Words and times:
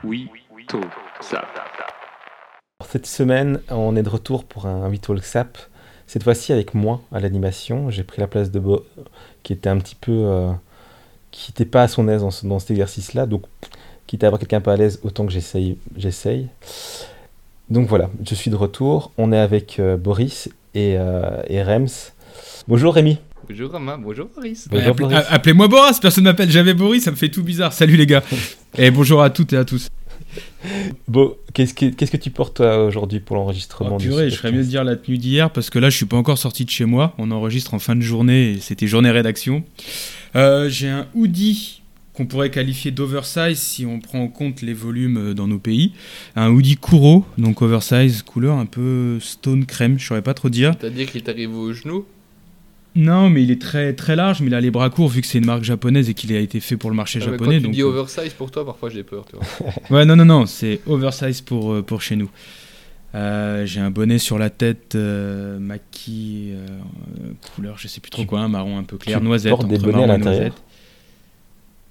Oui, 0.03 0.29
tout 0.67 0.81
ça. 1.21 1.43
Cette 2.89 3.05
semaine, 3.05 3.59
on 3.69 3.95
est 3.95 4.01
de 4.01 4.09
retour 4.09 4.45
pour 4.45 4.65
un 4.65 4.91
Talk 4.95 5.23
Sap. 5.23 5.57
Cette 6.07 6.23
fois-ci 6.23 6.53
avec 6.53 6.73
moi 6.73 7.01
à 7.11 7.19
l'animation. 7.19 7.91
J'ai 7.91 8.03
pris 8.03 8.19
la 8.19 8.27
place 8.27 8.49
de 8.49 8.59
Bo, 8.59 8.83
qui 9.43 9.53
était 9.53 9.69
un 9.69 9.77
petit 9.77 9.95
peu. 9.95 10.11
euh, 10.11 10.51
qui 11.29 11.51
n'était 11.51 11.65
pas 11.65 11.83
à 11.83 11.87
son 11.87 12.07
aise 12.07 12.21
dans, 12.21 12.31
ce- 12.31 12.47
dans 12.47 12.57
cet 12.59 12.71
exercice-là. 12.71 13.25
Donc, 13.27 13.43
quitte 14.07 14.23
à 14.23 14.27
avoir 14.27 14.39
quelqu'un 14.39 14.61
pas 14.61 14.73
à 14.73 14.77
l'aise, 14.77 14.99
autant 15.03 15.25
que 15.25 15.31
j'essaye. 15.33 15.77
j'essaye. 15.97 16.47
Donc 17.69 17.87
voilà, 17.87 18.09
je 18.25 18.33
suis 18.35 18.49
de 18.49 18.55
retour. 18.55 19.11
On 19.17 19.31
est 19.33 19.37
avec 19.39 19.79
euh, 19.79 19.97
Boris 19.97 20.49
euh, 20.75 21.43
et 21.47 21.61
Rems. 21.61 21.87
Bonjour 22.67 22.93
Rémi. 22.95 23.19
Bonjour 23.47 23.71
Romain, 23.71 23.97
bonjour 23.97 24.27
Boris. 24.33 24.67
Bonjour, 24.71 25.11
Appelez-moi 25.29 25.67
Boris, 25.67 25.99
personne 25.99 26.23
m'appelle 26.23 26.49
jamais 26.49 26.73
Boris, 26.73 27.03
ça 27.03 27.11
me 27.11 27.15
fait 27.15 27.29
tout 27.29 27.43
bizarre. 27.43 27.73
Salut 27.73 27.95
les 27.95 28.07
gars. 28.07 28.23
Et 28.77 28.89
bonjour 28.91 29.21
à 29.21 29.29
toutes 29.29 29.53
et 29.53 29.57
à 29.57 29.65
tous. 29.65 29.87
Bo, 31.07 31.37
qu'est-ce 31.53 31.73
que, 31.73 31.85
qu'est-ce 31.85 32.11
que 32.11 32.17
tu 32.17 32.31
portes 32.31 32.57
toi, 32.57 32.83
aujourd'hui 32.85 33.19
pour 33.19 33.35
l'enregistrement 33.35 33.95
Oh, 33.95 33.97
purée, 33.97 34.29
je 34.29 34.35
ferais 34.35 34.51
mieux 34.51 34.63
de 34.63 34.67
dire 34.67 34.83
la 34.83 34.95
tenue 34.95 35.17
d'hier 35.17 35.51
parce 35.51 35.69
que 35.69 35.79
là 35.79 35.89
je 35.89 35.95
suis 35.95 36.05
pas 36.05 36.17
encore 36.17 36.37
sorti 36.37 36.65
de 36.65 36.69
chez 36.71 36.85
moi. 36.85 37.13
On 37.17 37.29
enregistre 37.31 37.73
en 37.73 37.79
fin 37.79 37.95
de 37.95 38.01
journée 38.01 38.51
et 38.53 38.59
c'était 38.59 38.87
journée 38.87 39.11
rédaction. 39.11 39.63
Euh, 40.35 40.67
J'ai 40.69 40.89
un 40.89 41.07
hoodie 41.13 41.81
qu'on 42.13 42.25
pourrait 42.25 42.49
qualifier 42.49 42.91
d'oversize 42.91 43.59
si 43.59 43.85
on 43.85 43.99
prend 43.99 44.21
en 44.23 44.27
compte 44.27 44.61
les 44.61 44.73
volumes 44.73 45.17
euh, 45.17 45.33
dans 45.33 45.47
nos 45.47 45.59
pays. 45.59 45.93
Un 46.35 46.49
hoodie 46.49 46.77
Kuro, 46.77 47.25
donc 47.37 47.61
oversize, 47.61 48.23
couleur 48.23 48.57
un 48.57 48.65
peu 48.65 49.19
stone 49.21 49.65
crème, 49.65 49.99
je 49.99 50.07
saurais 50.07 50.21
pas 50.21 50.33
trop 50.33 50.49
dire. 50.49 50.73
C'est-à-dire 50.79 51.11
qu'il 51.11 51.23
t'arrive 51.23 51.55
au 51.55 51.71
genou 51.73 52.05
Non, 52.95 53.29
mais 53.29 53.43
il 53.43 53.51
est 53.51 53.61
très 53.61 53.93
très 53.93 54.15
large, 54.15 54.39
mais 54.41 54.47
il 54.47 54.53
a 54.53 54.61
les 54.61 54.71
bras 54.71 54.89
courts 54.89 55.09
vu 55.09 55.21
que 55.21 55.27
c'est 55.27 55.39
une 55.39 55.45
marque 55.45 55.63
japonaise 55.63 56.09
et 56.09 56.13
qu'il 56.13 56.33
a 56.33 56.39
été 56.39 56.59
fait 56.61 56.77
pour 56.77 56.89
le 56.89 56.95
marché 56.95 57.19
Ah, 57.21 57.25
mais 57.25 57.31
japonais. 57.33 57.55
Quand 57.55 57.57
tu 57.59 57.63
donc, 57.65 57.73
dis 57.73 57.81
euh, 57.81 57.87
oversize 57.87 58.33
pour 58.33 58.51
toi, 58.51 58.65
parfois 58.65 58.89
j'ai 58.89 59.03
peur. 59.03 59.25
Tu 59.29 59.35
vois. 59.35 59.73
Ouais, 59.89 60.05
non, 60.05 60.15
non, 60.15 60.25
non, 60.25 60.45
c'est 60.45 60.79
oversize 60.87 61.41
pour, 61.41 61.73
euh, 61.73 61.81
pour 61.81 62.01
chez 62.01 62.15
nous. 62.15 62.29
Euh, 63.13 63.65
j'ai 63.65 63.79
un 63.79 63.91
bonnet 63.91 64.17
sur 64.17 64.37
la 64.37 64.49
tête, 64.49 64.95
euh, 64.95 65.57
maquis, 65.59 66.51
couleur, 67.55 67.77
je 67.77 67.87
sais 67.87 67.99
plus 68.01 68.09
trop 68.09 68.21
Tu- 68.23 68.27
quoi, 68.27 68.39
un 68.41 68.47
marron 68.49 68.77
un 68.77 68.83
peu 68.83 68.97
clair, 68.97 69.19
tu 69.19 69.25
noisette. 69.25 69.51
portes 69.51 69.67
des 69.67 69.77
bonnets 69.77 70.03
à 70.03 70.07
l'intérieur 70.07 70.35
noisette. 70.41 70.53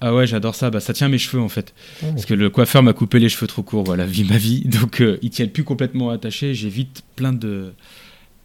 Ah 0.01 0.15
ouais, 0.15 0.27
j'adore 0.27 0.55
ça. 0.55 0.71
Bah, 0.71 0.81
ça 0.81 0.93
tient 0.93 1.09
mes 1.09 1.17
cheveux 1.19 1.41
en 1.43 1.49
fait. 1.49 1.73
Ah, 2.03 2.07
Parce 2.11 2.27
que 2.27 2.35
le 2.35 2.51
coiffeur 2.51 2.83
m'a 2.83 2.93
coupé 2.93 3.19
les 3.19 3.29
cheveux 3.31 3.47
trop 3.47 3.63
courts, 3.63 3.85
voilà, 3.85 4.05
vie 4.05 4.25
ma 4.25 4.37
vie. 4.37 4.61
Donc 4.65 5.01
euh, 5.01 5.19
ils 5.23 5.31
tiennent 5.31 5.51
plus 5.51 5.65
complètement 5.65 6.11
attachés. 6.11 6.53
J'ai 6.55 6.69
vite 6.69 7.03
plein 7.17 7.33
de, 7.33 7.73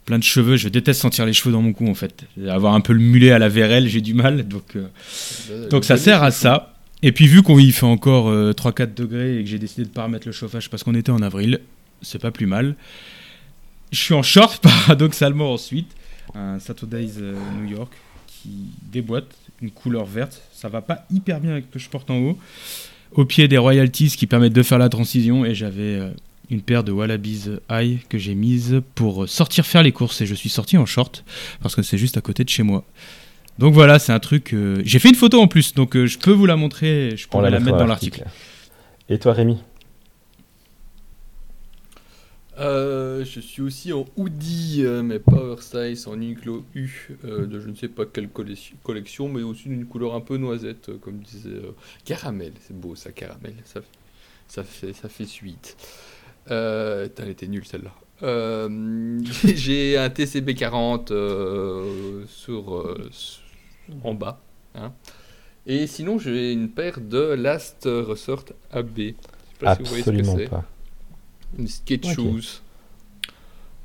plein 0.10 0.18
de 0.18 0.24
cheveux. 0.24 0.58
Je 0.58 0.70
déteste 0.70 1.00
sentir 1.02 1.28
les 1.28 1.34
cheveux 1.34 1.52
dans 1.52 1.62
mon 1.62 1.72
cou 1.72 1.88
en 1.88 1.94
fait. 1.94 2.26
Avoir 2.48 2.74
un 2.74 2.82
peu 2.82 2.94
le 2.94 3.00
mulet 3.00 3.30
à 3.30 3.38
la 3.38 3.48
VRL, 3.48 3.88
j'ai 3.88 4.02
du 4.02 4.16
mal. 4.16 4.48
Donc, 4.48 4.76
euh, 4.76 5.70
donc 5.70 5.86
ça 5.86 5.98
sert 5.98 6.24
à 6.24 6.32
ça. 6.32 6.74
Et 7.04 7.12
puis 7.12 7.28
vu 7.28 7.44
qu'il 7.44 7.72
fait 7.72 7.86
encore 7.86 8.28
euh, 8.28 8.52
3-4 8.52 8.96
degrés 8.96 9.38
et 9.38 9.44
que 9.44 9.50
j'ai 9.50 9.60
décidé 9.60 9.84
de 9.84 9.90
pas 9.90 10.06
remettre 10.06 10.28
le 10.28 10.34
chauffage 10.34 10.68
parce 10.72 10.84
qu'on 10.84 10.96
était 10.96 11.12
en 11.12 11.22
avril, 11.22 11.60
c'est 12.02 12.20
pas 12.20 12.32
plus 12.32 12.48
mal. 12.48 12.76
Je 13.92 14.00
suis 14.00 14.16
en 14.16 14.24
short 14.24 14.58
paradoxalement 14.64 15.54
ensuite. 15.54 15.92
Un 16.34 16.58
Saturdays 16.58 17.20
euh, 17.20 17.36
New 17.60 17.70
York 17.70 17.94
qui 18.26 18.72
déboîte, 18.92 19.30
une 19.62 19.70
couleur 19.70 20.06
verte. 20.06 20.42
Ça 20.52 20.70
va 20.70 20.82
pas 20.82 21.06
hyper 21.12 21.40
bien 21.40 21.52
avec 21.52 21.66
ce 21.70 21.74
que 21.74 21.80
je 21.80 21.88
porte 21.88 22.10
en 22.10 22.18
haut. 22.18 22.40
Au 23.12 23.26
pied 23.26 23.48
des 23.48 23.60
royalties 23.60 24.10
qui 24.18 24.26
permettent 24.26 24.54
de 24.54 24.64
faire 24.64 24.80
la 24.80 24.90
transition 24.90 25.46
et 25.46 25.54
j'avais 25.54 26.00
euh, 26.00 26.10
une 26.50 26.62
paire 26.62 26.84
de 26.84 26.92
Wallabies 26.92 27.46
High 27.70 28.00
que 28.08 28.18
j'ai 28.18 28.36
mise 28.36 28.82
pour 28.96 29.28
sortir 29.30 29.66
faire 29.66 29.84
les 29.84 29.92
courses 29.92 30.22
et 30.22 30.26
je 30.26 30.36
suis 30.36 30.50
sorti 30.50 30.78
en 30.78 30.86
short 30.86 31.24
parce 31.62 31.76
que 31.76 31.82
c'est 31.82 31.98
juste 31.98 32.18
à 32.18 32.22
côté 32.22 32.44
de 32.44 32.50
chez 32.50 32.64
moi. 32.64 32.84
Donc 33.58 33.74
voilà, 33.74 34.00
c'est 34.00 34.14
un 34.14 34.20
truc. 34.20 34.54
euh, 34.54 34.82
J'ai 34.86 35.00
fait 35.00 35.10
une 35.10 35.16
photo 35.16 35.42
en 35.42 35.48
plus, 35.48 35.74
donc 35.74 35.96
euh, 35.96 36.06
je 36.08 36.18
peux 36.18 36.32
vous 36.32 36.46
la 36.46 36.56
montrer. 36.56 37.16
Je 37.18 37.26
on 37.28 37.30
pourrais 37.30 37.52
la 37.52 37.60
mettre 37.60 37.78
dans 37.78 37.86
l'article. 37.88 38.24
Et 39.10 39.20
toi 39.20 39.34
Rémi? 39.34 39.58
Euh, 42.58 43.24
je 43.24 43.40
suis 43.40 43.62
aussi 43.62 43.94
en 43.94 44.06
hoodie, 44.18 44.82
euh, 44.84 45.02
mais 45.02 45.20
pas 45.20 45.38
oversize, 45.38 46.08
en 46.08 46.16
Uniqlo 46.16 46.66
U, 46.76 47.10
euh, 47.24 47.46
de 47.46 47.60
je 47.60 47.70
ne 47.70 47.76
sais 47.76 47.88
pas 47.88 48.06
quelle 48.06 48.28
collection, 48.84 49.30
mais 49.30 49.44
aussi 49.44 49.70
d'une 49.70 49.86
couleur 49.86 50.14
un 50.14 50.20
peu 50.20 50.36
noisette, 50.36 50.90
euh, 50.90 50.98
comme 50.98 51.20
disait 51.20 51.50
euh, 51.50 51.72
caramel. 52.04 52.52
C'est 52.68 52.78
beau 52.78 52.96
ça, 52.96 53.12
caramel. 53.14 53.54
Ça, 53.64 53.80
ça 54.48 54.64
fait, 54.64 54.92
ça 54.92 55.08
fait 55.08 55.26
suite. 55.26 55.78
Euh, 56.52 57.08
elle 57.18 57.30
était 57.30 57.48
nulle 57.48 57.66
celle-là. 57.66 57.94
Euh, 58.24 59.20
J'ai 59.44 59.98
un 59.98 60.10
TCB 60.10 60.54
40 60.56 61.12
euh, 61.12 62.24
sur, 62.28 62.98
en 64.04 64.14
bas. 64.14 64.42
hein. 64.76 64.94
Et 65.66 65.86
sinon, 65.88 66.18
j'ai 66.18 66.52
une 66.52 66.70
paire 66.70 67.00
de 67.00 67.20
Last 67.20 67.84
Resort 67.86 68.46
AB. 68.72 68.98
Je 68.98 69.04
sais 69.06 69.16
pas 69.60 69.70
si 69.70 69.80
vous 69.84 69.88
voyez 69.90 70.04
ce 70.04 70.12
que 70.12 70.22
Absolument 70.22 70.38
c'est. 70.38 70.48
pas. 70.50 70.66
Une 71.58 71.68
skate 71.68 72.06
shoes. 72.06 72.62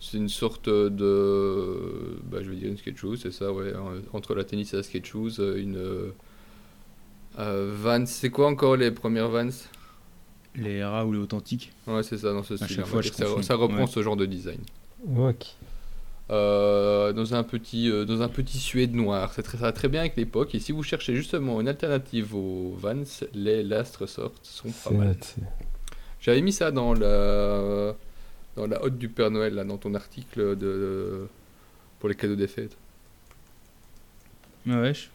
C'est 0.01 0.19
une 0.19 0.29
sorte 0.29 0.69
de. 0.69 2.19
Bah, 2.31 2.39
je 2.43 2.51
vais 2.51 2.57
dire 2.57 2.69
une 2.69 2.77
skate 2.79 2.97
shoes, 2.97 3.17
c'est 3.17 3.33
ça, 3.33 3.53
ouais. 3.53 3.73
Entre 4.13 4.35
la 4.35 4.45
tennis 4.45 4.73
et 4.73 4.77
la 4.77 4.83
skate 4.83 5.07
shoes, 5.07 5.39
une. 5.57 5.77
euh, 7.39 7.73
Vans, 7.77 8.07
c'est 8.07 8.31
quoi 8.31 8.47
encore 8.49 8.77
les 8.77 8.91
premières 8.91 9.29
Vans? 9.29 9.49
Les 10.57 10.85
RA 10.85 11.05
ou 11.05 11.13
les 11.13 11.19
authentiques. 11.19 11.73
Ouais, 11.87 12.03
c'est 12.03 12.19
ça, 12.19 12.33
dans 12.33 12.43
ce 12.45 12.57
style. 12.57 12.83
fois, 12.85 13.03
ça, 13.03 13.43
ça 13.43 13.55
reprend 13.57 13.81
Ouais. 13.83 13.87
ce 13.87 14.03
genre 14.03 14.17
de 14.17 14.27
design. 14.27 14.61
Ok. 15.17 15.47
Euh, 16.31 17.13
dans 17.13 17.35
un 17.35 17.43
petit 17.43 17.91
euh, 17.91 18.07
dans 18.07 18.23
un 18.23 18.29
petit 18.29 18.59
suède 18.59 18.95
noir. 18.95 19.33
C'est 19.35 19.43
très, 19.43 19.59
ça 19.59 19.65
va 19.65 19.73
très 19.73 19.89
bien 19.89 20.01
avec 20.01 20.17
l'époque. 20.17 20.55
Et 20.55 20.59
si 20.61 20.73
vous 20.73 20.83
cherchez 20.83 21.15
justement 21.15 21.61
une 21.61 21.69
alternative 21.69 22.35
aux 22.35 22.75
Vans, 22.79 23.03
les 23.35 23.63
Last 23.63 23.97
Resort 23.97 24.33
sont 24.43 24.71
pas 24.71 24.91
mal. 24.91 25.17
J'avais 26.21 26.41
mis 26.41 26.53
ça 26.53 26.71
dans 26.71 26.95
la 26.95 27.95
dans 28.57 28.67
la 28.67 28.83
hotte 28.83 28.97
du 28.97 29.09
Père 29.11 29.31
Noël 29.31 29.55
là, 29.55 29.65
dans 29.65 29.77
ton 29.77 29.95
article 29.95 30.57
de 30.57 31.27
pour 31.99 32.09
les 32.09 32.15
cadeaux 32.15 32.37
des 32.37 32.47
fêtes. 32.49 32.77
Ouais, 34.67 34.77
ouais. 34.81 34.95
je- 34.95 35.09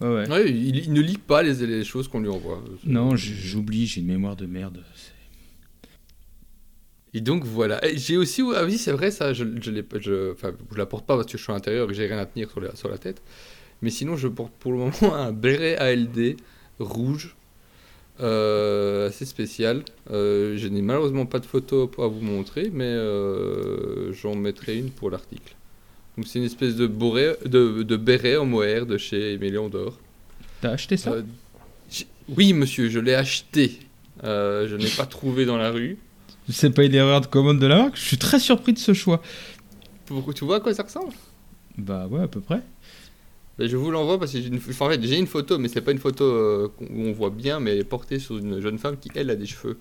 Ouais, 0.00 0.08
ouais. 0.08 0.28
Ouais, 0.28 0.50
il, 0.50 0.76
il 0.76 0.92
ne 0.92 1.00
lit 1.00 1.18
pas 1.18 1.42
les, 1.42 1.54
les 1.66 1.84
choses 1.84 2.08
qu'on 2.08 2.20
lui 2.20 2.28
envoie. 2.28 2.62
Non, 2.84 3.14
j'oublie, 3.16 3.86
j'ai 3.86 4.00
une 4.00 4.08
mémoire 4.08 4.36
de 4.36 4.46
merde. 4.46 4.82
Et 7.12 7.20
donc 7.20 7.44
voilà. 7.44 7.80
J'ai 7.94 8.16
aussi 8.16 8.42
ah 8.56 8.64
oui 8.64 8.76
c'est 8.76 8.90
vrai 8.92 9.10
ça. 9.10 9.32
Je 9.32 9.44
pas- 9.82 10.00
je 10.00 10.32
enfin 10.32 10.52
je 10.72 10.76
la 10.78 10.86
porte 10.86 11.06
pas 11.06 11.16
parce 11.16 11.30
que 11.30 11.38
je 11.38 11.42
suis 11.42 11.52
à 11.52 11.54
l'intérieur 11.54 11.84
et 11.84 11.88
que 11.88 11.94
j'ai 11.94 12.06
rien 12.06 12.18
à 12.18 12.26
tenir 12.26 12.50
sur 12.50 12.60
la 12.60 12.74
sur 12.74 12.88
la 12.88 12.98
tête. 12.98 13.22
Mais 13.82 13.90
sinon 13.90 14.16
je 14.16 14.26
porte 14.28 14.52
pour 14.58 14.72
le 14.72 14.78
moment 14.78 15.14
un 15.14 15.32
béret 15.32 15.76
ALD 15.76 16.36
rouge. 16.80 17.36
euh, 18.20 19.08
assez 19.08 19.24
spécial. 19.26 19.84
Euh, 20.10 20.56
je 20.56 20.68
n'ai 20.68 20.82
malheureusement 20.82 21.26
pas 21.26 21.38
de 21.40 21.46
photo 21.46 21.90
à 21.98 22.08
vous 22.08 22.20
montrer, 22.20 22.70
mais 22.72 22.84
euh, 22.84 24.12
j'en 24.12 24.34
mettrai 24.36 24.76
une 24.78 24.90
pour 24.90 25.10
l'article. 25.10 25.54
Donc 26.16 26.26
c'est 26.26 26.38
une 26.38 26.44
espèce 26.44 26.76
de, 26.76 26.86
boret, 26.86 27.36
de, 27.44 27.82
de 27.82 27.96
béret 27.96 28.36
en 28.36 28.44
mohair 28.46 28.86
de 28.86 28.96
chez 28.98 29.32
Émilion 29.32 29.68
d'Or. 29.68 29.98
T'as 30.60 30.70
acheté 30.70 30.96
ça 30.96 31.10
Euh, 31.12 31.22
oui, 32.28 32.52
monsieur, 32.52 32.88
je 32.88 32.98
l'ai 33.00 33.14
acheté. 33.14 33.80
Euh, 34.22 34.68
je 34.68 34.76
n'ai 34.76 34.88
pas 34.96 35.06
trouvé 35.06 35.44
dans 35.44 35.56
la 35.56 35.70
rue. 35.70 35.98
C'est 36.48 36.70
pas 36.70 36.84
une 36.84 36.94
erreur 36.94 37.20
de 37.20 37.26
commande 37.26 37.58
de 37.58 37.66
la 37.66 37.76
marque 37.76 37.96
Je 37.96 38.02
suis 38.02 38.18
très 38.18 38.38
surpris 38.38 38.72
de 38.72 38.78
ce 38.78 38.92
choix. 38.94 39.20
Pour- 40.06 40.32
tu 40.34 40.44
vois 40.44 40.56
à 40.56 40.60
quoi 40.60 40.72
ça 40.74 40.82
ressemble? 40.84 41.12
Bah 41.76 42.06
ouais, 42.08 42.20
à 42.22 42.28
peu 42.28 42.40
près. 42.40 42.60
Ben, 43.58 43.68
Je 43.68 43.76
vous 43.76 43.90
l'envoie 43.90 44.18
parce 44.18 44.32
que 44.32 44.40
j'ai 44.40 44.46
une, 44.48 44.56
enfin, 44.56 44.86
en 44.86 44.90
fait, 44.90 45.02
j'ai 45.02 45.18
une 45.18 45.26
photo, 45.26 45.58
mais 45.58 45.68
c'est 45.68 45.80
pas 45.80 45.92
une 45.92 45.98
photo 45.98 46.24
euh, 46.24 46.68
qu'on- 46.78 46.84
où 46.86 47.06
on 47.08 47.12
voit 47.12 47.30
bien, 47.30 47.60
mais 47.60 47.72
elle 47.72 47.78
est 47.80 47.84
portée 47.84 48.18
sur 48.18 48.36
une 48.38 48.60
jeune 48.60 48.78
femme 48.78 48.96
qui, 48.98 49.10
elle, 49.14 49.30
a 49.30 49.36
des 49.36 49.46
cheveux. 49.46 49.78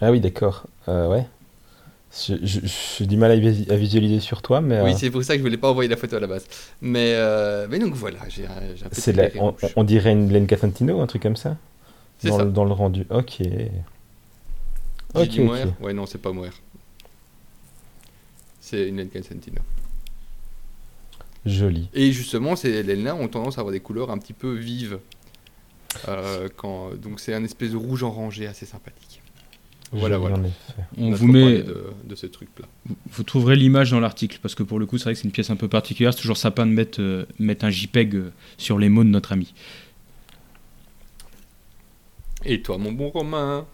Ah 0.00 0.10
oui, 0.10 0.20
d'accord. 0.20 0.66
Euh, 0.88 1.08
ouais. 1.08 1.26
Je- 2.18 2.60
J'ai 2.98 3.06
du 3.06 3.16
mal 3.16 3.30
à, 3.30 3.36
vis- 3.36 3.70
à 3.70 3.76
visualiser 3.76 4.20
sur 4.20 4.40
toi, 4.42 4.60
mais 4.60 4.80
Oui, 4.80 4.92
euh, 4.92 4.96
c'est 4.96 5.10
pour 5.10 5.22
ça 5.22 5.34
que 5.34 5.38
je 5.38 5.42
voulais 5.44 5.58
pas 5.58 5.70
envoyer 5.70 5.88
la 5.88 5.96
photo 5.96 6.16
à 6.16 6.20
la 6.20 6.26
base. 6.26 6.46
Mais, 6.80 7.12
euh, 7.14 7.66
mais 7.70 7.78
donc 7.78 7.94
voilà, 7.94 8.18
j'ai 8.28 8.46
un, 8.46 9.12
la- 9.12 9.30
on, 9.76 9.84
dirait 9.84 10.12
une 10.12 10.26
Blenka 10.28 10.56
Santino, 10.56 11.00
un 11.00 11.06
truc 11.06 11.22
comme 11.22 11.36
ça? 11.36 11.56
Dans, 12.24 12.38
ça. 12.38 12.44
le, 12.44 12.50
dans 12.50 12.64
le 12.64 12.72
rendu. 12.72 13.06
Ok. 13.10 13.42
Ok, 15.14 15.28
dit 15.28 15.40
ok. 15.40 15.44
mohair 15.46 15.68
Ouais, 15.80 15.92
non, 15.92 16.06
c'est 16.06 16.18
pas 16.18 16.32
mohair. 16.32 16.52
C'est 18.60 18.88
une 18.88 18.98
Lenka 18.98 19.22
Santino. 19.22 19.62
Joli. 21.44 21.88
Et 21.94 22.12
justement, 22.12 22.56
ces 22.56 22.82
laines-là 22.82 23.14
ont 23.14 23.28
tendance 23.28 23.58
à 23.58 23.60
avoir 23.60 23.72
des 23.72 23.80
couleurs 23.80 24.10
un 24.10 24.18
petit 24.18 24.32
peu 24.32 24.52
vives. 24.54 24.98
Euh, 26.08 26.48
quand, 26.56 26.94
donc 26.94 27.20
c'est 27.20 27.34
un 27.34 27.44
espèce 27.44 27.72
de 27.72 27.76
rouge 27.76 28.02
orangé 28.02 28.46
assez 28.46 28.66
sympathique. 28.66 29.22
Voilà, 29.92 30.18
voilà. 30.18 30.36
On 30.98 31.10
vous 31.12 31.28
met, 31.28 31.62
de, 31.62 31.92
de 32.04 32.14
ce 32.14 32.26
truc-là. 32.26 32.66
vous 33.10 33.22
trouverez 33.22 33.56
l'image 33.56 33.92
dans 33.92 34.00
l'article 34.00 34.38
parce 34.42 34.54
que 34.54 34.62
pour 34.62 34.78
le 34.78 34.86
coup, 34.86 34.98
c'est 34.98 35.04
vrai 35.04 35.14
que 35.14 35.20
c'est 35.20 35.24
une 35.24 35.32
pièce 35.32 35.50
un 35.50 35.56
peu 35.56 35.68
particulière. 35.68 36.12
C'est 36.12 36.20
toujours 36.20 36.36
sympa 36.36 36.64
de 36.64 36.70
mettre, 36.70 37.00
euh, 37.00 37.26
mettre 37.38 37.64
un 37.64 37.70
JPEG 37.70 38.14
euh, 38.16 38.32
sur 38.58 38.78
les 38.78 38.88
mots 38.88 39.04
de 39.04 39.10
notre 39.10 39.32
ami. 39.32 39.54
Et 42.44 42.62
toi, 42.62 42.78
mon 42.78 42.92
bon 42.92 43.10
Romain 43.10 43.64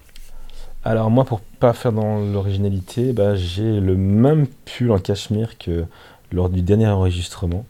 Alors 0.85 1.11
moi, 1.11 1.25
pour 1.25 1.41
pas 1.41 1.73
faire 1.73 1.93
dans 1.93 2.21
l'originalité, 2.21 3.13
bah, 3.13 3.35
j'ai 3.35 3.81
le 3.81 3.97
même 3.97 4.47
pull 4.65 4.91
en 4.93 4.99
cachemire 4.99 5.59
que 5.59 5.85
lors 6.31 6.51
du 6.51 6.63
dernier 6.63 6.89
enregistrement. 6.89 7.65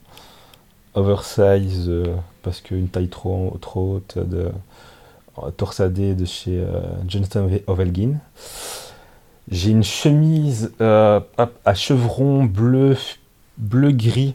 oversize 0.94 1.88
euh, 1.88 2.06
parce 2.42 2.60
qu'une 2.60 2.88
taille 2.88 3.08
trop, 3.08 3.56
trop 3.60 3.96
haute 3.96 4.18
de 4.18 4.48
euh, 5.38 5.50
torsadé 5.50 6.14
de 6.14 6.24
chez 6.24 6.58
euh, 6.58 6.80
Johnston 7.08 7.50
Ovelgin. 7.66 8.14
J'ai 9.50 9.70
une 9.70 9.84
chemise 9.84 10.72
euh, 10.80 11.20
hop, 11.38 11.58
à 11.64 11.74
chevron 11.74 12.44
bleu 12.44 12.96
bleu 13.58 13.92
gris 13.92 14.34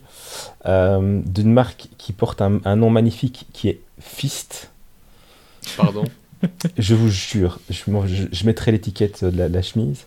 euh, 0.65 1.21
d'une 1.25 1.51
marque 1.51 1.87
qui 1.97 2.13
porte 2.13 2.41
un, 2.41 2.59
un 2.65 2.75
nom 2.75 2.89
magnifique 2.89 3.47
qui 3.53 3.69
est 3.69 3.79
Fist. 3.99 4.69
Pardon. 5.75 6.03
Je 6.77 6.93
vous 6.93 7.09
jure, 7.09 7.59
je, 7.71 7.89
m'en- 7.89 8.05
je- 8.05 8.27
je 8.31 8.45
mettrai 8.45 8.71
l'étiquette 8.71 9.25
de 9.25 9.35
la, 9.35 9.49
la 9.49 9.61
chemise. 9.63 10.05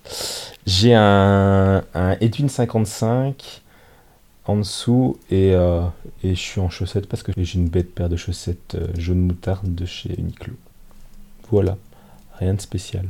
J'ai 0.65 0.93
un, 0.95 1.83
un 1.93 2.17
Edwin 2.21 2.47
55 2.47 3.61
en 4.45 4.55
dessous 4.57 5.17
et, 5.29 5.53
euh, 5.53 5.81
et 6.23 6.29
je 6.35 6.39
suis 6.39 6.61
en 6.61 6.69
chaussettes 6.69 7.07
parce 7.07 7.21
que 7.21 7.33
j'ai 7.37 7.59
une 7.59 7.67
bête 7.67 7.93
paire 7.93 8.07
de 8.07 8.15
chaussettes 8.15 8.77
jaune 8.97 9.19
moutarde 9.27 9.75
de 9.75 9.85
chez 9.85 10.15
Uniqlo. 10.17 10.53
Voilà, 11.51 11.77
rien 12.39 12.53
de 12.53 12.61
spécial. 12.61 13.07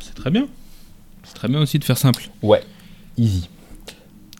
C'est 0.00 0.14
très 0.14 0.30
bien. 0.30 0.48
C'est 1.24 1.34
très 1.34 1.48
bien 1.48 1.60
aussi 1.60 1.78
de 1.78 1.84
faire 1.84 1.98
simple. 1.98 2.28
Ouais, 2.42 2.62
easy. 3.16 3.48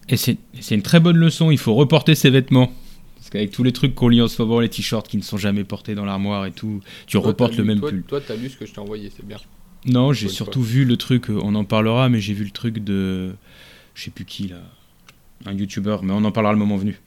Et 0.09 0.17
c'est 0.17 0.37
une 0.71 0.83
très 0.83 1.01
bonne 1.01 1.17
leçon, 1.17 1.51
il 1.51 1.59
faut 1.59 1.75
reporter 1.75 2.15
ses 2.15 2.31
vêtements. 2.31 2.73
Parce 3.17 3.31
qu'avec 3.31 3.51
tous 3.53 3.63
les 3.63 3.73
trucs 3.73 3.95
qu'on 3.95 4.09
lit 4.09 4.21
en 4.21 4.29
ce 4.29 4.41
moment, 4.43 4.61
les 4.61 4.69
t-shirts 4.69 5.09
qui 5.09 5.17
ne 5.17 5.23
sont 5.23 5.39
jamais 5.39 5.65
portés 5.65 5.95
dans 5.95 6.05
l'armoire 6.05 6.45
et 6.47 6.53
tout, 6.53 6.81
tu 7.07 7.17
Toi, 7.19 7.27
reportes 7.29 7.57
le 7.57 7.63
lu- 7.63 7.69
même 7.69 7.81
toi, 7.81 7.91
pull. 7.91 8.03
Toi, 8.03 8.21
t'as 8.21 8.37
lu 8.37 8.51
ce 8.51 8.57
que 8.57 8.67
je 8.67 8.73
t'ai 8.73 8.81
envoyé, 8.81 9.11
c'est 9.17 9.25
bien. 9.27 9.39
Non, 9.87 10.13
j'ai 10.13 10.29
surtout 10.29 10.63
vu 10.63 10.85
le 10.85 10.97
truc, 10.97 11.31
euh, 11.31 11.39
on 11.43 11.55
en 11.55 11.65
parlera, 11.65 12.09
mais 12.09 12.21
j'ai 12.21 12.33
vu 12.35 12.45
le 12.45 12.51
truc 12.51 12.83
de. 12.83 13.35
Je 13.95 14.03
sais 14.05 14.11
plus 14.11 14.25
qui 14.25 14.49
là. 14.49 14.57
Un 15.47 15.53
youtubeur, 15.53 16.03
mais 16.03 16.13
on 16.15 16.25
en 16.25 16.33
parlera 16.33 16.53
le 16.53 16.59
moment 16.59 16.77
venu. 16.77 16.99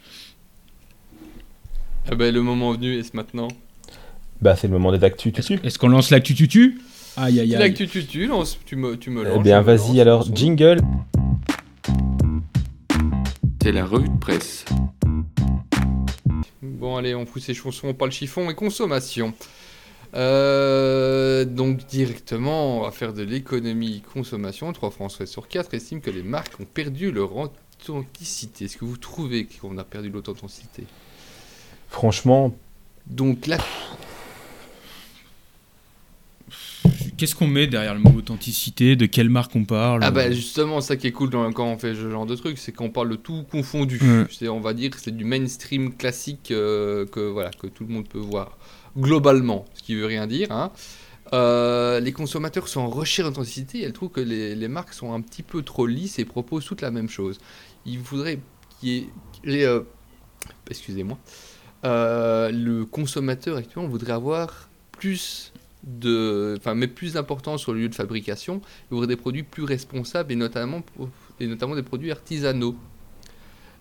Ah 2.10 2.16
ben, 2.16 2.34
le 2.34 2.42
moment 2.42 2.72
venu, 2.72 2.98
est-ce 2.98 3.16
maintenant? 3.16 3.50
Bah, 4.42 4.56
c'est 4.56 4.68
le 4.68 4.74
moment 4.74 4.94
des 4.94 5.04
actus, 5.04 5.34
tu 5.34 5.60
Est-ce 5.62 5.78
qu'on 5.78 5.90
lance 5.90 6.10
l'actu 6.10 6.34
tutu? 6.36 6.80
Aïe 7.18 7.42
aïe 7.42 7.54
aïe. 7.54 7.74
que 7.74 7.78
tu, 7.84 7.88
tu, 7.88 8.06
tu, 8.06 8.76
me, 8.78 8.96
tu 8.96 9.10
me 9.10 9.24
lances. 9.24 9.38
Eh 9.38 9.44
bien, 9.44 9.62
vas-y 9.62 9.98
lance, 9.98 10.00
alors, 10.00 10.36
jingle. 10.36 10.80
C'est 13.62 13.74
la 13.74 13.86
revue 13.86 14.08
de 14.08 14.18
presse. 14.20 14.64
Bon, 16.62 16.96
allez, 16.96 17.14
on 17.14 17.26
pousse 17.26 17.50
les 17.50 17.54
chaussons, 17.54 17.90
on 17.90 17.94
parle 17.94 18.14
chiffon 18.14 18.50
et 18.50 18.56
consommation. 18.56 19.34
Euh, 20.16 21.44
donc, 21.44 21.86
directement, 21.88 22.78
on 22.78 22.82
va 22.84 22.92
faire 22.92 23.12
de 23.12 23.24
l'économie 23.24 24.02
consommation. 24.14 24.72
3 24.72 24.92
Français 24.92 25.26
sur 25.26 25.50
4 25.50 25.74
estiment 25.74 26.00
que 26.00 26.12
les 26.12 26.24
marques 26.24 26.58
ont 26.62 26.66
perdu 26.66 27.12
leur 27.12 27.36
authenticité. 27.36 28.66
Est-ce 28.66 28.78
que 28.78 28.86
vous 28.86 28.96
trouvez 28.96 29.46
qu'on 29.46 29.78
a 29.78 29.84
perdu 29.84 30.10
l'authenticité? 30.10 30.86
Franchement, 31.90 32.56
Donc, 33.08 33.48
là, 33.48 33.58
Qu'est-ce 37.18 37.34
qu'on 37.34 37.48
met 37.48 37.66
derrière 37.66 37.96
le 37.96 38.00
mot 38.00 38.12
authenticité? 38.12 38.96
De 38.96 39.08
quelle 39.08 39.30
marque 39.30 39.56
on 39.56 39.66
parle? 39.66 40.02
Ah 40.04 40.12
bah 40.12 40.32
justement, 40.32 40.82
ça 40.82 40.96
qui 40.98 41.08
est 41.08 41.12
cool 41.12 41.32
dans- 41.32 41.52
quand 41.52 41.66
on 41.66 41.78
fait 41.80 41.96
ce 41.96 42.12
genre 42.12 42.28
de 42.28 42.36
truc, 42.36 42.60
c'est 42.60 42.72
qu'on 42.72 42.92
parle 42.92 43.10
de 43.10 43.16
tout 43.16 43.44
confondu. 43.50 44.00
C'est, 44.30 44.48
on 44.48 44.60
va 44.60 44.74
dire 44.76 44.92
que 44.92 45.00
c'est 45.00 45.16
du 45.16 45.24
mainstream 45.26 45.96
classique 45.96 46.52
euh, 46.52 47.08
que, 47.08 47.20
voilà, 47.20 47.50
que 47.50 47.66
tout 47.68 47.86
le 47.86 47.94
monde 47.94 48.08
peut 48.08 48.20
voir 48.20 48.58
globalement, 48.96 49.66
ce 49.74 49.82
qui 49.82 49.96
veut 49.96 50.06
rien 50.06 50.28
dire. 50.28 50.52
hein. 50.52 50.72
Euh, 51.34 52.00
les 52.00 52.12
consommateurs 52.14 52.68
sont 52.68 52.82
en 52.82 52.90
recherche 52.90 53.28
d'authenticité 53.28 53.80
et 53.80 53.84
elles 53.84 53.94
trouvent 53.94 54.10
que 54.12 54.22
les, 54.22 54.54
les 54.56 54.68
marques 54.68 54.94
sont 54.94 55.12
un 55.14 55.22
petit 55.22 55.44
peu 55.44 55.64
trop 55.64 55.88
lisses 55.88 56.20
et 56.20 56.26
proposent 56.26 56.66
toutes 56.66 56.82
la 56.82 56.92
même 56.92 57.10
chose. 57.10 57.40
Il 57.88 58.00
faudrait 58.00 58.40
qu'il 58.80 58.90
y 58.90 58.98
ait... 58.98 59.08
qu'il 59.42 59.52
y 59.54 59.62
ait, 59.62 59.66
euh, 59.66 59.82
excusez-moi. 60.70 61.18
Euh, 61.86 62.50
le 62.52 62.86
consommateur 62.86 63.58
actuellement 63.58 63.88
voudrait 63.88 64.14
avoir 64.14 64.68
plus 64.92 65.52
de... 65.84 66.56
Enfin, 66.58 66.74
mais 66.74 66.88
plus 66.88 67.14
d'importance 67.14 67.62
sur 67.62 67.72
le 67.74 67.80
lieu 67.82 67.88
de 67.90 67.96
fabrication 67.96 68.62
il 68.92 68.96
y 68.96 68.98
aurait 68.98 69.08
des 69.08 69.16
produits 69.16 69.44
plus 69.44 69.64
responsables 69.64 70.32
et 70.34 70.36
notamment, 70.36 70.82
et 71.40 71.46
notamment 71.48 71.76
des 71.76 71.84
produits 71.84 72.12
artisanaux. 72.12 72.76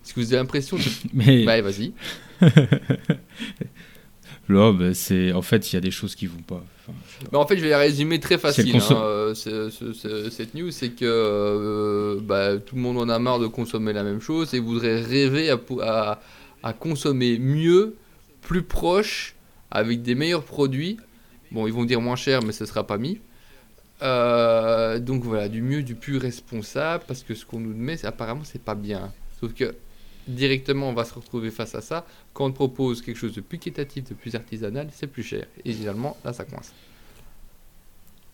Est-ce 0.04 0.14
que 0.14 0.20
vous 0.20 0.26
avez 0.26 0.37
l'impression 0.37 0.76
de... 0.76 0.82
Mais 1.14 1.44
Bah, 1.44 1.60
vas-y. 1.62 1.93
là, 4.49 4.72
bah, 4.72 4.94
c'est 4.94 5.32
en 5.32 5.42
fait, 5.42 5.72
il 5.72 5.76
y 5.76 5.78
a 5.78 5.81
des 5.81 5.90
choses 5.90 6.14
qui 6.14 6.26
vont 6.26 6.42
pas. 6.42 6.62
Enfin, 6.88 6.96
Mais 7.32 7.38
en 7.38 7.46
fait, 7.46 7.56
je 7.56 7.62
vais 7.62 7.70
la 7.70 7.78
résumer 7.78 8.20
très 8.20 8.38
facile. 8.38 8.76
hein, 8.76 8.81
euh, 8.92 9.34
ce- 9.34 9.70
ce- 9.70 9.92
ce- 9.92 10.31
cette 10.31 10.54
news, 10.54 10.70
c'est 10.70 10.90
que 10.90 11.04
euh, 11.04 12.20
bah, 12.22 12.56
tout 12.58 12.76
le 12.76 12.82
monde 12.82 12.99
en 12.99 13.08
a 13.08 13.19
marre 13.19 13.38
de 13.40 13.46
consommer 13.49 13.92
la 13.92 14.04
même 14.04 14.20
chose 14.20 14.54
et 14.54 14.60
voudrait 14.60 15.00
rêver 15.02 15.50
à- 15.50 16.20
à 16.66 16.72
consommer 16.72 17.38
mieux, 17.38 17.94
plus 18.40 18.64
proche, 18.64 19.36
avec 19.70 20.02
des 20.02 20.16
meilleurs 20.16 20.42
produits. 20.42 20.98
Bon, 21.52 21.68
ils 21.68 21.72
vont 21.72 21.84
dire 21.84 22.00
moins 22.00 22.16
cher, 22.16 22.42
mais 22.42 22.50
ce 22.50 22.66
sera 22.66 22.84
pas 22.84 22.98
mis. 22.98 23.20
Euh, 24.02 24.98
donc 24.98 25.22
voilà, 25.22 25.48
du 25.48 25.62
mieux, 25.62 25.84
du 25.84 25.94
plus 25.94 26.16
responsable, 26.16 27.04
parce 27.06 27.22
que 27.22 27.36
ce 27.36 27.46
qu'on 27.46 27.60
nous 27.60 27.72
met, 27.72 28.04
apparemment, 28.04 28.42
c'est 28.42 28.60
pas 28.60 28.74
bien. 28.74 29.12
Sauf 29.40 29.54
que 29.54 29.76
directement, 30.26 30.88
on 30.88 30.92
va 30.92 31.04
se 31.04 31.14
retrouver 31.14 31.52
face 31.52 31.76
à 31.76 31.80
ça. 31.80 32.04
Quand 32.34 32.46
on 32.46 32.52
propose 32.52 33.00
quelque 33.00 33.16
chose 33.16 33.34
de 33.34 33.42
plus 33.42 33.58
qualitatif, 33.58 34.02
de 34.08 34.14
plus 34.14 34.34
artisanal, 34.34 34.88
c'est 34.92 35.06
plus 35.06 35.22
cher. 35.22 35.46
Et 35.64 35.72
généralement, 35.72 36.16
là, 36.24 36.32
ça 36.32 36.44
coince. 36.44 36.72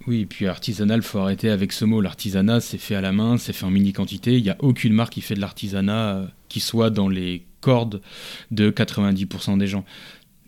Oui, 0.07 0.27
puis 0.27 0.47
artisanal, 0.47 1.03
faut 1.03 1.19
arrêter 1.19 1.49
avec 1.51 1.73
ce 1.73 1.85
mot. 1.85 2.01
L'artisanat, 2.01 2.61
c'est 2.61 2.79
fait 2.79 2.95
à 2.95 3.01
la 3.01 3.13
main, 3.13 3.37
c'est 3.39 3.53
fait 3.53 3.65
en 3.65 3.71
mini 3.71 3.93
quantité. 3.93 4.37
Il 4.37 4.43
n'y 4.43 4.51
a 4.51 4.57
aucune 4.61 4.93
marque 4.93 5.13
qui 5.13 5.21
fait 5.21 5.35
de 5.35 5.41
l'artisanat 5.41 6.17
euh, 6.17 6.27
qui 6.49 6.61
soit 6.61 6.91
dans 6.91 7.09
les 7.09 7.45
cordes 7.61 8.01
de 8.51 8.71
90% 8.71 9.59
des 9.59 9.69
gens. 9.69 9.85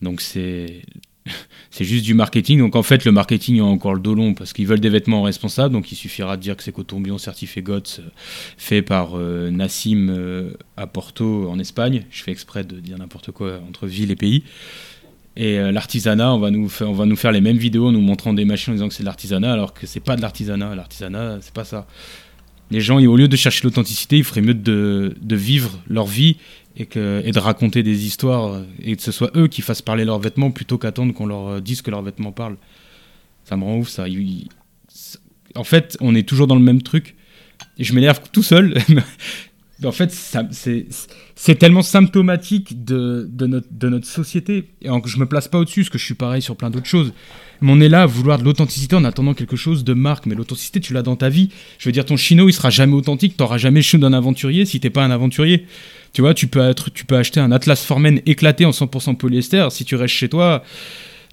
Donc 0.02 0.20
c'est 0.20 0.82
c'est 1.70 1.84
juste 1.84 2.04
du 2.04 2.14
marketing. 2.14 2.58
Donc 2.58 2.74
en 2.74 2.82
fait, 2.82 3.04
le 3.04 3.12
marketing 3.12 3.60
a 3.60 3.64
encore 3.64 3.94
le 3.94 4.00
dos 4.00 4.14
long 4.14 4.34
parce 4.34 4.52
qu'ils 4.52 4.66
veulent 4.66 4.80
des 4.80 4.88
vêtements 4.88 5.22
responsables. 5.22 5.72
Donc 5.72 5.92
il 5.92 5.96
suffira 5.96 6.36
de 6.36 6.42
dire 6.42 6.56
que 6.56 6.64
c'est 6.64 6.72
coton 6.72 7.00
bion 7.00 7.18
certifié 7.18 7.62
GOTS, 7.62 8.00
euh, 8.00 8.10
fait 8.58 8.82
par 8.82 9.12
euh, 9.14 9.50
Nassim 9.50 10.52
à 10.76 10.88
Porto 10.88 11.48
en 11.48 11.60
Espagne. 11.60 12.06
Je 12.10 12.24
fais 12.24 12.32
exprès 12.32 12.64
de 12.64 12.80
dire 12.80 12.98
n'importe 12.98 13.30
quoi 13.30 13.60
entre 13.68 13.86
ville 13.86 14.10
et 14.10 14.16
pays. 14.16 14.42
Et 15.36 15.58
euh, 15.58 15.72
l'artisanat, 15.72 16.32
on 16.32 16.38
va 16.38 16.50
nous 16.50 16.68
faire, 16.68 16.88
on 16.88 16.92
va 16.94 17.06
nous 17.06 17.16
faire 17.16 17.32
les 17.32 17.40
mêmes 17.40 17.56
vidéos 17.56 17.90
nous 17.90 18.00
montrant 18.00 18.32
des 18.32 18.44
machines 18.44 18.72
en 18.72 18.76
disant 18.76 18.88
que 18.88 18.94
c'est 18.94 19.02
de 19.02 19.06
l'artisanat, 19.08 19.52
alors 19.52 19.74
que 19.74 19.86
c'est 19.86 20.00
pas 20.00 20.14
de 20.16 20.22
l'artisanat. 20.22 20.74
L'artisanat, 20.74 21.38
c'est 21.40 21.52
pas 21.54 21.64
ça. 21.64 21.86
Les 22.70 22.80
gens, 22.80 22.98
au 23.04 23.16
lieu 23.16 23.28
de 23.28 23.36
chercher 23.36 23.62
l'authenticité, 23.64 24.16
il 24.18 24.24
ferait 24.24 24.40
mieux 24.40 24.54
de, 24.54 25.14
de 25.20 25.36
vivre 25.36 25.78
leur 25.88 26.06
vie 26.06 26.36
et, 26.76 26.86
que, 26.86 27.20
et 27.24 27.30
de 27.32 27.38
raconter 27.38 27.82
des 27.82 28.06
histoires 28.06 28.52
euh, 28.54 28.62
et 28.82 28.96
que 28.96 29.02
ce 29.02 29.12
soit 29.12 29.30
eux 29.36 29.48
qui 29.48 29.60
fassent 29.60 29.82
parler 29.82 30.04
leurs 30.04 30.18
vêtements 30.18 30.50
plutôt 30.50 30.78
qu'attendre 30.78 31.12
qu'on 31.12 31.26
leur 31.26 31.46
euh, 31.48 31.60
dise 31.60 31.82
que 31.82 31.90
leurs 31.90 32.02
vêtements 32.02 32.32
parlent. 32.32 32.56
Ça 33.44 33.56
me 33.56 33.64
rend 33.64 33.76
ouf 33.78 33.88
ça- 33.88 34.06
en 35.56 35.64
fait, 35.64 35.96
on 36.00 36.14
est 36.14 36.26
toujours 36.28 36.46
dans 36.46 36.56
le 36.56 36.62
même 36.62 36.82
truc. 36.82 37.14
Et 37.78 37.84
je 37.84 37.92
m'énerve 37.94 38.20
tout 38.32 38.42
seul. 38.42 38.74
en 39.82 39.92
fait, 39.92 40.12
c'est 40.12 41.54
tellement 41.58 41.82
symptomatique 41.82 42.84
de, 42.84 43.28
de, 43.30 43.46
notre, 43.46 43.66
de 43.70 43.88
notre 43.88 44.06
société. 44.06 44.70
Et 44.82 44.88
en- 44.90 45.02
je 45.04 45.18
me 45.18 45.26
place 45.26 45.48
pas 45.48 45.58
au-dessus, 45.58 45.80
parce 45.82 45.90
que 45.90 45.98
je 45.98 46.04
suis 46.04 46.14
pareil 46.14 46.42
sur 46.42 46.56
plein 46.56 46.70
d'autres 46.70 46.86
choses. 46.86 47.12
Mais 47.60 47.72
on 47.72 47.80
est 47.80 47.88
là 47.88 48.02
à 48.02 48.06
vouloir 48.06 48.38
de 48.38 48.44
l'authenticité 48.44 48.94
en 48.96 49.04
attendant 49.04 49.34
quelque 49.34 49.56
chose 49.56 49.84
de 49.84 49.92
marque. 49.94 50.26
Mais 50.26 50.34
l'authenticité, 50.34 50.80
tu 50.80 50.92
l'as 50.92 51.02
dans 51.02 51.16
ta 51.16 51.28
vie. 51.28 51.50
Je 51.78 51.88
veux 51.88 51.92
dire, 51.92 52.04
ton 52.04 52.16
chino, 52.16 52.48
il 52.48 52.52
sera 52.52 52.70
jamais 52.70 52.94
authentique. 52.94 53.36
T'auras 53.36 53.58
jamais 53.58 53.80
le 53.80 53.84
chino 53.84 54.08
d'un 54.08 54.16
aventurier 54.16 54.64
si 54.64 54.80
t'es 54.80 54.90
pas 54.90 55.04
un 55.04 55.10
aventurier. 55.10 55.66
Tu 56.12 56.20
vois, 56.20 56.34
tu 56.34 56.46
peux, 56.46 56.60
être, 56.60 56.90
tu 56.90 57.04
peux 57.04 57.16
acheter 57.16 57.40
un 57.40 57.50
Atlas 57.50 57.84
Formen 57.84 58.20
éclaté 58.26 58.64
en 58.64 58.70
100% 58.70 59.16
polyester. 59.16 59.66
Si 59.70 59.84
tu 59.84 59.96
restes 59.96 60.14
chez 60.14 60.28
toi, 60.28 60.62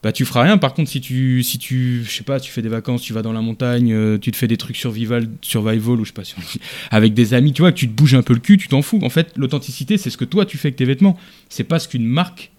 bah 0.03 0.11
tu 0.11 0.25
feras 0.25 0.43
rien. 0.43 0.57
Par 0.57 0.73
contre, 0.73 0.89
si 0.89 0.99
tu, 0.99 1.43
si 1.43 1.59
tu, 1.59 2.03
je 2.03 2.11
sais 2.11 2.23
pas, 2.23 2.39
tu 2.39 2.51
fais 2.51 2.61
des 2.61 2.69
vacances, 2.69 3.01
tu 3.01 3.13
vas 3.13 3.21
dans 3.21 3.33
la 3.33 3.41
montagne, 3.41 3.93
euh, 3.93 4.17
tu 4.17 4.31
te 4.31 4.37
fais 4.37 4.47
des 4.47 4.57
trucs 4.57 4.75
survival, 4.75 5.27
survival 5.41 5.99
ou 5.99 6.05
je 6.05 6.09
sais 6.09 6.13
pas 6.13 6.23
avec 6.91 7.13
des 7.13 7.33
amis, 7.33 7.53
tu 7.53 7.61
vois, 7.61 7.71
que 7.71 7.77
tu 7.77 7.87
te 7.87 7.93
bouges 7.93 8.15
un 8.15 8.23
peu 8.23 8.33
le 8.33 8.39
cul, 8.39 8.57
tu 8.57 8.67
t'en 8.67 8.81
fous. 8.81 8.99
En 9.03 9.09
fait, 9.09 9.31
l'authenticité, 9.35 9.97
c'est 9.97 10.09
ce 10.09 10.17
que 10.17 10.25
toi 10.25 10.45
tu 10.45 10.57
fais 10.57 10.69
avec 10.69 10.75
tes 10.77 10.85
vêtements. 10.85 11.17
C'est 11.49 11.63
pas 11.63 11.79
ce 11.79 11.87
qu'une 11.87 12.05
marque 12.05 12.51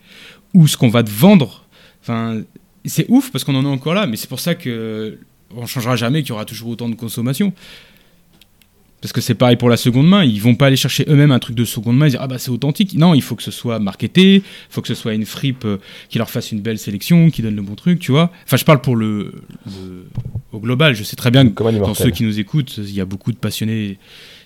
ou 0.55 0.69
ce 0.69 0.77
qu'on 0.77 0.89
va 0.89 1.03
te 1.03 1.11
vendre. 1.11 1.67
Enfin, 2.03 2.43
c'est 2.85 3.07
ouf 3.09 3.31
parce 3.33 3.45
qu'on 3.45 3.55
en 3.55 3.65
est 3.65 3.69
encore 3.69 3.95
là, 3.95 4.07
mais 4.07 4.17
c'est 4.17 4.29
pour 4.29 4.41
ça 4.41 4.55
que 4.55 5.19
on 5.55 5.67
changera 5.67 5.97
jamais, 5.97 6.23
qu'il 6.23 6.31
y 6.31 6.33
aura 6.33 6.45
toujours 6.45 6.71
autant 6.71 6.89
de 6.89 6.95
consommation. 6.95 7.53
Parce 9.03 9.13
que 9.13 9.21
c'est 9.21 9.35
pareil 9.35 9.57
pour 9.57 9.69
la 9.69 9.77
seconde 9.77 10.07
main, 10.09 10.25
ils 10.25 10.41
vont 10.41 10.55
pas 10.55 10.67
aller 10.69 10.77
chercher 10.77 11.05
eux-mêmes 11.09 11.33
un 11.33 11.41
truc 11.41 11.57
de 11.57 11.65
seconde 11.65 11.99
main 11.99 12.07
et 12.07 12.11
dire 12.11 12.21
ah 12.23 12.29
bah 12.29 12.39
c'est 12.39 12.51
authentique. 12.53 12.95
Non, 12.95 13.13
il 13.15 13.21
faut 13.21 13.35
que 13.35 13.43
ce 13.43 13.51
soit 13.51 13.79
marketé, 13.81 14.37
il 14.37 14.43
faut 14.71 14.81
que 14.81 14.87
ce 14.89 14.95
soit 14.95 15.13
une 15.13 15.27
fripe 15.27 15.65
euh, 15.65 15.79
qui 16.09 16.19
leur 16.19 16.31
fasse 16.31 16.53
une 16.53 16.61
belle 16.61 16.79
sélection, 16.79 17.29
qui 17.31 17.43
donne 17.43 17.57
le 17.57 17.63
bon 17.63 17.75
truc, 17.75 17.99
tu 17.99 18.13
vois. 18.13 18.31
Enfin, 18.45 18.57
je 18.57 18.65
parle 18.65 18.81
pour 18.81 18.95
le, 18.97 19.33
le- 19.67 20.07
au 20.53 20.61
global. 20.61 20.95
Je 20.95 21.03
sais 21.03 21.17
très 21.17 21.31
bien 21.33 21.45
que 21.49 21.53
comme 21.53 21.67
un 21.67 21.73
dans 21.73 21.95
ceux 21.95 22.11
qui 22.13 22.23
nous 22.23 22.39
écoutent, 22.39 22.77
il 22.79 22.95
y 22.95 23.01
a 23.01 23.05
beaucoup 23.05 23.33
de 23.33 23.37
passionnés 23.37 23.99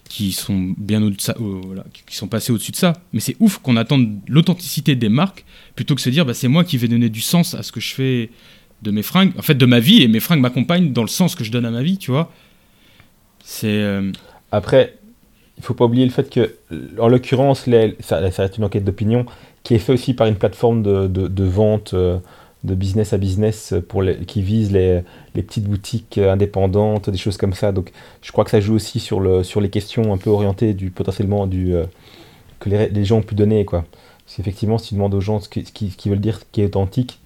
qui 0.08 0.32
sont 0.32 0.72
bien 0.78 1.02
au-dessus 1.02 1.16
de 1.18 1.22
ça, 1.22 1.36
euh, 1.38 1.60
voilà, 1.66 1.84
qui 2.08 2.16
sont 2.16 2.28
passés 2.28 2.50
au-dessus 2.52 2.72
de 2.72 2.76
ça. 2.76 2.94
Mais 3.12 3.20
c'est 3.20 3.36
ouf 3.40 3.58
qu'on 3.58 3.76
attende 3.76 4.08
l'authenticité 4.26 4.94
des 4.94 5.10
marques 5.10 5.44
plutôt 5.74 5.94
que 5.94 6.00
se 6.00 6.08
dire 6.08 6.24
bah, 6.24 6.32
c'est 6.32 6.48
moi 6.48 6.64
qui 6.64 6.78
vais 6.78 6.88
donner 6.88 7.10
du 7.10 7.20
sens 7.20 7.52
à 7.54 7.62
ce 7.62 7.72
que 7.72 7.80
je 7.80 7.92
fais 7.92 8.30
de 8.82 8.90
mes 8.90 9.02
fringues, 9.02 9.32
en 9.36 9.42
fait 9.42 9.56
de 9.56 9.66
ma 9.66 9.80
vie 9.80 10.02
et 10.02 10.08
mes 10.08 10.20
fringues 10.20 10.40
m'accompagnent 10.40 10.92
dans 10.94 11.02
le 11.02 11.08
sens 11.08 11.34
que 11.34 11.44
je 11.44 11.50
donne 11.50 11.66
à 11.66 11.70
ma 11.70 11.82
vie, 11.82 11.98
tu 11.98 12.10
vois. 12.10 12.32
C'est 13.44 13.66
euh, 13.68 14.12
Après, 14.56 14.94
il 15.58 15.62
faut 15.62 15.74
pas 15.74 15.84
oublier 15.84 16.04
le 16.04 16.10
fait 16.10 16.30
que, 16.30 16.56
en 16.98 17.08
l'occurrence, 17.08 17.66
ça, 18.00 18.30
ça 18.30 18.42
reste 18.42 18.58
une 18.58 18.64
enquête 18.64 18.84
d'opinion 18.84 19.26
qui 19.62 19.74
est 19.74 19.78
faite 19.78 19.94
aussi 19.94 20.14
par 20.14 20.26
une 20.26 20.36
plateforme 20.36 20.82
de, 20.82 21.06
de, 21.06 21.44
vente 21.44 21.94
euh, 21.94 22.18
de 22.64 22.74
business 22.74 23.12
à 23.12 23.18
business 23.18 23.74
pour 23.88 24.02
qui 24.26 24.42
vise 24.42 24.72
les, 24.72 25.02
les 25.34 25.42
petites 25.42 25.64
boutiques 25.64 26.18
euh, 26.18 26.32
indépendantes, 26.32 27.10
des 27.10 27.18
choses 27.18 27.36
comme 27.36 27.52
ça. 27.52 27.72
Donc, 27.72 27.92
je 28.22 28.32
crois 28.32 28.44
que 28.44 28.50
ça 28.50 28.60
joue 28.60 28.74
aussi 28.74 29.00
sur, 29.00 29.20
le, 29.20 29.42
sur 29.42 29.60
les 29.60 29.70
questions 29.70 30.12
un 30.12 30.18
peu 30.18 30.30
orientées 30.30 30.72
du 30.74 30.90
potentiellement 30.90 31.46
du 31.46 31.74
euh, 31.74 31.84
que 32.60 32.70
les, 32.70 33.04
gens 33.04 33.18
ont 33.18 33.22
pu 33.22 33.34
donner, 33.34 33.64
quoi. 33.64 33.84
Parce 34.24 34.36
qu'effectivement, 34.36 34.78
si 34.78 34.88
tu 34.90 34.94
demandes 34.94 35.14
aux 35.14 35.20
gens 35.20 35.40
ce 35.40 35.48
qui- 35.48 35.64
ce 35.64 35.72
qu'ils 35.72 35.92
ce 35.92 36.08
veulent 36.08 36.20
dire 36.20 36.40
qui 36.52 36.62
est 36.62 36.66
authentique, 36.66 37.20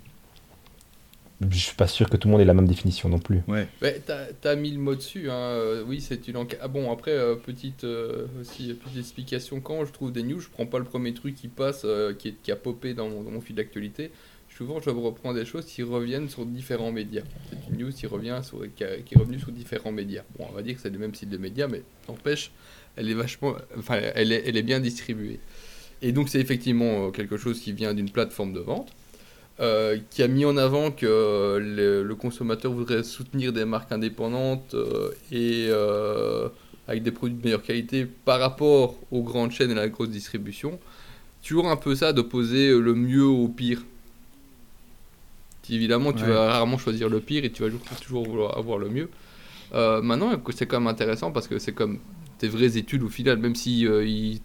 je 1.48 1.58
suis 1.58 1.74
pas 1.76 1.86
sûr 1.86 2.10
que 2.10 2.16
tout 2.16 2.28
le 2.28 2.32
monde 2.32 2.40
ait 2.40 2.44
la 2.44 2.54
même 2.54 2.66
définition 2.68 3.08
non 3.08 3.18
plus. 3.18 3.40
Ouais. 3.48 3.66
Ouais, 3.80 4.00
t'as 4.04 4.26
t'as 4.40 4.56
mis 4.56 4.70
le 4.70 4.78
mot 4.78 4.94
dessus, 4.94 5.30
hein. 5.30 5.34
euh, 5.34 5.82
oui 5.86 6.00
c'est 6.00 6.28
une 6.28 6.36
enquête. 6.36 6.58
Ah 6.62 6.68
bon, 6.68 6.92
après, 6.92 7.12
euh, 7.12 7.34
petite, 7.36 7.84
euh, 7.84 8.26
aussi, 8.40 8.74
petite 8.74 8.98
explication, 8.98 9.60
quand 9.60 9.84
je 9.86 9.92
trouve 9.92 10.12
des 10.12 10.22
news, 10.22 10.40
je 10.40 10.48
prends 10.48 10.66
pas 10.66 10.78
le 10.78 10.84
premier 10.84 11.14
truc 11.14 11.34
qui 11.34 11.48
passe, 11.48 11.82
euh, 11.84 12.12
qui, 12.12 12.28
est- 12.28 12.42
qui 12.42 12.52
a 12.52 12.56
popé 12.56 12.92
dans 12.94 13.08
mon, 13.08 13.22
dans 13.22 13.30
mon 13.30 13.40
fil 13.40 13.56
d'actualité. 13.56 14.10
Souvent, 14.54 14.80
je 14.80 14.90
reprends 14.90 15.32
des 15.32 15.46
choses 15.46 15.64
qui 15.64 15.82
reviennent 15.82 16.28
sur 16.28 16.44
différents 16.44 16.92
médias. 16.92 17.22
C'est 17.48 17.72
une 17.72 17.80
news 17.82 17.92
qui, 17.92 18.06
revient 18.06 18.40
sur, 18.42 18.58
qui, 18.74 18.84
a- 18.84 18.98
qui 18.98 19.14
est 19.14 19.18
revenue 19.18 19.38
sur 19.38 19.52
différents 19.52 19.92
médias. 19.92 20.22
Bon, 20.38 20.46
on 20.50 20.54
va 20.54 20.60
dire 20.60 20.74
que 20.74 20.82
c'est 20.82 20.90
le 20.90 20.98
même 20.98 21.14
site 21.14 21.30
de 21.30 21.38
médias, 21.38 21.68
mais 21.68 21.82
n'empêche, 22.08 22.50
elle 22.96 23.08
est 23.08 23.14
vachement. 23.14 23.54
Enfin, 23.78 23.98
elle 24.14 24.32
est, 24.32 24.42
elle 24.46 24.58
est 24.58 24.62
bien 24.62 24.80
distribuée. 24.80 25.40
Et 26.02 26.12
donc, 26.12 26.28
c'est 26.28 26.40
effectivement 26.40 27.10
quelque 27.10 27.36
chose 27.38 27.60
qui 27.60 27.72
vient 27.72 27.94
d'une 27.94 28.10
plateforme 28.10 28.52
de 28.52 28.60
vente. 28.60 28.92
Euh, 29.60 29.98
qui 30.10 30.22
a 30.22 30.28
mis 30.28 30.44
en 30.44 30.56
avant 30.56 30.90
que 30.90 31.04
euh, 31.06 31.58
le, 31.58 32.02
le 32.02 32.14
consommateur 32.14 32.72
voudrait 32.72 33.02
soutenir 33.02 33.52
des 33.52 33.64
marques 33.66 33.92
indépendantes 33.92 34.74
euh, 34.74 35.10
et 35.30 35.66
euh, 35.68 36.48
avec 36.88 37.02
des 37.02 37.10
produits 37.10 37.36
de 37.36 37.44
meilleure 37.44 37.62
qualité 37.62 38.06
par 38.06 38.40
rapport 38.40 38.94
aux 39.10 39.22
grandes 39.22 39.52
chaînes 39.52 39.70
et 39.70 39.74
à 39.74 39.76
la 39.76 39.88
grosse 39.88 40.08
distribution. 40.10 40.78
Toujours 41.44 41.68
un 41.68 41.76
peu 41.76 41.94
ça 41.94 42.12
d'opposer 42.12 42.70
le 42.70 42.94
mieux 42.94 43.24
au 43.24 43.48
pire. 43.48 43.82
Évidemment, 45.68 46.12
tu 46.12 46.24
Ouais. 46.24 46.30
vas 46.30 46.50
rarement 46.52 46.78
choisir 46.78 47.08
le 47.08 47.20
pire 47.20 47.44
et 47.44 47.50
tu 47.52 47.62
vas 47.62 47.70
toujours- 48.00 48.26
vouloir 48.26 48.58
avoir 48.58 48.78
le 48.78 48.88
mieux. 48.88 49.08
Maintenant, 49.72 50.32
c'est 50.52 50.66
quand 50.66 50.80
même 50.80 50.88
intéressant 50.88 51.30
parce 51.30 51.46
que 51.46 51.60
c'est 51.60 51.72
comme 51.72 51.98
des 52.40 52.48
vraies 52.48 52.76
études 52.76 53.04
au 53.04 53.08
final, 53.08 53.38
même 53.38 53.54
si 53.54 53.82
ils- 53.82 54.40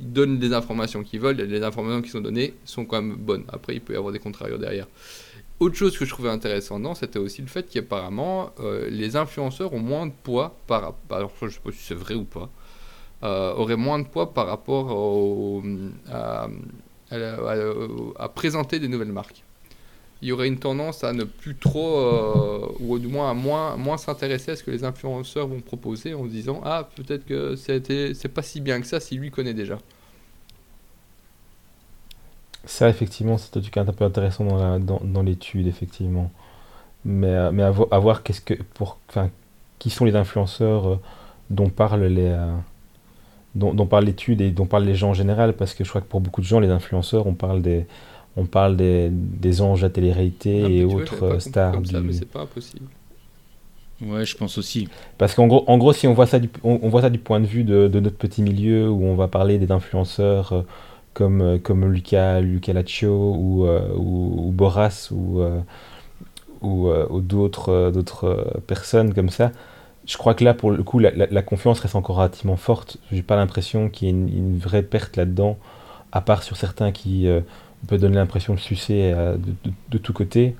ils 0.00 0.12
donnent 0.12 0.38
des 0.38 0.52
informations 0.52 1.02
qu'ils 1.02 1.20
veulent, 1.20 1.36
les 1.36 1.62
informations 1.62 2.02
qui 2.02 2.10
sont 2.10 2.20
données 2.20 2.54
sont 2.64 2.84
quand 2.84 3.00
même 3.02 3.16
bonnes. 3.16 3.44
Après, 3.48 3.74
il 3.74 3.80
peut 3.80 3.94
y 3.94 3.96
avoir 3.96 4.12
des 4.12 4.18
contrarios 4.18 4.58
derrière. 4.58 4.86
Autre 5.60 5.76
chose 5.76 5.96
que 5.96 6.04
je 6.04 6.10
trouvais 6.10 6.30
intéressant 6.30 6.94
c'était 6.94 7.18
aussi 7.18 7.40
le 7.40 7.46
fait 7.48 7.68
qu'apparemment, 7.70 8.50
euh, 8.60 8.88
les 8.90 9.16
influenceurs 9.16 9.72
ont 9.72 9.78
moins 9.80 10.06
de 10.06 10.12
poids 10.22 10.56
par 10.66 10.82
rapport. 10.82 11.16
Alors, 11.16 11.32
je 11.40 11.46
ne 11.46 11.50
sais 11.50 11.60
pas 11.60 11.70
si 11.72 11.78
c'est 11.82 11.94
vrai 11.94 12.14
ou 12.14 12.24
pas. 12.24 12.50
euh, 13.22 13.76
moins 13.76 13.98
de 14.00 14.06
poids 14.06 14.34
par 14.34 14.46
rapport 14.46 14.90
à 18.18 18.28
présenter 18.34 18.78
des 18.80 18.88
nouvelles 18.88 19.12
marques. 19.12 19.44
Il 20.24 20.28
y 20.28 20.32
aurait 20.32 20.48
une 20.48 20.58
tendance 20.58 21.04
à 21.04 21.12
ne 21.14 21.24
plus 21.24 21.56
trop, 21.58 21.98
euh, 22.00 22.66
ou 22.80 22.98
du 22.98 23.08
moins 23.08 23.30
à 23.30 23.34
moins, 23.34 23.98
s'intéresser 23.98 24.52
à 24.52 24.56
ce 24.56 24.64
que 24.64 24.72
les 24.72 24.84
influenceurs 24.84 25.48
vont 25.48 25.60
proposer 25.62 26.14
en 26.14 26.24
se 26.24 26.30
disant 26.30 26.62
Ah, 26.64 26.90
peut-être 26.96 27.26
que 27.26 27.56
c'est 27.56 28.28
pas 28.34 28.42
si 28.42 28.60
bien 28.62 28.80
que 28.82 28.88
ça 28.88 29.00
si 29.00 29.16
lui 29.18 29.30
connaît 29.30 29.54
déjà. 29.54 29.78
Ça, 32.64 32.88
effectivement, 32.88 33.36
c'est 33.38 33.56
un 33.58 33.60
truc 33.60 33.76
un 33.76 33.84
peu 33.84 34.04
intéressant 34.04 34.44
dans 34.44 34.78
dans, 34.80 35.00
dans 35.04 35.22
l'étude, 35.22 35.66
effectivement. 35.66 36.30
Mais, 37.04 37.28
euh, 37.28 37.52
mais 37.52 37.62
à, 37.64 37.70
vo- 37.72 37.88
à 37.92 37.98
voir 38.00 38.22
qu'est-ce 38.24 38.40
que 38.42 38.54
pour, 38.74 38.98
qui 39.80 39.90
sont 39.90 40.04
les 40.06 40.16
influenceurs 40.16 40.88
euh, 40.88 41.00
dont 41.50 41.70
parlent 41.70 42.04
les, 42.06 42.30
dont, 43.54 43.72
dont 43.74 43.86
parle 43.86 44.04
l'étude 44.04 44.40
et 44.40 44.50
dont 44.50 44.66
parlent 44.66 44.84
les 44.84 44.94
gens 44.94 45.10
en 45.10 45.14
général, 45.14 45.52
parce 45.54 45.74
que 45.74 45.84
je 45.84 45.88
crois 45.88 46.00
que 46.00 46.06
pour 46.06 46.20
beaucoup 46.20 46.40
de 46.40 46.46
gens, 46.46 46.60
les 46.60 46.70
influenceurs, 46.70 47.26
on 47.26 47.34
parle 47.34 47.62
des, 47.62 47.86
on 48.36 48.46
parle 48.46 48.76
des, 48.76 49.08
des 49.12 49.60
anges 49.62 49.84
à 49.84 49.90
télé-réalité 49.90 50.64
Ah, 50.64 50.70
et 50.70 50.84
autres 50.84 51.22
euh, 51.24 51.38
stars 51.40 51.72
comme 51.72 51.84
ça, 51.86 52.00
du- 52.00 52.06
mais 52.06 52.12
c'est 52.12 52.26
pas 52.26 52.42
impossible. 52.42 52.88
Ouais, 54.00 54.24
je 54.26 54.36
pense 54.36 54.58
aussi. 54.58 54.88
Parce 55.18 55.34
qu'en 55.34 55.46
gros, 55.46 55.64
en 55.68 55.78
gros, 55.78 55.92
si 55.92 56.06
on 56.08 56.14
voit 56.14 56.26
ça 56.26 56.38
du, 56.40 56.50
on, 56.64 56.80
on 56.82 56.88
voit 56.88 57.02
ça 57.02 57.10
du 57.10 57.18
point 57.18 57.38
de 57.40 57.46
vue 57.46 57.62
de, 57.64 57.86
de 57.88 58.00
notre 58.00 58.16
petit 58.16 58.42
milieu 58.42 58.90
où 58.90 59.04
on 59.04 59.14
va 59.14 59.28
parler 59.28 59.58
des 59.58 59.70
influenceurs 59.70 60.52
euh, 60.52 60.62
comme, 61.14 61.40
euh, 61.40 61.58
comme 61.58 61.90
Luca, 61.92 62.40
Luca 62.40 62.72
Laccio 62.72 63.34
ou, 63.36 63.66
euh, 63.66 63.88
ou, 63.96 64.48
ou 64.48 64.50
Boras 64.50 65.08
ou, 65.12 65.40
euh, 65.40 65.60
ou, 66.62 66.88
euh, 66.88 67.06
ou 67.10 67.20
d'autres 67.20 67.90
d'autres 67.92 68.60
personnes 68.66 69.14
comme 69.14 69.28
ça, 69.28 69.52
je 70.06 70.16
crois 70.16 70.34
que 70.34 70.44
là, 70.44 70.54
pour 70.54 70.70
le 70.70 70.82
coup, 70.82 70.98
la, 70.98 71.10
la- 71.12 71.26
la 71.26 71.42
confiance 71.42 71.80
reste 71.80 71.96
encore 71.96 72.16
relativement 72.16 72.56
forte. 72.56 72.98
J'ai 73.12 73.22
pas 73.22 73.36
l'impression 73.36 73.88
qu'il 73.88 74.08
y 74.08 74.10
ait 74.10 74.14
une, 74.14 74.28
une 74.28 74.58
vraie 74.58 74.82
perte 74.82 75.16
là-dedans, 75.16 75.58
à 76.12 76.20
part 76.20 76.42
sur 76.42 76.56
certains 76.56 76.92
qui 76.92 77.28
euh, 77.28 77.40
peut 77.84 77.98
donner 77.98 78.16
l'impression 78.16 78.54
de 78.54 78.60
sucer 78.60 79.12
euh, 79.14 79.36
de, 79.36 79.52
de, 79.64 79.74
de 79.90 79.98
tous 79.98 80.12
côtés. 80.12 80.54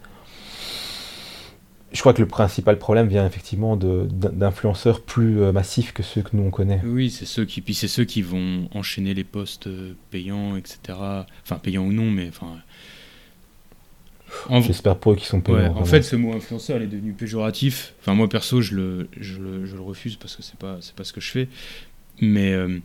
Je 1.92 2.00
crois 2.00 2.12
que 2.12 2.20
le 2.20 2.26
principal 2.26 2.76
problème 2.78 3.06
vient 3.06 3.24
effectivement 3.24 3.76
d'influenceurs 3.76 5.00
plus 5.00 5.40
euh, 5.40 5.52
massifs 5.52 5.92
que 5.92 6.02
ceux 6.02 6.22
que 6.22 6.30
nous 6.36 6.42
on 6.42 6.50
connaît. 6.50 6.80
Oui, 6.84 7.08
c'est 7.08 7.24
ceux 7.24 7.44
qui, 7.44 7.60
puis 7.60 7.72
c'est 7.74 7.86
ceux 7.86 8.04
qui 8.04 8.20
vont 8.20 8.68
enchaîner 8.74 9.14
les 9.14 9.22
postes 9.22 9.68
euh, 9.68 9.94
payants, 10.10 10.56
etc. 10.56 10.78
Enfin, 11.44 11.56
payants 11.62 11.84
ou 11.84 11.92
non, 11.92 12.10
mais 12.10 12.28
enfin. 12.28 12.56
En, 14.48 14.60
J'espère 14.60 14.96
pour 14.96 15.12
eux 15.12 15.16
qu'ils 15.16 15.26
sont 15.28 15.40
payants. 15.40 15.58
ouais, 15.58 15.66
en 15.66 15.70
vraiment. 15.70 15.86
fait, 15.86 16.02
ce 16.02 16.16
mot 16.16 16.32
influenceur, 16.34 16.78
il 16.78 16.82
est 16.82 16.86
devenu 16.88 17.12
péjoratif. 17.12 17.94
Enfin, 18.00 18.14
moi 18.14 18.28
perso, 18.28 18.60
je 18.60 18.74
le, 18.74 19.08
je 19.20 19.38
le, 19.38 19.64
je 19.64 19.76
le 19.76 19.80
refuse 19.82 20.16
parce 20.16 20.34
que 20.34 20.42
c'est 20.42 20.58
pas, 20.58 20.78
c'est 20.80 20.96
pas 20.96 21.04
ce 21.04 21.12
que 21.12 21.20
je 21.20 21.30
fais. 21.30 21.48
Mais, 22.20 22.52
euh, 22.52 22.80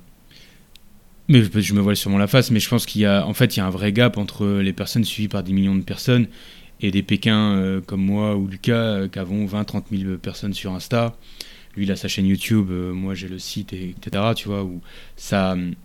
mais 1.30 1.44
je, 1.44 1.60
je 1.60 1.74
me 1.74 1.80
voile 1.80 1.96
sûrement 1.96 2.18
la 2.18 2.28
face. 2.28 2.52
Mais 2.52 2.60
je 2.60 2.68
pense 2.68 2.86
qu'il 2.86 3.02
y 3.02 3.06
a, 3.06 3.26
en 3.26 3.34
fait, 3.34 3.56
il 3.56 3.60
y 3.60 3.62
a 3.62 3.66
un 3.66 3.70
vrai 3.70 3.94
gap 3.94 4.18
entre 4.18 4.48
les 4.60 4.74
personnes 4.74 5.06
suivies 5.06 5.30
par 5.30 5.44
des 5.44 5.54
millions 5.54 5.76
de 5.76 5.84
personnes 5.84 6.28
et 6.82 6.92
des 6.92 7.04
Pékins 7.04 7.56
euh, 7.56 7.82
comme 7.82 8.02
moi 8.02 8.36
ou 8.36 8.48
Lucas 8.48 8.74
euh, 8.74 9.08
qui 9.08 9.20
avons 9.20 9.46
20-30 9.46 9.84
000 9.92 10.18
personnes 10.18 10.54
sur 10.54 10.74
Insta. 10.74 11.16
Lui, 11.76 11.86
il 11.86 11.92
a 11.92 11.96
sa 11.96 12.08
chaîne 12.08 12.26
YouTube, 12.26 12.70
euh, 12.72 12.92
moi 12.94 13.14
j'ai 13.14 13.28
le 13.28 13.38
site, 13.38 13.74
et, 13.74 13.90
etc. 13.90 14.24
Tu 14.36 14.48
vois, 14.48 14.64
où 14.64 14.82
ça, 15.16 15.54
hum, 15.54 15.76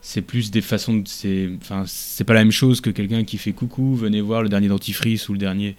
c'est 0.00 0.22
plus 0.22 0.50
des 0.50 0.60
façons 0.60 0.94
de. 0.94 1.08
C'est, 1.08 1.50
enfin, 1.60 1.84
c'est 1.86 2.24
pas 2.24 2.34
la 2.34 2.40
même 2.40 2.52
chose 2.52 2.80
que 2.80 2.90
quelqu'un 2.90 3.24
qui 3.24 3.38
fait 3.38 3.52
coucou, 3.52 3.96
venez 3.96 4.20
voir 4.20 4.42
le 4.42 4.48
dernier 4.48 4.68
dentifrice 4.68 5.28
ou 5.28 5.32
le 5.32 5.38
dernier. 5.38 5.76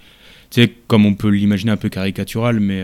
Tu 0.50 0.62
sais, 0.62 0.74
comme 0.88 1.06
on 1.06 1.14
peut 1.14 1.30
l'imaginer 1.30 1.72
un 1.72 1.78
peu 1.78 1.90
caricatural, 1.90 2.60
mais 2.60 2.84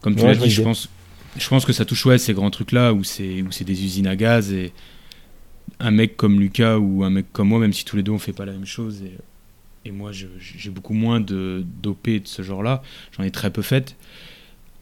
comme 0.00 0.14
tu 0.14 0.22
Ouais, 0.22 0.34
l'as 0.34 0.36
dit, 0.36 0.50
je 0.50 0.62
pense, 0.62 0.88
je 1.36 1.48
pense 1.48 1.64
que 1.64 1.72
ça 1.72 1.84
touche 1.84 2.06
ouais, 2.06 2.16
ces 2.16 2.32
grands 2.32 2.50
trucs-là 2.50 2.94
où 2.94 3.04
c'est, 3.04 3.42
où 3.42 3.50
c'est 3.50 3.64
des 3.64 3.84
usines 3.84 4.06
à 4.06 4.16
gaz 4.16 4.52
et 4.52 4.72
un 5.80 5.90
mec 5.90 6.16
comme 6.16 6.40
Lucas 6.40 6.78
ou 6.78 7.04
un 7.04 7.10
mec 7.10 7.26
comme 7.32 7.48
moi, 7.48 7.58
même 7.58 7.72
si 7.72 7.84
tous 7.84 7.96
les 7.96 8.02
deux 8.02 8.12
on 8.12 8.18
fait 8.18 8.32
pas 8.32 8.44
la 8.46 8.52
même 8.52 8.66
chose 8.66 9.02
et, 9.02 9.12
et 9.88 9.90
moi 9.92 10.10
j'ai 10.12 10.70
beaucoup 10.70 10.94
moins 10.94 11.20
de 11.20 11.64
d'OP 11.82 12.06
de 12.08 12.20
ce 12.24 12.42
genre-là, 12.42 12.82
j'en 13.16 13.24
ai 13.24 13.30
très 13.30 13.50
peu 13.50 13.62
fait. 13.62 13.96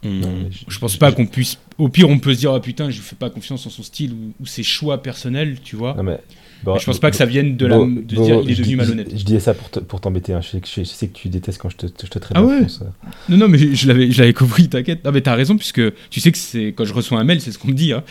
On- 0.05 0.11
Non, 0.11 0.33
mais 0.43 0.51
je- 0.53 0.65
je 0.69 0.79
pense 0.79 0.97
pas 0.99 1.13
qu'on 1.13 1.27
puisse. 1.27 1.59
Au 1.79 1.89
pire, 1.89 2.09
on 2.11 2.19
peut 2.19 2.35
se 2.35 2.39
dire, 2.41 2.53
ah 2.53 2.61
putain, 2.61 2.91
je 2.91 3.01
fais 3.01 3.17
pas 3.17 3.31
confiance 3.31 3.67
en 3.67 3.71
son 3.71 3.83
style 3.83 4.13
ou, 4.13 4.35
ou 4.39 4.47
ses 4.47 4.63
choix 4.63 5.03
personnels, 5.03 5.57
tu 5.65 5.77
vois. 5.77 5.95
Non, 5.97 6.03
mais, 6.03 6.19
bon, 6.63 6.75
Mais 6.75 6.79
je 6.81 6.85
pense 6.85 6.99
pas 6.99 7.11
que 7.11 7.17
ça 7.17 7.25
vienne 7.25 7.57
de, 7.57 7.65
la, 7.67 7.79
bon, 7.79 7.87
de 7.89 8.03
dire, 8.03 8.41
il 8.45 8.51
est 8.51 8.55
je 8.55 8.59
devenu 8.61 8.77
malhonnête. 8.77 9.09
Je, 9.11 9.17
je 9.17 9.25
disais 9.25 9.41
ça 9.41 9.55
pour 9.55 9.71
te- 9.71 9.81
pour 9.81 10.03
t'embêter. 10.03 10.35
hein. 10.35 10.43
Je, 10.43 10.51
sais 10.51 10.61
que- 10.61 10.69
je 10.69 10.85
sais 10.85 11.09
que 11.09 11.15
tu 11.15 11.31
détestes 11.31 11.59
quand 11.59 11.71
je 11.71 11.77
te, 11.79 11.87
je 11.87 12.09
te 12.11 12.19
traite 12.19 12.33
Ah 12.37 12.45
ouais 12.45 12.61
d'influenceur. 12.61 12.93
Non, 13.31 13.39
non, 13.39 13.49
mais 13.49 13.75
je 13.75 13.89
l'avais, 13.89 14.33
compris, 14.35 14.69
t'inquiète. 14.69 15.03
Non, 15.07 15.11
mais 15.11 15.23
t'as 15.23 15.35
raison, 15.35 15.57
puisque 15.57 15.81
tu 16.11 16.21
sais 16.21 16.31
que 16.31 16.39
c'est 16.39 16.75
quand 16.77 16.85
je 16.85 16.93
reçois 16.93 17.19
un 17.19 17.25
mail, 17.25 17.41
c'est 17.41 17.51
ce 17.51 17.59
qu'on 17.59 17.69
me 17.69 17.73
dit. 17.75 17.95
Hein. 17.95 18.05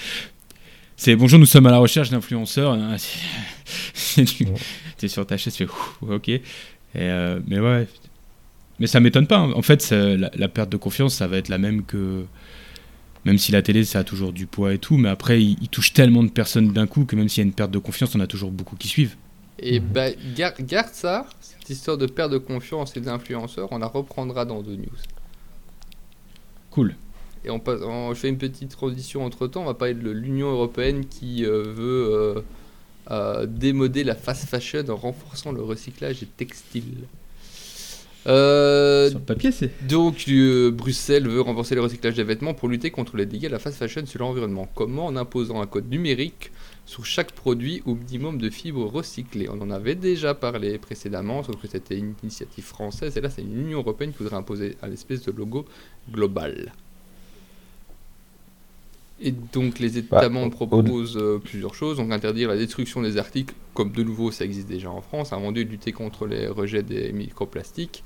C'est 0.95 1.15
bonjour, 1.15 1.39
nous 1.39 1.45
sommes 1.45 1.65
à 1.65 1.71
la 1.71 1.79
recherche 1.79 2.09
d'influenceurs. 2.09 2.73
Ah, 2.79 2.97
c'est- 2.97 4.25
tu 4.25 4.45
Ouais. 4.45 4.53
es 5.01 5.07
sur 5.07 5.25
ta 5.25 5.37
chaise, 5.37 5.53
tu 5.55 5.65
fais 5.67 5.73
ok. 6.01 6.29
Et, 6.29 6.41
euh, 6.95 7.39
mais 7.47 7.59
ouais. 7.59 7.87
Mais 8.79 8.87
ça 8.87 8.99
m'étonne 8.99 9.27
pas. 9.27 9.37
hein. 9.37 9.51
En 9.55 9.61
fait, 9.61 9.89
la, 9.91 10.29
la 10.33 10.47
perte 10.47 10.69
de 10.69 10.77
confiance, 10.77 11.15
ça 11.15 11.27
va 11.27 11.37
être 11.37 11.49
la 11.49 11.57
même 11.57 11.83
que. 11.83 12.25
Même 13.25 13.37
si 13.37 13.53
la 13.53 13.61
télé, 13.61 13.85
ça 13.85 13.99
a 13.99 14.03
toujours 14.03 14.33
du 14.33 14.47
poids 14.47 14.73
et 14.73 14.77
tout, 14.79 14.97
mais 14.97 15.07
après, 15.07 15.41
il, 15.41 15.57
il 15.61 15.69
touche 15.69 15.93
tellement 15.93 16.23
de 16.23 16.29
personnes 16.29 16.73
d'un 16.73 16.87
coup 16.87 17.05
que 17.05 17.15
même 17.15 17.29
s'il 17.29 17.41
y 17.41 17.45
a 17.45 17.47
une 17.47 17.53
perte 17.53 17.71
de 17.71 17.79
confiance, 17.79 18.13
on 18.15 18.19
a 18.19 18.27
toujours 18.27 18.51
beaucoup 18.51 18.75
qui 18.75 18.89
suivent. 18.89 19.15
Et 19.59 19.79
Mhm. 19.79 19.87
bah, 19.93 20.07
gar- 20.35 20.53
garde 20.61 20.89
ça, 20.91 21.25
cette 21.39 21.69
histoire 21.69 21.97
de 21.97 22.05
perte 22.05 22.31
de 22.31 22.37
confiance 22.37 22.97
et 22.97 22.99
d'influenceurs, 22.99 23.69
on 23.71 23.77
la 23.77 23.87
reprendra 23.87 24.43
dans 24.43 24.61
deux 24.61 24.75
news. 24.75 24.89
Cool. 26.69 26.95
Et 27.45 27.49
on, 27.49 27.59
passe, 27.59 27.81
on- 27.81 28.13
je 28.13 28.19
fais 28.19 28.29
une 28.29 28.37
petite 28.37 28.69
transition 28.71 29.25
entre 29.25 29.47
temps. 29.47 29.61
On 29.63 29.65
va 29.65 29.73
parler 29.73 29.93
de 29.95 30.09
l'Union 30.09 30.51
européenne 30.51 31.05
qui 31.05 31.45
euh, 31.45 31.63
veut 31.63 32.09
euh, 32.13 32.41
euh, 33.11 33.45
démoder 33.45 34.03
la 34.03 34.15
fast 34.15 34.45
fashion 34.47 34.83
en 34.89 34.95
renforçant 34.95 35.51
le 35.51 35.61
recyclage 35.61 36.19
des 36.21 36.25
textiles. 36.25 37.03
Euh, 38.25 39.09
Sur 39.09 39.19
le 39.19 39.25
papier, 39.25 39.51
c'est. 39.51 39.69
donc, 39.85 40.23
euh, 40.29 40.71
Bruxelles 40.71 41.27
veut 41.27 41.41
renforcer 41.41 41.75
le 41.75 41.81
recyclage 41.81 42.13
des 42.15 42.23
vêtements 42.23 42.53
pour 42.53 42.69
lutter 42.69 42.89
contre 42.89 43.17
les 43.17 43.25
dégâts 43.25 43.43
de 43.47 43.49
la 43.49 43.59
fast 43.59 43.77
fashion 43.77 44.05
sur 44.05 44.19
l'environnement. 44.21 44.69
Comment 44.75 45.07
En 45.07 45.17
imposant 45.17 45.61
un 45.61 45.65
code 45.67 45.89
numérique 45.89 46.51
sur 46.85 47.05
chaque 47.05 47.33
produit 47.33 47.81
au 47.85 47.95
minimum 47.95 48.37
de 48.37 48.49
fibres 48.49 48.85
recyclées? 48.85 49.49
On 49.49 49.59
en 49.59 49.69
avait 49.71 49.95
déjà 49.95 50.33
parlé 50.33 50.77
précédemment, 50.77 51.43
sauf 51.43 51.57
que 51.61 51.67
c'était 51.67 51.97
une 51.97 52.13
initiative 52.23 52.63
française, 52.63 53.17
et 53.17 53.21
là 53.21 53.29
c'est 53.29 53.41
une 53.41 53.59
Union 53.59 53.79
Européenne 53.79 54.11
qui 54.13 54.19
voudrait 54.19 54.37
imposer 54.37 54.77
un 54.81 54.91
espèce 54.93 55.23
de 55.23 55.31
logo 55.33 55.65
global. 56.09 56.71
Et 59.19 59.31
donc 59.31 59.79
les 59.79 59.97
Bah, 60.09 60.23
États 60.23 60.29
membres 60.29 60.57
au- 60.71 60.89
proposent 60.89 61.17
euh, 61.17 61.39
plusieurs 61.39 61.75
choses. 61.75 61.97
Donc 61.97 62.11
interdire 62.11 62.49
la 62.49 62.57
destruction 62.57 63.01
des 63.01 63.17
articles, 63.17 63.53
comme 63.73 63.91
de 63.91 64.03
nouveau 64.03 64.31
ça 64.31 64.43
existe 64.45 64.67
déjà 64.67 64.89
en 64.91 65.01
France, 65.01 65.33
avant 65.33 65.51
de 65.51 65.61
lutter 65.61 65.91
contre 65.91 66.25
les 66.27 66.47
rejets 66.47 66.83
des 66.83 67.11
microplastiques, 67.13 68.03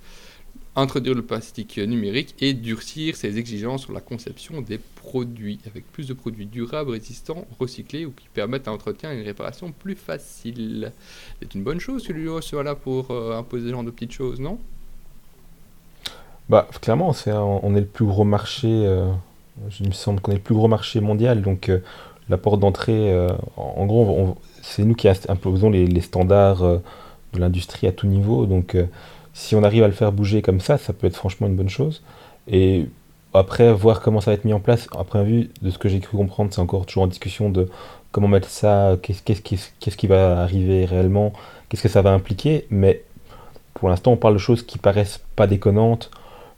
introduire 0.75 1.15
le 1.15 1.23
plastique 1.23 1.77
numérique 1.79 2.35
et 2.39 2.53
durcir 2.53 3.15
ses 3.15 3.37
exigences 3.39 3.83
sur 3.83 3.93
la 3.93 4.01
conception 4.01 4.61
des 4.61 4.77
produits, 4.77 5.59
avec 5.67 5.91
plus 5.91 6.07
de 6.07 6.13
produits 6.13 6.45
durables, 6.45 6.91
résistants, 6.91 7.47
recyclés 7.59 8.05
ou 8.05 8.11
qui 8.11 8.27
permettent 8.33 8.67
un 8.67 8.73
entretien 8.73 9.11
et 9.13 9.17
une 9.17 9.25
réparation 9.25 9.71
plus 9.71 9.95
facile. 9.95 10.93
C'est 11.41 11.55
une 11.55 11.63
bonne 11.63 11.79
chose 11.79 12.05
que 12.07 12.13
l'UE 12.13 12.41
soit 12.41 12.63
là 12.63 12.75
pour 12.75 13.11
euh, 13.11 13.37
imposer 13.37 13.67
ce 13.67 13.71
genre 13.71 13.83
de 13.83 13.91
petites 13.91 14.13
choses, 14.13 14.39
non? 14.39 14.59
Bah, 16.49 16.67
clairement, 16.81 17.11
c'est 17.13 17.31
un- 17.31 17.41
on 17.41 17.75
est 17.75 17.81
le 17.81 17.85
plus 17.87 18.05
gros 18.05 18.23
marché, 18.23 18.67
euh, 18.69 19.11
il 19.79 19.87
me 19.87 19.93
semble 19.93 20.19
qu'on 20.21 20.31
est 20.31 20.35
le 20.35 20.41
plus 20.41 20.55
gros 20.55 20.67
marché 20.67 20.99
mondial, 21.01 21.41
donc 21.41 21.69
euh, 21.69 21.79
la 22.29 22.37
porte 22.37 22.59
d'entrée, 22.59 23.11
euh, 23.11 23.29
en, 23.55 23.85
gros, 23.85 24.37
c'est 24.61 24.83
nous 24.83 24.95
qui 24.95 25.07
imposons 25.07 25.69
les, 25.69 26.01
standards 26.01 26.63
euh, 26.63 26.77
de 27.33 27.39
l'industrie 27.39 27.87
à 27.87 27.91
tout 27.91 28.07
niveau, 28.07 28.45
donc 28.45 28.75
si 29.33 29.55
on 29.55 29.63
arrive 29.63 29.83
à 29.83 29.87
le 29.87 29.93
faire 29.93 30.11
bouger 30.11 30.41
comme 30.41 30.59
ça, 30.59 30.77
ça 30.77 30.93
peut 30.93 31.07
être 31.07 31.15
franchement 31.15 31.47
une 31.47 31.55
bonne 31.55 31.69
chose. 31.69 32.01
Et 32.47 32.87
après, 33.33 33.71
voir 33.73 34.01
comment 34.01 34.21
ça 34.21 34.31
va 34.31 34.35
être 34.35 34.45
mis 34.45 34.53
en 34.53 34.59
place, 34.59 34.87
première 34.87 35.27
vue, 35.27 35.49
de 35.61 35.69
ce 35.69 35.77
que 35.77 35.89
j'ai 35.89 35.99
cru 35.99 36.17
comprendre, 36.17 36.51
c'est 36.53 36.61
encore 36.61 36.85
toujours 36.85 37.03
en 37.03 37.07
discussion 37.07 37.49
de 37.49 37.69
comment 38.11 38.27
mettre 38.27 38.49
ça, 38.49 38.97
qu'est-ce 39.01 39.97
qui 39.97 40.07
va 40.07 40.41
arriver 40.41 40.85
réellement, 40.85 41.33
qu'est-ce 41.69 41.83
que 41.83 41.89
ça 41.89 42.01
va 42.01 42.11
impliquer, 42.11 42.65
mais 42.69 43.03
pour 43.77 43.89
l'instant, 43.89 44.11
on 44.11 44.17
parle 44.17 44.33
de 44.33 44.39
choses 44.39 44.63
qui 44.63 44.79
paraissent 44.79 45.21
pas 45.35 45.45
déconnantes. 45.45 46.09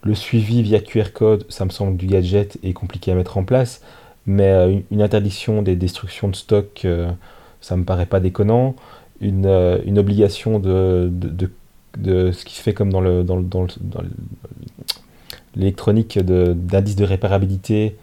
Le 0.03 0.15
suivi 0.15 0.61
via 0.63 0.79
QR 0.79 1.11
code, 1.13 1.45
ça 1.49 1.65
me 1.65 1.69
semble 1.71 1.97
du 1.97 2.05
gadget 2.07 2.57
et 2.63 2.73
compliqué 2.73 3.11
à 3.11 3.15
mettre 3.15 3.37
en 3.37 3.43
place, 3.43 3.81
mais 4.25 4.47
euh, 4.49 4.79
une, 4.91 5.01
interdiction 5.01 5.61
des 5.61 5.75
destructions 5.75 6.29
de 6.29 6.35
stock, 6.35 6.83
euh, 6.85 7.11
ça 7.61 7.75
me 7.75 7.83
paraît 7.83 8.05
pas 8.05 8.19
déconnant. 8.21 8.75
Une, 9.21 9.45
euh, 9.45 9.79
une 9.85 9.99
obligation 9.99 10.59
de, 10.59 11.09
de, 11.11 11.27
de- 11.29 11.51
de 11.97 12.31
ce 12.31 12.45
qui 12.45 12.55
se 12.55 12.61
fait 12.61 12.73
comme 12.73 12.91
dans 12.93 13.01
le 13.01 13.23
dans 13.23 13.35
le- 13.35 13.43
dans 13.43 13.63
le- 13.63 13.69
dans 13.81 14.01
le- 14.01 14.09
l'électronique 15.55 16.17
de- 16.19 16.53
d'indice 16.53 16.95
de 16.95 17.05
réparabilité, 17.05 17.95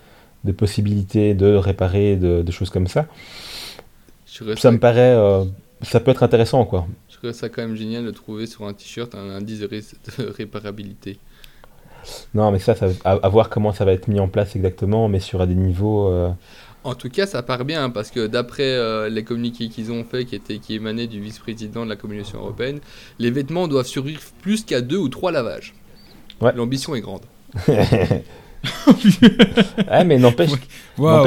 de 0.44 0.52
possibilité 0.52 1.34
de 1.34 1.54
réparer, 1.54 2.16
de, 2.16 2.50
choses 2.50 2.70
comme 2.70 2.86
ça. 2.86 3.06
Ça 4.56 4.70
me 4.72 4.78
paraît, 4.78 5.14
euh, 5.14 5.44
ça 5.82 6.00
peut 6.00 6.10
être 6.10 6.22
intéressant 6.22 6.64
quoi. 6.64 6.86
Je 7.08 7.14
trouverais 7.16 7.32
ça 7.32 7.48
quand 7.48 7.62
même 7.62 7.76
génial 7.76 8.04
de 8.04 8.10
trouver 8.10 8.46
sur 8.46 8.66
un 8.66 8.74
t-shirt 8.74 9.14
un 9.14 9.30
indice 9.30 9.60
de, 9.60 9.66
ré- 9.66 9.80
de 10.18 10.24
réparabilité. 10.26 11.18
Non, 12.34 12.50
mais 12.50 12.58
ça, 12.58 12.74
ça 12.74 12.86
à, 13.04 13.12
à 13.12 13.28
voir 13.28 13.48
comment 13.50 13.72
ça 13.72 13.84
va 13.84 13.92
être 13.92 14.08
mis 14.08 14.20
en 14.20 14.28
place 14.28 14.56
exactement, 14.56 15.08
mais 15.08 15.20
sur 15.20 15.46
des 15.46 15.54
niveaux. 15.54 16.08
euh, 16.08 16.30
En 16.84 16.94
tout 16.94 17.08
cas, 17.10 17.26
ça 17.26 17.42
part 17.42 17.64
bien 17.64 17.90
parce 17.90 18.10
que 18.10 18.26
d'après 18.28 18.62
euh, 18.64 19.08
les 19.08 19.24
communiqués 19.24 19.68
qu'ils 19.68 19.90
ont 19.92 20.04
fait, 20.04 20.24
qui, 20.24 20.36
étaient, 20.36 20.58
qui 20.60 20.74
émanaient 20.74 21.08
du 21.08 21.20
vice-président 21.20 21.84
de 21.84 21.90
la 21.90 21.96
Commission 21.96 22.38
européenne, 22.38 22.80
les 23.18 23.30
vêtements 23.30 23.66
doivent 23.68 23.86
survivre 23.86 24.22
plus 24.40 24.64
qu'à 24.64 24.80
deux 24.82 24.98
ou 24.98 25.08
trois 25.08 25.32
lavages. 25.32 25.74
Ouais. 26.40 26.52
L'ambition 26.54 26.94
est 26.94 27.00
grande. 27.00 27.22
Ouais, 27.68 28.18
mais 30.04 30.18
n'empêche 30.18 30.56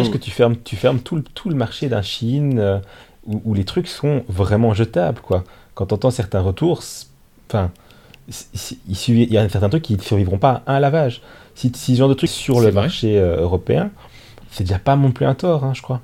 que 0.10 0.18
tu 0.18 0.32
fermes, 0.32 0.56
tu 0.64 0.76
fermes 0.76 1.00
tout, 1.02 1.16
le, 1.16 1.24
tout 1.24 1.50
le 1.50 1.56
marché 1.56 1.90
d'un 1.90 2.02
Chine 2.02 2.60
euh, 2.60 2.80
où, 3.26 3.42
où 3.46 3.54
les 3.54 3.66
trucs 3.66 3.88
sont 3.88 4.24
vraiment 4.28 4.74
jetables, 4.74 5.22
quoi. 5.22 5.44
Quand 5.74 5.88
tu 5.88 5.94
entends 5.94 6.12
certains 6.12 6.42
retours, 6.42 6.84
enfin, 7.50 7.72
il 8.88 8.96
suffit- 8.96 9.24
il 9.24 9.34
y 9.34 9.38
a 9.38 9.48
certains 9.50 9.70
trucs 9.70 9.84
qui 9.84 9.96
ne 9.96 10.02
survivront 10.02 10.38
pas 10.38 10.64
à 10.68 10.76
un 10.76 10.80
lavage. 10.80 11.22
Si, 11.56 11.72
si 11.76 11.94
ce 11.94 12.00
genre 12.00 12.10
de 12.10 12.14
trucs 12.14 12.30
sur 12.30 12.56
C'est 12.60 12.66
le 12.66 12.72
vrai. 12.72 12.82
marché 12.84 13.18
euh, 13.20 13.42
européen, 13.42 13.92
c'est 14.52 14.64
déjà 14.64 14.80
pas 14.80 14.96
non 14.96 15.12
plus 15.12 15.26
un 15.26 15.36
tort, 15.36 15.64
hein, 15.64 15.74
je 15.74 15.82
crois. 15.82 16.02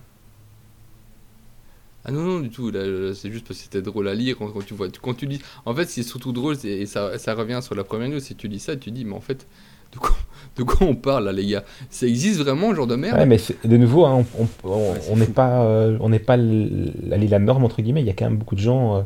Ah 2.08 2.12
non, 2.12 2.21
non, 2.21 2.39
du 2.39 2.49
tout. 2.49 2.71
C'est 3.15 3.32
juste 3.32 3.47
parce 3.47 3.58
que 3.60 3.63
c'était 3.63 3.82
drôle 3.82 4.08
à 4.08 4.13
lire 4.13 4.36
quand, 4.38 4.47
quand 4.49 4.63
tu 4.65 4.73
vois. 4.76 4.88
Quand 5.02 5.15
tu 5.15 5.26
lis. 5.26 5.39
En 5.65 5.73
fait, 5.73 5.86
ce 5.86 5.95
qui 5.95 5.99
est 6.02 6.04
surtout 6.04 6.32
drôle, 6.32 6.56
c'est- 6.56 6.69
et 6.69 6.86
ça, 6.86 7.17
ça 7.17 7.34
revient 7.34 7.60
sur 7.63 7.73
la 7.73 7.84
première 7.84 8.10
news, 8.10 8.19
si 8.19 8.36
tu 8.36 8.47
lis 8.47 8.60
ça, 8.60 8.76
tu 8.76 8.91
dis, 8.91 9.06
mais 9.06 9.15
en 9.15 9.21
fait, 9.21 9.47
de 9.93 9.97
quoi, 9.97 10.15
de 10.56 10.63
quoi 10.63 10.86
on 10.88 10.93
parle 10.95 11.26
là, 11.26 11.32
les 11.32 11.47
gars? 11.47 11.63
Ça 11.89 12.06
existe 12.06 12.39
vraiment, 12.41 12.76
genre 12.76 12.86
de 12.86 12.95
merde? 12.95 13.17
Ouais, 13.17 13.26
mais 13.26 13.39
c'est- 13.39 13.65
de 13.67 13.76
nouveau, 13.78 14.06
hein, 14.06 14.23
on- 14.39 14.43
on- 14.43 14.47
on 14.69 14.91
Ouais, 14.91 14.99
c'est 15.02 15.12
on 15.12 15.15
n'est 15.15 15.26
pas, 15.26 15.63
euh, 15.63 15.97
on 15.99 16.10
n'est 16.10 16.19
pas 16.19 16.36
l- 16.36 16.93
la, 17.08 17.17
la 17.17 17.39
norme 17.39 17.63
entre 17.63 17.82
guillemets. 17.82 18.02
Il 18.02 18.08
y 18.08 18.12
a 18.12 18.13
quand 18.13 18.26
même 18.26 18.38
beaucoup 18.38 18.56
de 18.56 18.60
gens 18.62 18.97
euh, 18.97 19.02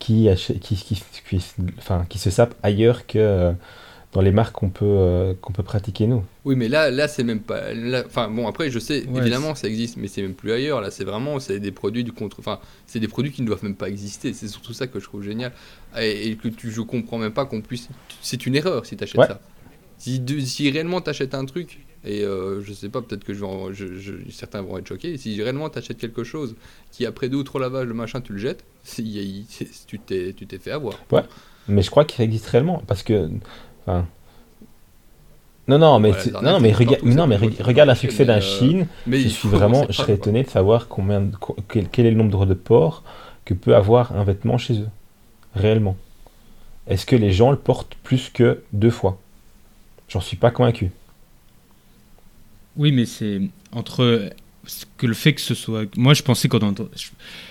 qui, 0.00 0.28
qui, 0.60 0.74
qui, 0.76 1.02
qui- 1.28 1.42
enfin, 1.78 2.04
qui 2.08 2.18
se 2.18 2.30
sapent 2.30 2.56
ailleurs 2.64 3.06
que 3.06 3.18
euh, 3.18 3.52
dans 4.12 4.22
les 4.22 4.32
marques 4.32 4.56
qu'on 4.56 4.70
peut, 4.70 4.84
euh, 4.84 5.34
qu'on 5.40 5.52
peut 5.52 5.62
pratiquer 5.62 6.08
nous. 6.08 6.24
Oui, 6.44 6.56
mais 6.56 6.66
là, 6.68 6.90
là 6.90 7.06
c'est 7.06 7.22
même 7.22 7.38
pas. 7.40 7.72
là- 7.72 8.02
Enfin, 8.06 8.28
bon, 8.28 8.48
après, 8.48 8.68
je 8.70 8.80
sais, 8.80 9.06
Ouais, 9.06 9.20
évidemment, 9.20 9.54
ça 9.54 9.68
existe, 9.68 9.96
mais 9.98 10.08
c'est 10.08 10.22
même 10.22 10.34
plus 10.34 10.50
ailleurs. 10.50 10.80
Là, 10.80 10.90
c'est 10.90 11.04
vraiment, 11.04 11.38
c'est 11.38 11.60
des 11.60 11.70
produits 11.70 12.02
du 12.02 12.10
contre. 12.12 12.40
Enfin, 12.40 12.58
c'est 12.86 12.98
des 12.98 13.06
produits 13.08 13.30
qui 13.30 13.42
ne 13.42 13.46
doivent 13.46 13.62
même 13.62 13.76
pas 13.76 13.88
exister. 13.88 14.32
C'est 14.32 14.48
surtout 14.48 14.72
ça 14.72 14.88
que 14.88 14.98
je 14.98 15.04
trouve 15.04 15.22
génial. 15.22 15.52
Et, 15.96 16.28
et 16.30 16.36
que 16.36 16.48
tu, 16.48 16.72
je 16.72 16.80
comprends 16.80 17.18
même 17.18 17.32
pas 17.32 17.44
qu'on 17.46 17.60
puisse. 17.60 17.88
C'est 18.20 18.46
une 18.46 18.56
erreur 18.56 18.84
si 18.86 18.96
tu 18.96 19.04
achètes 19.04 19.20
Ouais. 19.20 19.28
ça. 19.28 19.40
Si, 19.98 20.18
de- 20.18 20.40
si 20.40 20.70
réellement 20.70 21.00
tu 21.00 21.10
achètes 21.10 21.34
un 21.34 21.44
truc, 21.44 21.78
et 22.04 22.22
euh, 22.24 22.62
je 22.62 22.72
sais 22.72 22.88
pas, 22.88 23.02
peut-être 23.02 23.24
que 23.24 23.34
je 23.34 23.40
vais 23.40 23.46
en- 23.46 23.72
je- 23.72 23.96
je- 23.98 24.30
certains 24.30 24.62
vont 24.62 24.78
être 24.78 24.86
choqués, 24.88 25.16
si 25.18 25.40
réellement 25.42 25.68
tu 25.70 25.78
achètes 25.78 25.98
quelque 25.98 26.24
chose 26.24 26.54
qui, 26.92 27.04
après 27.06 27.28
deux 27.28 27.38
ou 27.38 27.42
trois 27.42 27.60
lavages, 27.60 27.86
le 27.86 27.94
machin, 27.94 28.20
tu 28.20 28.32
le 28.32 28.38
jettes, 28.38 28.64
c'est- 28.84 29.02
il 29.02 29.44
c'est- 29.48 29.86
tu 29.86 29.98
t'es 29.98 30.32
tu 30.36 30.46
t'es 30.46 30.58
fait 30.58 30.70
avoir. 30.72 30.94
Mais 31.68 31.82
je 31.82 31.90
crois 31.90 32.04
qu'il 32.04 32.24
existe 32.24 32.46
réellement 32.46 32.82
parce 32.86 33.02
que, 33.02 33.28
enfin. 33.86 34.06
Non, 35.68 35.78
non, 35.78 36.00
mais, 36.00 36.10
Ouais, 36.10 36.16
non, 36.42 36.58
mais, 36.58 36.72
rega- 36.72 36.98
non, 37.04 37.12
ça 37.22 37.26
mais 37.28 37.36
re- 37.36 37.62
regarde 37.62 37.88
un 37.90 37.92
marché, 37.92 38.08
succès 38.08 38.24
d'un 38.24 38.38
euh, 38.38 38.40
Chine. 38.40 38.86
Mais 39.06 39.20
Je 39.20 39.28
suis 39.28 39.48
vraiment, 39.48 39.86
je 39.88 39.92
serais 39.92 40.14
étonné 40.14 40.42
de 40.42 40.48
savoir 40.48 40.88
combien, 40.88 41.20
de- 41.20 41.36
quel, 41.68 41.88
quel 41.88 42.06
est 42.06 42.10
le 42.10 42.16
nombre 42.16 42.44
de 42.44 42.54
ports 42.54 43.04
que 43.44 43.54
peut 43.54 43.76
avoir 43.76 44.16
un 44.16 44.24
vêtement 44.24 44.58
chez 44.58 44.80
eux, 44.80 44.88
réellement. 45.54 45.96
Est-ce 46.88 47.06
que 47.06 47.14
les 47.14 47.30
gens 47.30 47.52
le 47.52 47.56
portent 47.56 47.94
plus 48.02 48.30
que 48.30 48.62
deux 48.72 48.90
fois? 48.90 49.18
J'en 50.08 50.20
suis 50.20 50.36
pas 50.36 50.50
convaincu. 50.50 50.90
Oui, 52.80 52.90
mais 52.92 53.04
c'est 53.06 53.40
entre 53.72 54.30
que 54.96 55.06
le 55.06 55.14
fait 55.14 55.34
que 55.34 55.40
ce 55.40 55.54
soit. 55.54 55.84
Moi, 55.96 56.14
je 56.14 56.22
pensais 56.22 56.48
quand, 56.48 56.62
entend- 56.62 56.88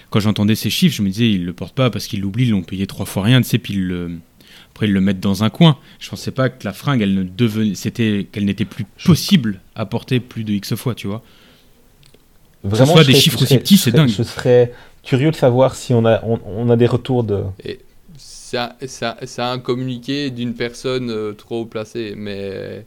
quand 0.10 0.20
j'entendais 0.20 0.56
ces 0.56 0.70
chiffres, 0.70 0.96
je 0.96 1.02
me 1.02 1.10
disais, 1.10 1.30
ils 1.30 1.46
le 1.46 1.54
portent 1.54 1.76
pas 1.76 1.90
parce 1.90 2.08
qu'ils 2.08 2.22
l'oublient, 2.22 2.46
ils 2.48 2.52
l'ont 2.52 2.62
payé 2.64 2.88
trois 2.88 3.06
fois 3.06 3.24
rien, 3.24 3.42
tu 3.42 3.48
sais, 3.48 3.58
puis 3.60 3.74
ils 3.76 3.88
le- 3.88 4.12
après 4.74 4.88
ils 4.88 4.94
le 4.94 5.02
mettent 5.02 5.20
dans 5.20 5.44
un 5.44 5.50
coin. 5.50 5.78
Je 6.00 6.10
pensais 6.10 6.32
pas 6.32 6.50
que 6.50 6.64
la 6.66 6.74
fringue, 6.74 7.02
elle 7.02 7.14
ne 7.14 7.24
devenait, 7.24 7.76
c'était 7.76 8.28
qu'elle 8.32 8.46
n'était 8.46 8.66
plus 8.66 8.86
possible 9.06 9.60
à 9.76 9.86
porter 9.86 10.20
plus 10.20 10.44
de 10.44 10.54
X 10.54 10.76
fois, 10.76 10.96
tu 10.96 11.08
vois. 11.08 11.22
Vraiment, 12.64 12.94
soit 12.94 13.04
je 13.04 13.08
des 13.08 13.14
serais- 13.14 13.22
chiffres 13.24 13.38
aussi 13.38 13.48
serais- 13.48 13.60
petits, 13.60 13.78
c'est 13.78 13.92
dingue. 13.92 14.10
Je 14.10 14.24
serais 14.24 14.74
curieux 15.04 15.32
de 15.32 15.36
savoir 15.36 15.76
si 15.76 15.94
on 15.94 16.06
a, 16.06 16.22
on, 16.26 16.40
on 16.46 16.70
a 16.70 16.76
des 16.76 16.88
retours 16.88 17.24
de. 17.24 17.44
Ça, 18.18 18.76
ça, 18.88 19.18
ça 19.26 19.50
a 19.50 19.54
un 19.54 19.60
communiqué 19.60 20.30
d'une 20.32 20.54
personne 20.56 21.10
euh, 21.12 21.34
trop 21.34 21.62
haut 21.62 21.66
placée, 21.66 22.14
mais 22.18 22.86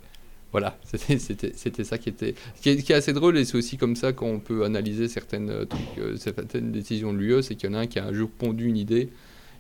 voilà, 0.53 0.79
c'était- 0.85 1.85
ça 1.85 1.99
qui 1.99 2.11
était. 2.11 2.35
Qui 2.61 2.71
est, 2.71 2.77
qui 2.77 2.93
est 2.93 2.95
assez 2.95 3.13
drôle, 3.13 3.39
et 3.39 3.45
c'est 3.45 3.57
aussi 3.57 3.79
comme 3.79 3.97
ça 3.97 4.13
qu'on 4.13 4.39
peut 4.39 4.65
analyser 4.65 5.09
certaines, 5.09 5.51
euh, 5.51 5.65
trucs, 5.65 5.99
euh, 5.99 6.17
certaines 6.17 6.71
décisions 6.71 7.13
de 7.13 7.19
l'UE, 7.19 7.43
c'est 7.43 7.55
qu'il 7.55 7.71
y 7.71 7.73
en 7.73 7.77
a 7.77 7.81
un 7.81 7.87
qui 7.87 7.99
a 7.99 8.05
un 8.05 8.13
jour 8.13 8.29
pondu 8.31 8.67
une 8.67 8.77
idée, 8.77 9.09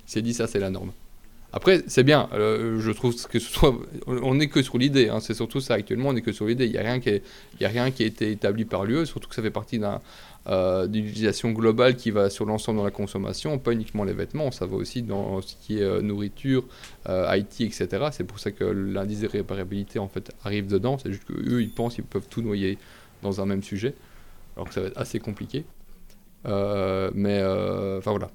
qui 0.06 0.12
s'est 0.12 0.22
dit 0.22 0.34
ça 0.34 0.46
c'est 0.46 0.60
la 0.60 0.70
norme. 0.70 0.92
Après, 1.54 1.82
c'est 1.86 2.02
bien, 2.02 2.30
euh, 2.32 2.80
je 2.80 2.90
trouve 2.92 3.14
que 3.26 3.38
ce 3.38 3.52
soit. 3.52 3.78
On 4.06 4.34
n'est 4.36 4.48
que 4.48 4.62
sur 4.62 4.78
l'idée, 4.78 5.10
hein, 5.10 5.20
c'est 5.20 5.34
surtout 5.34 5.60
ça 5.60 5.74
actuellement, 5.74 6.08
on 6.08 6.12
n'est 6.14 6.22
que 6.22 6.32
sur 6.32 6.46
l'idée. 6.46 6.64
Il 6.64 6.72
n'y 6.72 6.78
a, 6.78 6.82
rien 6.82 6.98
qui 6.98 7.10
il 7.10 7.62
y 7.62 7.66
a 7.66 7.68
rien 7.68 7.90
qui 7.90 8.04
a 8.04 8.06
été 8.06 8.30
établi 8.30 8.64
par 8.64 8.84
l'UE, 8.84 9.04
surtout 9.04 9.28
que 9.28 9.34
ça 9.34 9.42
fait 9.42 9.50
partie 9.50 9.78
d'un, 9.78 10.00
euh, 10.48 10.86
d'une 10.86 11.06
utilisation 11.06 11.52
globale 11.52 11.96
qui 11.96 12.10
va 12.10 12.28
sur 12.30 12.44
l'ensemble 12.46 12.80
de 12.80 12.84
la 12.84 12.90
consommation, 12.90 13.58
pas 13.58 13.72
uniquement 13.72 14.04
les 14.04 14.12
vêtements, 14.12 14.50
ça 14.50 14.66
va 14.66 14.76
aussi 14.76 15.02
dans 15.02 15.40
ce 15.40 15.54
qui 15.56 15.78
est 15.78 15.82
euh, 15.82 16.00
nourriture, 16.02 16.64
euh, 17.08 17.36
IT, 17.36 17.60
etc. 17.60 18.06
C'est 18.12 18.24
pour 18.24 18.38
ça 18.40 18.50
que 18.50 18.64
l'indice 18.64 19.20
de 19.20 19.28
réparabilité 19.28 19.98
en 19.98 20.08
fait 20.08 20.32
arrive 20.44 20.66
dedans, 20.66 20.98
c'est 20.98 21.12
juste 21.12 21.24
qu'eux 21.24 21.62
ils 21.62 21.70
pensent 21.70 21.94
qu'ils 21.94 22.04
peuvent 22.04 22.28
tout 22.28 22.42
noyer 22.42 22.78
dans 23.22 23.40
un 23.40 23.46
même 23.46 23.62
sujet, 23.62 23.94
alors 24.56 24.68
que 24.68 24.74
ça 24.74 24.80
va 24.80 24.88
être 24.88 24.98
assez 24.98 25.20
compliqué. 25.20 25.64
Mais 26.44 27.42
enfin 27.44 28.10
voilà, 28.10 28.30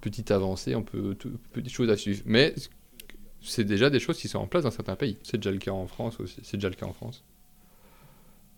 petite 0.00 0.30
avancée, 0.30 0.74
tout- 1.18 1.30
petites 1.52 1.72
choses 1.72 1.90
à 1.90 1.96
suivre. 1.96 2.22
Mais 2.26 2.52
c'est 3.42 3.62
déjà 3.64 3.90
des 3.90 4.00
choses 4.00 4.18
qui 4.18 4.26
sont 4.26 4.38
en 4.40 4.46
place 4.48 4.64
dans 4.64 4.72
certains 4.72 4.96
pays. 4.96 5.18
C'est 5.22 5.36
déjà 5.36 5.52
le 5.52 5.58
cas 5.58 5.70
en 5.70 5.86
France 5.86 6.18
aussi. 6.18 6.40
C'est 6.42 6.56
déjà 6.56 6.68
le 6.68 6.74
cas 6.74 6.86
en 6.86 6.92
France. 6.92 7.22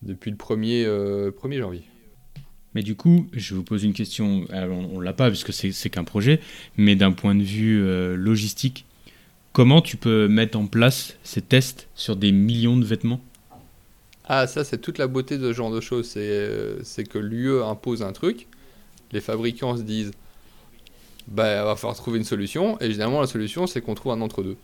Depuis 0.03 0.31
le 0.31 0.37
1er, 0.39 0.85
euh, 0.87 1.31
1er 1.31 1.59
janvier. 1.59 1.83
Mais 2.79 2.85
du 2.85 2.95
coup, 2.95 3.27
je 3.33 3.57
vous 3.57 3.65
pose 3.65 3.83
une 3.83 3.93
question. 3.93 4.45
Alors, 4.51 4.79
on, 4.79 5.01
ne 5.01 5.05
l'a 5.05 5.13
pas 5.13 5.31
puisque 5.31 5.53
c'est 5.53 5.91
qu'un 5.91 6.05
projet, 6.05 6.39
mais 6.77 6.95
d'un 6.95 7.11
point 7.11 7.35
de 7.35 7.43
vue 7.43 7.83
euh, 7.83 8.15
logistique, 8.15 8.85
comment 9.53 9.83
tu 9.83 9.97
peux 9.97 10.29
mettre 10.29 10.57
en 10.57 10.67
place 10.67 11.17
ces 11.25 11.43
tests 11.43 11.89
sur 11.97 12.15
des 12.15 12.31
millions 12.31 12.77
de 12.77 12.85
vêtements? 12.85 13.21
Ah, 14.27 14.47
ça, 14.47 14.63
c'est 14.63 14.79
toute 14.79 14.99
la 14.99 15.09
beauté 15.09 15.39
de 15.39 15.49
ce 15.49 15.53
genre 15.55 15.73
de 15.73 15.81
choses. 15.81 16.07
C'est 16.07 16.21
euh, 16.21 16.81
que 17.11 17.19
l'UE 17.19 17.65
impose 17.65 18.05
un 18.05 18.13
truc, 18.13 18.47
les 19.11 19.21
fabricants 19.21 19.77
se 19.77 19.83
disent, 19.83 20.13
bah, 21.27 21.61
il 21.61 21.65
va 21.65 21.75
falloir 21.75 21.97
trouver 21.97 22.19
une 22.19 22.25
solution, 22.25 22.81
et 22.81 22.93
généralement, 22.93 23.21
la 23.21 23.27
solution, 23.27 23.67
c'est 23.67 23.81
qu'on 23.81 23.97
trouve 23.97 24.13
un 24.13 24.21
entre-deux. 24.21 24.57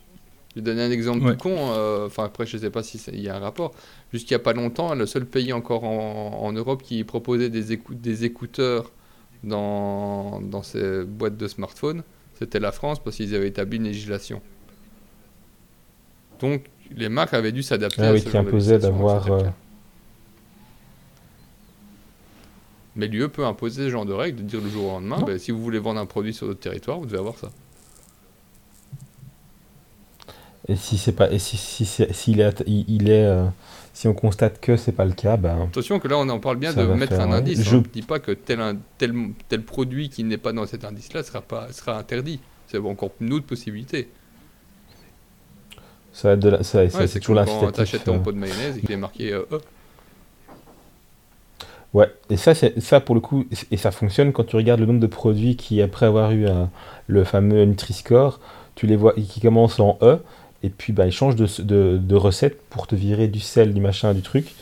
Je 0.55 0.61
vais 0.61 0.63
donner 0.65 0.83
un 0.83 0.91
exemple 0.91 1.23
Ouais. 1.25 1.33
tout 1.33 1.37
con. 1.49 1.55
euh, 1.57 2.05
Enfin, 2.07 2.23
après, 2.25 2.45
je 2.45 2.57
sais 2.57 2.69
pas 2.69 2.81
si 2.81 2.97
il 3.11 3.19
y 3.21 3.27
a 3.29 3.35
un 3.35 3.39
rapport. 3.39 3.73
Jusqu'il 4.13 4.33
n'y 4.33 4.41
a 4.41 4.43
pas 4.43 4.53
longtemps, 4.53 4.95
le 4.95 5.05
seul 5.05 5.25
pays 5.25 5.51
encore 5.51 5.83
en, 5.83 6.39
en 6.41 6.51
Europe 6.53 6.81
qui 6.81 7.03
proposait 7.03 7.49
des, 7.49 7.73
écou- 7.75 7.93
des 7.93 8.23
écouteurs 8.23 8.91
dans, 9.43 10.39
dans 10.41 10.63
ses 10.63 11.03
boîtes 11.03 11.35
de 11.37 11.47
smartphones, 11.47 12.03
c'était 12.39 12.59
la 12.61 12.71
France 12.71 12.99
parce 13.03 13.17
qu'ils 13.17 13.35
avaient 13.35 13.49
établi 13.49 13.77
une 13.77 13.83
législation. 13.83 14.41
Donc, 16.39 16.65
les 16.95 17.09
marques 17.09 17.33
avaient 17.33 17.51
dû 17.51 17.61
s'adapter 17.63 18.01
Ah 18.03 18.09
à 18.09 18.13
oui, 18.13 18.19
ce 18.19 18.25
qui 18.25 18.31
genre 18.31 18.43
de 18.43 18.47
imposait 18.49 18.79
d'avoir. 18.79 19.31
euh. 19.31 19.43
Mais 22.95 23.07
l'UE 23.07 23.27
peut 23.27 23.45
imposer 23.45 23.83
ce 23.85 23.89
genre 23.89 24.05
de 24.05 24.13
règles, 24.13 24.37
de 24.37 24.43
dire 24.43 24.61
le 24.61 24.69
jour 24.69 24.85
au 24.85 24.91
lendemain, 24.91 25.21
ben, 25.21 25.37
si 25.37 25.51
vous 25.51 25.61
voulez 25.61 25.79
vendre 25.79 25.99
un 25.99 26.05
produit 26.05 26.33
sur 26.33 26.47
notre 26.47 26.61
territoire, 26.61 26.99
vous 26.99 27.05
devez 27.05 27.17
avoir 27.17 27.37
ça. 27.37 27.49
Et 30.67 30.75
si 30.75 30.97
c'est 30.97 31.11
pas, 31.11 31.31
et 31.31 31.39
si, 31.39 31.57
si 31.57 31.85
c'est- 31.85 32.11
s'il 32.13 32.39
est, 32.39 32.63
il, 32.65 32.85
il 32.87 33.09
est, 33.09 33.23
euh, 33.25 33.45
si 33.93 34.07
on 34.07 34.13
constate 34.13 34.59
que 34.59 34.77
c'est 34.77 34.91
pas 34.91 35.05
le 35.05 35.13
cas, 35.13 35.37
ben, 35.37 35.63
Attention 35.63 35.99
que 35.99 36.07
là 36.07 36.17
on 36.17 36.27
en 36.29 36.39
parle 36.39 36.57
bien 36.57 36.71
Ça 36.71 36.83
de 36.85 36.91
mettre 36.93 37.15
faire, 37.15 37.25
un 37.25 37.29
ouais. 37.29 37.35
indice. 37.37 37.61
Je- 37.63 37.75
On 37.75 37.79
ne 37.81 37.83
dit 37.85 38.01
pas 38.01 38.19
que 38.19 38.31
tel, 38.31 38.59
un- 38.59 38.77
tel, 38.97 39.13
tel 39.47 39.61
produit 39.61 40.09
qui 40.09 40.23
n'est 40.23 40.37
pas 40.39 40.53
dans 40.53 40.65
cet 40.65 40.83
indice-là 40.83 41.21
sera, 41.23 41.41
pas, 41.41 41.71
sera 41.71 41.97
interdit. 41.99 42.39
C'est 42.67 42.79
encore 42.79 43.11
une 43.21 43.31
autre 43.33 43.45
possibilité. 43.45 44.09
ça 46.11 46.29
va 46.29 46.33
être 46.35 46.39
de 46.39 46.49
la, 46.49 46.63
ça, 46.63 46.63
ça, 46.63 46.79
Ouais, 46.79 46.89
c'est 47.07 47.13
c'est 47.13 47.19
toujours 47.19 47.43
quand 47.45 47.71
t'achètes 47.71 48.05
ton 48.05 48.15
euh. 48.15 48.19
pot 48.19 48.31
de 48.31 48.37
mayonnaise 48.37 48.77
et 48.77 48.81
qu'il 48.81 48.91
est 48.91 48.97
marqué 48.97 49.33
euh, 49.33 49.43
E. 49.51 49.59
Ouais, 51.93 52.13
et 52.29 52.35
ça, 52.37 52.53
c'est 52.53 52.79
ça 52.81 52.99
pour 52.99 53.15
le 53.15 53.21
coup, 53.21 53.45
et 53.71 53.77
ça 53.77 53.91
fonctionne 53.91 54.33
quand 54.33 54.43
tu 54.43 54.55
regardes 54.57 54.81
le 54.81 54.85
nombre 54.85 54.99
de 54.99 55.07
produits 55.07 55.55
qui, 55.55 55.81
après 55.81 56.05
avoir 56.05 56.31
eu 56.31 56.47
un- 56.47 56.69
le 57.07 57.23
fameux 57.23 57.63
Nutri-Score, 57.63 58.39
tu 58.75 58.85
les 58.87 58.97
vois 58.97 59.13
qui 59.13 59.39
commencent 59.39 59.79
en 59.79 59.97
E, 60.01 60.19
et 60.63 60.69
puis 60.69 60.93
bah, 60.93 61.05
ils 61.05 61.11
changent 61.11 61.35
de, 61.35 61.47
de, 61.61 61.97
de 61.97 62.15
recette 62.15 62.61
pour 62.69 62.87
te 62.87 62.95
virer 62.95 63.27
du 63.27 63.39
sel, 63.39 63.73
du 63.73 63.81
machin, 63.81 64.13
du 64.13 64.21
truc, 64.21 64.53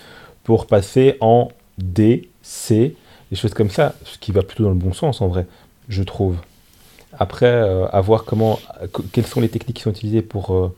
pour 0.43 0.67
passer 0.67 1.17
en 1.21 1.51
D, 1.77 2.29
C, 2.41 2.95
des 3.32 3.38
choses 3.38 3.53
comme 3.53 3.69
ça, 3.69 3.95
ce 4.06 4.17
qui 4.17 4.32
va 4.32 4.43
plutôt 4.43 4.63
dans 4.63 4.69
le 4.69 4.75
bon 4.75 4.93
sens 4.93 5.21
en 5.21 5.27
vrai, 5.27 5.45
je 5.89 6.03
trouve. 6.03 6.38
Après, 7.17 7.45
euh, 7.45 7.88
à 7.88 8.01
voir 8.01 8.25
comment, 8.25 8.60
que- 8.91 9.01
quelles 9.12 9.27
sont 9.27 9.41
les 9.41 9.49
techniques 9.49 9.77
qui 9.77 9.84
sont 9.84 9.91
utilisées 9.91 10.21
pour 10.23 10.53
euh, 10.56 10.73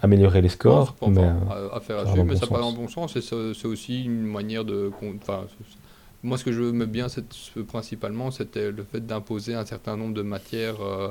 améliorer 0.00 0.40
les 0.40 0.48
scores, 0.48 0.94
Bon, 1.00 1.08
mais 1.10 1.20
enfin, 1.20 1.56
euh, 1.56 1.68
à- 1.70 1.76
affaire 1.76 1.98
à 1.98 2.06
suivre, 2.06 2.24
mais 2.24 2.36
ça 2.36 2.46
part 2.46 2.60
dans 2.60 2.70
le 2.70 2.76
bon 2.76 2.88
sens 2.88 3.16
et 3.16 3.20
c'est 3.22 3.66
aussi 3.66 4.04
une 4.04 4.22
manière 4.22 4.64
de. 4.64 4.90
moi, 6.22 6.38
ce 6.38 6.44
que 6.44 6.52
je 6.52 6.60
me 6.62 6.86
bien 6.86 7.06
principalement, 7.68 8.30
c'était 8.30 8.70
le 8.70 8.84
fait 8.84 9.04
d'imposer 9.06 9.54
un 9.54 9.64
certain 9.64 9.96
nombre 9.96 10.14
de 10.14 10.22
matières, 10.22 10.80
euh, 10.82 11.08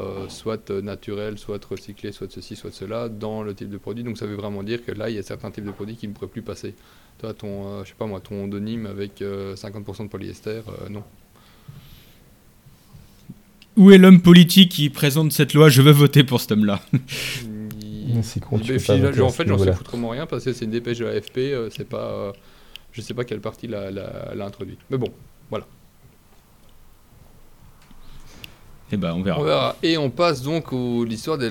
euh, 0.00 0.28
soit 0.28 0.70
euh, 0.70 0.80
naturelles, 0.82 1.38
soit 1.38 1.64
recyclées, 1.64 2.12
soit 2.12 2.30
ceci, 2.30 2.56
soit 2.56 2.72
cela, 2.72 3.08
dans 3.08 3.42
le 3.42 3.54
type 3.54 3.70
de 3.70 3.78
produit. 3.78 4.04
Donc, 4.04 4.18
ça 4.18 4.26
veut 4.26 4.34
vraiment 4.36 4.62
dire 4.62 4.84
que 4.84 4.92
là, 4.92 5.10
il 5.10 5.16
y 5.16 5.18
a 5.18 5.22
certains 5.22 5.50
types 5.50 5.64
de 5.64 5.70
produits 5.72 5.96
qui 5.96 6.08
ne 6.08 6.12
pourraient 6.12 6.26
plus 6.28 6.42
passer. 6.42 6.74
Toi, 7.18 7.34
ton, 7.34 7.66
euh, 7.68 7.84
je 7.84 7.90
sais 7.90 7.94
pas 7.96 8.06
moi, 8.06 8.20
ton 8.20 8.48
Denim 8.48 8.86
avec 8.86 9.22
euh, 9.22 9.54
50% 9.54 10.04
de 10.04 10.08
polyester, 10.08 10.62
euh, 10.68 10.88
non. 10.90 11.04
Où 13.76 13.90
est 13.90 13.98
l'homme 13.98 14.20
politique 14.22 14.70
qui 14.70 14.88
présente 14.90 15.32
cette 15.32 15.52
loi? 15.54 15.68
Je 15.68 15.82
veux 15.82 15.90
voter 15.92 16.22
pour 16.24 16.40
cet 16.40 16.52
homme-là. 16.52 16.80
C'est 18.22 18.40
con, 18.40 18.58
tu 18.58 18.72
pas 18.76 18.94
en 18.94 19.28
ce 19.28 19.34
fait, 19.34 19.46
j'en 19.46 19.58
sais 19.58 19.72
foutrement 19.72 20.10
rien 20.10 20.26
parce 20.26 20.44
que 20.44 20.52
c'est 20.52 20.66
une 20.66 20.70
dépêche 20.70 20.98
de 20.98 21.06
l'AFP, 21.06 21.38
euh, 21.38 21.68
c'est 21.70 21.88
pas. 21.88 22.10
euh, 22.10 22.32
je 22.92 23.00
sais 23.00 23.14
pas 23.14 23.24
quelle 23.24 23.40
partie 23.40 23.66
l'a, 23.66 23.90
l'a, 23.90 24.34
l'a 24.34 24.44
introduit. 24.44 24.78
Mais 24.90 24.98
bon, 24.98 25.08
Et 28.92 28.96
ben, 28.96 29.12
on 29.14 29.22
verra. 29.22 29.40
on 29.40 29.44
verra. 29.44 29.76
Et 29.82 29.96
on 29.98 30.10
passe 30.10 30.42
donc 30.42 30.72
à 30.72 31.04
l'histoire 31.06 31.38
des, 31.38 31.50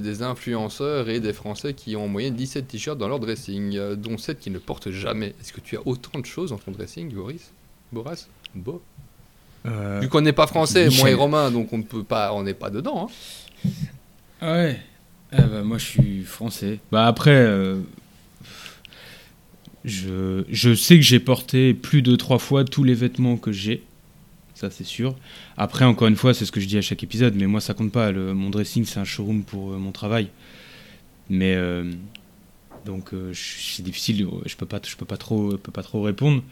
des 0.00 0.22
influenceurs 0.22 1.08
et 1.08 1.20
des 1.20 1.32
Français 1.32 1.74
qui 1.74 1.94
ont 1.94 2.04
en 2.04 2.08
moyenne 2.08 2.34
17 2.34 2.66
t-shirts 2.66 2.98
dans 2.98 3.06
leur 3.08 3.20
dressing, 3.20 3.76
euh, 3.76 3.94
dont 3.96 4.16
7 4.18 4.40
qui 4.40 4.50
ne 4.50 4.58
portent 4.58 4.90
jamais. 4.90 5.34
Est-ce 5.40 5.52
que 5.52 5.60
tu 5.60 5.76
as 5.76 5.86
autant 5.86 6.18
de 6.18 6.26
choses 6.26 6.50
dans 6.50 6.58
ton 6.58 6.70
dressing, 6.72 7.12
Boris? 7.12 7.52
Boras? 7.92 8.26
Bo? 8.54 8.82
Euh, 9.66 10.00
Vu 10.00 10.08
qu'on 10.08 10.22
n'est 10.22 10.32
pas 10.32 10.46
français, 10.46 10.86
Michel. 10.86 11.00
moi 11.00 11.10
et 11.10 11.14
Romain, 11.14 11.50
donc 11.50 11.72
on 11.72 11.78
ne 11.78 11.82
peut 11.82 12.02
pas, 12.02 12.32
on 12.32 12.42
n'est 12.42 12.54
pas 12.54 12.70
dedans. 12.70 13.08
hein. 13.64 13.70
Ah 14.40 14.52
ouais. 14.54 14.80
Bah, 15.32 15.62
moi, 15.62 15.76
je 15.78 15.84
suis 15.84 16.22
français. 16.22 16.80
Bah 16.90 17.06
après, 17.06 17.30
euh, 17.30 17.76
je, 19.84 20.44
je 20.48 20.74
sais 20.74 20.96
que 20.96 21.02
j'ai 21.02 21.20
porté 21.20 21.74
plus 21.74 22.02
de 22.02 22.16
trois 22.16 22.38
fois 22.38 22.64
tous 22.64 22.84
les 22.84 22.94
vêtements 22.94 23.36
que 23.36 23.52
j'ai. 23.52 23.82
Ça, 24.60 24.68
c'est 24.70 24.84
sûr. 24.84 25.14
Après, 25.56 25.86
encore 25.86 26.06
une 26.08 26.16
fois, 26.16 26.34
c'est 26.34 26.44
ce 26.44 26.52
que 26.52 26.60
je 26.60 26.66
dis 26.66 26.76
à 26.76 26.82
chaque 26.82 27.02
épisode, 27.02 27.34
mais 27.34 27.46
moi, 27.46 27.62
ça 27.62 27.72
compte 27.72 27.92
pas. 27.92 28.12
Le, 28.12 28.34
mon 28.34 28.50
dressing, 28.50 28.84
c'est 28.84 29.00
un 29.00 29.04
showroom 29.04 29.42
pour 29.42 29.72
euh, 29.72 29.78
mon 29.78 29.90
travail. 29.90 30.28
Mais 31.30 31.54
euh, 31.54 31.90
donc, 32.84 33.14
euh, 33.14 33.32
c'est 33.34 33.82
difficile. 33.82 34.26
Je 34.44 34.56
peux 34.56 34.66
pas, 34.66 34.78
je 34.86 34.96
peux 34.96 35.06
pas 35.06 35.16
trop, 35.16 35.56
peux 35.56 35.72
pas 35.72 35.82
trop 35.82 36.02
répondre. 36.02 36.42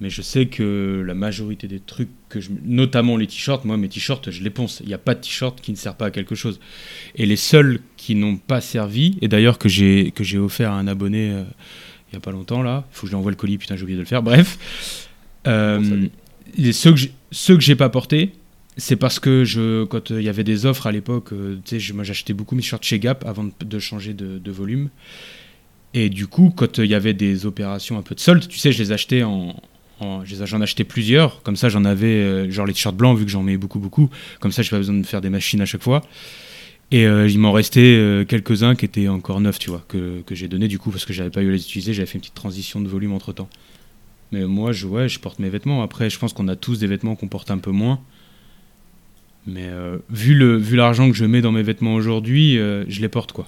Mais 0.00 0.10
je 0.10 0.22
sais 0.22 0.46
que 0.46 1.04
la 1.06 1.14
majorité 1.14 1.68
des 1.68 1.78
trucs 1.78 2.08
que 2.30 2.40
je, 2.40 2.50
notamment 2.64 3.16
les 3.16 3.28
t-shirts, 3.28 3.64
moi, 3.64 3.76
mes 3.76 3.88
t-shirts, 3.88 4.30
je 4.32 4.42
les 4.42 4.50
ponce. 4.50 4.80
Il 4.80 4.88
n'y 4.88 4.94
a 4.94 4.98
pas 4.98 5.14
de 5.14 5.20
t-shirt 5.20 5.60
qui 5.60 5.70
ne 5.70 5.76
sert 5.76 5.94
pas 5.94 6.06
à 6.06 6.10
quelque 6.10 6.34
chose. 6.34 6.58
Et 7.14 7.26
les 7.26 7.36
seuls 7.36 7.78
qui 7.96 8.16
n'ont 8.16 8.38
pas 8.38 8.60
servi, 8.60 9.18
et 9.20 9.28
d'ailleurs 9.28 9.58
que 9.58 9.68
j'ai 9.68 10.10
que 10.10 10.24
j'ai 10.24 10.38
offert 10.38 10.72
à 10.72 10.76
un 10.80 10.88
abonné 10.88 11.28
il 12.10 12.14
y 12.14 12.16
a 12.16 12.20
pas 12.20 12.32
longtemps 12.32 12.62
là, 12.62 12.88
il 12.90 12.94
faut 12.96 13.02
que 13.02 13.06
je 13.08 13.12
lui 13.12 13.18
envoie 13.18 13.30
le 13.30 13.36
colis, 13.36 13.58
putain 13.58 13.76
j'ai 13.76 13.82
oublié 13.82 13.96
de 13.96 14.02
le 14.02 14.08
faire. 14.08 14.22
Bref, 14.22 14.98
Bon, 15.44 16.08
les- 16.56 16.72
ceux 16.72 16.92
que 16.94 17.00
ceux 17.30 17.54
que 17.56 17.62
j'ai 17.62 17.76
pas 17.76 17.88
portés, 17.88 18.32
c'est 18.76 18.96
parce 18.96 19.18
que 19.18 19.44
je 19.44 19.84
quand 19.84 20.10
euh, 20.10 20.20
il 20.20 20.24
y 20.24 20.28
avait 20.28 20.44
des 20.44 20.66
offres 20.66 20.86
à 20.86 20.92
l'époque, 20.92 21.32
euh, 21.32 21.56
je- 21.70 21.92
moi 21.92 22.04
j'achetais 22.04 22.32
beaucoup 22.32 22.54
mes 22.54 22.62
shirts 22.62 22.84
chez 22.84 22.98
Gap 22.98 23.24
avant 23.26 23.44
de, 23.60 23.78
changer 23.78 24.14
de, 24.14 24.50
volume. 24.50 24.88
Et 25.92 26.08
du 26.08 26.26
coup, 26.26 26.52
quand 26.54 26.78
euh, 26.78 26.84
il 26.84 26.90
y 26.90 26.94
avait 26.94 27.14
des 27.14 27.46
opérations 27.46 27.98
un 27.98 28.02
peu 28.02 28.14
de 28.14 28.20
solde, 28.20 28.46
tu 28.46 28.58
sais, 28.58 28.72
je 28.72 28.82
les 28.82 28.92
achetais 28.92 29.22
en, 29.22 29.54
j'en 30.24 30.60
achetais 30.60 30.84
plusieurs. 30.84 31.42
Comme 31.42 31.56
ça, 31.56 31.68
j'en 31.68 31.84
avais 31.84 32.50
genre 32.50 32.66
les 32.66 32.72
t-shirts 32.72 32.96
blancs 32.96 33.18
vu 33.18 33.24
que 33.24 33.30
j'en 33.30 33.42
mets 33.42 33.56
beaucoup 33.56 33.80
beaucoup. 33.80 34.08
Comme 34.40 34.52
ça, 34.52 34.62
j'ai 34.62 34.70
pas 34.70 34.78
besoin 34.78 34.94
de 34.96 35.06
faire 35.06 35.20
des 35.20 35.30
machines 35.30 35.60
à 35.60 35.66
chaque 35.66 35.82
fois. 35.82 36.02
Et 36.92 37.04
il 37.04 37.38
m'en 37.38 37.52
restait 37.52 38.24
quelques-uns 38.26 38.74
qui 38.74 38.84
étaient 38.84 39.08
encore 39.08 39.40
neufs, 39.40 39.58
tu 39.58 39.70
vois, 39.70 39.84
que, 39.88 40.22
que 40.22 40.34
j'ai 40.34 40.48
donné 40.48 40.68
du 40.68 40.78
coup 40.78 40.90
parce 40.90 41.04
que 41.04 41.12
j'avais 41.12 41.30
pas 41.30 41.42
eu 41.42 41.48
à 41.48 41.52
les 41.52 41.62
utiliser. 41.62 41.92
J'avais 41.92 42.06
fait 42.06 42.14
une 42.14 42.22
petite 42.22 42.34
transition 42.34 42.80
de 42.80 42.88
volume 42.88 43.12
entre 43.12 43.32
temps. 43.32 43.48
Mais 44.32 44.44
moi, 44.44 44.72
je, 44.72 44.86
ouais, 44.86 45.08
je 45.08 45.18
porte 45.18 45.38
mes 45.38 45.48
vêtements. 45.48 45.82
Après, 45.82 46.08
je 46.10 46.18
pense 46.18 46.32
qu'on 46.32 46.48
a 46.48 46.56
tous 46.56 46.78
des 46.78 46.86
vêtements 46.86 47.16
qu'on 47.16 47.28
porte 47.28 47.50
un 47.50 47.58
peu 47.58 47.70
moins. 47.72 48.00
Mais 49.46 49.68
euh, 49.68 49.96
vu 50.10 50.34
le 50.34 50.56
vu 50.56 50.76
l'argent 50.76 51.08
que 51.10 51.16
je 51.16 51.24
mets 51.24 51.40
dans 51.40 51.50
mes 51.52 51.62
vêtements 51.62 51.94
aujourd'hui, 51.94 52.58
euh, 52.58 52.84
je 52.88 53.00
les 53.00 53.08
porte 53.08 53.32
quoi. 53.32 53.46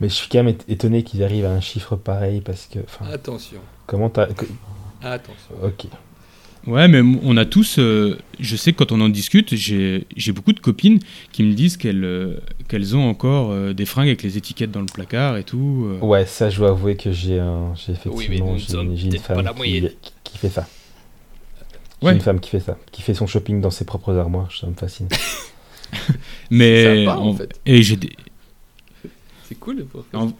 Mais 0.00 0.08
je 0.08 0.14
suis 0.14 0.28
quand 0.28 0.42
même 0.42 0.54
ét- 0.54 0.64
étonné 0.68 1.02
qu'ils 1.04 1.22
arrivent 1.22 1.44
à 1.46 1.52
un 1.52 1.60
chiffre 1.60 1.96
pareil 1.96 2.40
parce 2.40 2.66
que. 2.66 2.80
Attention, 3.12 3.60
Comment 3.86 4.10
t'as. 4.10 4.26
que- 4.26 4.44
attention. 5.02 5.54
Ok. 5.62 5.86
Ouais, 6.68 6.86
mais 6.86 7.00
on 7.22 7.36
a 7.38 7.44
tous. 7.46 7.78
euh, 7.78 8.18
je 8.38 8.54
sais 8.54 8.72
que 8.72 8.76
quand 8.78 8.92
on 8.92 9.00
en 9.00 9.08
discute, 9.08 9.54
j'ai 9.54 10.04
beaucoup 10.34 10.52
de 10.52 10.60
copines 10.60 10.98
qui 11.32 11.42
me 11.42 11.54
disent 11.54 11.76
qu'elles 11.78 12.04
euh, 12.04 12.38
qu'elles 12.68 12.94
ont 12.94 13.08
encore 13.08 13.50
euh, 13.52 13.72
des 13.72 13.86
fringues 13.86 14.08
avec 14.08 14.22
les 14.22 14.36
étiquettes 14.36 14.70
dans 14.70 14.80
le 14.80 14.86
placard 14.86 15.38
et 15.38 15.44
tout. 15.44 15.86
euh. 15.86 16.04
Ouais, 16.04 16.26
ça, 16.26 16.50
je 16.50 16.58
dois 16.58 16.68
avouer 16.70 16.94
que 16.96 17.10
j'ai 17.10 17.40
Oui, 17.40 18.24
effectivement 18.28 18.52
nous 18.52 18.58
j'ai 18.96 19.06
une 19.06 19.18
femme 19.18 19.44
qui, 20.24 20.38
fait 20.38 20.50
ça. 20.50 20.68
J'ai 22.02 22.06
Ouais. 22.06 22.14
une 22.14 22.20
femme 22.20 22.38
qui 22.38 22.50
fait 22.50 22.60
ça, 22.60 22.76
qui 22.92 23.02
fait 23.02 23.14
son 23.14 23.26
shopping 23.26 23.60
dans 23.60 23.70
ses 23.70 23.84
propres 23.84 24.16
armoires, 24.16 24.52
ça 24.52 24.66
me 24.68 24.74
fascine. 24.74 25.08
Mais 26.50 26.82
C'est 26.84 27.04
sympa, 27.06 27.16
en 27.18 27.26
en- 27.28 27.34
fait. 27.34 27.60
et 27.66 27.82
j'ai 27.82 27.96
des- 27.96 28.12
C'est 29.48 29.54
cool. 29.58 29.84
pour- 29.86 30.04
En- 30.12 30.32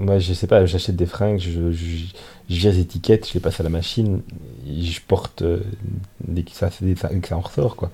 Moi, 0.00 0.18
je 0.18 0.32
sais 0.32 0.46
pas, 0.46 0.64
j'achète 0.64 0.96
des 0.96 1.04
fringues, 1.04 1.38
je, 1.38 1.72
je, 1.72 2.06
je 2.48 2.54
vire 2.56 2.72
les 2.72 2.80
étiquettes, 2.80 3.28
je 3.28 3.34
les 3.34 3.40
passe 3.40 3.60
à 3.60 3.62
la 3.62 3.68
machine, 3.68 4.22
je 4.66 4.98
porte 5.06 5.42
euh, 5.42 5.60
dès 6.26 6.42
que 6.42 6.52
ça, 6.52 6.70
que 6.70 7.28
ça 7.28 7.36
en 7.36 7.40
ressort, 7.40 7.76
quoi. 7.76 7.90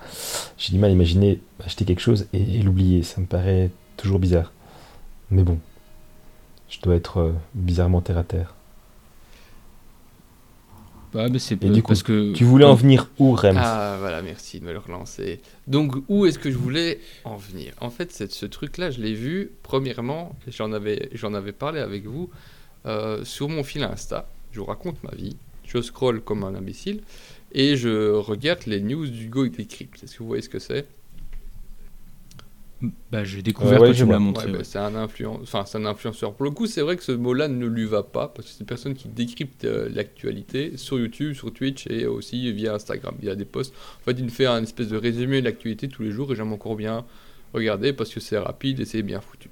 J'ai 0.57 0.71
du 0.71 0.79
mal 0.79 0.91
à 0.91 0.93
imaginer 0.93 1.41
acheter 1.65 1.83
quelque 1.83 1.99
chose 1.99 2.27
et, 2.31 2.59
et 2.59 2.61
l'oublier, 2.63 3.03
ça 3.03 3.19
me 3.19 3.25
paraît 3.25 3.71
toujours 3.97 4.19
bizarre. 4.19 4.53
Mais 5.31 5.43
bon, 5.43 5.59
je 6.69 6.79
dois 6.81 6.95
être 6.95 7.19
euh, 7.19 7.33
bizarrement 7.53 8.01
terre 8.01 8.17
à 8.19 8.23
terre. 8.23 8.56
Ouais, 11.17 11.29
mais 11.29 11.39
c'est 11.39 11.61
Et 11.63 11.69
du 11.69 11.81
coup, 11.81 11.89
parce 11.89 12.03
que 12.03 12.31
Tu 12.33 12.43
voulais 12.43 12.65
en 12.65 12.75
venir 12.75 13.09
où, 13.17 13.33
Rems? 13.33 13.57
Ah 13.57 13.97
voilà, 13.99 14.21
merci 14.21 14.59
de 14.59 14.65
me 14.65 14.71
le 14.71 14.77
relancer. 14.77 15.39
Donc 15.65 15.95
où 16.09 16.27
est-ce 16.27 16.37
que 16.37 16.51
je 16.51 16.57
voulais 16.57 16.99
en 17.23 17.37
venir? 17.37 17.73
En 17.81 17.89
fait, 17.89 18.11
ce 18.11 18.45
truc-là, 18.45 18.91
je 18.91 19.01
l'ai 19.01 19.13
vu 19.13 19.51
premièrement, 19.63 20.35
j'en 20.47 20.71
avais, 20.71 21.09
j'en 21.13 21.33
avais 21.33 21.53
parlé 21.53 21.79
avec 21.79 22.05
vous 22.05 22.29
euh, 22.85 23.23
sur 23.25 23.49
mon 23.49 23.63
fil 23.63 23.83
Insta. 23.83 24.29
Je 24.51 24.59
vous 24.59 24.65
raconte 24.65 25.03
ma 25.03 25.15
vie. 25.15 25.35
Je 25.65 25.81
scrolle 25.81 26.21
comme 26.21 26.43
un 26.43 26.53
imbécile 26.53 27.01
et 27.51 27.75
je 27.75 28.11
regarde 28.13 28.65
les 28.67 28.81
news 28.81 29.07
du 29.07 29.27
Go 29.27 29.47
Decrypt. 29.47 30.03
Est-ce 30.03 30.13
que 30.13 30.19
vous 30.19 30.27
voyez 30.27 30.43
ce 30.43 30.49
que 30.49 30.59
c'est? 30.59 30.85
Bah, 33.11 33.23
j'ai 33.23 33.41
découvert 33.41 33.79
Euh, 33.79 33.81
ouais, 33.81 33.87
quand 33.87 33.93
je 33.93 33.97
tu 33.99 34.05
me 34.05 34.11
l'as 34.11 34.19
montré. 34.19 34.45
Ouais, 34.51 34.57
bah. 34.59 34.63
C'est 34.63 34.77
un, 34.77 34.93
influen- 34.95 35.39
enfin, 35.41 35.63
c'est 35.65 35.77
un 35.79 35.85
influenceur. 35.85 36.33
Pour 36.33 36.43
le 36.45 36.51
coup, 36.51 36.67
c'est 36.67 36.81
vrai 36.81 36.95
que 36.95 37.03
ce 37.03 37.11
mot-là 37.11 37.47
ne 37.47 37.65
lui 37.65 37.85
va 37.85 38.03
pas, 38.03 38.27
parce 38.27 38.47
que 38.47 38.53
c'est 38.53 38.59
une 38.59 38.65
personne 38.67 38.93
qui 38.93 39.07
décrypte 39.07 39.65
euh, 39.65 39.89
l'actualité 39.93 40.77
sur 40.77 40.99
YouTube, 40.99 41.33
sur 41.33 41.51
Twitch 41.51 41.87
et 41.87 42.05
aussi 42.05 42.51
via 42.53 42.75
Instagram. 42.75 43.15
Il 43.21 43.27
y 43.27 43.31
a 43.31 43.35
des 43.35 43.45
posts. 43.45 43.73
En 44.01 44.03
fait, 44.05 44.17
il 44.19 44.29
fait 44.29 44.45
un 44.45 44.61
espèce 44.63 44.89
de 44.89 44.97
résumé 44.97 45.39
de 45.41 45.45
l'actualité 45.45 45.87
tous 45.87 46.03
les 46.03 46.11
jours 46.11 46.31
et 46.31 46.35
j'aime 46.35 46.53
encore 46.53 46.75
bien 46.75 47.05
regardez 47.53 47.93
parce 47.93 48.13
que 48.13 48.19
c'est 48.19 48.37
rapide 48.37 48.79
et 48.81 48.85
c'est 48.85 49.01
bien 49.01 49.21
foutu. 49.21 49.49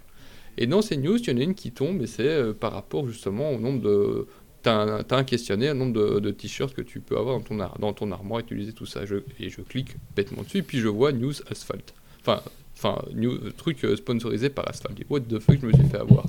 Et 0.58 0.68
dans 0.68 0.82
ces 0.82 0.98
news, 0.98 1.18
il 1.18 1.28
y 1.30 1.34
en 1.34 1.38
a 1.38 1.44
une 1.44 1.56
qui 1.56 1.72
tombe 1.72 2.02
et 2.02 2.08
c'est 2.08 2.28
euh, 2.28 2.54
par 2.54 2.74
rapport 2.74 3.08
justement 3.08 3.52
au 3.52 3.60
nombre 3.60 3.82
de. 3.82 4.28
T'as 4.62 4.82
un, 5.00 5.04
t'as 5.04 5.18
un 5.18 5.24
questionnaire, 5.24 5.72
un 5.74 5.76
nombre 5.76 5.94
de, 5.94 6.20
de 6.20 6.32
t-shirts 6.32 6.74
que 6.74 6.82
tu 6.82 7.00
peux 7.00 7.18
avoir 7.18 7.38
dans 7.38 7.44
ton, 7.44 7.60
ar- 7.60 7.78
dans 7.78 7.94
ton 7.94 8.12
armoire, 8.12 8.40
utiliser 8.40 8.74
tout 8.74 8.86
ça. 8.88 9.06
Je- 9.06 9.18
et 9.40 9.50
je 9.50 9.62
clique 9.62 9.96
bêtement 10.16 10.42
dessus, 10.44 10.58
et 10.58 10.62
puis 10.64 10.80
je 10.80 10.88
vois 10.88 11.12
News 11.12 11.34
Asphalt. 11.52 11.94
Enfin, 12.22 12.42
enfin 12.78 13.02
news, 13.14 13.38
truc 13.58 13.84
euh, 13.86 13.96
sponsorisé 13.96 14.50
par. 14.50 14.66
Et 14.70 15.06
what 15.10 15.22
the 15.22 15.40
fuck, 15.40 15.58
je 15.62 15.66
me 15.66 15.74
suis 15.74 15.86
fait 15.88 15.98
avoir. 15.98 16.26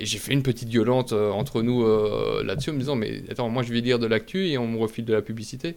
Et 0.00 0.06
j'ai 0.06 0.18
fait 0.18 0.32
une 0.32 0.42
petite 0.42 0.70
gueulante 0.70 1.12
euh, 1.12 1.30
entre 1.30 1.60
nous 1.62 1.84
euh, 1.84 2.42
là-dessus 2.44 2.70
en 2.70 2.74
me 2.74 2.78
disant 2.78 2.96
Mais 2.96 3.22
attends, 3.30 3.48
moi 3.50 3.62
je 3.62 3.72
vais 3.72 3.80
lire 3.80 3.98
de 3.98 4.06
l'actu 4.06 4.48
et 4.48 4.56
on 4.58 4.66
me 4.66 4.78
refile 4.78 5.04
de 5.04 5.12
la 5.12 5.22
publicité. 5.22 5.76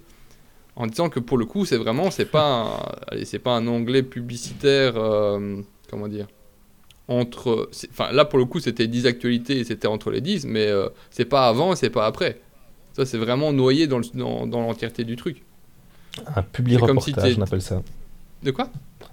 En 0.78 0.88
disant 0.88 1.10
que 1.10 1.20
pour 1.22 1.38
le 1.38 1.46
coup, 1.46 1.66
c'est 1.66 1.78
vraiment, 1.78 2.12
c'est 2.12 2.26
pas, 2.26 2.46
un, 2.64 2.80
allez, 3.08 3.24
c'est 3.26 3.40
pas 3.40 3.52
un 3.56 3.66
onglet 3.68 4.04
publicitaire, 4.04 4.96
euh, 4.98 5.62
comment 5.90 6.10
dire, 6.10 6.28
entre, 7.08 7.70
enfin 7.92 8.12
là 8.12 8.26
pour 8.26 8.40
le 8.40 8.46
coup 8.46 8.60
c'était 8.60 8.88
10 8.88 9.06
actualités 9.06 9.60
et 9.60 9.64
c'était 9.64 9.88
entre 9.88 10.10
les 10.12 10.22
10, 10.22 10.46
mais 10.48 10.66
euh, 10.68 10.90
c'est 11.12 11.26
pas 11.26 11.48
avant 11.48 11.74
et 11.74 11.76
c'est 11.76 11.90
pas 11.92 12.06
après. 12.08 12.42
Ça 12.94 13.06
c'est 13.06 13.18
vraiment 13.18 13.54
noyé 13.54 13.88
dans, 13.88 14.00
le- 14.00 14.06
dans, 14.18 14.48
dans 14.48 14.62
l'entièreté 14.62 15.04
du 15.04 15.16
truc. 15.16 15.44
Un 16.36 16.42
public 16.42 16.76
si 16.80 16.82
reportage, 17.12 17.34
t'es- 17.36 17.40
on 17.40 17.44
appelle 17.44 17.62
ça. 17.62 17.82
De 18.46 18.52
quoi? 18.52 18.70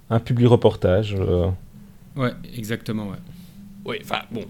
Un 0.09 0.19
public 0.21 0.47
reportage. 0.47 1.15
euh, 1.19 1.49
Ouais, 2.15 2.31
exactement, 2.55 3.07
ouais. 3.09 3.17
Oui, 3.85 3.97
enfin 4.03 4.19
bon, 4.31 4.45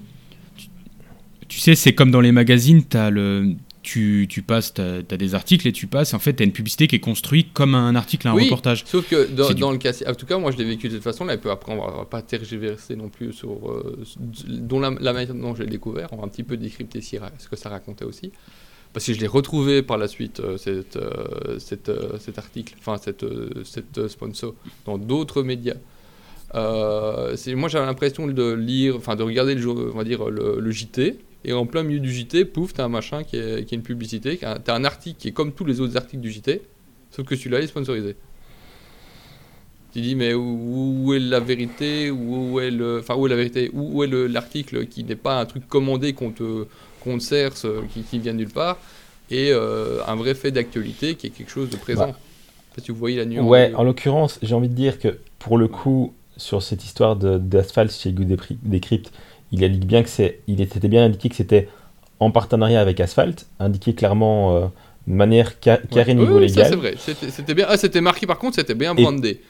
Tu 1.48 1.60
sais, 1.60 1.76
c'est 1.76 1.94
comme 1.96 2.12
dans 2.12 2.22
les 2.22 2.32
magazines, 2.32 2.84
as 2.94 3.10
le, 3.10 3.54
tu, 3.82 4.28
tu 4.30 4.42
passes, 4.42 4.74
tu 4.74 4.82
as, 4.82 5.02
des 5.04 5.36
articles 5.36 5.68
et 5.68 5.72
tu 5.72 5.88
passes, 5.88 6.14
en 6.14 6.20
fait, 6.20 6.34
tu 6.36 6.44
as 6.44 6.46
une 6.46 6.52
publicité 6.52 6.88
qui 6.88 6.96
est 6.98 7.00
construite 7.00 7.54
comme 7.54 7.76
un 7.76 7.96
article, 7.96 8.28
un 8.28 8.34
Oui. 8.34 8.44
reportage. 8.46 8.84
Sauf 8.86 9.08
que 9.10 9.28
dans, 9.32 9.54
du- 9.54 9.62
le 9.74 9.78
cas, 9.78 9.92
en 10.08 10.14
tout 10.16 10.26
cas, 10.26 10.38
moi 10.38 10.52
je 10.52 10.58
l'ai 10.58 10.66
vécu 10.66 10.88
de 10.90 10.94
cette 10.96 11.04
façon-là, 11.04 11.36
et 11.36 11.38
puis 11.38 11.50
après 11.50 11.72
on 11.72 11.78
va, 11.78 11.94
on 11.94 11.98
va 12.00 12.06
pas 12.06 12.22
tergiverser 12.22 12.96
non 12.96 13.10
plus 13.10 13.34
sur 13.34 13.52
euh, 13.70 14.04
dont 14.48 14.80
la, 14.80 14.90
la 15.00 15.14
manière 15.14 15.34
dont 15.36 15.56
je 15.56 15.64
l'ai 15.64 15.70
découvert, 15.70 16.10
on 16.12 16.18
va 16.18 16.24
un 16.24 16.28
petit 16.30 16.44
peu 16.44 16.58
décrypter 16.58 17.02
si- 17.02 17.20
ce 17.40 17.48
que 17.48 17.56
ça 17.56 17.70
racontait 17.70 18.06
aussi. 18.06 18.32
Parce 18.94 19.08
que 19.08 19.14
je 19.14 19.20
l'ai 19.20 19.28
retrouvé 19.28 19.82
par 19.82 19.98
la 19.98 20.08
suite, 20.08 20.40
euh, 20.40 20.58
euh, 20.68 20.84
euh, 20.98 22.20
cet 22.20 22.38
article, 22.38 22.76
enfin 22.80 22.98
cette, 22.98 23.26
cette 23.66 24.08
sponsor, 24.08 24.54
dans 24.86 25.00
d'autres 25.00 25.42
médias. 25.42 25.76
Moi 26.54 27.70
j'avais 27.70 27.86
l'impression 27.88 28.28
de 28.28 28.54
lire, 28.54 28.96
enfin 28.96 29.16
de 29.16 29.24
regarder 29.24 29.56
le, 29.56 29.68
on 29.68 29.98
va 29.98 30.04
dire, 30.04 30.30
le, 30.30 30.72
JT, 30.72 31.18
et 31.46 31.54
en 31.54 31.66
plein 31.66 31.82
milieu 31.82 32.00
du 32.00 32.14
JT, 32.14 32.46
pouf, 32.46 32.74
t'as 32.74 32.86
un 32.86 32.90
machin 32.90 33.24
qui 33.24 33.38
est, 33.38 33.66
qui 33.66 33.74
est 33.74 33.78
une 33.78 33.84
publicité, 33.84 34.38
t'as 34.38 34.76
un 34.76 34.86
article 34.86 35.20
qui 35.20 35.30
est 35.30 35.32
comme 35.32 35.54
tous 35.54 35.66
les 35.66 35.82
autres 35.82 35.98
articles 35.98 36.22
du 36.22 36.32
JT, 36.32 36.62
sauf 37.10 37.26
que 37.26 37.36
celui-là 37.36 37.60
il 37.60 37.64
est 37.64 37.68
sponsorisé. 37.68 38.16
Tu 39.94 40.02
dis 40.02 40.16
mais 40.16 40.34
où, 40.34 41.14
est 41.14 41.20
la 41.20 41.40
vérité? 41.40 42.10
Où, 42.10 42.60
est 42.60 42.72
le 42.72 43.00
enfin 43.00 43.16
où 43.16 43.28
est 43.28 43.30
la 43.30 43.36
vérité? 43.36 43.70
Où, 43.74 44.04
est 44.04 44.08
le- 44.08 44.26
l'article 44.26 44.88
qui 44.88 45.04
n'est 45.04 45.16
pas 45.16 45.40
un 45.40 45.46
truc 45.46 45.68
commandé 45.68 46.14
qu'on 46.14 46.32
te 46.32 46.66
sert 47.20 47.56
ce- 47.58 47.82
qui, 47.94 48.02
qui 48.04 48.20
vient 48.20 48.34
de 48.34 48.40
nulle 48.40 48.50
part 48.50 48.78
et 49.32 49.52
euh, 49.52 50.00
un 50.08 50.16
vrai 50.16 50.36
fait 50.36 50.52
d'actualité 50.52 51.16
qui 51.16 51.28
est 51.28 51.30
quelque 51.30 51.52
chose 51.52 51.70
de 51.70 51.78
présent. 51.78 52.08
Bah. 52.08 52.82
Si 52.84 52.92
vous 52.92 52.98
voyez 52.98 53.18
la 53.18 53.26
nuance. 53.26 53.48
Ouais, 53.48 53.72
en 53.76 53.84
l'occurrence, 53.84 54.40
j'ai 54.42 54.56
envie 54.56 54.68
de 54.70 54.74
dire 54.74 54.98
que 55.00 55.20
pour 55.40 55.58
le 55.58 55.68
coup, 55.68 56.14
sur 56.38 56.64
cette 56.64 56.84
histoire 56.84 57.16
de- 57.16 57.38
d'Asphalt 57.38 57.92
chez 57.92 58.12
Good 58.12 58.36
Decrypt, 58.64 59.12
il 59.52 59.64
indique 59.64 59.86
bien 59.86 60.02
que 60.02 60.10
c'est, 60.10 60.40
il 60.48 60.60
était 60.62 60.88
bien 60.88 61.06
indiqué 61.06 61.30
que 61.30 61.36
c'était 61.36 61.70
en 62.20 62.32
partenariat 62.32 62.82
avec 62.82 63.00
Asphalt, 63.00 63.46
indiqué 63.60 63.94
clairement 63.94 64.56
euh, 64.58 64.66
de 65.08 65.14
manière 65.14 65.52
ca- 65.64 65.78
carrée 65.92 66.14
Oui, 66.14 66.22
niveau 66.22 66.40
oui, 66.40 66.50
ça 66.50 66.64
c'est 66.66 66.76
légal. 66.76 66.96
vrai. 66.96 66.96
C'était 67.30 67.54
bien. 67.54 67.66
Ah, 67.70 67.78
c'était 67.78 68.02
marqué 68.02 68.26
par 68.26 68.40
contre, 68.40 68.56
c'était 68.56 68.74
bien 68.76 68.96
brandé. 68.96 69.42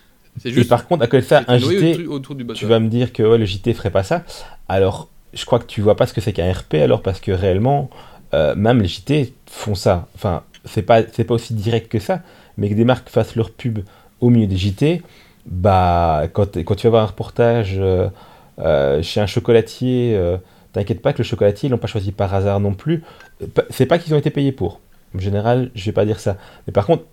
Et 0.43 0.49
juste. 0.51 0.67
par 0.69 0.87
contre, 0.87 1.03
à 1.03 1.07
côté 1.07 1.21
de 1.21 1.27
ça, 1.27 1.43
un 1.47 1.57
JT, 1.59 1.93
autour- 1.99 2.13
autour 2.15 2.35
du 2.35 2.45
tu 2.55 2.65
vas 2.65 2.79
me 2.79 2.89
dire 2.89 3.13
que 3.13 3.21
ouais, 3.23 3.37
le 3.37 3.45
JT 3.45 3.73
ferait 3.73 3.91
pas 3.91 4.01
ça. 4.03 4.23
Alors, 4.67 5.07
je 5.33 5.45
crois 5.45 5.59
que 5.59 5.65
tu 5.65 5.81
vois 5.81 5.95
pas 5.95 6.07
ce 6.07 6.13
que 6.13 6.21
c'est 6.21 6.33
qu'un 6.33 6.51
RP 6.51 6.75
alors 6.75 7.01
parce 7.01 7.19
que 7.19 7.31
réellement, 7.31 7.89
euh, 8.33 8.55
même 8.55 8.81
les 8.81 8.87
JT 8.87 9.33
font 9.47 9.75
ça. 9.75 10.07
Enfin, 10.15 10.43
c'est 10.65 10.81
pas 10.81 11.01
c'est 11.11 11.23
pas 11.23 11.33
aussi 11.35 11.53
direct 11.53 11.91
que 11.91 11.99
ça, 11.99 12.21
mais 12.57 12.69
que 12.69 12.73
des 12.73 12.85
marques 12.85 13.09
fassent 13.09 13.35
leur 13.35 13.51
pub 13.51 13.79
au 14.21 14.29
milieu 14.29 14.47
des 14.47 14.57
JT, 14.57 15.01
bah 15.45 16.23
quand, 16.33 16.57
quand 16.63 16.75
tu 16.75 16.87
vas 16.87 16.91
voir 16.91 17.03
un 17.03 17.07
reportage 17.07 17.75
euh, 17.77 18.07
euh, 18.59 19.01
chez 19.03 19.19
un 19.19 19.25
chocolatier, 19.25 20.19
t'inquiète 20.71 21.01
pas 21.01 21.13
que 21.13 21.19
le 21.19 21.23
chocolatier 21.23 21.67
ils 21.67 21.71
l'ont 21.71 21.77
pas 21.77 21.87
choisi 21.87 22.11
par 22.11 22.33
hasard 22.33 22.59
non 22.59 22.73
plus. 22.73 23.03
C'est 23.69 23.85
pas 23.85 23.99
qu'ils 23.99 24.13
ont 24.13 24.17
été 24.17 24.29
payés 24.29 24.51
pour. 24.51 24.79
En 25.15 25.19
général, 25.19 25.69
je 25.75 25.85
vais 25.85 25.91
pas 25.91 26.05
dire 26.05 26.19
ça. 26.19 26.37
Mais 26.65 26.73
par 26.73 26.85
contre, 26.85 27.03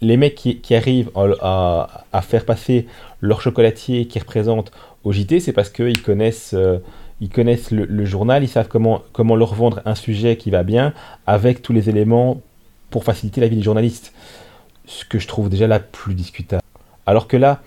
les 0.00 0.16
mecs 0.16 0.34
qui, 0.34 0.74
arrivent 0.74 1.10
en- 1.14 1.30
à, 1.40 2.22
faire 2.22 2.44
passer 2.44 2.86
leur 3.20 3.40
chocolatier 3.40 4.06
qui 4.06 4.18
représente 4.18 4.72
au 5.04 5.12
JT, 5.12 5.40
c'est 5.40 5.52
parce 5.52 5.70
qu'ils 5.70 6.02
connaissent, 6.02 6.54
ils 7.20 7.28
connaissent 7.28 7.70
le, 7.70 8.04
journal, 8.04 8.42
ils 8.42 8.48
savent 8.48 8.68
comment, 8.68 9.02
comment 9.12 9.36
leur 9.36 9.54
vendre 9.54 9.80
un 9.84 9.94
sujet 9.94 10.36
qui 10.36 10.50
va 10.50 10.62
bien 10.62 10.92
avec 11.26 11.62
tous 11.62 11.72
les 11.72 11.88
éléments 11.88 12.40
pour 12.90 13.04
faciliter 13.04 13.40
la 13.40 13.48
vie 13.48 13.56
des 13.56 13.62
journalistes. 13.62 14.12
Ce 14.86 15.04
que 15.04 15.18
je 15.18 15.26
trouve 15.26 15.48
déjà 15.48 15.66
là 15.66 15.80
plus 15.80 16.14
discutable. 16.14 16.62
Alors 17.06 17.28
que 17.28 17.36
là, 17.36 17.62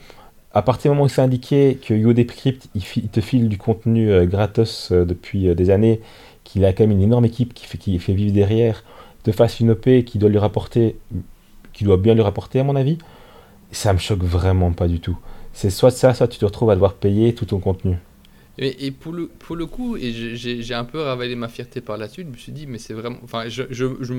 à 0.54 0.62
partir 0.62 0.92
du 0.92 0.96
moment 0.96 1.06
où 1.06 1.10
c'est 1.10 1.22
indiqué 1.22 1.80
que 1.84 1.94
Yo 1.94 2.14
Decrypt, 2.14 2.68
il, 2.76 2.84
fi- 2.84 3.02
il 3.02 3.10
te 3.10 3.22
file 3.22 3.50
du 3.50 3.58
contenu 3.58 4.12
euh, 4.12 4.26
gratos 4.26 4.92
euh, 4.92 5.06
depuis 5.06 5.48
euh, 5.48 5.56
des 5.56 5.70
années, 5.70 6.02
qu'il 6.44 6.64
a 6.66 6.74
quand 6.74 6.84
même 6.84 6.92
une 6.92 7.02
énorme 7.02 7.26
équipe 7.26 7.54
qui 7.54 7.66
fait, 7.66 7.78
qui 7.78 7.98
fait 8.00 8.14
vivre 8.14 8.34
derrière, 8.34 8.84
te 9.24 9.32
fasse 9.32 9.60
une 9.60 9.72
OP 9.72 10.04
qui 10.06 10.18
doit 10.18 10.30
lui 10.30 10.38
rapporter, 10.38 10.98
qui 11.74 11.84
doit 11.84 11.98
bien 11.98 12.14
lui 12.14 12.22
rapporter 12.22 12.60
à 12.60 12.64
mon 12.64 12.76
avis, 12.76 12.98
ça 13.72 13.94
me 13.94 13.98
choque 13.98 14.24
vraiment 14.24 14.72
pas 14.72 14.88
du 14.88 15.00
tout. 15.00 15.18
C'est 15.54 15.70
soit 15.70 15.92
ça, 15.92 16.14
soit 16.14 16.28
tu 16.28 16.38
te 16.40 16.46
retrouves 16.46 16.70
à 16.70 16.76
devoir 16.76 16.94
payer 16.94 17.34
tout 17.34 17.46
ton 17.46 17.60
contenu. 17.60 17.98
Et, 18.60 18.89
pour, 18.91 19.13
le, 19.13 19.28
pour 19.28 19.56
le 19.56 19.67
coup, 19.67 19.98
et 19.98 20.12
j'ai- 20.12 20.74
un 20.74 20.84
peu 20.84 21.00
ravalé 21.00 21.36
ma 21.36 21.48
fierté 21.48 21.80
par 21.80 21.98
la 21.98 22.08
suite, 22.10 22.28
je 22.28 22.32
me 22.32 22.38
suis 22.38 22.52
dit, 22.52 22.65
mais 22.65 22.80
c'est 22.80 22.93
vraiment. 22.96 23.20
Enfin, 23.24 23.48
je, 23.50 23.63
je, 23.70 23.86
je 24.02 24.13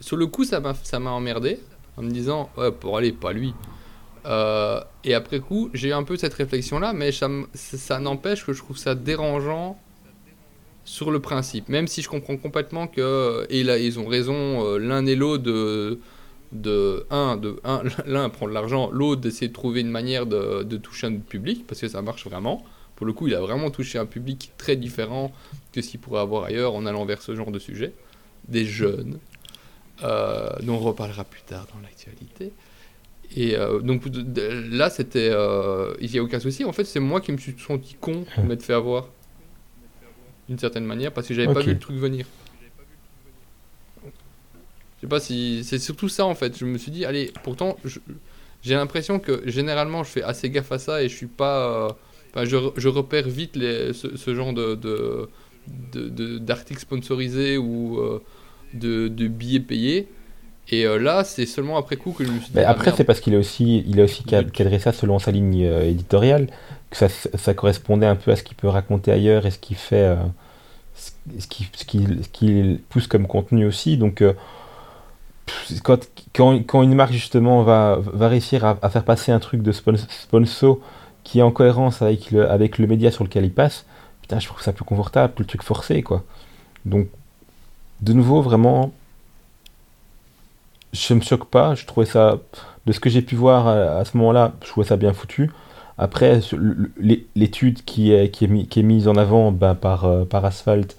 sur 0.00 0.16
le 0.16 0.26
coup, 0.26 0.44
ça 0.44 0.60
m'a 0.60 1.10
emmerdé 1.10 1.60
en 1.96 2.02
me 2.02 2.10
disant, 2.10 2.50
ouais, 2.56 2.72
pour 2.72 2.96
aller, 2.98 3.12
pas 3.12 3.32
lui. 3.32 3.54
Euh, 4.26 4.80
et 5.04 5.14
après 5.14 5.40
coup, 5.40 5.70
j'ai 5.74 5.88
eu 5.88 5.92
un 5.92 6.04
peu 6.04 6.16
cette 6.16 6.34
réflexion-là, 6.34 6.92
mais 6.92 7.12
ça, 7.12 7.28
ça, 7.54 7.98
n'empêche 7.98 8.44
que 8.46 8.52
je 8.52 8.58
trouve 8.62 8.76
ça 8.78 8.94
dérangeant 8.94 9.78
sur 10.84 11.10
le 11.10 11.20
principe. 11.20 11.68
Même 11.68 11.86
si 11.86 12.02
je 12.02 12.08
comprends 12.08 12.36
complètement 12.36 12.86
que. 12.86 13.46
Et 13.50 13.62
là, 13.64 13.78
ils 13.78 13.98
ont 13.98 14.06
raison, 14.06 14.64
euh, 14.66 14.78
l'un 14.78 15.06
et 15.06 15.16
l'autre 15.16 15.42
de. 15.44 16.00
De 16.52 17.06
un, 17.10 17.38
de 17.38 17.56
un, 17.64 17.82
l'un 18.06 18.28
prend 18.28 18.46
de 18.46 18.52
l'argent, 18.52 18.90
l'autre 18.92 19.22
d'essayer 19.22 19.48
de 19.48 19.54
trouver 19.54 19.80
une 19.80 19.88
manière 19.90 20.26
de, 20.26 20.62
de 20.64 20.76
toucher 20.76 21.06
un 21.06 21.16
public, 21.16 21.66
parce 21.66 21.80
que 21.80 21.88
ça 21.88 22.02
marche 22.02 22.26
vraiment. 22.26 22.62
Pour 23.02 23.06
le 23.08 23.14
coup, 23.14 23.26
il 23.26 23.34
a 23.34 23.40
vraiment 23.40 23.68
touché 23.72 23.98
un 23.98 24.06
public 24.06 24.52
très 24.58 24.76
différent 24.76 25.32
que 25.72 25.82
ce 25.82 25.88
qu'il 25.90 25.98
pourrait 25.98 26.20
avoir 26.20 26.44
ailleurs 26.44 26.72
en 26.76 26.86
allant 26.86 27.04
vers 27.04 27.20
ce 27.20 27.34
genre 27.34 27.50
de 27.50 27.58
sujet. 27.58 27.94
Des 28.46 28.64
jeunes, 28.64 29.18
euh, 30.04 30.48
dont 30.62 30.74
on 30.74 30.78
reparlera 30.78 31.24
plus 31.24 31.42
tard 31.42 31.66
dans 31.74 31.80
l'actualité. 31.80 32.52
Et 33.34 33.56
euh, 33.56 33.80
donc 33.80 34.08
de- 34.08 34.20
de- 34.22 34.68
là, 34.70 34.88
c'était. 34.88 35.30
euh, 35.32 35.94
il 36.00 36.12
n'y 36.12 36.18
a 36.20 36.22
aucun 36.22 36.38
souci. 36.38 36.64
En 36.64 36.70
fait, 36.70 36.84
c'est 36.84 37.00
moi 37.00 37.20
qui 37.20 37.32
me 37.32 37.38
suis 37.38 37.56
senti 37.58 37.96
con 38.00 38.24
de 38.38 38.42
m'être 38.42 38.62
fait 38.62 38.72
avoir. 38.72 39.08
D'une 40.48 40.60
certaine 40.60 40.84
manière, 40.84 41.12
parce 41.12 41.26
que 41.26 41.34
j'avais 41.34 41.52
pas 41.52 41.58
Ok. 41.58 41.66
vu 41.66 41.72
le 41.72 41.78
truc 41.80 41.96
venir. 41.96 42.24
Je 44.04 45.00
sais 45.00 45.06
pas 45.08 45.18
si. 45.18 45.64
C'est 45.64 45.80
surtout 45.80 46.08
ça 46.08 46.24
en 46.24 46.36
fait. 46.36 46.56
Je 46.56 46.64
me 46.66 46.78
suis 46.78 46.92
dit, 46.92 47.04
allez, 47.04 47.32
pourtant, 47.42 47.76
j'ai 48.62 48.74
l'impression 48.76 49.18
que 49.18 49.42
généralement 49.50 50.04
je 50.04 50.10
fais 50.10 50.22
assez 50.22 50.50
gaffe 50.50 50.70
à 50.70 50.78
ça 50.78 51.02
et 51.02 51.08
je 51.08 51.16
suis 51.16 51.26
pas. 51.26 51.98
Enfin, 52.34 52.44
je, 52.44 52.56
je 52.76 52.88
repère 52.88 53.28
vite 53.28 53.56
les, 53.56 53.92
ce, 53.92 54.16
ce 54.16 54.34
genre 54.34 54.52
de, 54.52 54.74
de, 54.74 55.28
de- 55.92 56.08
de- 56.08 56.38
d'articles 56.38 56.80
sponsorisés 56.80 57.58
ou 57.58 57.98
euh, 57.98 58.20
de, 58.74 59.08
de 59.08 59.28
billets 59.28 59.60
payés. 59.60 60.08
Et 60.70 60.86
euh, 60.86 60.98
là, 60.98 61.24
c'est 61.24 61.46
seulement 61.46 61.76
après 61.76 61.96
coup 61.96 62.12
que 62.12 62.24
je 62.24 62.30
me 62.30 62.38
suis 62.38 62.46
dit. 62.48 62.52
Mais 62.56 62.64
ah, 62.64 62.70
après, 62.70 62.92
c'est 62.96 63.04
parce 63.04 63.20
qu'il 63.20 63.34
a 63.34 63.38
aussi, 63.38 63.84
il 63.86 64.00
a 64.00 64.04
aussi 64.04 64.24
cadré 64.24 64.78
ça 64.78 64.92
selon 64.92 65.18
sa 65.18 65.30
ligne 65.32 65.64
euh, 65.64 65.88
éditoriale, 65.90 66.48
que 66.90 66.96
ça, 66.96 67.08
ça 67.08 67.54
correspondait 67.54 68.06
un 68.06 68.16
peu 68.16 68.30
à 68.30 68.36
ce 68.36 68.42
qu'il 68.42 68.56
peut 68.56 68.68
raconter 68.68 69.10
ailleurs 69.12 69.44
et 69.46 69.50
ce 69.50 69.58
qu'il 69.58 69.76
fait, 69.76 70.16
ce 70.94 71.10
ce 71.40 71.46
qu'il 71.48 71.66
ce 71.74 71.84
qu'il- 71.84 72.24
ce 72.24 72.28
qu'il 72.28 72.80
pousse 72.88 73.06
comme 73.08 73.26
contenu 73.26 73.66
aussi. 73.66 73.96
Donc, 73.96 74.22
quand, 75.82 75.98
quand, 76.34 76.58
quand 76.66 76.82
une 76.82 76.94
marque 76.94 77.12
justement 77.12 77.62
va, 77.62 77.98
va 78.00 78.28
réussir 78.28 78.64
à, 78.64 78.78
à 78.82 78.90
faire 78.90 79.04
passer 79.04 79.32
un 79.32 79.38
truc 79.40 79.62
de 79.62 79.72
spon- 79.72 79.96
sponsor 80.08 80.78
qui 81.24 81.38
est 81.38 81.42
en 81.42 81.50
cohérence 81.50 82.02
avec 82.02 82.30
le, 82.30 82.50
avec 82.50 82.78
le 82.78 82.86
média 82.86 83.10
sur 83.10 83.24
lequel 83.24 83.44
il 83.44 83.52
passe, 83.52 83.86
putain, 84.22 84.38
je 84.38 84.46
trouve 84.46 84.62
ça 84.62 84.72
plus 84.72 84.84
confortable 84.84 85.34
que 85.34 85.40
le 85.40 85.46
truc 85.46 85.62
forcé, 85.62 86.02
quoi. 86.02 86.24
Donc, 86.84 87.08
de 88.00 88.12
nouveau, 88.12 88.42
vraiment, 88.42 88.92
je 90.92 91.14
me 91.14 91.20
choque 91.20 91.46
pas. 91.46 91.74
Je 91.74 91.86
trouvais 91.86 92.06
ça, 92.06 92.38
de 92.86 92.92
ce 92.92 93.00
que 93.00 93.10
j'ai 93.10 93.22
pu 93.22 93.34
voir 93.34 93.68
à, 93.68 94.04
ce 94.04 94.16
moment-là, 94.16 94.52
je 94.62 94.68
trouvais 94.68 94.86
ça 94.86 94.96
bien 94.96 95.12
foutu. 95.12 95.50
Après, 95.98 96.40
l'étude 97.34 97.84
qui 97.84 98.12
est, 98.12 98.30
qui, 98.30 98.44
est 98.44 98.82
mise 98.82 99.08
en 99.08 99.16
avant 99.16 99.52
ben, 99.52 99.74
par, 99.74 100.04
euh, 100.04 100.24
par 100.24 100.44
Asphalt, 100.44 100.96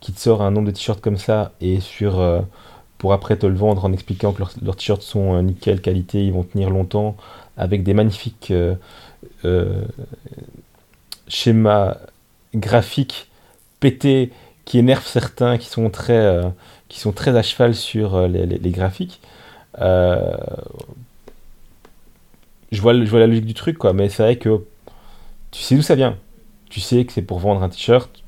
qui 0.00 0.12
te 0.12 0.20
sort 0.20 0.42
un 0.42 0.50
nombre 0.50 0.68
de 0.68 0.72
t-shirts 0.72 1.00
comme 1.00 1.18
ça, 1.18 1.52
et 1.60 1.80
sur, 1.80 2.18
euh, 2.18 2.40
pour 2.98 3.12
après 3.12 3.36
te 3.36 3.46
le 3.46 3.54
vendre 3.54 3.84
en 3.84 3.92
expliquant 3.92 4.32
que 4.32 4.40
leurs, 4.40 4.76
t-shirts 4.76 5.02
sont 5.02 5.34
euh, 5.34 5.42
nickel 5.42 5.80
qualité, 5.80 6.24
ils 6.24 6.32
vont 6.32 6.42
tenir 6.42 6.70
longtemps, 6.70 7.16
avec 7.56 7.82
des 7.82 7.92
magnifiques, 7.92 8.52
euh, 9.44 9.84
schéma 11.28 11.98
graphique 12.54 13.28
pété 13.80 14.30
qui 14.64 14.78
énerve 14.78 15.06
certains 15.06 15.58
qui 15.58 15.68
sont 15.68 15.90
très, 15.90 16.12
euh, 16.12 16.48
qui 16.88 17.00
sont 17.00 17.12
très 17.12 17.36
à 17.36 17.42
cheval 17.42 17.74
sur 17.74 18.14
euh, 18.14 18.28
les, 18.28 18.70
graphiques. 18.70 19.20
Je, 19.78 20.36
vois, 22.80 22.94
je 22.94 23.10
vois 23.10 23.20
la 23.20 23.26
logique 23.26 23.46
du 23.46 23.54
truc, 23.54 23.78
quoi, 23.78 23.92
mais 23.92 24.08
c'est 24.08 24.22
vrai 24.22 24.36
que 24.36 24.64
tu 25.50 25.62
sais 25.62 25.76
d'où 25.76 25.82
ça 25.82 25.94
vient. 25.94 26.16
Tu 26.68 26.80
sais 26.80 27.04
que 27.04 27.12
c'est 27.12 27.22
pour 27.22 27.38
vendre 27.38 27.62
un 27.62 27.68
t-shirt 27.68 28.22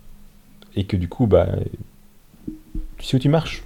et 0.75 0.85
que 0.85 0.97
du 0.97 1.09
coup, 1.09 1.27
bah, 1.27 1.47
tu 2.99 3.05
sais 3.05 3.17
où 3.17 3.21
tu 3.21 3.29
marches. 3.29 3.63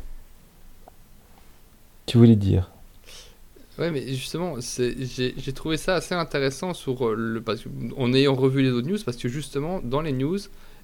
Tu 2.05 2.19
voulais 2.19 2.37
dire. 2.37 2.71
Ouais, 3.79 3.91
mais 3.91 4.09
justement, 4.09 4.57
j'ai 4.59 5.53
trouvé 5.53 5.77
ça 5.77 5.97
assez 5.97 6.15
intéressant 6.15 6.73
sur 6.73 7.09
euh, 7.09 7.15
le 7.15 7.43
parce 7.43 7.61
que, 7.61 7.69
en 7.97 8.13
ayant 8.15 8.35
revu 8.35 8.63
les 8.63 8.71
autres 8.71 8.89
news, 8.89 8.99
parce 9.05 9.19
que 9.19 9.29
justement, 9.29 9.81
dans 9.85 10.01
les 10.01 10.13
news, 10.13 10.39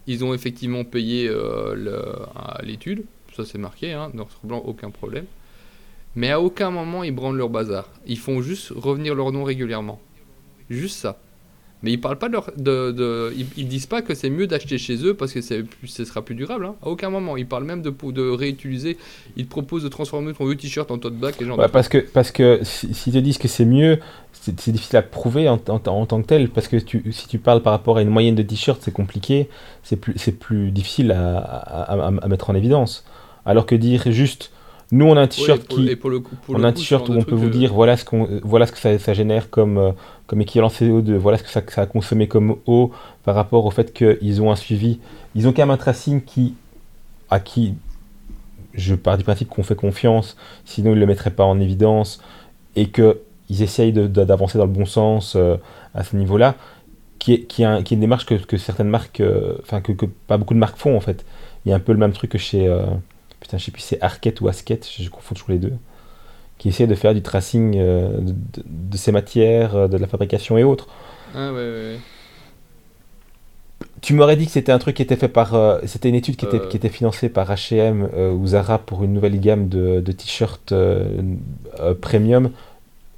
ils 0.06 0.24
ont 0.24 0.34
effectivement 0.34 0.84
payé 0.84 1.26
euh, 1.28 2.26
l'étude, 2.62 3.04
ça 3.34 3.46
c'est 3.46 3.58
marqué, 3.58 3.92
hein, 3.92 4.12
noir 4.44 4.68
aucun 4.68 4.90
problème. 4.90 5.24
Mais 6.16 6.30
à 6.30 6.40
aucun 6.40 6.70
moment 6.70 7.02
ils 7.02 7.14
branlent 7.14 7.38
leur 7.38 7.48
bazar. 7.48 7.88
Ils 8.06 8.18
font 8.18 8.42
juste 8.42 8.70
revenir 8.74 9.14
leur 9.14 9.32
nom 9.32 9.44
régulièrement. 9.44 9.98
Juste 10.68 10.98
ça. 10.98 11.18
Mais 11.82 11.90
ils 11.92 12.00
parlent 12.00 12.18
pas 12.18 12.28
de 12.28 12.34
leur, 12.34 12.50
de, 12.56 12.92
de- 12.92 13.32
ils, 13.36 13.46
ils 13.56 13.66
disent 13.68 13.86
pas 13.86 14.02
que 14.02 14.14
c'est 14.14 14.30
mieux 14.30 14.46
d'acheter 14.46 14.78
chez 14.78 15.04
eux 15.04 15.14
parce 15.14 15.32
que 15.32 15.40
ce 15.40 16.04
sera 16.04 16.22
plus 16.22 16.34
durable. 16.36 16.64
hein. 16.66 16.76
À 16.82 16.88
aucun 16.88 17.10
moment. 17.10 17.36
Ils 17.36 17.46
parlent 17.46 17.64
même 17.64 17.82
de, 17.82 17.90
de 18.12 18.30
réutiliser. 18.30 18.96
Ils 19.36 19.46
te 19.46 19.50
proposent 19.50 19.82
de 19.82 19.88
transformer 19.88 20.32
ton 20.32 20.44
vieux 20.46 20.56
t-shirt 20.56 20.90
en 20.90 20.98
tote 20.98 21.16
bag 21.16 21.34
et 21.40 21.44
genre. 21.44 21.58
Ouais, 21.58 21.68
parce 21.68 21.88
que, 21.88 21.98
parce 21.98 22.30
que 22.30 22.60
si- 22.62 22.94
s'ils 22.94 23.12
te 23.14 23.18
disent 23.18 23.38
que 23.38 23.48
c'est 23.48 23.64
mieux, 23.64 23.98
c'est 24.32 24.70
difficile 24.70 24.96
à 24.98 25.02
prouver 25.02 25.48
en, 25.48 25.60
en- 25.68 25.80
en 25.86 26.06
tant 26.06 26.22
que 26.22 26.26
tel. 26.26 26.48
Parce 26.50 26.68
que 26.68 26.76
tu, 26.76 27.12
si 27.12 27.26
tu 27.26 27.38
parles 27.38 27.62
par 27.62 27.72
rapport 27.72 27.96
à 27.98 28.02
une 28.02 28.10
moyenne 28.10 28.34
de 28.36 28.42
t-shirts, 28.42 28.80
c'est 28.82 28.92
compliqué, 28.92 29.48
c'est 29.82 29.96
plus, 29.96 30.14
c'est 30.16 30.38
plus 30.38 30.70
difficile 30.70 31.10
à, 31.12 31.38
à- 31.38 31.94
à- 31.94 32.06
à 32.06 32.28
mettre 32.28 32.48
en 32.50 32.54
évidence. 32.54 33.04
Alors 33.44 33.66
que 33.66 33.74
dire 33.74 34.04
juste, 34.12 34.52
nous 34.92 35.06
on 35.06 35.16
a 35.16 35.20
un 35.20 35.22
Ouais, 35.22 35.28
t-shirt 35.28 35.62
pour- 35.64 35.78
qui. 35.78 35.88
et 35.88 35.96
pour 35.96 36.10
le 36.10 36.20
coup- 36.20 36.36
pour 36.46 36.54
On 36.54 36.62
a 36.62 36.68
un 36.68 36.72
t-shirt 36.72 37.08
où 37.08 37.12
on 37.12 37.22
peut 37.22 37.34
vous 37.34 37.46
euh, 37.46 37.50
dire 37.50 37.72
voilà 37.72 37.96
ce, 37.96 38.04
qu'on, 38.04 38.28
voilà 38.44 38.66
ce 38.66 38.72
que 38.72 38.78
ça, 38.78 38.98
ça 38.98 39.14
génère 39.14 39.48
comme, 39.50 39.78
euh, 39.78 39.90
comme 40.32 40.40
équivalent 40.40 40.68
CO2, 40.68 41.16
voilà 41.16 41.36
ce 41.36 41.42
que 41.42 41.50
ça, 41.50 41.60
a 41.82 41.84
consommé 41.84 42.26
comme 42.26 42.56
eau 42.64 42.90
par 43.22 43.34
rapport 43.34 43.66
au 43.66 43.70
fait 43.70 43.92
qu'ils 43.92 44.40
ont 44.40 44.50
un 44.50 44.56
suivi. 44.56 44.98
Ils 45.34 45.46
ont 45.46 45.52
quand 45.52 45.60
même 45.60 45.70
un 45.70 45.76
tracing 45.76 46.22
qui, 46.22 46.54
à 47.28 47.38
qui 47.38 47.74
je 48.72 48.94
pars 48.94 49.18
du 49.18 49.24
principe 49.24 49.50
qu'on 49.50 49.62
fait 49.62 49.74
confiance, 49.74 50.38
sinon 50.64 50.92
ils 50.92 50.94
ne 50.94 51.00
le 51.00 51.06
mettraient 51.06 51.32
pas 51.32 51.44
en 51.44 51.60
évidence 51.60 52.22
et 52.76 52.88
qu'ils 52.88 53.14
essayent 53.62 53.92
d'avancer 53.92 54.56
dans 54.56 54.64
le 54.64 54.70
bon 54.72 54.86
sens 54.86 55.34
euh, 55.36 55.58
à 55.92 56.02
ce 56.02 56.16
niveau-là, 56.16 56.54
qui 57.18 57.34
est, 57.34 57.40
qui, 57.42 57.64
est 57.64 57.82
qui 57.82 57.92
une 57.92 58.00
démarche 58.00 58.24
que, 58.24 58.36
que 58.36 58.56
certaines 58.56 58.88
marques, 58.88 59.20
euh, 59.20 59.58
enfin 59.60 59.82
que, 59.82 59.92
pas 59.92 60.38
beaucoup 60.38 60.54
de 60.54 60.58
marques 60.58 60.78
font 60.78 60.96
en 60.96 61.00
fait. 61.00 61.26
Il 61.66 61.68
y 61.68 61.72
a 61.74 61.76
un 61.76 61.80
peu 61.80 61.92
le 61.92 61.98
même 61.98 62.14
truc 62.14 62.30
que 62.30 62.38
chez, 62.38 62.66
euh, 62.66 62.86
putain 63.38 63.58
je 63.58 63.66
sais 63.66 63.70
plus 63.70 63.82
c'est 63.82 64.00
Arquette 64.00 64.40
ou 64.40 64.48
Asket, 64.48 64.88
je, 64.96 65.02
je 65.02 65.10
confonds 65.10 65.34
toujours 65.34 65.50
les 65.50 65.58
deux, 65.58 65.74
qui 66.62 66.68
essaie 66.68 66.86
de 66.86 66.94
faire 66.94 67.12
du 67.12 67.22
tracing 67.22 67.74
euh, 67.76 68.20
de, 68.20 68.96
ces 68.96 69.10
matières, 69.10 69.74
euh, 69.74 69.88
de 69.88 69.96
la 69.96 70.06
fabrication 70.06 70.56
et 70.56 70.62
autres. 70.62 70.86
Ah 71.34 71.52
ouais, 71.52 71.58
ouais, 71.58 71.70
ouais. 71.96 72.00
Tu 74.00 74.14
m'aurais 74.14 74.36
dit 74.36 74.46
que 74.46 74.52
c'était 74.52 74.70
un 74.70 74.78
truc 74.78 74.94
qui 74.94 75.02
était 75.02 75.16
fait 75.16 75.26
par. 75.26 75.54
euh, 75.54 75.80
c'était 75.86 76.08
une 76.08 76.14
étude 76.14 76.36
qui 76.36 76.44
était, 76.44 76.60
qui 76.60 76.76
était 76.76 76.88
financée 76.88 77.28
par 77.28 77.50
HM 77.50 78.04
ou 78.14 78.46
Zara 78.46 78.78
pour 78.78 79.02
une 79.02 79.12
nouvelle 79.12 79.40
gamme 79.40 79.68
de, 79.68 79.98
de 79.98 80.12
t-shirts 80.12 80.72
premium. 82.00 82.52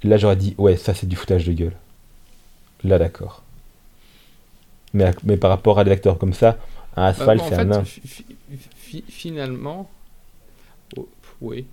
Là, 0.03 0.17
j'aurais 0.17 0.37
dit, 0.37 0.55
ouais, 0.57 0.75
ça 0.75 0.95
c'est 0.95 1.05
du 1.07 1.15
foutage 1.15 1.45
de 1.45 1.53
gueule. 1.53 1.75
Là, 2.83 2.97
d'accord. 2.97 3.43
Mais, 4.93 5.13
mais 5.23 5.37
par 5.37 5.51
rapport 5.51 5.77
à 5.77 5.83
des 5.83 5.91
acteurs 5.91 6.17
comme 6.17 6.33
ça, 6.33 6.57
un 6.97 7.03
Bah, 7.17 7.27
Asphalt, 7.27 7.41
en 7.41 7.49
c'est 7.49 7.55
un 7.55 7.65
fait, 7.65 7.65
nain. 7.65 7.83
fi- 7.83 8.01
fi- 8.07 8.25
fi- 8.75 9.03
finalement, 9.07 9.89
oh, 10.97 11.07
oui. 11.41 11.65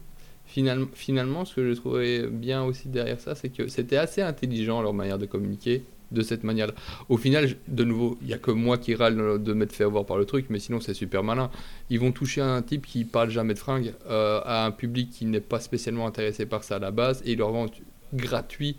Finalement, 0.53 0.89
finalement, 0.93 1.45
ce 1.47 1.55
que 1.55 1.67
je 1.67 1.73
trouvais 1.73 2.27
bien 2.27 2.63
aussi 2.63 2.89
derrière 2.89 3.19
ça, 3.19 3.35
c'est 3.35 3.49
que 3.49 3.69
c'était 3.69 3.97
assez 3.97 4.21
intelligent 4.21 4.83
leur 4.83 4.93
manière 4.93 5.17
de 5.17 5.25
communiquer 5.25 5.83
de 6.11 6.21
cette 6.21 6.45
manière-là. 6.45 6.75
Au 7.09 7.17
final, 7.17 7.57
de 7.69 7.85
nouveau, 7.85 8.19
il 8.21 8.27
n'y 8.27 8.35
a 8.35 8.39
que 8.39 8.51
moi 8.51 8.77
qui 8.77 8.95
râle 8.95 9.43
de 9.43 9.53
m'être 9.55 9.73
fait 9.73 9.85
avoir 9.85 10.05
par 10.05 10.19
le 10.19 10.27
truc, 10.27 10.49
mais 10.51 10.59
sinon 10.59 10.79
c'est 10.79 10.93
super 10.93 11.25
malin. 11.25 11.51
Ils 11.89 11.99
vont 11.99 12.13
toucher 12.13 12.43
un 12.43 12.61
type 12.61 12.85
qui 12.85 13.07
parle 13.07 13.31
jamais 13.31 13.55
de 13.55 13.59
fringues 13.59 13.95
euh, 14.11 14.43
à 14.45 14.67
un 14.67 14.73
public 14.73 15.09
qui 15.09 15.25
n'est 15.25 15.41
pas 15.41 15.59
spécialement 15.59 16.07
intéressé 16.07 16.45
par 16.45 16.65
ça 16.65 16.77
à 16.77 16.79
la 16.79 16.91
base 16.91 17.23
et 17.25 17.33
ils 17.33 17.39
leur 17.39 17.51
vendent 17.51 17.71
gratuit 18.13 18.77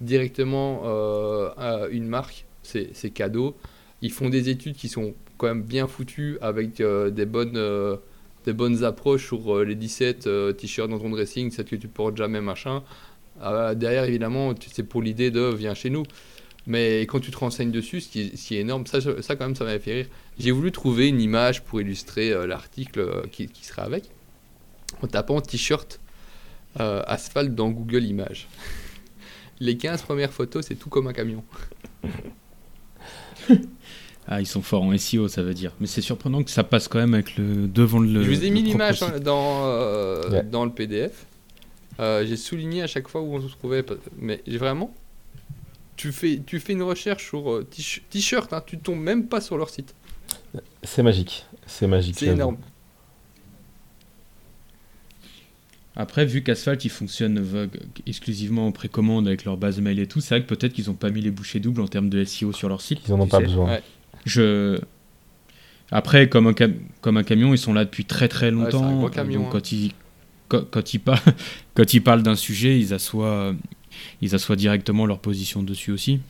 directement 0.00 0.82
euh, 0.84 1.88
une 1.90 2.06
marque. 2.06 2.44
C'est 2.62 3.10
cadeau. 3.10 3.56
Ils 4.00 4.12
font 4.12 4.28
des 4.28 4.48
études 4.48 4.76
qui 4.76 4.88
sont 4.88 5.12
quand 5.38 5.48
même 5.48 5.64
bien 5.64 5.88
foutues 5.88 6.38
avec 6.40 6.80
euh, 6.80 7.10
des 7.10 7.26
bonnes 7.26 7.58
des 8.46 8.52
bonnes 8.52 8.84
approches 8.84 9.26
sur 9.26 9.56
euh, 9.56 9.64
les 9.64 9.74
17 9.74 10.26
euh, 10.26 10.52
t-shirts 10.52 10.88
dans 10.88 10.98
ton 10.98 11.10
dressing, 11.10 11.50
celles 11.50 11.66
que 11.66 11.76
tu 11.76 11.88
portes 11.88 12.16
jamais, 12.16 12.40
machin. 12.40 12.82
Euh, 13.42 13.74
derrière, 13.74 14.04
évidemment, 14.04 14.54
c'est 14.72 14.84
pour 14.84 15.02
l'idée 15.02 15.30
de 15.30 15.42
viens 15.52 15.74
chez 15.74 15.90
nous. 15.90 16.04
Mais 16.68 17.02
quand 17.02 17.20
tu 17.20 17.30
te 17.30 17.36
renseignes 17.36 17.70
dessus, 17.70 18.00
ce 18.00 18.08
qui 18.08 18.56
est, 18.56 18.60
énorme, 18.60 18.86
ça, 18.86 19.00
quand 19.00 19.40
même, 19.40 19.54
ça 19.54 19.64
m'avait 19.64 19.78
fait 19.78 19.94
rire. 19.94 20.06
J'ai 20.38 20.50
voulu 20.50 20.72
trouver 20.72 21.08
une 21.08 21.20
image 21.20 21.62
pour 21.62 21.80
illustrer 21.80 22.32
euh, 22.32 22.46
l'article 22.46 23.28
qui, 23.30 23.48
sera 23.62 23.82
avec, 23.82 24.10
en 25.02 25.06
tapant 25.06 25.40
t-shirt 25.40 26.00
asphalte 26.78 27.54
dans 27.54 27.70
Google 27.70 28.04
Images. 28.04 28.48
Les 29.60 29.78
15 29.78 30.02
premières 30.02 30.32
photos, 30.32 30.66
c'est 30.66 30.74
tout 30.74 30.90
comme 30.90 31.06
un 31.06 31.12
camion. 31.12 31.42
Ah, 34.28 34.40
ils 34.40 34.46
sont 34.46 34.62
forts 34.62 34.82
en 34.82 34.96
SEO, 34.98 35.28
ça 35.28 35.42
veut 35.42 35.54
dire. 35.54 35.72
Mais 35.80 35.86
c'est 35.86 36.00
surprenant 36.00 36.42
que 36.42 36.50
ça 36.50 36.64
passe 36.64 36.88
quand 36.88 36.98
même 36.98 37.14
avec 37.14 37.36
le 37.36 37.68
devant 37.68 38.00
le. 38.00 38.22
Je 38.24 38.28
vous 38.30 38.44
ai 38.44 38.50
mis 38.50 38.62
l'image 38.62 39.02
hein, 39.02 39.20
dans, 39.20 39.66
euh, 39.66 40.28
Ouais. 40.30 40.42
dans 40.42 40.64
le 40.64 40.72
PDF. 40.72 41.26
Euh, 42.00 42.26
j'ai 42.26 42.36
souligné 42.36 42.82
à 42.82 42.86
chaque 42.88 43.06
fois 43.08 43.20
où 43.22 43.34
on 43.34 43.40
se 43.40 43.46
trouvait. 43.54 43.84
Mais 44.18 44.42
j'ai 44.46 44.58
vraiment, 44.58 44.92
tu 45.96 46.10
fais, 46.12 46.40
tu 46.44 46.58
fais 46.60 46.72
une 46.72 46.82
recherche 46.82 47.24
sur 47.28 47.50
euh, 47.52 47.62
t- 47.64 48.02
t-shirt, 48.10 48.52
hein, 48.52 48.62
tu 48.66 48.78
tombes 48.78 48.98
même 48.98 49.26
pas 49.28 49.40
sur 49.40 49.56
leur 49.56 49.70
site. 49.70 49.94
C'est 50.82 51.02
magique. 51.04 51.46
C'est 51.66 51.86
magique. 51.86 52.16
C'est 52.18 52.26
énorme. 52.26 52.56
Après, 55.98 56.26
vu 56.26 56.42
qu'Asphalt, 56.42 56.84
ils 56.84 56.90
fonctionnent 56.90 57.68
exclusivement 58.06 58.66
en 58.66 58.72
précommande 58.72 59.26
avec 59.26 59.44
leur 59.46 59.56
base 59.56 59.80
mail 59.80 59.98
et 59.98 60.06
tout, 60.06 60.20
c'est 60.20 60.34
vrai 60.36 60.42
que 60.44 60.48
peut-être 60.54 60.74
qu'ils 60.74 60.88
n'ont 60.88 60.94
pas 60.94 61.08
mis 61.10 61.22
les 61.22 61.30
bouchées 61.30 61.58
doubles 61.60 61.80
en 61.80 61.88
termes 61.88 62.10
de 62.10 62.22
SEO 62.22 62.52
sur 62.52 62.68
leur 62.68 62.82
site. 62.82 63.00
Ils 63.06 63.14
en 63.14 63.20
ont 63.20 63.26
pas 63.26 63.38
sais. 63.38 63.44
besoin. 63.44 63.66
Ouais. 63.66 63.82
Je... 64.26 64.78
Après, 65.90 66.28
comme 66.28 66.48
un, 66.48 66.52
cam- 66.52 66.74
comme 67.00 67.16
un 67.16 67.22
camion, 67.22 67.54
ils 67.54 67.58
sont 67.58 67.72
là 67.72 67.84
depuis 67.84 68.04
très 68.04 68.28
très 68.28 68.50
longtemps. 68.50 68.96
gros 68.98 69.08
camion, 69.08 69.40
donc 69.40 69.46
hein. 69.46 69.50
quand, 69.52 69.72
ils, 69.72 69.92
quand, 70.48 70.94
ils 70.94 70.98
par- 70.98 71.22
quand 71.74 71.94
ils 71.94 72.02
parlent 72.02 72.22
d'un 72.24 72.36
sujet, 72.36 72.78
ils 72.78 72.92
assoient, 72.92 73.54
ils 74.20 74.34
assoient 74.34 74.56
directement 74.56 75.06
leur 75.06 75.20
position 75.20 75.62
dessus 75.62 75.92
aussi. 75.92 76.20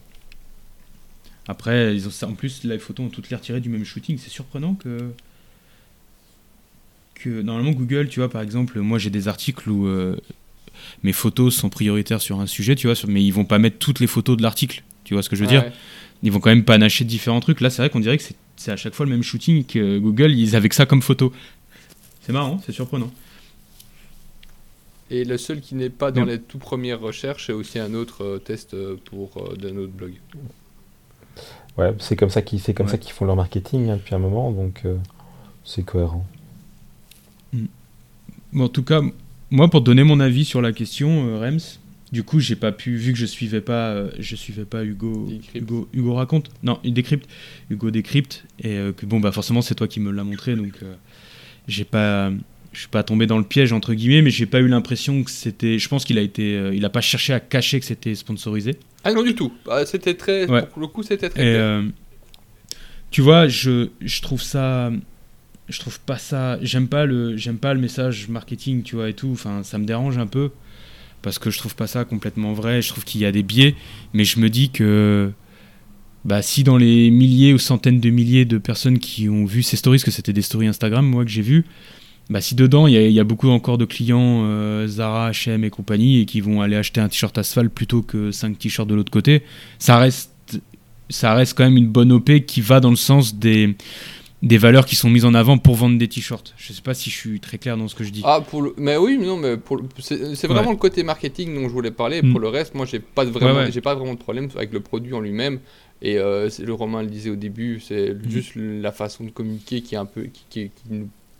Après, 1.48 1.94
ils 1.94 2.06
ont, 2.06 2.28
en 2.28 2.34
plus, 2.34 2.64
les 2.64 2.78
photos 2.78 3.06
ont 3.06 3.08
toutes 3.08 3.30
l'air 3.30 3.40
tirées 3.40 3.60
du 3.60 3.68
même 3.68 3.84
shooting. 3.84 4.18
C'est 4.18 4.30
surprenant 4.30 4.74
que. 4.74 5.10
que 7.14 7.40
normalement, 7.40 7.70
Google, 7.70 8.08
tu 8.08 8.20
vois, 8.20 8.28
par 8.28 8.42
exemple, 8.42 8.78
moi 8.80 8.98
j'ai 8.98 9.10
des 9.10 9.28
articles 9.28 9.70
où 9.70 9.86
euh, 9.86 10.16
mes 11.02 11.12
photos 11.12 11.54
sont 11.54 11.70
prioritaires 11.70 12.20
sur 12.20 12.40
un 12.40 12.46
sujet, 12.46 12.74
tu 12.74 12.88
vois, 12.88 12.96
mais 13.08 13.24
ils 13.24 13.30
vont 13.32 13.44
pas 13.44 13.58
mettre 13.58 13.78
toutes 13.78 14.00
les 14.00 14.06
photos 14.06 14.36
de 14.36 14.42
l'article. 14.42 14.82
Tu 15.04 15.14
vois 15.14 15.22
ce 15.22 15.30
que 15.30 15.36
je 15.36 15.42
veux 15.42 15.48
dire? 15.48 15.64
Ils 16.22 16.32
vont 16.32 16.40
quand 16.40 16.50
même 16.50 16.64
panacher 16.64 17.04
différents 17.04 17.40
trucs. 17.40 17.60
Là, 17.60 17.70
c'est 17.70 17.82
vrai 17.82 17.90
qu'on 17.90 18.00
dirait 18.00 18.16
que 18.16 18.22
c'est- 18.22 18.36
c'est 18.56 18.72
à 18.72 18.76
chaque 18.76 18.94
fois 18.94 19.06
le 19.06 19.12
même 19.12 19.22
shooting 19.22 19.64
que 19.64 19.98
Google, 19.98 20.32
ils 20.32 20.56
avaient 20.56 20.68
que 20.68 20.74
ça 20.74 20.86
comme 20.86 21.02
photo. 21.02 21.32
C'est 22.22 22.32
marrant, 22.32 22.60
c'est 22.64 22.72
surprenant. 22.72 23.10
Et 25.10 25.24
le 25.24 25.38
seul 25.38 25.60
qui 25.60 25.76
n'est 25.76 25.90
pas 25.90 26.10
dans 26.10 26.24
les 26.24 26.40
tout 26.40 26.58
premières 26.58 27.00
recherches, 27.00 27.46
c'est 27.46 27.52
aussi 27.52 27.78
un 27.78 27.94
autre 27.94 28.24
euh, 28.24 28.38
test 28.38 28.74
euh, 28.74 28.96
pour 29.04 29.30
euh, 29.36 29.54
d'un 29.54 29.76
autre 29.76 29.92
blog. 29.92 30.14
Ouais, 31.78 31.94
c'est 32.00 32.16
comme 32.16 32.30
ça 32.30 32.42
qu'ils 32.42 32.58
c'est 32.60 32.74
comme 32.74 32.86
Ouais. 32.86 32.92
ça 32.92 32.98
qu'ils 32.98 33.12
font 33.12 33.24
leur 33.24 33.36
marketing 33.36 33.88
hein, 33.90 33.96
depuis 33.96 34.14
un 34.14 34.18
moment, 34.18 34.50
donc 34.50 34.80
euh, 34.84 34.96
c'est 35.64 35.84
cohérent. 35.84 36.26
Bon, 38.52 38.64
en 38.64 38.68
tout 38.68 38.82
cas, 38.82 39.00
moi, 39.50 39.68
pour 39.68 39.80
donner 39.82 40.02
mon 40.02 40.18
avis 40.18 40.44
sur 40.44 40.60
la 40.62 40.72
question, 40.72 41.28
euh, 41.28 41.38
Rems, 41.40 41.78
du 42.16 42.22
coup, 42.22 42.40
j'ai 42.40 42.56
pas 42.56 42.72
pu, 42.72 42.96
vu 42.96 43.12
que 43.12 43.18
je 43.18 43.26
suivais 43.26 43.60
pas, 43.60 43.90
euh, 43.90 44.10
je 44.18 44.36
suivais 44.36 44.64
pas 44.64 44.82
Hugo. 44.82 45.28
Hugo, 45.54 45.86
Hugo 45.92 46.14
raconte, 46.14 46.48
non, 46.62 46.80
il 46.82 46.94
décrypte, 46.94 47.28
Hugo 47.68 47.90
décrypte, 47.90 48.46
et 48.58 48.78
euh, 48.78 48.92
que 48.92 49.04
bon, 49.04 49.20
bah 49.20 49.32
forcément, 49.32 49.60
c'est 49.60 49.74
toi 49.74 49.86
qui 49.86 50.00
me 50.00 50.10
l'as 50.10 50.24
montré, 50.24 50.56
donc 50.56 50.72
euh, 50.82 50.94
j'ai 51.68 51.84
pas, 51.84 52.32
je 52.72 52.78
suis 52.78 52.88
pas 52.88 53.02
tombé 53.02 53.26
dans 53.26 53.36
le 53.36 53.44
piège 53.44 53.74
entre 53.74 53.92
guillemets, 53.92 54.22
mais 54.22 54.30
j'ai 54.30 54.46
pas 54.46 54.60
eu 54.60 54.68
l'impression 54.68 55.24
que 55.24 55.30
c'était, 55.30 55.78
je 55.78 55.88
pense 55.90 56.06
qu'il 56.06 56.16
a 56.16 56.22
été, 56.22 56.56
euh, 56.56 56.74
il 56.74 56.86
a 56.86 56.88
pas 56.88 57.02
cherché 57.02 57.34
à 57.34 57.40
cacher 57.40 57.80
que 57.80 57.84
c'était 57.84 58.14
sponsorisé. 58.14 58.78
Ah 59.04 59.12
non 59.12 59.22
du 59.22 59.34
tout. 59.34 59.52
Ah, 59.68 59.84
c'était 59.84 60.14
très. 60.14 60.50
Ouais. 60.50 60.64
Pour 60.64 60.80
le 60.80 60.86
coup, 60.86 61.02
c'était 61.02 61.28
très. 61.28 61.42
Et 61.42 61.52
clair. 61.52 61.82
tu 63.10 63.20
vois, 63.20 63.46
je, 63.46 63.90
je 64.00 64.22
trouve 64.22 64.40
ça. 64.40 64.90
Je 65.68 65.78
trouve 65.80 66.00
pas 66.00 66.16
ça. 66.16 66.58
J'aime 66.62 66.88
pas, 66.88 67.04
le, 67.04 67.36
j'aime 67.36 67.58
pas 67.58 67.74
le 67.74 67.80
message 67.80 68.28
marketing, 68.28 68.82
tu 68.84 68.96
vois, 68.96 69.10
et 69.10 69.14
tout. 69.14 69.32
Enfin, 69.32 69.62
ça 69.64 69.76
me 69.76 69.84
dérange 69.84 70.16
un 70.16 70.26
peu. 70.26 70.50
Parce 71.22 71.38
que 71.38 71.50
je 71.50 71.58
trouve 71.58 71.74
pas 71.74 71.86
ça 71.86 72.04
complètement 72.04 72.52
vrai. 72.52 72.82
Je 72.82 72.88
trouve 72.88 73.04
qu'il 73.04 73.20
y 73.20 73.24
a 73.24 73.32
des 73.32 73.42
biais. 73.42 73.74
Mais 74.12 74.24
je 74.24 74.40
me 74.40 74.48
dis 74.48 74.70
que. 74.70 75.30
bah, 76.24 76.42
si 76.42 76.64
dans 76.64 76.76
les 76.76 77.10
milliers 77.10 77.52
ou 77.52 77.58
centaines 77.58 78.00
de 78.00 78.10
milliers 78.10 78.44
de 78.44 78.58
personnes 78.58 78.98
qui 78.98 79.28
ont 79.28 79.44
vu 79.44 79.62
ces 79.62 79.76
stories, 79.76 80.00
que 80.00 80.10
c'était 80.10 80.32
des 80.32 80.42
stories 80.42 80.68
Instagram, 80.68 81.06
moi 81.06 81.24
que 81.24 81.30
j'ai 81.30 81.42
vu, 81.42 81.64
bah, 82.28 82.40
si 82.40 82.56
dedans 82.56 82.88
il 82.88 82.94
y, 82.94 83.20
a 83.20 83.24
beaucoup 83.24 83.48
encore 83.50 83.78
de 83.78 83.84
clients 83.84 84.42
euh, 84.44 84.88
Zara, 84.88 85.30
H&M 85.30 85.62
et 85.62 85.70
compagnie 85.70 86.20
et 86.20 86.26
qui 86.26 86.40
vont 86.40 86.60
aller 86.60 86.74
acheter 86.74 87.00
un 87.00 87.08
t-shirt 87.08 87.36
asphalte 87.38 87.72
plutôt 87.72 88.02
que 88.02 88.32
5 88.32 88.58
t-shirts 88.58 88.88
de 88.88 88.96
l'autre 88.96 89.12
côté, 89.12 89.42
ça 89.78 89.96
reste, 89.98 90.60
ça 91.08 91.34
reste 91.34 91.56
quand 91.56 91.62
même 91.62 91.76
une 91.76 91.88
bonne 91.88 92.10
OP 92.10 92.44
qui 92.46 92.60
va 92.60 92.80
dans 92.80 92.90
le 92.90 92.96
sens 92.96 93.36
des, 93.36 93.76
des 94.42 94.58
valeurs 94.58 94.84
qui 94.84 94.96
sont 94.96 95.08
mises 95.08 95.24
en 95.24 95.34
avant 95.34 95.56
pour 95.58 95.76
vendre 95.76 95.98
des 95.98 96.08
t-shirts. 96.08 96.54
Je 96.56 96.72
sais 96.72 96.82
pas 96.82 96.94
si 96.94 97.10
je 97.10 97.16
suis 97.16 97.40
très 97.40 97.58
clair 97.58 97.76
dans 97.76 97.88
ce 97.88 97.94
que 97.94 98.04
je 98.04 98.10
dis. 98.10 98.22
Ah, 98.24 98.42
pour 98.46 98.62
le... 98.62 98.74
mais 98.76 98.96
oui, 98.96 99.18
non, 99.18 99.36
mais 99.36 99.56
pour 99.56 99.80
c'est 99.98 100.46
vraiment 100.46 100.72
le 100.72 100.76
côté 100.76 101.02
marketing 101.02 101.54
dont 101.54 101.68
je 101.68 101.72
voulais 101.72 101.90
parler. 101.90 102.20
Pour 102.20 102.40
mm. 102.40 102.42
le 102.42 102.48
reste, 102.48 102.74
moi, 102.74 102.84
j'ai 102.86 103.00
pas 103.00 103.24
vraiment, 103.24 103.70
j'ai 103.70 103.80
pas 103.80 103.94
vraiment 103.94 104.14
de 104.14 104.18
problème 104.18 104.48
avec 104.56 104.72
le 104.72 104.80
produit 104.80 105.14
en 105.14 105.20
lui-même. 105.20 105.60
Et 106.02 106.18
euh, 106.18 106.50
le 106.58 106.72
Romain 106.74 107.02
le 107.02 107.08
disait 107.08 107.30
au 107.30 107.36
début, 107.36 107.80
c'est 107.80 108.12
mm. 108.12 108.28
juste 108.30 108.52
la 108.56 108.92
façon 108.92 109.24
de 109.24 109.30
communiquer 109.30 109.80
qui 109.80 109.94
est 109.94 109.98
un 109.98 110.04
peu, 110.04 110.24
qui, 110.24 110.44
qui, 110.50 110.70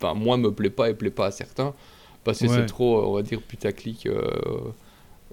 enfin, 0.01 0.15
moi, 0.15 0.37
me 0.37 0.51
plaît 0.51 0.71
pas 0.71 0.89
et 0.89 0.95
plaît 0.95 1.11
pas 1.11 1.27
à 1.27 1.31
certains, 1.31 1.75
parce 2.23 2.39
que 2.39 2.47
c'est 2.47 2.65
trop, 2.65 3.03
on 3.07 3.13
va 3.13 3.21
dire, 3.21 3.41
putaclic 3.41 4.07
euh, 4.07 4.27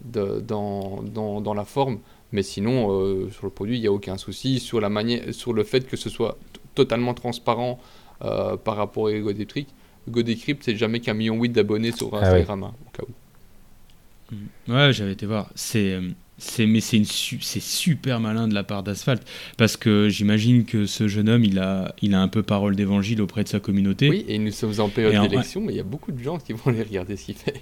de, 0.04 0.40
dans, 0.40 1.02
dans, 1.02 1.40
dans, 1.40 1.54
la 1.54 1.64
forme. 1.64 2.00
Mais 2.32 2.42
sinon, 2.42 2.90
euh, 2.90 3.30
sur 3.30 3.46
le 3.46 3.50
produit, 3.50 3.78
il 3.78 3.80
n'y 3.80 3.86
a 3.86 3.92
aucun 3.92 4.18
souci. 4.18 4.60
Sur, 4.60 4.80
la 4.80 4.90
manière, 4.90 5.32
sur 5.32 5.54
le 5.54 5.64
fait 5.64 5.86
que 5.86 5.96
ce 5.96 6.10
soit 6.10 6.36
totalement 6.74 7.14
transparent 7.14 7.78
euh, 8.22 8.56
par 8.56 8.76
rapport 8.76 9.08
à 9.08 9.12
GoDecrypt, 9.12 9.70
GoDecrypt, 10.08 10.62
c'est 10.62 10.76
jamais 10.76 11.00
qu'un 11.00 11.14
million 11.14 11.40
huit 11.40 11.50
d'abonnés 11.50 11.92
sur 11.92 12.14
ah 12.14 12.20
Instagram, 12.20 12.64
hein, 12.64 12.74
au 12.86 12.90
cas 12.90 13.02
où. 13.08 14.34
Mm. 14.34 14.72
Ouais, 14.72 14.92
j'avais 14.92 15.12
été 15.12 15.26
voir. 15.26 15.50
C'est 15.54 15.98
c'est 16.36 16.66
mais 16.66 16.80
c'est 16.80 17.02
c'est 17.04 17.62
super 17.62 18.18
malin 18.20 18.48
de 18.48 18.54
la 18.54 18.64
part 18.64 18.82
d'Asphalt 18.82 19.22
parce 19.56 19.76
que 19.76 20.08
j'imagine 20.08 20.64
que 20.64 20.84
ce 20.84 21.06
jeune 21.06 21.28
homme 21.28 21.44
il 21.44 21.60
a 21.60 21.94
il 22.02 22.12
a 22.14 22.20
un 22.20 22.26
peu 22.28 22.42
parole 22.42 22.74
d'évangile 22.74 23.22
auprès 23.22 23.44
de 23.44 23.48
sa 23.48 23.60
communauté. 23.60 24.08
Oui, 24.08 24.24
et 24.28 24.38
nous 24.38 24.50
sommes 24.50 24.80
en 24.80 24.88
période 24.88 25.28
d'élection, 25.28 25.60
mais 25.60 25.72
il 25.72 25.76
y 25.76 25.80
a 25.80 25.84
beaucoup 25.84 26.12
de 26.12 26.22
gens 26.22 26.38
qui 26.38 26.52
vont 26.52 26.70
aller 26.70 26.82
regarder 26.82 27.16
ce 27.16 27.26
qu'il 27.26 27.36
fait. 27.36 27.60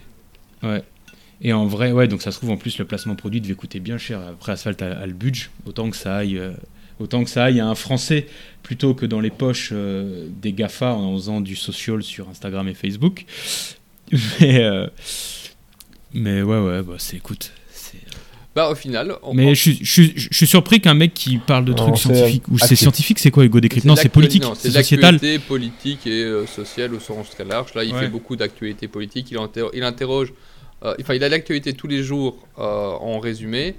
Ouais. 0.63 0.83
Et 1.45 1.53
en 1.53 1.67
vrai, 1.67 1.91
ouais, 1.91 2.07
donc 2.07 2.23
ça 2.23 2.31
se 2.31 2.39
trouve 2.39 2.51
en 2.51 2.57
plus 2.57 2.79
le 2.79 2.85
placement 2.85 3.17
produit 3.17 3.41
devait 3.41 3.55
coûter 3.55 3.81
bien 3.81 3.99
cher. 3.99 4.21
Après 4.21 4.53
Asphalt 4.53 4.81
a, 4.81 5.05
le 5.05 5.13
budget, 5.13 5.49
autant 5.67 5.91
que 5.91 5.97
ça 5.97 6.19
aille 6.19 6.39
euh, 6.39 6.53
autant 7.03 7.25
que 7.25 7.31
ça 7.31 7.45
aille 7.45 7.61
à 7.61 7.67
un 7.67 7.75
Français 7.75 8.27
plutôt 8.63 8.95
que 8.95 9.07
dans 9.07 9.21
les 9.21 9.31
poches 9.31 9.71
euh, 9.73 10.29
des 10.41 10.53
Gafa 10.53 10.95
en 10.95 11.15
faisant 11.15 11.41
du 11.41 11.57
social 11.57 12.03
sur 12.03 12.29
Instagram 12.29 12.69
et 12.69 12.75
Facebook. 12.75 13.25
Mais 14.41 14.63
euh, 14.63 14.87
mais 16.15 16.43
ouais 16.43 16.59
ouais, 16.59 16.83
bah 16.83 16.97
c'est 16.99 17.17
écoute 17.17 17.53
bah, 18.55 18.69
au 18.69 18.75
final. 18.75 19.17
Mais 19.33 19.55
je, 19.55 19.71
je, 19.81 20.29
suis 20.31 20.47
surpris 20.47 20.81
qu'un 20.81 20.93
mec 20.95 21.15
qui 21.15 21.39
parle 21.39 21.65
de 21.65 21.73
trucs 21.73 21.97
scientifiques. 21.97 22.49
Ou 22.49 22.59
c'est 22.59 22.77
scientifique, 22.77 23.19
c'est 23.19 23.31
quoi 23.31 23.45
Ego 23.45 23.61
Décrypte 23.61 23.87
Non, 23.87 23.97
c'est 23.97 24.11
politique. 24.11 24.45
C'est 24.57 24.71
sociétal. 24.71 25.19
politique 25.49 26.07
et 26.07 26.23
euh, 26.25 26.47
sociale 26.47 26.95
au 26.95 27.01
sens 27.01 27.31
très 27.31 27.45
large. 27.45 27.73
Là, 27.75 27.85
il 27.85 27.95
fait 27.95 28.09
beaucoup 28.09 28.37
d'actualités 28.37 28.89
politiques. 28.89 29.31
Il, 29.31 29.39
il 29.73 29.83
interroge. 29.83 30.35
Euh, 30.85 30.95
enfin, 31.01 31.15
il 31.15 31.25
a 31.25 31.29
l'actualité 31.29 31.73
tous 31.73 31.87
les 31.87 32.03
jours 32.03 32.37
euh, 32.59 32.91
en 32.91 33.21
résumé. 33.21 33.77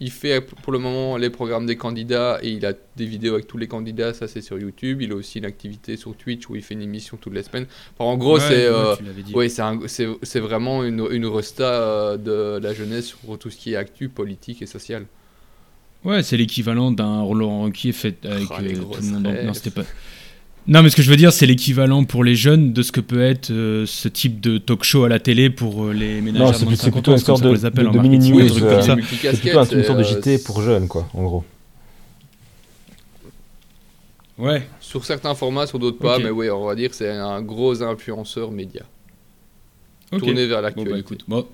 Il 0.00 0.10
fait 0.10 0.40
pour 0.40 0.72
le 0.72 0.80
moment 0.80 1.16
les 1.16 1.30
programmes 1.30 1.66
des 1.66 1.76
candidats 1.76 2.40
et 2.42 2.50
il 2.50 2.66
a 2.66 2.72
des 2.96 3.06
vidéos 3.06 3.34
avec 3.34 3.46
tous 3.46 3.58
les 3.58 3.68
candidats, 3.68 4.12
ça 4.12 4.26
c'est 4.26 4.40
sur 4.40 4.58
YouTube. 4.58 5.00
Il 5.02 5.12
a 5.12 5.14
aussi 5.14 5.38
une 5.38 5.44
activité 5.44 5.96
sur 5.96 6.16
Twitch 6.16 6.48
où 6.48 6.56
il 6.56 6.62
fait 6.62 6.74
une 6.74 6.82
émission 6.82 7.16
toutes 7.16 7.34
les 7.34 7.44
semaines. 7.44 7.66
en 8.00 8.16
gros, 8.16 8.40
c'est 8.40 8.66
euh, 8.66 8.96
c'est 10.22 10.40
vraiment 10.40 10.82
une, 10.82 11.06
une 11.10 11.26
resta 11.26 11.64
euh, 11.64 12.16
de 12.16 12.58
la 12.60 12.74
jeunesse 12.74 13.06
sur 13.06 13.38
tout 13.38 13.50
ce 13.50 13.56
qui 13.56 13.74
est 13.74 13.76
actu, 13.76 14.08
politique 14.08 14.62
et 14.62 14.66
social. 14.66 15.06
Ouais, 16.04 16.22
c'est 16.22 16.36
l'équivalent 16.36 16.90
d'un 16.90 17.22
Roland 17.22 17.70
qui 17.70 17.88
est 17.88 17.92
fait 17.92 18.26
avec 18.26 18.48
oh, 18.50 18.54
euh, 18.60 18.74
tout 18.74 19.00
le 19.00 19.08
monde. 19.08 19.36
Non, 19.44 19.54
c'était 19.54 19.70
pas. 19.70 19.84
Non, 20.66 20.82
mais 20.82 20.88
ce 20.88 20.96
que 20.96 21.02
je 21.02 21.10
veux 21.10 21.16
dire, 21.16 21.32
c'est 21.32 21.44
l'équivalent 21.44 22.04
pour 22.04 22.24
les 22.24 22.34
jeunes 22.34 22.72
de 22.72 22.82
ce 22.82 22.90
que 22.90 23.00
peut 23.00 23.22
être 23.22 23.50
euh, 23.50 23.84
ce 23.86 24.08
type 24.08 24.40
de 24.40 24.56
talk 24.56 24.82
show 24.82 25.04
à 25.04 25.10
la 25.10 25.18
télé 25.18 25.50
pour 25.50 25.84
euh, 25.84 25.92
les 25.92 26.22
de 26.22 26.30
moins 26.32 26.52
de 26.52 26.74
50 26.74 27.08
ans, 27.08 27.12
une 27.12 27.18
sorte 27.18 27.42
de, 27.42 27.50
de, 27.54 27.92
de 27.92 27.98
mini 27.98 28.30
news, 28.30 28.62
euh, 28.62 28.80
c'est 28.80 28.96
plutôt 29.40 29.62
une 29.74 29.84
sorte 29.84 29.98
de 29.98 30.02
JT 30.02 30.38
pour 30.38 30.62
jeunes, 30.62 30.88
quoi, 30.88 31.06
en 31.12 31.24
gros. 31.24 31.44
Ouais. 34.38 34.66
Sur 34.80 35.04
certains 35.04 35.34
formats, 35.34 35.66
sur 35.66 35.78
d'autres 35.78 35.98
pas, 35.98 36.18
mais 36.18 36.30
oui, 36.30 36.48
on 36.48 36.64
va 36.64 36.74
dire 36.74 36.88
que 36.88 36.96
c'est 36.96 37.10
un 37.10 37.42
gros 37.42 37.82
influenceur 37.82 38.50
média. 38.50 38.82
Tourné 40.10 40.46
vers 40.46 40.62
l'actualité. 40.62 40.90
Bon, 40.90 40.96
bah, 40.96 41.00
écoute, 41.00 41.24
bon. 41.28 41.46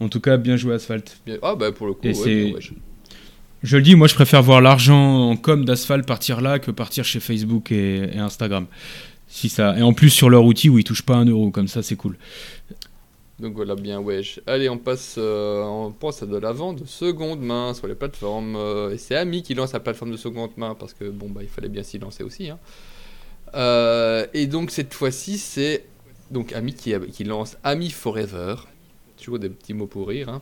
En 0.00 0.08
tout 0.08 0.20
cas, 0.20 0.36
bien 0.36 0.56
joué 0.56 0.74
Asphalt. 0.74 1.20
Ah 1.42 1.54
bah 1.54 1.72
pour 1.72 1.86
le 1.86 1.94
coup, 1.94 2.06
ouais, 2.06 2.54
je 3.62 3.76
le 3.76 3.82
dis, 3.82 3.94
moi 3.94 4.08
je 4.08 4.14
préfère 4.14 4.42
voir 4.42 4.60
l'argent 4.60 5.30
en 5.30 5.36
com 5.36 5.64
d'asphalte 5.64 6.06
partir 6.06 6.40
là 6.40 6.58
que 6.58 6.70
partir 6.70 7.04
chez 7.04 7.20
Facebook 7.20 7.72
et, 7.72 8.16
Instagram. 8.16 8.66
Et 9.44 9.82
en 9.82 9.92
plus 9.94 10.10
sur 10.10 10.28
leur 10.28 10.44
outil 10.44 10.68
où 10.68 10.78
ils 10.78 10.84
touchent 10.84 11.06
pas 11.06 11.16
un 11.16 11.24
euro, 11.24 11.50
comme 11.50 11.68
ça 11.68 11.82
c'est 11.82 11.96
cool. 11.96 12.16
Donc 13.42 13.54
voilà, 13.54 13.74
bien 13.74 14.00
wesh. 14.00 14.40
Allez, 14.46 14.68
on 14.68 14.78
passe, 14.78 15.16
euh, 15.18 15.62
on 15.64 15.90
passe 15.90 16.22
à 16.22 16.26
de 16.26 16.36
la 16.36 16.52
vente 16.52 16.82
de 16.82 16.86
seconde 16.86 17.40
main 17.40 17.74
sur 17.74 17.88
les 17.88 17.96
plateformes. 17.96 18.54
Euh, 18.54 18.92
et 18.92 18.98
c'est 18.98 19.16
Ami 19.16 19.42
qui 19.42 19.54
lance 19.54 19.70
sa 19.70 19.80
plateforme 19.80 20.12
de 20.12 20.16
seconde 20.16 20.50
main 20.56 20.76
parce 20.76 20.94
que 20.94 21.10
bon, 21.10 21.28
bah, 21.28 21.40
il 21.42 21.48
fallait 21.48 21.68
bien 21.68 21.82
s'y 21.82 21.98
lancer 21.98 22.22
aussi. 22.22 22.50
Hein. 22.50 22.58
Euh, 23.54 24.26
et 24.32 24.46
donc 24.46 24.70
cette 24.70 24.94
fois-ci, 24.94 25.38
c'est 25.38 25.86
donc 26.30 26.52
Ami 26.52 26.74
qui, 26.74 26.94
qui 27.12 27.24
lance 27.24 27.56
Ami 27.64 27.90
Forever. 27.90 28.54
Toujours 29.16 29.40
des 29.40 29.48
petits 29.48 29.74
mots 29.74 29.88
pour 29.88 30.08
rire. 30.08 30.28
Hein. 30.28 30.40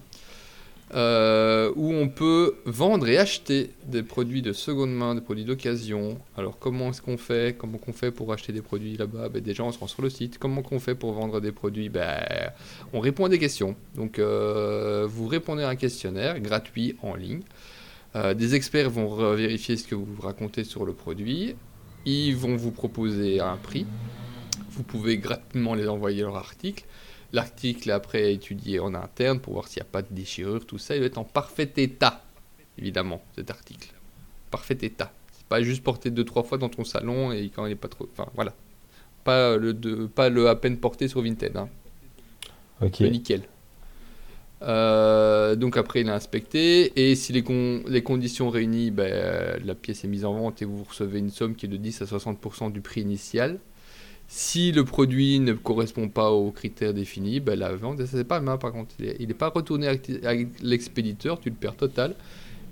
Euh, 0.92 1.70
où 1.76 1.92
on 1.92 2.08
peut 2.08 2.56
vendre 2.64 3.08
et 3.08 3.16
acheter 3.16 3.70
des 3.86 4.02
produits 4.02 4.42
de 4.42 4.52
seconde 4.52 4.92
main, 4.92 5.14
des 5.14 5.20
produits 5.20 5.44
d'occasion. 5.44 6.18
Alors 6.36 6.58
comment 6.58 6.90
est-ce 6.90 7.00
qu'on 7.00 7.16
fait? 7.16 7.56
Comment 7.56 7.78
qu'on 7.78 7.92
fait 7.92 8.10
pour 8.10 8.32
acheter 8.32 8.52
des 8.52 8.62
produits 8.62 8.96
là-bas? 8.96 9.28
Ben, 9.28 9.40
Déjà 9.40 9.62
on 9.62 9.70
se 9.70 9.78
rend 9.78 9.86
sur 9.86 10.02
le 10.02 10.10
site. 10.10 10.38
Comment 10.38 10.62
qu'on 10.62 10.80
fait 10.80 10.96
pour 10.96 11.12
vendre 11.12 11.40
des 11.40 11.52
produits? 11.52 11.88
Ben, 11.90 12.50
On 12.92 12.98
répond 12.98 13.26
à 13.26 13.28
des 13.28 13.38
questions. 13.38 13.76
Donc 13.94 14.18
euh, 14.18 15.06
vous 15.08 15.28
répondez 15.28 15.62
à 15.62 15.68
un 15.68 15.76
questionnaire 15.76 16.40
gratuit 16.40 16.96
en 17.02 17.14
ligne. 17.14 17.42
Euh, 18.16 18.34
des 18.34 18.56
experts 18.56 18.90
vont 18.90 19.34
vérifier 19.34 19.76
ce 19.76 19.86
que 19.86 19.94
vous 19.94 20.20
racontez 20.20 20.64
sur 20.64 20.84
le 20.84 20.92
produit. 20.92 21.54
Ils 22.04 22.34
vont 22.34 22.56
vous 22.56 22.72
proposer 22.72 23.38
un 23.38 23.56
prix. 23.56 23.86
Vous 24.72 24.82
pouvez 24.82 25.18
gratuitement 25.18 25.74
les 25.74 25.86
envoyer 25.86 26.22
leur 26.22 26.36
article. 26.36 26.84
L'article 27.32 27.90
après 27.92 28.32
étudié 28.32 28.80
en 28.80 28.94
interne 28.94 29.38
pour 29.40 29.52
voir 29.52 29.68
s'il 29.68 29.80
n'y 29.82 29.88
a 29.88 29.90
pas 29.90 30.02
de 30.02 30.08
déchirure, 30.10 30.66
tout 30.66 30.78
ça, 30.78 30.96
il 30.96 31.00
va 31.00 31.06
être 31.06 31.18
en 31.18 31.24
parfait 31.24 31.70
état, 31.76 32.24
évidemment, 32.76 33.22
cet 33.36 33.50
article. 33.50 33.92
Parfait 34.50 34.78
état. 34.82 35.12
C'est 35.32 35.46
pas 35.46 35.62
juste 35.62 35.84
porté 35.84 36.10
deux 36.10 36.24
trois 36.24 36.42
fois 36.42 36.58
dans 36.58 36.68
ton 36.68 36.84
salon 36.84 37.30
et 37.30 37.50
quand 37.54 37.66
il 37.66 37.70
n'est 37.70 37.76
pas 37.76 37.88
trop. 37.88 38.08
Enfin 38.10 38.28
voilà. 38.34 38.52
Pas 39.22 39.56
le, 39.56 39.74
de, 39.74 40.06
pas 40.06 40.28
le 40.28 40.48
à 40.48 40.56
peine 40.56 40.76
porté 40.78 41.06
sur 41.06 41.22
Vinted. 41.22 41.56
Hein. 41.56 41.68
Ok. 42.80 43.00
nickel. 43.00 43.42
Euh, 44.62 45.56
donc 45.56 45.78
après 45.78 46.02
il 46.02 46.08
est 46.08 46.12
inspecté 46.12 46.92
et 46.94 47.14
si 47.14 47.32
les, 47.32 47.42
les 47.88 48.02
conditions 48.02 48.50
réunies, 48.50 48.90
ben, 48.90 49.58
la 49.64 49.74
pièce 49.74 50.04
est 50.04 50.08
mise 50.08 50.24
en 50.24 50.34
vente 50.34 50.60
et 50.60 50.64
vous 50.66 50.84
recevez 50.84 51.18
une 51.18 51.30
somme 51.30 51.54
qui 51.54 51.66
est 51.66 51.68
de 51.68 51.78
10 51.78 52.02
à 52.02 52.04
60% 52.04 52.72
du 52.72 52.80
prix 52.80 53.00
initial. 53.00 53.58
Si 54.32 54.70
le 54.70 54.84
produit 54.84 55.40
ne 55.40 55.54
correspond 55.54 56.08
pas 56.08 56.30
aux 56.30 56.52
critères 56.52 56.94
définis, 56.94 57.40
ben 57.40 57.58
la 57.58 57.74
vente, 57.74 57.98
ça 57.98 58.06
c'est 58.06 58.22
pas 58.22 58.38
mal 58.38 58.60
par 58.60 58.70
contre. 58.70 58.94
Il 59.18 59.26
n'est 59.26 59.34
pas 59.34 59.48
retourné 59.48 59.88
avec 59.88 60.08
l'expéditeur, 60.62 61.40
tu 61.40 61.50
le 61.50 61.56
perds 61.56 61.74
total. 61.74 62.14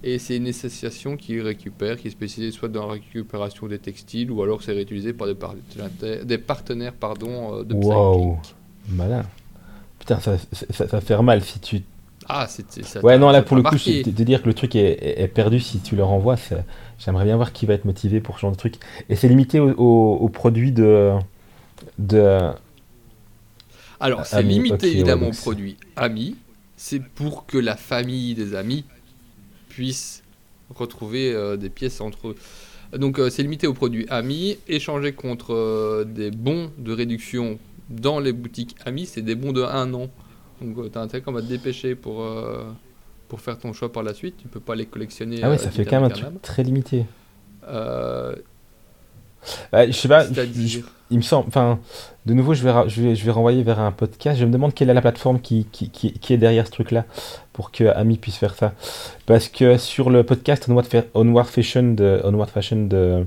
Et 0.05 0.21
c'est 0.21 0.37
une 0.37 0.47
association 0.47 1.17
qui 1.17 1.41
récupère, 1.41 1.97
qui 1.97 2.07
est 2.07 2.11
spécialisée 2.13 2.57
soit 2.57 2.69
dans 2.69 2.87
la 2.87 2.93
récupération 2.93 3.67
des 3.67 3.81
textiles 3.81 4.31
ou 4.31 4.41
alors 4.41 4.63
c'est 4.63 4.71
réutilisé 4.71 5.13
par 5.13 5.27
des, 5.27 5.35
partenaires, 5.35 6.25
des 6.25 6.39
partenaires 6.39 6.93
pardon, 6.93 7.57
euh, 7.57 7.65
de 7.65 7.75
Wow, 7.75 8.39
malin. 8.91 9.25
Putain, 9.99 10.21
ça, 10.21 10.37
ça, 10.71 10.85
va 10.85 11.01
faire 11.01 11.25
mal 11.25 11.43
si 11.43 11.59
tu. 11.59 11.83
Ah, 12.29 12.47
c'est 12.49 12.85
ça. 12.85 13.01
Ouais, 13.01 13.19
non, 13.19 13.31
là 13.31 13.43
pour 13.43 13.57
le 13.57 13.65
coup, 13.65 13.75
de 13.75 14.25
dire 14.25 14.43
que 14.43 14.47
le 14.47 14.55
truc 14.55 14.77
est, 14.77 15.35
perdu 15.35 15.59
si 15.59 15.81
tu 15.81 15.97
le 15.97 16.05
renvoies, 16.05 16.37
j'aimerais 17.01 17.25
bien 17.25 17.35
voir 17.35 17.53
qui 17.53 17.67
va 17.67 17.75
être 17.75 17.85
motivé 17.85 18.21
pour 18.21 18.37
ce 18.37 18.43
genre 18.43 18.53
de 18.53 18.57
truc. 18.57 18.77
Et 19.09 19.17
c'est 19.17 19.27
limité 19.27 19.59
aux 19.59 20.31
produits 20.33 20.71
de 20.71 21.19
de. 21.99 22.51
Alors, 24.01 24.25
c'est 24.25 24.43
limité 24.43 24.93
évidemment 24.93 25.29
aux 25.29 25.33
produits 25.33 25.77
amis. 25.97 26.37
C'est 26.77 27.03
pour 27.03 27.47
que 27.47 27.59
la 27.59 27.77
famille 27.77 28.35
des 28.35 28.55
amis 28.55 28.85
puisse 29.69 30.23
retrouver 30.75 31.33
euh, 31.33 31.57
des 31.57 31.71
pièces 31.71 32.01
entre 32.01 32.29
eux. 32.29 32.37
Donc, 32.97 33.19
euh, 33.19 33.31
c'est 33.31 33.43
limité 33.43 33.67
aux 33.67 33.75
produits 33.75 34.07
amis. 34.09 34.59
Échanger 34.69 35.13
contre 35.13 35.53
euh, 35.55 36.05
des 36.05 36.31
bons 36.31 36.71
de 36.79 36.93
réduction 36.93 37.59
dans 37.91 38.21
les 38.21 38.33
boutiques 38.33 38.77
amis, 38.85 39.07
c'est 39.07 39.23
des 39.23 39.35
bons 39.35 39.53
de 39.53 39.63
1 39.63 39.93
an. 39.95 40.09
Donc, 40.61 40.93
tu 40.93 40.99
as 40.99 41.01
intérêt 41.01 41.23
qu'on 41.23 41.33
va 41.33 41.43
te 41.43 41.47
dépêcher 41.47 41.95
pour, 41.95 42.25
pour 43.29 43.41
faire 43.41 43.59
ton 43.59 43.73
choix 43.73 43.91
par 43.91 44.03
la 44.03 44.13
suite. 44.13 44.37
Tu 44.37 44.49
peux 44.49 44.61
pas 44.61 44.75
les 44.75 44.87
collectionner. 44.87 45.39
Ah 45.43 45.51
ouais, 45.51 45.59
ça 45.59 45.71
fait 45.71 45.85
quand 45.85 46.01
même 46.01 46.11
un 46.11 46.15
truc 46.15 46.43
très 46.43 46.63
limité. 46.63 47.07
Bah, 47.63 48.35
je 49.73 49.93
sais 49.93 50.09
pas. 50.09 50.27
Il 51.11 51.17
me 51.19 51.23
semble, 51.23 51.47
enfin, 51.49 51.79
de 52.27 52.35
nouveau, 52.35 52.53
je 52.55 52.63
vais, 52.63 52.89
je 52.89 53.01
vais, 53.01 53.15
je 53.17 53.25
vais 53.25 53.31
renvoyer 53.31 53.63
vers 53.63 53.81
un 53.81 53.93
podcast. 53.93 54.39
Je 54.39 54.45
me 54.45 54.53
demande 54.53 54.75
quelle 54.75 54.91
est 54.91 54.95
la 54.95 55.01
plateforme 55.01 55.41
qui, 55.41 55.67
qui, 55.73 55.89
qui, 55.91 56.13
qui 56.13 56.33
est 56.35 56.37
derrière 56.37 56.67
ce 56.67 56.73
truc-là 56.73 57.05
pour 57.53 57.71
que 57.71 57.85
Ami 57.85 58.19
puisse 58.19 58.37
faire 58.37 58.55
ça. 58.55 58.75
Parce 59.27 59.49
que 59.49 59.79
sur 59.79 60.11
le 60.11 60.23
podcast 60.25 60.69
Onward, 60.69 60.87
Onward 61.15 61.49
Fashion 61.49 61.95
de, 61.95 62.21
Onward 62.25 62.51
Fashion 62.51 62.87
de, 62.87 63.25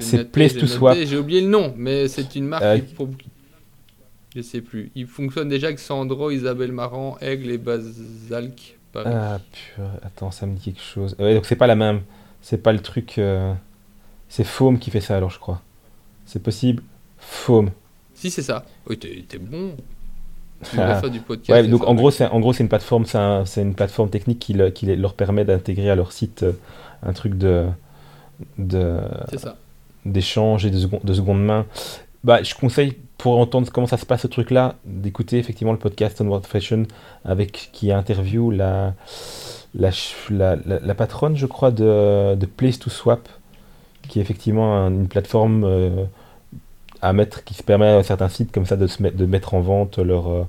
C'est 0.00 0.30
Place 0.30 0.54
to 0.54 0.66
Swap. 0.66 0.96
J'ai 0.96 1.16
oublié 1.18 1.40
le 1.40 1.48
nom, 1.48 1.74
mais 1.76 2.08
c'est 2.08 2.34
une 2.36 2.46
marque 2.46 2.64
Euh, 2.64 2.78
qui 2.78 3.26
Je 4.34 4.42
sais 4.42 4.60
plus. 4.60 4.90
Il 4.94 5.06
fonctionne 5.06 5.48
déjà 5.48 5.68
avec 5.68 5.78
Sandro, 5.78 6.30
Isabelle 6.30 6.72
Marant, 6.72 7.18
Aigle 7.20 7.50
et 7.50 7.58
Basalk. 7.58 8.78
Ah, 8.96 9.38
purée, 9.52 9.88
attends, 10.02 10.30
ça 10.30 10.46
me 10.46 10.54
dit 10.54 10.62
quelque 10.62 10.80
chose. 10.80 11.16
Ouais, 11.18 11.34
donc 11.34 11.46
c'est 11.46 11.56
pas 11.56 11.66
la 11.66 11.74
même. 11.74 12.02
C'est 12.42 12.62
pas 12.62 12.72
le 12.72 12.78
truc. 12.78 13.18
euh, 13.18 13.52
C'est 14.36 14.42
Foam 14.42 14.80
qui 14.80 14.90
fait 14.90 15.00
ça 15.00 15.16
alors, 15.16 15.30
je 15.30 15.38
crois. 15.38 15.60
C'est 16.26 16.42
possible. 16.42 16.82
Foam. 17.18 17.70
Si, 18.14 18.30
c'est 18.32 18.42
ça. 18.42 18.64
Oui, 18.88 18.98
t'es 18.98 19.24
t'es 19.28 19.38
bon. 19.38 19.76
Tu 20.64 20.76
du 21.10 21.20
podcast. 21.20 21.50
Ouais, 21.50 21.68
donc 21.68 21.86
en 21.86 21.94
gros, 21.94 22.10
c'est 22.10 22.26
en 22.26 22.40
gros 22.40 22.52
c'est 22.52 22.64
une 22.64 22.68
plateforme, 22.68 23.06
c'est 23.06 23.16
un- 23.18 23.44
c'est 23.44 23.62
une 23.62 23.76
plateforme 23.76 24.10
technique 24.10 24.40
qui, 24.40 24.52
le- 24.54 24.70
qui 24.70 24.86
les- 24.86 24.96
leur 24.96 25.14
permet 25.14 25.44
d'intégrer 25.44 25.88
à 25.88 25.94
leur 25.94 26.10
site 26.10 26.42
euh, 26.42 26.52
un 27.04 27.12
truc 27.12 27.38
de 27.38 27.66
de 28.58 28.98
C'est 29.30 29.38
ça. 29.38 29.56
d'échange 30.04 30.66
et 30.66 30.70
de, 30.70 30.78
second- 30.80 31.00
de 31.04 31.14
seconde 31.14 31.44
main. 31.44 31.64
Bah, 32.24 32.42
je 32.42 32.56
conseille 32.56 32.94
pour 33.18 33.38
entendre 33.38 33.70
comment 33.70 33.86
ça 33.86 33.98
se 33.98 34.06
passe 34.06 34.22
ce 34.22 34.26
truc-là 34.26 34.74
d'écouter 34.84 35.38
effectivement 35.38 35.72
le 35.72 35.78
podcast 35.78 36.20
Onward 36.20 36.44
Fashion 36.44 36.86
avec 37.24 37.70
qui 37.72 37.92
interview 37.92 38.50
la 38.50 38.94
la, 39.76 39.90
la, 40.30 40.56
la- 40.56 40.80
la 40.80 40.94
patronne, 40.96 41.36
je 41.36 41.46
crois, 41.46 41.70
de, 41.70 42.34
de 42.34 42.46
Place 42.46 42.78
to 42.80 42.90
Swap, 42.90 43.28
qui 44.08 44.18
est 44.18 44.22
effectivement 44.22 44.76
un- 44.76 44.90
une 44.90 45.08
plateforme 45.08 45.64
euh, 45.64 46.04
à 47.02 47.12
mettre, 47.12 47.44
qui 47.44 47.54
se 47.54 47.62
permet 47.62 47.86
à 47.88 48.02
certains 48.02 48.28
sites 48.28 48.52
comme 48.52 48.66
ça 48.66 48.76
de, 48.76 48.86
se 48.86 49.02
mettre, 49.02 49.16
de 49.16 49.26
mettre 49.26 49.54
en 49.54 49.60
vente 49.60 49.98
leur, 49.98 50.28
euh, 50.28 50.44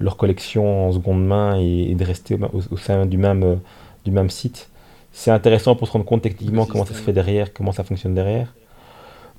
leur 0.00 0.16
collection 0.16 0.88
en 0.88 0.92
seconde 0.92 1.24
main 1.24 1.58
et, 1.60 1.90
et 1.90 1.94
de 1.94 2.04
rester 2.04 2.38
au, 2.70 2.76
sein 2.76 3.06
du 3.06 3.16
même, 3.18 3.42
euh, 3.44 3.56
du 4.04 4.10
même 4.10 4.30
site. 4.30 4.68
C'est 5.12 5.30
intéressant 5.30 5.74
pour 5.76 5.86
se 5.88 5.92
rendre 5.92 6.04
compte 6.04 6.22
techniquement 6.22 6.66
comment 6.66 6.84
ça 6.84 6.94
se 6.94 7.00
fait 7.02 7.12
derrière, 7.12 7.52
comment 7.52 7.72
ça 7.72 7.84
fonctionne 7.84 8.14
derrière. 8.14 8.54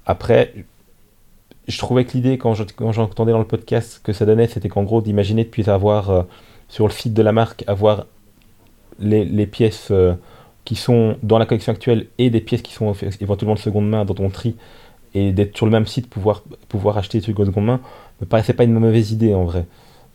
Après, 0.06 0.54
je 1.68 1.78
trouvais 1.78 2.06
que 2.06 2.14
l'idée, 2.14 2.38
quand 2.38 2.54
je- 2.54 2.64
quand 2.76 2.92
j'entendais 2.92 3.32
dans 3.32 3.40
le 3.40 3.46
podcast 3.46 4.02
que 4.04 4.14
ça 4.14 4.26
donnait, 4.26 4.48
c'était 4.48 4.70
qu'en 4.70 4.84
gros, 4.84 5.02
d'imaginer 5.02 5.44
de 5.46 5.50
puisse 5.50 5.68
avoir 5.68 6.10
euh, 6.10 6.24
sur 6.70 6.88
le 6.88 6.94
site 6.94 7.14
de 7.14 7.22
la 7.22 7.32
marque, 7.32 7.64
avoir 7.68 8.06
les, 9.00 9.26
les 9.26 9.48
pièces 9.48 9.90
qui 10.66 10.76
sont 10.76 11.18
dans 11.24 11.38
la 11.38 11.46
collection 11.46 11.72
actuelle 11.72 12.08
et 12.18 12.30
des 12.30 12.42
pièces 12.42 12.62
qui 12.62 12.74
sont 12.74 12.94
éventuellement 13.20 13.56
de 13.56 13.60
seconde 13.60 13.90
main 13.90 14.06
dans 14.06 14.14
ton 14.14 14.30
tri, 14.30 14.56
et 15.14 15.32
d'être 15.32 15.58
sur 15.58 15.66
le 15.66 15.72
même 15.72 15.88
site, 15.88 16.10
pouvoir, 16.10 16.44
pouvoir 16.70 16.98
acheter 16.98 17.18
des 17.18 17.24
trucs 17.24 17.38
de 17.38 17.46
seconde 17.46 17.66
main, 17.66 17.82
me 18.22 18.26
paraissait 18.26 18.54
pas 18.54 18.64
une 18.64 18.74
mauvaise 18.74 19.12
idée 19.12 19.34
en 19.34 19.44
vrai. 19.44 19.66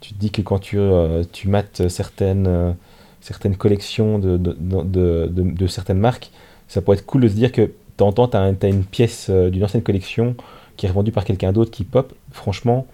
Tu 0.01 0.14
te 0.14 0.18
dis 0.18 0.30
que 0.30 0.42
quand 0.42 0.59
tu, 0.59 0.78
euh, 0.78 1.24
tu 1.32 1.49
mates 1.49 1.88
certaines, 1.88 2.47
euh, 2.47 2.72
certaines 3.20 3.57
collections 3.57 4.18
de, 4.18 4.36
de, 4.36 5.26
de, 5.28 5.66
certaines 5.66 5.99
marques, 5.99 6.30
ça 6.68 6.80
pourrait 6.80 6.99
être 6.99 7.07
cool 7.07 7.22
de 7.22 7.28
se 7.28 7.34
dire 7.34 7.53
que 7.53 7.72
temps, 7.97 8.12
tu 8.12 8.36
as, 8.36 8.68
une 8.68 8.84
pièce 8.84 9.28
euh, 9.30 9.51
d'une 9.51 9.64
ancienne 9.64 9.82
collection 9.82 10.36
qui 10.76 10.86
est 10.86 10.88
revendue 10.90 11.12
par 11.12 11.24
quelqu'un 11.24 11.53
d'autre 11.53 11.70
qui 11.70 11.84
pop. 11.84 12.14
Franchement, 12.30 12.86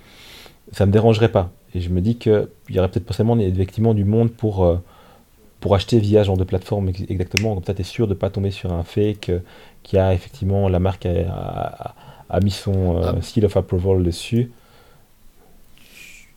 ça 0.72 0.86
me 0.86 0.92
dérangerait 0.92 1.30
pas. 1.32 1.50
Et 1.74 1.80
je 1.80 1.90
me 1.90 2.00
dis 2.00 2.16
qu'il 2.16 2.48
y 2.70 2.78
aurait 2.78 2.88
peut-être 2.88 3.04
potentiellement 3.04 3.38
effectivement 3.38 3.94
du 3.94 4.04
monde 4.04 4.30
pour, 4.30 4.78
pour 5.62 5.74
acheter 5.76 5.98
via 6.00 6.22
ce 6.22 6.26
genre 6.28 6.36
de 6.38 6.44
plateforme 6.44 6.90
ex- 6.90 7.04
exactement. 7.08 7.54
Comme 7.54 7.64
ça, 7.64 7.74
tu 7.74 7.82
es 7.82 7.84
sûr 7.84 8.06
de 8.08 8.14
pas 8.14 8.30
tomber 8.30 8.50
sur 8.50 8.72
un 8.74 8.84
fake 8.84 9.30
euh, 9.30 9.40
qui 9.84 9.96
a 9.98 10.12
effectivement 10.14 10.68
la 10.68 10.80
marque 10.80 11.06
a, 11.06 11.10
a- 11.30 11.94
a 12.30 12.40
mis 12.40 12.50
son 12.50 12.98
euh, 12.98 13.12
Ah. 13.18 13.22
seal 13.22 13.44
of 13.46 13.56
approval 13.56 14.02
dessus. 14.04 14.52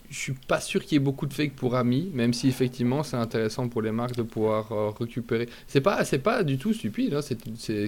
Je 0.10 0.18
suis 0.20 0.34
pas 0.48 0.62
sûr 0.62 0.84
qu'il 0.84 0.94
y 0.94 0.96
ait 0.98 1.00
beaucoup 1.04 1.26
de 1.26 1.34
fake 1.34 1.56
pour 1.56 1.76
amis, 1.76 2.10
même 2.14 2.32
si 2.34 2.48
effectivement 2.48 3.04
c'est 3.04 3.18
intéressant 3.18 3.68
pour 3.68 3.82
les 3.82 3.92
marques 3.92 4.16
de 4.16 4.22
pouvoir 4.24 4.72
euh, 4.72 4.92
récupérer. 4.98 5.50
C'est 5.68 5.82
pas, 5.82 6.06
c'est 6.06 6.20
pas 6.20 6.44
du 6.44 6.58
tout 6.58 6.74
stupide, 6.74 7.14
hein, 7.16 7.22
c'est 7.22 7.38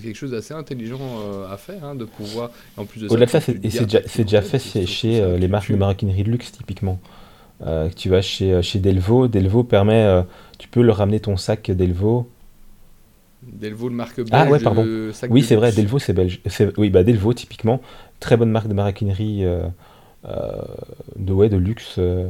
quelque 0.01 0.15
chose 0.15 0.31
d'assez 0.31 0.53
intelligent 0.53 0.99
euh, 0.99 1.47
à 1.53 1.57
faire, 1.57 1.83
hein, 1.85 1.95
de 1.95 2.05
pouvoir. 2.05 2.51
En 2.75 2.85
plus 2.85 3.01
de 3.01 3.07
Au-delà 3.07 3.27
de 3.27 3.31
ça, 3.31 3.39
c'est 3.39 3.53
gardes 3.69 3.87
déjà, 3.87 4.01
déjà 4.17 4.41
fait 4.41 4.59
chez, 4.85 5.21
euh, 5.21 5.37
les 5.37 5.47
marques 5.47 5.71
de 5.71 5.77
maroquinerie 5.77 6.23
de 6.23 6.31
luxe, 6.31 6.51
typiquement. 6.51 6.99
Euh, 7.65 7.89
tu 7.95 8.09
vas 8.09 8.21
chez, 8.21 8.53
euh, 8.53 8.61
chez 8.61 8.79
Delvaux, 8.79 9.27
Delvaux 9.27 9.63
permet, 9.63 10.03
euh, 10.03 10.21
tu 10.59 10.67
peux 10.67 10.81
leur 10.81 10.97
ramener 10.97 11.19
ton 11.19 11.37
sac 11.37 11.71
Delvaux. 11.71 12.27
Delvaux, 13.41 13.89
le 13.89 13.95
marque 13.95 14.17
belge. 14.17 14.29
Ah 14.31 14.47
ouais, 14.49 14.59
pardon. 14.59 14.85
Oui, 15.29 15.41
c'est 15.43 15.55
vrai. 15.55 15.71
Delvaux, 15.71 15.99
c'est 15.99 16.13
belge. 16.13 16.41
Oui, 16.77 16.89
bah 16.89 17.03
Delvaux, 17.03 17.33
typiquement, 17.33 17.81
très 18.19 18.37
bonne 18.37 18.51
marque 18.51 18.67
de 18.67 18.73
maroquinerie 18.73 19.45
euh, 19.45 19.63
euh, 20.27 20.61
de, 21.15 21.33
ouais, 21.33 21.49
de 21.49 21.57
luxe. 21.57 21.95
euh. 21.97 22.29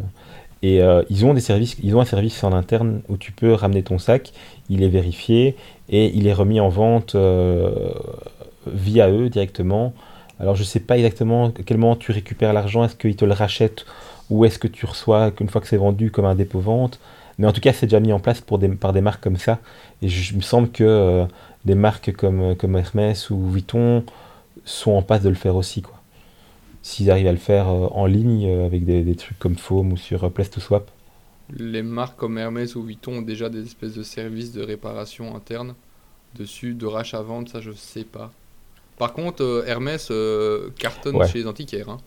et 0.63 0.79
ils 1.09 1.25
ont 1.25 1.33
des 1.33 1.41
services, 1.41 1.75
ils 1.83 1.95
ont 1.95 2.01
un 2.01 2.05
service 2.05 2.43
en 2.43 2.53
interne 2.53 3.01
où 3.09 3.17
tu 3.17 3.31
peux 3.31 3.53
ramener 3.53 3.83
ton 3.83 3.97
sac, 3.97 4.31
il 4.69 4.83
est 4.83 4.89
vérifié 4.89 5.55
et 5.89 6.11
il 6.15 6.27
est 6.27 6.33
remis 6.33 6.59
en 6.59 6.69
vente 6.69 7.15
via 8.65 9.09
eux 9.09 9.29
directement. 9.29 9.93
Alors 10.39 10.55
je 10.55 10.63
sais 10.63 10.79
pas 10.79 10.97
exactement 10.97 11.47
à 11.47 11.51
quel 11.65 11.77
moment 11.77 11.95
tu 11.95 12.11
récupères 12.11 12.53
l'argent, 12.53 12.83
est-ce 12.83 12.95
qu'ils 12.95 13.15
te 13.15 13.25
le 13.25 13.33
rachètent 13.33 13.85
ou 14.29 14.45
est-ce 14.45 14.59
que 14.59 14.67
tu 14.67 14.85
reçois 14.85 15.31
qu'une 15.31 15.49
fois 15.49 15.61
que 15.61 15.67
c'est 15.67 15.77
vendu 15.77 16.11
comme 16.11 16.25
un 16.25 16.35
dépôt-vente. 16.35 16.99
Mais 17.39 17.47
en 17.47 17.53
tout 17.53 17.61
cas, 17.61 17.73
c'est 17.73 17.85
déjà 17.87 17.99
mis 17.99 18.13
en 18.13 18.19
place 18.19 18.41
pour 18.41 18.59
des, 18.59 18.67
par 18.69 18.93
des 18.93 19.01
marques 19.01 19.23
comme 19.23 19.37
ça. 19.37 19.59
Et 20.01 20.09
je, 20.09 20.33
il 20.33 20.37
me 20.37 20.41
semble 20.41 20.69
que 20.71 20.83
euh, 20.83 21.25
des 21.65 21.75
marques 21.75 22.11
comme, 22.13 22.55
comme 22.55 22.75
Hermès 22.77 23.29
ou 23.29 23.49
Vuitton 23.51 24.03
sont 24.65 24.91
en 24.91 25.01
passe 25.03 25.23
de 25.23 25.29
le 25.29 25.35
faire 25.35 25.55
aussi. 25.55 25.81
quoi. 25.81 25.95
S'ils 26.81 27.11
arrivent 27.11 27.27
à 27.27 27.31
le 27.31 27.37
faire 27.37 27.67
euh, 27.69 27.87
en 27.91 28.05
ligne 28.07 28.47
euh, 28.49 28.65
avec 28.65 28.85
des, 28.85 29.03
des 29.03 29.15
trucs 29.15 29.39
comme 29.39 29.57
Foam 29.57 29.93
ou 29.93 29.97
sur 29.97 30.23
euh, 30.25 30.29
Place 30.29 30.49
to 30.51 30.59
Swap. 30.61 30.89
Les 31.49 31.81
marques 31.83 32.17
comme 32.17 32.37
Hermès 32.37 32.75
ou 32.75 32.83
Vuitton 32.83 33.17
ont 33.19 33.21
déjà 33.21 33.49
des 33.49 33.63
espèces 33.63 33.93
de 33.95 34.03
services 34.03 34.51
de 34.51 34.61
réparation 34.63 35.35
interne 35.35 35.75
dessus, 36.35 36.73
de 36.75 36.85
rachat-vente, 36.85 37.49
ça 37.49 37.61
je 37.61 37.71
sais 37.73 38.03
pas. 38.05 38.33
Par 38.97 39.13
contre, 39.13 39.43
euh, 39.43 39.63
Hermès 39.67 40.09
euh, 40.11 40.69
cartonne 40.79 41.21
Ouais. 41.21 41.27
chez 41.27 41.39
les 41.39 41.47
antiquaires. 41.47 41.89
hein. 41.89 42.01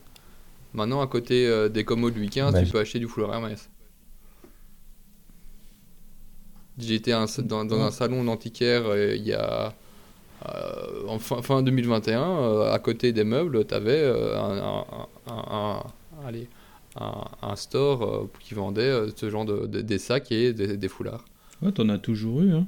Maintenant, 0.73 1.01
à 1.01 1.07
côté 1.07 1.47
euh, 1.47 1.67
des 1.69 1.83
commodes 1.83 2.15
Louis 2.15 2.27
XV, 2.29 2.51
Bah, 2.51 2.59
tu 2.63 2.71
peux 2.71 2.79
acheter 2.79 2.99
du 2.99 3.07
foulard 3.07 3.33
Hermès. 3.33 3.69
J'étais 6.77 7.11
dans, 7.11 7.65
dans 7.65 7.81
un 7.81 7.91
salon 7.91 8.23
d'antiquaire 8.23 8.83
euh, 8.87 9.15
il 9.15 9.23
y 9.27 9.33
a. 9.33 9.73
euh, 10.47 11.07
en 11.07 11.19
fin, 11.19 11.41
fin 11.41 11.61
2021, 11.61 12.21
euh, 12.21 12.71
à 12.73 12.79
côté 12.79 13.11
des 13.11 13.23
meubles, 13.23 13.65
tu 13.67 13.73
avais 13.73 14.03
un, 14.05 14.57
un- 14.57 14.85
un- 15.27 15.33
un- 15.51 15.83
allez, 16.25 16.47
un, 16.99 17.25
un 17.41 17.55
store 17.55 18.03
euh, 18.03 18.29
qui 18.39 18.53
vendait 18.53 18.81
euh, 18.81 19.09
ce 19.15 19.29
genre 19.29 19.45
de, 19.45 19.67
de- 19.67 19.81
des 19.81 19.99
sacs 19.99 20.31
et 20.31 20.53
des, 20.53 20.77
des 20.77 20.87
foulards. 20.87 21.25
Ouais, 21.61 21.71
t'en 21.71 21.89
as 21.89 21.99
toujours 21.99 22.41
eu, 22.41 22.53
hein. 22.53 22.65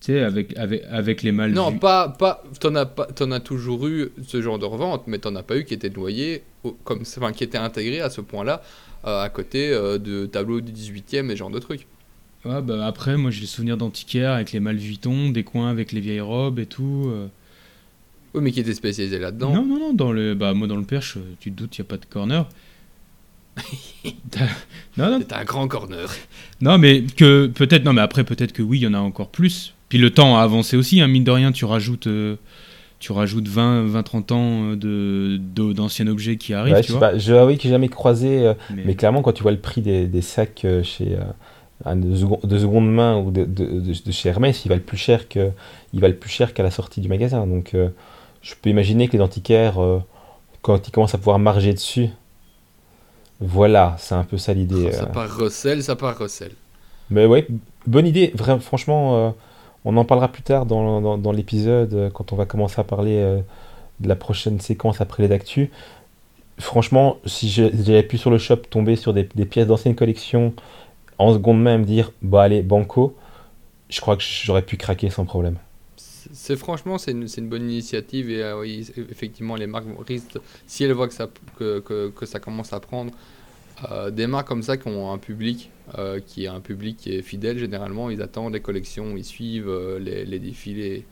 Tu 0.00 0.12
sais, 0.12 0.20
avec, 0.20 0.56
avec, 0.58 0.82
avec 0.90 1.22
les 1.22 1.32
mâles. 1.32 1.52
Non, 1.52 1.72
pas, 1.78 2.08
pas, 2.10 2.44
t'en 2.60 2.74
as 2.74 2.86
pas, 2.86 3.06
t'en 3.06 3.30
as 3.30 3.40
toujours 3.40 3.86
eu 3.86 4.10
ce 4.26 4.42
genre 4.42 4.58
de 4.58 4.66
revente, 4.66 5.04
mais 5.06 5.18
t'en 5.18 5.34
as 5.36 5.42
pas 5.42 5.56
eu 5.56 5.64
qui 5.64 5.74
était 5.74 5.90
noyé, 5.90 6.42
comme, 6.84 7.00
enfin, 7.00 7.32
qui 7.32 7.44
était 7.44 7.58
intégré 7.58 8.00
à 8.00 8.10
ce 8.10 8.20
point-là, 8.20 8.62
euh, 9.06 9.22
à 9.22 9.28
côté 9.30 9.70
euh, 9.72 9.98
de 9.98 10.26
tableaux 10.26 10.60
du 10.60 10.70
18e 10.72 11.26
et 11.26 11.30
ce 11.30 11.36
genre 11.36 11.50
de 11.50 11.58
trucs. 11.58 11.86
Ouais, 12.44 12.62
bah 12.62 12.86
après, 12.86 13.16
moi 13.16 13.30
j'ai 13.30 13.40
le 13.40 13.46
souvenir 13.46 13.76
d'antiquaire 13.76 14.32
avec 14.32 14.52
les 14.52 14.60
Vuitton, 14.60 15.30
des 15.30 15.42
coins 15.42 15.68
avec 15.70 15.90
les 15.92 16.00
vieilles 16.00 16.20
robes 16.20 16.58
et 16.58 16.66
tout. 16.66 17.06
euh. 17.08 17.26
Oui, 18.34 18.42
mais 18.42 18.52
qui 18.52 18.60
était 18.60 18.74
spécialisé 18.74 19.18
là-dedans. 19.18 19.52
Non, 19.54 19.64
non, 19.64 19.78
non, 19.80 19.92
dans 19.94 20.12
le, 20.12 20.34
bah, 20.34 20.52
moi 20.52 20.68
dans 20.68 20.76
le 20.76 20.84
perche, 20.84 21.16
tu 21.40 21.50
te 21.50 21.56
doutes, 21.56 21.78
il 21.78 21.80
n'y 21.80 21.86
a 21.86 21.88
pas 21.88 21.96
de 21.96 22.04
corner. 22.04 22.46
Non, 24.98 25.10
non, 25.18 25.26
un 25.30 25.44
grand 25.44 25.66
corner. 25.68 26.08
non, 26.60 26.78
mais 26.78 27.02
que 27.02 27.46
peut-être, 27.48 27.84
non, 27.84 27.92
mais 27.92 28.00
après, 28.02 28.24
peut-être 28.24 28.52
que 28.52 28.62
oui, 28.62 28.78
il 28.78 28.82
y 28.82 28.86
en 28.86 28.94
a 28.94 28.98
encore 28.98 29.28
plus. 29.30 29.74
Puis 29.88 29.98
le 29.98 30.10
temps 30.10 30.36
a 30.36 30.42
avancé 30.42 30.76
aussi, 30.76 31.00
hein, 31.00 31.06
mine 31.06 31.24
de 31.24 31.30
rien, 31.30 31.52
tu 31.52 31.64
rajoutes, 31.64 32.06
euh, 32.08 32.36
tu 32.98 33.12
rajoutes 33.12 33.46
20, 33.48 33.84
20 33.86 34.02
30 34.02 34.32
ans 34.32 34.62
euh, 34.72 34.76
de, 34.76 35.38
de- 35.38 35.72
d'anciens 35.72 36.06
objets 36.08 36.36
qui 36.36 36.54
arrivent, 36.54 36.74
Ouais, 36.74 36.80
tu 36.80 36.88
je 36.88 36.92
sais 36.92 36.98
vois. 36.98 37.10
pas, 37.12 37.18
je 37.18 37.32
avoue 37.34 37.54
que 37.56 37.62
j'ai 37.62 37.68
jamais 37.70 37.88
croisé, 37.88 38.46
euh, 38.46 38.54
Mais- 38.74 38.82
mais 38.86 38.94
clairement, 38.94 39.22
quand 39.22 39.32
tu 39.32 39.42
vois 39.42 39.52
le 39.52 39.60
prix 39.60 39.82
des, 39.82 40.06
des 40.06 40.22
sacs 40.22 40.64
euh, 40.64 40.82
chez, 40.82 41.16
euh, 41.86 41.94
de, 41.94 42.16
second- 42.16 42.40
de 42.42 42.58
seconde 42.58 42.90
main 42.92 43.16
ou 43.18 43.30
de, 43.30 43.44
de, 43.44 43.64
de- 43.80 44.04
de 44.04 44.12
chez 44.12 44.28
Hermès, 44.28 44.64
ils 44.64 44.68
valent 44.68 44.80
plus 44.84 44.96
cher 44.96 45.28
que, 45.28 45.50
ils 45.92 46.00
valent 46.00 46.16
plus 46.18 46.30
cher 46.30 46.52
qu'à 46.54 46.62
la 46.64 46.70
sortie 46.72 47.00
du 47.00 47.08
magasin. 47.08 47.46
Donc, 47.46 47.74
euh, 47.74 47.88
je 48.42 48.54
peux 48.60 48.70
imaginer 48.70 49.06
que 49.08 49.12
les 49.16 49.22
antiquaires, 49.22 49.80
euh, 49.80 50.00
quand 50.62 50.88
ils 50.88 50.90
commencent 50.90 51.14
à 51.14 51.18
pouvoir 51.18 51.38
marger 51.38 51.72
dessus, 51.74 52.08
voilà, 53.40 53.96
c'est 53.98 54.14
un 54.14 54.24
peu 54.24 54.38
ça 54.38 54.54
l'idée. 54.54 54.90
Ça 54.92 55.02
euh. 55.04 55.06
part 55.06 55.36
recel, 55.36 55.82
ça 55.82 55.94
part 55.96 56.18
recel. 56.18 56.52
Mais 57.10 57.26
ouais, 57.26 57.46
bonne 57.86 58.06
idée. 58.06 58.32
Vraiment, 58.34 58.60
franchement, 58.60 59.28
euh, 59.28 59.30
on 59.86 59.96
en 59.96 60.04
parlera 60.04 60.28
plus 60.28 60.42
tard 60.42 60.66
dans, 60.66 61.16
dans, 61.16 61.32
l'épisode 61.32 61.94
euh, 61.94 62.10
quand 62.10 62.32
on 62.32 62.36
va 62.36 62.44
commencer 62.44 62.80
à 62.80 62.84
parler 62.84 63.18
euh, 63.18 63.40
de 64.00 64.08
la 64.08 64.16
prochaine 64.16 64.60
séquence 64.60 65.00
après 65.00 65.22
les 65.22 65.32
actus. 65.32 65.68
Franchement, 66.58 67.18
si 67.24 67.48
j'avais 67.48 68.02
pu 68.02 68.18
sur 68.18 68.30
le 68.30 68.38
shop 68.38 68.56
tomber 68.68 68.96
sur 68.96 69.14
des, 69.14 69.24
pièces 69.24 69.68
d'anciennes 69.68 69.94
collections 69.94 70.54
en 71.18 71.32
seconde 71.32 71.62
main 71.62 71.76
et 71.76 71.78
me 71.78 71.84
dire, 71.84 72.10
bah 72.20 72.42
allez, 72.42 72.62
banco, 72.62 73.14
je 73.88 74.00
crois 74.00 74.16
que 74.16 74.24
j'aurais 74.24 74.62
pu 74.62 74.76
craquer 74.76 75.08
sans 75.08 75.24
problème. 75.24 75.56
C'est 75.96 76.56
franchement, 76.56 76.98
c'est 76.98 77.12
une, 77.12 77.28
une 77.36 77.48
bonne 77.48 77.70
initiative 77.70 78.28
et 78.28 78.42
euh, 78.42 78.60
oui, 78.60 78.90
effectivement, 78.96 79.54
les 79.54 79.68
marques 79.68 79.86
risquent, 80.04 80.38
si 80.66 80.82
elles 80.82 80.94
voient 80.94 81.06
que 81.06 81.14
ça, 81.14 81.28
que, 81.58 81.78
que, 81.78 82.26
ça 82.26 82.40
commence 82.40 82.72
à 82.72 82.80
prendre, 82.80 83.12
des 84.10 84.26
marques 84.26 84.48
comme 84.48 84.62
ça 84.62 84.76
qui 84.78 84.88
ont 84.88 85.12
un 85.12 85.18
public, 85.18 85.70
euh, 85.98 86.20
qui 86.20 86.44
est 86.44 86.48
un 86.48 86.60
public 86.60 86.96
qui 86.98 87.14
est 87.14 87.22
fidèle 87.22 87.58
généralement, 87.58 88.10
ils 88.10 88.20
attendent 88.20 88.52
les 88.52 88.60
collections, 88.60 89.16
ils 89.16 89.24
suivent 89.24 89.68
euh, 89.68 89.98
les, 89.98 90.38
défilés. 90.38 91.06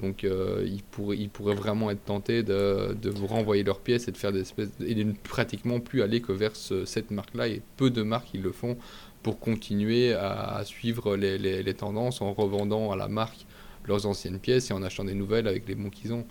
Donc 0.00 0.24
euh, 0.24 0.66
ils, 0.66 0.82
pourraient, 0.82 1.16
ils 1.16 1.30
vraiment 1.54 1.88
être 1.90 2.04
tentés 2.04 2.42
de, 2.42 2.96
vous 3.10 3.26
renvoyer 3.28 3.62
leurs 3.62 3.78
pièces 3.78 4.08
et 4.08 4.12
de 4.12 4.16
faire 4.16 4.32
des 4.32 4.40
espèces 4.40 4.70
et 4.84 4.96
de 4.96 5.04
ne 5.04 5.12
pratiquement 5.12 5.78
plus 5.78 6.02
aller 6.02 6.20
que 6.20 6.32
vers 6.32 6.56
ce- 6.56 6.84
cette 6.84 7.12
marque-là. 7.12 7.46
Et 7.46 7.62
peu 7.76 7.90
de 7.90 8.02
marques 8.02 8.32
qui 8.32 8.38
le 8.38 8.50
font 8.50 8.76
pour 9.22 9.38
continuer 9.38 10.14
à, 10.14 10.62
suivre 10.64 11.16
les, 11.16 11.74
tendances 11.74 12.20
en 12.20 12.32
revendant 12.32 12.90
à 12.90 12.96
la 12.96 13.06
marque 13.08 13.46
leurs 13.86 14.06
anciennes 14.06 14.40
pièces 14.40 14.70
et 14.70 14.74
en 14.74 14.82
achetant 14.82 15.04
des 15.04 15.14
nouvelles 15.14 15.46
avec 15.46 15.68
les 15.68 15.76
bons 15.76 15.90
qu'ils 15.90 16.12
ont. 16.12 16.26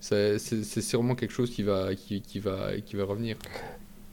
C'est 0.00 0.38
sûrement 0.38 1.14
quelque 1.14 1.32
chose 1.32 1.50
qui 1.50 1.62
va 1.62 1.90
revenir. 3.04 3.36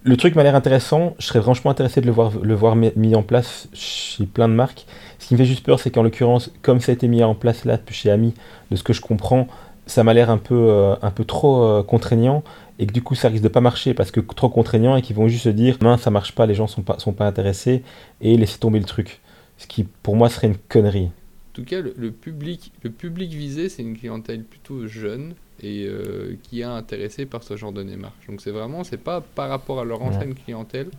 Le 0.06 0.18
truc 0.18 0.36
m'a 0.36 0.44
l'air 0.44 0.56
intéressant. 0.56 1.16
Je 1.18 1.28
serais 1.28 1.42
franchement 1.42 1.72
intéressé 1.72 2.02
de 2.02 2.06
le 2.06 2.12
voir, 2.12 2.32
le 2.42 2.54
voir 2.54 2.76
mis- 2.76 3.16
en 3.16 3.24
place 3.24 3.70
chez 3.74 4.26
plein 4.26 4.50
de 4.50 4.54
marques. 4.54 4.86
Ce 5.20 5.28
qui 5.28 5.34
me 5.34 5.38
fait 5.40 5.46
juste 5.46 5.64
peur, 5.66 5.80
c'est 5.80 5.92
qu'en 5.92 6.04
l'occurrence, 6.04 6.52
comme 6.62 6.82
ça 6.82 6.92
a 6.92 6.96
été 6.96 7.08
mis 7.08 7.24
en 7.24 7.36
place 7.36 7.64
là 7.64 7.80
chez 7.90 8.12
Ami, 8.12 8.34
de 8.70 8.76
ce 8.76 8.84
que 8.84 8.92
je 8.92 9.00
comprends, 9.00 9.48
ça 9.86 10.04
m'a 10.04 10.14
l'air 10.14 10.30
un 10.30 10.38
peu, 10.38 10.56
euh, 10.56 10.96
un 11.02 11.12
peu 11.12 11.24
trop 11.24 11.64
euh, 11.64 11.84
contraignant 11.84 12.44
et 12.80 12.86
que 12.88 12.92
du 12.94 13.02
coup 13.04 13.16
ça 13.16 13.30
risque 13.30 13.44
de 13.44 13.48
pas 13.50 13.62
marcher 13.62 13.94
parce 13.94 14.12
que 14.12 14.20
trop 14.20 14.50
contraignant 14.50 14.96
et 14.96 15.02
qu'ils 15.02 15.16
vont 15.16 15.28
juste 15.28 15.44
se 15.44 15.50
dire 15.50 15.78
mince 15.82 16.02
ça 16.02 16.10
marche 16.10 16.34
pas, 16.34 16.46
les 16.48 16.56
gens 16.56 16.68
sont 16.68 16.84
sont 16.98 17.14
pas 17.14 17.28
intéressés 17.28 17.84
et 18.22 18.36
laisser 18.38 18.58
tomber 18.60 18.80
le 18.80 18.86
truc. 18.86 19.22
Ce 19.58 19.68
qui 19.68 19.84
pour 19.84 20.16
moi 20.16 20.30
serait 20.30 20.48
une 20.48 20.58
connerie. 20.58 21.12
En 21.54 21.56
tout 21.56 21.66
cas, 21.66 21.82
le, 21.82 21.94
le 21.98 22.12
public, 22.12 22.72
le 22.84 22.90
public 22.90 23.32
visé, 23.32 23.70
c'est 23.70 23.84
une 23.84 23.96
clientèle 23.96 24.44
plutôt 24.44 24.88
jeune 24.88 25.36
et 25.62 25.86
euh, 25.88 26.36
qui 26.42 26.62
est 26.62 26.64
intéressée 26.64 27.28
par 27.28 27.44
ce 27.44 27.56
genre 27.58 27.72
de 27.72 27.84
démarche. 27.84 28.26
Donc 28.28 28.42
c'est 28.42 28.50
vraiment, 28.52 28.84
c'est 28.84 28.98
pas 28.98 29.22
par 29.22 29.50
rapport 29.50 29.80
à 29.80 29.86
leur 29.86 30.02
ancienne 30.02 30.34
clientèle. 30.34 30.90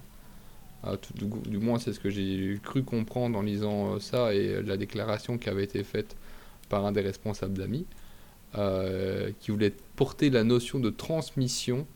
Ah, 0.84 0.96
tout- 0.96 1.12
du, 1.14 1.50
du 1.50 1.58
moins, 1.58 1.78
c'est 1.80 1.92
ce 1.92 1.98
que 1.98 2.08
j'ai 2.10 2.60
cru 2.62 2.84
comprendre 2.84 3.36
en 3.38 3.42
lisant 3.42 3.94
euh, 3.94 3.98
ça 3.98 4.32
et 4.34 4.48
euh, 4.50 4.62
la 4.62 4.76
déclaration 4.76 5.38
qui 5.38 5.48
avait 5.48 5.64
été 5.64 5.82
faite 5.82 6.14
par 6.68 6.84
un 6.86 6.92
des 6.92 7.00
responsables 7.00 7.54
d'AMI, 7.58 7.84
euh, 8.56 9.30
qui 9.40 9.50
voulait 9.50 9.72
porter 9.96 10.30
la 10.30 10.44
notion 10.44 10.78
de 10.78 10.90
transmission 10.90 11.86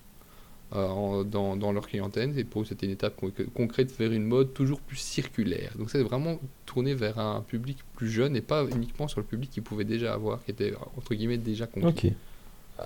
en- 0.72 1.24
dans, 1.24 1.56
dans 1.56 1.72
leur 1.72 1.86
clientèle. 1.88 2.38
Et 2.38 2.44
pour 2.44 2.62
eux, 2.62 2.64
c'était 2.64 2.86
une 2.86 2.92
étape 2.92 3.16
con- 3.16 3.32
concrète 3.54 3.96
vers 3.98 4.12
une 4.12 4.24
mode 4.24 4.52
toujours 4.54 4.80
plus 4.80 4.96
circulaire. 4.96 5.72
Donc 5.78 5.90
c'est 5.90 6.02
vraiment 6.02 6.38
tourné 6.66 6.94
vers 6.94 7.18
un 7.18 7.40
public 7.40 7.78
plus 7.96 8.10
jeune 8.10 8.36
et 8.36 8.40
pas 8.42 8.64
uniquement 8.64 9.08
sur 9.08 9.20
le 9.20 9.26
public 9.26 9.50
qu'ils 9.50 9.62
pouvaient 9.62 9.84
déjà 9.84 10.12
avoir, 10.14 10.44
qui 10.44 10.50
était 10.50 10.74
entre 10.96 11.14
guillemets 11.14 11.38
déjà 11.38 11.66
conquis. 11.66 12.08
Ok. 12.08 12.12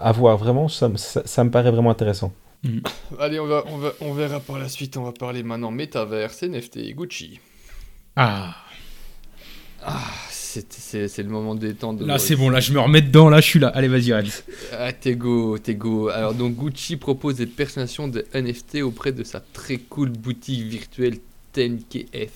À 0.00 0.10
voir, 0.12 0.36
vraiment, 0.38 0.68
ça, 0.68 0.88
me- 0.88 0.96
ça, 0.96 1.22
ça 1.26 1.44
me 1.44 1.50
paraît 1.50 1.70
vraiment 1.70 1.90
intéressant. 1.90 2.32
Allez, 3.18 3.40
on, 3.40 3.46
va, 3.46 3.64
on, 3.66 3.76
va, 3.78 3.92
on 4.00 4.12
verra 4.14 4.38
par 4.40 4.58
la 4.58 4.68
suite. 4.68 4.96
On 4.96 5.02
va 5.04 5.12
parler 5.12 5.42
maintenant 5.42 5.70
métaverse, 5.72 6.42
NFT 6.44 6.76
et 6.78 6.94
Gucci. 6.94 7.40
Ah, 8.16 8.54
Ah, 9.84 10.00
c'est 10.70 11.22
le 11.22 11.28
moment 11.28 11.54
détente. 11.54 12.00
là 12.02 12.18
c'est 12.18 12.36
bon, 12.36 12.50
là 12.50 12.60
je 12.60 12.72
me 12.72 12.80
remets 12.80 13.02
dedans, 13.02 13.28
là 13.28 13.40
je 13.40 13.46
suis 13.46 13.58
là. 13.58 13.68
Allez, 13.68 13.88
vas-y, 13.88 14.12
Reds. 14.12 14.42
Ah, 14.72 14.92
t'es 14.92 15.14
go, 15.14 15.58
t'es 15.58 15.74
go. 15.74 16.08
Alors, 16.08 16.34
donc, 16.34 16.56
Gucci 16.56 16.96
propose 16.96 17.36
des 17.36 17.46
personnations 17.46 18.08
de 18.08 18.24
NFT 18.34 18.82
auprès 18.82 19.12
de 19.12 19.24
sa 19.24 19.40
très 19.40 19.78
cool 19.78 20.10
boutique 20.10 20.64
virtuelle 20.64 21.18
10KFT. 21.54 22.30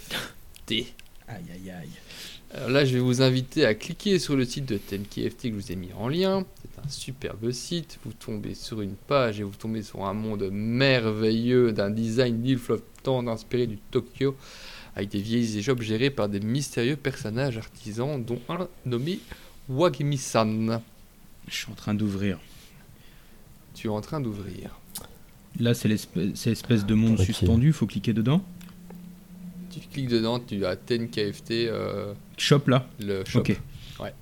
Aïe, 0.69 0.87
aïe, 1.29 1.71
aïe. 1.71 1.89
Alors 2.55 2.71
là, 2.71 2.85
je 2.85 2.95
vais 2.95 3.01
vous 3.01 3.23
inviter 3.23 3.67
à 3.67 3.75
cliquer 3.75 4.19
sur 4.19 4.37
le 4.37 4.45
site 4.45 4.67
de 4.67 4.79
10KFT 4.79 5.43
que 5.43 5.49
je 5.49 5.55
vous 5.55 5.73
ai 5.73 5.77
mis 5.77 5.91
en 5.99 6.09
lien. 6.09 6.45
C'est 6.63 6.81
un 6.83 6.89
superbe 6.89 7.51
site. 7.51 7.99
Vous 8.05 8.13
tombez 8.13 8.55
sur 8.55 8.81
une 8.81 8.95
page 8.95 9.41
et 9.41 9.43
vous 9.43 9.53
tombez 9.59 9.83
sur 9.83 10.07
un 10.07 10.15
monde 10.15 10.49
merveilleux 10.51 11.73
d'un 11.73 11.91
design 11.91 12.57
flottant 12.57 13.27
inspiré 13.27 13.67
du 13.67 13.79
Tokyo 13.91 14.37
avec 14.97 15.11
des 15.11 15.21
vieilles 15.21 15.59
échoppes 15.59 15.83
gérées 15.83 16.11
par 16.11 16.29
des 16.29 16.41
mystérieux 16.41 16.97
personnages 16.97 17.59
artisans 17.59 18.23
dont 18.25 18.41
un 18.49 18.67
nommé 18.87 19.21
Wagmi-san. 19.69 20.81
Je 21.49 21.55
suis 21.55 21.71
en 21.71 21.75
train 21.75 21.95
d'ouvrir. 21.95 22.39
Tu 23.75 23.89
es 23.89 23.91
en 23.91 24.01
train 24.01 24.21
d'ouvrir. 24.21 24.71
Là 25.61 25.75
c'est 25.75 25.89
l'espèce 25.89 26.87
de 26.87 26.95
monde 26.95 27.21
Ok. 27.21 27.27
suspendu, 27.27 27.73
faut 27.73 27.87
cliquer 27.87 28.13
dedans. 28.15 28.43
Tu 29.71 29.81
cliques 29.81 30.09
dedans, 30.09 30.41
tu 30.41 30.65
as 30.65 30.75
10KFT, 30.77 31.69
euh, 31.69 32.15
Shop 32.39 32.63
là. 32.67 32.89
le 32.99 33.23
shop. 33.27 33.41
Ok. 33.41 33.61
Ouais. 34.01 34.15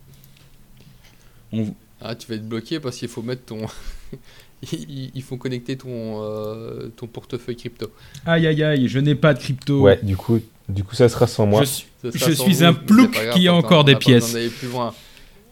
On... 1.52 1.72
Ah, 2.00 2.16
tu 2.16 2.26
vas 2.28 2.34
être 2.34 2.48
bloqué 2.48 2.80
parce 2.80 2.96
qu'il 2.98 3.08
faut 3.08 3.22
mettre 3.22 3.44
ton. 3.44 3.66
il 4.72 5.10
il 5.14 5.22
faut 5.22 5.36
connecter 5.36 5.76
ton, 5.76 6.22
euh, 6.22 6.88
ton 6.96 7.06
portefeuille 7.06 7.56
crypto. 7.56 7.92
Aïe, 8.26 8.46
aïe, 8.48 8.62
aïe, 8.64 8.88
je 8.88 8.98
n'ai 8.98 9.14
pas 9.14 9.34
de 9.34 9.38
crypto. 9.38 9.82
Ouais, 9.82 10.00
du 10.02 10.16
coup, 10.16 10.40
du 10.68 10.84
coup 10.84 10.94
ça 10.94 11.08
sera 11.08 11.26
sans 11.26 11.46
moi. 11.46 11.62
Je 11.64 11.68
suis- 11.68 11.86
Je 12.04 12.32
vous, 12.42 12.62
un 12.64 12.74
plouc 12.74 13.12
grave, 13.12 13.34
qui 13.34 13.48
a 13.48 13.54
encore 13.54 13.80
on 13.80 13.84
des 13.84 13.96
pièces. 13.96 14.36
plus 14.58 14.68
loin. 14.68 14.94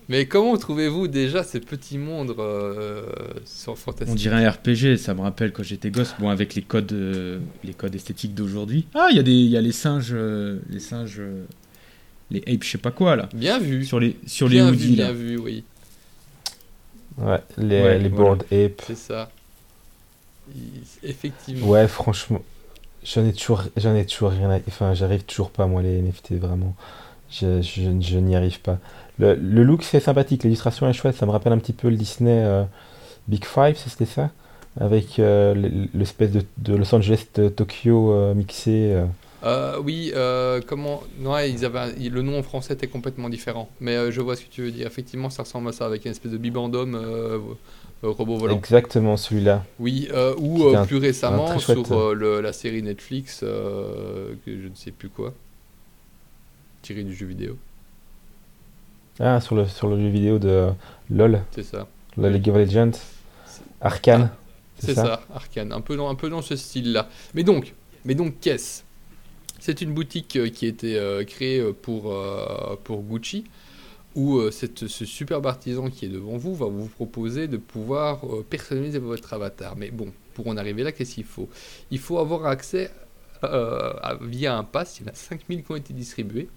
Mais 0.08 0.26
comment 0.26 0.56
trouvez-vous 0.58 1.08
déjà 1.08 1.42
ces 1.44 1.60
petits 1.60 1.96
mondes 1.96 2.34
euh, 2.38 3.06
sur 3.46 3.76
On 4.06 4.14
dirait 4.14 4.44
un 4.44 4.50
RPG, 4.50 4.96
ça 4.98 5.14
me 5.14 5.20
rappelle 5.22 5.52
quand 5.52 5.62
j'étais 5.62 5.90
gosse. 5.90 6.14
Bon, 6.18 6.28
avec 6.28 6.54
les 6.54 6.60
codes, 6.62 6.92
euh, 6.92 7.38
les 7.64 7.72
codes 7.72 7.94
esthétiques 7.94 8.34
d'aujourd'hui. 8.34 8.86
Ah, 8.94 9.06
il 9.10 9.16
y 9.16 9.20
a 9.20 9.22
des, 9.22 9.30
il 9.32 9.48
y 9.48 9.56
a 9.56 9.60
les 9.62 9.72
singes, 9.72 10.10
euh, 10.12 10.58
les 10.68 10.80
singes, 10.80 11.16
euh, 11.20 11.44
les 12.30 12.40
apes, 12.46 12.64
je 12.64 12.70
sais 12.72 12.78
pas 12.78 12.90
quoi 12.90 13.16
là, 13.16 13.28
Bien 13.32 13.58
vu. 13.58 13.84
sur 13.86 14.00
les, 14.00 14.16
sur 14.26 14.48
les 14.48 14.56
bien 14.56 14.70
vu, 14.70 14.72
hoodies 14.72 14.94
bien 14.96 15.06
là. 15.06 15.12
vu, 15.12 15.38
oui. 15.38 15.64
Ouais, 17.18 17.40
les, 17.56 17.82
Ouais, 17.82 17.98
les 17.98 18.08
voilà. 18.08 18.24
board 18.24 18.42
ape. 18.52 18.82
C'est 18.86 18.96
ça. 18.98 19.30
Effectivement. 21.02 21.68
Ouais, 21.68 21.88
franchement, 21.88 22.42
j'en 23.04 23.26
ai 23.26 23.32
toujours, 23.32 23.62
j'en 23.76 23.94
ai 23.94 24.04
toujours 24.06 24.30
rien. 24.30 24.60
Enfin, 24.68 24.94
j'arrive 24.94 25.24
toujours 25.24 25.50
pas, 25.50 25.66
moi, 25.66 25.82
les 25.82 26.00
NFT, 26.00 26.32
vraiment. 26.32 26.74
Je, 27.30 27.62
je, 27.62 28.18
n'y 28.18 28.36
arrive 28.36 28.60
pas. 28.60 28.78
Le, 29.18 29.34
le 29.34 29.62
look, 29.62 29.82
c'est 29.82 30.00
sympathique, 30.00 30.44
l'illustration 30.44 30.88
est 30.88 30.92
chouette, 30.92 31.16
ça 31.16 31.24
me 31.24 31.30
rappelle 31.30 31.52
un 31.52 31.58
petit 31.58 31.72
peu 31.72 31.88
le 31.88 31.96
Disney 31.96 32.42
euh, 32.44 32.64
Big 33.26 33.44
Five, 33.44 33.76
c'était 33.76 34.04
ça? 34.04 34.30
Avec 34.78 35.18
euh, 35.18 35.86
l'espèce 35.94 36.30
de, 36.30 36.42
de 36.58 36.76
Los 36.76 36.94
Angeles 36.94 37.26
de 37.34 37.48
Tokyo 37.48 38.12
euh, 38.12 38.34
mixé. 38.34 38.94
oui, 39.82 40.12
comment 40.66 41.02
Non, 41.18 41.38
ils 41.38 41.64
avaient 41.64 41.92
le 41.98 42.22
nom 42.22 42.38
en 42.38 42.42
français 42.42 42.74
était 42.74 42.86
complètement 42.86 43.28
différent. 43.30 43.68
Mais 43.80 44.12
je 44.12 44.20
vois 44.20 44.36
ce 44.36 44.42
que 44.42 44.50
tu 44.50 44.62
veux 44.62 44.70
dire. 44.70 44.86
Effectivement, 44.86 45.30
ça 45.30 45.42
ressemble 45.42 45.68
à 45.68 45.72
ça 45.72 45.86
avec 45.86 46.04
une 46.04 46.10
espèce 46.10 46.32
de 46.32 46.38
bibendum 46.38 46.98
euh, 48.04 48.10
robot 48.10 48.36
volant. 48.36 48.56
Exactement 48.56 49.16
celui-là. 49.16 49.64
Oui, 49.78 50.08
euh, 50.12 50.34
ou 50.38 50.64
euh, 50.68 50.84
plus 50.84 50.96
récemment 50.96 51.58
sur 51.58 51.90
euh, 51.92 52.14
le- 52.14 52.40
la 52.40 52.52
série 52.52 52.82
Netflix, 52.82 53.40
que 53.40 54.36
je 54.46 54.68
ne 54.68 54.74
sais 54.74 54.90
plus 54.90 55.08
quoi, 55.08 55.32
tiré 56.82 57.02
du 57.04 57.14
jeu 57.14 57.26
vidéo. 57.26 57.56
Ah, 59.20 59.40
sur 59.40 59.54
le, 59.54 59.66
sur 59.66 59.88
le 59.88 59.98
jeu 60.00 60.08
vidéo 60.08 60.38
de 60.38 60.70
LOL, 61.10 61.42
C'est 61.52 61.62
ça. 61.62 61.86
la 62.16 62.30
League 62.30 62.48
of 62.48 62.56
Legends, 62.56 62.92
Arcane. 63.80 64.30
C'est 64.78 64.94
ça, 64.94 65.22
Arcane, 65.32 65.72
un 65.72 65.80
peu 65.80 65.96
dans, 65.96 66.08
un 66.08 66.14
peu 66.16 66.28
dans 66.28 66.42
ce 66.42 66.56
style-là. 66.56 67.08
Mais 67.34 67.44
donc, 67.44 67.74
mais 68.04 68.14
donc 68.14 68.34
qu'est-ce? 68.40 68.82
C'est 69.60 69.80
une 69.80 69.92
boutique 69.94 70.26
qui 70.52 70.64
a 70.66 70.68
été 70.68 71.24
créée 71.28 71.62
pour, 71.82 72.12
pour 72.82 73.02
Gucci, 73.02 73.44
où 74.14 74.38
euh, 74.38 74.50
cette- 74.50 74.86
ce 74.88 75.04
superbe 75.04 75.46
artisan 75.46 75.88
qui 75.90 76.04
est 76.06 76.08
devant 76.08 76.36
vous 76.36 76.54
va 76.54 76.66
vous 76.66 76.86
proposer 76.86 77.48
de 77.48 77.56
pouvoir 77.56 78.24
euh, 78.26 78.44
personnaliser 78.48 78.98
votre 78.98 79.32
avatar. 79.32 79.76
Mais 79.76 79.90
bon, 79.90 80.12
pour 80.34 80.46
en 80.48 80.56
arriver 80.56 80.82
là, 80.82 80.92
qu'est-ce 80.92 81.14
qu'il 81.14 81.24
faut? 81.24 81.48
Il 81.90 81.98
faut 81.98 82.18
avoir 82.18 82.46
accès 82.46 82.90
euh, 83.44 83.92
via 84.20 84.56
un 84.56 84.64
pass, 84.64 85.00
il 85.00 85.06
y 85.06 85.08
en 85.08 85.12
a 85.12 85.14
5000 85.14 85.64
qui 85.64 85.72
ont 85.72 85.76
été 85.76 85.92
distribués. 85.94 86.48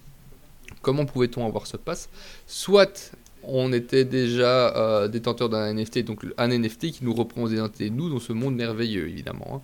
Comment 0.81 1.05
pouvait-on 1.05 1.45
avoir 1.45 1.65
ce 1.67 1.77
pass? 1.77 2.09
Soit 2.47 3.11
on 3.43 3.71
était 3.73 4.05
déjà 4.05 5.07
détenteur 5.07 5.49
d'un 5.49 5.71
NFT, 5.73 5.99
donc 6.03 6.25
un 6.37 6.47
NFT 6.47 6.91
qui 6.91 6.99
nous 7.03 7.13
représentait 7.13 7.89
nous 7.89 8.09
dans 8.09 8.19
ce 8.19 8.33
monde 8.33 8.55
merveilleux, 8.55 9.07
évidemment. 9.07 9.55
hein. 9.55 9.61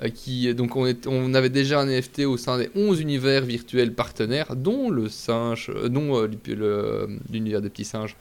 Euh, 0.00 0.08
qui, 0.10 0.54
donc 0.54 0.76
on, 0.76 0.86
est- 0.86 1.06
on 1.08 1.34
avait 1.34 1.48
déjà 1.48 1.80
un 1.80 1.86
NFT 1.86 2.20
au 2.26 2.36
sein 2.36 2.56
des 2.56 2.70
11 2.76 3.00
univers 3.00 3.42
virtuels 3.44 3.92
partenaires, 3.94 4.54
dont 4.54 4.90
le 4.90 5.08
singe, 5.08 5.70
euh, 5.74 5.88
dont 5.88 6.16
euh, 6.16 7.06
l'univers 7.32 7.60
des 7.60 7.68
petits 7.68 7.84
singes. 7.84 8.14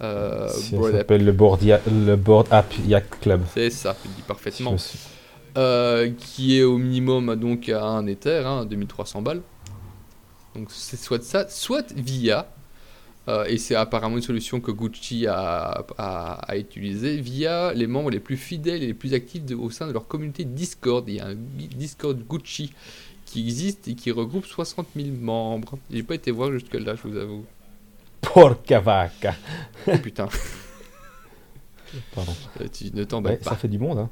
Euh, 0.00 0.48
ça 0.48 0.76
s'appelle 0.98 1.24
le 1.24 1.32
board, 1.32 1.62
Ya- 1.62 1.80
le 1.88 2.16
board 2.16 2.48
App 2.50 2.72
Yak 2.86 3.20
Club. 3.20 3.42
C'est 3.54 3.70
ça, 3.70 3.96
tu 4.00 4.08
le 4.08 4.14
dis 4.14 4.22
parfaitement. 4.22 4.76
suis- 4.78 4.98
qui 6.18 6.58
est 6.58 6.62
au 6.62 6.78
minimum 6.78 7.34
donc 7.36 7.68
à 7.68 7.84
un 7.84 8.06
Ether, 8.06 8.42
hein, 8.46 8.64
2300 8.64 9.22
balles. 9.22 9.42
Donc 10.54 10.68
c'est 10.70 10.96
soit 10.96 11.22
ça, 11.22 11.48
soit 11.48 11.92
via, 11.96 12.48
euh, 13.28 13.44
et 13.44 13.58
c'est 13.58 13.74
apparemment 13.74 14.16
une 14.16 14.22
solution 14.22 14.60
que 14.60 14.70
Gucci 14.72 15.26
a, 15.26 15.84
a, 15.98 16.32
a 16.50 16.56
utilisée, 16.56 17.20
via 17.20 17.72
les 17.74 17.86
membres 17.86 18.10
les 18.10 18.20
plus 18.20 18.36
fidèles 18.36 18.82
et 18.82 18.86
les 18.86 18.94
plus 18.94 19.14
actifs 19.14 19.44
de- 19.44 19.54
au 19.54 19.70
sein 19.70 19.86
de 19.86 19.92
leur 19.92 20.08
communauté 20.08 20.44
Discord. 20.44 21.04
Il 21.08 21.14
y 21.16 21.20
a 21.20 21.26
un 21.28 21.34
Discord 21.36 22.18
Gucci 22.26 22.72
qui 23.26 23.40
existe 23.44 23.86
et 23.88 23.94
qui 23.94 24.10
regroupe 24.10 24.46
60 24.46 24.86
000 24.96 25.08
membres. 25.20 25.78
J'ai 25.92 26.02
pas 26.02 26.14
été 26.14 26.30
voir 26.30 26.50
jusque 26.50 26.72
là, 26.74 26.94
je 26.94 27.06
vous 27.08 27.16
avoue. 27.16 27.44
Porca 28.22 28.80
vaca. 28.80 29.34
Oh 29.86 29.96
putain, 30.02 30.28
Pardon. 32.14 32.32
Euh, 32.60 32.66
tu 32.72 32.84
ne 32.94 33.02
Ouais, 33.02 33.36
pas. 33.36 33.50
ça 33.50 33.56
fait 33.56 33.68
du 33.68 33.78
monde, 33.78 33.98
hein. 33.98 34.10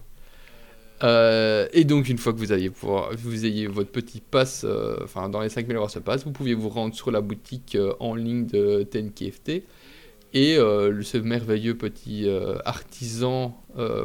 Euh, 1.03 1.69
et 1.73 1.85
donc, 1.85 2.09
une 2.09 2.19
fois 2.19 2.33
que 2.33 2.39
vous 2.39 2.53
ayez, 2.53 2.71
pouvoir, 2.71 3.11
vous 3.17 3.45
ayez 3.45 3.67
votre 3.67 3.91
petit 3.91 4.21
pass, 4.21 4.65
euh, 4.65 4.97
enfin 5.05 5.29
dans 5.29 5.41
les 5.41 5.49
5000 5.49 5.77
euros 5.77 5.89
ce 5.89 5.99
pass, 5.99 6.25
vous 6.25 6.33
pouviez 6.33 6.55
vous 6.55 6.69
rendre 6.69 6.95
sur 6.95 7.11
la 7.11 7.21
boutique 7.21 7.75
euh, 7.75 7.93
en 8.01 8.15
ligne 8.15 8.47
de 8.47 8.83
TNKFT 8.83 9.63
et 10.35 10.57
ce 10.57 11.17
merveilleux 11.17 11.79
petit 11.79 12.29
artisan 12.67 13.57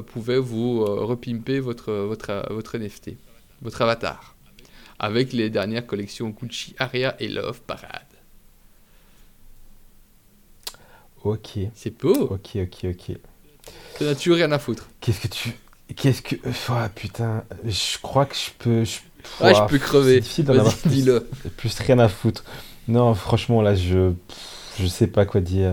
pouvait 0.08 0.38
vous 0.38 0.86
repimper 0.86 1.60
votre, 1.60 1.92
votre, 1.92 2.46
votre 2.54 2.78
NFT, 2.78 3.18
votre 3.62 3.82
avatar, 3.82 4.34
avec 4.98 5.34
les 5.34 5.50
dernières 5.50 5.86
collections 5.86 6.30
Gucci, 6.30 6.74
Aria 6.80 7.18
et 7.20 7.28
Love 7.28 7.60
Parade. 7.64 8.06
Ok, 11.26 11.58
C'est 11.76 12.00
beau, 12.00 12.14
ok, 12.14 12.56
ok, 12.56 12.86
ok. 12.86 13.18
t'en 14.00 14.06
as-tu 14.06 14.32
rien 14.32 14.54
à 14.54 14.60
foutre 14.60 14.88
Qu'est-ce 15.02 15.20
que 15.20 15.28
tu. 15.28 15.54
Qu'est-ce 15.96 16.22
que. 16.22 16.36
Ah 16.70 16.90
putain, 16.94 17.44
je 17.66 17.98
crois 18.02 18.26
que 18.26 18.36
je 18.36 18.50
peux. 18.60 18.84
Je, 18.86 19.00
Ah, 19.40 19.54
je 19.54 19.60
Ouah, 19.60 19.68
peux 19.68 19.78
c'est 19.78 19.84
crever, 19.84 20.20
difficile 20.22 20.46
d'en 20.46 20.54
avoir 20.58 20.76
plus, 20.78 21.80
rien 21.80 22.00
à 22.00 22.08
foutre. 22.10 22.44
Non, 22.88 23.14
franchement, 23.14 23.62
là, 23.62 23.76
je. 23.76 24.12
Je 24.80 24.88
sais 24.88 25.08
pas 25.08 25.26
quoi 25.26 25.42
dire. 25.42 25.72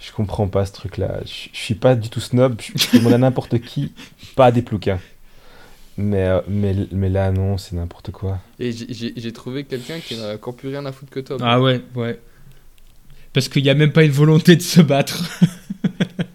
Je 0.00 0.12
comprends 0.12 0.48
pas 0.48 0.66
ce 0.66 0.72
truc-là. 0.72 1.20
Je, 1.24 1.48
je 1.52 1.58
suis 1.58 1.74
pas 1.74 1.94
du 1.94 2.10
tout 2.10 2.20
snob. 2.20 2.60
Je, 2.60 2.72
je 2.76 2.98
demande 2.98 3.14
à 3.14 3.18
n'importe 3.18 3.58
qui, 3.60 3.92
pas 4.36 4.46
à 4.46 4.52
des 4.52 4.60
plouquins. 4.62 4.98
Mais, 5.96 6.24
euh, 6.24 6.40
mais, 6.48 6.74
mais 6.90 7.08
là, 7.08 7.30
non, 7.30 7.56
c'est 7.56 7.74
n'importe 7.76 8.10
quoi. 8.10 8.40
Et 8.58 8.72
j'ai- 8.72 8.92
j'ai 8.92 9.12
j'ai 9.16 9.32
trouvé 9.32 9.62
quelqu'un 9.64 10.00
qui 10.00 10.16
n'a 10.16 10.34
encore 10.34 10.56
plus 10.56 10.68
rien 10.68 10.84
à 10.86 10.92
foutre 10.92 11.12
que 11.12 11.20
toi. 11.20 11.36
Ah 11.40 11.60
ouais, 11.60 11.80
ouais. 11.94 12.20
Parce 13.32 13.48
qu'il 13.48 13.62
n'y 13.62 13.70
a 13.70 13.74
même 13.74 13.92
pas 13.92 14.02
une 14.04 14.10
volonté 14.12 14.56
de 14.56 14.62
se 14.62 14.80
battre. 14.80 15.22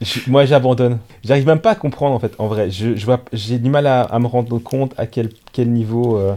Je- 0.00 0.28
moi, 0.30 0.44
j'abandonne. 0.44 0.98
J'arrive 1.24 1.46
même 1.46 1.60
pas 1.60 1.70
à 1.70 1.74
comprendre, 1.74 2.14
en 2.14 2.18
fait, 2.18 2.32
en 2.38 2.48
vrai. 2.48 2.70
Je, 2.70 2.96
je 2.96 3.04
vois, 3.04 3.24
j'ai 3.32 3.58
du 3.58 3.70
mal 3.70 3.86
à, 3.86 4.02
à 4.02 4.18
me 4.18 4.26
rendre 4.26 4.58
compte 4.58 4.92
à 4.96 5.06
quel, 5.06 5.30
quel 5.52 5.70
niveau. 5.70 6.18
euh, 6.18 6.34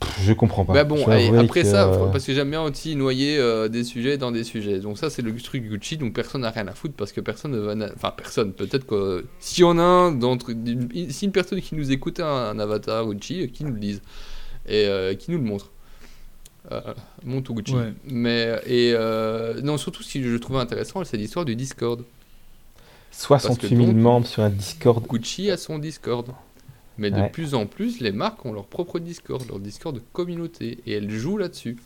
pff, 0.00 0.22
je 0.24 0.32
comprends 0.32 0.64
pas. 0.64 0.72
Bah 0.72 0.84
bon, 0.84 1.06
allez, 1.06 1.28
après 1.36 1.62
que, 1.62 1.66
ça, 1.68 1.88
euh, 1.88 2.06
parce 2.10 2.24
que 2.24 2.32
j'aime 2.34 2.50
bien 2.50 2.62
aussi 2.62 2.96
noyer 2.96 3.38
euh, 3.38 3.68
des 3.68 3.84
sujets 3.84 4.16
dans 4.18 4.32
des 4.32 4.44
sujets. 4.44 4.78
Donc 4.80 4.98
ça, 4.98 5.10
c'est 5.10 5.22
le 5.22 5.34
truc 5.36 5.68
Gucci, 5.68 5.96
donc 5.98 6.14
personne 6.14 6.40
n'a 6.42 6.50
rien 6.50 6.66
à 6.66 6.72
foutre 6.72 6.94
parce 6.94 7.12
que 7.12 7.20
personne 7.20 7.52
ne 7.52 7.58
va... 7.58 7.74
na- 7.74 7.90
Enfin, 7.94 8.12
personne, 8.16 8.52
peut-être 8.52 8.86
que... 8.86 9.24
Si 9.38 9.62
on 9.62 9.78
a 9.78 9.82
un 9.82 10.12
d'entre... 10.12 10.52
Si 11.10 11.24
une 11.26 11.32
personne 11.32 11.60
qui 11.60 11.74
nous 11.74 11.92
écoute 11.92 12.18
a 12.20 12.26
un, 12.26 12.50
un 12.50 12.58
avatar 12.58 13.04
Gucci, 13.06 13.48
qui 13.50 13.64
nous 13.64 13.72
le 13.72 13.80
dise. 13.80 14.00
Et 14.66 14.86
euh, 14.86 15.14
qui 15.14 15.30
nous 15.30 15.38
le 15.38 15.44
montre. 15.44 15.70
Euh, 16.72 16.80
au 17.26 17.40
Gucci. 17.54 17.74
Ouais. 17.74 17.92
Mais, 18.08 18.58
et 18.66 18.92
euh, 18.94 19.60
non, 19.62 19.76
surtout 19.76 20.02
ce 20.02 20.14
que 20.18 20.24
je 20.24 20.36
trouvais 20.38 20.60
intéressant, 20.60 21.04
c'est 21.04 21.18
l'histoire 21.18 21.44
du 21.44 21.54
Discord. 21.56 22.02
68 23.16 23.68
000 23.76 23.86
donc- 23.88 23.96
membres 23.96 24.26
sur 24.26 24.42
un 24.42 24.50
Discord. 24.50 25.06
Gucci 25.06 25.50
a 25.50 25.56
son 25.56 25.78
Discord. 25.78 26.28
Mais 26.98 27.10
de 27.10 27.28
plus 27.28 27.54
en 27.54 27.66
plus, 27.66 28.00
les 28.00 28.12
marques 28.12 28.44
ont 28.46 28.52
leur 28.52 28.66
propre 28.66 29.00
Discord, 29.00 29.42
leur 29.48 29.58
Discord 29.58 29.96
de 29.96 30.02
communauté, 30.12 30.78
et 30.86 30.92
elles 30.92 31.10
jouent 31.10 31.38
là-dessus. 31.38 31.76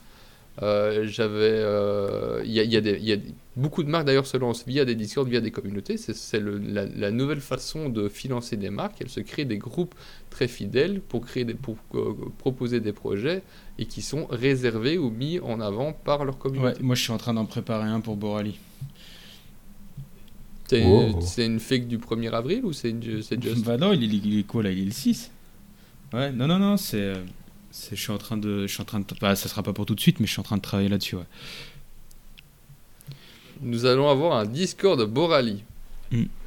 Euh, 0.61 1.05
J'avais, 1.07 1.39
euh, 1.41 2.43
il 2.45 2.51
y, 2.51 2.59
a, 2.61 2.65
il 2.65 2.73
y 2.73 2.77
a 2.77 2.81
y 2.81 3.13
a 3.13 3.17
des- 3.17 3.33
beaucoup 3.57 3.85
de 3.85 3.89
marques 3.89 4.07
d'ailleurs 4.07 4.27
se 4.27 4.37
lancent 4.37 4.65
via 4.67 4.85
des 4.85 4.97
Discord, 4.97 5.27
via 5.29 5.41
des 5.41 5.53
communautés. 5.53 5.97
C'est 5.97 6.41
la, 6.43 6.85
la 6.85 7.11
nouvelle 7.13 7.41
façon 7.41 7.89
de 7.89 8.09
financer 8.09 8.57
des 8.57 8.69
marques. 8.69 8.97
Elles 9.01 9.09
se 9.09 9.21
créent 9.21 9.45
des 9.47 9.57
groupes 9.57 9.95
très 10.31 10.49
fidèles 10.49 11.01
pour 11.01 11.25
créer 11.25 11.45
des, 11.45 11.55
pour 11.55 11.77
euh, 11.95 12.13
proposer 12.39 12.81
des 12.81 12.93
projets 12.93 13.43
et 13.79 13.87
qui 13.87 14.03
sont 14.03 14.27
réservés 14.31 14.99
ou 14.99 15.11
mis 15.11 15.39
en 15.39 15.61
avant 15.61 15.93
par 15.93 16.25
leur 16.25 16.35
Ouais, 16.35 16.41
communauté. 16.41 16.83
moi 16.83 16.97
je 16.97 17.03
suis 17.03 17.13
en 17.13 17.19
train 17.19 17.35
d'en 17.35 17.47
préparer 17.47 17.89
un 17.89 18.01
pour 18.01 18.17
Borali. 18.17 18.59
C'est 20.69 20.85
Oh. 20.85 21.21
une 21.39 21.59
fake 21.61 21.89
du 21.89 21.99
1er 21.99 22.31
avril 22.33 22.65
ou 22.65 22.73
c'est 22.73 22.95
juste? 23.03 23.35
Bah 23.65 23.77
non, 23.79 23.93
il 23.93 24.05
est, 24.05 24.07
il 24.25 24.39
est 24.39 24.43
quoi 24.45 24.63
là 24.63 24.71
Il 24.71 24.81
est 24.81 24.85
le 24.85 24.91
6. 24.91 25.31
Ouais, 26.13 26.31
non, 26.31 26.47
non, 26.47 26.59
non, 26.59 26.77
c'est. 26.77 27.01
euh, 27.01 27.15
c'est- 27.71 27.97
Je 27.97 28.01
suis 28.01 28.13
en 28.13 28.19
train 28.19 28.37
de. 28.37 28.67
Je 28.67 28.73
suis 28.73 28.83
en 28.83 28.85
train 28.85 29.01
de. 29.01 29.05
Bah, 29.21 29.35
ça 29.35 29.49
sera 29.49 29.63
pas 29.63 29.73
pour 29.73 29.87
tout 29.87 29.95
de 29.95 30.01
suite, 30.01 30.21
mais 30.21 30.27
je 30.27 30.33
suis 30.33 30.41
en 30.41 30.45
train 30.45 30.57
de 30.57 30.63
travailler 30.63 30.89
là-dessus, 30.89 31.17
ouais. 31.17 31.25
Nous 33.61 33.87
allons 33.87 34.09
avoir 34.09 34.37
un 34.39 34.47
Discord 34.47 35.03
Borali. 35.05 35.65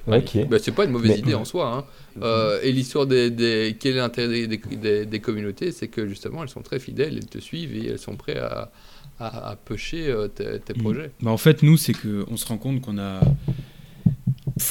Ok. 0.08 0.48
Bah, 0.50 0.58
c'est 0.60 0.72
pas 0.72 0.86
une 0.86 0.92
mauvaise 0.92 1.12
Mais- 1.12 1.20
idée 1.20 1.34
en 1.36 1.46
soi. 1.46 1.72
hein. 1.78 1.86
Euh, 2.24 2.60
et 2.64 2.72
l'histoire 2.72 3.06
des, 3.06 3.30
des- 3.30 3.76
Quel 3.80 3.96
est 3.96 4.00
l'intérêt 4.00 4.48
des, 4.48 4.58
des- 4.58 4.76
des- 4.76 5.06
des 5.06 5.20
communautés 5.20 5.72
C'est 5.72 5.88
que 5.88 6.08
justement, 6.08 6.42
elles 6.44 6.50
sont 6.50 6.62
très 6.64 6.80
fidèles, 6.80 7.18
elles 7.18 7.28
te 7.28 7.38
suivent 7.38 7.76
et 7.76 7.90
elles 7.90 8.00
sont 8.00 8.16
prêtes 8.16 8.38
à, 8.38 8.72
à, 9.20 9.52
à 9.52 9.56
pusher 9.56 10.08
euh, 10.10 10.28
tes, 10.28 10.60
tes 10.60 10.74
Mhm. 10.74 10.82
projets. 10.82 11.12
Bah, 11.22 11.30
en 11.32 11.38
fait, 11.38 11.62
nous, 11.64 11.78
c'est 11.78 11.94
qu'on 11.94 12.36
se 12.38 12.46
rend 12.48 12.58
compte 12.58 12.82
qu'on 12.82 12.98
a. 12.98 13.20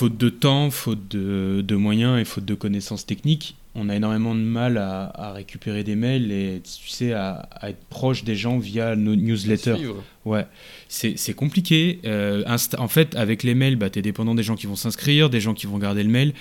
Faute 0.01 0.17
de 0.17 0.31
temps, 0.31 0.71
faute 0.71 1.09
de, 1.11 1.61
de 1.61 1.77
moyens 1.77 2.19
et 2.19 2.25
faute 2.25 2.47
de 2.47 2.55
connaissances 2.55 3.05
techniques, 3.05 3.55
on 3.75 3.91
a 3.91 3.97
énormément 3.97 4.35
de 4.35 4.41
mal 4.41 4.79
à, 4.79 5.13
à 5.15 5.33
récupérer 5.33 5.85
des 5.85 5.95
mails 5.95 6.33
et 6.33 6.63
tu 6.65 6.89
sais, 6.89 7.13
à, 7.13 7.49
à 7.53 7.69
être 7.69 7.85
proche 7.91 8.25
des 8.25 8.35
gens 8.35 8.59
via 8.59 8.97
nos 8.97 9.15
newsletters. 9.15 9.77
Ouais, 10.25 10.47
c'est 10.89 11.35
compliqué. 11.35 12.01
Euh, 12.05 12.43
en 12.79 12.89
fait, 12.89 13.15
avec 13.15 13.43
les 13.43 13.55
mails, 13.55 13.77
bah, 13.77 13.91
tu 13.91 13.99
es 13.99 14.03
dépendant 14.03 14.35
des 14.35 14.43
gens 14.43 14.57
qui 14.57 14.67
vont 14.67 14.75
s'inscrire, 14.75 15.31
des 15.31 15.41
gens 15.41 15.53
qui 15.53 15.67
vont 15.67 15.75
regarder 15.75 16.03
le 16.03 16.09
mail. 16.09 16.33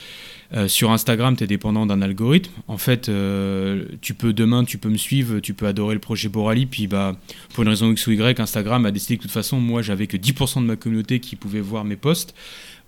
Euh, 0.53 0.67
sur 0.67 0.89
Instagram, 0.91 1.35
tu 1.35 1.43
es 1.43 1.47
dépendant 1.47 1.85
d'un 1.85 2.01
algorithme. 2.01 2.51
En 2.67 2.77
fait, 2.77 3.09
euh, 3.09 3.85
tu 4.01 4.13
peux 4.13 4.33
demain, 4.33 4.63
tu 4.63 4.77
peux 4.77 4.89
me 4.89 4.97
suivre, 4.97 5.39
tu 5.39 5.53
peux 5.53 5.67
adorer 5.67 5.93
le 5.93 5.99
projet 5.99 6.29
Borali, 6.29 6.65
puis 6.65 6.87
bah, 6.87 7.15
pour 7.53 7.63
une 7.63 7.69
raison 7.69 7.91
X 7.91 8.07
ou 8.07 8.11
Y, 8.11 8.39
Instagram 8.39 8.85
a 8.85 8.91
décidé 8.91 9.17
que 9.17 9.23
de 9.23 9.27
toute 9.27 9.33
façon, 9.33 9.59
moi, 9.59 9.81
j'avais 9.81 10.07
que 10.07 10.17
10% 10.17 10.61
de 10.61 10.65
ma 10.65 10.77
communauté 10.77 11.19
qui 11.19 11.35
pouvait 11.35 11.61
voir 11.61 11.85
mes 11.85 11.97
posts. 11.97 12.33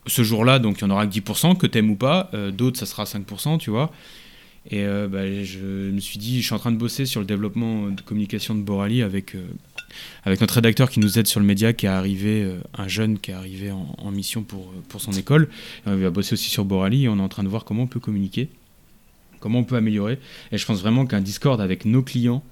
Ce 0.07 0.23
jour-là, 0.23 0.59
donc, 0.59 0.79
il 0.79 0.81
y 0.81 0.83
en 0.85 0.89
aura 0.89 1.05
que 1.05 1.13
10%, 1.13 1.57
que 1.57 1.67
t'aimes 1.67 1.91
ou 1.91 1.95
pas. 1.95 2.29
Euh, 2.33 2.51
D'autres, 2.51 2.79
ça 2.79 2.85
sera 2.85 3.03
5%, 3.03 3.59
tu 3.59 3.69
vois. 3.69 3.91
Et 4.69 4.83
euh, 4.83 5.07
bah, 5.07 5.25
je 5.43 5.59
me 5.91 5.99
suis 5.99 6.19
dit, 6.19 6.41
je 6.41 6.45
suis 6.45 6.53
en 6.53 6.59
train 6.59 6.71
de 6.71 6.77
bosser 6.77 7.05
sur 7.05 7.19
le 7.19 7.25
développement 7.25 7.87
de 7.87 8.01
communication 8.01 8.53
de 8.53 8.61
Borali 8.61 9.01
avec, 9.01 9.33
euh, 9.33 9.43
avec 10.23 10.39
notre 10.39 10.53
rédacteur 10.53 10.89
qui 10.91 10.99
nous 10.99 11.17
aide 11.17 11.25
sur 11.25 11.39
le 11.39 11.45
média, 11.45 11.73
qui 11.73 11.87
est 11.87 11.89
arrivé, 11.89 12.47
un 12.77 12.87
jeune 12.87 13.17
qui 13.17 13.31
est 13.31 13.33
arrivé 13.33 13.71
en, 13.71 14.11
mission 14.11 14.43
pour, 14.43 14.71
pour 14.87 15.01
son 15.01 15.13
école. 15.13 15.49
Euh, 15.87 15.95
il 15.97 16.03
va 16.03 16.11
bosser 16.11 16.33
aussi 16.33 16.49
sur 16.49 16.63
Borali 16.65 17.05
et 17.05 17.09
on 17.09 17.17
est 17.17 17.21
en 17.21 17.29
train 17.29 17.43
de 17.43 17.47
voir 17.47 17.65
comment 17.65 17.83
on 17.83 17.87
peut 17.87 17.99
communiquer, 17.99 18.49
comment 19.39 19.59
on 19.59 19.63
peut 19.63 19.77
améliorer. 19.77 20.19
Et 20.51 20.59
je 20.59 20.65
pense 20.65 20.79
vraiment 20.79 21.07
qu'un 21.07 21.21
Discord 21.21 21.59
avec 21.59 21.85
nos 21.85 22.03
clients, 22.03 22.43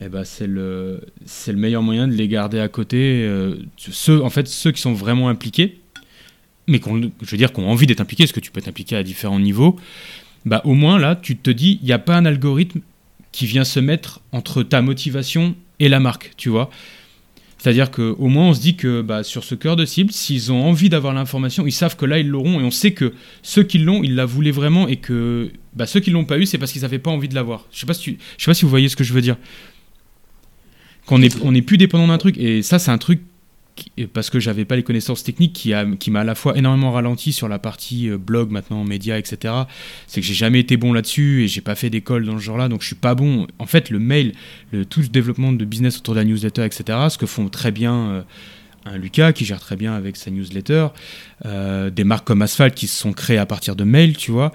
eh 0.00 0.08
ben, 0.08 0.24
c'est 0.24 0.48
le, 0.48 1.02
le 1.46 1.52
meilleur 1.52 1.84
moyen 1.84 2.08
de 2.08 2.14
les 2.14 2.26
garder 2.26 2.58
à 2.58 2.66
côté. 2.66 3.30
ceux, 3.76 4.20
en 4.24 4.30
fait, 4.30 4.48
ceux 4.48 4.72
qui 4.72 4.80
sont 4.80 4.92
vraiment 4.92 5.28
impliqués, 5.28 5.78
mais 6.66 6.78
qu'on, 6.78 7.00
je 7.00 7.30
veux 7.30 7.36
dire, 7.36 7.52
qui 7.52 7.60
ont 7.60 7.70
envie 7.70 7.86
d'être 7.86 8.00
impliqués, 8.00 8.24
parce 8.24 8.32
que 8.32 8.40
tu 8.40 8.50
peux 8.50 8.60
t'impliquer 8.62 8.96
à 8.96 9.02
différents 9.02 9.40
niveaux, 9.40 9.76
bah, 10.44 10.60
au 10.64 10.74
moins 10.74 10.98
là, 10.98 11.16
tu 11.16 11.36
te 11.36 11.50
dis, 11.50 11.78
il 11.82 11.86
n'y 11.86 11.92
a 11.92 11.98
pas 11.98 12.16
un 12.16 12.24
algorithme 12.26 12.80
qui 13.32 13.46
vient 13.46 13.64
se 13.64 13.80
mettre 13.80 14.20
entre 14.32 14.62
ta 14.62 14.82
motivation 14.82 15.54
et 15.80 15.88
la 15.88 16.00
marque, 16.00 16.32
tu 16.36 16.48
vois. 16.48 16.70
C'est-à-dire 17.58 17.90
qu'au 17.90 18.28
moins 18.28 18.48
on 18.50 18.54
se 18.54 18.60
dit 18.60 18.76
que 18.76 19.00
bah, 19.00 19.22
sur 19.22 19.42
ce 19.42 19.54
cœur 19.54 19.74
de 19.74 19.86
cible, 19.86 20.12
s'ils 20.12 20.52
ont 20.52 20.62
envie 20.62 20.90
d'avoir 20.90 21.14
l'information, 21.14 21.66
ils 21.66 21.72
savent 21.72 21.96
que 21.96 22.04
là 22.04 22.18
ils 22.18 22.28
l'auront 22.28 22.60
et 22.60 22.62
on 22.62 22.70
sait 22.70 22.92
que 22.92 23.14
ceux 23.42 23.62
qui 23.62 23.78
l'ont, 23.78 24.02
ils 24.02 24.14
la 24.14 24.26
voulaient 24.26 24.50
vraiment 24.50 24.86
et 24.86 24.96
que 24.96 25.50
bah, 25.72 25.86
ceux 25.86 26.00
qui 26.00 26.10
l'ont 26.10 26.26
pas 26.26 26.36
eu, 26.38 26.44
c'est 26.44 26.58
parce 26.58 26.72
qu'ils 26.72 26.82
n'avaient 26.82 26.98
pas 26.98 27.10
envie 27.10 27.28
de 27.28 27.34
l'avoir. 27.34 27.66
Je 27.72 27.78
sais 27.80 27.86
pas 27.86 27.94
si 27.94 28.02
tu- 28.02 28.18
je 28.36 28.44
sais 28.44 28.50
pas 28.50 28.54
si 28.54 28.64
vous 28.66 28.68
voyez 28.70 28.90
ce 28.90 28.96
que 28.96 29.04
je 29.04 29.14
veux 29.14 29.22
dire. 29.22 29.36
Qu'on 31.06 31.22
est, 31.22 31.36
on 31.42 31.54
est 31.54 31.62
plus 31.62 31.78
dépendant 31.78 32.08
d'un 32.08 32.18
truc 32.18 32.36
et 32.38 32.62
ça 32.62 32.78
c'est 32.78 32.90
un 32.90 32.98
truc 32.98 33.22
parce 34.12 34.30
que 34.30 34.40
j'avais 34.40 34.64
pas 34.64 34.76
les 34.76 34.82
connaissances 34.82 35.24
techniques 35.24 35.52
qui 35.52 36.10
m'a 36.10 36.20
à 36.20 36.24
la 36.24 36.34
fois 36.34 36.56
énormément 36.56 36.92
ralenti 36.92 37.32
sur 37.32 37.48
la 37.48 37.58
partie 37.58 38.08
euh, 38.08 38.18
blog 38.18 38.50
maintenant 38.50 38.84
médias 38.84 39.18
etc 39.18 39.54
c'est 40.06 40.20
que 40.20 40.26
j'ai 40.26 40.34
jamais 40.34 40.60
été 40.60 40.76
bon 40.76 40.92
là-dessus 40.92 41.44
et 41.44 41.48
j'ai 41.48 41.60
pas 41.60 41.74
fait 41.74 41.90
d'école 41.90 42.24
dans 42.24 42.38
ce 42.38 42.42
genre-là 42.42 42.68
donc 42.68 42.82
je 42.82 42.86
suis 42.86 42.96
pas 42.96 43.14
bon. 43.14 43.46
En 43.58 43.66
fait 43.66 43.90
le 43.90 43.98
mail 43.98 44.32
le 44.72 44.84
tout 44.84 45.00
le 45.00 45.08
développement 45.08 45.52
de 45.52 45.64
business 45.64 45.98
autour 45.98 46.14
de 46.14 46.20
la 46.20 46.24
newsletter 46.24 46.64
etc 46.64 46.98
ce 47.08 47.18
que 47.18 47.26
font 47.26 47.48
très 47.48 47.70
bien 47.70 47.94
euh, 47.94 48.22
un 48.86 48.98
Lucas 48.98 49.32
qui 49.32 49.44
gère 49.44 49.60
très 49.60 49.76
bien 49.76 49.94
avec 49.94 50.16
sa 50.16 50.30
newsletter 50.30 50.88
euh, 51.46 51.90
des 51.90 52.04
marques 52.04 52.26
comme 52.26 52.42
Asphalt 52.42 52.74
qui 52.74 52.86
se 52.86 53.00
sont 53.00 53.12
créées 53.12 53.38
à 53.38 53.46
partir 53.46 53.76
de 53.76 53.84
mails 53.84 54.16
tu 54.16 54.30
vois 54.30 54.52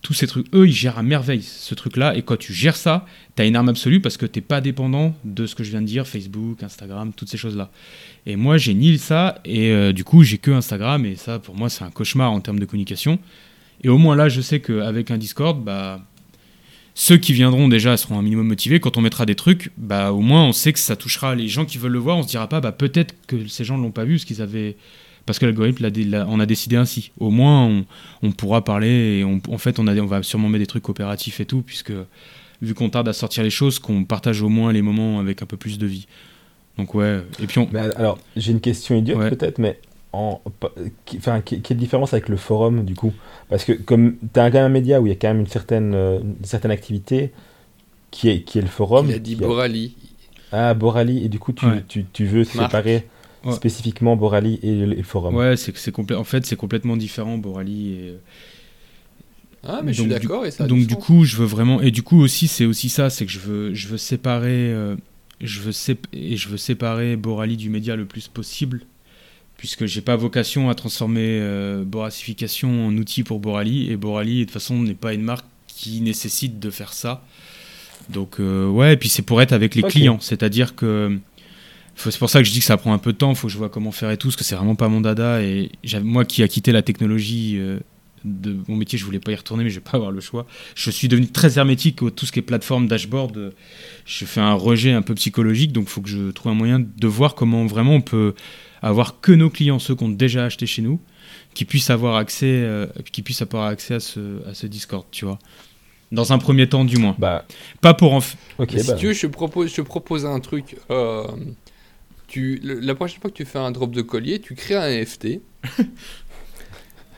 tous 0.00 0.14
ces 0.14 0.26
trucs 0.26 0.46
eux 0.54 0.66
ils 0.66 0.72
gèrent 0.72 0.98
à 0.98 1.02
merveille 1.02 1.42
ce 1.42 1.74
truc 1.74 1.96
là 1.96 2.16
et 2.16 2.22
quand 2.22 2.36
tu 2.36 2.52
gères 2.52 2.76
ça 2.76 3.06
t'as 3.36 3.46
une 3.46 3.54
arme 3.54 3.68
absolue 3.68 4.00
parce 4.00 4.16
que 4.16 4.26
t'es 4.26 4.40
pas 4.40 4.60
dépendant 4.60 5.14
de 5.24 5.46
ce 5.46 5.54
que 5.54 5.62
je 5.62 5.70
viens 5.70 5.82
de 5.82 5.86
dire 5.86 6.06
Facebook 6.08 6.62
Instagram 6.62 7.12
toutes 7.14 7.28
ces 7.28 7.36
choses 7.36 7.56
là 7.56 7.70
et 8.24 8.36
moi, 8.36 8.56
j'ai 8.56 8.74
ni 8.74 8.98
ça, 8.98 9.40
et 9.44 9.70
euh, 9.70 9.92
du 9.92 10.04
coup, 10.04 10.22
j'ai 10.22 10.38
que 10.38 10.52
Instagram, 10.52 11.04
et 11.04 11.16
ça, 11.16 11.38
pour 11.38 11.56
moi, 11.56 11.68
c'est 11.68 11.82
un 11.82 11.90
cauchemar 11.90 12.30
en 12.30 12.40
termes 12.40 12.60
de 12.60 12.64
communication. 12.64 13.18
Et 13.82 13.88
au 13.88 13.98
moins 13.98 14.14
là, 14.14 14.28
je 14.28 14.40
sais 14.40 14.60
qu'avec 14.60 15.10
un 15.10 15.18
Discord, 15.18 15.62
bah, 15.62 16.00
ceux 16.94 17.16
qui 17.16 17.32
viendront 17.32 17.66
déjà 17.66 17.96
seront 17.96 18.18
un 18.18 18.22
minimum 18.22 18.46
motivés. 18.46 18.78
Quand 18.78 18.96
on 18.96 19.00
mettra 19.00 19.26
des 19.26 19.34
trucs, 19.34 19.72
bah, 19.76 20.12
au 20.12 20.20
moins, 20.20 20.44
on 20.44 20.52
sait 20.52 20.72
que 20.72 20.78
ça 20.78 20.94
touchera 20.94 21.34
les 21.34 21.48
gens 21.48 21.64
qui 21.64 21.78
veulent 21.78 21.92
le 21.92 21.98
voir. 21.98 22.16
On 22.16 22.22
se 22.22 22.28
dira 22.28 22.48
pas, 22.48 22.60
bah, 22.60 22.70
peut-être 22.70 23.14
que 23.26 23.48
ces 23.48 23.64
gens 23.64 23.76
ne 23.76 23.82
l'ont 23.82 23.90
pas 23.90 24.04
vu, 24.04 24.20
ce 24.20 24.26
qu'ils 24.26 24.40
avaient. 24.40 24.76
Parce 25.26 25.38
que 25.38 25.46
l'algorithme, 25.46 25.88
on 26.28 26.40
a 26.40 26.46
décidé 26.46 26.76
ainsi. 26.76 27.12
Au 27.18 27.30
moins, 27.30 27.64
on, 27.66 27.84
on 28.22 28.32
pourra 28.32 28.64
parler, 28.64 29.18
et 29.20 29.24
on- 29.24 29.40
en 29.50 29.58
fait, 29.58 29.78
on, 29.78 29.86
a, 29.86 29.94
on 29.96 30.06
va 30.06 30.22
sûrement 30.22 30.48
mettre 30.48 30.62
des 30.62 30.66
trucs 30.66 30.82
coopératifs 30.82 31.38
et 31.40 31.46
tout, 31.46 31.62
puisque 31.62 31.92
vu 32.60 32.74
qu'on 32.74 32.90
tarde 32.90 33.08
à 33.08 33.12
sortir 33.12 33.42
les 33.44 33.50
choses, 33.50 33.78
qu'on 33.78 34.04
partage 34.04 34.42
au 34.42 34.48
moins 34.48 34.72
les 34.72 34.82
moments 34.82 35.20
avec 35.20 35.42
un 35.42 35.46
peu 35.46 35.56
plus 35.56 35.78
de 35.78 35.86
vie. 35.86 36.06
Donc 36.78 36.94
ouais, 36.94 37.20
et 37.40 37.46
puis 37.46 37.58
on... 37.58 37.68
Mais 37.72 37.80
alors, 37.96 38.18
j'ai 38.36 38.52
une 38.52 38.60
question 38.60 38.96
idiote 38.96 39.18
Ouais. 39.18 39.30
peut-être, 39.30 39.58
mais 39.58 39.78
en, 40.12 40.40
enfin, 41.16 41.40
quelle 41.40 41.76
différence 41.76 42.12
avec 42.14 42.28
le 42.28 42.36
forum 42.36 42.84
du 42.84 42.94
coup? 42.94 43.12
Parce 43.48 43.64
que 43.64 43.72
comme 43.72 44.16
tu 44.32 44.40
as 44.40 44.50
quand 44.50 44.58
même 44.58 44.66
un 44.66 44.68
média 44.70 45.00
où 45.00 45.06
il 45.06 45.10
y 45.10 45.12
a 45.12 45.16
quand 45.16 45.28
même 45.28 45.40
une 45.40 45.46
certaine, 45.46 45.92
euh, 45.94 46.20
une 46.20 46.44
certaine 46.44 46.70
activité 46.70 47.30
qui 48.10 48.28
est, 48.28 48.42
qui 48.42 48.58
est 48.58 48.62
le 48.62 48.68
forum. 48.68 49.06
Il 49.08 49.14
a 49.14 49.18
dit 49.18 49.34
a- 49.34 49.46
Borali. 49.46 49.94
Ah, 50.50 50.74
Borali, 50.74 51.24
et 51.24 51.28
du 51.28 51.38
coup 51.38 51.52
tu, 51.52 51.66
Ouais. 51.66 51.82
tu, 51.88 52.04
tu 52.12 52.26
veux 52.26 52.44
Marc. 52.54 52.70
séparer 52.70 53.06
Ouais. 53.44 53.52
spécifiquement 53.54 54.16
Borali 54.16 54.58
et 54.62 54.72
le, 54.74 54.92
et 54.92 54.96
le 54.96 55.02
forum. 55.02 55.34
Ouais, 55.34 55.56
c'est 55.56 55.76
c'est 55.76 55.94
complè- 55.94 56.16
en 56.16 56.24
fait 56.24 56.46
c'est 56.46 56.56
complètement 56.56 56.96
différent 56.96 57.38
Borali 57.38 57.92
et 57.94 58.14
Ah, 59.64 59.80
mais 59.84 59.92
je 59.92 60.02
suis 60.02 60.10
d'accord 60.10 60.44
et 60.44 60.50
ça 60.50 60.64
a 60.64 60.66
donc 60.66 60.86
du 60.86 60.96
coup 60.96 61.24
je 61.24 61.36
veux 61.36 61.44
vraiment 61.46 61.80
et 61.80 61.90
du 61.90 62.02
coup 62.02 62.20
aussi 62.20 62.48
c'est 62.48 62.64
aussi 62.64 62.88
ça 62.88 63.10
c'est 63.10 63.26
que 63.26 63.32
je 63.32 63.38
veux 63.38 63.74
je 63.74 63.86
veux 63.88 63.96
séparer 63.98 64.72
euh, 64.72 64.96
je 65.40 65.60
veux 65.60 65.70
sép- 65.70 66.06
et 66.12 66.36
je 66.36 66.48
veux 66.48 66.56
séparer 66.56 67.16
Borali 67.16 67.56
du 67.56 67.70
média 67.70 67.94
le 67.94 68.04
plus 68.04 68.26
possible 68.28 68.82
puisque 69.56 69.86
j'ai 69.86 70.00
pas 70.00 70.16
vocation 70.16 70.68
à 70.68 70.74
transformer 70.74 71.38
euh, 71.40 71.84
Boracification 71.84 72.86
en 72.88 72.96
outil 72.96 73.22
pour 73.22 73.38
Borali 73.38 73.90
et 73.90 73.96
Borali 73.96 74.40
de 74.40 74.44
toute 74.44 74.52
façon 74.52 74.80
n'est 74.82 74.94
pas 74.94 75.14
une 75.14 75.22
marque 75.22 75.46
qui 75.68 76.00
nécessite 76.00 76.58
de 76.58 76.70
faire 76.70 76.92
ça 76.92 77.24
donc 78.08 78.40
euh, 78.40 78.68
ouais 78.68 78.94
et 78.94 78.96
puis 78.96 79.08
c'est 79.08 79.22
pour 79.22 79.40
être 79.42 79.52
avec 79.52 79.76
les 79.76 79.82
clients 79.82 80.18
c'est-à-dire 80.20 80.74
que 80.74 81.16
faut- 81.16 81.31
c'est 81.96 82.18
pour 82.18 82.30
ça 82.30 82.40
que 82.40 82.44
je 82.46 82.52
dis 82.52 82.58
que 82.60 82.64
ça 82.64 82.76
prend 82.76 82.92
un 82.92 82.98
peu 82.98 83.12
de 83.12 83.18
temps, 83.18 83.34
faut 83.34 83.46
que 83.48 83.52
je 83.52 83.58
vois 83.58 83.68
comment 83.68 83.92
faire 83.92 84.10
et 84.10 84.16
tout, 84.16 84.28
parce 84.28 84.36
que 84.36 84.44
c'est 84.44 84.54
vraiment 84.56 84.74
pas 84.74 84.88
mon 84.88 85.00
dada. 85.00 85.42
Et 85.42 85.70
moi 86.02 86.24
qui 86.24 86.42
a 86.42 86.48
quitté 86.48 86.72
la 86.72 86.82
technologie 86.82 87.56
euh, 87.58 87.78
de 88.24 88.56
mon 88.68 88.76
métier, 88.76 88.98
je 88.98 89.04
voulais 89.04 89.18
pas 89.20 89.32
y 89.32 89.34
retourner, 89.34 89.64
mais 89.64 89.70
je 89.70 89.76
vais 89.76 89.80
pas 89.84 89.96
avoir 89.96 90.10
le 90.10 90.20
choix. 90.20 90.46
Je 90.74 90.90
suis 90.90 91.08
devenu 91.08 91.28
très 91.28 91.58
hermétique 91.58 92.02
au 92.02 92.10
tout 92.10 92.24
ce 92.26 92.32
qui 92.32 92.38
est 92.38 92.42
plateforme, 92.42 92.86
dashboard. 92.88 93.36
euh, 93.36 93.50
Je 94.06 94.24
fais 94.24 94.40
un 94.40 94.54
rejet 94.54 94.92
un 94.92 95.02
peu 95.02 95.14
psychologique, 95.14 95.72
donc 95.72 95.84
il 95.86 95.90
faut 95.90 96.00
que 96.00 96.08
je 96.08 96.30
trouve 96.30 96.52
un 96.52 96.54
moyen 96.56 96.80
de 96.80 97.06
voir 97.06 97.34
comment 97.34 97.66
vraiment 97.66 97.94
on 97.94 98.00
peut 98.00 98.34
avoir 98.80 99.20
que 99.20 99.32
nos 99.32 99.50
clients, 99.50 99.78
ceux 99.78 99.94
qui 99.94 100.02
ont 100.04 100.08
déjà 100.08 100.44
acheté 100.44 100.66
chez 100.66 100.82
nous, 100.82 101.00
qui 101.54 101.64
puissent 101.64 101.90
avoir 101.90 102.16
accès, 102.16 102.46
euh, 102.46 102.86
qui 103.12 103.22
puissent 103.22 103.42
avoir 103.42 103.66
accès 103.66 103.94
à 103.94 104.00
ce, 104.00 104.20
à 104.48 104.54
ce 104.54 104.66
Discord, 104.66 105.04
tu 105.12 105.24
vois. 105.24 105.38
Dans 106.10 106.32
un 106.32 106.38
premier 106.38 106.68
temps, 106.68 106.84
du 106.84 106.98
moins. 106.98 107.16
Bah, 107.18 107.46
Pas 107.80 107.94
pour 107.94 108.12
en 108.12 108.18
f- 108.18 108.34
ok, 108.58 108.68
Mais 108.72 108.80
si 108.80 108.88
bah, 108.88 108.94
tu 108.96 109.06
veux, 109.06 109.12
je 109.14 109.22
te 109.22 109.26
propose, 109.32 109.70
je 109.70 109.76
te 109.76 109.80
propose 109.80 110.26
un 110.26 110.40
truc. 110.40 110.76
euh, 110.90 111.24
tu, 112.32 112.58
le- 112.64 112.80
la 112.80 112.94
prochaine 112.94 113.20
fois 113.20 113.30
que 113.30 113.36
tu 113.36 113.44
fais 113.44 113.58
un 113.58 113.70
drop 113.70 113.92
de 113.94 114.00
collier, 114.00 114.40
tu 114.40 114.54
crées 114.54 114.74
un 114.76 114.88
NFT 114.88 115.40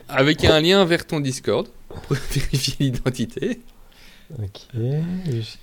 avec 0.09 0.43
un 0.43 0.59
lien 0.61 0.83
vers 0.85 1.07
ton 1.07 1.19
Discord 1.19 1.67
pour 1.87 2.15
vérifier 2.33 2.75
l'identité 2.79 3.61
ok. 4.37 4.59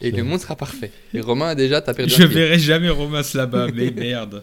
et 0.00 0.10
le 0.10 0.22
monde 0.24 0.40
sera 0.40 0.56
parfait. 0.56 0.90
Et 1.14 1.20
Romain 1.20 1.48
a 1.48 1.54
déjà 1.54 1.80
t'as 1.82 1.94
perdu 1.94 2.12
Je 2.16 2.22
verrai 2.24 2.58
jamais 2.58 2.88
Romas 2.88 3.30
là-bas, 3.34 3.68
mais 3.74 3.90
merde. 3.96 4.42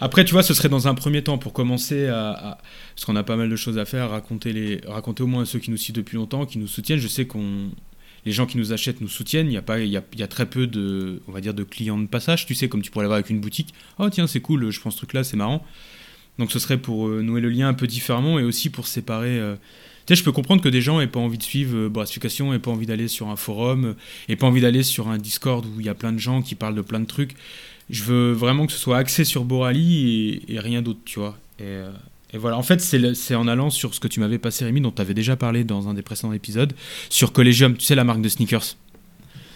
Après, 0.00 0.24
tu 0.24 0.32
vois, 0.32 0.42
ce 0.44 0.54
serait 0.54 0.68
dans 0.68 0.86
un 0.86 0.94
premier 0.94 1.22
temps 1.24 1.38
pour 1.38 1.52
commencer 1.52 2.06
à, 2.06 2.30
à- 2.30 2.58
parce 2.94 3.04
qu'on 3.04 3.16
a 3.16 3.24
pas 3.24 3.36
mal 3.36 3.48
de 3.50 3.56
choses 3.56 3.78
à 3.78 3.84
faire, 3.84 4.10
raconter 4.10 4.52
les, 4.52 4.80
raconter 4.86 5.22
au 5.22 5.26
moins 5.26 5.42
à 5.42 5.46
ceux 5.46 5.58
qui 5.58 5.70
nous 5.70 5.76
suivent 5.76 5.96
depuis 5.96 6.16
longtemps, 6.16 6.46
qui 6.46 6.58
nous 6.58 6.68
soutiennent. 6.68 7.00
Je 7.00 7.08
sais 7.08 7.26
qu'on, 7.26 7.70
les 8.28 8.34
gens 8.34 8.44
qui 8.44 8.58
nous 8.58 8.74
achètent 8.74 9.00
nous 9.00 9.08
soutiennent. 9.08 9.46
Il 9.46 9.54
y 9.54 9.56
a 9.56 9.62
pas, 9.62 9.80
il 9.80 9.90
y 9.90 9.96
a, 9.96 10.26
très 10.26 10.44
peu 10.44 10.66
de, 10.66 11.22
on 11.28 11.32
va 11.32 11.40
dire, 11.40 11.54
de 11.54 11.64
clients 11.64 11.98
de 11.98 12.06
passage. 12.06 12.44
Tu 12.44 12.54
sais, 12.54 12.68
comme 12.68 12.82
tu 12.82 12.90
pourrais 12.90 13.04
l'avoir 13.04 13.16
avec 13.16 13.30
une 13.30 13.40
boutique. 13.40 13.72
Oh 13.98 14.10
tiens, 14.10 14.26
c'est 14.26 14.42
cool, 14.42 14.70
je 14.70 14.78
prends 14.80 14.90
ce 14.90 14.98
truc-là, 14.98 15.24
c'est 15.24 15.38
marrant. 15.38 15.64
Donc 16.38 16.52
ce 16.52 16.58
serait 16.58 16.76
pour 16.76 17.08
euh, 17.08 17.22
nouer 17.22 17.40
le 17.40 17.48
lien 17.48 17.68
un 17.68 17.74
peu 17.74 17.86
différemment 17.86 18.38
et 18.38 18.42
aussi 18.44 18.68
pour 18.68 18.86
séparer. 18.86 19.38
euh, 19.38 19.56
Tu 20.04 20.14
sais, 20.14 20.20
je 20.20 20.24
peux 20.24 20.30
comprendre 20.30 20.60
que 20.60 20.68
des 20.68 20.82
gens 20.82 21.00
aient 21.00 21.06
pas 21.06 21.20
envie 21.20 21.38
de 21.38 21.42
suivre 21.42 21.74
euh, 21.74 21.88
Brassification, 21.88 22.52
aient 22.52 22.58
pas 22.58 22.70
envie 22.70 22.84
d'aller 22.84 23.08
sur 23.08 23.28
un 23.28 23.36
forum, 23.36 23.84
euh, 23.86 23.94
aient 24.28 24.36
pas 24.36 24.46
envie 24.46 24.60
d'aller 24.60 24.82
sur 24.82 25.08
un 25.08 25.16
Discord 25.16 25.64
où 25.64 25.80
il 25.80 25.86
y 25.86 25.88
a 25.88 25.94
plein 25.94 26.12
de 26.12 26.18
gens 26.18 26.42
qui 26.42 26.54
parlent 26.54 26.74
de 26.76 26.82
plein 26.82 27.00
de 27.00 27.06
trucs. 27.06 27.34
Je 27.88 28.04
veux 28.04 28.32
vraiment 28.32 28.66
que 28.66 28.72
ce 28.72 28.78
soit 28.78 28.98
axé 28.98 29.24
sur 29.24 29.44
Borali 29.44 30.42
et, 30.46 30.60
rien 30.60 30.82
d'autre, 30.82 31.00
tu 31.06 31.18
vois. 31.18 31.38
Euh, 31.62 31.90
et 32.32 32.38
voilà, 32.38 32.56
en 32.58 32.62
fait, 32.62 32.80
c'est 32.80 33.34
en 33.34 33.48
allant 33.48 33.70
sur 33.70 33.94
ce 33.94 34.00
que 34.00 34.08
tu 34.08 34.20
m'avais 34.20 34.38
passé, 34.38 34.64
Rémi, 34.64 34.80
dont 34.80 34.90
tu 34.92 35.00
avais 35.02 35.14
déjà 35.14 35.36
parlé 35.36 35.64
dans 35.64 35.88
un 35.88 35.94
des 35.94 36.02
précédents 36.02 36.32
épisodes, 36.32 36.72
sur 37.08 37.32
Collegium, 37.32 37.76
tu 37.76 37.84
sais, 37.84 37.94
la 37.94 38.04
marque 38.04 38.20
de 38.20 38.28
sneakers. 38.28 38.76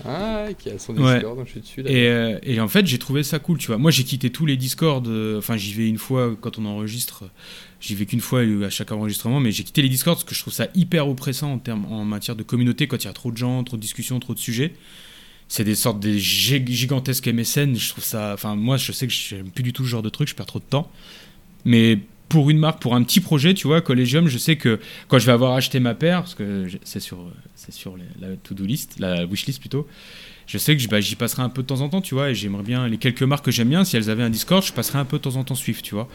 Ah, 0.05 0.47
qui 0.59 0.69
a 0.69 0.79
son 0.81 0.97
Ouais. 0.97 1.15
Discord, 1.17 1.37
donc 1.39 1.47
je 1.47 1.53
suis 1.53 1.61
dessus. 1.61 1.83
là. 1.83 1.91
Et, 1.91 2.09
euh, 2.09 2.39
et 2.43 2.59
en 2.61 2.67
fait, 2.67 2.87
j'ai 2.87 2.99
trouvé 2.99 3.23
ça 3.23 3.39
cool, 3.39 3.59
tu 3.59 3.69
vois. 3.69 3.79
Moi, 3.79 3.93
j'ai 3.93 4.03
quitté 4.03 4.31
tous 4.31 4.47
les 4.47 4.57
Discords. 4.57 5.05
euh, 5.07 5.39
Enfin, 5.39 5.57
j'y 5.57 5.75
vais 5.75 5.87
une 5.89 5.99
fois 5.99 6.35
quand 6.41 6.59
on 6.59 6.65
enregistre. 6.65 7.25
J'y 7.81 7.95
vais 7.95 8.05
qu'une 8.07 8.21
fois 8.21 8.41
euh, 8.41 8.67
à 8.67 8.71
chaque 8.71 8.91
enregistrement, 8.91 9.39
mais 9.39 9.53
j'ai 9.53 9.63
quitté 9.63 9.81
les 9.83 9.89
Discords 9.89 10.15
parce 10.17 10.25
que 10.25 10.35
je 10.35 10.41
trouve 10.41 10.53
ça 10.53 10.67
hyper 10.75 11.07
oppressant 11.09 11.53
en, 11.53 11.59
termes, 11.59 11.85
en 11.93 12.05
matière 12.05 12.35
de 12.35 12.43
communauté 12.43 12.89
quand 12.89 12.97
il 12.97 13.07
y 13.07 13.11
a 13.11 13.13
trop 13.13 13.31
de 13.31 13.37
gens, 13.37 13.63
trop 13.63 13.77
de 13.77 13.83
discussions, 13.83 14.19
trop 14.19 14.35
de 14.35 14.41
sujets. 14.41 14.75
C'est 15.47 15.63
des 15.65 15.75
sortes 15.77 16.01
de 16.01 16.11
gig- 16.15 16.69
gigantesques 16.69 17.29
MSN. 17.29 17.77
Je 17.77 17.91
trouve 17.91 18.03
ça. 18.05 18.33
Enfin, 18.35 18.57
moi, 18.57 18.79
je 18.79 18.91
sais 18.91 19.07
que 19.07 19.13
j'aime 19.13 19.51
plus 19.51 19.63
du 19.63 19.73
tout 19.73 19.85
ce 19.85 19.89
genre 19.89 20.03
de 20.03 20.09
truc. 20.09 20.27
Je 20.29 20.35
perds 20.35 20.47
trop 20.47 20.59
de 20.59 20.65
temps. 20.65 20.91
Mais 21.65 22.01
pour 22.33 22.49
une 22.51 22.59
marque, 22.59 22.81
pour 22.81 22.95
un 22.95 23.03
petit 23.03 23.21
projet, 23.21 23.53
tu 23.53 23.67
vois, 23.67 23.83
Collegium, 23.83 24.27
je 24.27 24.39
sais 24.39 24.57
que 24.57 24.81
quand 25.09 25.19
je 25.19 25.27
vais 25.27 25.33
avoir 25.33 25.53
acheté 25.53 25.81
ma 25.81 25.95
paire, 25.95 26.21
parce 26.23 26.35
que 26.35 26.67
c'est 26.83 26.99
sur, 27.01 27.19
c'est 27.55 27.73
sur 27.73 27.97
les- 27.97 28.05
la 28.27 28.37
to-do 28.37 28.65
list, 28.65 28.99
la 28.99 29.27
wishlist 29.27 29.61
plutôt, 29.61 29.87
je 30.47 30.57
sais 30.57 30.75
que 30.77 30.87
bah, 30.89 31.01
j'y 31.01 31.15
passerai 31.15 31.43
un 31.43 31.51
peu 31.51 31.61
de 31.63 31.67
temps 31.67 31.83
en 31.83 31.91
temps, 31.91 32.01
tu 32.01 32.15
vois, 32.15 32.31
et 32.31 32.35
j'aimerais 32.35 32.63
bien, 32.63 32.89
les 32.89 32.97
quelques 32.97 33.23
marques 33.23 33.45
que 33.45 33.51
j'aime 33.51 33.69
bien, 33.69 33.85
si 33.85 33.97
elles 33.99 34.09
avaient 34.09 34.23
un 34.23 34.31
Discord, 34.31 34.65
je 34.65 34.73
passerais 34.73 34.99
un 34.99 35.05
peu 35.05 35.19
de 35.19 35.23
temps 35.23 35.37
en 35.37 35.45
temps 35.45 35.55
suivre, 35.55 35.83
tu 35.83 35.95
vois. 35.95 36.09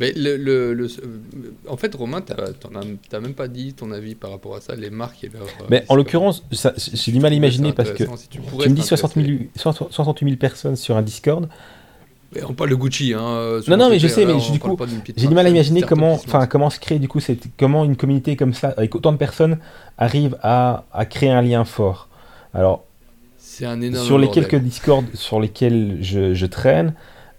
Mais 0.00 0.12
le, 0.16 0.36
le, 0.36 0.74
le- 0.74 0.86
euh, 0.86 1.52
en 1.68 1.76
fait, 1.76 1.94
Romain, 1.94 2.20
t'as 2.20 2.52
t'en 2.52 2.74
as- 2.74 2.84
t'as 3.08 3.20
même 3.20 3.34
pas 3.34 3.46
dit 3.46 3.74
ton 3.74 3.92
avis 3.92 4.16
par 4.16 4.30
rapport 4.30 4.56
à 4.56 4.60
ça, 4.60 4.74
les 4.74 4.90
marques 4.90 5.22
et 5.22 5.28
leur. 5.28 5.42
euh, 5.44 5.66
Mais 5.70 5.84
en 5.88 5.94
l'occurrence, 5.94 6.42
j'ai 6.50 7.12
du 7.12 7.20
mal 7.20 7.32
à 7.32 7.36
imaginer 7.36 7.72
parce 7.72 7.92
que 7.92 8.04
Si 8.16 8.28
tu, 8.28 8.38
tu 8.40 8.68
me 8.70 8.74
dis 8.74 8.82
60 8.82 9.12
intéressé. 9.16 9.38
000 9.38 9.50
60 9.56 9.92
68 9.92 10.26
000 10.30 10.36
personnes 10.38 10.74
sur 10.76 10.96
un 10.96 11.02
Discord. 11.02 11.48
On 12.48 12.52
parle 12.54 12.70
de 12.70 12.74
Gucci, 12.74 13.14
hein. 13.14 13.60
Non, 13.68 13.76
non, 13.76 13.88
mais 13.90 13.98
je 13.98 14.08
sais, 14.08 14.24
mais 14.26 14.34
du 14.52 14.58
coup, 14.58 14.76
J'ai 15.16 15.28
du 15.28 15.34
mal 15.34 15.46
à 15.46 15.48
imaginer 15.50 15.82
comment, 15.82 16.14
enfin, 16.14 16.46
comment 16.46 16.70
se 16.70 16.80
crée 16.80 16.98
du 16.98 17.08
coup 17.08 17.20
cette, 17.20 17.44
comment 17.58 17.84
une 17.84 17.96
communauté 17.96 18.36
comme 18.36 18.54
ça, 18.54 18.74
avec 18.76 18.94
autant 18.94 19.12
de 19.12 19.16
personnes, 19.18 19.58
arrive 19.98 20.36
à, 20.42 20.84
à 20.92 21.04
créer 21.06 21.30
un 21.30 21.42
lien 21.42 21.64
fort. 21.64 22.08
Alors, 22.52 22.84
C'est 23.38 23.66
un 23.66 23.80
énorme. 23.80 24.04
sur 24.06 24.18
les 24.18 24.26
bordel. 24.26 24.48
quelques 24.48 24.62
Discord 24.62 25.04
sur 25.14 25.40
lesquels 25.40 25.98
je, 26.00 26.34
je 26.34 26.46
traîne, 26.46 26.94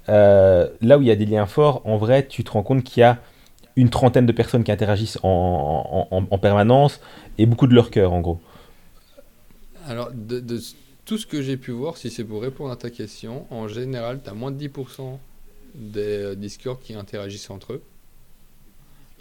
euh, 0.09 0.67
là 0.81 0.97
où 0.97 1.01
il 1.01 1.07
y 1.07 1.11
a 1.11 1.15
des 1.15 1.25
liens 1.25 1.45
forts, 1.47 1.81
en 1.85 1.97
vrai, 1.97 2.25
tu 2.27 2.43
te 2.43 2.51
rends 2.51 2.63
compte 2.63 2.83
qu'il 2.83 3.01
y 3.01 3.03
a 3.03 3.17
une 3.75 3.89
trentaine 3.89 4.25
de 4.25 4.31
personnes 4.31 4.63
qui 4.63 4.71
interagissent 4.71 5.19
en, 5.23 6.07
en- 6.09 6.15
en- 6.17 6.25
en 6.29 6.37
permanence 6.37 7.01
et 7.37 7.45
beaucoup 7.45 7.67
de 7.67 7.73
leur 7.75 7.89
cœur, 7.91 8.13
en 8.13 8.21
gros. 8.21 8.39
Alors, 9.89 10.09
de, 10.13 10.39
de 10.39 10.59
tout 11.05 11.17
ce 11.17 11.25
que 11.25 11.41
j'ai 11.41 11.57
pu 11.57 11.71
voir, 11.71 11.97
si 11.97 12.09
c'est 12.09 12.23
pour 12.23 12.41
répondre 12.41 12.71
à 12.71 12.75
ta 12.75 12.89
question, 12.89 13.45
en 13.51 13.67
général, 13.67 14.21
tu 14.23 14.29
as 14.29 14.33
moins 14.33 14.51
de 14.51 14.57
10% 14.67 15.17
des 15.75 15.99
euh, 16.01 16.35
Discord 16.35 16.79
qui 16.81 16.93
interagissent 16.95 17.49
entre 17.49 17.73
eux. 17.73 17.81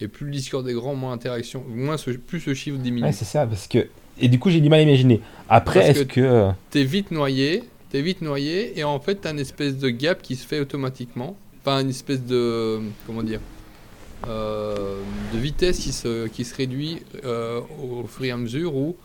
Et 0.01 0.09
plus 0.09 0.26
le 0.26 0.32
Discord 0.32 0.66
est 0.68 0.72
grand, 0.74 0.95
moins 0.95 1.12
interaction, 1.12 1.64
moins 1.68 1.97
ce- 1.97 2.11
plus 2.11 2.41
ce 2.41 2.55
chiffre 2.55 2.78
diminue. 2.78 3.07
Ouais, 3.07 3.12
c'est 3.12 3.24
ça, 3.24 3.47
parce 3.47 3.68
que. 3.68 3.87
Et 4.18 4.28
du 4.28 4.39
coup, 4.39 4.51
j'ai 4.51 4.61
du 4.61 4.68
mal 4.68 4.80
à 4.80 4.82
imaginer. 4.82 5.20
Après, 5.49 5.91
est-ce 5.91 6.03
que- 6.05 6.20
euh, 6.20 6.51
T'es 6.70 6.85
vite 6.85 7.11
noyé, 7.11 7.64
t'es 7.91 8.01
vite 8.03 8.20
noyé, 8.22 8.78
et 8.78 8.82
en 8.85 8.99
fait, 8.99 9.16
t'as 9.16 9.32
une 9.32 9.39
espèce 9.39 9.76
de 9.78 9.89
gap 9.91 10.22
qui 10.22 10.37
se 10.37 10.47
fait 10.47 10.61
automatiquement. 10.61 11.37
Enfin, 11.61 11.80
une 11.80 11.91
espèce 11.91 12.22
de. 12.24 12.80
Comment 13.07 13.22
dire 13.22 13.41
euh, 14.26 15.01
De 15.32 15.39
vitesse 15.39 15.78
qui 15.78 15.93
se, 15.93 16.26
qui 16.28 16.45
se 16.45 16.55
réduit 16.55 17.03
euh, 17.24 17.61
au 17.82 18.07
fur 18.07 18.24
et 18.24 18.30
à 18.30 18.37
mesure 18.37 18.74
où, 18.74 18.97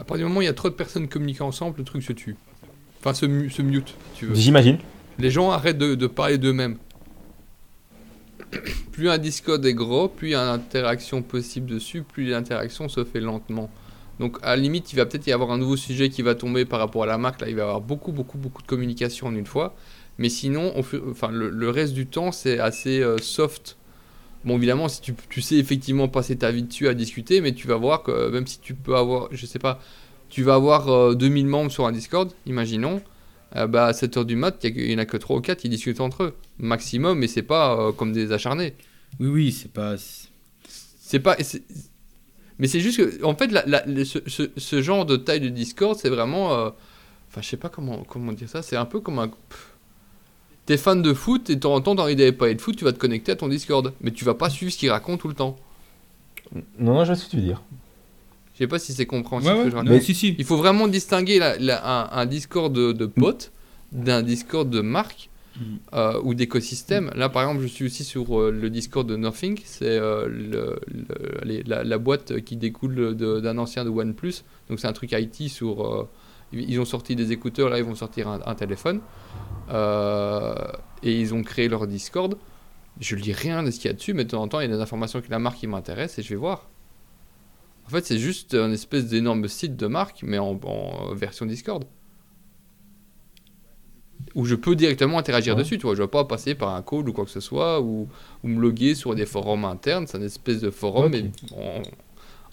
à 0.00 0.04
partir 0.04 0.24
du 0.26 0.28
moment 0.28 0.38
où 0.38 0.42
il 0.42 0.46
y 0.46 0.48
a 0.48 0.54
trop 0.54 0.70
de 0.70 0.74
personnes 0.74 1.08
communiquant 1.08 1.46
ensemble, 1.46 1.76
le 1.78 1.84
truc 1.84 2.02
se 2.02 2.12
tue. 2.12 2.36
Enfin, 3.00 3.14
se, 3.14 3.26
mu- 3.26 3.50
se 3.50 3.62
mute, 3.62 3.88
si 4.14 4.18
tu 4.20 4.26
veux. 4.26 4.34
J'imagine. 4.34 4.78
Les 5.18 5.30
gens 5.30 5.50
arrêtent 5.50 5.78
de, 5.78 5.94
de 5.94 6.06
parler 6.06 6.38
d'eux-mêmes. 6.38 6.76
Plus 8.92 9.08
un 9.08 9.18
Discord 9.18 9.64
est 9.64 9.74
gros, 9.74 10.08
plus 10.08 10.28
il 10.28 10.30
y 10.32 10.34
a 10.34 10.40
une 10.42 10.48
interaction 10.54 11.22
possible 11.22 11.66
dessus, 11.70 12.02
plus 12.02 12.26
l'interaction 12.26 12.88
se 12.88 13.04
fait 13.04 13.20
lentement. 13.20 13.70
Donc 14.18 14.38
à 14.42 14.56
la 14.56 14.56
limite, 14.56 14.92
il 14.92 14.96
va 14.96 15.06
peut-être 15.06 15.26
y 15.26 15.32
avoir 15.32 15.50
un 15.50 15.58
nouveau 15.58 15.76
sujet 15.76 16.10
qui 16.10 16.20
va 16.22 16.34
tomber 16.34 16.64
par 16.64 16.78
rapport 16.78 17.04
à 17.04 17.06
la 17.06 17.16
marque. 17.16 17.40
Là, 17.40 17.48
il 17.48 17.54
va 17.54 17.60
y 17.62 17.64
avoir 17.64 17.80
beaucoup, 17.80 18.12
beaucoup, 18.12 18.36
beaucoup 18.38 18.60
de 18.62 18.66
communication 18.66 19.28
en 19.28 19.34
une 19.34 19.46
fois. 19.46 19.74
Mais 20.18 20.28
sinon, 20.28 20.74
enfin, 21.10 21.30
le, 21.30 21.48
le 21.48 21.70
reste 21.70 21.94
du 21.94 22.06
temps, 22.06 22.30
c'est 22.32 22.58
assez 22.58 23.00
euh, 23.00 23.16
soft. 23.18 23.76
Bon, 24.44 24.56
évidemment, 24.56 24.88
si 24.88 25.00
tu, 25.02 25.14
tu 25.28 25.42
sais 25.42 25.56
effectivement 25.56 26.08
passer 26.08 26.36
ta 26.36 26.50
vie 26.50 26.62
dessus 26.62 26.88
à 26.88 26.94
discuter, 26.94 27.40
mais 27.42 27.52
tu 27.52 27.66
vas 27.66 27.76
voir 27.76 28.02
que 28.02 28.10
euh, 28.10 28.30
même 28.30 28.46
si 28.46 28.58
tu 28.60 28.74
peux 28.74 28.96
avoir, 28.96 29.28
je 29.32 29.44
sais 29.44 29.58
pas, 29.58 29.80
tu 30.30 30.42
vas 30.42 30.54
avoir 30.54 30.88
euh, 30.88 31.14
2000 31.14 31.46
membres 31.46 31.70
sur 31.70 31.86
un 31.86 31.92
Discord, 31.92 32.32
imaginons, 32.46 33.02
euh, 33.56 33.66
bah, 33.66 33.86
à 33.86 33.92
7h 33.92 34.24
du 34.24 34.36
mat, 34.36 34.56
il 34.64 34.74
n'y 34.74 34.94
en 34.94 34.98
a 34.98 35.04
que 35.04 35.16
3 35.18 35.36
ou 35.36 35.40
4 35.40 35.58
qui 35.58 35.68
discutent 35.68 36.00
entre 36.00 36.22
eux. 36.22 36.34
Maximum, 36.58 37.18
mais 37.18 37.26
c'est 37.26 37.42
pas 37.42 37.78
euh, 37.78 37.92
comme 37.92 38.12
des 38.12 38.32
acharnés. 38.32 38.74
Oui, 39.18 39.28
oui, 39.28 39.52
c'est 39.52 39.72
pas. 39.72 39.96
C'est 40.68 41.18
pas. 41.20 41.36
Mais 42.58 42.66
c'est 42.68 42.80
juste 42.80 42.98
que, 42.98 43.24
en 43.24 43.34
fait, 43.34 43.50
la- 43.52 43.64
la- 43.66 43.84
le- 43.86 44.04
ce, 44.04 44.18
ce- 44.26 44.50
ce 44.56 44.82
genre 44.82 45.06
de 45.06 45.16
taille 45.16 45.40
de 45.40 45.48
Discord, 45.48 45.98
c'est 45.98 46.10
vraiment. 46.10 46.50
Enfin, 47.28 47.40
je 47.42 47.48
sais 47.48 47.56
pas 47.56 47.68
comment, 47.68 48.04
comment 48.04 48.32
dire 48.32 48.48
ça. 48.48 48.62
C'est 48.62 48.76
un 48.76 48.84
peu 48.84 49.00
comme 49.00 49.18
un. 49.18 49.28
pff. 49.28 49.69
T'es 50.66 50.76
fan 50.76 51.02
de 51.02 51.12
foot 51.14 51.50
et 51.50 51.56
de 51.56 51.60
temps 51.60 51.74
en 51.74 51.80
temps, 51.80 51.96
t'as 51.96 52.02
envie 52.04 52.16
d'aller 52.16 52.32
parler 52.32 52.54
de 52.54 52.60
foot, 52.60 52.76
tu 52.76 52.84
vas 52.84 52.92
te 52.92 52.98
connecter 52.98 53.32
à 53.32 53.36
ton 53.36 53.48
Discord. 53.48 53.92
Mais 54.00 54.10
tu 54.12 54.24
vas 54.24 54.34
pas 54.34 54.50
suivre 54.50 54.70
ce 54.72 54.78
qu'il 54.78 54.90
raconte 54.90 55.20
tout 55.20 55.28
le 55.28 55.34
temps. 55.34 55.56
Non, 56.54 56.62
non, 56.94 57.00
je 57.04 57.08
vois 57.08 57.16
ce 57.16 57.24
que 57.26 57.30
tu 57.30 57.36
veux 57.36 57.42
dire. 57.42 57.62
Je 58.54 58.58
sais 58.58 58.66
pas 58.66 58.78
si 58.78 58.92
c'est 58.92 59.06
compréhensible 59.06 59.52
Ouais, 59.52 59.56
ce 59.56 59.60
que 59.62 59.64
ouais, 59.66 59.70
je 59.70 59.76
raconte. 59.76 59.90
non, 59.90 59.96
Mais- 59.96 60.02
si, 60.02 60.14
si. 60.14 60.34
Il 60.38 60.44
faut 60.44 60.56
vraiment 60.56 60.86
distinguer 60.86 61.38
la- 61.38 61.56
la- 61.58 62.12
un, 62.12 62.20
un 62.20 62.26
Discord 62.26 62.72
de, 62.72 62.92
de 62.92 63.06
potes 63.06 63.52
d'un 63.92 64.22
Discord 64.22 64.68
de 64.68 64.80
marque 64.80 65.28
Mhm. 65.58 65.78
euh, 65.94 66.20
ou 66.22 66.34
d'écosystème. 66.34 67.10
Là, 67.16 67.28
par 67.28 67.42
exemple, 67.42 67.62
je 67.62 67.66
suis 67.68 67.84
aussi 67.86 68.04
sur 68.04 68.38
euh, 68.40 68.50
le 68.52 68.70
Discord 68.70 69.06
de 69.08 69.16
Nothing. 69.16 69.58
C'est 69.64 69.86
euh, 69.86 70.26
le- 70.28 70.78
le- 70.86 71.40
les- 71.44 71.62
la, 71.64 71.82
la 71.82 71.98
boîte 71.98 72.40
qui 72.42 72.56
découle 72.56 73.16
d'un 73.16 73.58
ancien 73.58 73.84
de 73.84 73.90
OnePlus. 73.90 74.34
Donc, 74.68 74.78
c'est 74.78 74.86
un 74.86 74.92
truc 74.92 75.10
IT 75.12 75.48
sur. 75.48 75.84
euh, 75.84 76.08
ils 76.52 76.78
ont 76.80 76.84
sorti 76.84 77.14
des 77.16 77.32
écouteurs, 77.32 77.68
là, 77.70 77.78
ils 77.78 77.84
vont 77.84 77.94
sortir 77.94 78.28
un, 78.28 78.40
un 78.44 78.54
téléphone. 78.54 79.00
Euh, 79.70 80.54
et 81.02 81.18
ils 81.20 81.34
ont 81.34 81.42
créé 81.42 81.68
leur 81.68 81.86
Discord. 81.86 82.36
Je 83.00 83.16
lis 83.16 83.32
rien 83.32 83.62
de 83.62 83.70
ce 83.70 83.78
qu'il 83.80 83.86
y 83.88 83.90
a 83.90 83.94
dessus, 83.94 84.12
mais 84.14 84.24
de 84.24 84.30
temps 84.30 84.42
en 84.42 84.48
temps, 84.48 84.60
il 84.60 84.68
y 84.70 84.72
a 84.72 84.76
des 84.76 84.82
informations 84.82 85.20
que 85.20 85.30
la 85.30 85.38
marque 85.38 85.58
qui 85.58 85.66
m'intéresse 85.66 86.18
et 86.18 86.22
je 86.22 86.28
vais 86.30 86.36
voir. 86.36 86.68
En 87.86 87.90
fait, 87.90 88.04
c'est 88.06 88.18
juste 88.18 88.54
un 88.54 88.70
espèce 88.72 89.06
d'énorme 89.06 89.48
site 89.48 89.76
de 89.76 89.86
marque, 89.86 90.20
mais 90.22 90.38
en, 90.38 90.58
en 90.64 91.14
version 91.14 91.46
Discord. 91.46 91.84
Où 94.34 94.44
je 94.44 94.54
peux 94.54 94.76
directement 94.76 95.18
interagir 95.18 95.56
Ouais. 95.56 95.62
dessus, 95.62 95.78
tu 95.78 95.82
vois. 95.86 95.94
Je 95.94 96.00
ne 96.02 96.06
vais 96.06 96.10
pas 96.10 96.24
passer 96.24 96.54
par 96.54 96.74
un 96.74 96.82
call 96.82 97.08
ou 97.08 97.12
quoi 97.12 97.24
que 97.24 97.30
ce 97.30 97.40
soit, 97.40 97.80
ou, 97.80 98.08
ou 98.44 98.48
me 98.48 98.60
loguer 98.60 98.94
sur 98.94 99.14
des 99.14 99.26
forums 99.26 99.64
internes. 99.64 100.06
C'est 100.06 100.18
une 100.18 100.24
espèce 100.24 100.60
de 100.60 100.70
forum, 100.70 101.10
mais 101.10 101.30
en, 101.52 101.82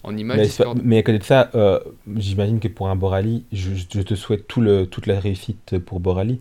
en 0.02 0.16
image 0.16 0.42
Discord. 0.42 0.80
mais 0.82 0.98
à 0.98 1.02
côté 1.02 1.18
de 1.18 1.24
ça, 1.24 1.50
euh, 1.54 1.78
j'imagine 2.16 2.58
que 2.60 2.68
pour 2.68 2.88
un 2.88 2.96
Borali, 2.96 3.44
je, 3.52 3.74
je 3.74 4.02
te 4.02 4.14
souhaite 4.14 4.46
tout 4.48 4.60
le, 4.60 4.86
toute 4.86 5.06
la 5.06 5.20
réussite 5.20 5.78
pour 5.78 6.00
Borali. 6.00 6.40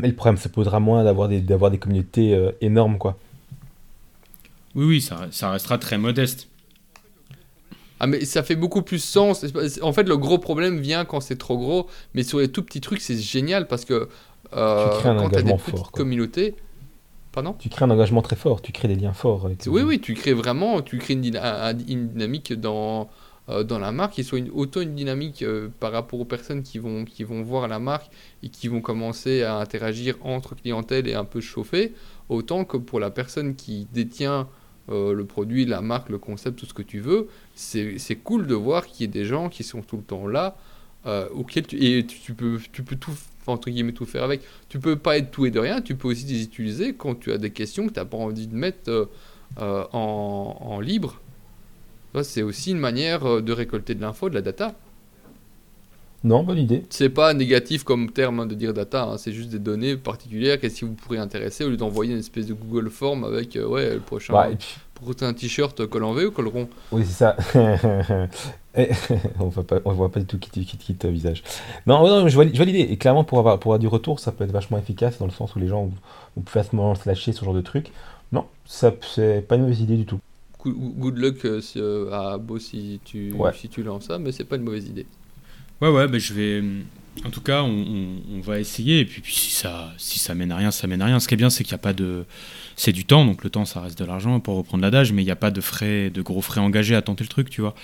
Mais 0.00 0.08
le 0.08 0.14
problème 0.14 0.36
se 0.36 0.48
posera 0.48 0.80
moins 0.80 1.04
d'avoir 1.04 1.28
des, 1.28 1.40
d'avoir 1.40 1.70
des 1.70 1.78
communautés 1.78 2.34
euh, 2.34 2.52
énormes, 2.60 2.98
quoi. 2.98 3.18
Oui, 4.74 4.84
oui, 4.84 5.00
ça, 5.00 5.28
ça 5.30 5.50
restera 5.50 5.78
très 5.78 5.98
modeste. 5.98 6.48
Ah 8.00 8.06
mais 8.06 8.24
ça 8.24 8.44
fait 8.44 8.54
beaucoup 8.54 8.82
plus 8.82 9.02
sens. 9.02 9.44
En 9.82 9.92
fait, 9.92 10.04
le 10.04 10.16
gros 10.16 10.38
problème 10.38 10.78
vient 10.78 11.04
quand 11.04 11.20
c'est 11.20 11.36
trop 11.36 11.58
gros, 11.58 11.88
mais 12.14 12.22
sur 12.22 12.38
les 12.38 12.48
tout 12.48 12.62
petits 12.62 12.80
trucs, 12.80 13.00
c'est 13.00 13.18
génial 13.18 13.66
parce 13.66 13.84
que 13.84 14.08
euh, 14.52 14.88
Tu 14.92 14.98
crées 15.00 15.08
un 15.08 15.16
quand 15.16 15.30
tu 15.30 15.36
as 15.38 15.42
des 15.42 15.50
engagement 15.50 15.56
petites 15.56 15.76
fort, 15.76 15.90
quoi. 15.90 16.02
communautés... 16.02 16.54
Pardon? 17.32 17.54
Tu 17.58 17.68
crées 17.68 17.84
un 17.84 17.90
engagement 17.90 18.22
très 18.22 18.36
fort, 18.36 18.62
tu 18.62 18.72
crées 18.72 18.88
des 18.88 18.94
liens 18.96 19.12
forts. 19.12 19.44
Avec 19.46 19.62
Oui, 19.66 19.82
oui, 19.82 20.00
tu 20.00 20.14
crées 20.14 20.32
vraiment, 20.32 20.80
tu 20.80 20.98
crées 20.98 21.14
une 21.14 21.20
dynamique 21.20 22.54
dans, 22.54 23.10
euh, 23.50 23.64
dans 23.64 23.78
la 23.78 23.92
marque, 23.92 24.14
qui 24.14 24.24
soit 24.24 24.38
une, 24.38 24.50
autant 24.50 24.82
une 24.82 24.94
dynamique 24.94 25.42
euh, 25.42 25.68
par 25.80 25.92
rapport 25.92 26.20
aux 26.20 26.26
personnes 26.26 26.62
qui 26.62 26.78
vont, 26.78 27.06
qui 27.06 27.24
vont 27.24 27.42
voir 27.42 27.66
la 27.66 27.78
marque 27.78 28.10
et 28.42 28.50
qui 28.50 28.68
vont 28.68 28.82
commencer 28.82 29.42
à 29.42 29.56
interagir 29.56 30.16
entre 30.20 30.54
clientèle 30.54 31.08
et 31.08 31.14
un 31.14 31.24
peu 31.24 31.40
chauffer, 31.40 31.94
autant 32.28 32.66
que 32.66 32.76
pour 32.76 33.00
la 33.00 33.10
personne 33.10 33.54
qui 33.54 33.86
détient 33.94 34.48
euh, 34.90 35.14
le 35.14 35.24
produit, 35.24 35.64
la 35.64 35.80
marque, 35.80 36.10
le 36.10 36.18
concept, 36.18 36.58
tout 36.58 36.66
ce 36.66 36.74
que 36.74 36.82
tu 36.82 37.00
veux, 37.00 37.28
c'est 37.54 38.16
cool 38.22 38.46
de 38.46 38.54
voir 38.54 38.86
qu'il 38.86 39.00
y 39.00 39.04
ait 39.04 39.12
des 39.12 39.24
gens 39.24 39.48
qui 39.48 39.64
sont 39.64 39.80
tout 39.80 39.96
le 39.96 40.02
temps 40.02 40.26
là, 40.26 40.56
tu, 41.06 41.82
et 41.82 42.04
tu, 42.04 42.34
peux, 42.34 42.58
tout, 43.00 43.12
entre 43.46 43.70
guillemets, 43.70 43.92
tout 43.92 44.04
faire 44.04 44.24
avec. 44.24 44.42
Tu 44.68 44.78
peux 44.78 44.96
pas 44.96 45.16
être 45.16 45.30
tout 45.30 45.46
et 45.46 45.50
de 45.50 45.58
rien, 45.58 45.80
tu 45.80 45.94
peux 45.94 46.08
aussi 46.08 46.26
les 46.26 46.42
utiliser 46.42 46.92
quand 46.92 47.14
tu 47.14 47.32
as 47.32 47.38
des 47.38 47.50
questions 47.50 47.86
que 47.86 47.94
tu 47.94 47.98
n'as 47.98 48.04
pas 48.04 48.18
envie 48.18 48.46
de 48.46 48.54
mettre 48.54 49.08
en 49.56 50.80
libre. 50.82 51.18
C'est 52.22 52.42
aussi 52.42 52.70
une 52.72 52.78
manière 52.78 53.24
euh, 53.26 53.40
de 53.42 53.52
récolter 53.52 53.94
de 53.94 54.00
l'info, 54.00 54.28
de 54.28 54.34
la 54.34 54.42
data. 54.42 54.74
Non, 56.24 56.42
bonne 56.42 56.58
idée. 56.58 56.84
C'est 56.90 57.10
pas 57.10 57.32
négatif 57.32 57.84
comme 57.84 58.10
terme 58.10 58.40
hein, 58.40 58.46
de 58.46 58.54
dire 58.56 58.74
data, 58.74 59.04
hein, 59.04 59.18
c'est 59.18 59.32
juste 59.32 59.50
des 59.50 59.60
données 59.60 59.96
particulières 59.96 60.58
qu'est-ce 60.58 60.80
qui 60.80 60.84
vous 60.84 60.94
pourrait 60.94 61.18
intéresser 61.18 61.62
au 61.64 61.68
lieu 61.68 61.76
d'envoyer 61.76 62.12
une 62.12 62.18
espèce 62.18 62.46
de 62.46 62.54
Google 62.54 62.90
Form 62.90 63.22
avec 63.22 63.54
euh, 63.54 63.64
ouais 63.68 63.94
le 63.94 64.00
prochain 64.00 64.34
Ouais, 64.34 64.56
puis- 64.56 64.76
pour 64.94 65.14
un 65.20 65.32
t-shirt 65.32 65.86
col 65.86 66.02
en 66.02 66.12
V 66.14 66.26
ou 66.26 66.30
col 66.32 66.48
rond. 66.48 66.68
Oui, 66.90 67.04
c'est 67.06 67.12
ça. 67.12 67.36
Et- 68.74 68.88
on 69.38 69.46
voit 69.46 69.64
pas, 69.64 69.78
on 69.84 69.92
voit 69.92 70.10
pas 70.10 70.18
du 70.18 70.26
tout 70.26 70.38
qui 70.40 70.50
te, 70.50 70.58
qui 70.58 70.76
te- 70.76 70.82
qui 70.84 70.94
te 70.96 71.06
visage. 71.06 71.44
Non, 71.86 72.04
non, 72.04 72.26
je 72.26 72.34
vois, 72.34 72.46
je 72.48 72.56
vois 72.56 72.64
l'idée. 72.64 72.80
Et 72.90 72.96
clairement, 72.96 73.22
pour 73.22 73.38
avoir, 73.38 73.60
pour 73.60 73.70
avoir 73.72 73.78
du 73.78 73.86
retour, 73.86 74.18
ça 74.18 74.32
peut 74.32 74.42
être 74.42 74.50
vachement 74.50 74.76
efficace 74.78 75.18
dans 75.18 75.26
le 75.26 75.30
sens 75.30 75.54
où 75.54 75.60
les 75.60 75.68
gens 75.68 75.82
vont, 75.84 75.92
vont 76.36 76.42
facilement 76.46 76.96
se 76.96 77.08
lâcher 77.08 77.32
ce 77.32 77.44
genre 77.44 77.54
de 77.54 77.60
truc. 77.60 77.92
Non, 78.32 78.46
ça, 78.66 78.92
c'est 79.14 79.46
pas 79.46 79.54
une 79.54 79.62
mauvaise 79.62 79.80
idée 79.80 79.96
du 79.96 80.04
tout. 80.04 80.18
Good, 80.60 80.74
good 80.98 81.18
luck 81.18 81.44
euh, 81.44 81.60
euh, 81.76 82.10
à 82.12 82.38
Beau 82.38 82.58
si 82.58 83.00
tu, 83.04 83.32
Ouais. 83.32 83.52
si 83.54 83.68
tu 83.68 83.82
lances 83.82 84.06
ça, 84.06 84.18
mais 84.18 84.32
c'est 84.32 84.44
pas 84.44 84.56
une 84.56 84.62
mauvaise 84.64 84.86
idée. 84.88 85.06
Ouais, 85.80 85.88
ouais, 85.90 86.08
bah, 86.08 86.18
je 86.18 86.34
vais. 86.34 86.62
En 87.24 87.30
tout 87.30 87.40
cas, 87.40 87.62
on, 87.62 87.68
on- 87.70 88.36
on 88.36 88.40
va 88.40 88.58
essayer. 88.60 89.00
Et 89.00 89.04
puis, 89.04 89.20
puis 89.20 89.34
si, 89.34 89.50
ça, 89.50 89.92
si 89.98 90.18
ça 90.18 90.34
mène 90.34 90.50
à 90.52 90.56
rien, 90.56 90.70
ça 90.70 90.86
mène 90.86 91.00
à 91.02 91.06
rien. 91.06 91.20
Ce 91.20 91.28
qui 91.28 91.34
est 91.34 91.36
bien, 91.36 91.50
c'est 91.50 91.62
qu'il 91.64 91.72
n'y 91.72 91.76
a 91.76 91.82
pas 91.82 91.92
de. 91.92 92.24
C'est 92.76 92.92
du 92.92 93.04
temps, 93.04 93.24
donc 93.24 93.44
le 93.44 93.50
temps, 93.50 93.64
ça 93.64 93.80
reste 93.80 93.98
de 93.98 94.04
l'argent 94.04 94.38
pour 94.40 94.56
reprendre 94.56 94.82
l'adage, 94.82 95.12
mais 95.12 95.22
il 95.22 95.26
n'y 95.26 95.30
a 95.30 95.36
pas 95.36 95.50
de 95.52 95.60
frais, 95.60 96.10
de 96.10 96.22
gros 96.22 96.42
frais 96.42 96.60
engagés 96.60 96.94
à 96.96 97.02
tenter 97.02 97.24
le 97.24 97.28
truc, 97.28 97.50
tu 97.50 97.60
vois. 97.60 97.74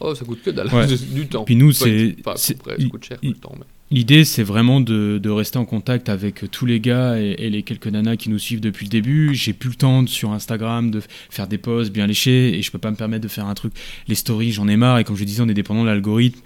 Oh, 0.00 0.14
ça 0.14 0.24
coûte 0.24 0.42
que 0.42 0.50
dalle, 0.50 0.72
Ouais. 0.72 0.86
du 1.12 1.26
temps. 1.26 1.44
Puis 1.44 1.56
nous, 1.56 1.72
c'est- 1.72 2.16
après, 2.20 2.36
ça 2.36 2.54
coûte 2.90 3.04
cher 3.04 3.18
il- 3.22 3.30
le 3.30 3.36
temps. 3.36 3.54
mais- 3.58 3.64
L'idée, 3.92 4.24
c'est 4.24 4.42
vraiment 4.42 4.80
de, 4.80 5.20
de 5.22 5.30
rester 5.30 5.58
en 5.58 5.64
contact 5.64 6.08
avec 6.08 6.50
tous 6.50 6.66
les 6.66 6.80
gars 6.80 7.20
et, 7.20 7.36
et 7.38 7.50
les 7.50 7.62
quelques 7.62 7.86
nanas 7.86 8.16
qui 8.16 8.30
nous 8.30 8.38
suivent 8.40 8.60
depuis 8.60 8.84
le 8.86 8.90
début. 8.90 9.32
J'ai 9.34 9.52
plus 9.52 9.68
le 9.70 9.76
temps 9.76 10.02
de- 10.02 10.08
sur 10.08 10.32
Instagram 10.32 10.90
de 10.90 11.00
faire 11.30 11.46
des 11.46 11.58
posts 11.58 11.92
bien 11.92 12.06
léchés 12.08 12.58
et 12.58 12.62
je 12.62 12.70
peux 12.72 12.78
pas 12.78 12.90
me 12.90 12.96
permettre 12.96 13.22
de 13.22 13.28
faire 13.28 13.46
un 13.46 13.54
truc. 13.54 13.72
Les 14.08 14.16
stories, 14.16 14.50
j'en 14.50 14.66
ai 14.66 14.76
marre 14.76 14.98
et 14.98 15.04
comme 15.04 15.16
je 15.16 15.22
disais, 15.22 15.40
on 15.42 15.48
est 15.48 15.54
dépendant 15.54 15.82
de 15.82 15.88
l'algorithme. 15.88 16.40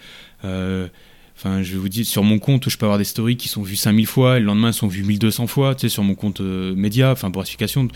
Euh, 0.45 0.89
Enfin, 1.43 1.63
je 1.63 1.73
vais 1.73 1.79
vous 1.79 1.89
dire, 1.89 2.05
sur 2.05 2.23
mon 2.23 2.39
compte, 2.39 2.69
je 2.69 2.77
peux 2.77 2.85
avoir 2.85 2.99
des 2.99 3.05
stories 3.05 3.39
qui 3.39 3.49
sont 3.49 3.63
vues 3.63 3.75
5000 3.75 4.05
fois 4.05 4.37
et 4.37 4.41
le 4.41 4.45
lendemain, 4.45 4.69
elles 4.69 4.75
sont 4.75 4.89
vues 4.89 5.05
1200 5.05 5.47
fois, 5.47 5.75
tu 5.75 5.81
sais, 5.81 5.89
sur 5.89 6.03
mon 6.03 6.15
compte 6.15 6.43
euh, 6.43 6.75
média, 6.75 7.13
enfin, 7.13 7.31
brasification. 7.31 7.89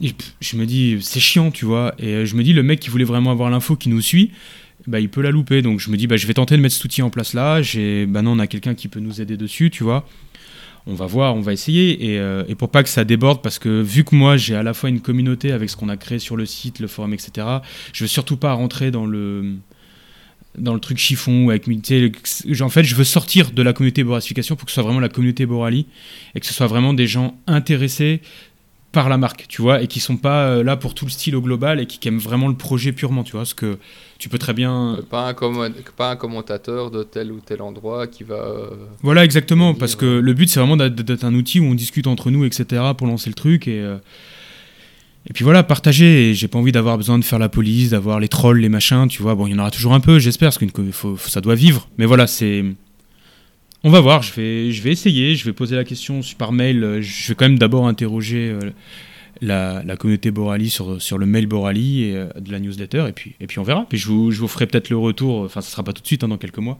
Et 0.00 0.12
pff, 0.12 0.34
je 0.40 0.56
me 0.56 0.66
dis, 0.66 0.98
c'est 1.00 1.20
chiant, 1.20 1.52
tu 1.52 1.66
vois. 1.66 1.94
Et 2.00 2.08
euh, 2.08 2.24
je 2.26 2.34
me 2.34 2.42
dis, 2.42 2.52
le 2.52 2.64
mec 2.64 2.80
qui 2.80 2.90
voulait 2.90 3.04
vraiment 3.04 3.30
avoir 3.30 3.48
l'info, 3.48 3.76
qui 3.76 3.90
nous 3.90 4.00
suit, 4.00 4.32
bah, 4.86 5.00
il 5.00 5.08
peut 5.08 5.22
la 5.22 5.30
louper. 5.30 5.62
Donc 5.62 5.80
je 5.80 5.90
me 5.90 5.96
dis, 5.96 6.06
bah, 6.06 6.16
je 6.16 6.26
vais 6.26 6.34
tenter 6.34 6.56
de 6.56 6.62
mettre 6.62 6.74
cet 6.74 6.84
outil 6.84 7.02
en 7.02 7.10
place 7.10 7.34
là. 7.34 7.62
J'ai, 7.62 8.06
bah 8.06 8.22
non, 8.22 8.32
on 8.32 8.38
a 8.38 8.46
quelqu'un 8.46 8.74
qui 8.74 8.88
peut 8.88 9.00
nous 9.00 9.20
aider 9.20 9.36
dessus, 9.36 9.70
tu 9.70 9.84
vois. 9.84 10.06
On 10.86 10.94
va 10.94 11.06
voir, 11.06 11.34
on 11.34 11.40
va 11.40 11.52
essayer. 11.52 12.12
Et, 12.12 12.18
euh, 12.18 12.44
pour 12.58 12.68
pas 12.70 12.82
que 12.82 12.90
ça 12.90 13.04
déborde, 13.04 13.42
parce 13.42 13.58
que 13.58 13.80
vu 13.80 14.04
que 14.04 14.14
moi 14.14 14.36
j'ai 14.36 14.54
à 14.54 14.62
la 14.62 14.74
fois 14.74 14.90
une 14.90 15.00
communauté 15.00 15.52
avec 15.52 15.70
ce 15.70 15.76
qu'on 15.76 15.88
a 15.88 15.96
créé 15.96 16.18
sur 16.18 16.36
le 16.36 16.44
site, 16.44 16.78
le 16.78 16.88
forum, 16.88 17.14
etc., 17.14 17.46
je 17.92 18.04
veux 18.04 18.08
surtout 18.08 18.36
pas 18.36 18.52
rentrer 18.52 18.90
dans 18.90 19.06
le 19.06 19.54
dans 20.58 20.74
le 20.74 20.78
truc 20.78 20.98
chiffon 20.98 21.46
ou 21.46 21.50
avec 21.50 21.66
en 21.66 22.68
fait 22.68 22.84
je 22.84 22.94
veux 22.94 23.02
sortir 23.02 23.50
de 23.50 23.60
la 23.60 23.72
communauté 23.72 24.04
borasification 24.04 24.54
pour 24.54 24.66
que 24.66 24.70
ce 24.70 24.74
soit 24.74 24.84
vraiment 24.84 25.00
la 25.00 25.08
communauté 25.08 25.46
Borali 25.46 25.86
et 26.36 26.40
que 26.40 26.46
ce 26.46 26.54
soit 26.54 26.68
vraiment 26.68 26.94
des 26.94 27.08
gens 27.08 27.36
intéressés 27.48 28.20
par 28.94 29.08
la 29.08 29.18
marque, 29.18 29.46
tu 29.48 29.60
vois, 29.60 29.82
et 29.82 29.88
qui 29.88 30.00
sont 30.00 30.16
pas 30.16 30.46
euh, 30.46 30.62
là 30.62 30.76
pour 30.76 30.94
tout 30.94 31.04
le 31.04 31.10
style 31.10 31.34
au 31.36 31.42
global 31.42 31.80
et 31.80 31.86
qui, 31.86 32.06
aiment 32.08 32.18
vraiment 32.18 32.48
le 32.48 32.54
projet 32.54 32.92
purement, 32.92 33.24
tu 33.24 33.32
vois, 33.32 33.40
parce 33.40 33.52
que 33.52 33.78
tu 34.24 34.30
peux 34.30 34.38
très 34.38 34.54
bien... 34.54 34.94
Euh, 34.94 35.02
Pas, 35.02 35.28
un 35.28 35.32
commo- 35.34 35.70
pas 35.98 36.12
un 36.12 36.16
commentateur 36.16 36.90
de 36.90 37.02
tel 37.02 37.30
ou 37.30 37.40
tel 37.44 37.60
endroit 37.60 38.06
qui 38.06 38.24
va. 38.24 38.36
euh, 38.36 38.70
Voilà, 39.02 39.22
exactement, 39.22 39.72
dire, 39.72 39.78
parce 39.78 39.96
que 39.96 40.06
euh, 40.06 40.20
le 40.22 40.32
but 40.32 40.48
c'est 40.48 40.60
vraiment 40.60 40.78
d'être- 40.78 41.24
un 41.24 41.34
outil 41.34 41.60
où 41.60 41.64
on 41.64 41.74
discute 41.74 42.06
entre 42.06 42.30
nous, 42.30 42.46
etc., 42.46 42.82
pour 42.96 43.06
lancer 43.06 43.28
le 43.28 43.34
truc 43.34 43.68
et... 43.68 43.80
euh, 43.82 43.98
Et 45.28 45.32
puis 45.34 45.44
voilà, 45.44 45.62
partager, 45.62 46.30
et 46.30 46.34
j'ai 46.34 46.48
pas 46.48 46.58
envie 46.58 46.72
d'avoir 46.72 46.96
besoin 46.96 47.18
de 47.18 47.24
faire 47.24 47.38
la 47.38 47.50
police, 47.50 47.90
d'avoir 47.90 48.18
les 48.18 48.28
trolls, 48.28 48.60
les 48.60 48.70
machins, 48.70 49.08
tu 49.08 49.20
vois, 49.22 49.34
bon, 49.34 49.46
il 49.46 49.52
y 49.52 49.54
en 49.54 49.58
aura 49.58 49.70
toujours 49.70 49.92
un 49.92 50.00
peu, 50.00 50.18
j'espère, 50.18 50.48
parce 50.48 50.58
que 50.58 50.90
faut, 50.92 51.18
ça 51.18 51.42
doit 51.42 51.54
vivre, 51.54 51.86
mais 51.98 52.06
voilà, 52.06 52.26
c'est... 52.26 52.64
On 53.86 53.90
va 53.90 54.00
voir, 54.00 54.22
je 54.22 54.32
vais, 54.32 54.72
je 54.72 54.80
vais 54.82 54.90
essayer, 54.92 55.34
je 55.36 55.44
vais 55.44 55.52
poser 55.52 55.76
la 55.76 55.84
question 55.84 56.20
par 56.38 56.52
mail. 56.52 57.00
Je 57.02 57.28
vais 57.28 57.34
quand 57.34 57.44
même 57.44 57.58
d'abord 57.58 57.86
interroger 57.86 58.50
euh, 58.50 58.70
la, 59.40 59.96
communauté 59.96 60.30
Borali 60.30 60.70
sur, 60.70 61.00
sur 61.00 61.18
le 61.18 61.26
mail 61.26 61.46
Borali 61.46 62.04
et, 62.04 62.16
euh, 62.16 62.28
de 62.36 62.52
la 62.52 62.60
newsletter, 62.60 63.06
et 63.08 63.12
puis, 63.12 63.36
et 63.40 63.46
puis 63.46 63.58
on 63.58 63.62
verra. 63.62 63.86
Puis 63.88 63.98
je 63.98 64.08
vous, 64.08 64.30
je 64.30 64.40
vous 64.40 64.48
ferai 64.48 64.66
peut-être 64.66 64.90
le 64.90 64.96
retour, 64.96 65.40
enfin, 65.40 65.60
ça 65.60 65.70
sera 65.70 65.82
pas 65.82 65.92
tout 65.92 66.02
de 66.02 66.06
suite, 66.06 66.24
hein, 66.24 66.28
dans 66.28 66.38
quelques 66.38 66.58
mois, 66.58 66.78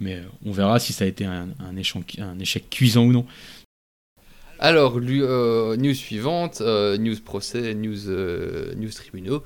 mais 0.00 0.16
euh, 0.16 0.24
on 0.44 0.52
verra 0.52 0.78
si 0.78 0.92
ça 0.92 1.04
a 1.04 1.08
été 1.08 1.24
un, 1.24 1.48
échec, 1.76 2.18
un 2.20 2.38
échec 2.38 2.68
cuisant 2.70 3.04
ou 3.04 3.12
non. 3.12 3.26
Alors, 4.58 4.98
euh, 4.98 5.76
news 5.76 5.94
suivante, 5.94 6.60
news 6.60 7.16
procès, 7.24 7.74
news, 7.74 8.10
news 8.76 8.90
tribunaux. 8.90 9.42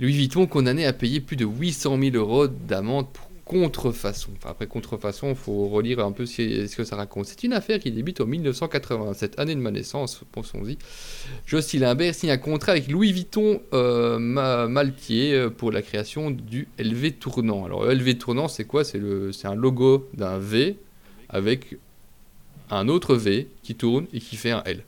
Louis 0.00 0.12
Vuitton 0.12 0.46
condamné 0.46 0.84
à 0.84 0.92
payer 0.92 1.20
plus 1.20 1.36
de 1.36 1.44
800 1.44 1.98
000 2.00 2.16
euros 2.16 2.48
d'amende 2.48 3.06
pour 3.12 3.28
contrefaçon. 3.44 4.30
Enfin, 4.36 4.50
après 4.50 4.66
contrefaçon, 4.66 5.30
il 5.30 5.34
faut 5.34 5.68
relire 5.68 6.00
un 6.00 6.12
peu 6.12 6.26
ce, 6.26 6.74
que 6.74 6.84
ça 6.84 6.96
raconte. 6.96 7.26
C'est 7.26 7.42
une 7.42 7.52
affaire 7.52 7.78
qui 7.80 7.90
débute 7.90 8.20
en 8.20 8.26
1987, 8.26 9.38
année 9.38 9.54
de 9.54 9.60
ma 9.60 9.70
naissance, 9.70 10.20
pensons-y. 10.32 10.78
Jocelyn 11.46 11.80
Limbert 11.88 12.14
signe 12.14 12.30
un 12.30 12.38
contrat 12.38 12.72
avec 12.72 12.88
Louis 12.90 13.12
Vuitton 13.12 13.60
euh, 13.72 14.18
Ma- 14.18 14.68
Maltier 14.68 15.34
euh, 15.34 15.50
pour 15.50 15.72
la 15.72 15.82
création 15.82 16.30
du 16.30 16.68
LV 16.78 17.12
tournant. 17.18 17.64
Alors, 17.64 17.84
LV 17.84 18.18
tournant, 18.18 18.48
c'est 18.48 18.64
quoi? 18.64 18.84
C'est 18.84 18.98
un 19.44 19.54
logo 19.54 20.08
d'un 20.14 20.38
V 20.38 20.76
avec 21.28 21.76
un 22.70 22.88
autre 22.88 23.16
V 23.16 23.48
qui 23.62 23.74
tourne 23.74 24.06
et 24.12 24.20
qui 24.20 24.36
fait 24.36 24.50
un 24.52 24.62
L. 24.64 24.84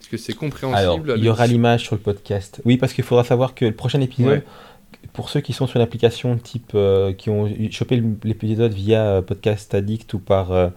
Est-ce 0.00 0.08
que 0.10 0.16
c'est 0.16 0.34
compréhensible 0.34 0.78
Alors, 1.10 1.16
il 1.16 1.24
y 1.24 1.28
aura 1.28 1.46
l'image 1.46 1.82
sur 1.84 1.96
le 1.96 2.00
podcast. 2.00 2.60
Oui, 2.64 2.76
parce 2.76 2.92
qu'il 2.92 3.02
faudra 3.02 3.24
savoir 3.24 3.54
que 3.54 3.64
le 3.64 3.72
prochain 3.72 4.00
épisode, 4.00 4.28
Ouais. 4.30 4.44
Pour 5.16 5.30
ceux 5.30 5.40
qui 5.40 5.54
sont 5.54 5.66
sur 5.66 5.76
une 5.76 5.82
application 5.82 6.36
type, 6.36 6.72
euh, 6.74 7.14
qui 7.14 7.30
ont 7.30 7.50
chopé 7.70 8.02
l'épisode 8.22 8.74
via 8.74 9.06
euh, 9.06 9.22
Podcast 9.22 9.74
Addict 9.74 10.12
ou 10.12 10.18
par 10.18 10.52
euh, 10.52 10.68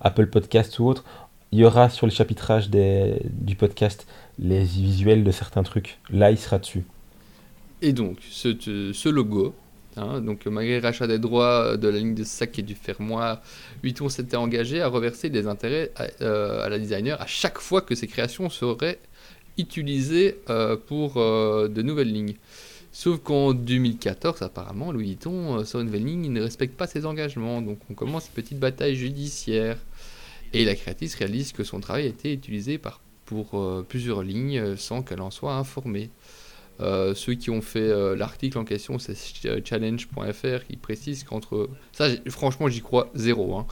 Apple 0.00 0.28
Podcast 0.28 0.78
ou 0.78 0.86
autre, 0.86 1.04
il 1.50 1.58
y 1.58 1.64
aura 1.64 1.90
sur 1.90 2.06
le 2.06 2.12
chapitrage 2.12 2.70
du 2.70 3.56
podcast 3.56 4.06
les 4.38 4.62
visuels 4.62 5.24
de 5.24 5.30
certains 5.32 5.64
trucs. 5.64 5.98
Là, 6.10 6.30
il 6.30 6.38
sera 6.38 6.58
dessus. 6.58 6.84
Et 7.82 7.92
donc, 7.92 8.18
ce, 8.30 9.08
logo, 9.08 9.54
Hein. 9.96 10.20
donc 10.20 10.46
malgré 10.46 10.78
le 10.78 10.86
rachat 10.86 11.08
des 11.08 11.18
droits 11.18 11.76
de 11.76 11.88
la 11.88 11.98
ligne 11.98 12.14
de 12.14 12.22
sac 12.22 12.56
et 12.60 12.62
du 12.62 12.76
fermoir, 12.76 13.42
Vuitton 13.82 14.08
s'était 14.08 14.36
engagé 14.36 14.80
à 14.80 14.86
reverser 14.86 15.28
des 15.28 15.48
intérêts 15.48 15.90
à, 15.96 16.04
à 16.62 16.68
la 16.68 16.78
designer 16.78 17.20
à 17.20 17.26
chaque 17.26 17.58
fois 17.58 17.80
que 17.80 17.96
ses 17.96 18.06
créations 18.06 18.48
seraient 18.48 19.00
utilisées 19.56 20.36
pour 20.86 21.14
de 21.14 21.82
nouvelles 21.82 22.12
lignes. 22.12 22.36
Sauf 22.98 23.20
qu'en 23.20 23.54
2014, 23.54 24.42
apparemment, 24.42 24.90
Louis 24.90 25.06
Vuitton, 25.06 25.62
nouvelle 25.74 26.04
ligne, 26.04 26.24
il 26.24 26.32
ne 26.32 26.42
respecte 26.42 26.76
pas 26.76 26.88
ses 26.88 27.06
engagements. 27.06 27.62
Donc 27.62 27.78
on 27.88 27.94
commence 27.94 28.26
une 28.26 28.32
petite 28.32 28.58
bataille 28.58 28.96
judiciaire. 28.96 29.78
Et 30.52 30.64
la 30.64 30.74
créatrice 30.74 31.14
réalise 31.14 31.52
que 31.52 31.62
son 31.62 31.78
travail 31.78 32.06
a 32.06 32.08
été 32.08 32.32
utilisé 32.32 32.76
par, 32.76 33.00
pour 33.24 33.84
plusieurs 33.88 34.24
lignes 34.24 34.74
sans 34.74 35.02
qu'elle 35.02 35.20
en 35.20 35.30
soit 35.30 35.54
informée. 35.54 36.10
Euh, 36.80 37.14
ceux 37.14 37.34
qui 37.34 37.50
ont 37.50 37.60
fait 37.60 37.80
euh, 37.80 38.16
l'article 38.16 38.58
en 38.58 38.64
question, 38.64 38.98
c'est 38.98 39.16
challenge.fr 39.64 40.66
qui 40.68 40.76
précise 40.76 41.24
qu'entre. 41.24 41.68
Ça, 41.92 42.08
franchement, 42.28 42.68
j'y 42.68 42.80
crois 42.80 43.10
zéro. 43.14 43.56
Hein. 43.56 43.66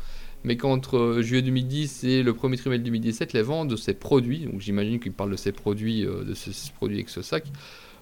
Mais 0.44 0.56
qu'entre 0.56 0.96
euh, 0.96 1.22
juillet 1.22 1.42
2010 1.42 2.04
et 2.04 2.22
le 2.22 2.32
premier 2.32 2.56
trimestre 2.56 2.84
2017, 2.84 3.32
les 3.32 3.42
ventes 3.42 3.68
de 3.68 3.76
ces 3.76 3.94
produits, 3.94 4.46
donc 4.46 4.60
j'imagine 4.60 5.00
qu'il 5.00 5.12
parle 5.12 5.30
de 5.30 5.36
ces 5.36 5.52
produits, 5.52 6.02
de 6.02 6.34
ces 6.34 6.72
produits 6.72 6.98
avec 6.98 7.08
ce 7.08 7.22
sac, 7.22 7.44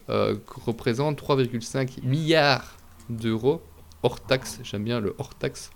représentent 0.09 1.21
3,5 1.21 2.03
milliards 2.05 2.77
d'euros 3.09 3.63
hors 4.03 4.21
taxe. 4.21 4.61
J'aime 4.63 4.85
bien 4.85 5.01
le 5.01 5.15
hors 5.19 5.35
taxe. 5.35 5.71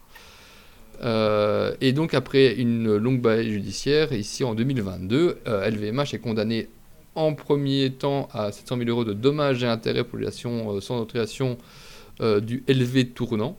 et 1.02 1.92
donc 1.92 2.14
après 2.14 2.54
une 2.54 2.96
longue 2.96 3.20
bataille 3.20 3.50
judiciaire, 3.50 4.12
ici 4.12 4.44
en 4.44 4.54
2022, 4.54 5.38
LVMH 5.46 6.14
est 6.14 6.20
condamné 6.20 6.68
en 7.18 7.34
premier 7.34 7.90
temps 7.90 8.28
à 8.32 8.52
700 8.52 8.78
000 8.78 8.90
euros 8.90 9.04
de 9.04 9.12
dommages 9.12 9.64
et 9.64 9.66
intérêts 9.66 10.04
pour 10.04 10.20
euh, 10.20 10.80
sans 10.80 11.00
autorisation 11.00 11.58
euh, 12.20 12.40
du 12.40 12.62
LV 12.68 13.12
tournant 13.12 13.58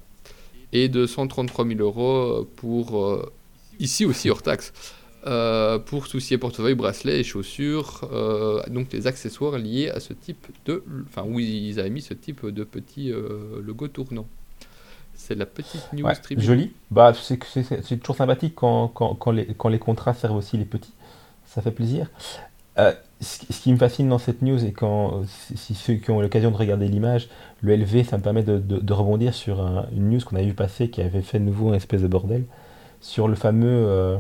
et 0.71 0.87
de 0.87 1.05
133 1.05 1.67
000 1.67 1.79
euros 1.81 2.47
pour, 2.55 3.03
euh, 3.03 3.31
ici 3.79 4.05
aussi 4.05 4.29
hors 4.29 4.41
taxe, 4.41 4.71
pour 5.85 6.07
soucier 6.07 6.37
portefeuille, 6.37 6.75
bracelets 6.75 7.19
et 7.19 7.23
chaussures, 7.23 8.09
donc 8.69 8.91
les 8.93 9.07
accessoires 9.07 9.57
liés 9.57 9.89
à 9.89 9.99
ce 9.99 10.13
type 10.13 10.47
de... 10.65 10.83
Enfin, 11.07 11.23
où 11.27 11.39
ils 11.39 11.79
avaient 11.79 11.89
mis 11.89 12.01
ce 12.01 12.13
type 12.13 12.45
de 12.45 12.63
petit 12.63 13.11
logo 13.61 13.87
tournant. 13.87 14.27
C'est 15.19 15.35
la 15.35 15.45
petite 15.45 15.91
news 15.91 16.05
ouais, 16.05 16.13
Joli. 16.37 16.71
Bah, 16.91 17.11
c'est 17.13 17.97
toujours 17.97 18.15
sympathique 18.15 18.53
quand, 18.55 18.87
quand, 18.87 19.15
quand, 19.15 19.31
les, 19.31 19.47
quand 19.47 19.67
les 19.67 19.77
contrats 19.77 20.13
servent 20.13 20.37
aussi 20.37 20.55
les 20.55 20.65
petits. 20.65 20.93
Ça 21.45 21.61
fait 21.61 21.71
plaisir. 21.71 22.09
Euh, 22.77 22.93
ce 23.19 23.61
qui 23.61 23.73
me 23.73 23.77
fascine 23.77 24.07
dans 24.07 24.17
cette 24.17 24.41
news, 24.41 24.63
et 24.63 24.71
quand 24.71 25.23
si 25.27 25.75
ceux 25.75 25.95
qui 25.95 26.09
ont 26.11 26.21
l'occasion 26.21 26.51
de 26.51 26.55
regarder 26.55 26.87
l'image, 26.87 27.27
le 27.61 27.75
LV, 27.75 28.05
ça 28.05 28.17
me 28.17 28.23
permet 28.23 28.43
de, 28.43 28.93
rebondir 28.93 29.33
sur 29.33 29.59
une 29.91 30.09
news 30.09 30.21
qu'on 30.21 30.37
avait 30.37 30.45
vu 30.45 30.53
passer 30.53 30.89
qui 30.89 31.01
avait 31.01 31.21
fait 31.21 31.39
de 31.39 31.43
nouveau 31.43 31.71
un 31.71 31.73
espèce 31.73 32.01
de 32.01 32.07
bordel, 32.07 32.45
sur 33.01 33.27
le 33.27 33.35
fameux 33.35 34.17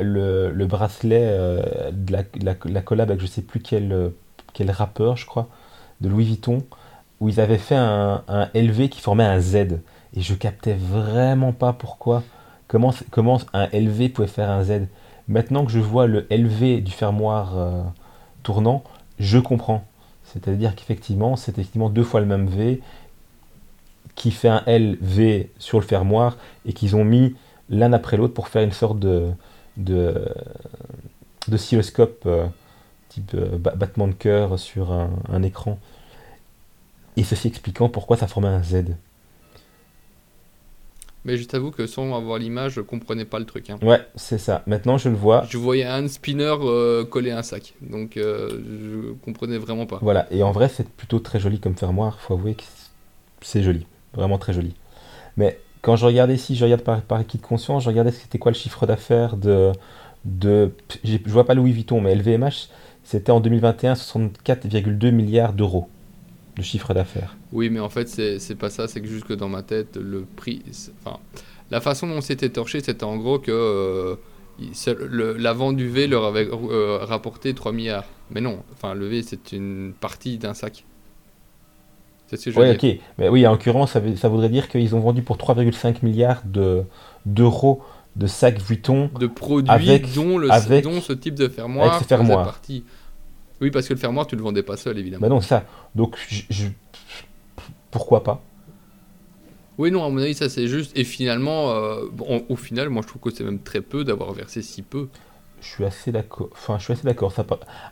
euh, 0.00 0.50
le, 0.52 0.66
bracelet 0.66 1.22
euh, 1.22 1.90
de 1.92 2.16
la, 2.42 2.80
collab 2.82 3.10
avec 3.10 3.20
je 3.20 3.26
sais 3.26 3.42
plus 3.42 3.60
quel, 3.60 4.12
quel 4.54 4.70
rappeur, 4.70 5.16
je 5.16 5.26
crois, 5.26 5.48
de 6.00 6.08
Louis 6.08 6.24
Vuitton, 6.24 6.64
où 7.20 7.28
ils 7.28 7.40
avaient 7.40 7.58
fait 7.58 7.76
un, 7.76 8.24
un 8.26 8.48
LV 8.54 8.88
qui 8.88 9.00
formait 9.00 9.24
un 9.24 9.40
Z. 9.40 9.80
Et 10.14 10.20
je 10.20 10.34
captais 10.34 10.74
vraiment 10.74 11.52
pas 11.52 11.72
pourquoi, 11.72 12.22
comment, 12.68 12.92
comment 13.10 13.38
un 13.52 13.68
LV 13.72 14.10
pouvait 14.10 14.28
faire 14.28 14.50
un 14.50 14.62
Z. 14.64 14.88
Maintenant 15.28 15.64
que 15.64 15.72
je 15.72 15.78
vois 15.78 16.06
le 16.06 16.26
LV 16.30 16.82
du 16.82 16.90
fermoir 16.90 17.56
euh, 17.56 17.82
tournant, 18.42 18.82
je 19.18 19.38
comprends. 19.38 19.84
C'est-à-dire 20.24 20.74
qu'effectivement, 20.74 21.36
c'est 21.36 21.52
effectivement 21.52 21.90
deux 21.90 22.02
fois 22.02 22.20
le 22.20 22.26
même 22.26 22.46
V 22.46 22.80
qui 24.14 24.30
fait 24.30 24.48
un 24.48 24.62
LV 24.66 25.46
sur 25.58 25.80
le 25.80 25.86
fermoir 25.86 26.36
et 26.66 26.72
qu'ils 26.72 26.96
ont 26.96 27.04
mis 27.04 27.34
l'un 27.70 27.92
après 27.92 28.16
l'autre 28.16 28.34
pour 28.34 28.48
faire 28.48 28.62
une 28.62 28.72
sorte 28.72 28.98
de, 28.98 29.30
de, 29.76 30.28
oscilloscope 31.50 32.22
euh, 32.26 32.46
type 33.08 33.32
euh, 33.34 33.58
battement 33.58 34.08
de 34.08 34.12
cœur 34.12 34.58
sur 34.58 34.92
un, 34.92 35.10
un 35.28 35.42
écran. 35.42 35.78
Et 37.16 37.24
ceci 37.24 37.48
expliquant 37.48 37.88
pourquoi 37.88 38.16
ça 38.16 38.26
formait 38.26 38.48
un 38.48 38.62
Z. 38.62 38.84
Mais 41.24 41.36
je 41.36 41.44
t'avoue 41.44 41.70
que 41.70 41.86
sans 41.86 42.16
avoir 42.16 42.38
l'image, 42.38 42.72
je 42.72 42.80
comprenais 42.80 43.24
pas 43.24 43.38
le 43.38 43.44
truc. 43.44 43.70
Hein. 43.70 43.78
Ouais, 43.82 44.00
c'est 44.16 44.38
ça. 44.38 44.62
Maintenant, 44.66 44.98
je 44.98 45.08
le 45.08 45.14
vois. 45.14 45.44
Je 45.48 45.56
voyais 45.56 45.84
un 45.84 46.08
spinner 46.08 46.54
euh, 46.62 47.04
coller 47.04 47.30
un 47.30 47.42
sac. 47.42 47.74
Donc, 47.80 48.16
euh, 48.16 48.48
je 48.50 49.12
comprenais 49.24 49.58
vraiment 49.58 49.86
pas. 49.86 49.98
Voilà. 50.02 50.26
Et 50.32 50.42
en 50.42 50.50
vrai, 50.50 50.68
c'est 50.68 50.88
plutôt 50.88 51.20
très 51.20 51.38
joli 51.38 51.60
comme 51.60 51.76
fermoir. 51.76 52.18
Faut 52.18 52.34
avouer 52.34 52.54
que 52.54 52.64
c'est 53.40 53.62
joli. 53.62 53.86
Vraiment 54.14 54.38
très 54.38 54.52
joli. 54.52 54.74
Mais 55.36 55.60
quand 55.82 55.96
je 55.96 56.06
regardais 56.06 56.34
ici, 56.34 56.56
je 56.56 56.64
regarde 56.64 56.82
par, 56.82 57.02
par 57.02 57.18
de 57.24 57.36
conscience, 57.42 57.82
je 57.84 57.88
regardais 57.88 58.12
c'était 58.12 58.38
quoi 58.38 58.52
le 58.52 58.56
chiffre 58.56 58.86
d'affaires 58.86 59.36
de. 59.36 59.72
de 60.24 60.72
je 61.04 61.18
vois 61.26 61.44
pas 61.44 61.54
Louis 61.54 61.72
Vuitton, 61.72 62.00
mais 62.00 62.14
LVMH, 62.14 62.68
c'était 63.02 63.32
en 63.32 63.40
2021 63.40 63.94
64,2 63.94 65.10
milliards 65.10 65.52
d'euros 65.52 65.88
de 66.56 66.62
chiffre 66.62 66.94
d'affaires. 66.94 67.36
Oui, 67.52 67.68
mais 67.68 67.80
en 67.80 67.88
fait, 67.88 68.08
c'est 68.08 68.54
pas 68.54 68.70
ça, 68.70 68.86
c'est 68.86 69.00
que 69.00 69.08
juste 69.08 69.24
que 69.24 69.34
dans 69.34 69.48
ma 69.48 69.62
tête, 69.62 69.96
le 69.96 70.24
prix. 70.36 70.62
Enfin, 71.04 71.18
la 71.70 71.80
façon 71.80 72.06
dont 72.06 72.20
c'était 72.20 72.50
torché, 72.50 72.80
c'était 72.80 73.04
en 73.04 73.16
gros 73.16 73.38
que 73.38 73.50
euh, 73.50 74.16
la 75.38 75.52
vente 75.52 75.76
du 75.76 75.88
V 75.88 76.06
leur 76.06 76.24
avait 76.24 76.48
euh, 76.52 76.98
rapporté 77.02 77.54
3 77.54 77.72
milliards. 77.72 78.04
Mais 78.30 78.40
non, 78.40 78.62
enfin, 78.74 78.94
le 78.94 79.08
V, 79.08 79.22
c'est 79.22 79.52
une 79.52 79.94
partie 79.98 80.38
d'un 80.38 80.54
sac. 80.54 80.84
C'est 82.32 82.38
ce 82.38 82.44
que 82.46 82.50
je 82.50 82.60
veux 82.60 82.70
ok. 82.72 83.00
Mais 83.18 83.28
oui, 83.28 83.46
en 83.46 83.52
l'occurrence, 83.52 83.92
ça, 83.92 84.00
ça, 84.16 84.28
voudrait 84.28 84.48
dire 84.48 84.68
qu'ils 84.68 84.94
ont 84.94 85.00
vendu 85.00 85.22
pour 85.22 85.36
3,5 85.36 85.96
milliards 86.02 86.42
d'euros 87.26 87.82
de, 88.16 88.26
sacs 88.26 88.60
Vuitton. 88.60 89.10
De 89.18 89.26
produits 89.26 89.70
avec, 89.70 90.14
dont, 90.14 90.38
le, 90.38 90.50
avec, 90.50 90.84
dont 90.84 91.00
ce 91.00 91.12
type 91.12 91.34
de 91.34 91.48
fermoir. 91.48 91.96
Avec 91.96 92.08
fermoir. 92.08 92.44
Partie. 92.44 92.84
Oui, 93.60 93.70
parce 93.70 93.86
que 93.86 93.94
le 93.94 93.98
fermoir, 93.98 94.26
tu 94.26 94.34
le 94.34 94.42
vendais 94.42 94.62
pas 94.62 94.76
seul, 94.76 94.98
évidemment. 94.98 95.20
Bah 95.20 95.28
non, 95.28 95.40
ça. 95.40 95.64
Donc, 95.94 96.16
je, 96.28 96.68
pourquoi 97.90 98.24
pas? 98.24 98.42
Oui, 99.78 99.90
non, 99.90 100.04
à 100.04 100.08
mon 100.10 100.18
avis, 100.18 100.34
ça 100.34 100.48
c'est 100.48 100.66
juste. 100.66 100.96
Et 100.96 101.04
finalement, 101.04 101.70
euh, 101.70 102.04
au 102.48 102.56
final, 102.56 102.88
moi 102.88 103.02
je 103.02 103.08
trouve 103.08 103.22
que 103.22 103.30
c'est 103.30 103.44
même 103.44 103.60
très 103.60 103.80
peu 103.80 104.04
d'avoir 104.04 104.32
versé 104.32 104.62
si 104.62 104.82
peu. 104.82 105.08
Je 105.62 105.68
suis 105.68 105.84
assez 105.84 106.12
d'accord. 106.12 106.48
Enfin, 106.52 106.78
je 106.78 106.84
suis 106.84 106.92
assez 106.92 107.04
d'accord. 107.04 107.32
Ça... 107.32 107.46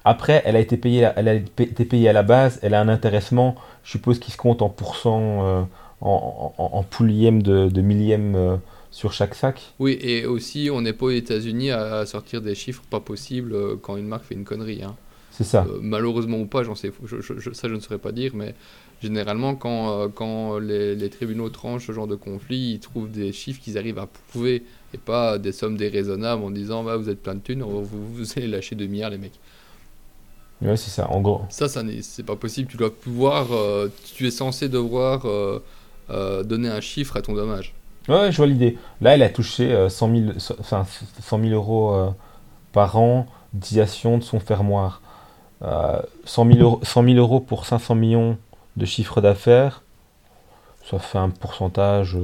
Après, 0.05 0.43
elle 0.45 0.57
a 0.57 0.61
été 0.61 0.77
payée, 0.77 1.09
elle 1.17 1.29
a 1.29 1.35
été 1.35 1.85
payée 1.85 2.09
à 2.09 2.13
la 2.13 2.23
base. 2.23 2.59
Elle 2.63 2.75
a 2.75 2.81
un 2.81 2.89
intéressement, 2.89 3.55
je 3.85 3.93
suppose, 3.93 4.19
qui 4.19 4.31
se 4.31 4.37
compte 4.37 4.61
en 4.61 4.69
pourcent, 4.69 5.45
euh, 5.45 5.63
en, 6.01 6.53
en, 6.59 6.83
poulième 6.83 7.43
de, 7.43 7.69
de 7.69 7.81
millième 7.81 8.35
euh, 8.35 8.57
sur 8.91 9.13
chaque 9.13 9.35
sac. 9.35 9.73
Oui, 9.79 9.99
et 10.03 10.27
aussi, 10.27 10.69
on 10.73 10.83
n'est 10.83 10.93
pas 10.93 11.07
aux 11.07 11.11
États-Unis 11.11 11.71
à, 11.71 12.05
sortir 12.05 12.43
des 12.43 12.55
chiffres 12.55 12.83
pas 12.91 13.01
possibles 13.01 13.79
quand 13.79 13.97
une 13.97 14.07
marque 14.07 14.25
fait 14.25 14.35
une 14.35 14.45
connerie. 14.45 14.83
Hein. 14.83 14.97
C'est 15.41 15.45
ça. 15.45 15.67
Euh, 15.67 15.79
malheureusement 15.81 16.39
ou 16.39 16.45
pas, 16.45 16.65
j'en 16.65 16.75
sais, 16.75 16.93
ça 17.53 17.69
je 17.69 17.75
ne 17.75 17.81
saurais 17.81 17.99
pas 17.99 18.13
dire, 18.13 18.33
mais 18.35 18.55
généralement 19.01 19.55
quand, 19.55 20.01
euh, 20.01 20.09
quand 20.09 20.59
les, 20.59 21.09
tribunaux 21.09 21.49
tranchent 21.49 21.87
ce 21.87 21.93
genre 21.93 22.07
de 22.07 22.15
conflit, 22.15 22.73
ils 22.73 22.79
trouvent 22.79 23.11
des 23.11 23.33
chiffres 23.33 23.59
qu'ils 23.59 23.79
arrivent 23.79 23.99
à 23.99 24.07
prouver 24.07 24.65
et 24.95 24.99
pas 24.99 25.39
des 25.39 25.53
sommes 25.53 25.77
déraisonnables 25.77 26.43
en 26.43 26.51
disant 26.51 26.83
bah, 26.83 26.97
vous 26.97 27.09
êtes 27.09 27.23
plein 27.23 27.35
de 27.35 27.41
thunes, 27.41 27.63
vous, 27.63 27.85
vous 27.85 28.33
allez 28.37 28.49
lâcher 28.49 28.75
2 28.75 28.87
milliards 28.87 29.11
les 29.11 29.19
mecs. 29.19 29.39
Ouais, 30.63 30.77
c'est 30.77 30.91
ça, 30.91 31.11
en 31.11 31.21
gros. 31.21 31.43
Ça, 31.49 31.69
ça 31.69 31.83
c'est 32.03 32.25
pas 32.25 32.37
possible. 32.37 32.69
Tu 32.69 32.77
dois 32.77 32.95
pouvoir, 32.95 33.47
euh, 33.53 33.89
tu 34.15 34.27
es 34.27 34.31
censé 34.31 34.69
devoir 34.69 35.27
donner 36.45 36.69
un 36.69 36.81
chiffre 36.81 37.17
à 37.17 37.23
ton 37.23 37.35
dommage. 37.35 37.73
Ouais, 38.09 38.31
je 38.31 38.37
vois 38.37 38.47
l'idée. 38.47 38.77
Là, 39.01 39.15
elle 39.15 39.23
a 39.23 39.31
touché 39.31 39.89
100 39.89 40.15
000, 40.15 40.33
enfin, 40.59 40.85
100 41.23 41.41
000 41.41 41.51
euros 41.53 42.13
par 42.73 42.99
an 42.99 43.27
d'utilisation 43.55 44.19
de 44.19 44.23
son 44.23 44.39
fermoir. 44.39 45.01
100, 46.25 46.53
000 46.53 46.59
euros, 46.61 46.81
100 46.83 47.05
euros 47.15 47.41
pour 47.41 47.65
500 47.65 47.95
millions 47.95 48.39
de 48.77 48.87
chiffre 48.87 49.21
d'affaires, 49.21 49.83
ça 50.91 50.99
fait 50.99 51.19
un 51.19 51.31
pourcentage. 51.31 52.17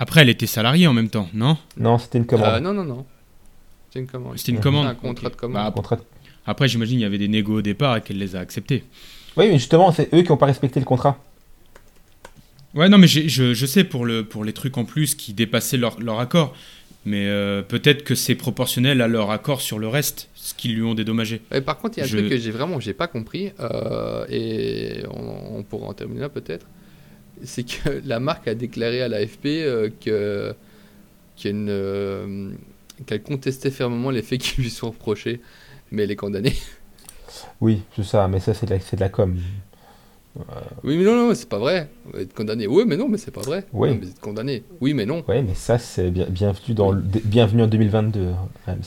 Après, 0.00 0.22
elle 0.22 0.30
était 0.30 0.46
salariée 0.46 0.86
en 0.86 0.94
même 0.94 1.10
temps, 1.10 1.28
non? 1.34 1.58
Non, 1.76 1.98
c'était 1.98 2.18
une 2.18 2.26
commande. 2.26 2.54
Euh, 2.54 2.60
non, 2.60 2.72
non, 2.72 2.84
non. 2.84 3.06
C'était 3.88 4.00
une 4.00 4.06
commande. 4.06 4.38
C'était 4.38 4.52
une 4.52 4.60
commande. 4.60 4.86
Un 4.86 4.94
contrat 4.94 5.28
de 5.28 5.36
commande. 5.36 5.72
Bah, 5.74 5.98
après, 6.46 6.68
j'imagine 6.68 6.98
il 6.98 7.02
y 7.02 7.04
avait 7.04 7.18
des 7.18 7.28
négos 7.28 7.58
au 7.58 7.62
départ 7.62 7.98
et 7.98 8.00
qu'elle 8.00 8.18
les 8.18 8.34
a 8.34 8.40
acceptés. 8.40 8.82
Oui, 9.36 9.48
mais 9.48 9.58
justement, 9.58 9.92
c'est 9.92 10.12
eux 10.14 10.22
qui 10.22 10.30
n'ont 10.30 10.38
pas 10.38 10.46
respecté 10.46 10.80
le 10.80 10.86
contrat. 10.86 11.22
Ouais, 12.74 12.88
non, 12.88 12.96
mais 12.96 13.08
je, 13.08 13.28
je, 13.28 13.66
sais 13.66 13.84
pour, 13.84 14.06
le, 14.06 14.24
pour 14.24 14.42
les 14.42 14.54
trucs 14.54 14.78
en 14.78 14.86
plus 14.86 15.14
qui 15.14 15.34
dépassaient 15.34 15.76
leur, 15.76 16.00
leur 16.00 16.18
accord. 16.18 16.54
Mais 17.04 17.26
euh, 17.28 17.60
peut-être 17.62 18.02
que 18.02 18.14
c'est 18.14 18.34
proportionnel 18.34 19.00
à 19.02 19.08
leur 19.08 19.30
accord 19.30 19.60
sur 19.60 19.78
le 19.78 19.88
reste, 19.88 20.28
ce 20.34 20.54
qu'ils 20.54 20.74
lui 20.74 20.82
ont 20.82 20.94
dédommagé. 20.94 21.42
par 21.64 21.78
contre, 21.78 21.98
il 21.98 22.00
y 22.00 22.04
a 22.04 22.06
un 22.06 22.08
truc 22.08 22.28
que 22.28 22.38
j'ai 22.38 22.50
vraiment 22.50 22.78
j'ai 22.78 22.92
pas 22.92 23.06
compris, 23.06 23.52
euh, 23.60 24.26
et 24.28 25.02
on, 25.10 25.62
pourra 25.62 25.88
en 25.88 25.94
terminer 25.94 26.20
là 26.20 26.28
peut-être. 26.28 26.66
C'est 27.44 27.64
que 27.64 28.00
la 28.04 28.20
marque 28.20 28.48
a 28.48 28.54
déclaré 28.54 29.02
à 29.02 29.08
l'AFP 29.08 29.46
euh, 29.46 29.90
que 30.00 30.54
qu'elle 31.36 33.22
contestait 33.22 33.70
fermement 33.70 34.10
les 34.10 34.22
faits 34.22 34.40
qui 34.40 34.60
lui 34.60 34.70
sont 34.70 34.90
reprochés, 34.90 35.40
mais 35.90 36.02
elle 36.04 36.10
est 36.10 36.16
condamnée. 36.16 36.54
Oui, 37.60 37.82
c'est 37.94 38.02
ça, 38.04 38.26
mais 38.26 38.40
ça 38.40 38.54
c'est 38.54 38.66
de, 38.66 38.72
la, 38.72 38.78
de 38.78 39.00
la 39.00 39.08
com. 39.08 39.38
Oui, 40.82 40.96
mais 40.98 41.04
non, 41.04 41.14
non, 41.14 41.34
c'est 41.34 41.48
pas 41.48 41.58
vrai. 41.58 41.88
Être 42.18 42.34
condamné. 42.34 42.66
Oui, 42.66 42.82
mais 42.86 42.96
non, 42.96 43.08
mais 43.08 43.18
c'est 43.18 43.30
pas 43.30 43.40
vrai. 43.40 43.64
Oui. 43.72 43.88
Non, 43.90 43.94
mais 43.94 44.00
vous 44.06 44.10
êtes 44.10 44.20
condamné. 44.20 44.64
Oui, 44.80 44.94
mais 44.94 45.06
non. 45.06 45.24
Ouais, 45.28 45.40
mais 45.42 45.54
ça, 45.54 45.78
c'est 45.78 46.10
bien, 46.10 46.26
bienvenue, 46.28 46.74
dans 46.74 46.90
le- 46.90 47.00
bienvenue 47.02 47.62
en 47.62 47.66
2022, 47.68 48.30
Rams. 48.66 48.78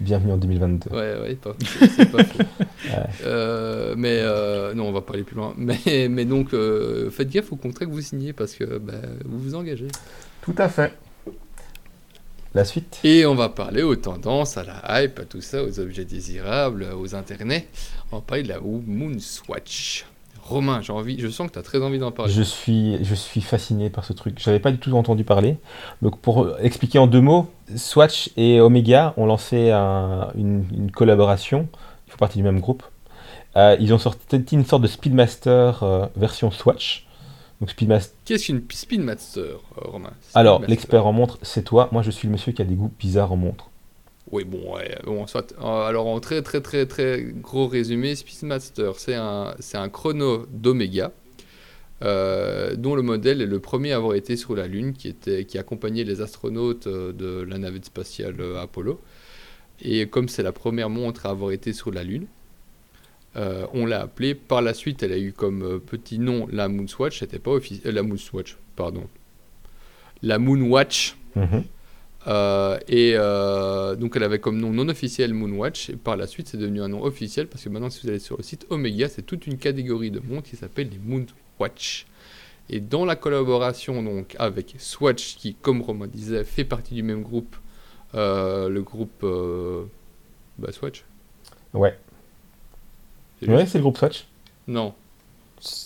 Bienvenue 0.00 0.32
en 0.32 0.38
2022. 0.38 0.90
Ouais, 0.90 0.96
ouais, 1.20 1.38
c'est 1.94 2.10
pas 2.10 2.24
faux. 2.24 2.38
Ouais. 2.38 2.46
Euh, 3.22 3.94
mais 3.98 4.18
euh, 4.22 4.72
non, 4.72 4.88
on 4.88 4.92
va 4.92 5.02
pas 5.02 5.12
aller 5.12 5.22
plus 5.22 5.36
loin. 5.36 5.54
Mais, 5.58 6.08
mais 6.08 6.24
donc, 6.24 6.54
euh, 6.54 7.10
faites 7.10 7.28
gaffe 7.28 7.52
au 7.52 7.56
contrat 7.56 7.84
que 7.84 7.90
vous 7.90 8.00
signez 8.00 8.32
parce 8.32 8.54
que 8.54 8.78
bah, 8.78 8.94
vous 9.26 9.38
vous 9.38 9.54
engagez. 9.54 9.88
Tout 10.40 10.54
à 10.56 10.68
fait. 10.68 10.94
La 12.54 12.64
suite 12.64 12.98
Et 13.04 13.26
on 13.26 13.34
va 13.34 13.50
parler 13.50 13.82
aux 13.82 13.94
tendances, 13.96 14.56
à 14.56 14.64
la 14.64 15.02
hype, 15.02 15.18
à 15.18 15.24
tout 15.24 15.42
ça, 15.42 15.62
aux 15.62 15.78
objets 15.78 16.06
désirables, 16.06 16.86
aux 16.98 17.14
internets. 17.14 17.68
On 18.10 18.16
va 18.16 18.22
parler 18.22 18.42
de 18.42 18.48
la 18.48 18.58
Moonswatch. 18.60 20.06
Romain, 20.50 20.80
j'ai 20.82 20.92
envie, 20.92 21.18
je 21.18 21.28
sens 21.28 21.48
que 21.48 21.52
tu 21.54 21.58
as 21.58 21.62
très 21.62 21.80
envie 21.82 21.98
d'en 21.98 22.10
parler. 22.12 22.32
Je 22.32 22.42
suis, 22.42 23.02
je 23.04 23.14
suis 23.14 23.40
fasciné 23.40 23.88
par 23.90 24.04
ce 24.04 24.12
truc. 24.12 24.38
J'avais 24.38 24.58
pas 24.60 24.70
du 24.72 24.78
tout 24.78 24.94
entendu 24.96 25.24
parler. 25.24 25.56
Donc 26.02 26.18
pour 26.18 26.48
expliquer 26.60 26.98
en 26.98 27.06
deux 27.06 27.20
mots, 27.20 27.48
Swatch 27.76 28.30
et 28.36 28.60
Omega 28.60 29.14
ont 29.16 29.26
lancé 29.26 29.70
un- 29.70 30.28
une, 30.34 30.64
une 30.76 30.90
collaboration. 30.90 31.68
Ils 32.06 32.10
font 32.12 32.18
partie 32.18 32.38
du 32.38 32.44
même 32.44 32.60
groupe. 32.60 32.82
Euh, 33.56 33.76
ils 33.80 33.92
ont 33.94 33.98
sorti 33.98 34.36
une 34.52 34.64
sorte 34.64 34.82
de 34.82 34.88
Speedmaster 34.88 35.82
euh, 35.82 36.06
version 36.16 36.50
Swatch. 36.50 37.06
Donc 37.60 37.70
Speedmaster. 37.70 38.16
Qu'est-ce 38.24 38.46
qu'une 38.46 38.62
Speedmaster, 38.70 39.42
euh, 39.42 39.56
Romain? 39.76 40.10
Alors 40.34 40.62
l'expert 40.66 41.06
en 41.06 41.12
montre, 41.12 41.38
c'est 41.42 41.62
toi. 41.64 41.88
Moi, 41.92 42.02
je 42.02 42.10
suis 42.10 42.26
le 42.28 42.32
monsieur 42.32 42.52
qui 42.52 42.62
a 42.62 42.64
des 42.64 42.74
goûts 42.74 42.92
bizarres 42.98 43.32
en 43.32 43.36
montre. 43.36 43.69
Oui, 44.30 44.44
bon, 44.44 44.74
ouais, 44.76 44.96
bon, 45.04 45.26
soit. 45.26 45.52
Euh, 45.60 45.86
Alors, 45.86 46.06
en 46.06 46.20
très, 46.20 46.42
très, 46.42 46.60
très, 46.60 46.86
très 46.86 47.22
gros 47.22 47.66
résumé, 47.66 48.14
Speedmaster, 48.14 48.94
c'est 48.96 49.14
un, 49.14 49.54
c'est 49.58 49.76
un 49.78 49.88
chrono 49.88 50.46
d'Omega, 50.50 51.12
euh, 52.02 52.76
dont 52.76 52.94
le 52.94 53.02
modèle 53.02 53.42
est 53.42 53.46
le 53.46 53.58
premier 53.60 53.92
à 53.92 53.96
avoir 53.96 54.14
été 54.14 54.36
sur 54.36 54.54
la 54.54 54.66
Lune, 54.66 54.92
qui, 54.92 55.08
était, 55.08 55.44
qui 55.44 55.58
accompagnait 55.58 56.04
les 56.04 56.20
astronautes 56.20 56.86
euh, 56.86 57.12
de 57.12 57.42
la 57.42 57.58
navette 57.58 57.86
spatiale 57.86 58.36
euh, 58.40 58.60
Apollo. 58.60 59.00
Et 59.82 60.06
comme 60.06 60.28
c'est 60.28 60.42
la 60.42 60.52
première 60.52 60.90
montre 60.90 61.26
à 61.26 61.30
avoir 61.30 61.50
été 61.52 61.72
sur 61.72 61.90
la 61.90 62.04
Lune, 62.04 62.26
euh, 63.36 63.66
on 63.72 63.86
l'a 63.86 64.02
appelée. 64.02 64.34
Par 64.34 64.62
la 64.62 64.74
suite, 64.74 65.02
elle 65.02 65.12
a 65.12 65.18
eu 65.18 65.32
comme 65.32 65.62
euh, 65.62 65.78
petit 65.78 66.18
nom 66.18 66.46
la 66.50 66.68
Moonswatch. 66.68 67.20
C'était 67.20 67.38
pas 67.38 67.52
officiel. 67.52 67.94
la 67.94 68.02
Moonswatch, 68.02 68.56
pardon. 68.76 69.04
La 70.22 70.38
Moonwatch. 70.38 71.16
Mhm. 71.36 71.64
Euh, 72.26 72.78
et 72.86 73.14
euh, 73.14 73.94
donc 73.96 74.14
elle 74.14 74.24
avait 74.24 74.40
comme 74.40 74.58
nom 74.60 74.70
non 74.72 74.88
officiel 74.90 75.32
Moonwatch 75.32 75.88
et 75.88 75.96
par 75.96 76.16
la 76.18 76.26
suite 76.26 76.48
c'est 76.48 76.58
devenu 76.58 76.82
un 76.82 76.88
nom 76.88 77.02
officiel 77.02 77.46
parce 77.46 77.64
que 77.64 77.70
maintenant 77.70 77.88
si 77.88 78.02
vous 78.02 78.10
allez 78.10 78.18
sur 78.18 78.36
le 78.36 78.42
site 78.42 78.66
Omega 78.68 79.08
c'est 79.08 79.22
toute 79.22 79.46
une 79.46 79.56
catégorie 79.56 80.10
de 80.10 80.20
montres 80.20 80.50
qui 80.50 80.56
s'appelle 80.56 80.90
les 80.90 80.98
Moonwatch 80.98 82.04
et 82.68 82.80
dans 82.80 83.06
la 83.06 83.16
collaboration 83.16 84.02
donc 84.02 84.36
avec 84.38 84.74
Swatch 84.78 85.36
qui 85.36 85.54
comme 85.54 85.80
Romain 85.80 86.08
disait 86.08 86.44
fait 86.44 86.64
partie 86.64 86.92
du 86.92 87.02
même 87.02 87.22
groupe 87.22 87.56
euh, 88.14 88.68
le 88.68 88.82
groupe 88.82 89.24
bah, 90.58 90.72
Swatch 90.72 91.04
Ouais. 91.72 91.96
Ouais, 93.46 93.64
c'est 93.64 93.78
le 93.78 93.82
groupe 93.82 93.96
Swatch. 93.96 94.26
non 94.68 94.92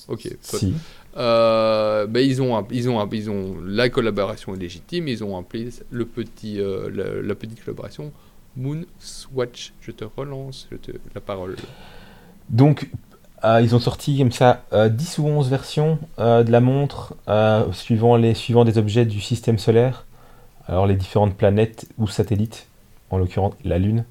ok 0.09 0.28
Si. 0.40 0.74
Euh, 1.16 2.06
ben, 2.06 2.20
ils, 2.20 2.42
ont, 2.42 3.56
la 3.64 3.88
collaboration 3.88 4.54
est 4.54 4.58
légitime, 4.58 5.08
ils 5.08 5.22
ont 5.22 5.38
appelé 5.38 5.68
euh, 5.92 7.22
la, 7.22 7.34
petite 7.34 7.64
collaboration 7.64 8.12
Moonswatch. 8.56 9.72
Je 9.80 9.92
te 9.92 10.04
relance 10.04 10.68
la 11.14 11.20
parole. 11.20 11.56
Donc, 12.50 12.90
euh, 13.44 13.60
ils 13.62 13.76
ont 13.76 13.78
sorti 13.78 14.18
comme 14.18 14.32
ça 14.32 14.64
euh, 14.72 14.88
10 14.88 15.18
ou 15.18 15.26
11 15.26 15.50
versions 15.50 15.98
de 16.18 16.50
la 16.50 16.60
montre 16.60 17.14
suivant, 17.72 18.18
des 18.18 18.78
objets 18.78 19.04
du 19.04 19.20
système 19.20 19.58
solaire. 19.58 20.06
Alors, 20.66 20.86
les 20.86 20.96
différentes 20.96 21.36
planètes 21.36 21.86
ou 21.98 22.08
satellites, 22.08 22.66
en 23.10 23.18
l'occurrence 23.18 23.54
la 23.64 23.78
Lune. 23.78 24.04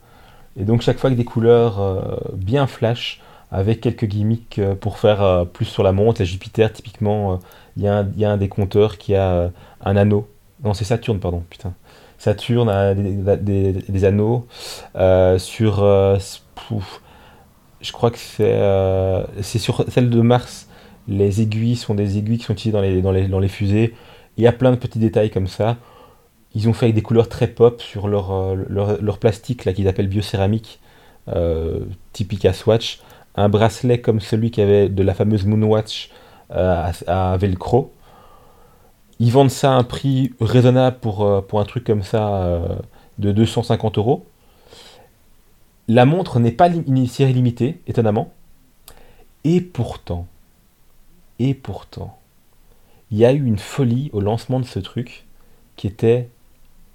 Et 0.55 0.63
donc, 0.63 0.81
chaque 0.81 0.99
fois 0.99 1.07
avec 1.07 1.17
des 1.17 1.25
couleurs 1.25 2.21
bien 2.33 2.67
flash, 2.67 3.21
avec 3.53 3.81
quelques 3.81 4.05
gimmicks 4.05 4.59
euh, 4.59 4.75
pour 4.75 4.99
faire 4.99 5.23
euh, 5.23 5.45
plus 5.45 5.65
sur 5.65 5.83
la 5.83 5.93
montre. 5.93 6.21
La 6.21 6.25
Jupiter, 6.25 6.73
typiquement, 6.73 7.33
euh, 7.35 7.37
il 7.77 7.83
y, 7.83 7.87
a 7.87 7.99
un- 7.99 8.09
il 8.15 8.19
y 8.21 8.25
a 8.25 8.31
un 8.31 8.37
des 8.37 8.49
compteurs 8.49 8.97
qui 8.99 9.15
a 9.15 9.31
euh, 9.33 9.49
un 9.85 9.95
anneau. 9.97 10.27
Non, 10.63 10.73
c'est 10.73 10.85
Saturne, 10.85 11.19
pardon, 11.19 11.43
putain. 11.49 11.73
Saturne 12.19 12.69
a 12.69 12.93
des, 12.95 14.05
anneaux. 14.05 14.47
Euh, 14.95 15.39
sur. 15.39 15.83
euh, 15.83 16.17
je 17.81 17.91
crois 17.91 18.11
que 18.11 18.17
c'est 18.17 18.53
euh, 18.53 19.25
sur 19.41 19.85
celle 19.89 20.09
de 20.09 20.21
Mars. 20.21 20.67
Les 21.07 21.41
aiguilles 21.41 21.75
sont 21.75 21.95
des 21.95 22.17
aiguilles 22.17 22.37
qui 22.37 22.45
sont 22.45 22.53
utilisées 22.53 22.71
dans 22.73 22.81
les, 22.81 23.01
dans 23.01 23.11
les, 23.11 23.27
dans 23.27 23.39
les 23.39 23.49
fusées. 23.49 23.93
Il 24.37 24.43
y 24.43 24.47
a 24.47 24.53
plein 24.53 24.71
de 24.71 24.77
petits 24.77 24.99
détails 24.99 25.29
comme 25.31 25.47
ça. 25.47 25.77
Ils 26.55 26.69
ont 26.69 26.73
fait 26.73 26.87
avec 26.87 26.95
des 26.95 27.01
couleurs 27.03 27.29
très 27.29 27.47
pop 27.47 27.81
sur 27.81 28.07
leur, 28.07 28.31
euh, 28.31 28.55
leur, 28.69 29.01
leur 29.01 29.17
plastique 29.19 29.65
là 29.65 29.73
qu'ils 29.73 29.87
appellent 29.87 30.07
biocéramique, 30.07 30.79
euh, 31.29 31.81
typique 32.13 32.45
à 32.45 32.53
Swatch. 32.53 33.01
Un 33.35 33.49
bracelet 33.49 33.99
comme 33.99 34.19
celui 34.19 34.51
qui 34.51 34.61
avait 34.61 34.89
de 34.89 35.03
la 35.03 35.13
fameuse 35.13 35.45
Moonwatch 35.45 36.09
euh, 36.51 36.91
à, 37.07 37.37
Velcro. 37.37 37.91
Ils 39.19 39.31
vendent 39.31 39.49
ça 39.49 39.73
à 39.73 39.75
un 39.75 39.83
prix 39.83 40.33
raisonnable 40.39 40.97
pour, 40.99 41.25
euh, 41.25 41.41
pour 41.41 41.59
un 41.59 41.65
truc 41.65 41.83
comme 41.83 42.03
ça 42.03 42.35
euh, 42.35 42.75
de 43.17 43.31
250 43.31 43.97
euros. 43.97 44.25
La 45.87 46.05
montre 46.05 46.39
n'est 46.39 46.51
pas 46.51 46.69
une 46.69 47.07
série 47.07 47.33
limitée, 47.33 47.81
étonnamment. 47.87 48.31
Et 49.43 49.61
pourtant, 49.61 50.27
et 51.39 51.53
pourtant, 51.53 52.17
il 53.11 53.17
y 53.17 53.25
a 53.25 53.33
eu 53.33 53.43
une 53.43 53.57
folie 53.57 54.09
au 54.13 54.21
lancement 54.21 54.59
de 54.59 54.65
ce 54.65 54.79
truc 54.79 55.25
qui 55.75 55.87
était 55.87 56.29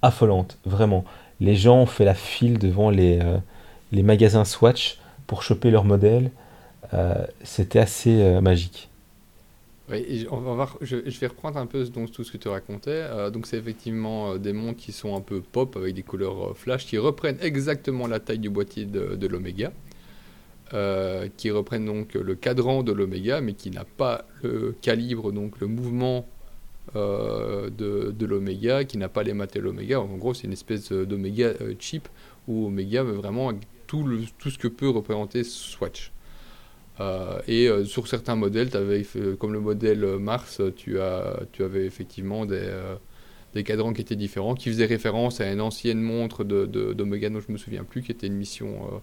affolante, 0.03 0.59
vraiment. 0.65 1.05
Les 1.41 1.57
gens 1.57 1.79
ont 1.81 1.87
fait 1.87 2.05
la 2.05 2.15
file 2.15 2.59
devant 2.59 2.91
les, 2.91 3.21
les 3.93 4.03
magasins 4.03 4.45
Swatch 4.45 4.99
pour 5.29 5.45
choper 5.45 5.71
leur 5.71 5.85
modèle. 5.85 6.33
Euh, 6.93 7.25
C'était 7.45 7.79
assez 7.79 8.21
euh, 8.21 8.41
magique. 8.41 8.89
On 10.31 10.41
va 10.41 10.53
voir, 10.53 10.77
je, 10.83 10.97
vais 10.97 11.27
reprendre 11.29 11.57
un 11.57 11.65
peu 11.65 11.83
donc, 11.85 12.11
tout 12.11 12.23
ce 12.23 12.33
que 12.33 12.37
tu 12.37 12.49
racontais. 12.49 12.91
Euh, 12.91 13.31
donc, 13.31 13.47
c'est 13.47 13.57
effectivement 13.57 14.37
des 14.37 14.53
montres 14.53 14.79
qui 14.79 14.93
sont 14.93 15.17
un 15.17 15.23
peu 15.23 15.41
pop 15.41 15.77
avec 15.77 15.95
des 15.95 16.03
couleurs 16.03 16.57
flash 16.57 16.85
qui 16.85 16.99
reprennent 16.99 17.39
exactement 17.41 18.07
la 18.07 18.21
taille 18.21 18.39
du 18.39 18.51
boîtier 18.51 18.85
de, 18.85 19.27
l'Omega. 19.27 19.73
qui 21.37 21.51
reprennent 21.51 21.87
donc 21.87 22.15
le 22.15 22.35
cadran 22.35 22.83
de 22.83 22.93
l'Omega, 22.93 23.41
mais 23.41 23.55
qui 23.55 23.71
n'a 23.71 23.85
pas 23.85 24.27
le 24.43 24.75
calibre, 24.83 25.33
donc 25.33 25.59
le 25.61 25.69
mouvement 25.69 26.27
de, 26.95 28.25
l'Omega, 28.27 28.85
qui 28.85 28.99
n'a 28.99 29.09
pas 29.09 29.23
les 29.23 29.33
maths 29.33 29.55
de 29.55 29.61
l'Omega. 29.61 30.01
En 30.01 30.17
gros, 30.19 30.35
c'est 30.35 30.47
une 30.47 30.53
espèce 30.53 30.93
d'Omega 30.93 31.55
cheap 31.79 32.09
où 32.47 32.67
Omega 32.67 33.03
veut 33.03 33.15
vraiment 33.15 33.53
tout, 33.89 34.09
tout 34.39 34.51
ce 34.51 34.59
que 34.59 34.69
peut 34.69 34.89
représenter 34.89 35.43
Swatch. 35.43 36.13
Euh, 37.01 37.41
et 37.47 37.69
euh, 37.69 37.85
sur 37.85 38.07
certains 38.09 38.37
modèles, 38.37 38.71
euh, 38.75 39.37
comme 39.37 39.53
le 39.53 39.61
modèle 39.61 40.05
Mars, 40.19 40.61
tu, 40.77 41.01
as, 41.01 41.41
tu 41.53 41.65
avais 41.65 41.87
effectivement 41.87 42.47
des, 42.47 42.71
des 43.55 43.65
cadrans 43.65 43.93
qui 43.93 44.01
étaient 44.01 44.17
différents, 44.17 44.55
qui 44.55 44.69
faisaient 44.69 44.87
référence 44.87 45.41
à 45.41 45.51
une 45.51 45.61
ancienne 45.61 46.01
montre 46.01 46.45
de, 46.45 46.67
de, 46.67 46.93
dont 46.93 47.41
je 47.41 47.53
me 47.53 47.59
souviens 47.59 47.85
plus, 47.85 48.03
qui 48.03 48.13
était 48.13 48.27
une 48.29 48.37
mission 48.37 49.03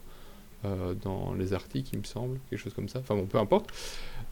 dans 1.04 1.36
les 1.36 1.54
Arctiques, 1.54 1.90
il 1.94 2.00
me 2.00 2.04
semble, 2.06 2.40
quelque 2.50 2.60
chose 2.60 2.74
comme 2.74 2.90
ça. 2.90 3.00
Enfin 3.00 3.16
bon, 3.16 3.28
peu 3.28 3.38
importe. 3.38 3.70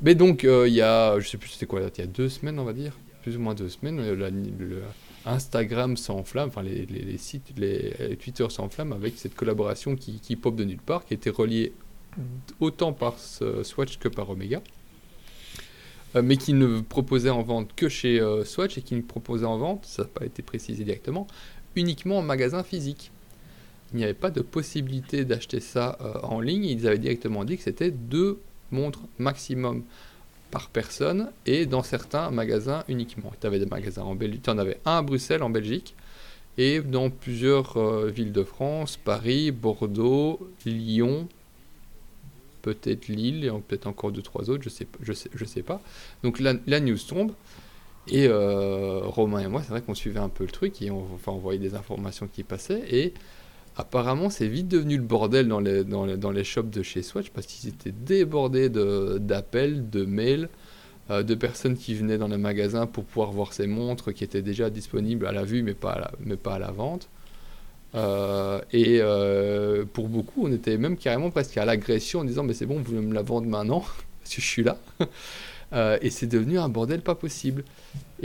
Mais 0.02 0.16
donc, 0.16 0.44
il 0.44 0.74
y 0.74 0.82
a, 0.82 1.20
je 1.20 1.28
sais 1.28 1.38
plus 1.38 1.50
c'était 1.50 1.68
quoi 1.68 1.80
la 1.80 1.88
il 1.88 2.00
y 2.00 2.04
a 2.04 2.08
deux 2.08 2.30
semaines, 2.30 2.60
on 2.60 2.66
va 2.66 2.74
dire, 2.74 2.94
plus 3.22 3.38
ou 3.38 3.40
moins 3.40 3.54
deux 3.54 3.70
semaines, 3.70 4.02
la- 4.14 4.30
le 4.30 4.82
Instagram 5.26 5.96
s'enflamme, 5.98 6.50
enfin 6.50 6.64
les, 6.64 7.18
sites, 7.18 7.54
les, 7.58 7.94
les 8.00 8.18
Twitter 8.18 8.46
s'enflamment 8.50 8.94
avec 8.94 9.18
cette 9.18 9.36
collaboration 9.36 9.96
qui, 9.96 10.36
pop 10.36 10.56
de 10.56 10.64
nulle 10.64 10.82
part, 10.82 11.06
qui 11.06 11.14
était 11.14 11.30
reliée 11.30 11.74
autant 12.60 12.94
par 12.94 13.18
Swatch 13.18 13.98
que 13.98 14.08
par 14.08 14.30
Omega, 14.30 14.62
euh, 16.16 16.22
mais 16.22 16.38
qui 16.38 16.54
ne 16.54 16.82
proposait 16.82 17.30
en 17.30 17.42
vente 17.42 17.74
que 17.76 17.90
chez 17.90 18.20
euh, 18.20 18.44
Swatch 18.44 18.78
et 18.78 18.82
qui 18.82 18.96
ne 18.96 19.02
proposait 19.02 19.46
en 19.46 19.58
vente, 19.58 19.86
ça 19.86 20.04
n'a 20.04 20.10
pas 20.10 20.26
été 20.26 20.42
précisé 20.42 20.84
directement, 20.84 21.28
uniquement 21.76 22.20
en 22.20 22.22
magasin 22.22 22.64
physique. 22.64 23.12
Il 23.94 23.98
n'y 23.98 24.04
avait 24.04 24.14
pas 24.14 24.32
de 24.32 24.42
possibilité 24.42 25.26
d'acheter 25.26 25.60
ça 25.60 25.98
euh, 26.02 26.14
en 26.24 26.40
ligne, 26.40 26.66
ils 26.66 26.88
avaient 26.88 27.00
directement 27.00 27.46
dit 27.46 27.58
que 27.58 27.64
c'était 27.64 27.92
deux 27.92 28.40
montres 28.72 29.02
maximum 29.20 29.84
par 30.54 30.70
personne 30.70 31.32
et 31.48 31.66
dans 31.66 31.82
certains 31.82 32.30
magasins 32.30 32.84
uniquement. 32.88 33.32
Tu 33.42 33.48
avais 33.48 33.58
des 33.58 33.66
magasins 33.66 34.04
en 34.04 34.14
Belgique, 34.14 34.44
tu 34.44 34.52
en 34.52 34.60
avais 34.60 34.78
un 34.86 35.00
à 35.00 35.02
Bruxelles 35.02 35.42
en 35.42 35.50
Belgique 35.50 35.96
et 36.60 36.80
dans 36.80 37.10
plusieurs 37.10 37.78
euh, 37.78 38.12
villes 38.12 38.32
de 38.32 38.44
France, 38.44 38.96
Paris, 38.96 39.50
Bordeaux, 39.50 40.48
Lyon, 40.64 41.28
peut-être 42.62 43.08
Lille 43.08 43.44
et 43.46 43.50
peut-être 43.50 43.88
encore 43.88 44.12
deux 44.12 44.22
trois 44.22 44.52
autres, 44.52 44.64
je 44.64 44.70
sais 44.70 44.88
je 45.02 45.12
sais, 45.14 45.32
je 45.34 45.44
sais 45.44 45.64
pas. 45.64 45.82
Donc 46.22 46.40
la, 46.40 46.54
la 46.68 46.80
news 46.80 47.00
tombe 47.00 47.32
et 48.08 48.28
euh, 48.28 49.00
Romain 49.06 49.40
et 49.40 49.48
moi, 49.48 49.64
c'est 49.64 49.70
vrai 49.70 49.82
qu'on 49.82 49.96
suivait 49.96 50.20
un 50.20 50.30
peu 50.30 50.44
le 50.44 50.52
truc 50.52 50.84
et 50.84 50.92
enfin, 50.92 51.32
on 51.32 51.40
voyait 51.40 51.60
des 51.60 51.74
informations 51.74 52.28
qui 52.28 52.44
passaient 52.44 52.84
et 52.92 53.16
Apparemment, 53.76 54.30
c'est 54.30 54.48
vite 54.48 54.68
devenu 54.68 54.98
le 54.98 55.04
bordel 55.04 55.48
dans 55.48 55.60
les, 55.60 56.44
shops 56.44 56.70
de 56.70 56.84
chez 56.84 57.02
Swatch 57.02 57.30
parce 57.32 57.48
qu'ils 57.48 57.70
étaient 57.70 57.92
débordés 57.92 58.70
de- 58.70 59.18
d'appels, 59.20 59.90
de, 59.90 60.06
mails, 60.06 60.50
euh, 61.10 61.24
de 61.24 61.34
personnes 61.34 61.76
qui 61.76 61.96
venaient 61.96 62.20
dans 62.20 62.28
les 62.28 62.38
magasins 62.38 62.86
pour 62.86 63.04
pouvoir 63.04 63.32
voir 63.32 63.52
ces 63.52 63.66
montres 63.66 64.14
qui 64.14 64.24
étaient 64.24 64.44
déjà 64.44 64.70
disponibles 64.70 65.26
à 65.26 65.32
la 65.32 65.44
vue 65.44 65.64
mais 65.64 65.74
pas 65.74 65.92
à 65.92 66.60
la, 66.60 66.72
vente. 66.72 67.10
Euh, 67.96 68.62
et 68.72 69.00
euh, 69.02 69.86
pour 69.92 70.08
beaucoup, 70.08 70.46
on 70.46 70.52
était 70.52 70.78
même 70.78 70.96
carrément 70.96 71.32
presque 71.32 71.58
à 71.58 71.66
l'agression 71.66 72.20
en 72.20 72.24
disant 72.26 72.44
Mais 72.44 72.54
c'est 72.54 72.68
bon, 72.68 72.78
vous 72.78 72.84
voulez 72.84 73.02
me 73.02 73.14
la 73.14 73.24
vendre 73.24 73.48
maintenant 73.48 73.80
parce 74.20 74.36
que 74.36 74.42
je 74.42 74.48
suis 74.48 74.64
là. 74.64 74.78
Et 76.04 76.12
c'est 76.12 76.28
devenu 76.28 76.60
un 76.60 76.70
bordel 76.70 77.02
pas 77.02 77.16
possible. 77.16 77.64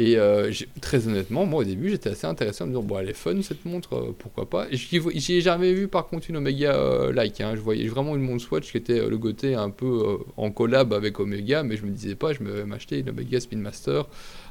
Et 0.00 0.16
euh, 0.16 0.52
très 0.80 1.08
honnêtement, 1.08 1.44
moi 1.44 1.62
au 1.62 1.64
début, 1.64 1.90
j'étais 1.90 2.10
assez 2.10 2.28
intéressé 2.28 2.62
en 2.62 2.68
me 2.68 2.70
disant 2.70 2.84
Bon, 2.84 3.00
elle 3.00 3.10
est 3.10 3.14
fun 3.14 3.42
cette 3.42 3.64
montre, 3.64 3.94
euh, 3.96 4.14
pourquoi 4.16 4.48
pas. 4.48 4.68
J'y 4.70 5.34
ai 5.34 5.40
jamais 5.40 5.72
vu 5.72 5.88
par 5.88 6.06
contre 6.06 6.30
une 6.30 6.36
Omega 6.36 6.72
euh, 6.76 7.12
like. 7.12 7.40
hein. 7.40 7.56
Je 7.56 7.60
voyais 7.60 7.88
vraiment 7.88 8.14
une 8.14 8.22
montre 8.22 8.44
Swatch 8.44 8.70
qui 8.70 8.76
était 8.76 9.08
le 9.08 9.18
côté 9.18 9.56
un 9.56 9.70
peu 9.70 10.18
en 10.36 10.52
collab 10.52 10.92
avec 10.92 11.18
Omega, 11.18 11.64
mais 11.64 11.76
je 11.76 11.84
me 11.84 11.90
disais 11.90 12.14
pas, 12.14 12.32
je 12.32 12.44
vais 12.44 12.64
m'acheter 12.64 13.00
une 13.00 13.10
Omega 13.10 13.40
Spin 13.40 13.56
Master 13.58 14.06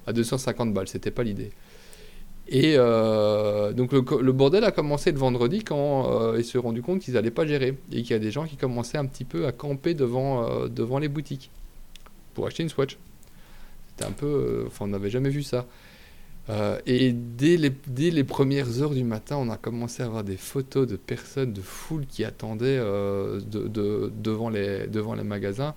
à 0.06 0.12
250 0.12 0.74
balles, 0.74 0.90
c'était 0.90 1.12
pas 1.12 1.24
l'idée. 1.24 1.52
Et 2.50 2.76
donc 2.76 3.94
le, 3.94 4.04
le 4.22 4.32
bordel 4.34 4.66
a 4.66 4.72
commencé 4.72 5.14
le 5.14 5.18
vendredi 5.18 5.64
quand 5.64 6.36
ils 6.38 6.44
se 6.44 6.52
sont 6.54 6.62
rendus 6.62 6.82
compte 6.82 7.00
qu'ils 7.00 7.14
n'allaient 7.14 7.32
pas 7.32 7.46
gérer 7.46 7.78
et 7.94 8.02
qu'il 8.02 8.12
y 8.12 8.14
a 8.16 8.20
des 8.20 8.32
gens 8.32 8.46
qui 8.46 8.58
commençaient 8.58 8.98
un 8.98 9.06
petit 9.06 9.24
peu 9.26 9.46
à 9.48 9.54
camper 9.54 9.94
devant, 9.94 10.68
devant 10.68 11.00
les 11.00 11.08
boutiques 11.08 11.52
pour 12.34 12.48
acheter 12.48 12.64
une 12.64 12.70
Swatch. 12.70 12.98
C'était 13.98 14.10
un 14.10 14.14
peu... 14.14 14.26
euh, 14.28 14.64
Enfin, 14.68 14.86
on 14.86 14.90
n'avait 14.90 15.10
jamais 15.10 15.30
vu 15.30 15.44
ça. 15.44 15.66
Euh, 16.50 16.80
et 16.86 17.12
dès 17.12 17.58
les, 17.58 17.72
dès 17.88 18.10
les 18.10 18.24
premières 18.24 18.82
heures 18.82 18.92
du 18.94 19.04
matin, 19.04 19.36
on 19.38 19.50
a 19.50 19.58
commencé 19.58 20.02
à 20.02 20.06
avoir 20.06 20.24
des 20.24 20.38
photos 20.38 20.88
de 20.88 20.96
personnes, 20.96 21.52
de 21.52 21.62
foules 21.62 22.06
qui 22.06 22.24
attendaient 22.24 22.78
euh, 22.80 23.42
de- 23.42 23.68
de- 23.68 24.12
devant, 24.18 24.50
les, 24.50 24.88
devant 24.88 25.14
les 25.14 25.24
magasins. 25.24 25.76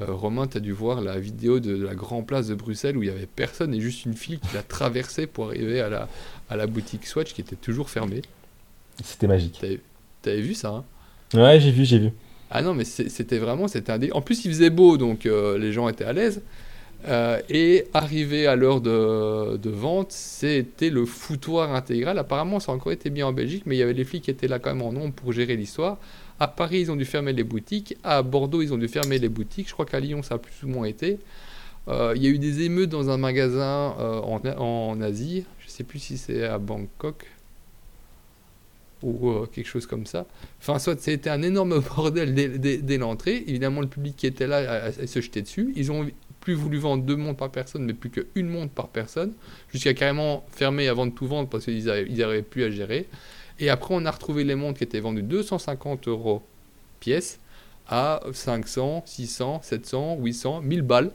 Euh, 0.00 0.06
Romain, 0.12 0.46
tu 0.46 0.56
as 0.56 0.60
dû 0.60 0.72
voir 0.72 1.00
la 1.02 1.18
vidéo 1.18 1.60
de, 1.60 1.76
la 1.84 1.94
Grand 1.94 2.22
Place 2.22 2.46
de 2.46 2.54
Bruxelles 2.54 2.96
où 2.96 3.02
il 3.02 3.08
y 3.08 3.12
avait 3.12 3.26
personne 3.26 3.74
et 3.74 3.80
juste 3.80 4.06
une 4.06 4.14
file 4.14 4.38
qui 4.38 4.54
l'a 4.54 4.62
traversée 4.62 5.26
pour 5.26 5.46
arriver 5.48 5.80
à 5.80 5.90
la, 5.90 6.08
à 6.48 6.56
la 6.56 6.66
boutique 6.66 7.06
Swatch 7.06 7.34
qui 7.34 7.40
était 7.42 7.56
toujours 7.56 7.90
fermée. 7.90 8.22
C'était 9.04 9.26
magique. 9.26 9.58
T'avais 9.60 9.80
t'avais 10.22 10.40
vu 10.40 10.54
ça 10.54 10.70
hein? 10.70 10.84
Ouais, 11.34 11.60
j'ai 11.60 11.70
vu, 11.70 11.84
j'ai 11.84 11.98
vu. 11.98 12.10
Ah 12.50 12.62
non, 12.62 12.72
mais 12.72 12.84
c'était 12.84 13.38
vraiment, 13.38 13.68
c'était 13.68 13.92
un 13.92 13.98
dé- 13.98 14.12
En 14.12 14.22
plus, 14.22 14.44
il 14.46 14.50
faisait 14.52 14.70
beau, 14.70 14.96
donc 14.96 15.24
les 15.24 15.72
gens 15.72 15.88
étaient 15.88 16.04
à 16.04 16.14
l'aise. 16.14 16.40
Euh, 17.06 17.40
et 17.48 17.84
arrivé 17.94 18.46
à 18.46 18.56
l'heure 18.56 18.80
de, 18.80 19.70
vente, 19.70 20.12
c'était 20.12 20.90
le 20.90 21.06
foutoir 21.06 21.74
intégral. 21.74 22.18
Apparemment, 22.18 22.60
ça 22.60 22.72
a 22.72 22.74
encore 22.74 22.92
été 22.92 23.10
bien 23.10 23.26
en 23.26 23.32
Belgique, 23.32 23.64
mais 23.66 23.76
il 23.76 23.78
y 23.78 23.82
avait 23.82 23.92
les 23.92 24.04
flics 24.04 24.24
qui 24.24 24.30
étaient 24.30 24.48
là 24.48 24.58
quand 24.58 24.74
même 24.74 24.82
en 24.82 24.92
nombre 24.92 25.14
pour 25.14 25.32
gérer 25.32 25.56
l'histoire. 25.56 25.98
À 26.40 26.48
Paris, 26.48 26.80
ils 26.80 26.90
ont 26.90 26.96
dû 26.96 27.04
fermer 27.04 27.32
les 27.32 27.44
boutiques. 27.44 27.96
À 28.04 28.22
Bordeaux, 28.22 28.62
ils 28.62 28.72
ont 28.72 28.78
dû 28.78 28.88
fermer 28.88 29.18
les 29.18 29.28
boutiques. 29.28 29.68
Je 29.68 29.72
crois 29.72 29.86
qu'à 29.86 30.00
Lyon, 30.00 30.22
ça 30.22 30.36
a 30.36 30.38
plus 30.38 30.64
ou 30.64 30.68
moins 30.68 30.86
été. 30.86 31.18
Euh, 31.88 32.12
il 32.16 32.22
y 32.22 32.26
a 32.26 32.30
eu 32.30 32.38
des 32.38 32.62
émeutes 32.62 32.90
dans 32.90 33.10
un 33.10 33.16
magasin 33.16 33.94
euh, 33.98 34.20
en, 34.20 35.00
Asie. 35.00 35.44
Je 35.60 35.66
ne 35.66 35.70
sais 35.70 35.84
plus 35.84 35.98
si 35.98 36.18
c'est 36.18 36.44
à 36.44 36.58
Bangkok 36.58 37.26
ou 39.02 39.46
quelque 39.52 39.66
chose 39.66 39.86
comme 39.86 40.06
ça. 40.06 40.26
Enfin, 40.60 40.80
soit 40.80 41.00
c'était 41.00 41.30
un 41.30 41.42
énorme 41.42 41.80
bordel 41.96 42.34
dès, 42.34 42.98
l'entrée. 42.98 43.44
Évidemment, 43.46 43.80
le 43.80 43.86
public 43.86 44.16
qui 44.16 44.26
était 44.26 44.48
là 44.48 44.86
a, 44.86 45.06
se 45.06 45.20
jeté 45.20 45.40
dessus. 45.42 45.72
Ils 45.76 45.92
ont 45.92 46.06
plus 46.48 46.54
voulu 46.54 46.78
vendre 46.78 47.02
deux 47.02 47.14
montres 47.14 47.36
par 47.36 47.50
personne, 47.50 47.84
mais 47.84 47.92
plus 47.92 48.08
qu'une 48.08 48.48
montre 48.48 48.72
par 48.72 48.88
personne, 48.88 49.34
jusqu'à 49.70 49.92
carrément 49.92 50.46
fermer 50.50 50.88
avant 50.88 51.04
de 51.04 51.10
tout 51.10 51.26
vendre 51.26 51.46
parce 51.46 51.66
qu'ils 51.66 51.84
n'arrivaient 51.84 52.40
plus 52.40 52.64
à 52.64 52.70
gérer. 52.70 53.06
Et 53.58 53.68
après, 53.68 53.94
on 53.94 54.06
a 54.06 54.10
retrouvé 54.10 54.44
les 54.44 54.54
montres 54.54 54.78
qui 54.78 54.84
étaient 54.84 54.98
vendues 55.00 55.22
250 55.22 56.08
euros 56.08 56.40
pièce 57.00 57.38
à 57.86 58.22
500, 58.32 59.02
600, 59.04 59.60
700, 59.62 60.16
800, 60.22 60.62
1000 60.62 60.80
balles 60.80 61.10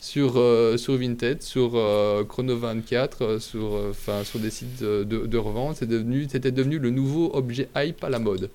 sur, 0.00 0.34
euh, 0.36 0.76
sur 0.76 0.96
Vinted, 0.96 1.42
sur 1.42 1.72
euh, 1.74 2.22
Chrono 2.22 2.56
24, 2.56 3.24
euh, 3.24 3.38
sur, 3.40 3.74
euh, 3.74 4.22
sur 4.22 4.38
des 4.38 4.50
sites 4.50 4.84
de, 4.84 5.36
revente. 5.36 5.74
C'est 5.74 5.88
devenu, 5.88 6.28
c'était 6.30 6.52
devenu 6.52 6.78
le 6.78 6.90
nouveau 6.90 7.32
objet 7.34 7.68
hype 7.74 8.04
à 8.04 8.08
la 8.08 8.20
mode. 8.20 8.50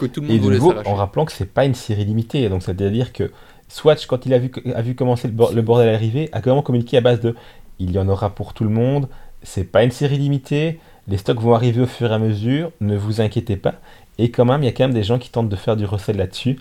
Que 0.00 0.06
tout 0.06 0.20
le 0.20 0.26
Et 0.26 0.30
monde 0.30 0.38
de 0.38 0.42
voulait 0.42 0.56
nouveau, 0.56 0.74
en 0.84 0.94
rappelant 0.96 1.24
que 1.26 1.30
c'est 1.32 1.46
pas 1.52 1.64
une 1.64 1.76
série 1.76 2.04
limitée, 2.04 2.48
donc 2.48 2.64
c'est-à-dire 2.64 3.12
que 3.12 3.30
Swatch, 3.68 4.06
quand 4.06 4.26
il 4.26 4.34
a 4.34 4.38
vu, 4.38 4.50
a 4.74 4.82
vu 4.82 4.94
commencer 4.94 5.28
le, 5.28 5.34
bor- 5.34 5.52
le 5.52 5.62
bordel 5.62 5.94
arriver, 5.94 6.28
a 6.32 6.40
quand 6.40 6.54
même 6.54 6.62
communiqué 6.64 6.96
à 6.98 7.00
base 7.00 7.20
de 7.20 7.34
il 7.78 7.90
y 7.92 7.98
en 7.98 8.08
aura 8.08 8.34
pour 8.34 8.54
tout 8.54 8.64
le 8.64 8.70
monde, 8.70 9.08
c'est 9.42 9.64
pas 9.64 9.84
une 9.84 9.90
série 9.90 10.18
limitée, 10.18 10.80
les 11.08 11.18
stocks 11.18 11.40
vont 11.40 11.54
arriver 11.54 11.82
au 11.82 11.86
fur 11.86 12.10
et 12.10 12.14
à 12.14 12.18
mesure, 12.18 12.72
ne 12.80 12.96
vous 12.96 13.20
inquiétez 13.20 13.56
pas. 13.56 13.74
Et 14.18 14.30
quand 14.30 14.44
même, 14.46 14.62
il 14.62 14.66
y 14.66 14.68
a 14.68 14.72
quand 14.72 14.84
même 14.84 14.94
des 14.94 15.02
gens 15.04 15.18
qui 15.18 15.30
tentent 15.30 15.48
de 15.50 15.56
faire 15.56 15.76
du 15.76 15.84
recel 15.84 16.16
là-dessus. 16.16 16.58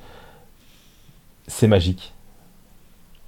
C'est 1.48 1.68
magique. 1.68 2.14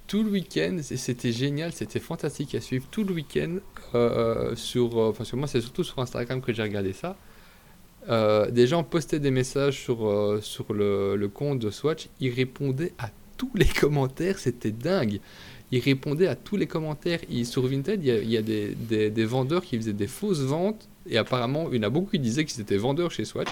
tout 0.06 0.22
le 0.22 0.30
week-end, 0.30 0.78
c'était 0.82 1.32
génial, 1.32 1.72
c'était 1.72 2.00
fantastique 2.00 2.54
à 2.54 2.60
suivre. 2.62 2.86
Tout 2.90 3.04
le 3.04 3.12
week-end, 3.14 3.58
euh, 3.94 4.56
sur, 4.56 4.98
euh, 4.98 5.10
enfin 5.10 5.24
sur 5.24 5.36
moi, 5.36 5.46
c'est 5.48 5.60
surtout 5.60 5.84
sur 5.84 5.98
Instagram 5.98 6.40
que 6.40 6.52
j'ai 6.52 6.62
regardé 6.62 6.92
ça. 6.94 7.20
Euh, 8.08 8.50
des 8.50 8.66
gens 8.68 8.84
postaient 8.84 9.20
des 9.20 9.30
messages 9.32 9.80
sur, 9.82 10.08
euh, 10.08 10.40
sur 10.42 10.72
le, 10.74 11.16
le 11.16 11.28
compte 11.28 11.58
de 11.60 11.70
Swatch. 11.70 12.08
Ils 12.20 12.32
répondaient 12.34 12.94
à 12.98 13.10
tous 13.38 13.50
les 13.54 13.64
commentaires, 13.64 14.38
c'était 14.38 14.72
dingue. 14.72 15.20
Ils 15.70 15.80
répondaient 15.80 16.26
à 16.26 16.34
tous 16.34 16.56
les 16.56 16.66
commentaires. 16.66 17.20
Ils, 17.30 17.46
sur 17.46 17.66
Vinted, 17.66 18.02
il 18.02 18.08
y 18.08 18.36
a, 18.36 18.40
il 18.40 19.12
des, 19.12 19.24
vendeurs 19.24 19.64
qui 19.64 19.76
faisaient 19.76 19.92
des 19.94 20.06
fausses 20.06 20.40
ventes. 20.40 20.88
Et 21.08 21.16
apparemment, 21.16 21.68
il 21.70 21.76
y 21.76 21.80
en 21.80 21.84
a 21.84 21.90
beaucoup 21.90 22.10
qui 22.10 22.18
disaient 22.18 22.44
qu'ils 22.44 22.60
étaient 22.60 22.76
vendeurs 22.76 23.10
chez 23.10 23.24
Swatch. 23.24 23.48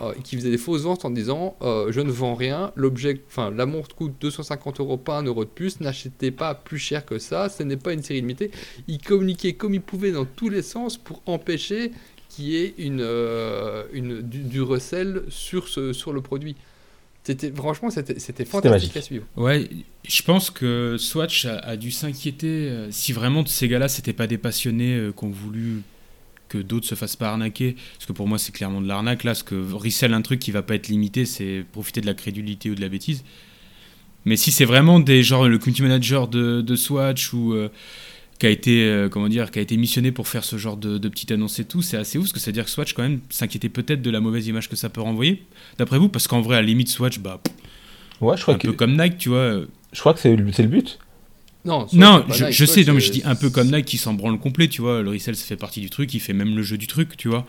euh, 0.00 0.12
qui 0.22 0.36
faisaient 0.36 0.50
des 0.50 0.58
fausses 0.58 0.82
ventes 0.82 1.04
en 1.04 1.10
disant 1.10 1.56
euh, 1.62 1.90
je 1.90 2.00
ne 2.00 2.12
vends 2.12 2.36
rien, 2.36 2.70
l'objet, 2.76 3.20
enfin 3.26 3.50
la 3.50 3.66
montre 3.66 3.96
coûte 3.96 4.14
250 4.20 4.78
euros, 4.78 4.96
pas 4.96 5.18
un 5.18 5.24
euro 5.24 5.44
de 5.44 5.50
plus, 5.50 5.80
n'achetez 5.80 6.30
pas 6.30 6.54
plus 6.54 6.78
cher 6.78 7.04
que 7.04 7.18
ça, 7.18 7.48
ce 7.48 7.64
n'est 7.64 7.76
pas 7.76 7.92
une 7.92 8.02
série 8.04 8.20
limitée. 8.20 8.52
Ils 8.86 8.98
communiquaient 8.98 9.54
comme 9.54 9.74
ils 9.74 9.80
pouvaient 9.80 10.12
dans 10.12 10.26
tous 10.26 10.48
les 10.48 10.62
sens 10.62 10.96
pour 10.96 11.22
empêcher 11.26 11.90
qu'il 12.28 12.44
y 12.46 12.56
ait 12.56 12.74
une, 12.78 13.00
euh, 13.00 13.82
du, 14.22 14.44
du 14.44 14.62
recel 14.62 15.24
sur, 15.28 15.66
ce, 15.66 15.92
sur 15.92 16.12
le 16.12 16.20
produit. 16.20 16.54
C'était, 17.24 17.50
franchement, 17.52 17.88
c'était, 17.88 18.18
c'était 18.18 18.44
fantastique 18.44 18.96
à 18.96 19.00
suivre. 19.00 19.24
Ouais, 19.36 19.68
je 20.06 20.22
pense 20.22 20.50
que 20.50 20.96
Swatch 20.98 21.46
a, 21.46 21.56
a 21.58 21.76
dû 21.76 21.90
s'inquiéter 21.90 22.68
euh, 22.68 22.90
si 22.90 23.14
vraiment 23.14 23.44
ces 23.46 23.66
gars-là, 23.66 23.88
c'était 23.88 24.12
pas 24.12 24.26
des 24.26 24.36
passionnés 24.36 24.94
euh, 24.94 25.12
qui 25.12 25.24
ont 25.24 25.30
voulu 25.30 25.80
que 26.50 26.58
d'autres 26.58 26.86
se 26.86 26.94
fassent 26.94 27.16
pas 27.16 27.30
arnaquer. 27.30 27.76
Parce 27.94 28.04
que 28.06 28.12
pour 28.12 28.28
moi, 28.28 28.38
c'est 28.38 28.52
clairement 28.52 28.82
de 28.82 28.86
l'arnaque. 28.86 29.24
Là, 29.24 29.34
ce 29.34 29.42
que 29.42 29.54
resell 29.72 30.12
un 30.12 30.20
truc 30.20 30.38
qui 30.38 30.50
va 30.50 30.62
pas 30.62 30.74
être 30.74 30.88
limité, 30.88 31.24
c'est 31.24 31.64
profiter 31.72 32.02
de 32.02 32.06
la 32.06 32.14
crédulité 32.14 32.70
ou 32.70 32.74
de 32.74 32.82
la 32.82 32.90
bêtise. 32.90 33.24
Mais 34.26 34.36
si 34.36 34.52
c'est 34.52 34.64
vraiment 34.66 35.00
des 35.00 35.22
genre 35.22 35.48
le 35.48 35.58
community 35.58 35.82
manager 35.82 36.28
de, 36.28 36.60
de 36.60 36.76
Swatch 36.76 37.32
ou 37.32 37.54
euh, 37.54 37.70
qui 38.38 38.46
a 38.46 38.50
été 38.50 38.84
euh, 38.88 39.08
comment 39.08 39.28
dire 39.28 39.50
qui 39.50 39.58
a 39.60 39.62
été 39.62 39.76
missionné 39.76 40.10
pour 40.12 40.26
faire 40.28 40.42
ce 40.44 40.56
genre 40.58 40.76
de, 40.76 40.98
de 40.98 41.08
petite 41.08 41.30
annonce 41.30 41.58
et 41.60 41.64
tout, 41.64 41.82
c'est 41.82 41.96
assez 41.96 42.18
ouf 42.18 42.24
parce 42.24 42.32
que 42.32 42.40
ça 42.40 42.46
veut 42.46 42.52
dire 42.52 42.64
que 42.64 42.70
Swatch 42.70 42.92
quand 42.92 43.02
même 43.02 43.20
s'inquiétait 43.30 43.68
peut-être 43.68 44.02
de 44.02 44.10
la 44.10 44.20
mauvaise 44.20 44.46
image 44.48 44.68
que 44.68 44.76
ça 44.76 44.88
peut 44.88 45.00
renvoyer. 45.00 45.44
D'après 45.78 45.98
vous, 45.98 46.08
parce 46.08 46.26
qu'en 46.26 46.40
vrai, 46.40 46.56
à 46.56 46.60
la 46.60 46.66
limite, 46.66 46.88
Swatch, 46.88 47.18
bah 47.20 47.40
Ouais, 48.20 48.36
je 48.36 48.42
crois 48.42 48.54
un 48.54 48.58
que, 48.58 48.68
peu 48.68 48.72
comme 48.74 48.96
Nike, 49.00 49.18
tu 49.18 49.28
vois. 49.28 49.38
euh, 49.38 49.66
je 49.92 50.00
crois 50.00 50.14
que 50.14 50.20
c'est 50.20 50.34
le 50.34 50.52
c'est 50.52 50.62
le 50.62 50.68
but. 50.68 50.98
Non, 51.64 51.80
Swatch, 51.88 51.94
non, 51.94 52.18
c'est 52.22 52.28
pas 52.28 52.34
je, 52.34 52.44
Nike, 52.44 52.52
je 52.54 52.64
Swatch, 52.64 52.78
sais, 52.80 52.84
non, 52.86 52.94
mais 52.94 53.00
je 53.00 53.06
c'est- 53.06 53.12
dis 53.12 53.22
un 53.24 53.34
peu 53.36 53.50
comme 53.50 53.70
Nike 53.70 53.86
qui 53.86 53.98
s'en 53.98 54.14
branle 54.14 54.38
complet, 54.38 54.68
tu 54.68 54.82
vois. 54.82 55.02
Le 55.02 55.10
resell, 55.10 55.36
ça 55.36 55.44
fait 55.46 55.56
partie 55.56 55.80
du 55.80 55.88
truc, 55.90 56.12
il 56.14 56.20
fait 56.20 56.32
même 56.32 56.54
le 56.56 56.62
jeu 56.62 56.76
du 56.76 56.86
truc, 56.86 57.16
tu 57.16 57.28
vois. 57.28 57.46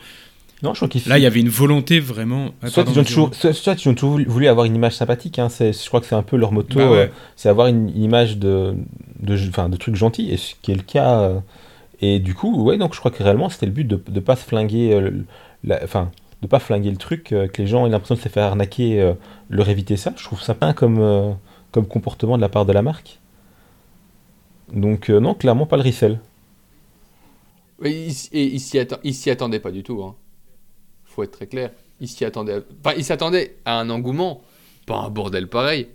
Non, 0.62 0.72
je 0.72 0.78
crois 0.78 0.88
qu'il 0.88 1.02
Là, 1.06 1.18
il 1.18 1.22
y 1.22 1.26
avait 1.26 1.40
une 1.40 1.50
volonté 1.50 2.00
vraiment. 2.00 2.50
Ah, 2.62 2.68
Soit 2.68 2.84
pardon, 2.84 2.98
ils 2.98 3.02
ont 3.02 3.04
toujours, 3.04 3.34
soit, 3.34 3.52
soit 3.52 3.74
ils 3.84 3.88
ont 3.88 3.94
toujours 3.94 4.18
voulu- 4.26 4.48
avoir 4.48 4.64
une 4.64 4.74
image 4.74 4.94
sympathique. 4.96 5.38
Hein, 5.38 5.48
c'est- 5.50 5.72
je 5.72 5.86
crois 5.88 6.00
que 6.00 6.06
c'est 6.06 6.14
un 6.14 6.22
peu 6.22 6.36
leur 6.36 6.50
moto, 6.52 6.78
Bah 6.78 6.90
ouais. 6.90 6.96
euh, 6.98 7.06
c'est 7.36 7.48
avoir 7.50 7.66
une, 7.66 7.90
une 7.90 8.02
image 8.02 8.38
de, 8.38 8.74
de, 9.20 9.36
enfin, 9.48 9.68
de 9.68 9.76
trucs 9.76 9.96
gentils, 9.96 10.30
et 10.30 10.36
ce 10.38 10.54
qui 10.62 10.72
est 10.72 10.76
le 10.76 10.82
cas. 10.82 11.20
euh, 11.20 11.40
et 12.00 12.18
du 12.20 12.34
coup, 12.34 12.62
ouais, 12.62 12.78
donc 12.78 12.94
je 12.94 12.98
crois 12.98 13.10
que 13.10 13.22
réellement 13.22 13.48
c'était 13.50 13.66
le 13.66 13.72
but 13.72 13.86
de 13.86 14.00
ne 14.10 14.20
pas 14.20 14.36
se 14.36 14.44
flinguer, 14.44 14.92
euh, 14.94 15.00
le- 15.00 15.24
la- 15.64 15.80
enfin, 15.84 16.10
de 16.42 16.46
pas 16.46 16.58
flinguer 16.58 16.90
le 16.90 16.96
truc, 16.98 17.32
euh, 17.32 17.48
que 17.48 17.60
les 17.62 17.68
gens 17.68 17.86
aient 17.86 17.90
l'impression 17.90 18.14
de 18.14 18.20
se 18.20 18.28
faire 18.28 18.44
arnaquer, 18.44 19.00
euh, 19.00 19.12
leur 19.50 19.68
éviter 19.68 19.96
ça. 19.96 20.12
Je 20.16 20.24
trouve 20.24 20.40
ça 20.42 20.54
pas 20.54 20.72
comme, 20.72 20.98
euh, 21.00 21.32
comme 21.72 21.86
comportement 21.86 22.36
de 22.36 22.42
la 22.42 22.48
part 22.48 22.64
de 22.66 22.72
la 22.72 22.82
marque. 22.82 23.18
Donc 24.72 25.10
euh, 25.10 25.20
non, 25.20 25.34
clairement 25.34 25.66
pas 25.66 25.76
le 25.76 25.82
resell. 25.82 26.18
Et 27.84 28.06
il 28.32 28.58
s'y 28.60 28.78
atten- 28.78 28.98
il 29.04 29.14
s'y 29.14 29.30
attendait 29.30 29.60
pas 29.60 29.70
du 29.70 29.82
tout. 29.82 30.02
Hein. 30.02 30.14
Faut 31.16 31.22
être 31.22 31.32
très 31.32 31.46
clair. 31.46 31.70
Il 32.00 32.08
s'y. 32.08 32.24
Enfin, 32.26 32.94
il 32.96 33.04
s'attendait 33.04 33.56
à 33.64 33.80
un 33.80 33.88
engouement, 33.90 34.42
pas 34.86 34.98
un 34.98 35.08
bordel 35.08 35.48
pareil. 35.48 35.88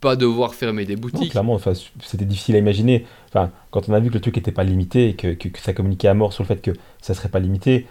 Pas 0.00 0.16
devoir 0.16 0.54
fermer 0.54 0.84
des 0.86 0.94
Non, 0.96 1.00
boutiques. 1.02 1.30
clairement, 1.32 1.54
enfin, 1.54 1.72
c'était 2.02 2.24
difficile 2.24 2.56
à 2.56 2.58
imaginer. 2.58 3.06
Enfin, 3.28 3.50
quand 3.70 3.88
on 3.88 3.92
a 3.92 4.00
vu 4.00 4.08
que 4.08 4.14
le 4.14 4.20
truc 4.20 4.36
n'était 4.36 4.52
pas 4.52 4.64
limité 4.64 5.10
et 5.10 5.14
que, 5.14 5.34
que- 5.34 5.48
que 5.48 5.58
ça 5.60 5.72
communiquait 5.74 6.08
à 6.08 6.14
mort 6.14 6.32
sur 6.32 6.42
le 6.42 6.48
fait 6.48 6.60
que 6.62 6.72
ça 7.00 7.14
serait 7.14 7.28
pas 7.28 7.40
limité, 7.40 7.86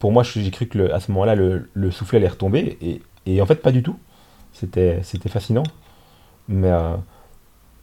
pour 0.00 0.12
moi, 0.12 0.22
j'ai 0.24 0.50
cru 0.50 0.66
que 0.66 0.76
le- 0.78 0.94
à 0.94 0.98
ce 1.00 1.10
moment-là, 1.12 1.34
le, 1.36 1.68
le 1.72 1.90
soufflet 1.90 2.18
allait 2.18 2.28
retomber. 2.28 2.76
Et, 2.82 3.00
et 3.26 3.40
en 3.40 3.46
fait, 3.46 3.56
pas 3.62 3.72
du 3.72 3.82
tout. 3.84 3.96
C'était 4.52 5.00
c'était 5.04 5.28
fascinant. 5.28 5.62
Mais 6.48 6.70
euh, 6.70 6.96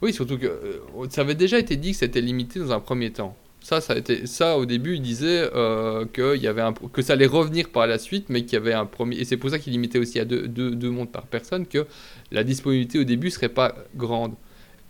Oui, 0.02 0.12
surtout 0.12 0.38
que 0.38 0.46
euh, 0.46 1.06
ça 1.10 1.22
avait 1.22 1.34
déjà 1.34 1.58
été 1.58 1.76
dit 1.76 1.92
que 1.92 1.96
c'était 1.98 2.20
limité 2.20 2.60
dans 2.60 2.72
un 2.72 2.80
premier 2.80 3.10
temps. 3.12 3.34
Ça, 3.62 3.80
ça 3.80 3.92
a 3.92 3.96
été 3.96 4.26
ça 4.26 4.56
au 4.56 4.64
début. 4.66 4.94
Il 4.96 5.02
disait 5.02 5.48
euh, 5.54 6.06
que 6.12 6.34
il 6.36 6.42
y 6.42 6.46
avait 6.48 6.62
un, 6.62 6.72
que 6.72 7.02
ça 7.02 7.12
allait 7.12 7.26
revenir 7.26 7.68
par 7.68 7.86
la 7.86 7.98
suite, 7.98 8.26
mais 8.30 8.42
qu'il 8.42 8.54
y 8.54 8.56
avait 8.56 8.72
un 8.72 8.86
premier. 8.86 9.16
Et 9.16 9.24
c'est 9.24 9.36
pour 9.36 9.50
ça 9.50 9.58
qu'il 9.58 9.72
limitait 9.72 9.98
aussi 9.98 10.18
à 10.18 10.24
deux, 10.24 10.48
deux, 10.48 10.74
deux 10.74 10.90
montres 10.90 11.12
par 11.12 11.26
personne 11.26 11.66
que 11.66 11.86
la 12.32 12.42
disponibilité 12.42 12.98
au 12.98 13.04
début 13.04 13.30
serait 13.30 13.48
pas 13.50 13.74
grande 13.96 14.32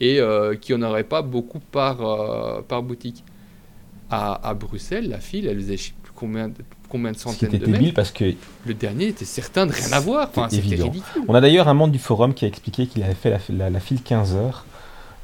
et 0.01 0.21
euh, 0.21 0.55
qu'il 0.55 0.77
n'y 0.77 0.85
en 0.85 0.89
aurait 0.89 1.05
pas 1.05 1.21
beaucoup 1.23 1.59
par 1.59 2.01
euh, 2.03 2.63
par 2.63 2.83
boutique. 2.83 3.25
À, 4.13 4.49
à 4.49 4.55
Bruxelles, 4.55 5.09
la 5.09 5.21
file, 5.21 5.47
elle 5.47 5.57
faisait 5.61 5.77
combien 6.17 6.49
de, 6.49 6.55
combien 6.89 7.13
de 7.13 7.17
centaines 7.17 7.49
de 7.59 7.67
mètres. 7.67 7.95
parce 7.95 8.11
que 8.11 8.25
Le 8.67 8.75
dernier 8.75 9.07
était 9.09 9.25
certain 9.25 9.67
de 9.67 9.73
rien 9.73 9.93
avoir. 9.93 10.29
Enfin, 10.29 10.49
C'était 10.51 10.77
ridicule. 10.85 11.23
On 11.29 11.35
a 11.35 11.41
d'ailleurs 11.41 11.69
un 11.69 11.75
membre 11.75 11.93
du 11.93 12.01
forum 12.01 12.35
qui 12.35 12.45
a 12.45 12.49
expliqué 12.49 12.87
qu'il 12.89 13.03
avait 13.05 13.15
fait 13.15 13.31
la, 13.31 13.39
la- 13.51 13.71
la 13.71 13.79
file 13.81 14.03
15 14.03 14.35
heures 14.35 14.65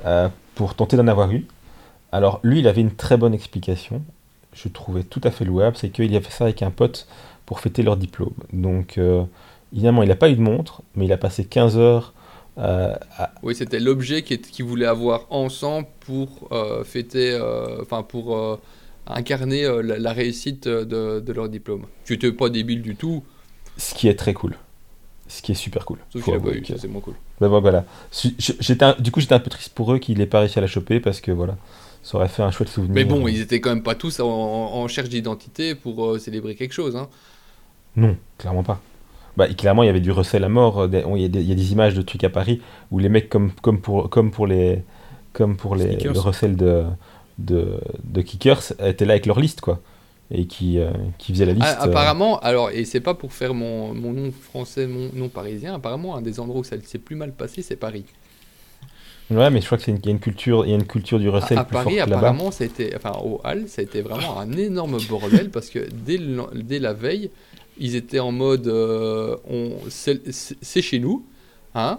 euh, 0.05 0.29
pour 0.55 0.75
tenter 0.77 0.97
d'en 0.97 1.09
avoir 1.09 1.31
une. 1.33 1.43
Alors 2.17 2.41
lui, 2.43 2.61
il 2.61 2.69
avait 2.69 2.81
une 2.81 2.95
très 2.95 3.17
bonne 3.17 3.35
explication. 3.35 4.03
Je 4.53 4.69
trouvais 4.69 5.03
tout 5.05 5.21
à 5.25 5.31
fait 5.31 5.45
louable. 5.45 5.77
C'est 5.77 5.91
qu'il 5.91 6.15
a 6.17 6.21
fait 6.21 6.31
ça 6.33 6.45
avec 6.45 6.63
un 6.63 6.71
pote 6.71 7.07
pour 7.45 7.61
fêter 7.61 7.83
leur 7.83 7.97
diplôme. 7.97 8.35
Donc, 8.53 8.97
euh, 8.99 9.23
évidemment, 9.73 10.03
il 10.03 10.09
n'a 10.09 10.17
pas 10.17 10.31
eu 10.31 10.37
de 10.37 10.41
montre, 10.41 10.83
mais 10.95 11.05
il 11.05 11.13
a 11.13 11.19
passé 11.19 11.45
15 11.45 11.77
heures 11.77 12.15
euh, 12.59 12.95
à- 13.19 13.33
Oui, 13.43 13.55
c'était 13.55 13.81
l'objet 13.81 14.23
qu'ils 14.23 14.41
qu'ils 14.41 14.65
voulaient 14.65 14.87
avoir 14.87 15.27
ensemble 15.31 15.87
pour 16.01 16.49
euh, 16.53 16.85
fêter, 16.85 17.33
euh, 17.33 17.83
enfin 17.83 18.03
pour 18.03 18.59
incarner 19.07 19.65
la, 19.83 19.99
la 19.99 20.13
réussite 20.13 20.67
de, 20.67 21.21
de 21.21 21.33
leur 21.33 21.49
diplôme. 21.51 21.85
Tu 22.05 22.15
n'étais 22.15 22.33
pas 22.33 22.49
débile 22.49 22.81
du 22.83 22.97
tout, 22.97 23.23
ce 23.77 23.95
qui 23.95 24.09
est 24.09 24.15
très 24.19 24.33
cool. 24.35 24.57
Ce 25.29 25.43
qui 25.43 25.53
est 25.53 25.57
super 25.57 25.85
cool. 25.85 25.99
sauf 26.13 26.25
qu'il 26.25 26.39
pas 26.41 26.51
eu, 26.51 26.65
c'est 26.65 26.89
moins 26.89 27.01
cool. 27.03 27.15
Ben 27.41 27.49
voilà. 27.49 27.85
J'étais 28.39 28.85
un- 28.85 28.97
du 28.99 29.11
coup, 29.11 29.21
j'étais 29.21 29.35
un 29.35 29.41
peu 29.41 29.51
triste 29.51 29.75
pour 29.75 29.93
eux 29.93 29.99
qu'il 29.99 30.19
n'ait 30.19 30.27
pas 30.27 30.41
réussi 30.41 30.59
à 30.59 30.63
la 30.63 30.69
choper 30.69 30.99
parce 31.01 31.21
que 31.21 31.31
voilà, 31.33 31.57
ça 32.07 32.19
aurait 32.19 32.29
fait 32.29 32.43
un 32.43 32.53
chouette 32.53 32.69
souvenir. 32.69 32.95
Mais 32.95 33.05
bon, 33.05 33.27
ils 33.27 33.41
étaient 33.41 33.61
quand 33.61 33.71
même 33.71 33.83
pas 33.83 33.97
tous 33.97 34.21
en, 34.21 34.29
en 34.29 34.83
recherche 34.85 35.09
d'identité 35.09 35.75
pour 35.75 36.05
euh, 36.05 36.19
célébrer 36.21 36.55
quelque 36.55 36.73
chose. 36.73 36.95
Hein. 36.95 37.09
Non, 37.97 38.17
clairement 38.39 38.63
pas. 38.63 38.81
Bah, 39.37 39.49
et 39.49 39.55
clairement, 39.55 39.83
il 39.83 39.87
y 39.87 39.91
avait 39.91 40.01
du 40.01 40.13
recel 40.13 40.45
à 40.45 40.49
mort. 40.49 40.79
euh, 40.83 40.89
Il 41.17 41.21
y, 41.21 41.25
a 41.25 41.29
des- 41.29 41.41
il 41.43 41.49
y 41.49 41.53
a 41.53 41.57
des 41.57 41.73
images 41.73 41.95
de 41.95 42.03
trucs 42.03 42.23
à 42.25 42.31
Paris 42.31 42.61
où 42.93 42.99
les 43.01 43.09
mecs, 43.09 43.29
comme, 43.29 43.51
comme, 43.61 43.81
pour, 43.81 44.09
comme 44.09 44.31
pour 44.31 44.47
les, 44.47 44.83
comme 45.33 45.57
pour 45.57 45.75
les, 45.75 45.85
Sneakers. 45.85 46.13
le 46.15 46.21
recel 46.21 46.57
de, 46.57 46.85
de, 47.39 47.81
de 48.05 48.23
Kickers, 48.23 48.63
étaient 48.85 49.05
là 49.05 49.15
avec 49.15 49.27
leur 49.27 49.41
liste, 49.41 49.61
quoi. 49.61 49.81
Et 50.31 50.47
qui, 50.47 50.79
euh, 50.79 50.91
qui 51.19 51.33
faisaient 51.33 51.45
la 51.47 51.53
liste. 51.55 51.67
Ah, 51.69 51.83
euh, 51.83 51.89
apparemment, 51.91 52.39
alors, 52.41 52.71
et 52.71 52.85
c'est 52.85 53.01
pas 53.01 53.15
pour 53.15 53.33
faire 53.33 53.53
mon, 53.53 53.95
mon 53.95 54.13
nom 54.13 54.31
français, 54.33 54.87
mon 54.87 55.11
nom 55.13 55.29
parisien, 55.29 55.75
apparemment, 55.75 56.17
un 56.17 56.23
des 56.23 56.39
endroits 56.41 56.61
où 56.61 56.65
ça 56.65 56.77
s'est 56.83 56.99
plus 56.99 57.17
mal 57.17 57.33
passé, 57.33 57.63
c'est 57.63 57.77
Paris. 57.77 58.05
Ouais, 59.31 59.51
mais 59.51 59.61
je 59.61 59.67
crois 59.67 59.77
qu'il 59.79 59.95
y 59.95 60.09
a 60.09 60.11
une 60.13 60.21
culture, 60.21 60.65
il 60.65 60.71
y 60.71 60.73
a 60.73 60.77
une 60.77 60.87
culture 60.87 61.19
du 61.19 61.29
recel 61.29 61.59
À, 61.59 61.63
à 61.63 61.65
plus 61.65 61.73
Paris, 61.73 61.85
forte 61.97 61.97
là-bas. 62.11 62.19
apparemment, 62.19 62.51
ça 62.53 62.63
a 62.65 62.67
été, 62.69 62.95
enfin, 62.95 63.13
au 63.25 63.41
Hall, 63.45 63.65
ça 63.67 63.81
a 63.81 63.85
été 63.85 64.01
vraiment 64.01 64.39
un 64.39 64.53
énorme 64.53 64.99
bordel 65.09 65.51
parce 65.51 65.69
que 65.69 65.81
dès, 66.07 66.17
le- 66.17 66.47
dès 66.55 66.79
la 66.79 66.93
veille, 66.93 67.31
ils 67.79 67.97
étaient 67.97 68.21
en 68.21 68.31
mode 68.33 68.69
euh, 68.69 69.37
on, 69.51 69.73
c'est 69.89 70.21
c'est 70.33 70.81
chez 70.83 70.99
nous, 71.01 71.25
hein, 71.75 71.99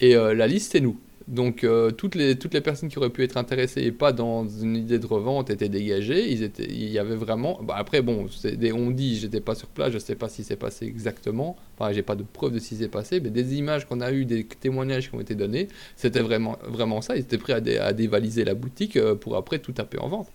et 0.00 0.14
euh, 0.14 0.34
la 0.34 0.46
liste 0.46 0.72
c'est 0.72 0.80
nous. 0.80 0.96
Donc 1.28 1.62
euh, 1.62 1.90
toutes, 1.90 2.14
les, 2.14 2.36
toutes 2.38 2.54
les 2.54 2.62
personnes 2.62 2.88
qui 2.88 2.96
auraient 2.98 3.10
pu 3.10 3.22
être 3.22 3.36
intéressées 3.36 3.82
et 3.82 3.92
pas 3.92 4.12
dans 4.14 4.48
une 4.48 4.76
idée 4.76 4.98
de 4.98 5.04
revente 5.06 5.50
étaient 5.50 5.68
dégagées. 5.68 6.32
Ils 6.32 6.42
étaient, 6.42 6.64
il 6.64 6.88
y 6.88 6.98
avait 6.98 7.16
vraiment. 7.16 7.60
bah, 7.62 7.74
après, 7.76 8.00
bon, 8.00 8.26
des 8.44 8.72
on 8.72 8.90
dit, 8.90 9.18
j'étais 9.18 9.42
pas 9.42 9.54
sur 9.54 9.68
place, 9.68 9.92
je 9.92 9.98
sais 9.98 10.14
pas 10.14 10.30
si 10.30 10.42
c'est 10.42 10.56
passé 10.56 10.86
exactement. 10.86 11.56
Enfin, 11.78 11.92
j'ai 11.92 12.02
pas 12.02 12.16
de 12.16 12.22
preuve 12.22 12.52
de 12.54 12.58
si 12.58 12.76
c'est 12.76 12.88
passé, 12.88 13.20
mais 13.20 13.28
des 13.28 13.56
images 13.56 13.86
qu'on 13.86 14.00
a 14.00 14.10
eues, 14.10 14.24
des 14.24 14.44
témoignages 14.44 15.10
qui 15.10 15.14
ont 15.16 15.20
été 15.20 15.34
donnés, 15.34 15.68
c'était 15.96 16.20
vraiment, 16.22 16.56
vraiment 16.66 17.02
ça. 17.02 17.14
Ils 17.16 17.20
étaient 17.20 17.38
prêts 17.38 17.52
à, 17.52 17.60
dé- 17.60 17.76
à 17.78 17.92
dévaliser 17.92 18.44
la 18.44 18.54
boutique 18.54 18.96
euh, 18.96 19.14
pour 19.14 19.36
après 19.36 19.58
tout 19.58 19.72
taper 19.72 19.98
en 19.98 20.08
vente. 20.08 20.28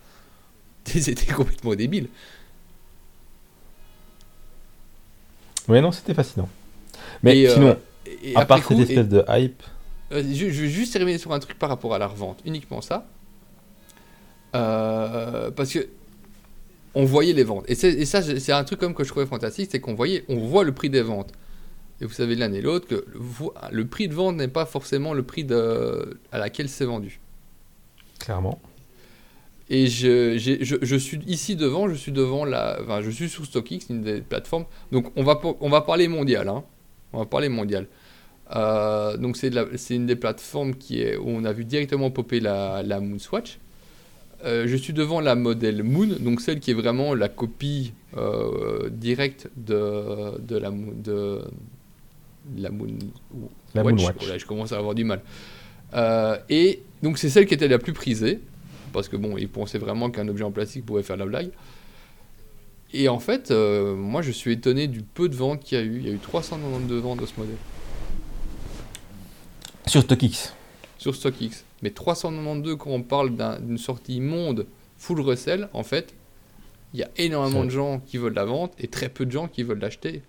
C'était 0.86 1.34
complètement 1.34 1.76
débile. 1.76 2.07
Ouais, 5.68 5.82
non, 5.82 5.91
c'était 5.91 6.14
fascinant. 6.14 6.49
Mais 7.24 7.40
Et, 7.40 7.48
euh, 7.48 7.53
sinon, 7.53 7.78
Et 8.24 8.36
à 8.36 8.45
part 8.45 8.61
coup, 8.64 8.74
cette 8.76 8.80
espèce 8.90 9.06
et- 9.06 9.10
de 9.10 9.24
hype, 9.30 9.64
Euh, 10.14 10.23
je, 10.23 10.49
je 10.49 10.61
vais 10.61 10.69
juste 10.69 10.94
terminer 10.94 11.18
sur 11.18 11.34
un 11.34 11.40
truc 11.40 11.57
par 11.57 11.69
rapport 11.69 11.94
à 11.94 11.98
la 11.98 12.07
revente, 12.07 12.40
uniquement 12.45 12.81
ça. 12.81 13.07
Euh, 14.56 15.52
parce 15.52 15.73
que 15.73 15.88
on 16.95 17.06
voyait 17.06 17.34
les 17.34 17.44
ventes. 17.44 17.65
Et, 17.68 18.06
ça, 18.06 18.22
c'est 18.22 18.52
un 18.52 18.64
truc 18.64 18.80
comme 18.80 18.94
que 18.94 19.03
je 19.03 19.10
trouvais 19.10 19.26
fantastique, 19.26 19.69
c'est 19.72 19.80
qu'on 19.80 19.95
voyait, 19.95 20.23
on 20.30 20.38
voit 20.38 20.64
le 20.64 20.73
prix 20.73 20.91
des 20.91 21.02
ventes. 21.02 21.34
Et 22.02 22.06
vous 22.06 22.14
savez 22.14 22.35
l'un 22.35 22.53
et 22.53 22.61
l'autre 22.61 22.88
que 22.88 23.06
le, 23.72 23.88
prix 23.88 24.07
de 24.07 24.14
vente 24.14 24.35
n'est 24.35 24.48
pas 24.48 24.65
forcément 24.65 25.14
le 25.14 25.23
prix 25.23 25.44
de, 25.44 26.19
à 26.31 26.38
laquelle 26.38 26.69
c'est 26.69 26.85
vendu. 26.85 27.19
clairement. 28.19 28.60
Et 29.69 29.88
je, 29.88 30.38
je, 30.38 30.76
je 30.81 30.95
suis 30.95 31.19
ici 31.26 31.56
devant, 31.56 31.88
je 31.90 31.95
suis 31.95 32.11
devant 32.11 32.45
la, 32.45 32.77
enfin, 32.84 33.02
je 33.02 33.10
suis 33.10 33.30
sur 33.30 33.45
StockX, 33.45 33.90
une 33.90 34.03
des 34.03 34.22
plateformes. 34.22 34.65
Donc 34.91 35.11
on 35.15 35.23
va, 35.23 35.40
on 35.61 35.69
va 35.69 35.81
parler 35.81 36.07
mondial, 36.07 36.48
hein. 36.48 36.64
On 37.14 37.19
va 37.19 37.26
parler 37.26 37.49
mondial. 37.49 37.88
Euh, 38.55 39.17
donc 39.17 39.38
c'est, 39.38 39.49
de 39.49 39.93
une 39.93 40.05
des 40.05 40.15
plateformes 40.15 40.75
qui 40.75 41.01
est, 41.01 41.17
où 41.17 41.27
on 41.27 41.43
a 41.45 41.53
vu 41.53 41.65
directement 41.65 42.11
popper 42.11 42.39
la, 42.39 42.84
la 42.84 42.99
Moon 42.99 43.19
Swatch. 43.19 43.57
Euh, 44.45 44.65
je 44.67 44.75
suis 44.75 44.93
devant 44.93 45.21
la 45.21 45.35
modèle 45.35 45.84
Moon, 45.84 46.07
donc 46.19 46.41
celle 46.41 46.59
qui 46.59 46.71
est 46.71 46.75
vraiment 46.75 47.15
la 47.15 47.30
copie 47.30 47.93
euh, 48.17 48.89
directe 48.89 49.49
de, 49.55 50.38
de 50.39 50.57
la 50.57 50.69
Moon, 50.69 50.93
de 50.95 51.41
la 52.57 52.69
Moon, 52.69 52.88
La 53.73 53.84
Watch. 53.84 53.95
Moonwatch. 53.95 54.17
Voilà, 54.19 54.38
je 54.38 54.45
commence 54.45 54.73
à 54.73 54.77
avoir 54.77 54.95
du 54.95 55.05
mal. 55.05 55.21
Et 56.49 56.81
donc 57.01 57.17
c'est 57.17 57.30
celle 57.30 57.45
qui 57.45 57.53
était 57.53 57.67
la 57.67 57.80
plus 57.80 57.93
prisée, 57.93 58.41
parce 58.91 59.07
que 59.07 59.15
bon, 59.15 59.38
ils 59.38 59.47
pensaient 59.47 59.77
vraiment 59.77 60.09
qu'un 60.11 60.27
objet 60.27 60.43
en 60.43 60.51
plastique 60.51 60.85
pourrait 60.85 61.03
faire 61.03 61.17
la 61.17 61.25
blague. 61.25 61.49
Et 62.95 63.07
en 63.07 63.19
fait, 63.19 63.49
moi 63.51 64.21
je 64.21 64.31
suis 64.31 64.51
étonné 64.51 64.88
du 64.88 65.01
peu 65.01 65.30
de 65.30 65.35
ventes 65.35 65.61
qu'il 65.61 65.77
y 65.77 65.81
a 65.81 65.84
eu. 65.84 65.97
Il 65.99 66.07
y 66.07 66.11
a 66.11 66.13
eu 66.13 66.19
392 66.19 67.01
ventes 67.01 67.21
de 67.21 67.25
ce 67.25 67.34
modèle 67.38 67.55
Sur 69.88 70.01
StockX. 70.01 70.53
sur 70.97 71.14
StockX. 71.15 71.65
Mais 71.81 71.89
392 71.89 72.77
quand 72.77 72.91
on 72.91 73.01
parle 73.03 73.35
d'un- 73.35 73.60
d'une 73.60 73.77
sortie 73.77 74.22
monde 74.22 74.65
full 74.97 75.19
recel, 75.19 75.68
en 75.73 75.84
fait, 75.84 76.14
il 76.93 77.01
y 77.01 77.03
a 77.03 77.10
énormément 77.18 77.65
de 77.65 77.69
gens 77.72 77.99
qui 77.99 78.18
veulent 78.18 78.34
la 78.35 78.45
vente 78.45 78.73
et 78.80 78.88
très 78.88 79.10
peu 79.10 79.26
de 79.26 79.31
gens 79.31 79.47
qui 79.49 79.64
veulent 79.64 79.80
l'acheter. 79.80 80.22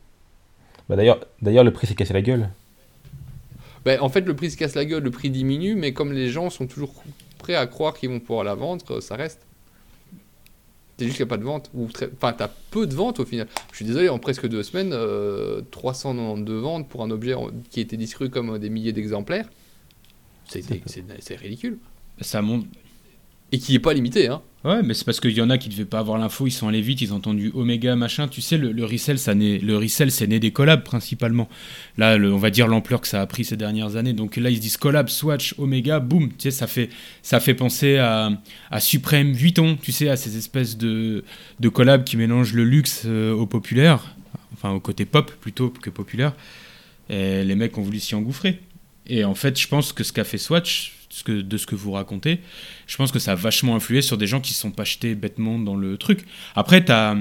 Bah, 0.89 0.97
d'ailleurs, 0.97 1.65
le 1.65 1.73
prix 1.73 1.87
s'est 1.87 1.95
cassé 1.95 2.13
la 2.13 2.23
gueule. 2.23 2.51
Ben, 3.85 4.01
en 4.01 4.09
fait, 4.09 4.23
le 4.23 4.35
prix 4.35 4.51
se 4.51 4.57
casse 4.57 4.75
la 4.75 4.85
gueule, 4.85 5.03
le 5.05 5.11
prix 5.11 5.31
diminue, 5.31 5.75
mais 5.77 5.93
comme 5.93 6.13
les 6.13 6.31
gens 6.31 6.51
sont 6.51 6.67
toujours 6.67 6.93
prêts 7.39 7.55
à 7.55 7.67
croire 7.67 7.95
qu'ils 7.95 8.09
vont 8.11 8.19
pouvoir 8.21 8.43
la 8.45 8.55
vendre, 8.55 9.01
ça 9.01 9.15
reste. 9.15 9.41
C'est 10.97 11.07
juste 11.07 11.17
qu'il 11.17 11.27
n'y 11.27 11.29
a 11.29 11.35
pas 11.35 11.39
de 11.39 11.45
vente. 11.45 11.71
Ou 11.75 11.87
très... 11.89 12.09
Enfin, 12.15 12.33
tu 12.33 12.43
as 12.43 12.51
peu 12.71 12.87
de 12.87 12.95
ventes 12.95 13.21
au 13.21 13.25
final. 13.25 13.49
Je 13.71 13.77
suis 13.77 13.85
désolé, 13.85 14.09
en 14.09 14.19
presque 14.19 14.47
deux 14.47 14.63
semaines, 14.63 14.93
euh, 14.93 15.61
392 15.71 16.63
ventes 16.63 16.89
pour 16.89 17.03
un 17.03 17.11
objet 17.11 17.35
qui 17.71 17.81
était 17.81 17.97
distribué 17.97 18.31
comme 18.31 18.51
euh, 18.51 18.59
des 18.59 18.71
milliers 18.71 18.93
d'exemplaires, 18.93 19.49
c'est 20.47 21.37
ridicule. 21.37 21.79
Ça 22.21 22.43
monte. 22.43 22.67
Et 23.55 23.59
qui 23.59 23.71
n'est 23.71 23.79
pas 23.79 23.95
limité. 23.95 24.27
Hein. 24.27 24.43
Ouais, 24.65 24.83
mais 24.83 24.95
c'est 24.95 25.05
parce 25.05 25.21
qu'il 25.21 25.31
y 25.31 25.41
en 25.41 25.49
a 25.49 25.59
qui 25.59 25.69
devaient 25.69 25.85
pas 25.85 26.01
avoir 26.01 26.19
l'info, 26.19 26.49
ils 26.49 26.51
sont 26.51 26.67
allés 26.67 26.81
vite, 26.81 27.01
ils 27.03 27.13
ont 27.13 27.19
entendu 27.19 27.53
Omega, 27.55 27.95
machin. 27.95 28.27
Tu 28.27 28.41
sais, 28.41 28.59
le, 28.59 28.73
le 28.73 28.97
ça 28.99 29.33
naît, 29.37 29.59
le 29.59 29.79
resell, 29.79 30.11
c'est 30.11 30.27
né 30.27 30.41
des 30.41 30.51
collabs 30.51 30.83
principalement. 30.83 31.49
Là, 31.97 32.17
on 32.17 32.37
va 32.37 32.51
dire 32.51 32.67
l'ampleur 32.67 33.01
que 33.01 33.07
ça 33.07 33.21
a 33.21 33.27
pris 33.27 33.45
ces 33.45 33.57
dernières 33.57 33.95
années. 33.95 34.13
Donc 34.13 34.35
là, 34.39 34.51
ils 34.51 34.57
se 34.57 34.61
disent 34.61 34.77
collab, 34.77 35.09
Swatch, 35.09 35.55
Omega, 35.57 36.01
boum. 36.01 36.31
Tu 36.31 36.35
sais, 36.39 36.51
ça 36.51 36.67
fait, 36.67 36.89
ça 37.23 37.39
fait 37.39 37.55
penser 37.55 37.99
à, 37.99 38.33
à 38.73 38.81
Supreme, 38.81 39.35
Vuitton, 39.35 39.79
tu 39.81 39.93
sais, 39.93 40.09
à 40.09 40.17
ces 40.17 40.37
espèces 40.37 40.77
de, 40.77 41.23
de 41.61 41.69
collabs 41.69 42.03
qui 42.03 42.17
mélangent 42.17 42.55
le 42.55 42.65
luxe 42.65 43.03
euh, 43.07 43.33
au 43.33 43.47
populaire, 43.47 44.17
enfin 44.55 44.71
au 44.71 44.81
côté 44.81 45.05
pop 45.05 45.31
plutôt 45.41 45.71
que 45.71 45.91
populaire. 45.91 46.33
Et 47.09 47.45
les 47.45 47.55
mecs 47.55 47.79
ont 47.79 47.83
voulu 47.83 48.01
s'y 48.01 48.17
engouffrer. 48.17 48.59
Et 49.07 49.25
en 49.25 49.37
fait, 49.37 49.61
je 49.61 49.69
pense 49.69 49.93
que 49.93 50.03
ce 50.03 50.13
qu'a 50.13 50.25
fait 50.25 50.39
Swatch, 50.39 50.94
de 51.27 51.57
ce 51.57 51.67
que 51.67 51.75
vous 51.75 51.93
racontez, 51.93 52.41
je 52.87 52.97
pense 52.97 53.13
que 53.13 53.19
ça 53.19 53.33
a 53.33 53.35
vachement 53.35 53.77
influé 53.77 54.03
sur 54.03 54.19
des 54.19 54.27
gens 54.27 54.41
qui 54.41 54.53
se 54.53 54.61
sont 54.61 54.71
pas 54.71 54.85
jetés 54.85 55.15
bêtement 55.15 55.59
dans 55.59 55.77
le 55.77 55.97
truc. 55.97 56.25
Après, 56.55 56.85
t'as, 56.85 57.17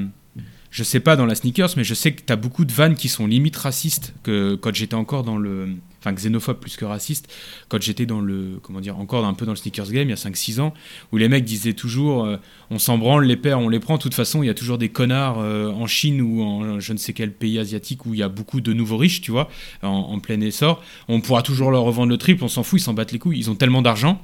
je 0.71 0.83
sais 0.83 0.99
pas 0.99 1.15
dans 1.15 1.25
la 1.25 1.35
sneakers, 1.35 1.69
mais 1.77 1.83
je 1.83 1.93
sais 1.93 2.13
que 2.13 2.21
t'as 2.21 2.35
beaucoup 2.35 2.65
de 2.65 2.71
vannes 2.71 2.95
qui 2.95 3.07
sont 3.07 3.27
limite 3.27 3.55
racistes. 3.55 4.13
Que 4.23 4.55
quand 4.55 4.73
j'étais 4.73 4.95
encore 4.95 5.23
dans 5.23 5.37
le, 5.37 5.75
enfin 6.03 6.13
xénophobe 6.13 6.59
plus 6.59 6.75
que 6.75 6.85
raciste, 6.85 7.33
quand 7.69 7.81
j'étais 7.81 8.05
dans 8.05 8.19
le, 8.19 8.59
comment 8.61 8.81
dire, 8.81 8.99
encore 8.99 9.25
un 9.25 9.33
peu 9.33 9.45
dans 9.45 9.53
le 9.53 9.57
sneakers 9.57 9.91
game 9.91 10.09
il 10.09 10.11
y 10.11 10.13
a 10.13 10.15
5-6 10.15 10.59
ans, 10.59 10.73
où 11.11 11.17
les 11.17 11.29
mecs 11.29 11.45
disaient 11.45 11.73
toujours, 11.73 12.25
euh, 12.25 12.37
on 12.69 12.79
s'en 12.79 12.97
branle, 12.97 13.25
les 13.25 13.37
paires, 13.37 13.59
on 13.59 13.69
les 13.69 13.79
prend. 13.79 13.97
De 13.97 14.01
toute 14.01 14.13
façon, 14.13 14.43
il 14.43 14.47
y 14.47 14.49
a 14.49 14.53
toujours 14.53 14.77
des 14.77 14.89
connards 14.89 15.39
euh, 15.39 15.71
en 15.71 15.87
Chine 15.87 16.21
ou 16.21 16.41
en 16.41 16.79
je 16.79 16.93
ne 16.93 16.97
sais 16.97 17.13
quel 17.13 17.31
pays 17.31 17.57
asiatique 17.59 18.05
où 18.05 18.13
il 18.13 18.19
y 18.19 18.23
a 18.23 18.29
beaucoup 18.29 18.59
de 18.59 18.73
nouveaux 18.73 18.97
riches, 18.97 19.21
tu 19.21 19.31
vois, 19.31 19.49
en, 19.81 20.19
plein 20.19 20.39
essor. 20.41 20.83
On 21.07 21.21
pourra 21.21 21.41
toujours 21.41 21.71
leur 21.71 21.83
revendre 21.83 22.09
le 22.09 22.17
triple, 22.17 22.43
on 22.43 22.47
s'en 22.47 22.63
fout, 22.63 22.79
ils 22.79 22.83
s'en 22.83 22.93
battent 22.93 23.11
les 23.11 23.19
couilles. 23.19 23.37
Ils 23.37 23.49
ont 23.49 23.55
tellement 23.55 23.81
d'argent 23.81 24.21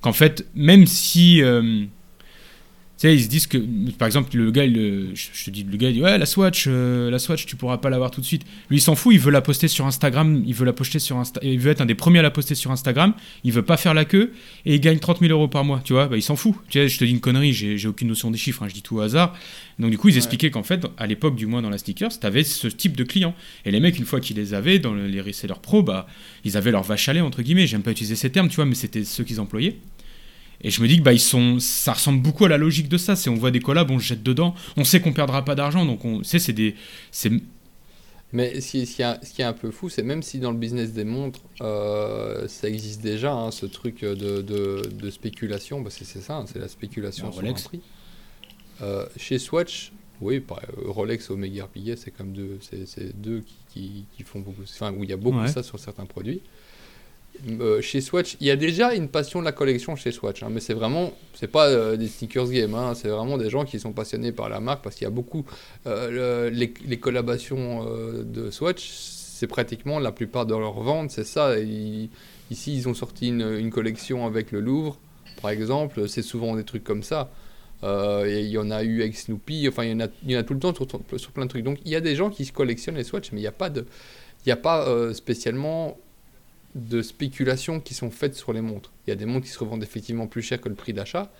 qu'en 0.00 0.12
fait, 0.12 0.46
même 0.54 0.86
si, 0.86 1.42
euh, 1.42 1.84
sais, 3.02 3.14
ils 3.14 3.22
se 3.22 3.28
disent 3.28 3.46
que, 3.46 3.58
par 3.98 4.06
exemple, 4.06 4.36
le 4.36 4.50
gars, 4.50 4.64
je 4.66 5.44
te 5.44 5.50
dis, 5.50 5.64
le 5.64 5.76
gars, 5.76 5.88
il 5.88 5.94
dit 5.94 6.02
Ouais, 6.02 6.18
la 6.18 6.26
Swatch, 6.26 6.64
euh, 6.68 7.10
la 7.10 7.18
Swatch, 7.18 7.46
tu 7.46 7.56
pourras 7.56 7.78
pas 7.78 7.90
l'avoir 7.90 8.10
tout 8.10 8.20
de 8.20 8.26
suite. 8.26 8.44
Lui, 8.70 8.78
il 8.78 8.80
s'en 8.80 8.94
fout, 8.94 9.12
il 9.14 9.20
veut 9.20 9.30
la 9.30 9.40
poster 9.40 9.68
sur 9.68 9.86
Instagram, 9.86 10.42
il 10.46 10.54
veut 10.54 10.64
la 10.64 10.72
poster 10.72 10.98
sur 10.98 11.16
Insta, 11.16 11.40
il 11.42 11.58
veut 11.58 11.70
être 11.70 11.80
un 11.80 11.86
des 11.86 11.94
premiers 11.94 12.20
à 12.20 12.22
la 12.22 12.30
poster 12.30 12.54
sur 12.54 12.70
Instagram, 12.70 13.14
il 13.44 13.52
veut 13.52 13.62
pas 13.62 13.76
faire 13.76 13.94
la 13.94 14.04
queue 14.04 14.32
et 14.64 14.74
il 14.74 14.80
gagne 14.80 14.98
30 14.98 15.20
000 15.20 15.32
euros 15.32 15.48
par 15.48 15.64
mois, 15.64 15.80
tu 15.84 15.92
vois, 15.92 16.06
bah, 16.06 16.16
il 16.16 16.22
s'en 16.22 16.36
fout. 16.36 16.54
Tu 16.68 16.78
sais, 16.78 16.88
je 16.88 16.98
te 16.98 17.04
dis 17.04 17.10
une 17.10 17.20
connerie, 17.20 17.52
j'ai 17.52 17.88
aucune 17.88 18.08
notion 18.08 18.30
des 18.30 18.38
chiffres, 18.38 18.62
hein, 18.62 18.68
je 18.68 18.74
dis 18.74 18.82
tout 18.82 18.96
au 18.96 19.00
hasard. 19.00 19.34
Donc, 19.78 19.90
du 19.90 19.98
coup, 19.98 20.08
ils 20.08 20.16
expliquaient 20.16 20.50
qu'en 20.50 20.62
fait, 20.62 20.86
à 20.96 21.06
l'époque, 21.06 21.34
du 21.34 21.46
moins 21.46 21.62
dans 21.62 21.70
la 21.70 21.78
sneakers, 21.78 22.18
tu 22.20 22.26
avais 22.26 22.44
ce 22.44 22.68
type 22.68 22.96
de 22.96 23.04
clients. 23.04 23.34
Et 23.64 23.70
les 23.70 23.80
mecs, 23.80 23.98
une 23.98 24.04
fois 24.04 24.20
qu'ils 24.20 24.36
les 24.36 24.54
avaient 24.54 24.78
dans 24.78 24.94
les 24.94 25.20
resellers 25.20 25.54
pro, 25.60 25.82
bah, 25.82 26.06
ils 26.44 26.56
avaient 26.56 26.70
leur 26.70 26.82
vache 26.82 27.08
à 27.08 27.12
lait, 27.12 27.20
entre 27.20 27.42
guillemets. 27.42 27.66
J'aime 27.66 27.82
pas 27.82 27.90
utiliser 27.90 28.16
ces 28.16 28.30
termes, 28.30 28.48
tu 28.48 28.56
vois, 28.56 28.66
mais 28.66 28.74
c'était 28.74 29.04
ceux 29.04 29.24
qu'ils 29.24 29.40
employaient. 29.40 29.76
Et 30.64 30.70
je 30.70 30.80
me 30.80 30.88
dis 30.88 30.98
que 30.98 31.02
bah, 31.02 31.12
ils 31.12 31.20
sont, 31.20 31.58
ça 31.58 31.92
ressemble 31.92 32.20
beaucoup 32.20 32.44
à 32.44 32.48
la 32.48 32.58
logique 32.58 32.88
de 32.88 32.96
ça. 32.96 33.16
C'est 33.16 33.30
on 33.30 33.34
voit 33.34 33.50
des 33.50 33.60
collabs, 33.60 33.90
on 33.90 33.98
se 33.98 34.04
jette 34.04 34.22
dedans, 34.22 34.54
on 34.76 34.84
sait 34.84 35.00
qu'on 35.00 35.12
perdra 35.12 35.44
pas 35.44 35.54
d'argent, 35.54 35.84
donc 35.84 36.04
on 36.04 36.22
sait 36.22 36.38
c'est 36.38 36.52
des, 36.52 36.76
Mais 38.32 38.60
ce 38.60 38.70
qui, 38.70 38.80
est, 38.80 39.24
ce 39.24 39.32
qui 39.32 39.42
est 39.42 39.46
un 39.46 39.52
peu 39.52 39.70
fou, 39.70 39.88
c'est 39.88 40.02
même 40.02 40.22
si 40.22 40.38
dans 40.38 40.52
le 40.52 40.58
business 40.58 40.92
des 40.92 41.04
montres, 41.04 41.40
euh, 41.60 42.46
ça 42.48 42.68
existe 42.68 43.02
déjà, 43.02 43.32
hein, 43.32 43.50
ce 43.50 43.66
truc 43.66 44.02
de, 44.02 44.14
de, 44.14 44.82
de 44.88 45.10
spéculation, 45.10 45.80
bah 45.80 45.90
c'est 45.90 46.04
ça, 46.04 46.36
hein, 46.36 46.44
c'est 46.46 46.58
la 46.58 46.68
spéculation 46.68 47.32
sur 47.32 47.42
Rolex. 47.42 47.62
prix. 47.64 47.80
Euh, 48.82 49.06
chez 49.16 49.38
Swatch, 49.38 49.92
oui, 50.20 50.42
Rolex, 50.86 51.30
Omega 51.30 51.66
Piguet, 51.66 51.96
c'est 51.96 52.12
comme 52.12 52.32
deux, 52.32 52.58
c'est 52.60 53.20
deux 53.20 53.42
qui, 53.68 54.04
qui, 54.16 54.22
font 54.22 54.40
beaucoup, 54.40 54.62
enfin 54.62 54.92
où 54.92 55.02
il 55.02 55.10
y 55.10 55.12
a 55.12 55.16
beaucoup 55.16 55.40
de 55.40 55.48
ça 55.48 55.62
sur 55.62 55.78
certains 55.78 56.06
produits. 56.06 56.40
Euh, 57.48 57.80
chez 57.80 58.00
Swatch, 58.00 58.36
il 58.40 58.46
y 58.46 58.50
a 58.50 58.56
déjà 58.56 58.94
une 58.94 59.08
passion 59.08 59.40
de 59.40 59.44
la 59.44 59.52
collection 59.52 59.96
chez 59.96 60.12
Swatch, 60.12 60.42
hein, 60.42 60.48
mais 60.50 60.60
c'est 60.60 60.74
vraiment, 60.74 61.12
c'est 61.34 61.48
pas 61.48 61.66
euh, 61.68 61.96
des 61.96 62.06
sneakers 62.06 62.48
game, 62.50 62.74
hein, 62.74 62.94
c'est 62.94 63.08
vraiment 63.08 63.36
des 63.36 63.50
gens 63.50 63.64
qui 63.64 63.80
sont 63.80 63.92
passionnés 63.92 64.32
par 64.32 64.48
la 64.48 64.60
marque 64.60 64.82
parce 64.84 64.94
qu'il 64.94 65.06
y 65.06 65.08
a 65.08 65.10
beaucoup, 65.10 65.44
euh, 65.86 66.50
les, 66.50 66.72
les, 66.86 66.98
collaborations 66.98 67.84
de 68.22 68.50
Swatch, 68.50 68.88
c'est 68.88 69.48
pratiquement 69.48 69.98
la 69.98 70.12
plupart 70.12 70.46
de 70.46 70.54
leurs 70.54 70.80
ventes, 70.80 71.10
c'est 71.10 71.24
ça. 71.24 71.58
ici, 71.58 72.76
ils 72.76 72.88
ont 72.88 72.94
sorti 72.94 73.28
une, 73.28 73.70
collection 73.70 74.24
avec 74.26 74.52
le 74.52 74.60
Louvre, 74.60 74.98
par 75.40 75.50
exemple, 75.50 76.08
c'est 76.08 76.22
souvent 76.22 76.54
des 76.54 76.64
trucs 76.64 76.84
comme 76.84 77.02
ça. 77.02 77.30
il 77.82 78.46
y 78.46 78.58
en 78.58 78.70
a 78.70 78.84
eu 78.84 79.00
avec 79.00 79.16
Snoopy, 79.16 79.66
enfin, 79.68 79.84
il 79.84 79.90
y 79.90 79.94
en 79.94 80.00
a, 80.00 80.08
il 80.24 80.30
y 80.30 80.36
en 80.36 80.40
a 80.40 80.44
tout 80.44 80.54
le 80.54 80.60
temps 80.60 80.74
sur, 80.74 80.86
sur, 81.16 81.32
plein 81.32 81.46
de 81.46 81.50
trucs. 81.50 81.64
Donc, 81.64 81.78
il 81.84 81.90
y 81.90 81.96
a 81.96 82.00
des 82.00 82.14
gens 82.14 82.30
qui 82.30 82.44
se 82.44 82.52
collectionnent 82.52 82.96
les 82.96 83.04
Swatch, 83.04 83.32
mais 83.32 83.38
il 83.38 83.42
n'y 83.42 83.48
a 83.48 83.52
pas 83.52 83.70
de, 83.70 83.80
il 84.44 84.48
n'y 84.48 84.52
a 84.52 84.56
pas 84.56 85.12
spécialement 85.12 85.98
de 86.74 87.02
spéculations 87.02 87.80
qui 87.80 87.94
sont 87.94 88.10
faites 88.10 88.34
sur 88.34 88.52
les 88.52 88.60
montres. 88.60 88.92
Il 89.06 89.10
y 89.10 89.12
a 89.12 89.16
des 89.16 89.26
montres 89.26 89.46
qui 89.46 89.52
se 89.52 89.58
revendent 89.58 89.82
effectivement 89.82 90.26
plus 90.26 90.42
cher 90.42 90.60
que 90.60 90.68
le 90.68 90.74
prix 90.74 90.92
d'achat, 90.92 91.30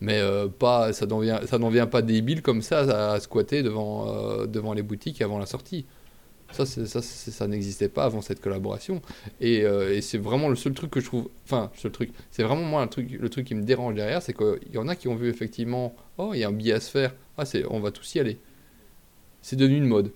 mais 0.00 0.18
euh, 0.18 0.48
pas, 0.48 0.92
ça 0.92 1.06
n'en 1.06 1.20
vient, 1.20 1.86
pas 1.86 2.02
débile 2.02 2.42
comme 2.42 2.62
ça 2.62 3.12
à, 3.12 3.20
squatter 3.20 3.62
devant, 3.62 4.08
euh, 4.08 4.46
devant 4.46 4.72
les 4.72 4.82
boutiques 4.82 5.20
avant 5.22 5.38
la 5.38 5.46
sortie. 5.46 5.84
Ça, 6.50 6.64
ça, 6.64 7.46
n'existait 7.46 7.90
pas 7.90 8.04
avant 8.04 8.22
cette 8.22 8.40
collaboration. 8.40 9.02
Euh, 9.42 9.94
et, 9.94 10.00
c'est 10.00 10.16
vraiment 10.16 10.48
le 10.48 10.56
seul 10.56 10.72
truc 10.72 10.90
que 10.90 11.00
je 11.00 11.04
trouve. 11.04 11.28
Enfin, 11.44 11.70
seul 11.76 11.92
truc. 11.92 12.10
C'est 12.30 12.42
vraiment 12.42 12.62
moi 12.62 12.82
le 12.82 12.88
truc, 12.88 13.10
le 13.10 13.28
truc 13.28 13.46
qui 13.46 13.54
me 13.54 13.62
dérange 13.62 13.94
derrière, 13.94 14.22
c'est 14.22 14.32
qu'il 14.32 14.72
y 14.72 14.78
en 14.78 14.88
a 14.88 14.96
qui 14.96 15.08
ont 15.08 15.14
vu 15.14 15.28
effectivement 15.28 15.94
Oh, 16.16 16.30
il 16.32 16.40
y 16.40 16.44
a 16.44 16.48
un 16.48 16.52
billet 16.52 16.72
à 16.72 16.80
se 16.80 16.90
faire. 16.90 17.14
Ah, 17.36 17.44
on 17.68 17.80
va 17.80 17.90
tous 17.90 18.14
y 18.14 18.20
aller. 18.20 18.38
C'est 19.42 19.56
devenu 19.56 19.76
une 19.76 19.86
mode. 19.86 20.10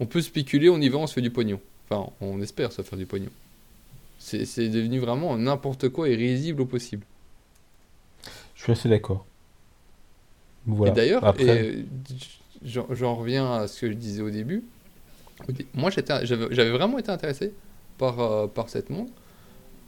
On 0.00 0.06
peut 0.06 0.22
spéculer, 0.22 0.70
on 0.70 0.80
y 0.80 0.88
va, 0.88 0.98
on 0.98 1.06
se 1.06 1.12
fait 1.12 1.20
du 1.20 1.30
pognon. 1.30 1.60
Enfin, 1.88 2.10
on 2.22 2.40
espère 2.40 2.72
se 2.72 2.80
faire 2.80 2.98
du 2.98 3.06
pognon. 3.06 3.30
C'est 4.26 4.68
devenu 4.68 4.98
vraiment 4.98 5.36
n'importe 5.38 5.88
quoi 5.88 6.08
et 6.08 6.16
risible 6.16 6.62
au 6.62 6.66
possible. 6.66 7.06
Je 8.56 8.62
suis 8.62 8.72
assez 8.72 8.88
d'accord. 8.88 9.24
Et 10.84 10.90
d'ailleurs, 10.90 11.34
j'en 12.64 13.14
reviens 13.14 13.52
à 13.52 13.68
ce 13.68 13.82
que 13.82 13.88
je 13.88 13.96
disais 13.96 14.22
au 14.22 14.30
début. 14.30 14.64
Moi, 15.74 15.90
j'avais 15.90 16.70
vraiment 16.70 16.98
été 16.98 17.10
intéressé 17.10 17.52
par, 17.98 18.18
euh, 18.18 18.46
par 18.48 18.68
cette 18.68 18.90
montre. 18.90 19.12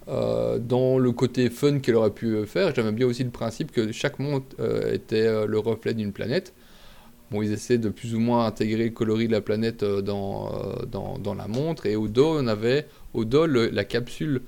Euh, 0.07 0.59
dans 0.59 0.99
le 0.99 1.11
côté 1.13 1.51
fun 1.51 1.81
qu'elle 1.81 1.97
aurait 1.97 2.15
pu 2.15 2.47
faire, 2.47 2.75
j'aimais 2.75 2.93
bien 2.93 3.07
aussi 3.07 3.25
le 3.25 3.31
principe 3.31 3.73
que 3.73 3.93
chaque 3.93 4.19
montre 4.21 4.47
euh, 4.61 4.95
était 4.95 5.47
le 5.47 5.59
reflet 5.59 5.95
d'une 5.95 6.13
planète. 6.13 6.55
Bon, 7.31 7.43
ils 7.43 7.53
essaient 7.53 7.79
de 7.79 7.91
plus 7.91 8.15
ou 8.15 8.21
moins 8.21 8.47
intégrer 8.47 8.85
le 8.85 8.91
coloris 8.91 9.27
de 9.27 9.33
la 9.33 9.41
planète 9.41 9.85
dans, 9.85 10.51
dans, 10.91 11.19
dans, 11.19 11.35
la 11.35 11.47
montre. 11.47 11.85
Et 11.87 11.95
au 11.95 12.09
dos, 12.09 12.39
on 12.39 12.47
avait 12.47 12.87
au 13.13 13.25
dos, 13.27 13.47
la 13.47 13.85
capsule, 13.85 14.43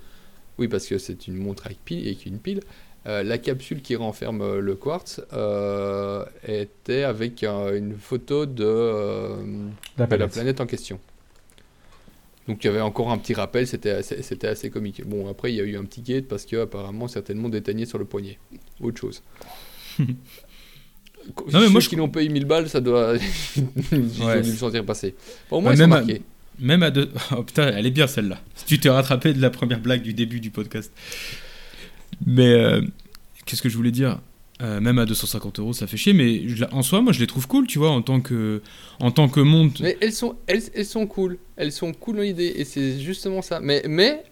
oui, 0.59 0.67
parce 0.67 0.87
que 0.87 0.97
c'est 0.97 1.27
une 1.27 1.37
montre 1.37 1.67
avec 1.67 1.85
pile 1.85 2.09
et 2.09 2.17
une 2.27 2.39
pile, 2.39 2.61
euh, 3.07 3.23
la 3.23 3.39
capsule 3.39 3.81
qui 3.81 3.97
renferme 3.97 4.43
euh, 4.43 4.61
le 4.61 4.75
quartz 4.75 5.23
euh, 5.33 6.25
était 6.47 7.05
avec 7.05 7.43
une 7.43 7.97
photo 7.99 8.45
de, 8.45 9.47
la, 9.97 10.07
planète. 10.07 10.61
en 10.61 10.67
question. 10.67 11.01
Donc 12.47 12.63
il 12.63 12.67
y 12.67 12.71
avait 12.71 12.83
encore 12.83 13.11
un 13.11 13.17
petit 13.17 13.33
rappel, 13.33 13.67
c'était 13.67 13.91
assez, 13.91 14.23
c'était 14.23 14.49
assez 14.49 14.69
comique. 14.69 15.07
Bon, 15.07 15.31
après 15.31 15.51
il 15.51 15.57
y 15.57 15.61
a 15.61 15.65
eu 15.65 15.79
un 15.79 15.85
petit 15.85 16.03
gate 16.03 16.27
parce 16.27 16.45
que 16.45 16.57
apparemment 16.57 17.09
certainement 17.09 17.49
déteigné 17.49 17.87
sur 17.87 17.97
le 17.97 18.05
poignet. 18.05 18.39
Autre 18.83 19.01
chose. 19.01 19.23
non, 21.53 21.61
mais 21.61 21.69
moi, 21.69 21.81
je... 21.81 21.89
qui 21.89 21.97
l'ont 21.97 22.09
payé 22.09 22.29
1000 22.29 22.45
balles, 22.45 22.69
ça 22.69 22.81
doit. 22.81 23.15
Ils 23.93 24.23
ont 24.23 24.41
dû 24.41 24.51
le 24.51 24.57
sentir 24.57 24.85
passer. 24.85 25.15
au 25.51 25.61
moins, 25.61 25.75
ils 25.75 25.87
marqués. 25.87 26.23
Même 26.59 26.83
à 26.83 26.91
deux. 26.91 27.11
Oh 27.37 27.43
putain, 27.43 27.69
elle 27.69 27.87
est 27.87 27.91
bien 27.91 28.07
celle-là. 28.07 28.39
Si 28.55 28.65
tu 28.67 28.79
t'es 28.79 28.91
rattrapé 28.91 29.33
de 29.33 29.41
la 29.41 29.51
première 29.51 29.81
blague 29.81 30.03
du 30.03 30.13
début 30.13 30.41
du 30.41 30.51
podcast. 30.51 30.93
Mais 32.27 32.53
euh, 32.53 32.83
qu'est-ce 33.47 33.63
que 33.63 33.69
je 33.69 33.77
voulais 33.77 33.91
dire? 33.91 34.21
Euh, 34.63 34.79
Même 34.79 34.99
à 34.99 35.07
250 35.07 35.59
euros, 35.59 35.73
ça 35.73 35.87
fait 35.87 35.97
chier. 35.97 36.13
Mais 36.13 36.43
en 36.71 36.83
soi, 36.83 37.01
moi, 37.01 37.15
je 37.15 37.21
les 37.21 37.27
trouve 37.27 37.47
cool, 37.47 37.67
tu 37.67 37.79
vois, 37.79 37.91
en 37.91 38.03
tant 38.03 38.21
que, 38.21 38.61
en 38.99 39.11
tant 39.11 39.29
que 39.29 39.41
monde. 39.41 39.73
Mais 39.81 39.97
elles 40.03 40.13
sont, 40.13 40.37
elles, 40.47 40.63
elles 40.75 40.85
sont 40.85 41.07
cool. 41.07 41.39
Elles 41.57 41.73
sont 41.73 41.93
cool 41.95 42.17
dans 42.17 42.23
l'idée. 42.23 42.53
Et 42.57 42.65
c'est 42.65 43.01
justement 43.01 43.41
ça. 43.41 43.61
Mais, 43.61 43.83
mais 43.89 44.23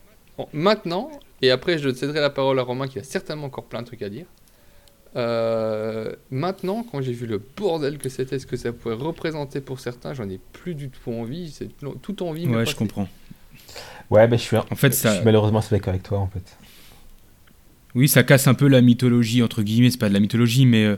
maintenant, 0.53 1.11
et 1.41 1.51
après, 1.51 1.79
je 1.79 1.93
céderai 1.95 2.21
la 2.21 2.31
parole 2.31 2.59
à 2.59 2.63
Romain 2.63 2.89
qui 2.89 2.99
a 2.99 3.03
certainement 3.03 3.47
encore 3.47 3.65
plein 3.65 3.81
de 3.81 3.87
trucs 3.87 4.03
à 4.03 4.11
dire. 4.11 4.27
Euh, 5.17 6.13
maintenant, 6.31 6.85
quand 6.91 7.01
j'ai 7.01 7.13
vu 7.13 7.27
le 7.27 7.41
bordel 7.57 7.99
que 7.99 8.09
c'était, 8.09 8.39
ce 8.39 8.47
que 8.47 8.57
ça 8.57 8.73
pouvait 8.73 8.95
représenter 8.95 9.61
pour 9.61 9.81
certains, 9.81 10.15
j'en 10.15 10.29
ai 10.29 10.39
plus 10.53 10.75
du 10.75 10.91
tout 10.91 11.11
envie. 11.13 11.51
C'est 11.51 11.69
tout 12.03 12.23
envie. 12.23 12.47
Ouais, 12.47 12.67
je 12.67 12.77
comprends. 12.77 13.09
Ouais, 14.11 14.27
ben 14.27 14.39
je 14.39 14.43
suis, 14.43 14.57
en 14.57 14.63
fait, 14.75 14.93
ça... 14.93 15.11
je 15.11 15.15
suis 15.17 15.25
malheureusement 15.25 15.63
d'accord 15.71 15.91
avec 15.91 16.03
toi, 16.03 16.19
en 16.19 16.29
fait. 16.29 16.57
Oui, 17.95 18.09
ça 18.09 18.23
casse 18.23 18.47
un 18.47 18.55
peu 18.55 18.69
la 18.69 18.81
mythologie, 18.81 19.43
entre 19.43 19.63
guillemets, 19.63 19.91
c'est 19.91 19.99
pas 19.99 20.09
de 20.09 20.15
la 20.15 20.21
mythologie, 20.21 20.67
mais 20.67 20.85
euh, 20.85 20.97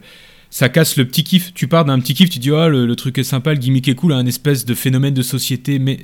ça 0.50 0.68
casse 0.68 0.96
le 0.96 1.06
petit 1.06 1.24
kiff. 1.24 1.54
Tu 1.54 1.68
pars 1.68 1.84
d'un 1.84 1.98
petit 2.00 2.14
kiff, 2.14 2.30
tu 2.30 2.38
dis, 2.38 2.50
oh, 2.50 2.68
le, 2.68 2.94
truc 2.96 3.18
est 3.18 3.24
sympa, 3.24 3.52
le 3.52 3.58
gimmick 3.58 3.88
est 3.88 3.94
cool, 3.94 4.12
un 4.12 4.26
espèce 4.26 4.64
de 4.64 4.74
phénomène 4.74 5.14
de 5.14 5.22
société, 5.22 5.78
mais 5.78 6.00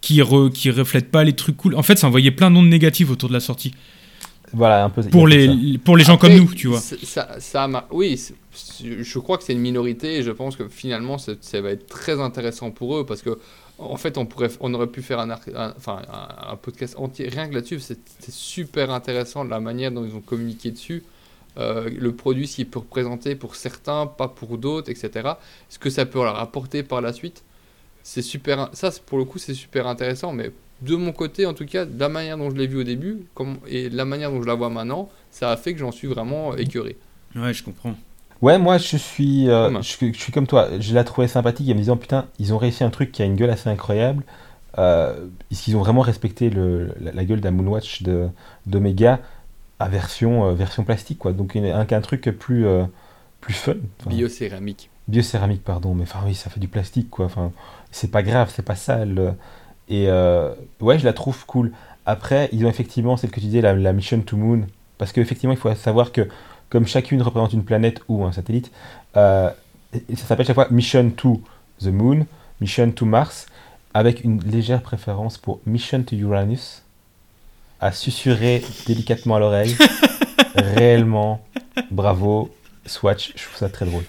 qui, 0.00 0.22
qui 0.54 0.70
reflète 0.70 1.10
pas 1.10 1.24
les 1.24 1.34
trucs 1.34 1.56
cool. 1.56 1.74
En 1.74 1.82
fait, 1.82 1.96
ça 1.96 2.06
envoyait 2.06 2.30
plein 2.30 2.50
d'ondes 2.50 2.68
négatives 2.68 3.10
autour 3.10 3.28
de 3.28 3.34
la 3.34 3.40
sortie. 3.40 3.72
Voilà, 4.52 4.84
un 4.84 4.90
peu. 4.90 5.02
Pour 5.02 5.26
les, 5.26 5.78
pour 5.78 5.96
les 5.96 6.04
gens 6.04 6.16
comme 6.16 6.34
nous, 6.34 6.52
tu 6.54 6.68
vois. 6.68 6.80
Ça, 6.80 7.40
ça 7.40 7.68
oui, 7.90 8.20
je 8.80 9.18
crois 9.18 9.38
que 9.38 9.44
c'est 9.44 9.52
une 9.52 9.60
minorité 9.60 10.16
et 10.16 10.22
je 10.22 10.30
pense 10.30 10.56
que 10.56 10.68
finalement 10.68 11.18
ça, 11.18 11.34
va 11.60 11.70
être 11.70 11.86
très 11.86 12.20
intéressant 12.20 12.70
pour 12.70 12.96
eux 12.96 13.06
parce 13.06 13.22
que 13.22 13.38
en 13.78 13.96
fait 13.96 14.18
on 14.18 14.26
pourrait, 14.26 14.50
on 14.60 14.74
aurait 14.74 14.88
pu 14.88 15.02
faire 15.02 15.20
un, 15.20 15.30
enfin, 15.76 16.02
un, 16.08 16.56
podcast 16.56 16.94
entier 16.98 17.28
rien 17.28 17.48
que 17.48 17.54
là-dessus. 17.54 17.80
C'est 17.80 17.98
super 18.30 18.90
intéressant 18.90 19.44
la 19.44 19.60
manière 19.60 19.92
dont 19.92 20.04
ils 20.04 20.14
ont 20.14 20.20
communiqué 20.20 20.70
dessus. 20.70 21.04
Euh, 21.58 21.90
le 21.90 22.12
produit 22.12 22.46
s'il 22.46 22.68
peut 22.68 22.78
représenter 22.78 23.34
pour 23.34 23.56
certains, 23.56 24.06
pas 24.06 24.28
pour 24.28 24.58
d'autres, 24.58 24.90
etc. 24.90 25.30
Ce 25.68 25.78
que 25.78 25.90
ça 25.90 26.06
peut 26.06 26.22
leur 26.22 26.38
apporter 26.38 26.84
par 26.84 27.00
la 27.00 27.12
suite, 27.12 27.42
c'est 28.04 28.22
super. 28.22 28.70
Ça, 28.74 28.90
pour 29.06 29.18
le 29.18 29.24
coup, 29.24 29.38
c'est 29.38 29.54
super 29.54 29.88
intéressant, 29.88 30.32
mais 30.32 30.52
de 30.82 30.96
mon 30.96 31.12
côté, 31.12 31.46
en 31.46 31.54
tout 31.54 31.66
cas, 31.66 31.84
de 31.84 31.98
la 31.98 32.08
manière 32.08 32.38
dont 32.38 32.50
je 32.50 32.56
l'ai 32.56 32.66
vu 32.66 32.78
au 32.78 32.84
début 32.84 33.26
comme, 33.34 33.58
et 33.66 33.88
la 33.88 34.04
manière 34.04 34.30
dont 34.30 34.42
je 34.42 34.46
la 34.46 34.54
vois 34.54 34.70
maintenant, 34.70 35.08
ça 35.30 35.50
a 35.50 35.56
fait 35.56 35.72
que 35.72 35.78
j'en 35.80 35.92
suis 35.92 36.08
vraiment 36.08 36.56
écœuré. 36.56 36.96
Ouais, 37.36 37.52
je 37.52 37.62
comprends. 37.62 37.94
Ouais, 38.40 38.56
moi 38.56 38.78
je 38.78 38.96
suis, 38.96 39.50
euh, 39.50 39.82
je, 39.82 40.12
suis 40.12 40.32
comme 40.32 40.46
toi. 40.46 40.68
Je 40.78 40.94
l'ai 40.94 41.04
trouvé 41.04 41.26
sympathique 41.26 41.68
en 41.70 41.74
me 41.74 41.80
disant 41.80 41.96
putain, 41.96 42.26
ils 42.38 42.54
ont 42.54 42.58
réussi 42.58 42.84
un 42.84 42.90
truc 42.90 43.10
qui 43.10 43.20
a 43.22 43.24
une 43.24 43.34
gueule 43.34 43.50
assez 43.50 43.68
incroyable. 43.68 44.22
Euh, 44.78 45.26
ils 45.50 45.76
ont 45.76 45.80
vraiment 45.80 46.02
respecté 46.02 46.50
le, 46.50 46.94
la, 47.00 47.24
gueule 47.24 47.40
d'un 47.40 47.50
Moonwatch 47.50 48.04
d'Omega 48.66 49.20
à 49.80 49.88
version, 49.88 50.46
euh, 50.46 50.54
version 50.54 50.84
plastique, 50.84 51.18
quoi. 51.18 51.32
Donc 51.32 51.56
un, 51.56 51.86
un 51.90 52.00
truc 52.00 52.22
plus, 52.38 52.66
euh, 52.66 52.84
plus 53.40 53.54
fun. 53.54 53.74
Biocéramique. 54.06 54.90
Biocéramique, 55.08 55.64
pardon. 55.64 55.94
Mais 55.94 56.02
enfin, 56.02 56.20
oui, 56.24 56.34
ça 56.34 56.48
fait 56.50 56.60
du 56.60 56.68
plastique, 56.68 57.10
quoi. 57.10 57.26
Enfin, 57.26 57.50
c'est 57.90 58.10
pas 58.10 58.22
grave, 58.22 58.52
c'est 58.54 58.64
pas 58.64 58.76
sale. 58.76 59.34
Et 59.88 60.08
euh, 60.08 60.54
ouais, 60.80 60.98
je 60.98 61.04
la 61.04 61.12
trouve 61.12 61.44
cool. 61.46 61.72
Après, 62.06 62.48
ils 62.52 62.64
ont 62.64 62.68
effectivement 62.68 63.16
celle 63.16 63.30
que 63.30 63.40
tu 63.40 63.46
disais, 63.46 63.60
la, 63.60 63.92
Mission 63.92 64.20
to 64.20 64.36
Moon. 64.36 64.66
Parce 64.98 65.12
qu'effectivement, 65.12 65.52
il 65.52 65.58
faut 65.58 65.74
savoir 65.74 66.12
que 66.12 66.28
comme 66.68 66.86
chacune 66.86 67.22
représente 67.22 67.52
une 67.52 67.64
planète 67.64 68.00
ou 68.08 68.24
un 68.24 68.32
satellite, 68.32 68.70
euh, 69.16 69.50
ça 70.14 70.24
s'appelle 70.26 70.46
chaque 70.46 70.54
fois 70.54 70.68
Mission 70.70 71.10
to 71.10 71.40
the 71.80 71.86
Moon, 71.86 72.26
Mission 72.60 72.90
to 72.90 73.06
Mars, 73.06 73.46
avec 73.94 74.24
une 74.24 74.40
légère 74.42 74.82
préférence 74.82 75.38
pour 75.38 75.60
Mission 75.66 76.02
to 76.02 76.14
Uranus, 76.16 76.82
à 77.80 77.92
susurrer 77.92 78.62
délicatement 78.86 79.36
à 79.36 79.38
l'oreille. 79.38 79.76
Réellement, 80.54 81.44
bravo. 81.90 82.50
Swatch, 82.84 83.32
je 83.36 83.44
trouve 83.44 83.56
ça 83.56 83.68
très 83.68 83.86
drôle. 83.86 84.04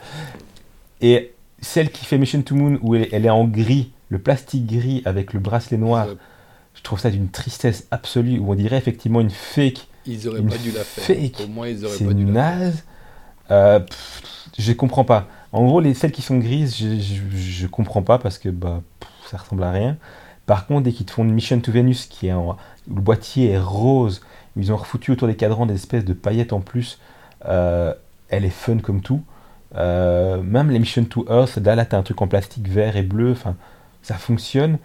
Et 1.01 1.33
celle 1.61 1.91
qui 1.91 2.05
fait 2.05 2.17
Mission 2.17 2.41
to 2.41 2.55
Moon, 2.55 2.79
où 2.81 2.95
elle, 2.95 3.07
elle 3.11 3.25
est 3.25 3.29
en 3.29 3.45
gris, 3.45 3.91
le 4.09 4.19
plastique 4.19 4.65
gris 4.67 5.01
avec 5.05 5.33
le 5.33 5.39
bracelet 5.39 5.77
noir, 5.77 6.07
je 6.73 6.81
trouve 6.81 6.99
ça 6.99 7.09
d'une 7.11 7.29
tristesse 7.29 7.87
absolue, 7.91 8.39
où 8.39 8.51
on 8.51 8.55
dirait 8.55 8.77
effectivement 8.77 9.21
une 9.21 9.29
fake. 9.29 9.87
Ils 10.05 10.27
auraient 10.27 10.39
Une 10.39 10.49
pas 10.49 10.57
dû 10.57 10.71
la 10.71 10.83
faire. 10.83 11.03
fake. 11.03 11.41
Au 11.43 11.47
moins, 11.47 11.67
ils 11.67 11.85
auraient 11.85 11.97
pas 11.97 12.13
dû 12.13 12.25
la 12.25 12.33
faire. 12.33 12.59
naze. 12.59 12.83
Euh, 13.51 13.79
pff, 13.79 14.21
je 14.57 14.73
comprends 14.73 15.03
pas. 15.03 15.27
En 15.51 15.65
gros, 15.65 15.79
les 15.79 15.93
celles 15.93 16.11
qui 16.11 16.21
sont 16.21 16.37
grises, 16.37 16.75
je, 16.77 16.99
je, 16.99 17.21
je 17.37 17.67
comprends 17.67 18.01
pas 18.03 18.19
parce 18.19 18.37
que 18.37 18.49
bah, 18.49 18.81
pff, 18.99 19.09
ça 19.29 19.37
ressemble 19.37 19.63
à 19.63 19.71
rien. 19.71 19.97
Par 20.45 20.65
contre, 20.67 20.83
dès 20.83 20.91
qu'ils 20.91 21.05
te 21.05 21.11
font 21.11 21.23
une 21.23 21.33
Mission 21.33 21.59
to 21.59 21.71
Venus 21.71 22.05
qui 22.05 22.27
est 22.27 22.33
en, 22.33 22.57
où 22.89 22.95
le 22.95 23.01
boîtier 23.01 23.51
est 23.51 23.59
rose, 23.59 24.21
où 24.55 24.61
ils 24.61 24.71
ont 24.71 24.77
refoutu 24.77 25.11
autour 25.11 25.27
des 25.27 25.35
cadrans 25.35 25.65
des 25.65 25.75
espèces 25.75 26.05
de 26.05 26.13
paillettes 26.13 26.53
en 26.53 26.59
plus, 26.61 26.99
euh, 27.45 27.93
elle 28.29 28.45
est 28.45 28.49
fun 28.49 28.77
comme 28.77 29.01
tout. 29.01 29.21
Euh, 29.75 30.41
même 30.41 30.71
les 30.71 30.79
Mission 30.79 31.03
to 31.03 31.25
Earth, 31.29 31.57
là, 31.57 31.75
là 31.75 31.85
tu 31.85 31.95
as 31.95 31.99
un 31.99 32.03
truc 32.03 32.21
en 32.21 32.27
plastique 32.27 32.67
vert 32.67 32.95
et 32.97 33.03
bleu, 33.03 33.31
enfin, 33.31 33.55
ça 34.01 34.15
fonctionne. 34.15 34.79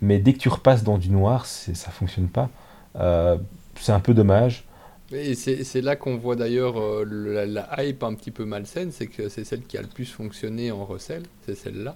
Mais 0.00 0.18
dès 0.18 0.32
que 0.34 0.38
tu 0.38 0.48
repasses 0.48 0.84
dans 0.84 0.98
du 0.98 1.10
noir, 1.10 1.46
ça 1.46 1.90
fonctionne 1.90 2.28
pas. 2.28 2.50
Euh, 2.96 3.38
c'est 3.76 3.92
un 3.92 4.00
peu 4.00 4.14
dommage. 4.14 4.64
Et 5.12 5.34
c'est 5.34 5.80
là 5.80 5.96
qu'on 5.96 6.16
voit 6.16 6.34
d'ailleurs 6.36 6.80
euh, 6.80 7.04
la, 7.06 7.46
la 7.46 7.84
hype 7.84 8.02
un 8.02 8.14
petit 8.14 8.30
peu 8.30 8.44
malsaine, 8.44 8.90
c'est 8.90 9.06
que 9.06 9.28
c'est 9.28 9.44
celle 9.44 9.62
qui 9.62 9.78
a 9.78 9.82
le 9.82 9.86
plus 9.88 10.06
fonctionné 10.10 10.72
en 10.72 10.84
recel, 10.84 11.22
c'est 11.46 11.54
celle-là. 11.54 11.94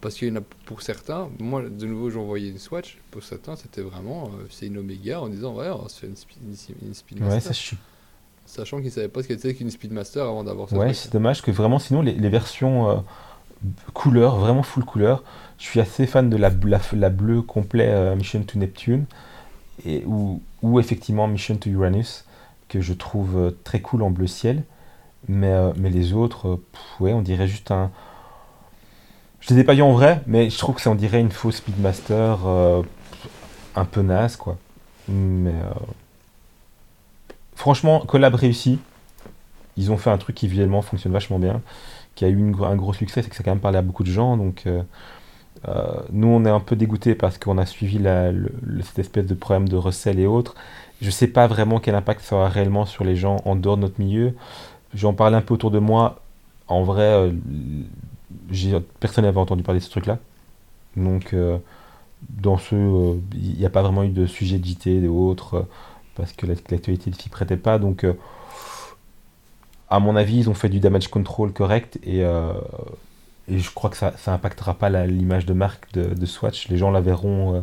Parce 0.00 0.16
qu'il 0.16 0.28
y 0.28 0.30
en 0.32 0.36
a 0.36 0.40
pour 0.66 0.82
certains, 0.82 1.28
moi 1.38 1.62
de 1.62 1.86
nouveau 1.86 2.10
j'envoyais 2.10 2.48
une 2.48 2.58
Swatch, 2.58 2.98
pour 3.12 3.22
certains 3.22 3.54
c'était 3.54 3.82
vraiment, 3.82 4.24
euh, 4.24 4.46
c'est 4.50 4.66
une 4.66 4.78
Omega 4.78 5.20
en 5.20 5.28
disant 5.28 5.54
ouais 5.54 5.68
on 5.70 5.88
se 5.88 6.00
fait 6.00 6.08
une, 6.08 6.16
spi- 6.16 6.38
une, 6.42 6.88
une 6.88 6.94
Speedmaster, 6.94 7.34
Ouais, 7.34 7.40
ça, 7.40 7.52
je 7.52 7.76
sachant 8.46 8.78
qu'ils 8.78 8.86
ne 8.86 8.90
savaient 8.92 9.08
pas 9.08 9.22
ce 9.22 9.28
qu'était 9.28 9.54
qu'une 9.54 9.70
Speedmaster 9.70 10.24
avant 10.24 10.42
d'avoir 10.44 10.68
ce 10.68 10.74
Ouais, 10.74 10.92
c'est 10.92 11.12
dommage 11.12 11.40
que 11.40 11.50
vraiment, 11.52 11.78
sinon, 11.78 12.02
les, 12.02 12.12
les 12.14 12.28
versions 12.28 13.04
couleur, 13.94 14.36
vraiment 14.38 14.62
full 14.62 14.84
couleur, 14.84 15.22
je 15.58 15.64
suis 15.64 15.80
assez 15.80 16.06
fan 16.06 16.30
de 16.30 16.36
la, 16.36 16.50
bleue 16.50 17.42
complet 17.42 17.88
euh, 17.88 18.16
Mission 18.16 18.42
to 18.42 18.58
Neptune, 18.58 19.06
ou, 20.06 20.40
effectivement 20.78 21.26
Mission 21.26 21.56
to 21.56 21.70
Uranus, 21.70 22.24
que 22.68 22.80
je 22.80 22.92
trouve 22.92 23.36
euh, 23.36 23.50
très 23.64 23.80
cool 23.80 24.02
en 24.02 24.10
bleu 24.10 24.26
ciel. 24.26 24.62
Mais, 25.28 25.48
euh, 25.48 25.72
mais 25.76 25.90
les 25.90 26.12
autres, 26.12 26.60
ouais, 27.00 27.12
on 27.12 27.22
dirait 27.22 27.48
juste 27.48 27.70
un. 27.70 27.90
Je 29.40 29.54
les 29.54 29.60
ai 29.60 29.64
pas 29.64 29.74
vus 29.74 29.82
en 29.82 29.92
vrai, 29.92 30.22
mais 30.26 30.50
je 30.50 30.58
trouve 30.58 30.74
que 30.74 30.80
ça 30.80 30.90
on 30.90 30.94
dirait 30.94 31.20
une 31.20 31.30
fausse 31.30 31.56
Speedmaster 31.56 32.38
un 33.74 33.84
peu 33.84 34.02
naze, 34.02 34.36
quoi. 34.36 34.58
Mais. 35.08 35.54
Franchement, 37.54 38.00
collab 38.00 38.34
réussi. 38.34 38.78
Ils 39.76 39.92
ont 39.92 39.96
fait 39.96 40.10
un 40.10 40.18
truc 40.18 40.36
qui 40.36 40.48
visuellement 40.48 40.82
fonctionne 40.82 41.12
vachement 41.12 41.38
bien, 41.38 41.62
qui 42.14 42.24
a 42.24 42.28
eu 42.28 42.54
un 42.62 42.76
gros 42.76 42.92
succès, 42.92 43.22
c'est 43.22 43.28
que 43.28 43.36
ça 43.36 43.40
a 43.40 43.44
quand 43.44 43.50
même 43.50 43.60
parlé 43.60 43.78
à 43.78 43.82
beaucoup 43.82 44.04
de 44.04 44.10
gens. 44.10 44.36
Donc, 44.36 44.66
euh, 45.68 46.02
nous, 46.12 46.28
on 46.28 46.44
est 46.44 46.50
un 46.50 46.60
peu 46.60 46.76
dégoûtés 46.76 47.14
parce 47.14 47.38
qu'on 47.38 47.58
a 47.58 47.66
suivi 47.66 47.98
cette 48.82 48.98
espèce 48.98 49.26
de 49.26 49.34
problème 49.34 49.68
de 49.68 49.76
recel 49.76 50.18
et 50.18 50.26
autres. 50.26 50.54
Je 51.00 51.10
sais 51.10 51.26
pas 51.28 51.46
vraiment 51.46 51.80
quel 51.80 51.94
impact 51.94 52.20
ça 52.22 52.36
aura 52.36 52.48
réellement 52.48 52.86
sur 52.86 53.04
les 53.04 53.16
gens 53.16 53.36
en 53.44 53.56
dehors 53.56 53.76
de 53.76 53.82
notre 53.82 54.00
milieu. 54.00 54.34
J'en 54.94 55.14
parlais 55.14 55.36
un 55.36 55.42
peu 55.42 55.54
autour 55.54 55.70
de 55.70 55.78
moi. 55.78 56.20
En 56.68 56.82
vrai, 56.82 57.02
euh, 57.02 57.32
personne 59.00 59.24
n'avait 59.24 59.40
entendu 59.40 59.62
parler 59.62 59.80
de 59.80 59.84
ce 59.84 59.90
truc-là. 59.90 60.18
Donc, 60.96 61.34
euh, 61.34 61.58
dans 62.28 62.58
ce, 62.58 62.74
il 63.34 63.58
n'y 63.58 63.66
a 63.66 63.70
pas 63.70 63.82
vraiment 63.82 64.04
eu 64.04 64.08
de 64.08 64.26
sujet 64.26 64.58
de 64.58 64.90
et 64.90 65.08
autres, 65.08 65.66
parce 66.14 66.32
que 66.32 66.46
la- 66.46 66.54
l'actualité 66.70 67.10
ne 67.10 67.16
s'y 67.16 67.28
prêtait 67.28 67.56
pas. 67.56 67.78
Donc, 67.78 68.06
à 69.90 69.98
mon 69.98 70.16
avis, 70.16 70.38
ils 70.38 70.50
ont 70.50 70.54
fait 70.54 70.68
du 70.68 70.80
damage 70.80 71.08
control 71.08 71.52
correct 71.52 71.98
et, 72.04 72.24
et 73.48 73.58
je 73.58 73.70
crois 73.70 73.90
que 73.90 73.96
ça, 73.96 74.14
ça 74.16 74.32
impactera 74.32 74.74
pas 74.74 74.88
l'image 75.06 75.46
de 75.46 75.52
marque 75.52 75.92
de, 75.92 76.14
de 76.14 76.26
Swatch. 76.26 76.68
Les 76.68 76.78
gens 76.78 76.90
la 76.90 77.00
verront. 77.00 77.56
euh, 77.56 77.60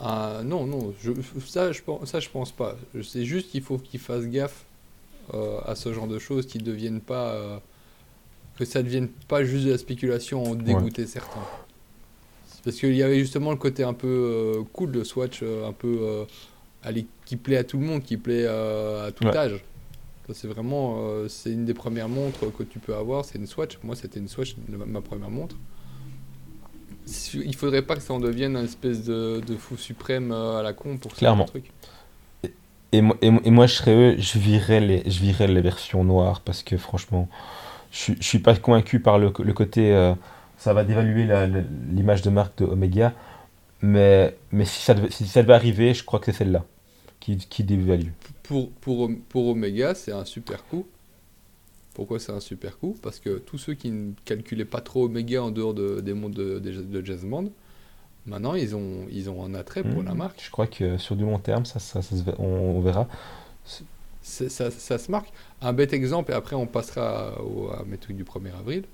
Ah, 0.00 0.40
non, 0.44 0.66
non, 0.66 0.92
je, 1.02 1.12
ça, 1.46 1.72
je, 1.72 1.82
pense- 1.82 2.08
ça 2.10 2.20
je 2.20 2.28
pense 2.28 2.52
pas. 2.52 2.76
C'est 3.02 3.24
juste 3.24 3.50
qu'il 3.50 3.62
faut 3.62 3.78
qu'ils 3.78 4.00
fassent 4.00 4.26
gaffe 4.26 4.64
euh, 5.34 5.58
à 5.66 5.74
ce 5.74 5.92
genre 5.92 6.06
de 6.06 6.18
choses, 6.18 6.46
qu'ils 6.46 6.62
deviennent 6.62 7.00
pas. 7.00 7.30
euh, 7.32 7.58
que 8.58 8.64
ça 8.64 8.82
devienne 8.82 9.08
pas 9.28 9.44
juste 9.44 9.66
de 9.66 9.72
la 9.72 9.78
spéculation 9.78 10.42
en 10.42 10.54
dégoûter 10.54 11.06
certains. 11.06 11.44
Parce 12.64 12.76
qu'il 12.78 12.94
y 12.96 13.02
avait 13.02 13.18
justement 13.20 13.50
le 13.50 13.56
côté 13.58 13.84
un 13.84 13.92
peu 13.94 14.64
cool 14.72 14.92
de 14.92 15.04
Swatch, 15.04 15.42
un 15.42 15.72
peu. 15.72 16.24
allez, 16.82 17.06
qui 17.26 17.36
plaît 17.36 17.58
à 17.58 17.64
tout 17.64 17.78
le 17.78 17.84
monde, 17.86 18.02
qui 18.02 18.16
plaît 18.16 18.46
à 18.46 19.10
tout 19.14 19.24
Ouais. 19.26 19.36
âge. 19.36 19.62
C'est 20.32 20.48
vraiment. 20.48 20.96
euh, 21.00 21.28
c'est 21.28 21.52
une 21.52 21.64
des 21.64 21.74
premières 21.74 22.08
montres 22.08 22.52
que 22.56 22.62
tu 22.64 22.78
peux 22.78 22.94
avoir, 22.94 23.24
c'est 23.24 23.38
une 23.38 23.46
Swatch. 23.46 23.78
Moi, 23.84 23.94
c'était 23.96 24.18
une 24.18 24.28
Swatch, 24.28 24.56
ma- 24.68 25.00
première 25.00 25.30
montre. 25.30 25.56
Il 27.34 27.54
faudrait 27.54 27.82
pas 27.82 27.94
que 27.94 28.02
ça 28.02 28.14
en 28.14 28.18
devienne 28.18 28.56
un 28.56 28.64
espèce 28.64 29.04
de, 29.04 29.40
de 29.46 29.56
fou 29.56 29.76
suprême 29.76 30.32
euh, 30.32 30.58
à 30.58 30.62
la 30.62 30.72
con 30.72 30.96
pour 30.96 31.12
ce 31.12 31.18
Clairement. 31.18 31.44
truc. 31.44 31.70
Et, 32.92 33.00
moi- 33.00 33.16
et, 33.22 33.30
moi- 33.30 33.42
et 33.44 33.50
moi, 33.50 33.66
je 33.66 33.74
serais 33.74 33.94
eux, 33.94 34.16
je 34.18 34.38
virais 34.38 34.80
les, 34.80 35.08
je 35.08 35.20
virais 35.20 35.46
les 35.46 35.60
versions 35.60 36.02
noires 36.02 36.40
parce 36.40 36.62
que 36.64 36.76
franchement, 36.76 37.28
je, 37.92 38.12
je 38.18 38.22
suis 38.26 38.40
pas 38.40 38.56
convaincu 38.56 38.98
par 39.00 39.18
le, 39.18 39.32
le 39.38 39.52
côté. 39.52 39.94
euh, 39.94 40.14
ça 40.58 40.72
va 40.72 40.82
dévaluer 40.84 41.28
l'image 41.92 42.22
de 42.22 42.30
marque 42.30 42.58
de 42.58 42.64
Omega. 42.64 43.12
Mais, 43.82 44.34
mais 44.50 44.64
si, 44.64 44.82
ça 44.82 44.94
devait, 44.94 45.10
si 45.10 45.26
ça 45.26 45.42
devait 45.42 45.52
arriver, 45.54 45.94
je 45.94 46.02
crois 46.02 46.18
que 46.18 46.26
c'est 46.26 46.32
celle-là 46.38 46.64
qui, 47.20 47.36
qui 47.36 47.62
dévalue. 47.62 48.08
Pour, 48.46 48.70
pour, 48.72 49.10
pour 49.28 49.48
Omega, 49.48 49.94
c'est 49.94 50.12
un 50.12 50.24
super 50.24 50.64
coup. 50.66 50.86
Pourquoi 51.94 52.20
c'est 52.20 52.32
un 52.32 52.40
super 52.40 52.78
coup? 52.78 52.96
Parce 53.02 53.18
que 53.20 53.38
tous 53.38 53.58
ceux 53.58 53.74
qui 53.74 53.90
ne 53.90 54.12
calculaient 54.24 54.64
pas 54.66 54.80
trop 54.80 55.06
Omega 55.06 55.42
en 55.42 55.50
dehors 55.50 55.74
de- 55.74 56.00
des 56.00 56.14
mondes 56.14 56.34
de, 56.34 56.58
de, 56.58 56.82
de 56.82 57.04
jazz 57.04 57.24
band, 57.24 57.46
maintenant 58.26 58.54
ils 58.54 58.76
ont, 58.76 59.06
ils 59.10 59.30
ont 59.30 59.44
un 59.44 59.54
attrait 59.54 59.84
pour 59.84 60.02
Hmm. 60.02 60.06
la 60.06 60.14
marque. 60.14 60.42
Je 60.44 60.50
crois 60.50 60.66
que 60.66 60.98
sur 60.98 61.16
du 61.16 61.24
long 61.24 61.38
terme, 61.38 61.64
ça, 61.66 61.78
ça, 61.80 62.00
on, 62.38 62.44
on 62.44 62.80
verra. 62.80 63.08
Ça, 64.22 64.70
ça 64.70 64.98
se 64.98 65.10
marque. 65.10 65.32
Un 65.62 65.72
bête 65.72 65.92
exemple, 65.92 66.32
et 66.32 66.34
après 66.34 66.56
on 66.56 66.66
passera 66.66 67.40
au, 67.42 67.70
à 67.70 67.84
mes 67.86 67.96
trucs 67.98 68.16
du 68.16 68.24
1er 68.24 68.50
avril. 68.58 68.84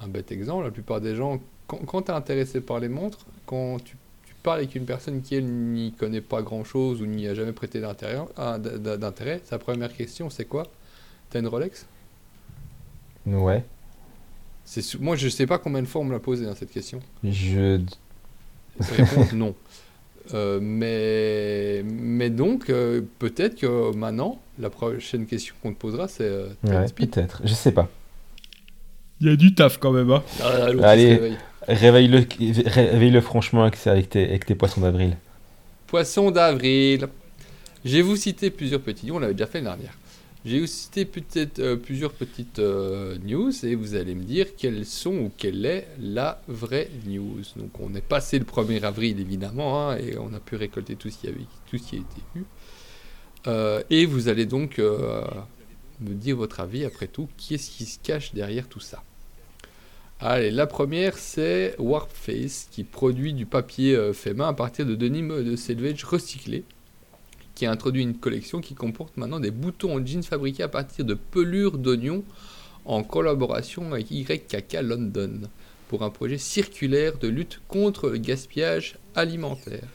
Un 0.00 0.08
bête 0.08 0.32
exemple, 0.32 0.64
la 0.64 0.70
plupart 0.70 1.00
des 1.02 1.14
gens, 1.14 1.40
quand, 1.66 1.78
quand 1.86 2.02
tu 2.02 2.10
es 2.12 2.14
intéressé 2.14 2.60
par 2.62 2.80
les 2.80 2.88
montres, 2.88 3.26
quand 3.46 3.78
tu, 3.84 3.96
tu 4.40 4.44
parles 4.44 4.60
avec 4.60 4.74
une 4.74 4.86
personne 4.86 5.20
qui 5.20 5.34
elle 5.34 5.44
n'y 5.44 5.92
connaît 5.92 6.22
pas 6.22 6.40
grand 6.40 6.64
chose 6.64 7.02
ou 7.02 7.06
n'y 7.06 7.28
a 7.28 7.34
jamais 7.34 7.52
prêté 7.52 7.78
d'intérêt, 7.78 8.16
ah, 8.38 8.58
d'intérêt, 8.58 9.42
sa 9.44 9.58
première 9.58 9.92
question 9.94 10.30
c'est 10.30 10.46
quoi? 10.46 10.62
T'as 11.28 11.40
une 11.40 11.46
Rolex? 11.46 11.84
Ouais. 13.26 13.62
C'est 14.64 14.80
sou- 14.80 14.96
Moi 14.98 15.16
je 15.16 15.28
sais 15.28 15.46
pas 15.46 15.58
combien 15.58 15.82
de 15.82 15.86
fois 15.86 16.00
on 16.00 16.04
me 16.04 16.12
l'a 16.12 16.20
posé 16.20 16.46
hein, 16.46 16.54
cette 16.58 16.70
question. 16.70 17.00
Je. 17.22 17.82
Réponse 18.80 19.34
non. 19.34 19.54
Euh, 20.32 20.58
mais, 20.62 21.82
mais 21.84 22.30
donc, 22.30 22.70
euh, 22.70 23.02
peut-être 23.18 23.56
que 23.56 23.94
maintenant, 23.94 24.40
la 24.58 24.70
prochaine 24.70 25.26
question 25.26 25.54
qu'on 25.62 25.72
te 25.74 25.78
posera, 25.78 26.08
c'est 26.08 26.22
euh, 26.24 26.48
Ouais, 26.64 26.86
peut-être. 26.94 27.42
Je 27.44 27.52
sais 27.52 27.72
pas. 27.72 27.88
Il 29.20 29.26
y 29.28 29.30
a 29.32 29.36
du 29.36 29.54
taf 29.54 29.78
quand 29.78 29.90
même. 29.92 30.10
Hein. 30.10 30.22
Ah, 30.42 30.68
Allez. 30.84 31.32
Réveille. 31.68 32.26
Réveille-le 32.66 33.20
franchement 33.20 33.64
avec, 33.64 34.10
tes, 34.10 34.54
poissons 34.54 34.80
d'avril. 34.80 35.16
Poisson 35.86 36.30
d'avril. 36.30 37.08
Je 37.84 37.96
vais 37.96 38.02
vous 38.02 38.16
citer 38.16 38.50
plusieurs 38.50 38.80
petits. 38.80 39.10
On 39.10 39.18
l'avait 39.18 39.34
déjà 39.34 39.46
fait 39.46 39.60
l'année 39.60 39.76
dernière. 39.76 39.94
Je 40.44 40.52
vais 40.52 40.60
vous 40.60 40.66
citer 40.66 41.04
peut-être 41.04 41.58
euh, 41.58 41.76
plusieurs 41.76 42.12
petites 42.12 42.60
euh, 42.60 43.18
news 43.22 43.52
et 43.62 43.74
vous 43.74 43.94
allez 43.94 44.14
me 44.14 44.22
dire 44.22 44.56
quelles 44.56 44.86
sont 44.86 45.14
ou 45.14 45.30
quelle 45.36 45.66
est 45.66 45.86
la 45.98 46.40
vraie 46.48 46.88
news. 47.06 47.42
Donc 47.56 47.78
on 47.78 47.94
est 47.94 48.00
passé 48.00 48.38
le 48.38 48.46
1er 48.46 48.82
avril 48.84 49.20
évidemment 49.20 49.90
hein, 49.90 49.98
et 49.98 50.16
on 50.16 50.32
a 50.32 50.40
pu 50.40 50.56
récolter 50.56 50.96
tout 50.96 51.10
ce 51.10 51.18
qui, 51.18 51.26
a 51.26 51.30
été 51.98 52.22
vu. 52.34 52.46
Euh, 53.46 53.82
et 53.90 54.06
vous 54.06 54.28
allez 54.28 54.46
donc 54.46 54.78
euh, 54.78 55.22
me 56.00 56.14
dire 56.14 56.36
votre 56.36 56.60
avis 56.60 56.86
après 56.86 57.06
tout. 57.06 57.28
Qui 57.36 57.56
est-ce 57.56 57.70
qui 57.70 57.84
se 57.84 57.98
cache 57.98 58.32
derrière 58.32 58.66
tout 58.66 58.80
ça? 58.80 59.02
Allez, 60.22 60.50
la 60.50 60.66
première 60.66 61.16
c'est 61.16 61.74
Warpface 61.78 62.68
qui 62.70 62.84
produit 62.84 63.32
du 63.32 63.46
papier 63.46 63.96
euh, 63.96 64.12
fait 64.12 64.34
main 64.34 64.48
à 64.48 64.52
partir 64.52 64.84
de 64.84 64.94
denim 64.94 65.42
de 65.42 65.56
selvage 65.56 66.04
recyclé 66.04 66.64
qui 67.54 67.64
a 67.64 67.70
introduit 67.70 68.02
une 68.02 68.18
collection 68.18 68.60
qui 68.60 68.74
comporte 68.74 69.16
maintenant 69.16 69.40
des 69.40 69.50
boutons 69.50 69.96
en 69.96 70.04
jeans 70.04 70.22
fabriqués 70.22 70.62
à 70.62 70.68
partir 70.68 71.06
de 71.06 71.14
pelures 71.14 71.78
d'oignons 71.78 72.22
en 72.84 73.02
collaboration 73.02 73.94
avec 73.94 74.10
YKK 74.10 74.82
London 74.82 75.40
pour 75.88 76.02
un 76.02 76.10
projet 76.10 76.36
circulaire 76.36 77.16
de 77.16 77.28
lutte 77.28 77.62
contre 77.66 78.10
le 78.10 78.18
gaspillage 78.18 78.98
alimentaire. 79.14 79.88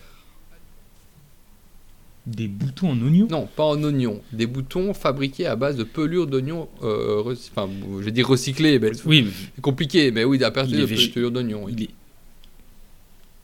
Des 2.27 2.47
boutons 2.47 2.89
en 2.91 3.01
oignon 3.01 3.27
Non, 3.29 3.47
pas 3.55 3.65
en 3.65 3.83
oignons, 3.83 4.19
des 4.33 4.47
boutons 4.47 4.93
fabriqués 4.95 5.45
à 5.45 5.55
base 5.55 5.75
de 5.75 5.83
pelures 5.83 6.25
d'oignons, 6.25 6.67
euh, 6.81 7.21
rec- 7.21 7.37
enfin, 7.55 7.69
je 7.99 8.03
vais 8.03 8.11
dire 8.11 8.27
recyclés, 8.27 8.79
mais 8.79 8.91
Oui, 9.05 9.27
c'est 9.55 9.61
compliqué, 9.61 10.09
mais 10.09 10.23
oui, 10.23 10.43
à 10.43 10.49
partir 10.49 10.75
Il 10.75 10.81
de 10.81 10.85
végé- 10.87 11.11
pelures 11.11 11.29
d'oignons. 11.31 11.65
oui. 11.65 11.73
il 11.77 11.83
est... 11.83 11.89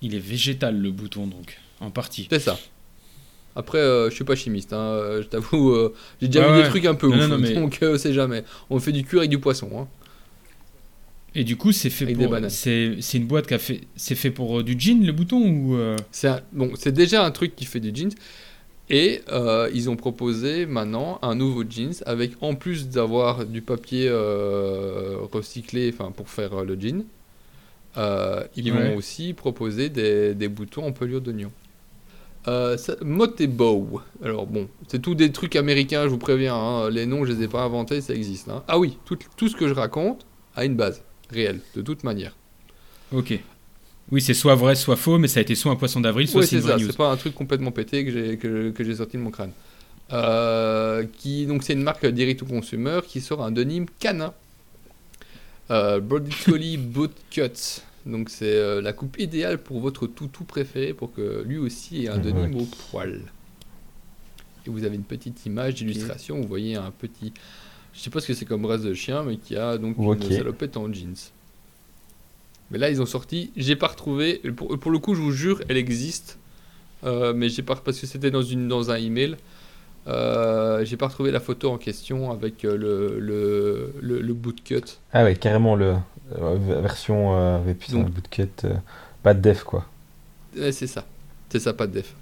il 0.01 0.15
est 0.15 0.19
végétal 0.19 0.79
le 0.81 0.89
bouton 0.91 1.27
donc, 1.27 1.57
en 1.79 1.91
partie. 1.91 2.27
C'est 2.31 2.39
ça. 2.39 2.57
Après, 3.55 3.77
euh, 3.77 4.09
je 4.09 4.15
suis 4.15 4.23
pas 4.23 4.35
chimiste, 4.35 4.73
hein, 4.73 4.77
euh, 4.79 5.21
je 5.21 5.27
t'avoue, 5.27 5.71
euh, 5.73 5.93
j'ai 6.19 6.27
déjà 6.27 6.41
Ouais, 6.47 6.53
vu 6.53 6.57
ouais. 6.59 6.63
des 6.63 6.69
trucs 6.69 6.85
un 6.85 6.95
peu 6.95 7.07
Non, 7.07 7.13
ouf, 7.15 7.21
non, 7.21 7.27
non, 7.27 7.37
mais- 7.37 7.53
donc 7.53 7.77
euh, 7.83 7.97
c'est 7.99 8.13
jamais. 8.13 8.43
On 8.71 8.79
fait 8.79 8.93
du 8.93 9.03
cuir 9.03 9.19
avec 9.19 9.29
du 9.29 9.37
poisson. 9.39 9.69
Hein. 9.77 9.87
Et 11.35 11.43
du 11.43 11.55
coup, 11.55 11.71
c'est 11.71 11.89
fait 11.91 12.05
Avec 12.05 12.17
pour. 12.17 12.35
C'est 12.49 12.97
une 13.13 13.27
boîte 13.27 13.45
qui 13.47 13.53
a 13.53 13.59
fait. 13.59 13.81
C'est 13.95 14.15
fait 14.15 14.31
pour 14.31 14.63
du 14.63 14.75
jean, 14.79 15.05
le 15.05 15.11
bouton 15.13 15.37
ou. 15.47 15.77
C'est 16.11 16.27
un- 16.29 16.41
bon, 16.51 16.71
c'est 16.75 16.91
déjà 16.93 17.23
un 17.23 17.31
truc 17.31 17.55
qui 17.55 17.65
fait 17.65 17.79
du 17.79 17.91
jeans. 17.95 18.11
Et 18.93 19.21
euh, 19.31 19.69
ils 19.73 19.89
ont 19.89 19.95
proposé 19.95 20.65
maintenant 20.65 21.17
un 21.21 21.33
nouveau 21.33 21.63
jeans 21.67 21.93
avec, 22.05 22.33
en 22.41 22.55
plus 22.55 22.89
d'avoir 22.89 23.45
du 23.45 23.61
papier 23.61 24.07
euh, 24.09 25.17
recyclé 25.31 25.93
pour 25.93 26.27
faire 26.29 26.59
euh, 26.59 26.65
le 26.65 26.75
jean, 26.79 27.05
euh, 27.97 28.43
ils 28.55 28.71
Ouais. 28.71 28.89
vont 28.89 28.95
aussi 28.97 29.33
proposer 29.33 29.89
des, 29.89 30.35
des 30.35 30.47
boutons 30.49 30.85
en 30.85 30.91
pelure 30.91 31.21
d'oignon. 31.21 31.51
Euh, 32.47 32.75
ça- 32.75 32.95
Motebow. 33.01 34.01
Alors 34.23 34.45
bon, 34.47 34.67
c'est 34.87 35.01
tout 35.01 35.15
des 35.15 35.31
trucs 35.31 35.55
américains, 35.55 36.03
je 36.03 36.09
vous 36.09 36.17
préviens. 36.17 36.55
hein. 36.55 36.89
Les 36.89 37.05
noms, 37.05 37.23
je 37.23 37.31
les 37.33 37.43
ai 37.43 37.47
pas 37.47 37.61
inventés, 37.61 38.01
ça 38.01 38.13
existe. 38.13 38.49
hein. 38.49 38.63
Ah 38.67 38.77
oui, 38.79 38.97
tout, 39.05 39.17
tout 39.37 39.47
ce 39.47 39.55
que 39.55 39.67
je 39.67 39.73
raconte 39.73 40.25
a 40.55 40.65
une 40.65 40.75
base 40.75 41.03
réelle, 41.29 41.61
de 41.75 41.81
toute 41.81 42.03
manière. 42.03 42.35
Ok. 43.13 43.39
Oui, 44.11 44.21
c'est 44.21 44.33
soit 44.33 44.55
vrai, 44.55 44.75
soit 44.75 44.97
faux, 44.97 45.17
mais 45.17 45.27
ça 45.27 45.39
a 45.39 45.43
été 45.43 45.55
soit 45.55 45.71
un 45.71 45.77
poisson 45.77 46.01
d'avril, 46.01 46.27
soit 46.27 46.41
Oui, 46.41 46.45
c'est 46.47 46.51
c'est 46.51 46.55
une 46.57 46.61
vraie 46.63 46.73
ça, 46.73 46.77
news. 46.79 46.91
c'est 46.91 46.97
pas 46.97 47.09
un 47.11 47.17
truc 47.17 47.33
complètement 47.33 47.71
pété 47.71 48.03
que 48.03 48.11
j'ai 48.11 48.37
que, 48.37 48.71
que 48.71 48.83
j'ai 48.83 48.95
sorti 48.95 49.17
de 49.17 49.21
mon 49.21 49.31
crâne. 49.31 49.51
Euh, 50.11 51.05
qui 51.17 51.45
donc 51.45 51.63
c'est 51.63 51.71
une 51.71 51.83
marque 51.83 52.05
direct 52.05 52.41
to 52.41 52.45
consumer 52.45 52.99
qui 53.07 53.21
sort 53.21 53.41
un 53.43 53.51
denim 53.51 53.85
canin. 53.99 54.33
Euh, 55.69 56.01
Border 56.01 56.31
Collie 56.45 56.77
Boot 56.95 57.13
Cut. 57.29 57.81
Donc 58.05 58.29
c'est 58.29 58.57
euh, 58.57 58.81
la 58.81 58.91
coupe 58.91 59.17
idéale 59.19 59.59
pour 59.59 59.79
votre 59.79 60.07
toutou 60.07 60.43
préféré 60.43 60.93
pour 60.93 61.13
que 61.13 61.43
lui 61.47 61.57
aussi 61.57 62.05
ait 62.05 62.09
un 62.09 62.17
denim 62.17 62.53
au 62.57 62.65
poil. 62.65 63.21
Et 64.67 64.69
vous 64.69 64.83
avez 64.83 64.95
une 64.95 65.03
petite 65.03 65.45
image 65.45 65.75
d'illustration, 65.75 66.41
vous 66.41 66.47
voyez 66.47 66.75
un 66.75 66.91
petit 66.91 67.33
je 67.93 67.99
sais 67.99 68.09
pas 68.09 68.19
ce 68.21 68.27
que 68.27 68.33
c'est 68.33 68.45
comme 68.45 68.65
race 68.65 68.81
de 68.83 68.93
chien 68.93 69.23
mais 69.23 69.37
qui 69.37 69.55
a 69.55 69.77
donc 69.77 69.95
une 69.97 70.31
salopette 70.31 70.75
en 70.75 70.91
jeans. 70.91 71.15
Mais 72.71 72.77
là, 72.77 72.89
ils 72.89 73.01
ont 73.01 73.05
sorti. 73.05 73.51
J'ai 73.55 73.75
pas 73.75 73.87
retrouvé. 73.87 74.41
Pour, 74.55 74.79
pour 74.79 74.91
le 74.91 74.99
coup, 74.99 75.13
je 75.13 75.21
vous 75.21 75.31
jure, 75.31 75.61
elle 75.69 75.77
existe. 75.77 76.39
Euh, 77.03 77.33
mais 77.33 77.49
j'ai 77.49 77.63
pas 77.63 77.75
parce 77.75 77.99
que 77.99 78.07
c'était 78.07 78.31
dans 78.31 78.43
une 78.43 78.67
dans 78.67 78.91
un 78.91 78.95
email. 78.95 79.35
Euh, 80.07 80.83
j'ai 80.83 80.97
pas 80.97 81.07
retrouvé 81.07 81.29
la 81.29 81.39
photo 81.39 81.69
en 81.69 81.77
question 81.77 82.31
avec 82.31 82.65
euh, 82.65 82.75
le, 82.75 83.19
le, 83.19 83.93
le, 84.01 84.19
le 84.21 84.33
bootcut. 84.33 84.81
Ah 85.13 85.23
ouais, 85.23 85.35
carrément 85.35 85.75
le 85.75 85.95
version 86.35 87.37
euh, 87.37 87.59
le 87.63 88.03
bootcut, 88.03 88.47
pas 89.21 89.33
de 89.35 89.41
def 89.41 89.63
quoi. 89.63 89.85
C'est 90.55 90.87
ça. 90.87 91.05
C'est 91.49 91.59
ça, 91.59 91.73
pas 91.73 91.85
de 91.85 91.93
def. 91.93 92.15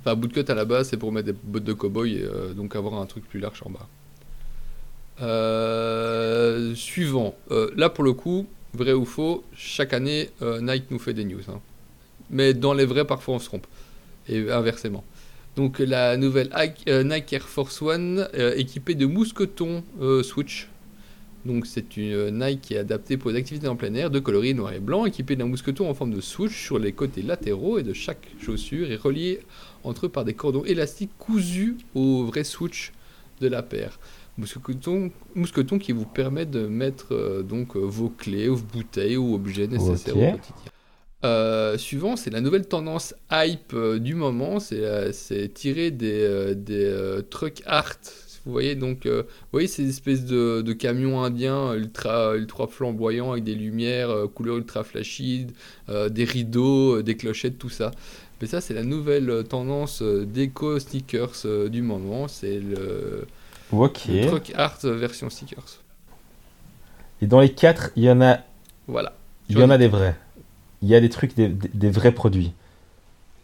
Enfin, 0.00 0.14
bootcut 0.14 0.44
à 0.48 0.54
la 0.54 0.64
base, 0.64 0.88
c'est 0.88 0.96
pour 0.98 1.12
mettre 1.12 1.26
des 1.26 1.32
bottes 1.32 1.64
de 1.64 1.72
cow-boy 1.72 2.16
et 2.16 2.26
donc 2.54 2.76
avoir 2.76 3.00
un 3.00 3.06
truc 3.06 3.26
plus 3.26 3.40
large 3.40 3.62
en 3.64 3.70
bas. 3.70 3.86
Suivant. 6.74 7.34
Là, 7.76 7.88
pour 7.88 8.04
le 8.04 8.12
coup, 8.12 8.46
vrai 8.74 8.92
ou 8.92 9.04
faux, 9.04 9.44
chaque 9.54 9.92
année, 9.92 10.30
euh, 10.40 10.60
Nike 10.60 10.90
nous 10.90 10.98
fait 10.98 11.14
des 11.14 11.24
news. 11.24 11.42
hein. 11.48 11.60
Mais 12.30 12.54
dans 12.54 12.74
les 12.74 12.84
vrais, 12.84 13.04
parfois, 13.04 13.34
on 13.34 13.38
se 13.38 13.46
trompe. 13.46 13.66
Et 14.28 14.50
inversement. 14.50 15.04
Donc, 15.56 15.78
la 15.78 16.16
nouvelle 16.16 16.50
euh, 16.88 17.02
Nike 17.02 17.32
Air 17.32 17.48
Force 17.48 17.82
One 17.82 18.26
euh, 18.34 18.54
équipée 18.56 18.94
de 18.94 19.06
mousquetons 19.06 19.84
Switch. 20.22 20.68
Donc, 21.44 21.66
c'est 21.66 21.96
une 21.96 22.38
Nike 22.38 22.60
qui 22.62 22.74
est 22.74 22.78
adaptée 22.78 23.16
pour 23.16 23.30
les 23.30 23.36
activités 23.36 23.66
en 23.66 23.74
plein 23.74 23.92
air, 23.94 24.10
de 24.10 24.20
coloris 24.20 24.54
noir 24.54 24.72
et 24.72 24.78
blanc, 24.78 25.04
équipée 25.06 25.34
d'un 25.34 25.46
mousqueton 25.46 25.90
en 25.90 25.94
forme 25.94 26.14
de 26.14 26.20
swoosh 26.20 26.66
sur 26.66 26.78
les 26.78 26.92
côtés 26.92 27.22
latéraux 27.22 27.78
et 27.78 27.82
de 27.82 27.92
chaque 27.92 28.28
chaussure 28.40 28.90
et 28.90 28.96
relié 28.96 29.40
entre 29.82 30.06
eux 30.06 30.08
par 30.08 30.24
des 30.24 30.34
cordons 30.34 30.64
élastiques 30.64 31.10
cousus 31.18 31.76
au 31.94 32.24
vrai 32.24 32.44
swoosh 32.44 32.92
de 33.40 33.48
la 33.48 33.62
paire. 33.62 33.98
Mousqueton, 34.38 35.10
mousqueton 35.34 35.78
qui 35.78 35.92
vous 35.92 36.06
permet 36.06 36.46
de 36.46 36.66
mettre 36.66 37.12
euh, 37.12 37.42
donc 37.42 37.76
euh, 37.76 37.80
vos 37.80 38.08
clés, 38.08 38.48
vos 38.48 38.56
bouteilles 38.56 39.18
ou 39.18 39.34
objets 39.34 39.66
nécessaires 39.66 40.16
au 40.16 40.20
quotidien. 40.20 40.72
Euh, 41.24 41.78
suivant, 41.78 42.16
c'est 42.16 42.30
la 42.30 42.40
nouvelle 42.40 42.66
tendance 42.66 43.14
hype 43.30 43.74
euh, 43.74 43.98
du 43.98 44.14
moment. 44.14 44.58
C'est 44.58 45.52
tiré 45.54 45.90
des, 45.90 46.54
des 46.56 47.20
truck 47.30 47.62
art. 47.66 47.98
Vous 48.44 48.50
voyez 48.50 48.74
donc, 48.74 49.06
vous 49.06 49.22
voyez 49.52 49.68
ces 49.68 49.88
espèces 49.88 50.24
de, 50.24 50.62
de 50.62 50.72
camions 50.72 51.22
indiens 51.22 51.74
ultra 51.74 52.34
ultra 52.34 52.66
flamboyants 52.66 53.30
avec 53.30 53.44
des 53.44 53.54
lumières 53.54 54.10
euh, 54.10 54.26
couleur 54.26 54.56
ultra 54.56 54.82
flashy, 54.82 55.46
des 55.88 56.24
rideaux, 56.24 57.02
des 57.02 57.16
clochettes, 57.16 57.58
tout 57.58 57.68
ça. 57.68 57.92
Mais 58.40 58.48
ça, 58.48 58.60
c'est 58.60 58.74
la 58.74 58.82
nouvelle 58.82 59.44
tendance 59.48 60.02
déco 60.02 60.80
sneakers 60.80 61.68
du 61.70 61.82
moment. 61.82 62.26
C'est 62.26 62.58
le, 62.58 63.26
Ok. 63.72 64.02
le 64.08 64.26
truck 64.26 64.52
art 64.54 64.78
version 64.82 65.30
sneakers. 65.30 65.80
Et 67.20 67.26
dans 67.26 67.40
les 67.40 67.52
quatre, 67.52 67.90
il 67.96 68.04
y 68.04 68.10
en 68.10 68.20
a, 68.20 68.38
Voilà. 68.86 69.14
il 69.48 69.58
y 69.58 69.62
en 69.62 69.70
a 69.70 69.78
des 69.78 69.88
vrais. 69.88 70.16
Il 70.82 70.88
y 70.88 70.94
a 70.94 71.00
des 71.00 71.08
trucs, 71.08 71.34
des, 71.36 71.48
des- 71.48 71.70
des 71.72 71.90
vrais 71.90 72.12
produits. 72.12 72.52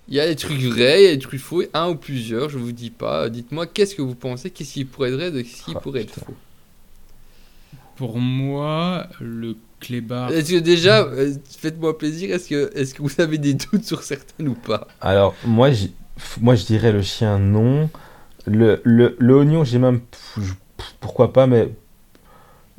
Il 0.09 0.15
y 0.15 0.21
a 0.21 0.27
des 0.27 0.37
trucs 0.37 0.61
vrais, 0.61 1.03
il 1.03 1.05
y 1.05 1.09
a 1.09 1.15
des 1.15 1.19
trucs 1.21 1.41
faux, 1.41 1.63
un 1.75 1.91
ou 1.91 1.95
plusieurs, 1.95 2.49
je 2.49 2.59
vous 2.59 2.73
dis 2.73 2.91
pas. 2.91 3.29
Dites-moi, 3.29 3.67
qu'est-ce 3.67 3.95
que 3.95 4.03
vous 4.03 4.15
pensez? 4.15 4.51
Qu'est-ce 4.51 4.73
qui 4.73 4.85
pourrait 4.85 5.11
être 5.11 5.15
vrai 5.17 5.31
de 5.31 5.39
ce 5.43 5.63
qui 5.65 5.73
Ah, 5.77 5.81
pourrait 5.81 6.01
être 6.03 6.15
faux? 6.15 6.35
Pour 7.97 8.19
moi, 8.19 9.07
le 9.21 9.57
clébard. 9.81 10.31
Est-ce 10.33 10.53
que 10.53 10.59
déjà, 10.59 11.03
euh, 11.03 11.35
faites-moi 11.59 11.99
plaisir, 11.99 12.35
est-ce 12.35 12.49
que, 12.49 12.71
est 12.75 12.93
que 12.97 13.03
vous 13.03 13.21
avez 13.21 13.39
des 13.39 13.55
doutes 13.55 13.85
sur 13.85 14.03
certaines 14.03 14.49
ou 14.49 14.55
pas? 14.55 14.87
Alors, 15.01 15.35
moi, 15.45 15.71
moi, 16.41 16.55
je 16.55 16.65
dirais 16.65 16.93
le 16.93 17.03
chien, 17.03 17.39
non. 17.39 17.91
Le, 18.47 18.81
le, 18.85 19.17
le 19.19 19.35
oignon, 19.37 19.65
j'ai 19.65 19.79
même. 19.79 20.01
Pourquoi 21.01 21.33
pas, 21.33 21.47
mais. 21.47 21.71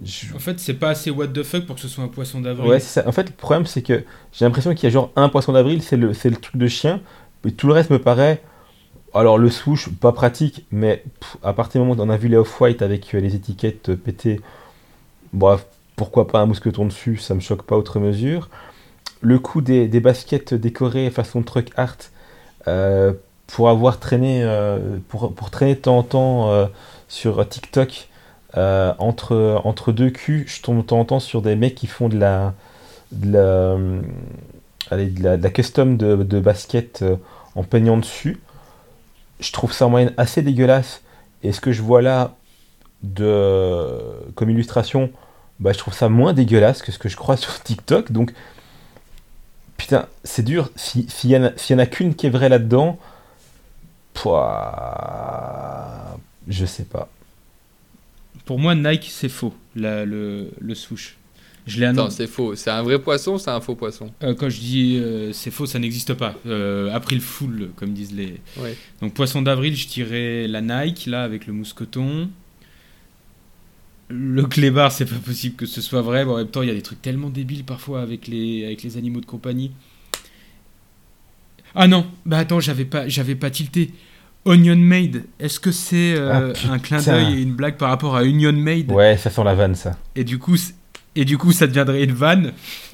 je- 0.04 0.34
En 0.36 0.40
fait, 0.40 0.60
c'est 0.60 0.74
pas 0.74 0.90
assez 0.90 1.12
what 1.12 1.28
the 1.28 1.44
fuck 1.44 1.66
pour 1.66 1.76
que 1.76 1.82
ce 1.82 1.88
soit 1.88 2.04
un 2.04 2.08
poisson 2.08 2.42
d'avril. 2.42 2.70
Ouais, 2.70 2.80
ça. 2.80 3.08
En 3.08 3.12
fait, 3.12 3.30
le 3.30 3.36
problème, 3.36 3.66
c'est 3.66 3.82
que 3.82 4.04
j'ai 4.34 4.46
l'impression 4.46 4.74
qu'il 4.74 4.84
y 4.86 4.88
a 4.88 4.90
genre 4.92 5.12
un 5.16 5.30
poisson 5.30 5.54
d'avril, 5.54 5.82
c'est 5.82 5.98
le, 5.98 6.08
le 6.10 6.36
truc 6.36 6.58
de 6.58 6.68
chien. 6.68 7.02
Mais 7.44 7.52
tout 7.52 7.68
le 7.68 7.74
reste 7.74 7.90
me 7.90 8.00
paraît. 8.00 8.42
Alors, 9.14 9.38
le 9.38 9.50
swoosh, 9.50 9.90
pas 9.90 10.12
pratique, 10.12 10.66
mais 10.72 11.04
pff, 11.20 11.38
à 11.44 11.54
partir 11.54 11.82
du 11.82 11.88
moment 11.88 12.02
où 12.02 12.06
on 12.06 12.10
a 12.10 12.18
vu 12.18 12.28
les 12.28 12.38
off-white 12.38 12.82
avec 12.84 13.14
euh, 13.16 13.20
les 13.20 13.36
étiquettes 13.36 13.90
euh, 13.90 13.96
pétées, 13.96 14.40
bref, 15.34 15.66
pourquoi 15.96 16.28
pas 16.28 16.40
un 16.42 16.46
mousqueton 16.46 16.86
dessus, 16.86 17.18
ça 17.18 17.36
me 17.36 17.40
choque 17.40 17.64
pas 17.64 17.78
outre 17.78 18.00
mesure. 18.00 18.50
Le 19.22 19.40
coup 19.40 19.62
des, 19.62 19.88
des 19.88 20.00
baskets 20.00 20.54
décorées 20.54 21.10
façon 21.12 21.44
truck 21.44 21.72
art, 21.76 21.98
euh, 22.68 23.14
pour 23.50 23.70
avoir 23.70 24.00
traîné, 24.00 24.44
euh, 24.44 24.98
pour, 25.08 25.50
traîner 25.50 25.74
de 25.76 25.80
temps 25.80 25.98
en 25.98 26.04
temps 26.04 26.52
euh, 26.52 26.68
sur 27.08 27.48
TikTok, 27.48 28.08
euh, 28.58 28.94
entre, 29.00 29.60
entre 29.64 29.92
deux 29.92 30.12
culs, 30.12 30.46
je 30.48 30.62
tombe 30.62 30.78
de 30.78 30.82
temps 30.84 31.00
en 31.00 31.06
temps 31.06 31.20
sur 31.20 31.42
des 31.42 31.56
mecs 31.56 31.76
qui 31.76 31.88
font 31.88 32.10
de 32.10 32.18
la, 32.18 32.54
de 33.12 33.32
la, 33.34 33.78
allez, 34.92 35.08
de 35.08 35.24
la, 35.24 35.50
custom 35.50 35.98
de, 35.98 36.40
basket 36.40 37.04
en 37.56 37.64
peignant 37.64 37.98
dessus. 37.98 38.40
Je 39.40 39.52
trouve 39.52 39.74
ça 39.74 39.88
en 39.88 39.90
moyenne 39.90 40.14
assez 40.18 40.44
dégueulasse. 40.44 41.02
Et 41.42 41.52
ce 41.52 41.60
que 41.62 41.72
je 41.72 41.82
vois 41.82 42.02
là 42.04 42.36
de, 43.02 43.98
comme 44.36 44.52
illustration, 44.52 45.10
bah, 45.60 45.74
je 45.74 45.80
trouve 45.80 45.94
ça 45.96 46.08
moins 46.08 46.34
dégueulasse 46.34 46.84
que 46.84 46.92
ce 46.92 47.00
que 47.00 47.10
je 47.10 47.18
crois 47.18 47.38
sur 47.38 47.64
TikTok. 47.64 48.12
Donc, 48.12 48.32
putain, 49.78 50.06
c'est 50.24 50.44
dur. 50.44 50.70
Si- 50.76 51.08
S'il 51.10 51.32
y 51.32 51.38
en 51.38 51.46
a, 51.46 51.52
s'il 51.56 51.76
y 51.76 51.80
en 51.80 51.82
a 51.82 51.88
qu'une 51.88 52.14
qui 52.14 52.28
est 52.28 52.32
vraie 52.32 52.50
là-dedans, 52.50 53.00
pouah, 54.14 56.18
je 56.48 56.66
sais 56.66 56.86
pas. 56.86 57.10
Pour 58.46 58.60
moi, 58.60 58.76
Nike, 58.76 59.08
c'est 59.12 59.30
faux, 59.30 59.54
la- 59.76 60.06
le, 60.06 60.52
le 60.60 60.76
swoosh. 60.76 61.16
Je 61.68 61.80
l'ai 61.80 61.86
Non, 61.88 62.04
annoncé. 62.04 62.18
c'est 62.18 62.28
faux. 62.28 62.56
C'est 62.56 62.72
un 62.72 62.82
vrai 62.82 62.98
poisson, 63.00 63.38
c'est 63.38 63.52
un 63.52 63.62
faux 63.62 63.76
poisson? 63.76 64.12
Euh, 64.24 64.34
quand 64.34 64.50
je 64.50 64.60
dis 64.60 64.98
euh, 64.98 65.32
c'est 65.34 65.52
faux, 65.52 65.68
ça 65.68 65.78
n'existe 65.78 66.16
pas. 66.16 66.34
Euh, 66.48 66.92
April 66.92 67.22
Fool, 67.22 67.70
comme 67.76 67.94
disent 67.94 68.14
les. 68.14 68.40
Ouais. 68.58 68.76
Donc 69.02 69.14
poisson 69.14 69.44
d'avril, 69.44 69.76
je 69.76 69.88
dirais 69.88 70.48
la 70.48 70.62
Nike, 70.62 71.06
là, 71.06 71.24
avec 71.24 71.46
le 71.46 71.54
mousqueton. 71.54 72.30
Le 74.08 74.44
clébard, 74.48 74.92
c'est 74.92 75.06
pas 75.06 75.20
possible 75.24 75.56
que 75.56 75.68
ce 75.68 75.82
soit 75.82 76.02
vrai. 76.02 76.26
mais 76.26 76.32
en 76.32 76.38
même 76.38 76.48
temps, 76.48 76.64
il 76.64 76.70
y 76.70 76.72
a 76.72 76.76
des 76.76 76.82
trucs 76.82 77.02
tellement 77.04 77.30
débiles 77.30 77.64
parfois 77.64 78.02
avec 78.02 78.28
les, 78.28 78.66
avec 78.66 78.82
les 78.82 78.98
animaux 78.98 79.22
de 79.22 79.28
compagnie. 79.28 79.70
Ah 81.76 81.88
non, 81.88 82.08
bah 82.26 82.40
attends, 82.40 82.60
j'avais 82.60 82.86
pas, 82.86 83.08
j'avais 83.08 83.36
pas 83.36 83.50
tilté. 83.50 83.92
Onion 84.46 84.76
Maid, 84.78 85.26
est-ce 85.40 85.60
que 85.60 85.72
c'est 85.72 86.14
euh, 86.16 86.54
Ah, 86.68 86.72
un 86.74 86.80
clin 86.80 87.02
d'œil 87.02 87.38
et 87.40 87.42
une 87.42 87.54
blague 87.54 87.78
par 87.78 87.90
rapport 87.90 88.16
à 88.16 88.24
Union 88.24 88.54
Maid? 88.54 88.92
Ouais, 88.92 89.18
ça 89.18 89.30
sent 89.30 89.44
la 89.44 89.54
vanne, 89.54 89.76
ça. 89.76 89.98
et 90.16 90.24
du 90.24 90.40
coup, 90.40 90.56
et 91.16 91.26
du 91.26 91.38
coup, 91.38 91.52
ça 91.52 91.68
deviendrait 91.68 92.04
une 92.04 92.14
vanne. 92.14 92.54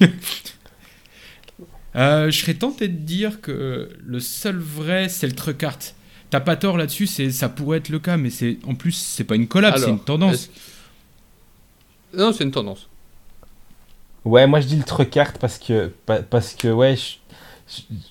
Euh, 1.94 2.30
je 2.30 2.38
serais 2.40 2.52
tenté 2.54 2.88
de 2.88 2.98
dire 2.98 3.40
que 3.40 3.88
le 4.04 4.20
seul 4.20 4.58
vrai, 4.58 5.08
c'est 5.08 5.26
le 5.26 5.32
truck 5.32 5.62
art. 5.62 5.78
T'as 6.28 6.40
pas 6.40 6.56
tort 6.56 6.76
là-dessus, 6.76 7.06
c'est 7.06 7.30
ça 7.30 7.48
pourrait 7.48 7.78
être 7.78 7.88
le 7.88 7.98
cas, 7.98 8.18
mais 8.18 8.28
c'est 8.28 8.58
en 8.66 8.74
plus 8.74 8.92
c'est 8.92 9.24
pas 9.24 9.34
une 9.36 9.48
collab, 9.48 9.78
c'est 9.78 9.88
une 9.88 10.00
tendance. 10.00 10.50
Non, 12.12 12.32
c'est 12.32 12.44
une 12.44 12.50
tendance. 12.50 12.88
Ouais, 14.26 14.46
moi 14.46 14.60
je 14.60 14.66
dis 14.66 14.76
le 14.76 14.82
truc 14.82 15.16
art 15.16 15.32
parce 15.40 15.58
que, 15.58 15.90
pa- 16.04 16.20
parce 16.22 16.52
que 16.54 16.68
ouais, 16.68 16.96
je- 16.96 17.25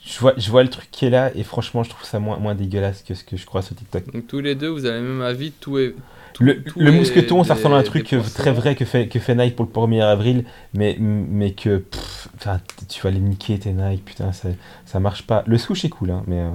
je, 0.06 0.19
vois, 0.19 0.34
je 0.38 0.49
vois 0.52 0.64
le 0.64 0.69
truc 0.69 0.90
qui 0.91 1.06
est 1.06 1.10
là 1.10 1.32
et 1.36 1.44
franchement, 1.44 1.84
je 1.84 1.90
trouve 1.90 2.03
ça 2.06 2.19
moins, 2.19 2.38
moins 2.38 2.56
dégueulasse 2.56 3.02
que 3.03 3.14
ce 3.14 3.23
que 3.23 3.38
je 3.38 3.45
crois 3.45 3.61
sur 3.61 3.76
TikTok. 3.76 4.11
Donc 4.14 4.27
tous 4.27 4.40
les 4.41 4.56
deux, 4.56 4.68
vous 4.69 4.86
avez 4.86 4.99
le 4.99 5.07
même 5.07 5.22
avis, 5.22 5.52
tout 5.52 5.77
est... 5.77 5.95
tout- 6.34 6.44
Le, 6.44 6.61
tout 6.61 6.80
le 6.80 6.91
mousqueton, 6.91 7.44
ça 7.44 7.53
des- 7.53 7.60
ressemble 7.60 7.76
à 7.76 7.80
un 7.80 7.84
truc 7.84 8.11
euh, 8.14 8.22
très 8.22 8.52
vrai 8.52 8.76
que 8.76 8.84
fait, 8.84 9.07
que 9.07 9.19
fait 9.19 9.34
Nike 9.36 9.56
pour 9.56 9.65
le 9.65 9.72
1er 9.72 10.02
avril, 10.03 10.44
mais, 10.73 10.98
mais 10.99 11.53
que 11.53 11.77
pff, 11.77 12.27
tu 12.90 13.02
vas 13.02 13.11
les 13.11 13.19
niquer 13.19 13.57
tes 13.57 13.72
Nike, 13.72 14.03
putain, 14.03 14.34
ça, 14.34 14.49
ça 14.86 14.99
marche 14.99 15.23
pas. 15.23 15.44
Le 15.48 15.57
swoosh 15.57 15.86
est 15.86 15.90
cool, 15.90 16.11
hein, 16.11 16.23
mais, 16.27 16.40
euh, 16.41 16.49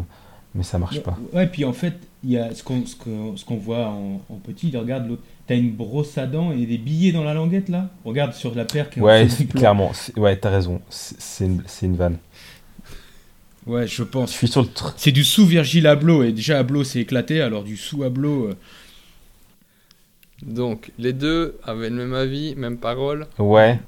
mais 0.55 0.63
ça 0.63 0.79
marche 0.79 1.01
pas. 1.01 1.17
Ouais, 1.33 1.47
puis 1.47 1.65
en 1.65 1.73
fait, 1.73 1.95
il 2.23 2.33
y 2.33 2.39
a 2.39 2.55
ce 2.55 2.63
qu'on 2.63 2.85
ce 2.85 2.95
qu'on- 2.97 3.35
ce 3.37 3.45
qu'on 3.47 3.57
voit 3.57 3.87
en, 3.89 4.21
en 4.29 4.35
petit. 4.37 4.77
Regarde 4.77 5.09
l'autre. 5.09 5.23
T'as 5.47 5.57
une 5.57 5.73
brosse 5.73 6.17
à 6.17 6.27
dents 6.27 6.53
et 6.53 6.65
des 6.67 6.79
billets 6.79 7.11
dans 7.11 7.25
la 7.25 7.35
languette 7.35 7.69
là? 7.71 7.89
Regarde 8.05 8.35
sur 8.35 8.55
la 8.55 8.65
paire 8.65 8.89
qui 8.89 9.01
est 9.01 9.03
Ouais, 9.03 9.27
clairement, 9.53 9.91
ouais, 10.17 10.37
t'as 10.37 10.51
raison, 10.51 10.81
c'est 10.91 11.45
une, 11.47 11.63
c'est 11.67 11.87
une 11.87 11.97
vanne. 11.97 12.19
Ouais, 13.71 13.87
je 13.87 13.95
Je 13.97 14.03
pense. 14.03 14.33
suis 14.33 14.49
sur 14.49 14.63
le 14.63 14.69
tr- 14.69 14.93
C'est 14.97 15.13
du 15.13 15.25
sous 15.25 15.47
Virgil 15.47 15.87
Abloh 15.87 16.23
et 16.25 16.33
déjà 16.33 16.59
Abloh 16.59 16.83
s'est 16.85 17.01
éclaté, 17.01 17.41
alors 17.41 17.63
du 17.63 17.77
sous 17.77 18.03
Abloh. 18.03 18.49
euh, 18.49 18.55
Donc 20.43 20.91
les 20.99 21.13
deux 21.13 21.57
avaient 21.65 21.91
le 21.91 21.97
même 21.97 22.15
avis, 22.15 22.55
même 22.57 22.79
parole. 22.79 23.27
Ouais, 23.39 23.79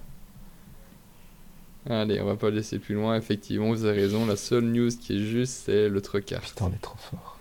Allez, 1.90 2.20
on 2.20 2.26
va 2.26 2.36
pas 2.36 2.50
laisser 2.50 2.78
plus 2.78 2.94
loin. 2.94 3.16
Effectivement, 3.16 3.70
vous 3.70 3.84
avez 3.84 4.02
raison. 4.02 4.24
La 4.24 4.36
seule 4.36 4.62
news 4.64 4.90
qui 4.90 5.16
est 5.16 5.26
juste, 5.26 5.62
c'est 5.66 5.88
le 5.88 6.00
trucard. 6.00 6.40
putain, 6.42 6.66
on 6.70 6.74
est 6.74 6.80
trop 6.80 6.96
fort. 7.10 7.38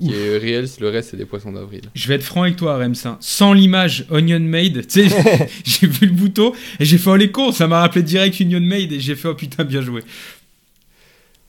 Qui 0.00 0.14
est 0.14 0.38
réel, 0.38 0.66
le 0.80 0.88
reste, 0.88 1.10
c'est 1.10 1.16
des 1.16 1.24
poissons 1.26 1.50
d'avril. 1.52 1.82
Je 1.94 2.08
vais 2.08 2.14
être 2.14 2.22
franc 2.22 2.42
avec 2.42 2.56
toi, 2.56 2.76
Rems. 2.76 2.94
hein. 3.04 3.16
Sans 3.20 3.52
l'image 3.52 4.06
Onion 4.10 4.38
Made, 4.40 4.86
tu 4.86 5.08
sais, 5.08 5.48
j'ai 5.64 5.86
vu 5.88 6.06
le 6.06 6.12
bouton 6.12 6.52
et 6.80 6.84
j'ai 6.84 6.96
fait 6.98 7.10
oh 7.10 7.16
les 7.16 7.30
cons, 7.32 7.50
ça 7.52 7.66
m'a 7.68 7.80
rappelé 7.80 8.02
direct 8.04 8.38
Union 8.40 8.60
Made 8.60 8.92
et 8.92 9.00
j'ai 9.00 9.14
fait 9.16 9.28
oh 9.28 9.34
putain, 9.34 9.64
bien 9.64 9.80
joué. 9.80 10.02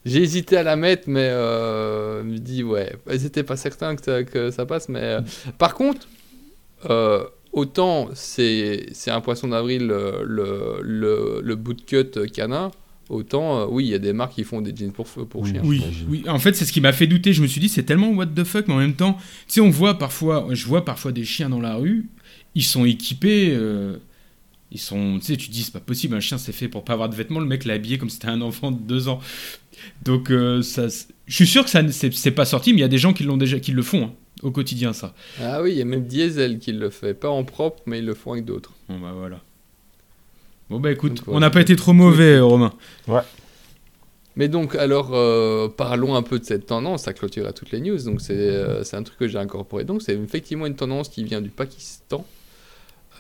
J'ai 0.06 0.22
hésité 0.22 0.58
à 0.58 0.64
la 0.64 0.76
mettre, 0.76 1.04
mais 1.08 1.30
euh, 1.30 2.22
je 2.24 2.28
me 2.28 2.38
dis, 2.38 2.64
ouais, 2.64 2.92
j'étais 3.10 3.44
pas 3.44 3.56
certain 3.56 3.96
que 3.96 4.04
ça, 4.04 4.24
que 4.24 4.52
ça 4.52 4.66
passe. 4.66 4.90
Mais 4.90 5.00
euh, 5.02 5.22
par 5.58 5.76
contre, 5.76 6.08
euh, 6.90 7.24
autant 7.54 8.10
c'est 8.14 8.88
c'est 8.92 9.12
un 9.12 9.22
poisson 9.22 9.48
d'avril, 9.48 9.90
euh, 9.92 10.24
le, 10.26 10.80
le, 10.82 11.42
le 11.42 11.56
bootcut 11.56 12.12
canin, 12.34 12.72
autant, 13.10 13.60
euh, 13.62 13.66
oui, 13.70 13.86
il 13.86 13.92
y 13.92 13.94
a 13.94 14.00
des 14.00 14.12
marques 14.14 14.34
qui 14.34 14.44
font 14.44 14.62
des 14.62 14.76
jeans 14.76 14.92
pour, 14.92 15.06
pour 15.08 15.48
chiens. 15.48 15.62
Oui, 15.64 15.82
oui, 16.10 16.24
en 16.28 16.40
fait, 16.40 16.54
c'est 16.56 16.66
ce 16.66 16.74
qui 16.74 16.82
m'a 16.82 16.94
fait 16.94 17.08
douter. 17.08 17.32
Je 17.32 17.42
me 17.42 17.48
suis 17.48 17.62
dit, 17.62 17.70
c'est 17.70 17.84
tellement 17.84 18.10
what 18.10 18.28
the 18.28 18.44
fuck, 18.44 18.68
mais 18.68 18.74
en 18.74 18.80
même 18.80 18.96
temps, 18.96 19.14
tu 19.48 19.54
sais, 19.54 19.62
on 19.62 19.70
voit 19.70 19.98
parfois, 19.98 20.48
je 20.52 20.66
vois 20.66 20.84
parfois 20.84 21.12
des 21.12 21.24
chiens 21.24 21.50
dans 21.50 21.62
la 21.62 21.76
rue, 21.76 22.08
ils 22.56 22.64
sont 22.64 22.86
équipés, 22.86 23.52
euh, 23.52 23.98
ils 24.72 24.80
sont, 24.80 25.20
tu 25.20 25.26
sais, 25.26 25.38
tu 25.38 25.48
te 25.48 25.52
dis, 25.54 25.64
c'est 25.64 25.72
pas 25.74 25.80
possible, 25.80 26.16
un 26.16 26.20
chien 26.20 26.38
c'est 26.38 26.52
fait 26.52 26.68
pour 26.68 26.84
pas 26.84 26.94
avoir 26.94 27.10
de 27.10 27.16
vêtements, 27.16 27.40
le 27.40 27.46
mec 27.46 27.64
l'a 27.66 27.74
habillé 27.76 27.98
comme 27.98 28.10
si 28.10 28.16
c'était 28.16 28.28
un 28.30 28.42
enfant 28.42 28.72
de 28.72 28.80
deux 28.80 29.08
ans. 29.08 29.20
Donc, 30.04 30.32
euh, 30.32 30.62
ça, 30.62 30.88
je 31.28 31.36
suis 31.36 31.48
sûr 31.48 31.64
que 31.64 31.70
ça, 31.70 31.82
ne- 31.84 31.92
c'est 31.92 32.32
pas 32.32 32.46
sorti, 32.46 32.72
mais 32.74 32.80
il 32.80 32.82
y 32.82 32.86
a 32.86 32.88
des 32.90 32.98
gens 32.98 33.14
qui 33.14 33.24
l'ont 33.24 33.38
déjà, 33.38 33.60
qui 33.60 33.72
le 33.72 33.82
font 33.84 34.06
hein, 34.06 34.12
au 34.42 34.52
quotidien, 34.52 34.94
ça. 34.94 35.14
Ah 35.42 35.62
oui, 35.62 35.72
il 35.74 35.78
y 35.78 35.82
a 35.82 35.86
même 35.86 36.06
Diesel 36.06 36.58
qui 36.60 36.72
le 36.72 36.90
fait. 36.90 37.14
Pas 37.14 37.30
en 37.30 37.44
propre, 37.44 37.82
mais 37.86 38.00
ils 38.00 38.06
le 38.06 38.14
font 38.16 38.32
avec 38.34 38.46
d'autres. 38.46 38.72
Bon 38.90 39.00
bah 39.00 39.14
voilà. 39.16 39.40
Bon 40.70 40.80
bah 40.80 40.92
écoute, 40.92 41.18
Donc, 41.18 41.28
on 41.28 41.40
n'a 41.40 41.50
pas 41.50 41.62
été 41.62 41.76
trop 41.76 41.94
mauvais, 41.94 42.40
Romain. 42.40 42.74
Mais 44.36 44.48
donc, 44.48 44.74
alors, 44.76 45.12
euh, 45.14 45.68
parlons 45.70 46.16
un 46.16 46.24
peu 46.24 46.40
de 46.40 46.44
cette 46.46 46.66
tendance, 46.66 47.04
ça 47.04 47.14
clôture 47.14 47.46
à 47.48 47.54
toutes 47.54 47.70
les 47.72 47.80
news. 47.80 48.02
Donc, 48.04 48.20
c'est 48.20 48.34
euh, 48.34 48.84
c'est 48.84 48.96
un 48.98 49.04
truc 49.04 49.20
que 49.20 49.28
j'ai 49.28 49.38
incorporé. 49.38 49.84
Donc, 49.84 50.02
c'est 50.02 50.16
effectivement 50.16 50.66
une 50.66 50.76
tendance 50.76 51.10
qui 51.10 51.24
vient 51.24 51.40
du 51.42 51.50
Pakistan, 51.50 52.26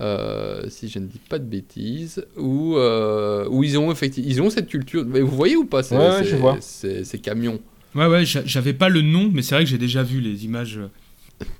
euh, 0.01 0.63
si 0.69 0.87
je 0.89 0.99
ne 0.99 1.07
dis 1.07 1.19
pas 1.29 1.39
de 1.39 1.45
bêtises, 1.45 2.25
où, 2.37 2.75
euh, 2.77 3.47
où 3.49 3.63
ils, 3.63 3.77
ont 3.77 3.91
effectivement, 3.91 4.29
ils 4.29 4.41
ont 4.41 4.49
cette 4.49 4.67
culture. 4.67 5.05
Mais 5.05 5.21
vous 5.21 5.35
voyez 5.35 5.55
ou 5.55 5.65
pas 5.65 5.83
ces, 5.83 5.95
Ouais, 5.95 6.09
ouais, 6.09 6.23
ces- 6.23 6.29
je 6.29 6.35
vois. 6.35 6.57
ces- 6.61 7.03
ces 7.03 7.19
camions? 7.19 7.59
Ouais 7.95 8.07
ouais, 8.07 8.25
j'a- 8.25 8.45
j'avais 8.45 8.73
pas 8.73 8.89
le 8.89 9.01
nom, 9.01 9.29
mais 9.31 9.41
c'est 9.43 9.53
vrai 9.55 9.63
que 9.65 9.69
j'ai 9.69 9.77
déjà 9.77 10.01
vu 10.03 10.19
les 10.19 10.45
images. 10.45 10.79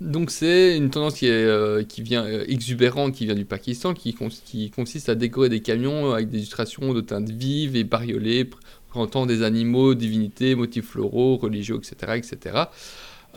Donc 0.02 0.32
c'est 0.32 0.78
une 0.78 0.90
tendance 0.90 1.16
qui, 1.16 1.26
est, 1.28 1.32
euh, 1.32 1.84
qui 1.84 2.02
vient 2.02 2.24
euh, 2.26 2.46
exubérante, 2.48 3.14
qui 3.14 3.26
vient 3.26 3.36
du 3.36 3.46
Pakistan, 3.46 3.94
qui, 3.94 4.14
cons- 4.14 4.30
qui 4.46 4.70
consiste 4.72 5.10
à 5.10 5.16
décorer 5.16 5.50
des 5.50 5.62
camions 5.62 6.12
avec 6.14 6.30
des 6.30 6.38
illustrations 6.38 6.94
de 6.94 7.02
teintes 7.02 7.30
vives 7.30 7.76
et 7.76 7.84
bariolées, 7.84 8.50
représentant 8.88 9.26
des 9.26 9.42
animaux, 9.44 9.94
divinités, 9.94 10.56
motifs 10.56 10.86
floraux, 10.90 11.38
religieux, 11.38 11.76
etc. 11.78 12.18
etc. 12.18 12.56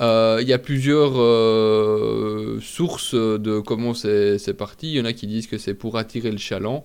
Euh, 0.00 0.38
Il 0.42 0.48
y 0.48 0.52
a 0.52 0.58
plusieurs 0.58 1.18
euh, 1.18 2.58
sources 2.60 3.14
de 3.14 3.60
comment 3.60 3.94
c'est 3.94 4.54
parti. 4.56 4.92
Il 4.92 4.96
y 4.96 5.00
en 5.00 5.04
a 5.04 5.12
qui 5.12 5.26
disent 5.26 5.46
que 5.46 5.58
c'est 5.58 5.74
pour 5.74 5.96
attirer 5.96 6.30
le 6.30 6.38
chaland, 6.38 6.84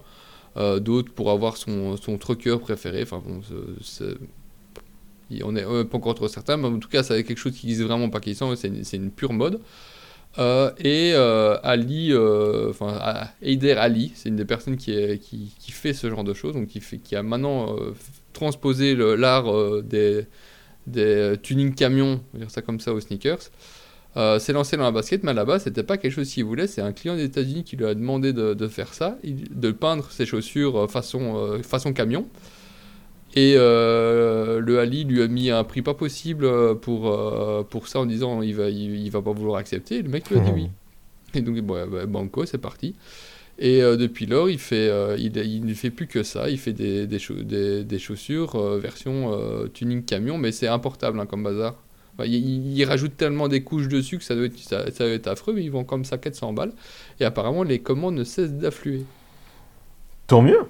euh, 0.58 0.80
d'autres 0.80 1.12
pour 1.12 1.32
avoir 1.32 1.58
son, 1.58 1.98
son 1.98 2.18
trucker 2.18 2.58
préféré. 2.60 3.04
Enfin 3.04 3.22
bon, 3.26 3.42
on 5.44 5.52
n'est 5.52 5.86
pas 5.86 5.98
encore 5.98 6.16
trop 6.16 6.28
certain, 6.28 6.58
mais 6.58 6.68
en 6.68 6.80
tout 6.80 6.90
cas, 6.90 7.04
c'est 7.04 7.24
quelque 7.24 7.38
chose 7.38 7.54
qui 7.54 7.68
existe 7.68 7.86
vraiment 7.86 8.06
au 8.06 8.10
Pakistan, 8.10 8.56
c'est 8.56 8.98
une, 8.98 9.12
pure 9.12 9.34
mode. 9.34 9.60
Et 10.38 11.12
euh, 11.14 11.58
Ali, 11.64 12.14
enfin 12.70 13.30
Heider 13.42 13.74
Ali, 13.74 14.14
c'est 14.16 14.30
une 14.30 14.38
des 14.38 14.46
personnes 14.46 14.78
qui, 14.78 14.94
fait 15.70 15.94
ce 15.94 16.10
genre 16.10 16.24
de 16.24 16.34
choses, 16.34 16.54
donc 16.54 16.68
qui, 16.68 17.16
a 17.16 17.24
maintenant 17.24 17.76
transposé 18.34 18.96
l'art 18.96 19.52
des, 19.84 20.26
des 20.88 21.02
euh, 21.02 21.36
tuning 21.36 21.74
camions, 21.74 22.22
on 22.34 22.38
va 22.38 22.44
dire 22.44 22.52
ça 22.52 22.62
comme 22.62 22.80
ça, 22.80 22.94
aux 22.94 23.00
sneakers. 23.00 23.52
Euh, 24.18 24.40
s'est 24.40 24.52
lancé 24.52 24.76
dans 24.76 24.84
la 24.84 24.92
basket, 24.92 25.24
mais 25.24 25.32
à 25.32 25.34
la 25.34 25.46
base, 25.46 25.64
c'était 25.64 25.84
pas 25.84 25.98
quelque 25.98 26.12
chose 26.12 26.30
qu'il 26.30 26.44
voulait. 26.44 26.68
C'est 26.68 26.82
un 26.82 26.92
client 26.92 27.16
des 27.16 27.24
États-Unis 27.24 27.64
qui 27.64 27.78
lui 27.78 27.86
a 27.86 27.94
demandé 27.94 28.34
de, 28.34 28.54
de 28.54 28.68
faire 28.68 28.94
ça, 28.94 29.18
de 29.24 29.72
peindre 29.72 30.12
ses 30.12 30.26
chaussures 30.26 30.78
euh, 30.78 30.88
façon, 30.88 31.38
euh, 31.38 31.64
façon 31.64 31.94
camion. 31.94 32.28
Et 33.34 33.54
euh, 33.56 34.60
le 34.60 34.80
Ali 34.80 35.06
lui 35.06 35.22
a 35.22 35.28
mis 35.30 35.50
un 35.50 35.64
prix 35.64 35.82
pas 35.82 35.94
possible 35.94 36.78
pour, 36.80 37.66
pour 37.70 37.88
ça 37.88 38.02
en 38.02 38.06
disant 38.06 38.42
il 38.42 38.54
va, 38.54 38.70
il, 38.70 38.98
il 39.00 39.10
va 39.10 39.22
pas 39.22 39.32
vouloir 39.32 39.58
accepter. 39.58 40.00
Et 40.00 40.02
le 40.02 40.10
mec 40.10 40.30
lui 40.30 40.38
a 40.38 40.42
dit 40.42 40.52
oui. 40.54 40.70
Et 41.34 41.40
donc, 41.40 41.58
bon, 41.62 41.88
bah, 41.88 42.06
Banco, 42.06 42.46
c'est 42.46 42.58
parti. 42.58 42.96
Et 43.64 43.84
euh, 43.84 43.96
depuis 43.96 44.26
lors, 44.26 44.50
il, 44.50 44.58
fait, 44.58 44.90
euh, 44.90 45.16
il, 45.20 45.38
il 45.38 45.64
ne 45.66 45.74
fait 45.76 45.92
plus 45.92 46.08
que 46.08 46.24
ça. 46.24 46.50
Il 46.50 46.58
fait 46.58 46.74
des, 46.74 47.06
des, 47.06 47.20
chau- 47.20 47.36
des, 47.36 47.84
des 47.84 48.00
chaussures 48.00 48.56
euh, 48.56 48.80
version 48.80 49.32
euh, 49.34 49.68
tuning 49.68 50.04
camion, 50.04 50.40
mais 50.40 50.52
c'est 50.52 50.68
importable 50.68 51.20
hein, 51.20 51.28
comme 51.28 51.44
bazar. 51.44 51.76
Enfin, 52.16 52.26
il, 52.28 52.84
rajoute 52.86 53.16
tellement 53.16 53.48
des 53.48 53.64
couches 53.64 53.88
dessus 53.88 54.18
que 54.18 54.24
ça 54.24 54.34
doit 54.36 54.46
être, 54.46 54.58
ça, 54.58 54.92
ça 54.92 55.04
doit 55.06 55.14
être 55.14 55.28
affreux, 55.28 55.54
mais 55.54 55.64
ils 55.64 55.70
vendent 55.70 55.86
comme 55.86 56.06
ça 56.06 56.18
400 56.18 56.54
balles. 56.54 56.74
Et 57.20 57.24
apparemment, 57.24 57.62
les 57.62 57.80
commandes 57.80 58.16
ne 58.16 58.24
cessent 58.24 58.52
d'affluer. 58.52 59.06
Tant 60.26 60.42
mieux. 60.42 60.62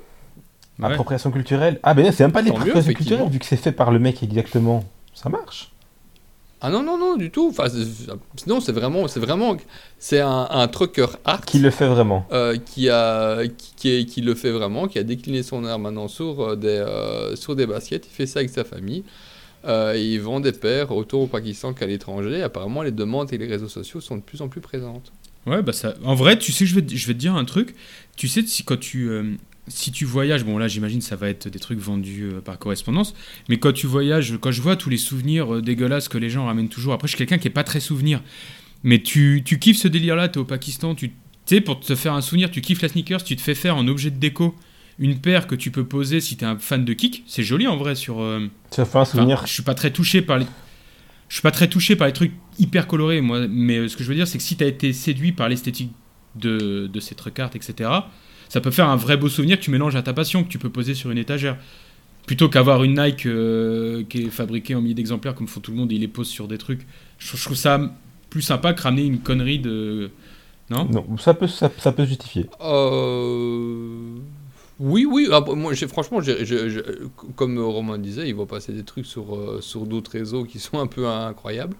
Ouais. 0.77 0.87
Appropriation 0.87 1.31
culturelle. 1.31 1.79
Ah 1.83 1.93
ben 1.93 2.11
c'est 2.11 2.23
même 2.23 2.33
pas 2.33 2.39
Tant 2.39 2.45
mieux, 2.47 2.51
l'appropriation 2.55 2.93
culturelle 2.93 3.29
vu 3.29 3.39
que 3.39 3.45
c'est 3.45 3.55
fait 3.55 3.71
par 3.71 3.91
le 3.91 3.99
mec 3.99 4.21
exactement. 4.21 4.83
Ça 5.13 5.29
marche. 5.29 5.71
Ah 6.63 6.69
non, 6.69 6.83
non, 6.83 6.97
non, 6.97 7.15
du 7.17 7.31
tout. 7.31 7.47
Enfin, 7.49 7.67
c'est- 7.69 8.45
non, 8.47 8.59
c'est 8.59 8.71
vraiment, 8.71 9.07
c'est 9.07 9.19
vraiment, 9.19 9.57
c'est 9.97 10.19
un, 10.19 10.47
un 10.49 10.67
trucker 10.67 11.07
art. 11.25 11.41
Qui 11.45 11.57
le 11.59 11.71
fait 11.71 11.87
vraiment 11.87 12.25
euh, 12.31 12.55
qui, 12.57 12.87
a, 12.89 13.47
qui, 13.47 13.73
qui 13.75 13.89
est- 13.89 14.05
qui 14.05 14.21
le 14.21 14.35
fait 14.35 14.51
vraiment, 14.51 14.87
qui 14.87 14.99
a 14.99 15.03
décliné 15.03 15.41
son 15.43 15.65
art 15.65 15.79
maintenant 15.79 16.07
sur, 16.07 16.39
euh, 16.41 16.55
des, 16.55 16.67
euh, 16.67 17.35
sur 17.35 17.55
des 17.55 17.65
baskets. 17.65 18.05
Il 18.07 18.13
fait 18.13 18.27
ça 18.27 18.39
avec 18.39 18.51
sa 18.51 18.63
famille. 18.63 19.03
Euh, 19.65 19.93
et 19.95 20.03
il 20.03 20.19
vend 20.21 20.39
des 20.39 20.51
paires 20.53 20.91
autant 20.91 21.19
au 21.19 21.27
Pakistan 21.27 21.73
qu'à 21.73 21.85
l'étranger. 21.85 22.41
Apparemment, 22.41 22.81
les 22.83 22.91
demandes 22.91 23.31
et 23.33 23.37
les 23.37 23.45
réseaux 23.47 23.69
sociaux 23.69 24.01
sont 24.01 24.15
de 24.17 24.21
plus 24.21 24.41
en 24.41 24.47
plus 24.47 24.61
présentes. 24.61 25.11
Ouais, 25.47 25.61
bah 25.63 25.73
ça. 25.73 25.95
En 26.03 26.13
vrai, 26.15 26.37
tu 26.37 26.51
sais, 26.51 26.65
je 26.67 26.75
vais, 26.75 26.81
te- 26.83 26.95
je 26.95 27.07
vais 27.07 27.13
te 27.13 27.19
dire 27.19 27.35
un 27.35 27.45
truc. 27.45 27.75
Tu 28.15 28.27
sais, 28.27 28.43
si 28.43 28.63
quand 28.63 28.79
tu, 28.79 29.09
euh, 29.09 29.23
si 29.67 29.91
tu 29.91 30.05
voyages, 30.05 30.43
bon 30.43 30.57
là, 30.57 30.67
j'imagine 30.67 31.01
ça 31.01 31.15
va 31.15 31.29
être 31.29 31.47
des 31.49 31.59
trucs 31.59 31.79
vendus 31.79 32.29
euh, 32.33 32.41
par 32.41 32.57
correspondance. 32.59 33.13
Mais 33.47 33.57
quand 33.57 33.71
tu 33.73 33.87
voyages, 33.87 34.37
quand 34.41 34.51
je 34.51 34.61
vois 34.61 34.75
tous 34.75 34.89
les 34.89 34.97
souvenirs 34.97 35.55
euh, 35.55 35.61
dégueulasses 35.61 36.09
que 36.09 36.17
les 36.17 36.29
gens 36.29 36.45
ramènent 36.47 36.69
toujours. 36.69 36.93
Après, 36.93 37.07
je 37.07 37.11
suis 37.11 37.17
quelqu'un 37.17 37.37
qui 37.37 37.47
est 37.47 37.51
pas 37.51 37.63
très 37.63 37.79
souvenir. 37.79 38.21
Mais 38.83 38.99
tu, 39.01 39.43
tu 39.45 39.59
kiffes 39.59 39.77
ce 39.77 39.87
délire-là. 39.87 40.27
T'es 40.29 40.39
au 40.39 40.45
Pakistan. 40.45 40.95
Tu 40.95 41.09
tu 41.45 41.55
sais, 41.55 41.61
pour 41.61 41.79
te 41.79 41.95
faire 41.95 42.13
un 42.13 42.21
souvenir, 42.21 42.51
tu 42.51 42.61
kiffes 42.61 42.81
la 42.81 42.87
sneakers. 42.89 43.23
Tu 43.23 43.35
te 43.35 43.41
fais 43.41 43.55
faire 43.55 43.75
en 43.75 43.87
objet 43.87 44.09
de 44.11 44.17
déco 44.17 44.55
une 44.99 45.19
paire 45.19 45.47
que 45.47 45.55
tu 45.55 45.71
peux 45.71 45.85
poser 45.85 46.21
si 46.21 46.37
t'es 46.37 46.45
un 46.45 46.57
fan 46.57 46.83
de 46.85 46.93
kick. 46.93 47.23
C'est 47.27 47.43
joli 47.43 47.67
en 47.67 47.77
vrai 47.77 47.95
sur. 47.95 48.21
euh, 48.21 48.47
Ça 48.71 48.85
fait 48.85 48.97
un 48.97 49.05
souvenir. 49.05 49.41
je 49.45 49.53
suis 49.53 49.63
pas 49.63 49.73
très 49.73 49.91
touché 49.91 50.21
par 50.21 50.37
les. 50.39 50.45
Je 51.29 51.35
suis 51.35 51.41
pas 51.41 51.51
très 51.51 51.67
touché 51.69 51.95
par 51.95 52.07
les 52.07 52.13
trucs 52.13 52.33
hyper 52.59 52.87
colorés, 52.87 53.21
moi. 53.21 53.47
Mais 53.47 53.77
euh, 53.77 53.87
ce 53.87 53.95
que 53.97 54.03
je 54.03 54.09
veux 54.09 54.15
dire, 54.15 54.27
c'est 54.27 54.37
que 54.37 54.43
si 54.43 54.55
tu 54.57 54.63
as 54.63 54.67
été 54.67 54.91
séduit 54.93 55.31
par 55.31 55.49
l'esthétique 55.49 55.91
de, 56.35 56.87
de 56.91 56.99
ces 56.99 57.15
trucs 57.15 57.39
etc., 57.39 57.89
ça 58.51 58.59
peut 58.59 58.69
faire 58.69 58.89
un 58.89 58.97
vrai 58.97 59.15
beau 59.15 59.29
souvenir 59.29 59.57
que 59.57 59.63
tu 59.63 59.71
mélanges 59.71 59.95
à 59.95 60.01
ta 60.01 60.11
passion, 60.11 60.43
que 60.43 60.49
tu 60.49 60.59
peux 60.59 60.69
poser 60.69 60.93
sur 60.93 61.09
une 61.09 61.17
étagère. 61.17 61.55
Plutôt 62.25 62.49
qu'avoir 62.49 62.83
une 62.83 63.01
Nike 63.01 63.25
euh, 63.25 64.03
qui 64.09 64.23
est 64.23 64.29
fabriquée 64.29 64.75
en 64.75 64.81
milliers 64.81 64.93
d'exemplaires, 64.93 65.35
comme 65.35 65.47
font 65.47 65.61
tout 65.61 65.71
le 65.71 65.77
monde, 65.77 65.89
et 65.93 65.95
ils 65.95 66.01
les 66.01 66.09
posent 66.09 66.27
sur 66.27 66.49
des 66.49 66.57
trucs. 66.57 66.85
Je, 67.17 67.37
je 67.37 67.45
trouve 67.45 67.55
ça 67.55 67.79
plus 68.29 68.41
sympa 68.41 68.73
que 68.73 68.81
ramener 68.81 69.03
une 69.03 69.19
connerie 69.19 69.59
de. 69.59 70.11
Non? 70.69 70.83
Non, 70.91 71.17
ça 71.17 71.33
peut, 71.33 71.47
ça, 71.47 71.71
ça 71.77 71.93
peut 71.93 72.03
se 72.03 72.09
justifier. 72.09 72.47
Euh... 72.59 74.17
Oui, 74.81 75.05
oui. 75.09 75.29
ah, 75.31 75.39
bah, 75.39 75.53
moi, 75.55 75.73
j'ai- 75.73 75.87
franchement, 75.87 76.19
comme 77.37 77.57
Romain 77.57 77.97
disait, 77.99 78.27
il 78.27 78.35
va 78.35 78.45
passer 78.45 78.73
des 78.73 78.83
trucs 78.83 79.05
sur, 79.05 79.33
euh, 79.33 79.61
sur 79.61 79.85
d'autres 79.85 80.11
réseaux 80.11 80.43
qui 80.43 80.59
sont 80.59 80.77
un 80.77 80.87
peu 80.87 81.07
incroyables. 81.07 81.77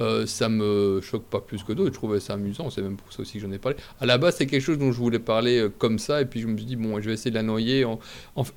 Euh, 0.00 0.26
ça 0.26 0.48
me 0.48 1.00
choque 1.02 1.24
pas 1.24 1.40
plus 1.40 1.64
que 1.64 1.72
d'autres. 1.72 1.90
Je 1.90 1.98
trouvais 1.98 2.20
ça 2.20 2.34
amusant. 2.34 2.70
C'est 2.70 2.82
même 2.82 2.96
pour 2.96 3.12
ça 3.12 3.22
aussi 3.22 3.34
que 3.34 3.40
j'en 3.40 3.50
ai 3.50 3.58
parlé. 3.58 3.76
À 4.00 4.06
la 4.06 4.16
base, 4.16 4.36
c'est 4.36 4.46
quelque 4.46 4.62
chose 4.62 4.78
dont 4.78 4.92
je 4.92 4.98
voulais 4.98 5.18
parler 5.18 5.58
euh, 5.58 5.68
comme 5.76 5.98
ça. 5.98 6.20
Et 6.20 6.24
puis 6.24 6.40
je 6.40 6.46
me 6.46 6.56
suis 6.56 6.66
dit, 6.66 6.76
bon, 6.76 7.00
je 7.00 7.08
vais 7.08 7.14
essayer 7.14 7.30
de 7.30 7.36
la 7.36 7.42
noyer. 7.42 7.84
En... 7.84 7.98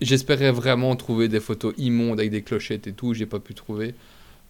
J'espérais 0.01 0.51
vraiment 0.51 0.95
trouver 0.95 1.27
des 1.30 1.39
photos 1.39 1.73
immondes 1.77 2.19
avec 2.19 2.31
des 2.31 2.43
clochettes 2.43 2.85
et 2.85 2.93
tout. 2.93 3.13
J'ai 3.13 3.26
pas 3.26 3.39
pu 3.39 3.55
trouver 3.55 3.95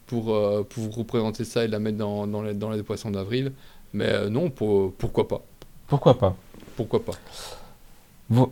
pour, 0.06 0.36
euh, 0.36 0.64
pour 0.64 0.84
vous 0.84 0.92
représenter 0.92 1.46
ça 1.46 1.64
et 1.64 1.68
la 1.68 1.80
mettre 1.80 1.98
dans, 1.98 2.28
dans, 2.28 2.42
les, 2.42 2.54
dans 2.54 2.72
les 2.72 2.84
poissons 2.84 3.12
d'avril. 3.12 3.54
Mais 3.94 4.30
non, 4.30 4.50
pour, 4.50 4.94
pourquoi 4.94 5.28
pas? 5.28 5.46
Pourquoi 5.88 6.18
pas? 6.18 6.36
Pourquoi 6.76 7.04
pas? 7.04 7.14
Vous... 8.30 8.52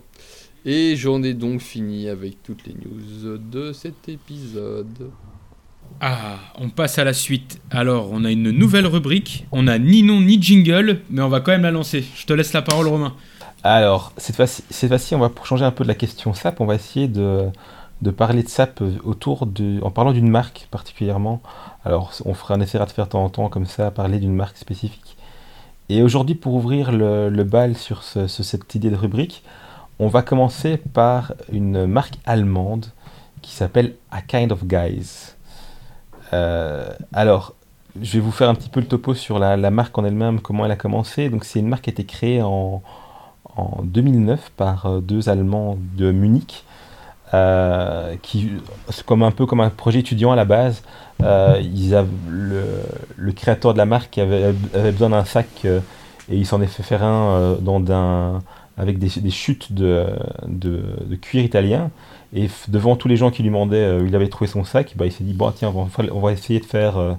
Et 0.65 0.95
j'en 0.97 1.23
ai 1.23 1.33
donc 1.33 1.61
fini 1.61 2.09
avec 2.09 2.43
toutes 2.43 2.67
les 2.67 2.73
news 2.73 3.37
de 3.37 3.71
cet 3.71 4.09
épisode. 4.09 5.09
Ah, 6.01 6.37
on 6.57 6.69
passe 6.69 6.97
à 6.97 7.03
la 7.03 7.13
suite. 7.13 7.59
Alors, 7.71 8.09
on 8.11 8.23
a 8.23 8.31
une 8.31 8.51
nouvelle 8.51 8.87
rubrique. 8.87 9.45
On 9.51 9.67
a 9.67 9.77
ni 9.77 10.01
nom 10.01 10.21
ni 10.21 10.41
jingle, 10.41 11.01
mais 11.09 11.21
on 11.21 11.27
va 11.27 11.41
quand 11.41 11.51
même 11.51 11.63
la 11.63 11.71
lancer. 11.71 12.05
Je 12.15 12.25
te 12.25 12.31
laisse 12.31 12.53
la 12.53 12.61
parole, 12.61 12.87
Romain. 12.87 13.13
Alors, 13.63 14.13
cette 14.17 14.37
fois-ci, 14.37 15.15
on 15.15 15.19
va 15.19 15.27
pour 15.27 15.45
changer 15.45 15.65
un 15.65 15.71
peu 15.71 15.83
de 15.83 15.89
la 15.89 15.95
question 15.95 16.33
SAP, 16.33 16.61
on 16.61 16.65
va 16.65 16.75
essayer 16.75 17.09
de, 17.09 17.51
parler 18.15 18.43
de 18.43 18.47
SAP 18.47 18.81
autour 19.03 19.45
de, 19.45 19.81
en 19.83 19.91
parlant 19.91 20.13
d'une 20.13 20.29
marque 20.29 20.69
particulièrement. 20.71 21.41
Alors, 21.83 22.13
on 22.23 22.33
fera, 22.33 22.55
on 22.55 22.61
essaiera 22.61 22.85
de 22.85 22.91
faire 22.91 23.05
de 23.05 23.11
temps 23.11 23.23
en 23.23 23.29
temps 23.29 23.49
comme 23.49 23.65
ça, 23.65 23.91
parler 23.91 24.19
d'une 24.19 24.33
marque 24.33 24.55
spécifique. 24.55 25.17
Et 25.89 26.01
aujourd'hui, 26.01 26.35
pour 26.35 26.53
ouvrir 26.53 26.93
le 26.93 27.43
bal 27.43 27.75
sur 27.75 28.03
cette 28.03 28.75
idée 28.75 28.91
de 28.91 28.95
rubrique, 28.95 29.43
on 29.97 30.07
va 30.07 30.21
commencer 30.21 30.77
par 30.77 31.33
une 31.51 31.85
marque 31.85 32.13
allemande 32.25 32.85
qui 33.41 33.51
s'appelle 33.51 33.95
A 34.11 34.21
Kind 34.21 34.53
of 34.53 34.65
Guys. 34.65 35.35
Euh, 36.33 36.89
alors, 37.13 37.55
je 38.01 38.13
vais 38.13 38.19
vous 38.19 38.31
faire 38.31 38.49
un 38.49 38.55
petit 38.55 38.69
peu 38.69 38.79
le 38.79 38.85
topo 38.85 39.13
sur 39.13 39.39
la, 39.39 39.57
marque 39.71 39.97
en 39.97 40.05
elle-même, 40.05 40.39
comment 40.39 40.65
elle 40.65 40.71
a 40.71 40.75
commencé. 40.75 41.29
Donc, 41.29 41.45
c'est 41.45 41.59
une 41.59 41.67
marque 41.67 41.85
qui 41.85 41.89
a 41.89 41.93
été 41.93 42.05
créée 42.05 42.41
en, 42.41 42.81
2009 43.83 44.51
par 44.55 44.85
euh, 44.85 44.99
deux 45.01 45.27
Allemands 45.27 45.77
de 45.97 46.11
Munich, 46.11 46.63
euh, 47.33 48.15
qui, 48.21 48.51
comme 49.05 49.21
un 49.21 49.31
peu 49.31 49.45
comme 49.45 49.59
un 49.59 49.69
projet 49.69 49.99
étudiant 49.99 50.31
à 50.31 50.37
la 50.37 50.45
base. 50.45 50.81
ils 51.19 52.05
le, 52.29 53.31
créateur 53.33 53.73
de 53.73 53.77
la 53.77 53.85
marque 53.85 54.17
avait, 54.17 54.53
besoin 54.91 55.09
d'un 55.09 55.25
sac 55.25 55.65
et 55.65 55.81
il 56.29 56.45
s'en 56.45 56.61
est 56.61 56.67
fait 56.67 56.83
faire 56.83 57.03
un 57.03 57.57
avec 58.79 58.97
des, 58.97 59.29
chutes 59.29 59.73
de, 59.73 60.07
cuir 61.21 61.43
italien. 61.43 61.91
Et 62.33 62.49
devant 62.67 62.95
tous 62.95 63.07
les 63.07 63.17
gens 63.17 63.31
qui 63.31 63.41
lui 63.41 63.49
demandaient 63.49 63.99
où 63.99 64.05
il 64.05 64.15
avait 64.15 64.29
trouvé 64.29 64.49
son 64.49 64.63
sac, 64.63 64.93
bah, 64.95 65.05
il 65.05 65.11
s'est 65.11 65.23
dit 65.23 65.33
bon 65.33 65.51
tiens 65.51 65.73
on 65.73 66.19
va, 66.19 66.31
essayer 66.31 66.59
de 66.59 66.65
faire, 66.65 66.97
euh, 66.97 67.13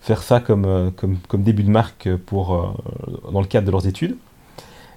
faire 0.00 0.22
ça 0.22 0.40
comme, 0.40 0.64
euh, 0.64 0.90
comme, 0.96 1.18
comme, 1.28 1.42
début 1.42 1.62
de 1.62 1.70
marque 1.70 2.08
pour, 2.26 2.54
euh, 2.54 3.30
dans 3.30 3.40
le 3.40 3.46
cadre 3.46 3.66
de 3.66 3.70
leurs 3.70 3.86
études. 3.86 4.16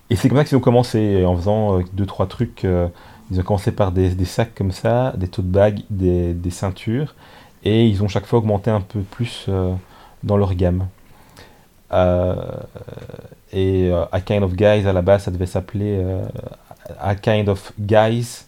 Et 0.09 0.15
c'est 0.15 0.29
comme 0.29 0.37
ça 0.37 0.45
qu'ils 0.45 0.57
ont 0.57 0.61
commencé 0.61 1.25
en 1.25 1.35
faisant 1.35 1.79
deux 1.91 2.05
trois 2.05 2.27
trucs. 2.27 2.63
ils 2.63 3.39
ont 3.39 3.43
commencé 3.43 3.73
par 3.73 3.91
des, 3.91 4.25
sacs 4.25 4.55
comme 4.55 4.71
ça, 4.71 5.13
des 5.17 5.27
tote 5.27 5.45
bags, 5.45 5.81
des, 5.89 6.33
des, 6.33 6.49
ceintures, 6.49 7.13
et 7.65 7.85
ils 7.85 8.01
ont 8.03 8.07
chaque 8.07 8.25
fois 8.25 8.39
augmenté 8.39 8.71
un 8.71 8.79
peu 8.79 9.01
plus 9.01 9.49
dans 10.23 10.37
leur 10.37 10.53
gamme. 10.53 10.87
Et 13.53 13.89
euh, 13.91 14.05
A 14.11 14.21
Kind 14.21 14.43
of 14.43 14.53
Guys, 14.55 14.87
à 14.87 14.93
la 14.93 15.01
base, 15.01 15.23
ça 15.23 15.31
devait 15.31 15.45
s'appeler 15.45 15.97
euh, 15.99 16.25
A 16.99 17.15
Kind 17.15 17.49
of 17.49 17.71
Guys, 17.79 18.45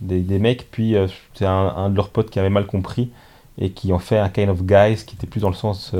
des, 0.00 0.38
mecs. 0.38 0.70
Puis 0.70 0.96
euh, 0.96 1.06
c'est 1.34 1.46
un, 1.46 1.90
de 1.90 1.96
leurs 1.96 2.10
potes 2.10 2.30
qui 2.30 2.38
avait 2.38 2.50
mal 2.50 2.66
compris 2.66 3.10
et 3.58 3.70
qui 3.70 3.92
en 3.92 3.98
fait 3.98 4.18
A 4.18 4.28
Kind 4.28 4.48
of 4.48 4.62
Guys, 4.62 5.04
qui 5.04 5.16
était 5.16 5.26
plus 5.26 5.40
dans 5.40 5.50
le 5.50 5.54
sens 5.54 5.94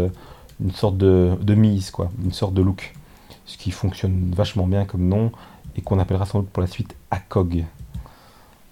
une 0.61 0.73
sorte 0.73 0.97
de, 0.97 1.33
de 1.41 1.55
mise, 1.55 1.91
quoi, 1.91 2.11
une 2.23 2.33
sorte 2.33 2.55
de 2.55 2.63
look. 2.63 2.95
Ce 3.47 3.59
qui 3.59 3.71
fonctionne 3.71 4.33
vachement 4.35 4.67
bien 4.67 4.85
comme 4.85 5.09
nom 5.09 5.33
et 5.77 5.83
qu'on 5.83 5.99
appellera 5.99 6.27
sans 6.27 6.41
doute 6.41 6.51
pour 6.51 6.61
la 6.61 6.67
suite 6.67 6.95
ACOG, 7.11 7.65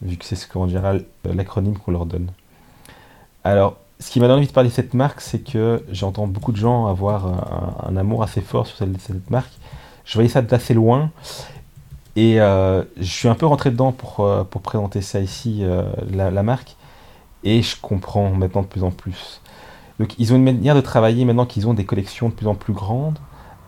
vu 0.03 0.17
que 0.17 0.25
c'est 0.25 0.37
ce 0.37 0.47
qu'en 0.47 0.69
général 0.69 1.05
l'acronyme 1.25 1.77
qu'on 1.77 1.93
leur 1.93 2.07
donne. 2.07 2.31
Alors, 3.45 3.79
ce 4.01 4.11
qui 4.11 4.21
m'a 4.21 4.27
donné 4.27 4.39
envie 4.39 4.47
de 4.47 4.53
parler 4.53 4.69
de 4.69 4.75
cette 4.75 4.95
marque, 4.95 5.21
c'est 5.21 5.41
que 5.41 5.85
j'entends 5.91 6.27
beaucoup 6.27 6.53
de 6.53 6.57
gens 6.57 6.87
avoir 6.87 7.27
un, 7.87 7.97
amour 7.97 8.23
assez 8.23 8.41
fort 8.41 8.67
sur 8.67 8.77
cette, 8.77 9.31
marque. 9.31 9.53
Je 10.05 10.15
voyais 10.15 10.29
ça 10.29 10.43
d'assez 10.43 10.75
loin. 10.75 11.11
Et 12.17 12.41
euh, 12.41 12.83
je 12.97 13.11
suis 13.11 13.29
un 13.29 13.35
peu 13.35 13.47
rentré 13.47 13.71
dedans 13.71 13.93
pour, 13.93 14.21
euh, 14.21 14.45
pour 14.45 14.61
présenter 14.61 15.03
ça 15.03 15.21
ici, 15.21 15.61
euh, 15.63 15.85
la, 16.13 16.43
marque. 16.43 16.77
Et 17.45 17.63
je 17.63 17.77
comprends 17.81 18.31
maintenant 18.31 18.63
de 18.63 18.67
plus 18.67 18.83
en 18.83 18.91
plus. 18.91 19.41
Donc 20.01 20.15
ils 20.19 20.33
ont 20.33 20.37
une 20.37 20.45
manière 20.45 20.75
de 20.75 20.81
travailler 20.81 21.25
maintenant 21.25 21.47
qu'ils 21.47 21.69
ont 21.69 21.75
des 21.75 21.85
collections 21.85 22.29
de 22.29 22.35
plus 22.35 22.47
en 22.47 22.55
plus 22.55 22.73
grandes. 22.73 23.19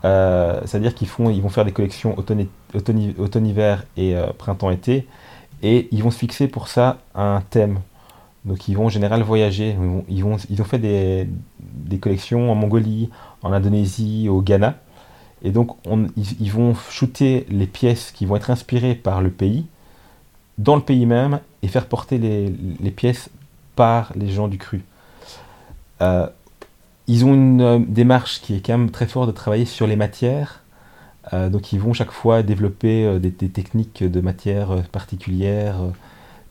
C'est-à-dire 0.03 0.95
qu'ils 0.95 1.09
ils 1.19 1.43
vont 1.43 1.51
faire 1.51 1.65
des 1.65 1.73
collections 1.73 2.17
automne-hiver 2.17 3.85
et 3.97 4.17
printemps-été. 4.39 5.07
Et 5.63 5.89
ils 5.93 6.03
vont 6.03 6.11
se 6.11 6.19
fixer 6.19 6.49
pour 6.49 6.69
ça 6.69 6.99
un 7.15 7.43
thème 7.51 7.81
donc 8.45 8.69
ils 8.69 8.77
vont 8.77 8.87
en 8.87 8.89
général 8.89 9.23
voyager. 9.23 9.77
Ils, 10.09 10.25
vont, 10.25 10.37
ils 10.49 10.63
ont 10.63 10.65
fait 10.65 10.79
des, 10.79 11.29
des, 11.61 11.99
collections 11.99 12.51
en 12.51 12.55
Mongolie, 12.55 13.11
en 13.43 13.53
Indonésie, 13.53 14.29
au 14.29 14.41
Ghana. 14.41 14.77
Et 15.43 15.51
donc 15.51 15.77
on, 15.87 16.07
ils, 16.17 16.53
vont 16.53 16.75
shooter 16.91 17.47
les 17.49 17.67
pièces 17.67 18.13
qui 18.13 18.27
vont 18.27 18.37
être 18.37 18.51
inspirées 18.51 18.95
par 18.95 19.23
le 19.23 19.31
pays, 19.31 19.67
dans 20.59 20.77
le 20.77 20.83
pays 20.83 21.07
même, 21.07 21.41
et 21.63 21.69
faire 21.69 21.87
porter 21.87 22.19
les, 22.19 22.91
pièces 22.91 23.31
par 23.77 24.13
les 24.17 24.29
gens 24.29 24.49
du 24.49 24.59
cru. 24.59 24.83
Euh, 26.03 26.27
ils 27.07 27.25
ont 27.25 27.35
une 27.35 27.61
euh, 27.63 27.79
démarche 27.79 28.41
qui 28.41 28.55
est 28.55 28.61
quand 28.65 28.77
même 28.77 28.91
très 28.91 29.07
forte 29.07 29.29
de 29.29 29.33
travailler 29.33 29.65
sur 29.65 29.87
les 29.87 29.97
matières. 29.97 30.63
Euh, 31.33 31.49
donc 31.49 31.73
ils 31.73 31.81
vont 31.81 31.93
chaque 31.93 32.13
fois 32.13 32.43
développer 32.43 33.19
des, 33.19 33.33
techniques 33.33 34.03
de 34.05 34.21
matières 34.21 34.83
particulières 34.93 35.77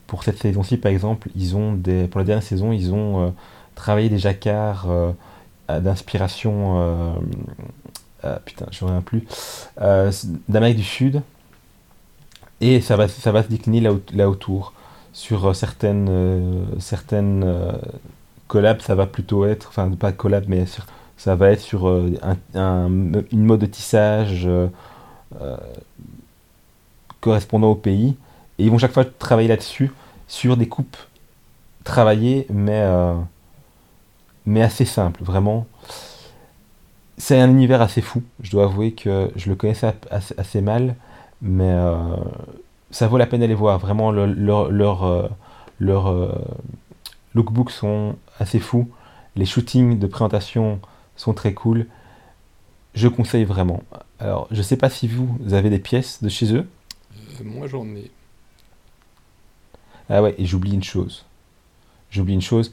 pour 0.06 0.24
cette 0.24 0.38
saison-ci, 0.38 0.76
par 0.76 0.90
exemple, 0.90 1.28
ils 1.36 1.54
ont 1.56 1.80
pour 2.10 2.18
la 2.18 2.24
dernière 2.24 2.42
saison, 2.42 2.72
ils 2.72 2.92
ont 2.92 3.32
travaillé 3.76 4.08
des 4.08 4.18
jacquards 4.18 4.88
d'inspiration, 5.68 7.14
euh, 8.24 8.38
putain, 8.44 8.66
je 8.70 8.84
ne 8.84 8.90
reviens 8.90 9.02
plus, 9.02 9.24
d'Amérique 10.48 10.76
du 10.76 10.84
Sud. 10.84 11.22
Et 12.60 12.80
ça 12.80 12.96
va, 12.96 13.08
ça 13.08 13.32
va 13.32 13.42
se 13.42 13.48
décliner 13.48 13.80
là, 14.12 14.28
autour. 14.28 14.74
Sur 15.12 15.56
certaines, 15.56 16.66
certaines 16.78 17.74
collabs, 18.46 18.80
ça 18.80 18.94
va 18.94 19.06
plutôt 19.06 19.44
être, 19.44 19.68
enfin 19.68 19.90
pas 19.90 20.12
collab, 20.12 20.44
mais 20.46 20.66
ça 21.16 21.34
va 21.34 21.50
être 21.50 21.60
sur 21.60 21.88
un, 21.88 22.36
une 22.54 23.44
mode 23.44 23.60
de 23.60 23.66
tissage 23.66 24.48
correspondant 27.20 27.70
au 27.70 27.74
pays. 27.74 28.16
Et 28.58 28.64
ils 28.64 28.70
vont 28.70 28.78
chaque 28.78 28.92
fois 28.92 29.04
travailler 29.04 29.48
là-dessus 29.48 29.90
sur 30.28 30.56
des 30.56 30.68
coupes 30.68 30.96
travaillées, 31.84 32.46
mais, 32.50 32.82
euh, 32.82 33.14
mais 34.46 34.62
assez 34.62 34.84
simples, 34.84 35.22
vraiment. 35.22 35.66
C'est 37.20 37.38
un 37.38 37.50
univers 37.50 37.82
assez 37.82 38.00
fou. 38.00 38.22
Je 38.42 38.50
dois 38.50 38.64
avouer 38.64 38.92
que 38.92 39.30
je 39.36 39.50
le 39.50 39.54
connaissais 39.54 39.94
assez, 40.10 40.60
mal, 40.62 40.96
mais 41.42 41.68
euh, 41.68 42.16
ça 42.90 43.08
vaut 43.08 43.18
la 43.18 43.26
peine 43.26 43.40
d'aller 43.40 43.54
voir. 43.54 43.78
Vraiment, 43.78 44.10
leurs 44.10 44.70
leur, 44.70 45.30
leur, 45.78 46.06
euh, 46.06 46.32
lookbooks 47.34 47.72
sont 47.72 48.16
assez 48.38 48.58
fous. 48.58 48.88
Les 49.36 49.44
shootings 49.44 49.98
de 49.98 50.06
présentation 50.06 50.80
sont 51.14 51.34
très 51.34 51.52
cool. 51.52 51.88
Je 52.94 53.06
conseille 53.06 53.44
vraiment. 53.44 53.82
Alors, 54.18 54.48
je 54.50 54.62
sais 54.62 54.78
pas 54.78 54.88
si 54.88 55.06
vous, 55.06 55.36
vous 55.40 55.52
avez 55.52 55.68
des 55.68 55.78
pièces 55.78 56.22
de 56.22 56.30
chez 56.30 56.54
eux. 56.54 56.66
moi, 57.44 57.66
j'en 57.66 57.84
ai. 57.84 58.10
Ah 60.08 60.22
ouais, 60.22 60.34
et 60.38 60.46
j'oublie 60.46 60.72
une 60.72 60.82
chose. 60.82 61.26
J'oublie 62.10 62.32
une 62.32 62.40
chose. 62.40 62.72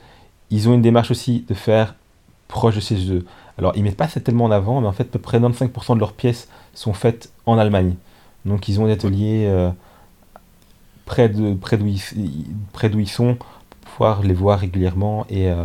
Ils 0.51 0.69
ont 0.69 0.73
une 0.73 0.81
démarche 0.81 1.11
aussi 1.11 1.43
de 1.49 1.53
faire 1.53 1.95
proche 2.47 2.75
de 2.75 2.79
chez 2.79 3.11
eux. 3.11 3.25
Alors, 3.57 3.73
ils 3.75 3.83
mettent 3.83 3.97
pas 3.97 4.07
ça 4.07 4.19
tellement 4.19 4.45
en 4.45 4.51
avant, 4.51 4.81
mais 4.81 4.87
en 4.87 4.91
fait, 4.91 5.03
à 5.03 5.05
peu 5.05 5.19
près 5.19 5.39
95% 5.39 5.95
de 5.95 5.99
leurs 5.99 6.13
pièces 6.13 6.47
sont 6.73 6.93
faites 6.93 7.31
en 7.45 7.57
Allemagne. 7.57 7.95
Donc, 8.45 8.67
ils 8.69 8.79
ont 8.79 8.85
des 8.85 8.93
ateliers 8.93 9.45
euh, 9.47 9.71
près 11.05 11.29
d'où 11.29 11.55
près 11.55 11.77
ils, 11.77 12.99
ils, 12.99 13.07
sont 13.07 13.35
pour 13.35 13.49
pouvoir 13.91 14.21
les 14.21 14.33
voir 14.33 14.59
régulièrement 14.59 15.25
et, 15.29 15.49
euh, 15.49 15.63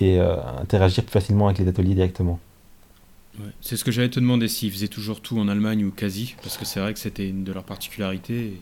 et 0.00 0.20
euh, 0.20 0.36
interagir 0.60 1.02
plus 1.02 1.12
facilement 1.12 1.46
avec 1.46 1.58
les 1.58 1.66
ateliers 1.66 1.94
directement. 1.94 2.38
c'est 3.60 3.76
ce 3.76 3.84
que 3.84 3.90
j'allais 3.90 4.10
te 4.10 4.20
demander 4.20 4.46
s'ils 4.46 4.70
faisaient 4.70 4.88
toujours 4.88 5.20
tout 5.20 5.38
en 5.38 5.48
Allemagne 5.48 5.84
ou 5.84 5.90
quasi, 5.90 6.36
parce 6.42 6.56
que 6.56 6.64
c'est 6.64 6.78
vrai 6.78 6.92
que 6.92 7.00
c'était 7.00 7.28
une 7.28 7.42
de 7.42 7.52
leurs 7.52 7.64
particularités. 7.64 8.60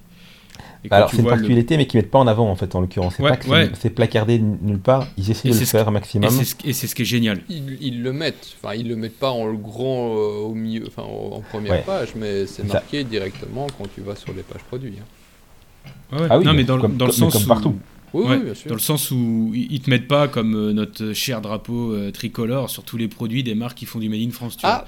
Alors 0.90 1.10
c'est 1.10 1.18
une 1.18 1.24
particularité, 1.24 1.76
mais 1.76 1.86
qu'ils 1.86 1.98
mettent 1.98 2.10
pas 2.10 2.18
en 2.18 2.26
avant 2.26 2.50
en 2.50 2.56
fait 2.56 2.74
en 2.74 2.80
l'occurrence. 2.80 3.14
C'est 3.16 3.22
pas 3.22 3.36
que 3.36 3.48
c'est 3.74 3.90
placardé 3.90 4.38
nulle 4.38 4.78
part. 4.78 5.06
Ils 5.16 5.30
essaient 5.30 5.48
de 5.48 5.58
le 5.58 5.64
faire 5.64 5.88
un 5.88 5.92
maximum. 5.92 6.30
Et 6.64 6.72
c'est 6.72 6.86
ce, 6.86 6.94
qui 6.94 7.02
est 7.02 7.06
génial. 7.06 7.40
Ils, 7.48 8.02
le 8.02 8.12
mettent. 8.12 8.56
Enfin, 8.62 8.74
ils 8.74 8.88
le 8.88 8.96
mettent 8.96 9.18
pas 9.18 9.30
en 9.30 9.52
grand 9.54 10.14
euh, 10.14 10.40
au 10.42 10.54
milieu, 10.54 10.84
enfin 10.86 11.02
en, 11.02 11.40
première 11.40 11.82
page, 11.84 12.14
mais 12.16 12.46
c'est 12.46 12.64
marqué 12.64 13.04
directement 13.04 13.66
quand 13.78 13.86
tu 13.94 14.00
vas 14.00 14.16
sur 14.16 14.32
les 14.32 14.42
pages 14.42 14.62
produits. 14.62 14.94
Hein. 15.00 16.16
Ah 16.28 16.38
oui, 16.38 16.44
non, 16.44 16.54
mais 16.54 16.64
dans, 16.64 16.78
dans 16.78 17.06
le 17.06 17.12
sens 17.12 17.32
comme 17.32 17.46
partout. 17.46 17.76
Oui, 18.12 18.24
Ouais, 18.24 18.36
oui, 18.36 18.44
bien 18.44 18.54
sûr. 18.54 18.68
Dans 18.68 18.76
le 18.76 18.80
sens 18.80 19.10
où 19.10 19.50
ils 19.54 19.80
te 19.80 19.90
mettent 19.90 20.06
pas 20.06 20.28
comme 20.28 20.54
euh, 20.54 20.72
notre 20.72 21.12
cher 21.12 21.40
drapeau 21.40 21.92
euh, 21.92 22.12
tricolore 22.12 22.70
sur 22.70 22.84
tous 22.84 22.96
les 22.96 23.08
produits 23.08 23.42
des 23.42 23.56
marques 23.56 23.76
qui 23.76 23.86
font 23.86 23.98
du 23.98 24.08
Made 24.08 24.20
in 24.20 24.30
France, 24.30 24.56
tu 24.56 24.64
Ah, 24.64 24.84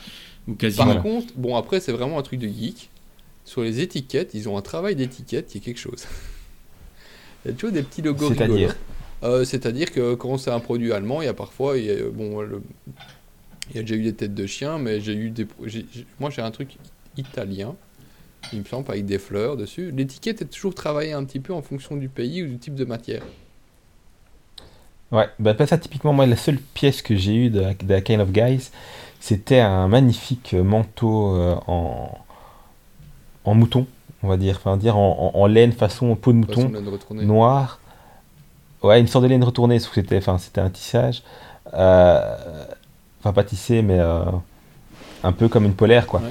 vois. 0.47 0.53
Ou 0.53 0.57
par 0.57 0.59
quasiment. 0.59 1.03
contre, 1.03 1.35
bon, 1.37 1.57
après, 1.57 1.81
c'est 1.81 1.91
vraiment 1.91 2.21
un 2.21 2.23
truc 2.23 2.39
de 2.39 2.47
geek. 2.47 2.89
Sur 3.47 3.63
les 3.63 3.81
étiquettes, 3.81 4.35
ils 4.35 4.49
ont 4.51 4.59
un 4.59 4.63
travail 4.63 4.97
d'étiquette 4.97 5.49
qui 5.49 5.59
est 5.59 5.63
quelque 5.63 5.81
chose. 5.81 6.07
il 7.45 7.51
y 7.51 7.55
a 7.55 7.55
toujours 7.55 7.73
des 7.73 7.83
petits 7.83 8.03
logos 8.03 8.29
rigolos. 8.29 8.59
C'est-à-dire 8.59 8.77
Euh, 9.23 9.45
C'est-à-dire 9.45 9.93
que 9.93 10.15
quand 10.15 10.39
c'est 10.39 10.51
un 10.51 10.61
produit 10.61 10.93
allemand, 10.93 11.23
il 11.23 11.27
y 11.27 11.29
a 11.29 11.35
parfois, 11.35 11.79
il 11.79 11.87
y 11.87 11.91
a, 11.91 12.11
bon, 12.11 12.43
le- 12.43 12.63
il 13.71 13.77
y 13.77 13.79
a 13.79 13.83
déjà 13.83 13.95
eu 13.97 14.03
des 14.03 14.15
têtes 14.15 14.35
de 14.35 14.47
chien, 14.47 14.79
mais 14.79 15.01
j'ai 15.01 15.15
eu 15.15 15.31
des, 15.31 15.47
moi 16.21 16.31
j'ai 16.31 16.43
un 16.43 16.51
truc 16.51 16.77
italien, 17.17 17.77
il 18.53 18.61
me 18.61 18.65
semble, 18.67 18.91
avec 18.91 19.07
des 19.07 19.19
fleurs 19.19 19.57
dessus. 19.57 19.93
L'étiquette 19.93 20.43
est 20.43 20.47
toujours 20.47 20.75
travaillée 20.75 21.13
un 21.15 21.25
petit 21.25 21.41
peu 21.41 21.55
en 21.55 21.63
fonction 21.63 21.97
du 21.97 22.09
pays 22.11 22.43
ou 22.45 22.49
du 22.49 22.59
type 22.59 22.75
de 22.77 22.85
matière. 22.85 23.23
Ouais, 25.13 25.29
bah 25.39 25.55
pas 25.55 25.67
ça 25.69 25.79
typiquement, 25.79 26.13
moi 26.13 26.27
la 26.27 26.37
seule 26.37 26.59
pièce 26.59 27.01
que 27.01 27.15
j'ai 27.17 27.35
eue 27.35 27.51
de, 27.51 27.65
de 27.85 27.99
Kind 28.01 28.21
of 28.21 28.33
Guys, 28.33 28.71
c'était 29.21 29.61
un 29.61 29.87
magnifique 29.87 30.53
manteau 30.55 31.37
euh, 31.37 31.55
en, 31.69 32.19
en 33.47 33.55
mouton, 33.55 33.87
on 34.23 34.29
va 34.29 34.37
dire, 34.37 34.57
enfin 34.59 34.77
dire 34.77 34.97
en, 34.97 35.33
en- 35.35 35.39
en 35.41 35.47
laine 35.47 35.73
façon 35.73 36.15
peau 36.17 36.33
de 36.33 36.39
mouton, 36.39 36.69
de 36.69 36.79
la 36.79 36.91
retourner. 36.91 37.25
noir. 37.25 37.79
Ouais, 38.83 39.01
une 39.01 39.07
sorte 39.07 39.25
de 39.25 39.29
laine 39.31 39.43
retournée, 39.43 39.79
sauf 39.79 39.91
que 39.95 40.01
c'était, 40.01 40.19
enfin, 40.19 40.39
c'était 40.39 40.61
un 40.61 40.71
tissage. 40.71 41.23
Euh, 41.75 42.37
enfin, 43.21 43.33
pas 43.33 43.43
tissé, 43.45 43.83
mais 43.83 43.99
euh, 43.99 44.23
un 45.25 45.33
peu 45.33 45.49
comme 45.49 45.65
une 45.65 45.75
polaire, 45.75 46.07
quoi. 46.07 46.21
Ouais. 46.21 46.31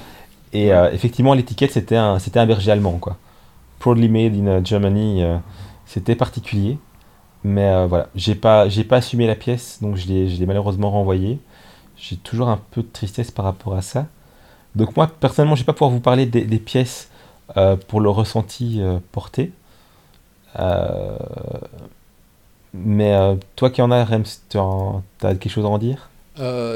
Et 0.54 0.72
euh, 0.74 0.92
effectivement, 0.92 1.34
l'étiquette, 1.34 1.72
c'était 1.72 1.98
un, 1.98 2.20
c'était 2.20 2.40
un 2.40 2.46
berger 2.46 2.72
allemand, 2.72 2.98
quoi. 3.00 3.18
Proudly 3.80 4.08
made 4.08 4.36
in 4.36 4.64
Germany, 4.64 5.24
euh, 5.24 5.38
c'était 5.86 6.16
particulier. 6.16 6.78
Mais 7.44 7.68
euh, 7.68 7.86
voilà, 7.88 8.08
j'ai 8.16 8.36
pas, 8.36 8.70
j'ai 8.70 8.84
pas 8.84 8.98
assumé 8.98 9.28
la 9.28 9.36
pièce, 9.36 9.80
donc 9.82 9.98
je 9.98 10.08
l'ai, 10.08 10.30
je 10.30 10.40
l'ai 10.40 10.46
malheureusement 10.46 10.90
renvoyée. 10.92 11.40
J'ai 11.98 12.16
toujours 12.16 12.50
un 12.50 12.60
peu 12.72 12.82
de 12.82 12.88
tristesse 12.88 13.32
par 13.32 13.46
rapport 13.46 13.76
à 13.76 13.82
ça. 13.82 14.06
Donc 14.76 14.96
moi, 14.96 15.08
personnellement, 15.08 15.56
je 15.56 15.62
vais 15.62 15.66
pas 15.66 15.74
pouvoir 15.74 15.92
vous 15.92 16.00
parler 16.00 16.26
des, 16.26 16.44
des 16.44 16.60
pièces 16.60 17.10
euh, 17.58 17.76
pour 17.76 18.02
le 18.02 18.10
ressenti 18.10 18.82
euh, 18.82 19.00
porté. 19.12 19.52
Euh, 20.60 21.18
mais 22.74 23.16
toi 23.56 23.70
qui 23.70 23.82
en 23.82 23.92
as, 23.92 24.04
Rems, 24.04 24.24
tu 24.50 24.58
as 24.58 25.36
quelque 25.36 25.50
chose 25.50 25.66
à 25.66 25.70
en 25.70 25.78
dire? 25.78 26.10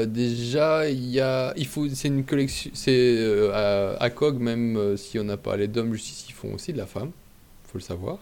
Déjà, 0.06 0.88
il 0.88 1.10
y 1.10 1.20
a, 1.20 1.52
il 1.56 1.66
faut, 1.66 1.86
c'est 1.90 2.08
une 2.08 2.24
collection, 2.24 2.70
c'est 2.72 3.50
à, 3.52 3.96
à 4.00 4.08
COG 4.08 4.38
même 4.38 4.96
si 4.96 5.18
on 5.18 5.24
n'a 5.24 5.36
pas 5.36 5.56
les 5.56 5.68
d'hommes 5.68 5.92
justice, 5.92 6.24
ils 6.30 6.32
font 6.32 6.54
aussi 6.54 6.72
de 6.72 6.78
la 6.78 6.86
femme, 6.86 7.10
faut 7.64 7.76
le 7.76 7.82
savoir. 7.82 8.16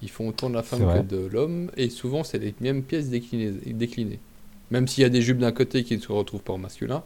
Ils 0.00 0.08
font 0.08 0.28
autant 0.28 0.48
de 0.48 0.54
la 0.54 0.62
femme 0.62 0.80
que 0.94 1.02
de 1.02 1.26
l'homme, 1.26 1.70
et 1.76 1.90
souvent 1.90 2.24
c'est 2.24 2.38
les 2.38 2.54
mêmes 2.60 2.82
pièces 2.82 3.10
déclinées. 3.10 3.50
déclinées. 3.50 4.20
Même 4.70 4.88
s'il 4.88 5.02
y 5.02 5.04
a 5.04 5.10
des 5.10 5.20
jupes 5.20 5.38
d'un 5.38 5.52
côté 5.52 5.84
qui 5.84 5.96
ne 5.96 6.00
se 6.00 6.10
retrouvent 6.10 6.40
pas 6.40 6.54
en 6.54 6.58
masculin, 6.58 7.02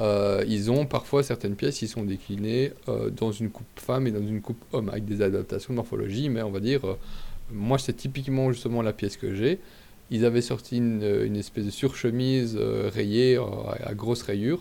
euh, 0.00 0.44
ils 0.46 0.70
ont 0.70 0.86
parfois 0.86 1.22
certaines 1.22 1.56
pièces 1.56 1.78
qui 1.78 1.88
sont 1.88 2.04
déclinées 2.04 2.72
euh, 2.88 3.10
dans 3.10 3.32
une 3.32 3.50
coupe 3.50 3.66
femme 3.76 4.06
et 4.06 4.10
dans 4.12 4.20
une 4.26 4.40
coupe 4.40 4.62
homme, 4.72 4.88
avec 4.90 5.04
des 5.04 5.22
adaptations 5.22 5.72
de 5.72 5.76
morphologie, 5.76 6.28
mais 6.28 6.42
on 6.42 6.50
va 6.50 6.60
dire, 6.60 6.84
euh, 6.86 6.94
moi 7.52 7.78
c'est 7.78 7.94
typiquement 7.94 8.52
justement 8.52 8.82
la 8.82 8.92
pièce 8.92 9.16
que 9.16 9.34
j'ai. 9.34 9.58
Ils 10.10 10.24
avaient 10.24 10.40
sorti 10.42 10.76
une, 10.78 11.02
une 11.24 11.36
espèce 11.36 11.66
de 11.66 11.70
surchemise 11.70 12.56
rayée 12.56 13.36
euh, 13.36 13.42
à 13.84 13.94
grosse 13.94 14.22
rayure 14.22 14.60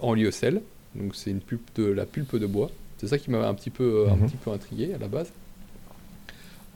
en 0.00 0.14
lyocell. 0.14 0.62
Donc 0.94 1.14
c'est 1.14 1.30
une 1.30 1.40
pulpe 1.40 1.68
de 1.76 1.84
la 1.84 2.06
pulpe 2.06 2.36
de 2.36 2.46
bois. 2.46 2.70
C'est 2.96 3.06
ça 3.08 3.18
qui 3.18 3.30
m'avait 3.30 3.44
un 3.44 3.52
petit 3.54 3.68
peu 3.70 4.06
un 4.10 4.16
Mhm. 4.16 4.26
petit 4.26 4.36
peu 4.36 4.50
intrigué 4.50 4.94
à 4.94 4.98
la 4.98 5.08
base. 5.08 5.30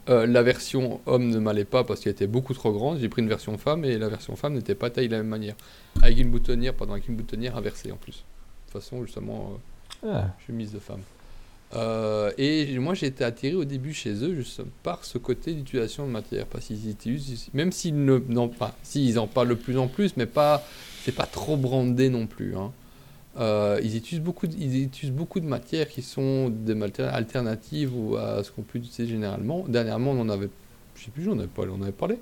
Euh, 0.09 0.27
la 0.27 0.43
version 0.43 1.01
homme 1.07 1.29
ne 1.29 1.39
m'allait 1.39 1.65
pas 1.65 1.85
parce 1.85 2.01
qu'elle 2.01 2.13
était 2.13 2.27
beaucoup 2.27 2.55
trop 2.55 2.73
grande. 2.73 2.99
J'ai 2.99 3.09
pris 3.09 3.23
une 3.23 3.29
version 3.29 3.57
femme 3.57 3.85
et 3.85 3.99
la 3.99 4.09
version 4.09 4.35
femme 4.35 4.55
n'était 4.55 4.75
pas 4.75 4.91
taillée 4.91 5.09
de 5.09 5.13
la 5.13 5.19
même 5.19 5.29
manière. 5.29 5.55
Avec 6.03 6.19
une 6.19 6.31
boutonnière, 6.31 6.75
pardon, 6.75 6.95
avec 6.95 7.09
une 7.09 7.17
boutonnière 7.17 7.57
inversée 7.57 7.93
en 7.93 7.97
plus. 7.97 8.25
De 8.67 8.73
toute 8.73 8.83
façon, 8.83 9.05
justement, 9.05 9.61
euh, 10.05 10.13
Ah, 10.13 10.37
chemise 10.47 10.73
de 10.73 10.81
femme. 10.81 11.03
Euh, 11.75 12.31
et 12.37 12.79
moi 12.79 12.93
j'ai 12.93 13.07
été 13.07 13.25
attiré 13.25 13.55
au 13.55 13.65
début 13.65 13.95
chez 13.95 14.13
eux 14.13 14.35
juste 14.35 14.61
par 14.83 15.07
ce 15.07 15.17
côté 15.17 15.55
d'utilisation 15.55 16.07
de 16.07 16.13
matière 16.13 16.45
parce 16.45 16.67
qu'ils 16.67 16.91
utilisent 16.91 17.49
même 17.55 17.73
s'ils 17.73 18.05
ne 18.05 18.19
n'en 18.29 18.49
pas 18.49 18.77
si 18.83 19.09
ils 19.09 19.19
en 19.19 19.27
parlent 19.27 19.49
de 19.49 19.55
plus 19.55 19.79
en 19.79 19.89
plus 19.89 20.15
mais 20.19 20.27
pas 20.27 20.63
c'est 21.03 21.15
pas 21.15 21.25
trop 21.25 21.57
brandé 21.57 22.11
non 22.11 22.27
plus 22.27 22.59
hein. 22.59 22.73
Euh, 23.39 23.81
ils 23.83 23.97
utilisent 23.97 24.23
beaucoup 24.23 24.47
de, 24.47 24.55
ils 24.59 24.85
utilisent 24.85 25.15
beaucoup 25.15 25.41
de 25.41 25.47
matières 25.47 25.89
qui 25.89 26.03
sont 26.03 26.51
des 26.51 26.75
matières 26.75 27.15
alternatives 27.15 27.97
ou 27.97 28.17
à 28.17 28.45
ce 28.45 28.51
qu'on 28.51 28.63
peut 28.63 28.79
utiliser 28.79 29.07
généralement. 29.07 29.65
Dernièrement 29.69 30.11
on 30.11 30.21
en 30.21 30.29
avait 30.29 30.51
je 30.97 31.05
sais 31.05 31.11
plus 31.11 31.25
j'en 31.25 31.39
avais 31.39 31.47
pas 31.49 31.63
on 31.63 31.83
avait 31.83 31.93
parlé. 31.93 32.19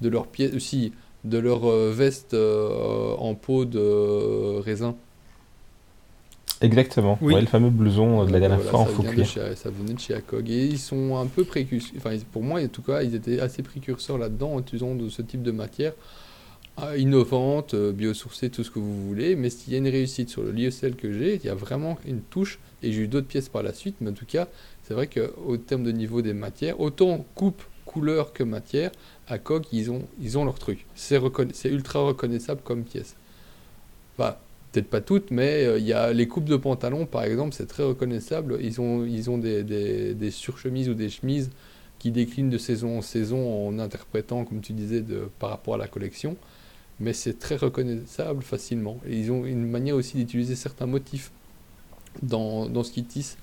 De 0.00 0.08
leurs 0.08 0.26
pièces 0.26 0.54
aussi 0.54 0.92
de 1.24 1.38
leur 1.38 1.68
euh, 1.68 1.92
veste 1.92 2.32
euh, 2.34 3.14
en 3.18 3.34
peau 3.34 3.64
de 3.66 3.78
euh, 3.78 4.60
raisin. 4.64 4.94
Exactement, 6.62 7.18
Oui. 7.20 7.34
ouais, 7.34 7.40
le 7.42 7.46
fameux 7.46 7.68
blouson 7.68 8.22
euh, 8.22 8.26
de 8.26 8.32
la 8.32 8.40
dernière 8.40 8.56
Voilà, 8.58 8.70
fois 8.70 8.80
en 8.80 8.86
ça 8.86 8.92
faux 8.92 9.02
cuir. 9.02 9.26
ça 9.26 9.68
venait 9.70 9.92
de 9.92 10.00
chez 10.00 10.14
ACOG. 10.14 10.48
Et 10.48 10.64
ils 10.64 10.78
sont 10.78 11.16
un 11.18 11.26
peu 11.26 11.44
précurseurs, 11.44 11.92
enfin 11.98 12.16
pour 12.32 12.42
moi 12.42 12.62
en 12.62 12.68
tout 12.68 12.80
cas 12.80 13.02
ils 13.02 13.14
étaient 13.14 13.40
assez 13.40 13.62
précurseurs 13.62 14.16
là-dedans 14.16 14.54
en 14.54 14.60
utilisant 14.60 14.94
de 14.94 15.10
ce 15.10 15.20
type 15.20 15.42
de 15.42 15.50
matière. 15.50 15.92
euh, 15.92 16.25
innovante, 16.96 17.74
euh, 17.74 17.92
biosourcée, 17.92 18.50
tout 18.50 18.62
ce 18.62 18.70
que 18.70 18.78
vous 18.78 19.06
voulez, 19.06 19.34
mais 19.34 19.50
s'il 19.50 19.72
y 19.72 19.76
a 19.76 19.78
une 19.78 19.88
réussite 19.88 20.28
sur 20.28 20.42
le 20.42 20.52
lyocell 20.52 20.94
que 20.94 21.12
j'ai, 21.12 21.36
il 21.36 21.44
y 21.44 21.48
a 21.48 21.54
vraiment 21.54 21.98
une 22.06 22.20
touche 22.20 22.58
et 22.82 22.92
j'ai 22.92 23.02
eu 23.02 23.08
d'autres 23.08 23.26
pièces 23.26 23.48
par 23.48 23.62
la 23.62 23.72
suite, 23.72 23.96
mais 24.00 24.10
en 24.10 24.14
tout 24.14 24.26
cas 24.26 24.48
c'est 24.82 24.94
vrai 24.94 25.06
qu'au 25.06 25.56
terme 25.56 25.84
de 25.84 25.90
niveau 25.90 26.22
des 26.22 26.34
matières, 26.34 26.78
autant 26.80 27.24
coupe, 27.34 27.62
couleur 27.86 28.32
que 28.32 28.42
matière, 28.42 28.90
ACOG 29.28 29.66
ils 29.72 29.90
ont, 29.90 30.02
ils 30.20 30.36
ont 30.36 30.44
leur 30.44 30.58
truc, 30.58 30.84
c'est 30.94 31.18
ultra 31.64 32.00
reconnaissable 32.00 32.60
comme 32.62 32.84
pièce. 32.84 33.16
Enfin, 34.18 34.36
peut-être 34.72 34.88
pas 34.88 35.00
toutes, 35.00 35.30
mais 35.30 35.64
euh, 35.64 35.78
il 35.78 35.86
y 35.86 35.92
a 35.92 36.12
les 36.12 36.28
coupes 36.28 36.44
de 36.44 36.56
pantalons, 36.56 37.06
par 37.06 37.24
exemple, 37.24 37.54
c'est 37.54 37.66
très 37.66 37.82
reconnaissable. 37.84 38.58
Ils 38.60 38.80
ont, 38.80 39.04
ils 39.04 39.30
ont 39.30 39.38
des, 39.38 39.62
des, 39.62 40.14
des 40.14 40.30
surchemises 40.30 40.88
ou 40.88 40.94
des 40.94 41.08
chemises 41.08 41.50
qui 41.98 42.10
déclinent 42.10 42.50
de 42.50 42.58
saison 42.58 42.98
en 42.98 43.02
saison 43.02 43.68
en 43.68 43.78
interprétant, 43.78 44.44
comme 44.44 44.60
tu 44.60 44.72
disais, 44.72 45.00
de, 45.00 45.28
par 45.38 45.50
rapport 45.50 45.74
à 45.74 45.78
la 45.78 45.88
collection. 45.88 46.36
Mais 47.00 47.12
c'est 47.12 47.38
très 47.38 47.56
reconnaissable 47.56 48.42
facilement. 48.42 48.98
Et 49.08 49.18
ils 49.18 49.30
ont 49.30 49.44
une 49.44 49.66
manière 49.68 49.96
aussi 49.96 50.16
d'utiliser 50.16 50.56
certains 50.56 50.86
motifs 50.86 51.30
dans, 52.22 52.66
dans 52.68 52.82
ce 52.82 52.90
qu'ils 52.92 53.06
tissent 53.06 53.36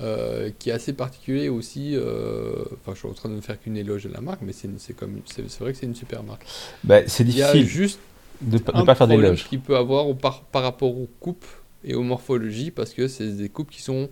euh, 0.00 0.50
qui 0.58 0.70
est 0.70 0.72
assez 0.72 0.92
particulier 0.92 1.48
aussi. 1.48 1.92
euh, 1.94 2.64
Enfin, 2.80 2.92
je 2.94 2.98
suis 3.00 3.08
en 3.08 3.12
train 3.12 3.28
de 3.28 3.34
ne 3.34 3.40
faire 3.40 3.60
qu'une 3.60 3.76
éloge 3.76 4.04
de 4.04 4.12
la 4.12 4.20
marque, 4.20 4.40
mais 4.42 4.52
c'est 4.52 4.94
comme- 4.94 5.20
c'est- 5.26 5.58
vrai 5.60 5.72
que 5.72 5.78
c'est 5.78 5.86
une 5.86 5.94
super 5.94 6.22
marque. 6.22 6.44
Bah, 6.84 7.06
c'est 7.06 7.24
Il 7.24 7.36
y 7.36 7.42
a 7.42 7.52
difficile 7.52 7.68
juste 7.68 8.00
de 8.40 8.58
ne 8.58 8.82
pas 8.84 8.94
faire 8.94 9.06
d'éloge. 9.08 9.48
qu'il 9.48 9.60
peut 9.60 9.76
avoir 9.76 10.08
au 10.08 10.14
par, 10.14 10.42
par 10.44 10.62
rapport 10.62 10.96
aux 10.96 11.08
coupes 11.20 11.44
et 11.84 11.94
aux 11.94 12.02
morphologies 12.02 12.70
parce 12.70 12.92
que 12.94 13.06
c'est 13.08 13.32
des 13.36 13.48
coupes 13.48 13.70
qui 13.70 13.82
sont 13.82 14.08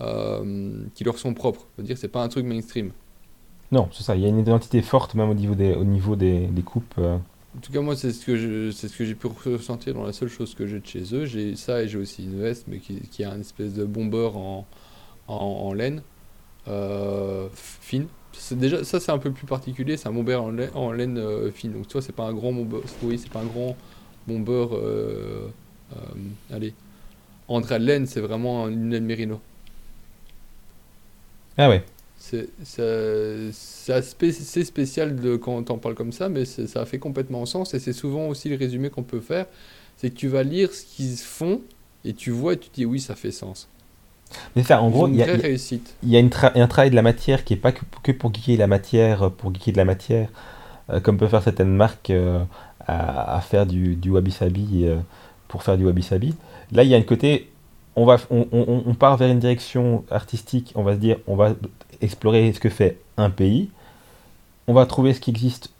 euh, 0.00 0.74
qui 0.94 1.04
leur 1.04 1.18
sont 1.18 1.32
propres. 1.34 1.64
Dire, 1.78 1.96
c'est 1.96 2.08
pas 2.08 2.22
un 2.22 2.28
truc 2.28 2.44
mainstream. 2.44 2.90
Non, 3.72 3.88
c'est 3.92 4.02
ça, 4.02 4.14
il 4.14 4.22
y 4.22 4.26
a 4.26 4.28
une 4.28 4.38
identité 4.38 4.82
forte 4.82 5.14
même 5.14 5.30
au 5.30 5.34
niveau 5.34 5.54
des, 5.54 5.72
au 5.74 5.84
niveau 5.84 6.14
des, 6.16 6.46
des 6.48 6.62
coupes. 6.62 6.94
En 7.56 7.60
tout 7.60 7.72
cas, 7.72 7.80
moi, 7.80 7.96
c'est 7.96 8.12
ce 8.12 8.26
que 8.26 8.70
ce 8.70 8.86
que 8.86 9.04
j'ai 9.04 9.14
pu 9.14 9.28
ressentir 9.28 9.94
dans 9.94 10.04
la 10.04 10.12
seule 10.12 10.28
chose 10.28 10.54
que 10.54 10.66
j'ai 10.66 10.80
de 10.80 10.86
chez 10.86 11.14
eux. 11.14 11.24
J'ai 11.24 11.56
ça 11.56 11.82
et 11.82 11.88
j'ai 11.88 11.98
aussi 11.98 12.24
une 12.24 12.38
veste, 12.38 12.66
mais 12.68 12.78
qui, 12.78 13.00
qui 13.00 13.24
a 13.24 13.34
une 13.34 13.40
espèce 13.40 13.72
de 13.72 13.84
bombeur 13.84 14.36
en, 14.36 14.66
en, 15.28 15.72
laine 15.72 16.02
euh, 16.68 17.48
fine. 17.54 18.08
Déjà 18.50 18.84
ça, 18.84 19.00
c'est 19.00 19.12
un 19.12 19.18
peu 19.18 19.30
plus 19.30 19.46
particulier. 19.46 19.96
C'est 19.96 20.08
un 20.08 20.12
bomber 20.12 20.34
en 20.34 20.50
laine, 20.50 20.70
en 20.74 20.92
laine 20.92 21.16
euh, 21.16 21.50
fine. 21.50 21.72
Donc, 21.72 21.88
tu 21.88 21.92
vois, 21.94 22.02
c'est 22.02 22.14
pas 22.14 22.24
un 22.24 22.34
grand 22.34 22.52
bomber. 22.52 22.80
Oui, 23.02 23.18
c'est 23.18 23.30
pas 23.30 23.40
un 23.40 23.46
grand 23.46 23.74
bomber. 24.26 24.68
Euh, 24.72 25.48
euh, 25.96 26.54
allez, 26.54 26.74
de 27.48 27.76
laine, 27.76 28.06
c'est 28.06 28.20
vraiment 28.20 28.68
une 28.68 28.90
laine 28.90 29.06
mérino. 29.06 29.40
Ah 31.56 31.70
ouais, 31.70 31.82
C'est 32.30 32.48
spécial 34.64 35.16
de, 35.16 35.36
quand 35.36 35.70
on 35.70 35.78
parle 35.78 35.94
comme 35.94 36.12
ça, 36.12 36.28
mais 36.28 36.44
ça 36.44 36.86
fait 36.86 36.98
complètement 36.98 37.46
sens 37.46 37.74
et 37.74 37.78
c'est 37.78 37.92
souvent 37.92 38.28
aussi 38.28 38.48
le 38.48 38.56
résumé 38.56 38.90
qu'on 38.90 39.02
peut 39.02 39.20
faire. 39.20 39.46
C'est 39.96 40.10
que 40.10 40.16
tu 40.16 40.28
vas 40.28 40.42
lire 40.42 40.72
ce 40.72 40.84
qu'ils 40.84 41.16
font 41.16 41.60
et 42.04 42.12
tu 42.14 42.30
vois 42.30 42.54
et 42.54 42.58
tu 42.58 42.68
te 42.68 42.74
dis 42.76 42.86
oui, 42.86 43.00
ça 43.00 43.14
fait 43.14 43.32
sens. 43.32 43.68
mais 44.54 44.70
en 44.72 44.90
gros, 44.90 45.08
il 45.08 45.16
y 45.16 45.22
a, 45.22 45.30
il 45.30 45.36
y 45.36 45.42
a- 45.42 45.42
réussite. 45.42 45.94
il 46.02 46.10
y 46.10 46.16
a 46.16 46.20
une 46.20 46.28
tra- 46.28 46.52
un 46.54 46.66
travail 46.68 46.90
de 46.90 46.96
la 46.96 47.02
matière 47.02 47.44
qui 47.44 47.54
est 47.54 47.56
pas 47.56 47.72
que, 47.72 47.80
que 48.02 48.12
pour 48.12 48.32
geeker 48.34 48.58
la 48.58 48.66
matière, 48.66 49.22
euh, 49.24 49.30
pour 49.30 49.52
geeker 49.54 49.72
de 49.72 49.78
la 49.78 49.84
matière, 49.84 50.28
euh, 50.90 51.00
comme 51.00 51.18
peuvent 51.18 51.30
faire 51.30 51.42
certaines 51.42 51.74
marques 51.76 52.10
euh, 52.10 52.42
à, 52.86 53.36
à 53.36 53.40
faire 53.42 53.66
du, 53.66 53.96
du 53.96 54.10
wabi-sabi 54.10 54.82
euh, 54.84 54.98
pour 55.48 55.62
faire 55.62 55.76
du 55.78 55.84
wabi-sabi. 55.86 56.34
Là, 56.72 56.84
il 56.84 56.90
y 56.90 56.94
a 56.94 56.98
un 56.98 57.02
côté, 57.02 57.50
on, 57.96 58.04
va, 58.06 58.18
on, 58.30 58.46
on- 58.52 58.82
on 58.86 58.94
part 58.94 59.16
vers 59.16 59.30
une 59.30 59.40
direction 59.40 60.04
artistique, 60.10 60.72
on 60.76 60.82
va 60.84 60.94
se 60.94 61.00
dire, 61.00 61.18
on 61.26 61.36
va 61.36 61.54
explorer 62.00 62.52
ce 62.52 62.60
que 62.60 62.68
fait 62.68 62.98
un 63.16 63.30
pays, 63.30 63.70
on 64.68 64.74
va 64.74 64.86
trouver 64.86 65.14
ce 65.14 65.20
qui 65.20 65.30
existe, 65.30 65.70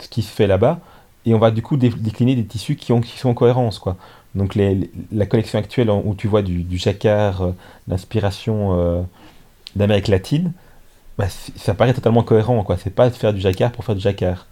ce 0.00 0.08
qui 0.08 0.22
se 0.22 0.30
fait 0.30 0.46
là-bas, 0.46 0.80
et 1.26 1.34
on 1.34 1.38
va 1.38 1.50
du 1.50 1.62
coup 1.62 1.76
dé- 1.76 1.90
décliner 1.90 2.36
des 2.36 2.44
tissus 2.46 2.76
qui, 2.76 2.92
ont, 2.92 3.00
qui 3.00 3.18
sont 3.18 3.30
en 3.30 3.34
cohérence. 3.34 3.78
Quoi. 3.78 3.96
Donc 4.34 4.54
les- 4.54 4.74
les- 4.74 4.90
la 5.12 5.26
collection 5.26 5.58
actuelle 5.58 5.90
où 5.90 6.14
tu 6.14 6.28
vois 6.28 6.42
du, 6.42 6.62
du 6.62 6.78
jacquard, 6.78 7.42
euh, 7.42 7.52
d'inspiration 7.88 8.78
euh, 8.80 9.02
d'Amérique 9.76 10.08
latine, 10.08 10.52
bah, 11.18 11.28
ça 11.56 11.74
paraît 11.74 11.94
totalement 11.94 12.22
cohérent, 12.24 12.62
quoi. 12.64 12.76
C'est 12.78 12.94
pas 12.94 13.10
de 13.10 13.14
faire 13.16 13.34
du 13.34 13.40
jacquard 13.40 13.72
pour 13.72 13.84
faire 13.84 13.94
du 13.96 14.02
jacquard. 14.02 14.46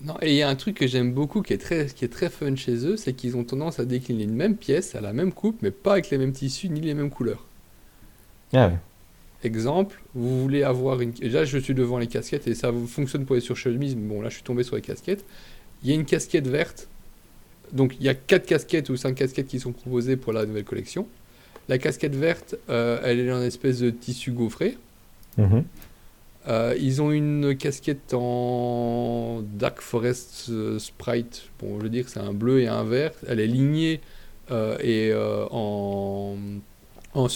Non, 0.00 0.16
et 0.22 0.30
il 0.32 0.36
y 0.36 0.42
a 0.42 0.48
un 0.48 0.54
truc 0.56 0.76
que 0.78 0.86
j'aime 0.86 1.12
beaucoup 1.12 1.42
qui 1.42 1.52
est 1.52 1.58
très, 1.58 1.86
qui 1.86 2.04
est 2.06 2.08
très 2.08 2.30
fun 2.30 2.56
chez 2.56 2.86
eux, 2.86 2.96
c'est 2.96 3.12
qu'ils 3.14 3.36
ont 3.36 3.44
tendance 3.44 3.78
à 3.78 3.84
décliner 3.84 4.24
une 4.24 4.34
même 4.34 4.56
pièce 4.56 4.94
à 4.94 5.02
la 5.02 5.12
même 5.12 5.32
coupe, 5.32 5.60
mais 5.62 5.70
pas 5.70 5.92
avec 5.92 6.08
les 6.10 6.16
mêmes 6.18 6.32
tissus 6.32 6.70
ni 6.70 6.80
les 6.80 6.94
mêmes 6.94 7.10
couleurs. 7.10 7.44
Ah 8.52 8.66
ouais. 8.68 8.78
Exemple, 9.44 10.00
vous 10.14 10.42
voulez 10.42 10.62
avoir 10.62 11.00
une. 11.00 11.12
et 11.20 11.28
Là, 11.28 11.44
je 11.44 11.58
suis 11.58 11.74
devant 11.74 11.98
les 11.98 12.06
casquettes 12.06 12.46
et 12.46 12.54
ça 12.54 12.72
fonctionne 12.88 13.26
pour 13.26 13.34
les 13.34 13.42
surchemises, 13.42 13.94
mais 13.94 14.08
bon, 14.08 14.22
là, 14.22 14.28
je 14.28 14.34
suis 14.34 14.42
tombé 14.42 14.62
sur 14.62 14.76
les 14.76 14.82
casquettes. 14.82 15.24
Il 15.82 15.90
y 15.90 15.92
a 15.92 15.94
une 15.94 16.06
casquette 16.06 16.48
verte. 16.48 16.88
Donc, 17.72 17.96
il 18.00 18.06
y 18.06 18.08
a 18.08 18.14
quatre 18.14 18.46
casquettes 18.46 18.88
ou 18.88 18.96
cinq 18.96 19.16
casquettes 19.16 19.48
qui 19.48 19.60
sont 19.60 19.72
proposées 19.72 20.16
pour 20.16 20.32
la 20.32 20.46
nouvelle 20.46 20.64
collection. 20.64 21.06
La 21.68 21.78
casquette 21.78 22.14
verte, 22.14 22.56
euh, 22.70 23.00
elle 23.02 23.20
est 23.20 23.32
en 23.32 23.42
espèce 23.42 23.80
de 23.80 23.90
tissu 23.90 24.30
gaufré. 24.30 24.78
Mhm. 25.36 25.64
Euh, 26.48 26.76
ils 26.80 27.02
ont 27.02 27.10
une 27.10 27.56
casquette 27.56 28.14
en 28.14 29.42
Dark 29.42 29.80
Forest 29.80 30.46
euh, 30.48 30.78
Sprite. 30.78 31.48
Bon, 31.58 31.78
je 31.78 31.84
veux 31.84 31.88
dire, 31.88 32.08
c'est 32.08 32.20
un 32.20 32.32
bleu 32.32 32.60
et 32.60 32.68
un 32.68 32.84
vert. 32.84 33.12
Elle 33.28 33.40
est 33.40 33.48
lignée 33.48 34.00
et 34.50 35.12
en, 35.50 36.36
en. 37.14 37.28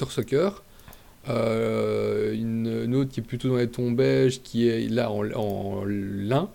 Euh, 1.28 2.32
une, 2.32 2.84
une 2.84 2.94
autre 2.94 3.10
qui 3.10 3.20
est 3.20 3.22
plutôt 3.22 3.48
dans 3.48 3.56
les 3.56 3.68
tons 3.68 3.90
beige, 3.90 4.42
qui 4.42 4.68
est 4.68 4.88
là 4.88 5.10
en, 5.10 5.30
en 5.32 5.84
lin. 5.84 6.48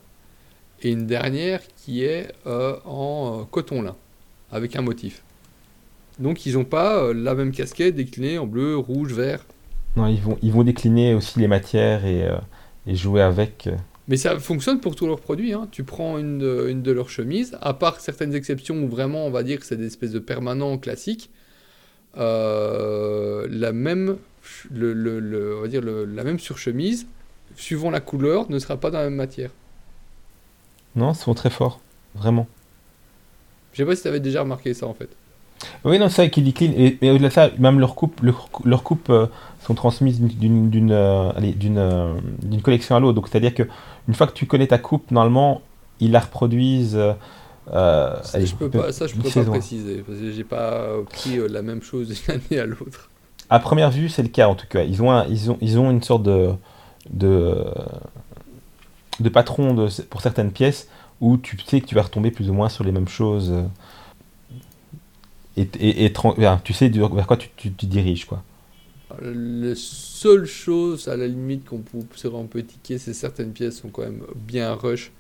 Et 0.81 0.91
une 0.91 1.05
dernière 1.05 1.61
qui 1.77 2.03
est 2.03 2.33
euh, 2.47 2.75
en 2.83 3.41
euh, 3.41 3.43
coton 3.49 3.81
lin, 3.81 3.95
avec 4.51 4.75
un 4.75 4.81
motif. 4.81 5.23
Donc, 6.19 6.45
ils 6.45 6.53
n'ont 6.53 6.65
pas 6.65 6.97
euh, 6.97 7.13
la 7.13 7.35
même 7.35 7.51
casquette 7.51 7.95
déclinée 7.95 8.37
en 8.37 8.47
bleu, 8.47 8.75
rouge, 8.77 9.13
vert. 9.13 9.45
Non, 9.95 10.07
ils 10.07 10.19
vont, 10.19 10.37
ils 10.41 10.51
vont 10.51 10.63
décliner 10.63 11.13
aussi 11.13 11.39
les 11.39 11.47
matières 11.47 12.05
et, 12.05 12.27
et 12.87 12.95
jouer 12.95 13.21
avec. 13.21 13.69
Mais 14.07 14.17
ça 14.17 14.37
fonctionne 14.39 14.81
pour 14.81 14.95
tous 14.95 15.07
leurs 15.07 15.21
produits. 15.21 15.53
hein. 15.53 15.67
Tu 15.71 15.83
prends 15.83 16.17
une 16.17 16.37
de, 16.37 16.67
une 16.69 16.81
de 16.81 16.91
leurs 16.91 17.09
chemises, 17.09 17.57
à 17.61 17.73
part 17.73 17.99
certaines 18.01 18.35
exceptions 18.35 18.83
où 18.83 18.87
vraiment 18.87 19.25
on 19.25 19.31
va 19.31 19.43
dire 19.43 19.59
que 19.59 19.65
c'est 19.65 19.77
des 19.77 19.87
espèces 19.87 20.11
de 20.11 20.19
permanents 20.19 20.77
classiques, 20.77 21.29
la 22.15 23.71
même, 23.73 24.17
le, 24.71 24.93
le- 24.93 25.19
le- 25.19 25.57
on 25.57 25.61
va 25.61 25.67
dire 25.67 25.81
le- 25.81 26.05
la 26.05 26.23
même 26.23 26.39
surchemise, 26.39 27.07
suivant 27.55 27.89
la 27.91 28.01
couleur, 28.01 28.49
ne 28.49 28.59
sera 28.59 28.77
pas 28.77 28.91
dans 28.91 28.99
la 28.99 29.05
même 29.05 29.15
matière. 29.15 29.51
Non, 30.95 31.11
ils 31.11 31.15
sont 31.15 31.33
très 31.33 31.49
forts, 31.49 31.79
vraiment. 32.15 32.47
Je 33.73 33.77
sais 33.77 33.85
pas 33.85 33.95
si 33.95 34.01
tu 34.03 34.07
avais 34.07 34.19
déjà 34.19 34.41
remarqué 34.41 34.73
ça 34.73 34.87
en 34.87 34.93
fait. 34.93 35.09
Oui, 35.83 35.97
non, 35.99 36.09
c'est 36.09 36.23
vrai 36.23 36.29
qu'ils 36.29 36.43
déclinent. 36.43 36.73
Et, 36.73 36.97
et 37.01 37.11
au-delà 37.11 37.29
de 37.29 37.33
ça, 37.33 37.49
même 37.57 37.79
leurs 37.79 37.95
coupes, 37.95 38.21
leur, 38.21 38.49
leurs 38.65 38.83
coupes 38.83 39.09
euh, 39.09 39.27
sont 39.65 39.73
transmises 39.73 40.19
d'une- 40.21 40.69
d'une 40.69 40.91
euh, 40.91 41.31
euh, 41.77 42.13
collection 42.63 42.95
à 42.95 42.99
l'autre. 42.99 43.15
Donc, 43.15 43.27
c'est-à-dire 43.29 43.53
que 43.53 43.63
une 44.07 44.13
fois 44.13 44.27
que 44.27 44.33
tu 44.33 44.45
connais 44.47 44.67
ta 44.67 44.77
coupe, 44.77 45.11
normalement, 45.11 45.61
ils 45.99 46.11
la 46.11 46.19
reproduisent. 46.19 46.95
euh, 46.97 47.13
Ça, 47.67 48.37
allez, 48.37 48.45
je 48.45 48.55
peux 48.55 48.69
peu- 48.69 48.79
pas, 48.79 48.91
ça, 48.91 49.07
je 49.07 49.15
peux 49.15 49.29
pas 49.29 49.43
préciser 49.43 50.03
parce 50.05 50.19
que 50.19 50.31
j'ai 50.31 50.43
pas 50.43 50.89
pris 51.09 51.37
euh, 51.39 51.47
la 51.47 51.61
même 51.61 51.81
chose 51.81 52.09
d'une 52.27 52.35
année 52.35 52.59
à 52.59 52.65
l'autre. 52.65 53.09
À 53.49 53.59
première 53.59 53.91
vue, 53.91 54.09
c'est 54.09 54.23
le 54.23 54.29
cas 54.29 54.47
en 54.47 54.55
tout 54.55 54.67
cas. 54.67 54.83
Ils 54.83 55.01
ont, 55.03 55.23
ils 55.29 55.51
ont, 55.51 55.57
ils 55.61 55.77
ont 55.79 55.91
une 55.91 56.01
sorte 56.03 56.23
de, 56.23 56.51
de, 57.11 57.69
patron 59.31 59.87
pour 60.09 60.21
certaines 60.21 60.51
pièces 60.51 60.87
où 61.21 61.37
tu 61.37 61.57
sais 61.59 61.81
que 61.81 61.85
tu 61.85 61.95
vas 61.95 62.03
retomber 62.03 62.31
plus 62.31 62.49
ou 62.49 62.53
moins 62.53 62.69
sur 62.69 62.83
les 62.83 62.91
mêmes 62.91 63.07
choses. 63.07 63.51
euh, 63.51 63.63
Et, 65.57 66.05
et, 66.05 66.13
tu 66.63 66.73
sais 66.73 66.89
vers 66.89 67.27
quoi 67.27 67.37
tu, 67.37 67.49
tu, 67.55 67.69
diriges. 67.85 68.25
Quoi. 68.25 68.43
La 69.21 69.75
seule 69.75 70.45
chose 70.45 71.07
à 71.07 71.15
la 71.15 71.27
limite 71.27 71.65
qu'on 71.65 71.79
peut, 71.79 71.99
serait 72.15 72.39
un 72.39 72.45
peu 72.45 72.63
tiquer, 72.63 72.97
c'est 72.97 73.13
certaines 73.13 73.53
pièces 73.53 73.79
sont 73.81 73.89
quand 73.89 74.01
même 74.01 74.23
bien 74.35 74.73
rush, 74.73 75.11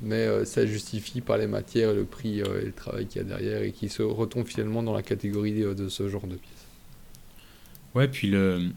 mais 0.00 0.26
euh, 0.26 0.44
ça 0.44 0.64
justifie 0.66 1.20
par 1.20 1.36
les 1.38 1.46
matières, 1.48 1.92
le 1.92 2.04
prix 2.04 2.40
euh, 2.42 2.62
et 2.62 2.66
le 2.66 2.72
travail 2.72 3.06
qu'il 3.06 3.20
y 3.22 3.24
a 3.24 3.28
derrière 3.28 3.62
et 3.62 3.72
qui 3.72 3.88
se 3.88 4.02
retombe 4.02 4.46
finalement 4.46 4.82
dans 4.82 4.94
la 4.94 5.02
catégorie 5.02 5.52
de 5.52 5.88
ce 5.88 6.08
genre 6.08 6.26
de 6.26 6.36
pièces. 6.36 6.53
Ouais, 7.94 8.08
puis 8.08 8.28
le, 8.28 8.68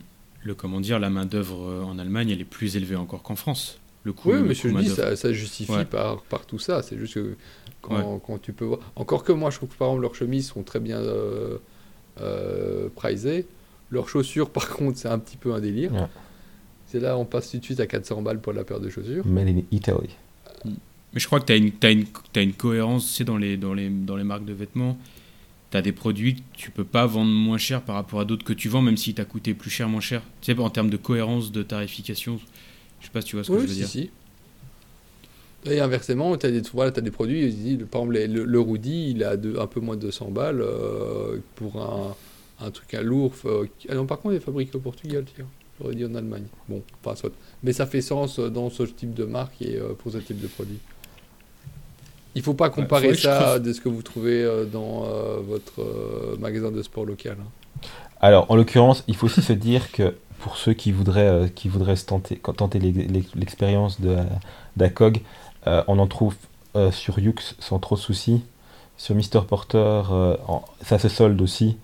le 0.43 0.55
comment 0.55 0.79
dire, 0.79 0.99
la 0.99 1.09
main 1.09 1.25
d'œuvre 1.25 1.67
euh, 1.69 1.83
en 1.83 1.97
Allemagne, 1.99 2.29
elle 2.29 2.41
est 2.41 2.45
plus 2.45 2.75
élevée 2.75 2.95
encore 2.95 3.23
qu'en 3.23 3.35
France. 3.35 3.79
Le 4.03 4.13
coût. 4.13 4.29
Oui, 4.31 4.37
le 4.37 4.43
mais 4.43 4.53
je 4.53 4.67
dis, 4.69 4.89
ça, 4.89 5.15
ça 5.15 5.33
justifie 5.33 5.71
Ouais. 5.71 5.85
par, 5.85 6.21
par 6.23 6.45
tout 6.45 6.59
ça. 6.59 6.81
C'est 6.81 6.97
juste 6.97 7.15
que 7.15 7.35
quand, 7.81 8.19
quand 8.19 8.37
tu 8.41 8.53
peux 8.53 8.65
voir. 8.65 8.79
Encore 8.95 9.23
que 9.23 9.31
moi, 9.31 9.49
je 9.49 9.57
trouve 9.57 9.69
que 9.69 9.75
par 9.77 9.89
exemple, 9.89 10.03
leurs 10.03 10.15
chemises 10.15 10.47
sont 10.49 10.63
très 10.63 10.79
bien 10.79 10.99
euh, 10.99 11.57
euh, 12.21 12.89
prisées. 12.95 13.45
Leurs 13.91 14.09
chaussures, 14.09 14.49
par 14.51 14.69
contre, 14.69 14.97
c'est 14.97 15.07
un 15.09 15.19
petit 15.19 15.37
peu 15.37 15.53
un 15.53 15.59
délire. 15.59 15.93
Ouais. 15.93 16.07
C'est 16.85 16.99
là, 17.01 17.17
on 17.17 17.25
passe 17.25 17.51
tout 17.51 17.57
de 17.57 17.63
suite 17.65 17.79
à 17.81 17.87
400 17.87 18.21
balles 18.21 18.39
pour 18.39 18.53
la 18.53 18.63
paire 18.63 18.79
de 18.79 18.89
chaussures. 18.89 19.25
Made 19.25 19.49
in 19.49 19.61
Italy. 19.71 20.15
Mais 20.63 21.19
je 21.19 21.25
crois 21.27 21.39
que 21.41 21.45
tu 21.45 21.53
as 21.53 21.57
une, 21.57 21.71
t'as 21.71 21.91
une, 21.91 22.05
t'as 22.31 22.43
une 22.43 22.53
cohérence 22.53 23.07
tu 23.07 23.13
sais, 23.13 23.23
dans, 23.25 23.37
les, 23.37 23.57
dans, 23.57 23.73
les, 23.73 23.89
dans 23.89 24.15
les 24.15 24.23
marques 24.23 24.45
de 24.45 24.53
vêtements. 24.53 24.97
Tu 25.71 25.77
as 25.77 25.81
des 25.81 25.91
produits 25.91 26.35
que 26.35 26.41
tu 26.53 26.71
peux 26.71 26.85
pas 26.85 27.05
vendre 27.05 27.31
moins 27.31 27.57
cher 27.57 27.81
par 27.81 27.95
rapport 27.95 28.19
à 28.21 28.25
d'autres 28.25 28.45
que 28.45 28.53
tu 28.53 28.69
vends, 28.69 28.81
même 28.81 28.95
si 28.97 29.13
t'as 29.13 29.25
coûté 29.25 29.53
plus 29.53 29.69
cher, 29.69 29.89
moins 29.89 29.99
cher. 30.01 30.21
Tu 30.41 30.53
sais, 30.53 30.59
en 30.59 30.69
termes 30.69 30.89
de 30.89 30.97
cohérence, 30.97 31.51
de 31.51 31.61
tarification. 31.63 32.39
Je 33.01 33.05
sais 33.05 33.11
pas 33.11 33.21
si 33.21 33.27
tu 33.27 33.35
vois 33.35 33.43
ce 33.43 33.51
que 33.51 33.57
je 33.59 33.61
veux 33.63 33.67
si, 33.67 33.75
dire. 33.75 33.87
si. 33.87 34.09
Et 35.65 35.79
inversement, 35.81 36.37
tu 36.37 36.45
as 36.45 36.51
des, 36.51 36.61
voilà, 36.73 36.91
as 36.95 37.01
des 37.01 37.11
produits, 37.11 37.41
par 37.91 38.01
exemple, 38.03 38.17
le, 38.17 38.45
le 38.45 38.59
Rudy, 38.61 39.11
il 39.11 39.23
a 39.23 39.35
de- 39.35 39.57
un 39.57 39.67
peu 39.67 39.81
moins 39.81 39.95
de 39.97 40.01
200 40.01 40.29
balles 40.31 40.61
euh, 40.61 41.39
pour 41.55 41.81
un, 41.81 42.15
un 42.65 42.71
truc 42.71 42.93
à 42.93 43.01
lourd. 43.01 43.33
euh, 43.45 43.65
qui- 43.77 43.87
ah 43.89 43.95
non, 43.95 44.05
par 44.05 44.19
contre, 44.19 44.35
il 44.35 44.37
est 44.37 44.41
fabriqué 44.45 44.75
au 44.75 44.79
Portugal, 44.79 45.25
tiens. 45.35 45.45
J'aurais 45.81 45.95
dit 45.95 46.05
en 46.05 46.15
Allemagne. 46.15 46.45
Bon, 46.69 46.81
pas 47.03 47.15
soit. 47.15 47.31
Mais 47.63 47.73
ça 47.73 47.85
fait 47.85 48.01
sens 48.01 48.39
euh, 48.39 48.49
dans 48.49 48.69
ce 48.69 48.83
type 48.83 49.13
de 49.13 49.25
marque 49.25 49.61
et 49.61 49.75
euh, 49.77 49.93
pour 49.93 50.11
ce 50.11 50.19
type 50.19 50.39
de 50.39 50.47
produit. 50.47 50.79
Il 52.37 52.43
faut 52.43 52.53
pas 52.53 52.69
comparer 52.69 53.15
ça 53.15 53.53
à 53.53 53.59
de 53.59 53.73
ce 53.73 53.81
que 53.81 53.89
vous 53.89 54.03
trouvez 54.03 54.43
euh, 54.43 54.65
dans 54.65 55.05
euh, 55.05 55.39
votre 55.45 55.81
euh, 55.81 56.37
magasin 56.39 56.71
de 56.71 56.81
sport 56.83 57.05
local. 57.05 57.37
hein. 57.41 57.49
Alors, 58.21 58.49
en 58.51 58.55
l'occurrence, 58.55 59.03
il 59.07 59.15
faut 59.15 59.25
aussi 59.25 59.41
se 59.41 59.53
dire 59.53 59.91
que 59.91 60.15
pour 60.39 60.57
ceux 60.57 60.73
qui 60.73 60.91
voudraient, 60.91 61.27
euh, 61.27 61.47
qui 61.47 61.67
voudraient 61.67 61.95
se 61.95 62.05
tenter, 62.05 62.35
tenter 62.37 62.79
l'ex- 62.79 63.11
l'ex- 63.11 63.35
l'expérience 63.35 63.99
de 63.99 64.17
d'ACOG, 64.75 65.21
euh, 65.65 65.83
on 65.87 65.97
en 65.99 66.07
trouve 66.07 66.35
euh, 66.75 66.91
sur 66.91 67.17
Yux 67.19 67.55
sans 67.59 67.79
trop 67.79 67.95
de 67.95 67.99
soucis. 68.01 68.43
Sur 68.97 69.15
Mister 69.15 69.41
Porter, 69.47 70.01
euh, 70.11 70.37
en- 70.47 70.63
ça 70.83 70.99
se 70.99 71.09
solde 71.09 71.41
aussi. 71.41 71.77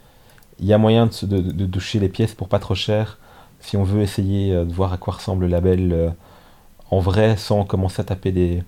Il 0.60 0.66
y 0.68 0.74
a 0.74 0.78
moyen 0.78 1.08
de, 1.08 1.26
de, 1.26 1.52
de 1.52 1.66
toucher 1.66 2.00
les 2.00 2.10
pièces 2.10 2.36
pour 2.36 2.48
pas 2.48 2.60
trop 2.60 2.76
cher. 2.76 3.18
Si 3.60 3.76
on 3.78 3.84
veut 3.84 4.02
essayer 4.02 4.54
euh, 4.54 4.66
de 4.66 4.74
voir 4.74 4.94
à 4.94 4.98
quoi 4.98 5.14
ressemble 5.16 5.46
le 5.46 5.52
label 5.52 5.92
euh, 5.94 6.10
en 6.92 7.00
vrai, 7.00 7.38
sans 7.38 7.64
commencer 7.66 8.02
à 8.02 8.06
taper 8.06 8.32
des. 8.32 8.64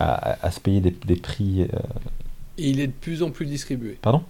À, 0.00 0.50
se 0.50 0.60
payer 0.60 0.80
des, 0.80 0.90
des 1.04 1.16
prix. 1.16 1.62
euh, 1.62 1.66
Et 2.58 2.70
il 2.70 2.80
est 2.80 2.86
de 2.88 2.92
plus 2.92 3.22
en 3.22 3.30
plus 3.30 3.46
distribué. 3.46 3.98
Pardon? 4.02 4.22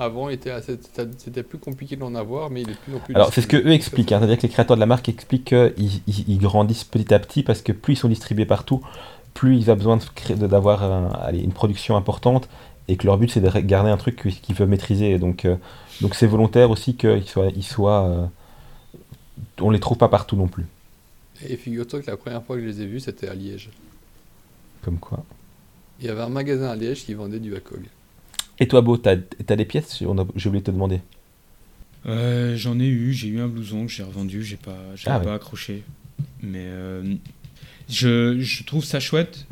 Avant, 0.00 0.28
c'était 1.18 1.42
plus 1.42 1.58
compliqué 1.58 1.96
d'en 1.96 2.14
avoir, 2.14 2.50
mais 2.50 2.62
il 2.62 2.70
est 2.70 2.74
de 2.74 2.78
plus 2.78 2.94
en 2.94 3.00
plus 3.00 3.14
Alors, 3.16 3.32
c'est 3.34 3.40
ce 3.40 3.48
que 3.48 3.56
eux 3.56 3.72
expliquent, 3.72 4.12
hein. 4.12 4.18
c'est-à-dire 4.20 4.38
que 4.38 4.42
les 4.42 4.48
créateurs 4.48 4.76
de 4.76 4.80
la 4.80 4.86
marque 4.86 5.08
expliquent 5.08 5.46
qu'ils 5.46 5.74
ils- 6.06 6.24
ils 6.28 6.38
grandissent 6.38 6.84
petit 6.84 7.12
à 7.12 7.18
petit 7.18 7.42
parce 7.42 7.62
que 7.62 7.72
plus 7.72 7.94
ils 7.94 7.96
sont 7.96 8.08
distribués 8.08 8.46
partout, 8.46 8.80
plus 9.34 9.56
ils 9.58 9.70
ont 9.72 9.74
besoin 9.74 9.98
d'avoir 10.36 10.84
un- 10.84 11.32
une 11.32 11.52
production 11.52 11.96
importante 11.96 12.48
et 12.86 12.96
que 12.96 13.06
leur 13.06 13.18
but 13.18 13.28
c'est 13.28 13.40
de 13.40 13.50
garder 13.60 13.90
un 13.90 13.96
truc 13.96 14.22
qu'ils 14.22 14.40
qu'ils 14.40 14.54
veulent 14.54 14.68
maîtriser. 14.68 15.18
Donc, 15.18 15.44
euh, 15.44 15.56
donc 16.00 16.14
c'est 16.14 16.28
volontaire 16.28 16.70
aussi 16.70 16.94
qu'ils 16.94 17.24
soient, 17.26 17.50
ils 17.56 17.64
soient 17.64 18.04
euh, 18.04 18.26
on 19.60 19.70
les 19.70 19.80
trouve 19.80 19.98
pas 19.98 20.08
partout 20.08 20.36
non 20.36 20.46
plus. 20.46 20.66
Et 21.46 21.56
figure-toi 21.56 22.00
que 22.02 22.10
la 22.10 22.16
première 22.16 22.42
fois 22.42 22.56
que 22.56 22.62
je 22.62 22.66
les 22.68 22.82
ai 22.82 22.86
vus, 22.86 23.00
c'était 23.00 23.28
à 23.28 23.34
Liège. 23.34 23.70
Comme 24.82 24.98
quoi. 24.98 25.24
Il 26.00 26.06
y 26.06 26.08
avait 26.08 26.22
un 26.22 26.28
magasin 26.28 26.68
à 26.70 26.76
Liège 26.76 27.04
qui 27.04 27.14
vendait 27.14 27.38
du 27.40 27.54
ACOG. 27.54 27.82
Et 28.60 28.66
toi, 28.66 28.80
Beau, 28.80 28.96
t'as 28.96 29.16
as 29.48 29.56
des 29.56 29.64
pièces 29.64 30.02
On 30.02 30.18
a- 30.18 30.26
J'ai 30.36 30.48
oublié 30.48 30.60
de 30.62 30.66
te 30.66 30.70
demander. 30.72 31.00
Euh, 32.06 32.56
J'en 32.56 32.78
ai 32.80 32.86
eu, 32.86 33.12
j'ai 33.12 33.28
eu 33.28 33.40
un 33.40 33.48
blouson 33.48 33.86
que 33.86 33.92
j'ai 33.92 34.02
revendu, 34.02 34.42
j'ai 34.42 34.56
pas, 34.56 34.76
j'avais 34.96 35.16
Ah 35.16 35.18
ouais. 35.18 35.24
pas 35.24 35.34
accroché. 35.34 35.82
Mais 36.42 36.64
euh, 36.66 37.14
je, 37.88 38.38
je 38.40 38.64
trouve 38.64 38.84
ça 38.84 38.98
chouette. 39.00 39.46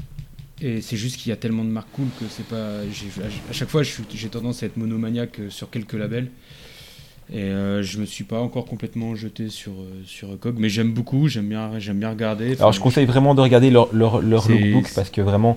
Et 0.63 0.81
c'est 0.81 0.97
juste 0.97 1.19
qu'il 1.19 1.31
y 1.31 1.33
a 1.33 1.37
tellement 1.37 1.65
de 1.65 1.71
marques 1.71 1.91
cool 1.93 2.07
que 2.19 2.25
c'est 2.31 2.47
pas. 2.47 2.83
j'ai- 2.91 3.09
À 3.51 3.53
chaque 3.53 3.69
fois, 3.69 3.83
je 3.83 3.91
suis- 3.91 4.05
j'ai 4.15 4.29
tendance 4.29 4.63
à 4.63 4.67
être 4.67 4.77
monomaniaque 4.77 5.39
euh, 5.41 5.51
sur 5.51 5.71
quelques 5.71 5.93
labels. 5.93 6.31
Et 7.33 7.43
euh, 7.43 7.83
je 7.83 7.99
me 7.99 8.07
suis 8.07 8.25
pas 8.25 8.41
encore 8.41 8.67
complètement 8.67 9.17
jeté 9.17 9.49
sur, 9.49 9.73
euh, 9.73 10.03
sur 10.05 10.39
COG, 10.39 10.57
mais 10.59 10.69
j'aime 10.69 10.93
beaucoup, 10.93 11.27
j'aime 11.27 11.49
bien, 11.49 11.79
j'aime 11.79 11.99
bien 11.99 12.11
regarder. 12.11 12.57
Alors 12.59 12.73
je 12.73 12.81
conseille 12.81 13.07
vraiment 13.07 13.35
de 13.35 13.41
regarder 13.41 13.71
leur, 13.71 13.93
leur, 13.93 14.21
lookbook 14.21 14.93
parce 14.95 15.11
que 15.11 15.21
vraiment 15.21 15.57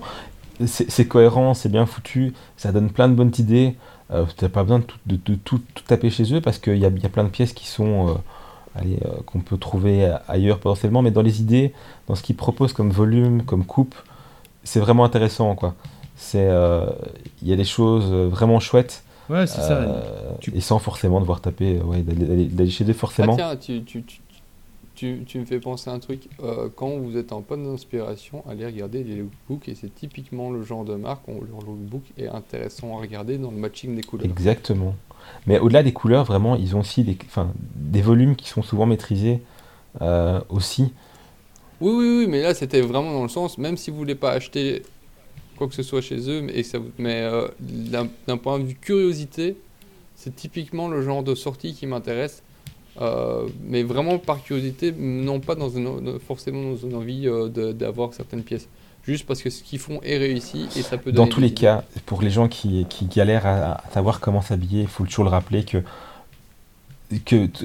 c'est 0.66 1.06
cohérent, 1.06 1.54
c'est 1.54 1.70
bien 1.70 1.86
foutu, 1.86 2.32
ça 2.56 2.72
donne 2.72 2.90
plein 2.90 3.08
de 3.08 3.14
bonnes 3.14 3.32
idées. 3.38 3.76
Euh, 4.12 4.24
T'as 4.36 4.48
pas 4.48 4.62
besoin 4.62 4.80
de 4.80 4.84
tout, 4.84 4.98
de, 5.06 5.16
de 5.16 5.34
tout, 5.36 5.60
tout 5.74 5.84
taper 5.84 6.10
chez 6.10 6.34
eux 6.34 6.40
parce 6.40 6.58
qu'il 6.58 6.76
y 6.76 6.84
a, 6.84 6.88
y 6.88 7.06
a 7.06 7.08
plein 7.08 7.24
de 7.24 7.28
pièces 7.28 7.52
qui 7.52 7.66
sont 7.66 8.08
euh, 8.08 8.12
euh, 8.84 9.20
qu'on 9.26 9.40
peut 9.40 9.56
trouver 9.56 10.12
ailleurs 10.28 10.58
potentiellement, 10.58 11.02
mais 11.02 11.10
dans 11.10 11.22
les 11.22 11.40
idées, 11.40 11.72
dans 12.08 12.14
ce 12.14 12.22
qu'ils 12.22 12.36
proposent 12.36 12.72
comme 12.72 12.90
volume, 12.90 13.42
comme 13.44 13.64
coupe, 13.64 13.94
c'est 14.64 14.80
vraiment 14.80 15.04
intéressant 15.04 15.54
quoi. 15.54 15.74
C'est 16.16 16.50
il 17.40 17.48
y 17.48 17.52
a 17.52 17.56
des 17.56 17.64
choses 17.64 18.12
vraiment 18.12 18.60
chouettes 18.60 19.04
Ouais, 19.30 19.46
c'est 19.46 19.60
ça. 19.60 19.78
euh, 19.82 20.32
Tu- 20.40 20.54
et 20.56 20.60
sans 20.60 20.78
forcément 20.78 21.20
devoir 21.20 21.40
taper, 21.40 21.78
euh, 21.78 21.84
ouais, 21.84 22.02
d'aller- 22.02 22.70
chez 22.70 22.84
eux 22.84 22.88
Ah 22.90 22.94
forcément. 22.94 23.36
tiens, 23.36 23.56
tu, 23.56 23.82
tu, 23.84 24.02
tu, 24.02 24.20
tu, 24.94 25.22
tu 25.26 25.38
me 25.38 25.44
fais 25.44 25.60
penser 25.60 25.88
à 25.88 25.92
un 25.92 25.98
truc. 26.00 26.28
Euh, 26.42 26.68
quand 26.74 26.90
vous 26.98 27.16
êtes 27.16 27.32
en 27.32 27.40
panne 27.40 27.64
d'inspiration, 27.64 28.42
allez 28.48 28.66
regarder 28.66 29.04
les 29.04 29.16
lookbooks 29.16 29.68
et 29.68 29.74
c'est 29.74 29.94
typiquement 29.94 30.50
le 30.50 30.62
genre 30.64 30.84
de 30.84 30.94
marque 30.96 31.26
où 31.28 31.32
leur 31.32 31.60
lookbook 31.64 32.02
est 32.18 32.26
intéressant 32.28 32.96
à 32.98 33.00
regarder 33.00 33.38
dans 33.38 33.50
le 33.50 33.56
matching 33.56 33.94
des 33.94 34.02
couleurs. 34.02 34.26
Exactement. 34.26 34.94
Mais 35.46 35.58
au-delà 35.58 35.82
des 35.82 35.92
couleurs, 35.92 36.24
vraiment, 36.24 36.56
ils 36.56 36.74
ont 36.74 36.80
aussi 36.80 37.04
des, 37.04 37.16
enfin, 37.26 37.52
des 37.76 38.02
volumes 38.02 38.34
qui 38.36 38.48
sont 38.48 38.62
souvent 38.62 38.86
maîtrisés 38.86 39.40
euh, 40.00 40.40
aussi. 40.48 40.92
Oui, 41.80 41.92
oui, 41.94 42.16
oui, 42.20 42.26
mais 42.28 42.42
là 42.42 42.52
c'était 42.52 42.80
vraiment 42.82 43.12
dans 43.12 43.22
le 43.22 43.28
sens, 43.28 43.56
même 43.58 43.76
si 43.76 43.90
vous 43.90 43.96
voulez 43.96 44.14
pas 44.14 44.32
acheter 44.32 44.82
quoi 45.60 45.68
que 45.68 45.74
ce 45.74 45.82
soit 45.82 46.00
chez 46.00 46.30
eux, 46.30 46.40
mais, 46.40 46.62
ça, 46.62 46.78
vous- 46.78 46.90
mais 46.98 47.20
euh, 47.20 47.46
d'un 47.60 48.38
point 48.38 48.58
de 48.58 48.64
vue 48.64 48.74
curiosité, 48.80 49.56
c'est 50.16 50.34
typiquement 50.34 50.88
le 50.88 51.02
genre 51.02 51.22
de 51.22 51.34
sortie 51.34 51.74
qui 51.74 51.86
m'intéresse. 51.86 52.42
Euh, 53.00 53.46
mais 53.68 53.82
vraiment 53.82 54.18
par 54.18 54.42
curiosité, 54.42 54.90
non 54.98 55.38
pas 55.38 55.54
dans 55.54 55.68
une, 55.68 56.18
forcément 56.18 56.62
dans 56.72 56.76
une 56.78 56.94
envie 56.94 57.28
euh, 57.28 57.48
d'avoir 57.72 58.14
certaines 58.14 58.42
pièces. 58.42 58.68
Juste 59.04 59.26
parce 59.26 59.42
que 59.42 59.50
ce 59.50 59.62
qu'ils 59.62 59.78
font 59.78 60.00
est 60.02 60.16
réussi 60.16 60.66
et 60.76 60.82
ça 60.82 60.96
peut 60.96 61.12
Dans 61.12 61.26
tous 61.26 61.40
les 61.40 61.48
idées. 61.48 61.56
cas, 61.56 61.84
pour 62.06 62.22
les 62.22 62.30
gens 62.30 62.48
qui, 62.48 62.86
qui 62.88 63.04
galèrent 63.04 63.46
à, 63.46 63.72
à 63.86 63.90
savoir 63.92 64.20
comment 64.20 64.40
s'habiller, 64.42 64.80
il 64.82 64.88
faut 64.88 65.04
toujours 65.04 65.24
le 65.24 65.30
rappeler 65.30 65.62
que, 65.64 65.82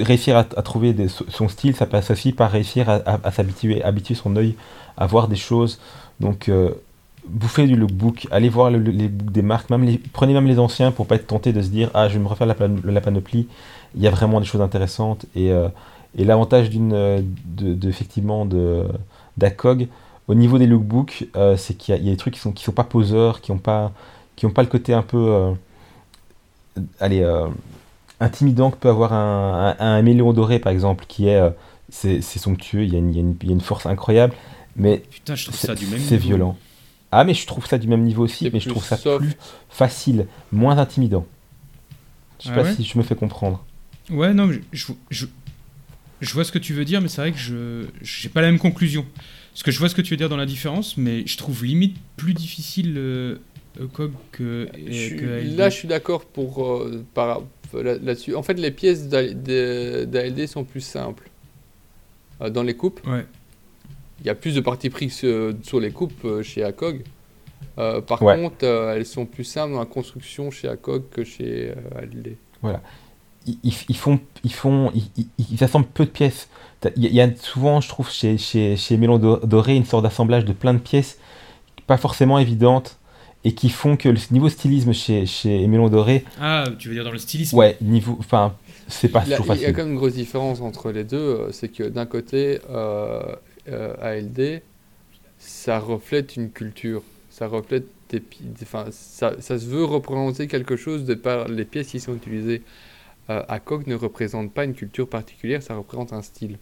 réussir 0.01 0.35
à, 0.37 0.39
à 0.41 0.61
trouver 0.61 0.93
des- 0.93 1.07
son 1.07 1.47
style, 1.47 1.75
ça 1.75 1.85
passe 1.85 2.11
aussi 2.11 2.31
par 2.33 2.51
réussir 2.51 2.89
à, 2.89 2.95
à- 2.95 3.19
à 3.23 3.31
s'habituer, 3.31 3.81
habituer 3.83 4.15
son 4.15 4.35
œil 4.35 4.55
à 4.97 5.05
voir 5.07 5.27
des 5.27 5.35
choses. 5.35 5.79
Donc, 6.19 6.49
euh, 6.49 6.71
bouffez 7.27 7.67
du 7.67 7.75
lookbook, 7.75 8.27
allez 8.31 8.49
voir 8.49 8.69
le- 8.71 8.79
le- 8.79 8.91
les 8.91 9.07
books 9.07 9.31
des 9.31 9.41
marques, 9.41 9.69
même 9.69 9.83
les, 9.83 9.97
prenez 10.13 10.33
même 10.33 10.47
les 10.47 10.59
anciens 10.59 10.91
pour 10.91 11.07
pas 11.07 11.15
être 11.15 11.27
tenté 11.27 11.53
de 11.53 11.61
se 11.61 11.69
dire 11.69 11.89
ah 11.93 12.07
je 12.07 12.13
vais 12.13 12.19
me 12.19 12.27
refaire 12.27 12.47
la, 12.47 12.55
pan- 12.55 12.69
la 12.83 13.01
panoplie. 13.01 13.47
Il 13.95 14.01
y 14.01 14.07
a 14.07 14.11
vraiment 14.11 14.39
des 14.39 14.45
choses 14.45 14.61
intéressantes 14.61 15.25
et, 15.35 15.51
euh, 15.51 15.67
et 16.17 16.23
l'avantage 16.25 16.69
d'une 16.69 16.93
euh, 16.93 17.21
de, 17.45 17.73
de- 17.73 17.89
effectivement 17.89 18.45
de 18.45 18.85
d'ACOG 19.37 19.87
au 20.27 20.35
niveau 20.35 20.57
des 20.57 20.65
lookbooks, 20.67 21.27
euh, 21.35 21.55
c'est 21.57 21.75
qu'il 21.75 21.95
y, 21.95 22.05
y 22.05 22.07
a 22.09 22.11
des 22.11 22.17
trucs 22.17 22.33
qui 22.33 22.39
sont 22.39 22.51
qui 22.51 22.63
sont 22.63 22.71
pas 22.71 22.83
poseurs, 22.83 23.41
qui 23.41 23.51
ont 23.51 23.57
pas 23.59 23.91
qui 24.35 24.45
ont 24.45 24.51
pas 24.51 24.63
le 24.63 24.69
côté 24.69 24.93
un 24.93 25.01
peu 25.03 25.17
euh, 25.17 25.51
allez 26.99 27.25
intimidant 28.19 28.71
que 28.71 28.77
peut 28.77 28.89
avoir 28.89 29.13
un, 29.13 29.75
un, 29.79 29.97
un 29.97 30.01
méléon 30.01 30.33
doré 30.33 30.59
par 30.59 30.71
exemple, 30.71 31.05
qui 31.07 31.27
est 31.27 31.41
c'est 31.89 32.21
somptueux, 32.21 32.83
il 32.83 32.91
y, 32.93 32.95
a 32.95 32.99
une, 32.99 33.11
il, 33.11 33.15
y 33.15 33.19
a 33.19 33.21
une, 33.21 33.35
il 33.41 33.47
y 33.47 33.51
a 33.51 33.53
une 33.53 33.61
force 33.61 33.85
incroyable, 33.85 34.33
mais 34.75 35.03
c'est 35.99 36.17
violent. 36.17 36.57
Ah 37.11 37.23
mais 37.23 37.33
je 37.33 37.45
trouve 37.47 37.65
ça 37.67 37.77
du 37.77 37.87
même 37.87 38.03
niveau 38.03 38.23
aussi, 38.23 38.49
mais 38.51 38.59
je 38.59 38.69
trouve 38.69 38.83
ça 38.85 38.97
soft. 38.97 39.19
plus 39.25 39.35
facile, 39.69 40.27
moins 40.51 40.77
intimidant. 40.77 41.25
Je 42.39 42.45
sais 42.45 42.49
Ah 42.51 42.55
pas 42.55 42.63
ouais 42.63 42.75
si 42.75 42.83
je 42.83 42.97
me 42.97 43.03
fais 43.03 43.15
comprendre. 43.15 43.63
Ouais, 44.09 44.33
non, 44.33 44.47
mais 44.47 44.55
je, 44.73 44.87
je, 44.87 44.93
je, 45.09 45.25
je 46.21 46.33
vois 46.33 46.43
ce 46.43 46.51
que 46.51 46.59
tu 46.59 46.73
veux 46.73 46.85
dire, 46.85 47.01
mais 47.01 47.07
c'est 47.07 47.21
vrai 47.21 47.31
que 47.31 47.37
je 47.37 47.85
j'ai 48.01 48.29
pas 48.29 48.41
la 48.41 48.47
même 48.51 48.59
conclusion. 48.59 49.05
Parce 49.53 49.63
que 49.63 49.71
je 49.71 49.79
vois 49.79 49.87
ce 49.87 49.95
que 49.95 50.01
tu 50.01 50.11
veux 50.11 50.17
dire 50.17 50.27
dans 50.29 50.35
la 50.37 50.45
différence, 50.45 50.97
mais 50.97 51.25
je 51.25 51.37
trouve 51.37 51.63
limite 51.63 51.95
plus 52.17 52.33
difficile 52.33 52.95
euh, 52.97 53.37
ECOG 53.79 54.11
que, 54.33 54.69
que 54.73 55.39
ALD. 55.39 55.57
là, 55.57 55.69
je 55.69 55.75
suis 55.75 55.87
d'accord 55.87 56.25
pour 56.25 56.65
euh, 56.65 57.05
par- 57.13 57.41
là- 57.73 57.97
là-dessus. 57.97 58.35
en 58.35 58.43
fait, 58.43 58.55
les 58.59 58.71
pièces 58.71 59.07
d'ALD 59.07 60.47
sont 60.47 60.65
plus 60.65 60.81
simples. 60.81 61.29
Euh, 62.41 62.49
dans 62.49 62.63
les 62.63 62.75
coupes, 62.75 62.99
Ouais. 63.07 63.25
Il 64.21 64.25
y 64.27 64.29
a 64.29 64.35
plus 64.35 64.55
de 64.55 64.61
parti 64.61 64.89
pris 64.89 65.09
sur, 65.09 65.53
les 65.79 65.91
coupes 65.91 66.23
euh, 66.25 66.43
chez 66.43 66.63
ACOG. 66.63 67.01
Euh, 67.77 67.99
par 68.01 68.21
Ouais. 68.21 68.35
contre, 68.35 68.63
euh, 68.63 68.95
elles 68.95 69.05
sont 69.05 69.25
plus 69.25 69.43
simples 69.43 69.73
dans 69.73 69.79
la 69.79 69.85
construction 69.85 70.49
chez 70.51 70.67
ACOG 70.69 71.03
que 71.11 71.23
chez 71.23 71.71
euh, 71.71 71.99
ALD. 71.99 72.35
Ils, 73.47 73.57
ils- 73.63 73.73
ils 73.89 73.97
font, 73.97 74.19
ils 74.43 74.53
font, 74.53 74.91
ils, 74.95 75.03
ils- 75.17 75.45
ils 75.51 75.63
assemblent 75.63 75.85
peu 75.93 76.05
de 76.05 76.09
pièces. 76.09 76.49
Il 76.95 77.05
y, 77.13 77.21
a- 77.21 77.35
souvent, 77.35 77.81
je 77.81 77.89
trouve, 77.89 78.09
chez, 78.09 78.37
chez, 78.37 78.75
chez 78.77 78.97
Mélon 78.97 79.17
Do- 79.19 79.37
Doré, 79.43 79.75
une 79.75 79.85
sorte 79.85 80.03
d'assemblage 80.03 80.45
de 80.45 80.53
plein 80.53 80.73
de 80.73 80.79
pièces 80.79 81.17
pas 81.87 81.97
forcément 81.97 82.39
évidentes 82.39 82.97
et 83.43 83.53
qui 83.53 83.69
font 83.69 83.95
que 83.95 84.09
le 84.09 84.17
niveau 84.31 84.49
stylisme 84.49 84.91
chez, 84.93 85.27
chez 85.27 85.67
Mélon 85.67 85.87
Doré, 85.89 86.25
Ah, 86.41 86.63
tu 86.79 86.87
veux 86.89 86.95
dire 86.95 87.03
dans 87.03 87.11
le 87.11 87.19
stylisme? 87.19 87.55
Ouais, 87.55 87.77
niveau, 87.81 88.15
enfin, 88.19 88.55
c'est 88.87 89.09
pas 89.09 89.21
Il 89.25 89.29
y 89.29 89.33
a- 89.33 89.37
toujours 89.37 89.53
il 89.53 89.59
y 89.59 89.65
a 89.65 89.67
facile. 89.67 89.75
quand 89.75 89.83
même 89.83 89.91
une 89.91 89.97
grosse 89.99 90.13
différence 90.13 90.61
entre 90.61 90.91
les 90.91 91.03
deux. 91.03 91.47
C'est 91.51 91.67
que 91.69 91.83
d'un 91.83 92.07
côté, 92.07 92.59
euh, 93.67 93.95
ALD, 94.01 94.61
ça 95.39 95.79
reflète 95.79 96.35
une 96.35 96.51
culture. 96.51 97.03
Ça 97.29 97.47
reflète 97.47 97.85
des 98.09 98.21
enfin, 98.61 98.85
ça, 98.91 99.39
se 99.39 99.65
veut 99.65 99.83
représenter 99.83 100.47
quelque 100.47 100.75
chose 100.75 101.05
de 101.05 101.15
par 101.15 101.47
les 101.47 101.65
pièces 101.65 101.87
qui 101.87 101.99
sont 101.99 102.15
utilisées. 102.15 102.61
Euh, 103.29 103.41
ne 103.87 103.95
représente 103.95 104.53
pas 104.53 104.65
une 104.65 104.75
culture 104.75 105.09
particulière, 105.09 105.63
ça 105.63 105.75
représente 105.75 106.13
un 106.13 106.21
style. 106.21 106.57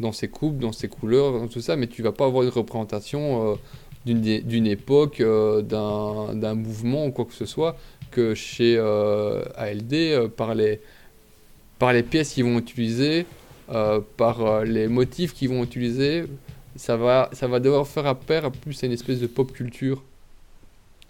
Dans 0.00 0.12
ses 0.12 0.28
coupes, 0.28 0.58
dans 0.58 0.72
ses 0.72 0.88
couleurs, 0.88 1.32
dans 1.32 1.48
tout 1.48 1.60
ça, 1.60 1.76
mais 1.76 1.88
tu 1.88 2.02
vas 2.02 2.12
pas 2.12 2.24
avoir 2.24 2.44
une 2.44 2.50
représentation 2.50 3.52
euh, 3.52 3.56
d'une 4.06 4.66
époque, 4.66 5.20
euh, 5.20 5.60
d'un 5.60 6.54
mouvement 6.54 7.06
ou 7.06 7.10
quoi 7.10 7.24
que 7.24 7.34
ce 7.34 7.44
soit, 7.44 7.76
que 8.10 8.34
chez 8.34 8.78
ALD, 8.78 10.28
par, 10.36 10.54
les, 10.54 10.80
par 11.78 11.92
les 11.92 12.02
pièces 12.02 12.32
qu'ils 12.32 12.44
vont 12.44 12.58
utiliser, 12.58 13.26
euh, 13.70 14.00
par 14.16 14.40
euh, 14.44 14.64
les 14.64 14.88
motifs 14.88 15.34
qu'ils 15.34 15.48
vont 15.50 15.62
utiliser, 15.62 16.24
ça 16.76 16.96
va, 16.96 17.28
ça 17.32 17.46
va 17.46 17.60
devoir 17.60 17.86
faire 17.86 18.06
appel 18.06 18.44
à 18.44 18.50
plus 18.50 18.82
à 18.82 18.86
une 18.86 18.92
espèce 18.92 19.20
de 19.20 19.26
pop 19.26 19.52
culture. 19.52 20.02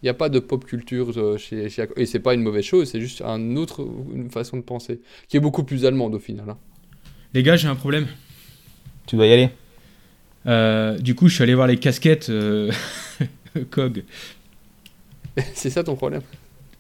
Il 0.02 0.06
n'y 0.06 0.10
a 0.10 0.14
pas 0.14 0.28
de 0.28 0.38
pop 0.38 0.64
culture 0.64 1.10
euh, 1.16 1.36
chez, 1.38 1.68
chez. 1.68 1.86
Et 1.96 2.06
c'est 2.06 2.20
pas 2.20 2.34
une 2.34 2.42
mauvaise 2.42 2.64
chose, 2.64 2.88
c'est 2.90 3.00
juste 3.00 3.20
un 3.22 3.56
autre, 3.56 3.86
une 4.14 4.30
façon 4.30 4.56
de 4.56 4.62
penser, 4.62 5.00
qui 5.28 5.36
est 5.36 5.40
beaucoup 5.40 5.64
plus 5.64 5.84
allemande 5.86 6.14
au 6.14 6.18
final. 6.20 6.48
hein. 6.50 6.56
Les 7.34 7.42
gars, 7.42 7.56
j'ai 7.56 7.68
un 7.68 7.74
problème. 7.74 8.06
Tu 9.06 9.16
dois 9.16 9.26
y 9.26 9.32
aller. 9.32 9.50
Euh, 10.46 10.98
du 10.98 11.14
coup, 11.14 11.28
je 11.28 11.34
suis 11.34 11.42
allé 11.42 11.54
voir 11.54 11.66
les 11.66 11.78
casquettes 11.78 12.30
euh, 12.30 12.70
COG. 13.70 14.04
c'est 15.54 15.70
ça 15.70 15.84
ton 15.84 15.96
problème? 15.96 16.22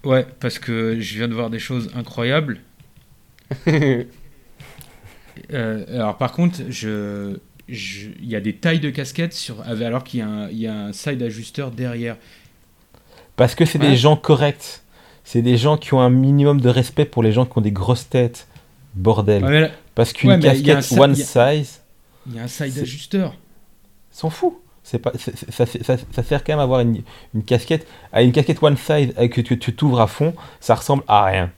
Ouais, 0.04 0.26
parce 0.40 0.58
que 0.58 0.98
je 1.00 1.16
viens 1.16 1.28
de 1.28 1.34
voir 1.34 1.50
des 1.50 1.58
choses 1.58 1.90
incroyables. 1.94 2.60
Euh, 5.52 5.84
alors 5.94 6.16
par 6.16 6.32
contre, 6.32 6.58
je, 6.68 7.36
il 7.68 8.28
y 8.28 8.36
a 8.36 8.40
des 8.40 8.54
tailles 8.54 8.80
de 8.80 8.90
casquettes 8.90 9.32
sur, 9.34 9.60
alors 9.62 10.04
qu'il 10.04 10.20
y, 10.20 10.22
a 10.22 10.26
un- 10.28 10.48
il 10.48 10.58
y 10.58 10.66
a 10.66 10.74
un 10.74 10.92
side 10.92 11.22
ajusteur 11.22 11.70
derrière. 11.70 12.16
Parce 13.36 13.54
que 13.54 13.64
c'est 13.64 13.78
Ouais. 13.80 13.90
des 13.90 13.96
gens 13.96 14.16
corrects. 14.16 14.80
C'est 15.24 15.42
des 15.42 15.56
gens 15.58 15.76
qui 15.76 15.92
ont 15.94 16.00
un 16.00 16.08
minimum 16.10 16.60
de 16.60 16.68
respect 16.70 17.04
pour 17.04 17.22
les 17.22 17.32
gens 17.32 17.44
qui 17.44 17.58
ont 17.58 17.60
des 17.60 17.70
grosses 17.72 18.08
têtes. 18.08 18.46
Bordel. 18.94 19.44
Ouais, 19.44 19.50
mais 19.50 19.60
là, 19.60 19.70
Parce 19.94 20.12
qu'une 20.12 20.30
Ouais, 20.30 20.36
un 20.36 20.40
casquette 20.40 20.92
one 20.98 21.14
size, 21.14 21.80
il 22.26 22.34
y 22.36 22.38
a 22.38 22.44
un 22.44 22.48
side 22.48 22.78
ajusteur. 22.78 23.34
s'en 24.10 24.30
fout. 24.30 24.54
Pas, 25.02 25.12
ça, 25.50 25.66
ça, 25.66 25.96
ça 26.10 26.22
sert 26.22 26.42
quand 26.42 26.52
même 26.54 26.60
à 26.60 26.62
avoir 26.62 26.80
une, 26.80 27.02
une 27.34 27.44
casquette. 27.44 27.86
À 28.10 28.22
une 28.22 28.32
casquette 28.32 28.62
one 28.62 28.78
size 28.78 29.12
euh, 29.18 29.28
que, 29.28 29.42
tu 29.42 29.58
t'ouvres 29.74 30.00
à 30.00 30.06
fond, 30.06 30.32
ça 30.60 30.74
ressemble 30.74 31.02
à 31.08 31.24
rien. 31.26 31.50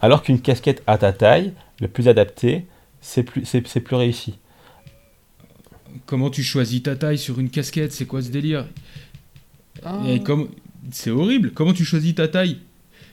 Alors 0.00 0.22
qu'une 0.22 0.40
casquette 0.40 0.80
à 0.86 0.96
ta 0.96 1.12
taille, 1.12 1.52
le 1.80 1.88
plus 1.88 2.06
adapté, 2.06 2.66
c'est 3.00 3.22
plus, 3.22 3.44
c'est, 3.44 3.66
c'est 3.66 3.80
plus 3.80 3.96
réussi. 3.96 4.38
Comment 6.06 6.30
tu 6.30 6.42
choisis 6.42 6.82
ta 6.82 6.96
taille 6.96 7.18
sur 7.18 7.38
une 7.40 7.50
casquette 7.50 7.92
C'est 7.92 8.06
quoi 8.06 8.22
ce 8.22 8.28
délire? 8.30 8.66
Ah. 9.84 10.02
Et 10.08 10.22
comme- 10.22 10.50
C'est 10.90 11.10
horrible. 11.10 11.52
Comment 11.52 11.72
tu 11.72 11.84
choisis 11.84 12.14
ta 12.14 12.28
taille? 12.28 12.58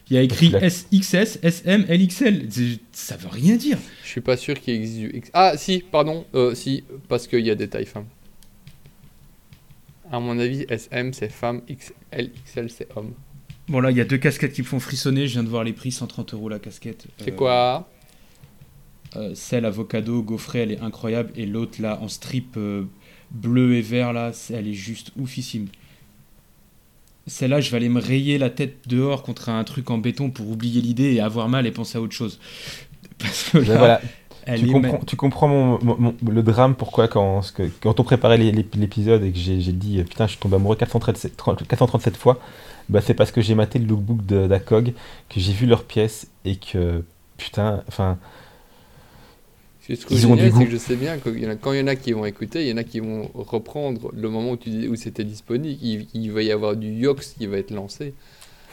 Il 0.08 0.14
y 0.14 0.18
a 0.18 0.22
écrit 0.22 0.52
SXS, 0.60 1.40
SM, 1.42 1.84
LXL. 1.88 2.48
Ça 2.92 3.16
veut 3.16 3.28
rien 3.28 3.56
dire. 3.56 3.76
Je 4.04 4.08
suis 4.08 4.20
pas 4.20 4.36
sûr 4.36 4.58
qu'il 4.60 4.74
existe 4.74 4.98
du 5.00 5.10
X. 5.16 5.30
Ah, 5.32 5.56
si, 5.56 5.82
pardon, 5.90 6.24
euh, 6.34 6.54
si, 6.54 6.84
parce 7.08 7.26
qu'il 7.26 7.44
y 7.44 7.50
a 7.50 7.56
des 7.56 7.68
tailles 7.68 7.86
femmes. 7.86 8.06
À 10.12 10.20
mon 10.20 10.38
avis, 10.38 10.64
SM 10.68 11.12
c'est 11.12 11.28
femme, 11.28 11.62
XL, 11.68 12.30
XL 12.46 12.70
c'est 12.70 12.88
homme. 12.96 13.14
Bon 13.68 13.80
là, 13.80 13.90
il 13.90 13.96
y 13.96 14.00
a 14.00 14.04
deux 14.04 14.18
casquettes 14.18 14.52
qui 14.52 14.62
me 14.62 14.66
font 14.66 14.78
frissonner. 14.78 15.26
Je 15.26 15.32
viens 15.32 15.42
de 15.42 15.48
voir 15.48 15.64
les 15.64 15.72
prix, 15.72 15.90
130 15.90 16.34
euros 16.34 16.48
la 16.48 16.60
casquette. 16.60 17.06
C'est 17.18 17.32
Euh, 17.32 17.36
quoi? 17.36 17.90
Celle 19.34 19.64
avocado 19.64 20.22
gaufrée, 20.22 20.60
elle 20.60 20.72
est 20.72 20.80
incroyable. 20.80 21.30
Et 21.36 21.46
l'autre 21.46 21.80
là, 21.82 21.98
en 22.02 22.08
strip 22.08 22.56
euh, 22.56 22.84
bleu 23.30 23.74
et 23.74 23.82
vert 23.82 24.12
là, 24.12 24.32
elle 24.52 24.68
est 24.68 24.74
juste 24.74 25.12
oufissime. 25.18 25.68
Celle-là, 27.26 27.60
je 27.60 27.70
vais 27.70 27.78
aller 27.78 27.88
me 27.88 28.00
rayer 28.00 28.38
la 28.38 28.50
tête 28.50 28.76
dehors 28.86 29.22
contre 29.24 29.48
un 29.48 29.64
truc 29.64 29.90
en 29.90 29.98
béton 29.98 30.30
pour 30.30 30.48
oublier 30.48 30.80
l'idée 30.80 31.14
et 31.14 31.20
avoir 31.20 31.48
mal 31.48 31.66
et 31.66 31.72
penser 31.72 31.98
à 31.98 32.00
autre 32.00 32.12
chose. 32.14 32.38
Parce 33.18 33.50
que 33.50 33.58
là, 33.58 33.76
voilà, 33.78 34.00
tu 34.54 34.66
comprends, 34.68 35.00
tu 35.06 35.16
comprends 35.16 35.48
mon, 35.48 35.78
mon- 35.84 35.96
mon- 35.98 36.16
le 36.30 36.42
drame 36.42 36.76
pourquoi 36.76 37.08
quand, 37.08 37.40
quand 37.80 38.00
on 38.00 38.04
préparait 38.04 38.38
l'épisode 38.38 39.24
et 39.24 39.32
que 39.32 39.38
j'ai 39.38 39.58
dit 39.72 40.00
euh, 40.00 40.04
putain 40.04 40.26
je 40.26 40.32
suis 40.32 40.40
tombé 40.40 40.56
amoureux 40.56 40.76
437, 40.76 41.36
30 41.36 41.66
437 41.66 42.16
fois, 42.16 42.38
bah 42.88 43.00
c'est 43.00 43.14
parce 43.14 43.32
que 43.32 43.40
j'ai 43.40 43.54
maté 43.56 43.78
le 43.80 43.86
lookbook 43.86 44.24
d'ACOG, 44.26 44.92
que 45.28 45.40
j'ai 45.40 45.52
vu 45.52 45.66
leurs 45.66 45.84
pièces 45.84 46.28
et 46.44 46.56
que 46.56 47.04
putain, 47.38 47.82
enfin 47.88 48.18
Ce 49.86 49.92
que 49.92 49.94
je 49.94 50.00
trouve 50.06 50.16
Ils 50.18 50.20
génial, 50.20 50.52
c'est 50.52 50.64
que 50.64 50.70
je 50.70 50.76
sais 50.78 50.96
bien 50.96 51.18
que 51.18 51.30
y 51.30 51.46
en 51.46 51.50
a- 51.50 51.56
quand 51.56 51.72
il 51.72 51.78
y 51.78 51.82
en 51.82 51.86
a 51.86 51.94
qui 51.94 52.12
vont 52.12 52.24
écouter, 52.24 52.62
il 52.62 52.68
y 52.68 52.72
en 52.72 52.76
a 52.76 52.84
qui 52.84 52.98
vont 53.00 53.30
reprendre 53.34 54.10
le 54.12 54.28
moment 54.28 54.50
où, 54.52 54.56
tu 54.56 54.70
dis- 54.70 54.88
où 54.88 54.96
c'était 54.96 55.24
disponible. 55.24 55.78
Il, 55.82 56.06
il 56.14 56.32
va 56.32 56.42
y 56.42 56.50
avoir 56.50 56.74
du 56.76 56.88
Yox 56.92 57.34
qui 57.38 57.46
va 57.46 57.58
être 57.58 57.70
lancé 57.70 58.14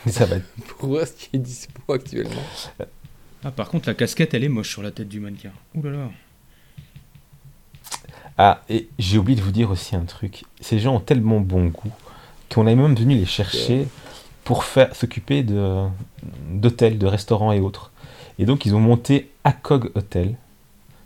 ça 0.08 0.26
va 0.26 0.36
être 0.38 0.46
pour 0.80 0.90
voir 0.90 1.08
ce 1.08 1.14
qui 1.14 1.30
est 1.34 1.40
dispo 1.40 1.94
actuellement. 1.94 2.42
Ah, 3.44 3.52
par 3.52 3.70
contre, 3.70 3.88
la 3.88 3.94
casquette, 3.94 4.34
elle 4.34 4.44
est 4.44 4.50
moche 4.50 4.70
sur 4.70 4.84
la 4.84 4.92
tête 4.92 5.08
du 5.08 5.20
mannequin. 5.20 5.52
Ouh 5.76 5.82
là 5.84 5.92
là. 5.92 6.10
Ah, 8.38 8.62
et 8.70 8.88
j'ai 8.98 9.18
oublié 9.18 9.38
de 9.38 9.44
vous 9.44 9.52
dire 9.52 9.70
aussi 9.70 9.96
un 9.96 10.06
truc. 10.06 10.44
Ces 10.60 10.80
gens 10.80 10.96
ont 10.96 11.00
tellement 11.00 11.40
bon 11.40 11.66
goût 11.68 11.92
qu'on 12.52 12.68
est 12.68 12.76
même 12.76 12.96
venu 12.96 13.16
les 13.16 13.26
chercher 13.26 13.88
pour 14.44 14.64
faire 14.64 14.96
s'occuper 14.96 15.44
de 15.44 15.86
d'hôtels, 16.50 16.98
de 16.98 17.06
restaurants 17.06 17.52
et 17.52 17.60
autres. 17.60 17.92
Et 18.40 18.46
donc 18.46 18.66
ils 18.66 18.76
ont 18.76 18.80
monté 18.80 19.30
ACOG 19.44 19.92
Hotel. 19.96 20.36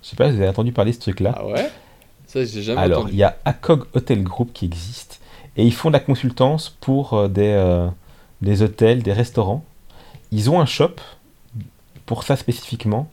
Je 0.08 0.12
sais 0.12 0.16
pas 0.16 0.30
si 0.30 0.38
vous 0.38 0.42
avez 0.42 0.50
entendu 0.50 0.72
parler 0.72 0.92
de 0.92 0.96
ce 0.96 1.02
truc-là. 1.02 1.36
Ah 1.36 1.46
ouais? 1.46 1.70
Ça, 2.28 2.46
j'ai 2.46 2.62
jamais 2.62 2.80
Alors, 2.80 3.00
entendu. 3.00 3.14
il 3.14 3.18
y 3.18 3.24
a 3.24 3.38
ACOG 3.44 3.88
Hotel 3.94 4.24
Group 4.24 4.52
qui 4.54 4.64
existe 4.64 5.20
et 5.58 5.66
ils 5.66 5.74
font 5.74 5.90
de 5.90 5.94
la 5.94 6.00
consultance 6.00 6.70
pour 6.80 7.14
euh, 7.14 7.28
des, 7.28 7.50
euh, 7.50 7.90
des 8.42 8.62
hôtels, 8.62 9.04
des 9.04 9.12
restaurants. 9.12 9.66
Ils 10.32 10.50
ont 10.50 10.62
un 10.62 10.66
shop 10.66 10.94
pour 12.06 12.24
ça 12.24 12.38
spécifiquement. 12.38 13.10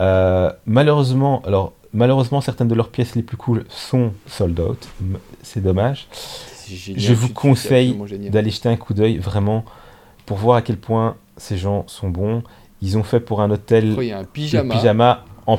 Euh, 0.00 0.52
malheureusement, 0.64 1.42
alors 1.44 1.72
malheureusement, 1.92 2.40
certaines 2.40 2.68
de 2.68 2.76
leurs 2.76 2.90
pièces 2.90 3.16
les 3.16 3.22
plus 3.22 3.36
cool 3.36 3.64
sont 3.68 4.12
sold 4.28 4.60
out. 4.60 4.88
C'est 5.42 5.60
dommage. 5.60 6.06
Génial, 6.68 7.00
je 7.00 7.14
vous 7.14 7.30
conseille. 7.30 7.98
D'aller 8.30 8.50
jeter 8.52 8.68
un 8.68 8.76
coup 8.76 8.94
d'œil 8.94 9.18
vraiment 9.18 9.64
pour 10.24 10.36
voir 10.36 10.58
à 10.58 10.62
quel 10.62 10.76
point 10.76 11.16
ces 11.36 11.58
gens 11.58 11.82
sont 11.88 12.10
bons. 12.10 12.44
Ils 12.80 12.96
ont 12.96 13.02
fait 13.02 13.18
pour 13.18 13.42
un 13.42 13.50
hôtel 13.50 13.96
Oh, 13.98 14.02
il 14.02 14.08
y 14.08 14.12
a 14.12 14.18
un 14.18 14.24
pyjama 14.24 15.24
en 15.46 15.56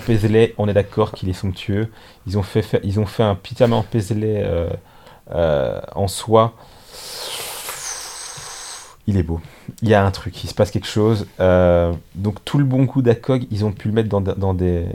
on 0.57 0.67
est 0.67 0.73
d'accord 0.73 1.11
qu'il 1.11 1.29
est 1.29 1.33
somptueux. 1.33 1.89
Ils 2.27 2.37
ont 2.37 2.43
fait, 2.43 2.79
ils 2.83 2.99
ont 2.99 3.05
fait 3.05 3.23
un 3.23 3.35
pyjama 3.35 3.75
en 3.75 3.83
euh, 4.45 4.69
euh, 5.31 5.81
en 5.95 6.07
soie. 6.07 6.53
Il 9.07 9.17
est 9.17 9.23
beau. 9.23 9.39
Il 9.81 9.87
y 9.89 9.93
a 9.93 10.05
un 10.05 10.11
truc, 10.11 10.43
il 10.43 10.47
se 10.47 10.53
passe 10.53 10.69
quelque 10.71 10.87
chose. 10.87 11.27
Euh, 11.39 11.93
donc 12.15 12.43
tout 12.43 12.57
le 12.57 12.65
bon 12.65 12.83
goût 12.83 13.01
d'ACOG, 13.01 13.47
ils 13.51 13.63
ont 13.63 13.71
pu 13.71 13.87
le 13.87 13.93
mettre 13.93 14.09
dans, 14.09 14.21
dans 14.21 14.53
des 14.53 14.85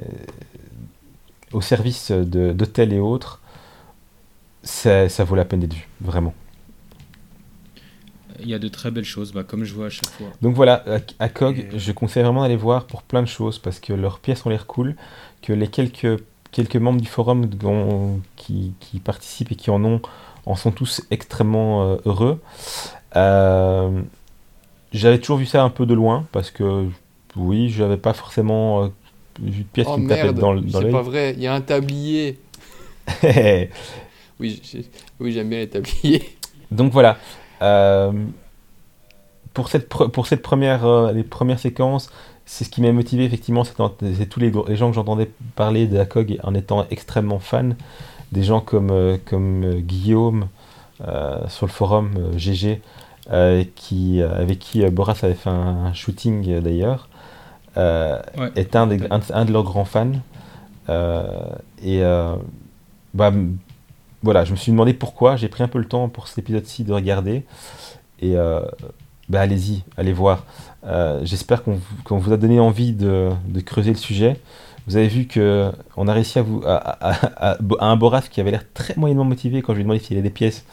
au 1.53 1.61
service 1.61 2.11
de- 2.11 2.53
d'hôtels 2.53 2.93
et 2.93 2.99
autres. 3.01 3.41
Ça, 4.65 5.09
ça 5.09 5.25
vaut 5.25 5.35
la 5.35 5.45
peine 5.45 5.61
d'être 5.61 5.75
vu, 5.75 5.89
vraiment. 6.01 6.35
Il 8.43 8.51
y 8.51 8.55
a 8.55 8.59
de 8.59 8.69
très 8.69 8.91
belles 8.91 9.05
choses, 9.05 9.33
bah, 9.33 9.45
comme 9.45 9.65
je 9.65 9.75
vois 9.75 9.87
à 9.87 9.91
chaque 9.91 10.11
fois. 10.11 10.29
Donc 10.43 10.55
voilà, 10.55 10.83
à- 10.87 11.25
à 11.25 11.29
COG, 11.29 11.67
Et- 11.73 11.79
je 11.79 11.93
conseille 11.93 12.23
vraiment 12.23 12.43
d'aller 12.43 12.57
voir 12.57 12.87
pour 12.87 13.03
plein 13.03 13.23
de 13.23 13.29
choses 13.29 13.59
parce 13.59 13.81
que 13.81 13.93
leurs 13.93 14.19
pièces 14.19 14.45
ont 14.47 14.51
l'air 14.51 14.67
cool, 14.67 14.97
que 15.43 15.53
les 15.53 15.69
quelques, 15.69 16.23
quelques 16.51 16.77
membres 16.77 17.01
du 17.01 17.09
forum 17.09 17.47
dont- 17.47 18.21
qui, 18.37 18.73
qui 18.81 18.99
participent 19.01 19.53
et 19.53 19.57
qui 19.57 19.71
en 19.71 19.85
ont 19.85 20.01
en 20.45 20.57
sont 20.57 20.73
tous 20.73 21.03
extrêmement 21.11 21.85
euh, 21.85 21.97
heureux. 22.05 22.41
Euh, 23.17 24.01
J'avais 24.93 25.19
toujours 25.19 25.39
vu 25.39 25.47
ça 25.47 25.63
un 25.63 25.71
peu 25.71 25.87
de 25.87 25.95
loin 25.95 26.27
parce 26.33 26.51
que 26.51 26.87
oui, 27.37 27.71
j'avais 27.71 27.97
pas 27.97 28.13
forcément 28.13 28.85
euh, 28.85 28.89
vu 29.41 29.63
de 29.63 29.69
pièces 29.69 29.87
Oh 29.91 29.95
qui 29.95 30.01
me 30.03 30.09
tapaient 30.09 30.25
merde, 30.25 30.39
dans, 30.39 30.53
le- 30.53 30.61
dans 30.61 30.81
c'est 30.81 30.91
pas 30.91 31.01
vrai, 31.03 31.33
il 31.37 31.43
y 31.43 31.47
a 31.47 31.55
un 31.55 31.61
tablier. 31.63 32.39
Oui 34.41 34.61
j'aime 35.33 35.49
bien 35.49 35.59
les 35.61 35.69
tabliers. 35.69 36.23
Donc 36.71 36.93
voilà. 36.93 37.19
Euh, 37.63 38.13
pour, 39.55 39.69
cette 39.69 39.89
pour 39.89 40.27
cette 40.27 40.43
première, 40.43 40.85
euh, 40.87 41.13
les 41.13 41.23
premières 41.23 41.59
séquences, 41.59 42.11
c'est 42.45 42.65
ce 42.65 42.71
qui 42.71 42.81
m'a 42.83 42.93
motivé 42.93 43.25
effectivement. 43.25 43.65
C'est 43.65 44.27
tous 44.29 44.41
les, 44.41 44.53
gens 44.77 44.89
que 44.91 44.95
j'entendais 44.95 45.31
parler 45.57 45.87
de 45.87 45.99
ACOG 45.99 46.39
en 46.43 46.55
étant 46.55 46.87
extrêmement 46.91 47.39
fan. 47.39 47.77
Des 48.33 48.43
gens 48.43 48.61
comme, 48.61 48.91
euh, 48.91 49.19
comme 49.25 49.75
Guillaume 49.81 50.49
euh, 51.07 51.47
sur 51.49 51.67
le 51.67 51.73
forum 51.73 52.11
euh, 52.17 52.39
GG, 52.39 52.81
euh, 53.33 53.65
qui, 53.75 54.23
avec 54.23 54.59
qui 54.59 54.85
Boras 54.87 55.17
avait 55.23 55.35
fait 55.35 55.51
un, 55.51 55.87
un 55.87 55.93
shooting 55.93 56.61
d'ailleurs, 56.61 57.09
Ouais. 57.75 58.51
est 58.57 58.77
un, 58.77 58.87
des, 58.87 59.03
un, 59.11 59.21
un 59.33 59.45
de 59.47 59.53
leurs 59.53 59.63
grands 59.63 59.87
fans. 59.87 60.13
Et 61.83 62.03
bah, 63.15 63.33
voilà, 64.23 64.45
je 64.45 64.53
me 64.53 64.57
suis 64.57 64.71
demandé 64.73 64.95
pourquoi. 64.95 65.37
J'ai 65.37 65.49
pris 65.49 65.63
un 65.63 65.69
peu 65.69 65.79
le 65.79 65.87
temps 65.87 66.09
pour 66.09 66.29
cet 66.29 66.39
épisode-ci 66.39 66.85
de 66.85 66.93
regarder. 66.93 67.45
Et 68.21 68.37
euh, 68.37 68.61
bah, 69.29 69.41
allez-y, 69.41 69.83
allez 69.97 70.13
voir. 70.13 70.45
Euh, 70.85 71.21
J'espère 71.25 71.63
qu'on 71.63 71.75
vous, 71.75 72.03
qu'on 72.05 72.33
a 72.33 72.37
donné 72.37 72.61
envie 72.61 72.93
de, 72.93 73.31
creuser 73.65 73.91
le 73.91 73.97
sujet. 73.97 74.41
Vous 74.87 74.97
avez 74.97 75.09
vu 75.09 75.27
que 75.27 75.71
on 75.97 76.09
a 76.09 76.13
réussi 76.13 76.39
à 76.39 76.43
vous 76.43 76.63
à, 76.67 77.57
un 77.81 77.97
Boras 77.97 78.23
qui 78.23 78.41
avait 78.41 78.51
l'air 78.51 78.65
très 78.75 78.95
moyennement 78.97 79.25
motivé 79.25 79.63
quand 79.63 79.73
je 79.73 79.77
lui 79.77 79.83
ai 79.83 79.85
demandé 79.85 80.01
s'il 80.01 80.17
avait 80.17 80.29
des 80.29 80.31
pièces, 80.31 80.65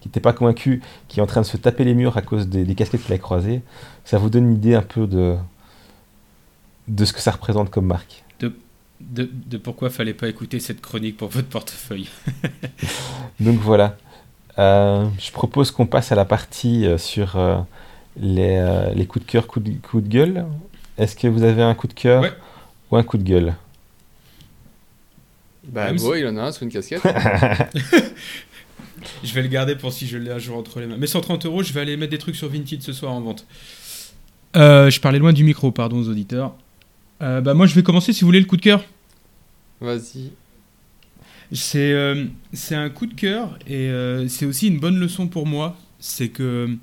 qui 0.00 0.08
n'était 0.08 0.20
pas 0.20 0.32
convaincu, 0.32 0.82
qui 1.06 1.20
est 1.20 1.22
en 1.22 1.26
train 1.26 1.42
de 1.42 1.46
se 1.46 1.56
taper 1.56 1.84
les 1.84 1.94
murs 1.94 2.16
à 2.16 2.22
cause 2.22 2.48
des, 2.48 2.74
casquettes 2.74 3.04
qu'il 3.04 3.14
a 3.14 3.18
croisées. 3.18 3.62
Ça 4.04 4.18
vous 4.18 4.30
donne 4.30 4.46
une 4.46 4.54
idée 4.54 4.74
un 4.74 4.82
peu 4.82 5.06
de 5.06 7.04
ce 7.04 7.12
que 7.12 7.20
ça 7.20 7.30
représente 7.30 7.70
comme 7.70 7.86
marque. 7.86 8.21
De, 9.10 9.28
de 9.32 9.58
pourquoi 9.58 9.90
fallait 9.90 10.14
pas 10.14 10.28
écouter 10.28 10.60
cette 10.60 10.80
chronique 10.80 11.16
pour 11.16 11.28
votre 11.28 11.48
portefeuille. 11.48 12.08
Donc 13.40 13.58
voilà. 13.58 13.96
Euh, 14.58 15.06
je 15.18 15.30
propose 15.32 15.70
qu'on 15.70 15.86
passe 15.86 16.12
à 16.12 16.14
la 16.14 16.24
partie 16.24 16.86
euh, 16.86 16.98
sur 16.98 17.36
euh, 17.36 17.58
les, 18.18 18.56
euh, 18.56 18.92
les 18.94 19.06
coups 19.06 19.24
de 19.26 19.30
cœur, 19.30 19.46
coups 19.46 19.66
de, 19.66 19.72
coups 19.80 20.04
de 20.04 20.08
gueule. 20.08 20.46
Est-ce 20.98 21.16
que 21.16 21.26
vous 21.26 21.42
avez 21.42 21.62
un 21.62 21.74
coup 21.74 21.88
de 21.88 21.94
cœur 21.94 22.22
Ouais. 22.22 22.32
ou 22.90 22.96
un 22.96 23.02
coup 23.02 23.18
de 23.18 23.22
gueule? 23.22 23.54
Bah, 25.66 25.92
Même 25.92 26.02
ouais, 26.02 26.20
il 26.20 26.26
en 26.26 26.36
a 26.36 26.42
un 26.42 26.52
sur 26.52 26.64
une 26.64 26.70
casquette. 26.70 27.02
Je 29.24 29.32
vais 29.34 29.42
le 29.42 29.48
garder 29.48 29.74
pour 29.76 29.92
si 29.92 30.06
je 30.06 30.16
l'ai 30.16 30.30
un 30.30 30.38
jour 30.38 30.56
entre 30.56 30.78
les 30.80 30.86
mains. 30.86 30.96
Mais 30.98 31.06
130 31.08 31.46
euros, 31.46 31.62
je 31.62 31.72
vais 31.72 31.80
aller 31.80 31.96
mettre 31.96 32.10
des 32.12 32.18
trucs 32.18 32.36
sur 32.36 32.48
Vinted 32.48 32.82
ce 32.82 32.92
soir 32.92 33.12
en 33.12 33.20
vente. 33.20 33.46
Euh, 34.56 34.90
je 34.90 35.00
parlais 35.00 35.18
loin 35.18 35.32
du 35.32 35.42
micro, 35.44 35.70
pardon 35.72 35.98
aux 35.98 36.08
auditeurs. 36.08 36.54
Euh, 37.22 37.40
bah 37.40 37.54
moi 37.54 37.66
je 37.66 37.74
vais 37.74 37.82
commencer 37.82 38.12
si 38.12 38.22
vous 38.22 38.28
voulez 38.28 38.40
le 38.40 38.46
coup 38.46 38.56
de 38.56 38.62
cœur. 38.62 38.84
Vas-y. 39.80 40.32
C'est 41.52 41.92
euh, 41.92 42.24
c'est 42.52 42.74
un 42.74 42.88
coup 42.90 43.06
de 43.06 43.14
cœur 43.14 43.58
et 43.66 43.88
euh, 43.90 44.26
c'est 44.28 44.46
aussi 44.46 44.68
une 44.68 44.78
bonne 44.78 44.98
leçon 44.98 45.28
pour 45.28 45.46
moi. 45.46 45.76
C'est 45.98 46.28
que 46.28 46.76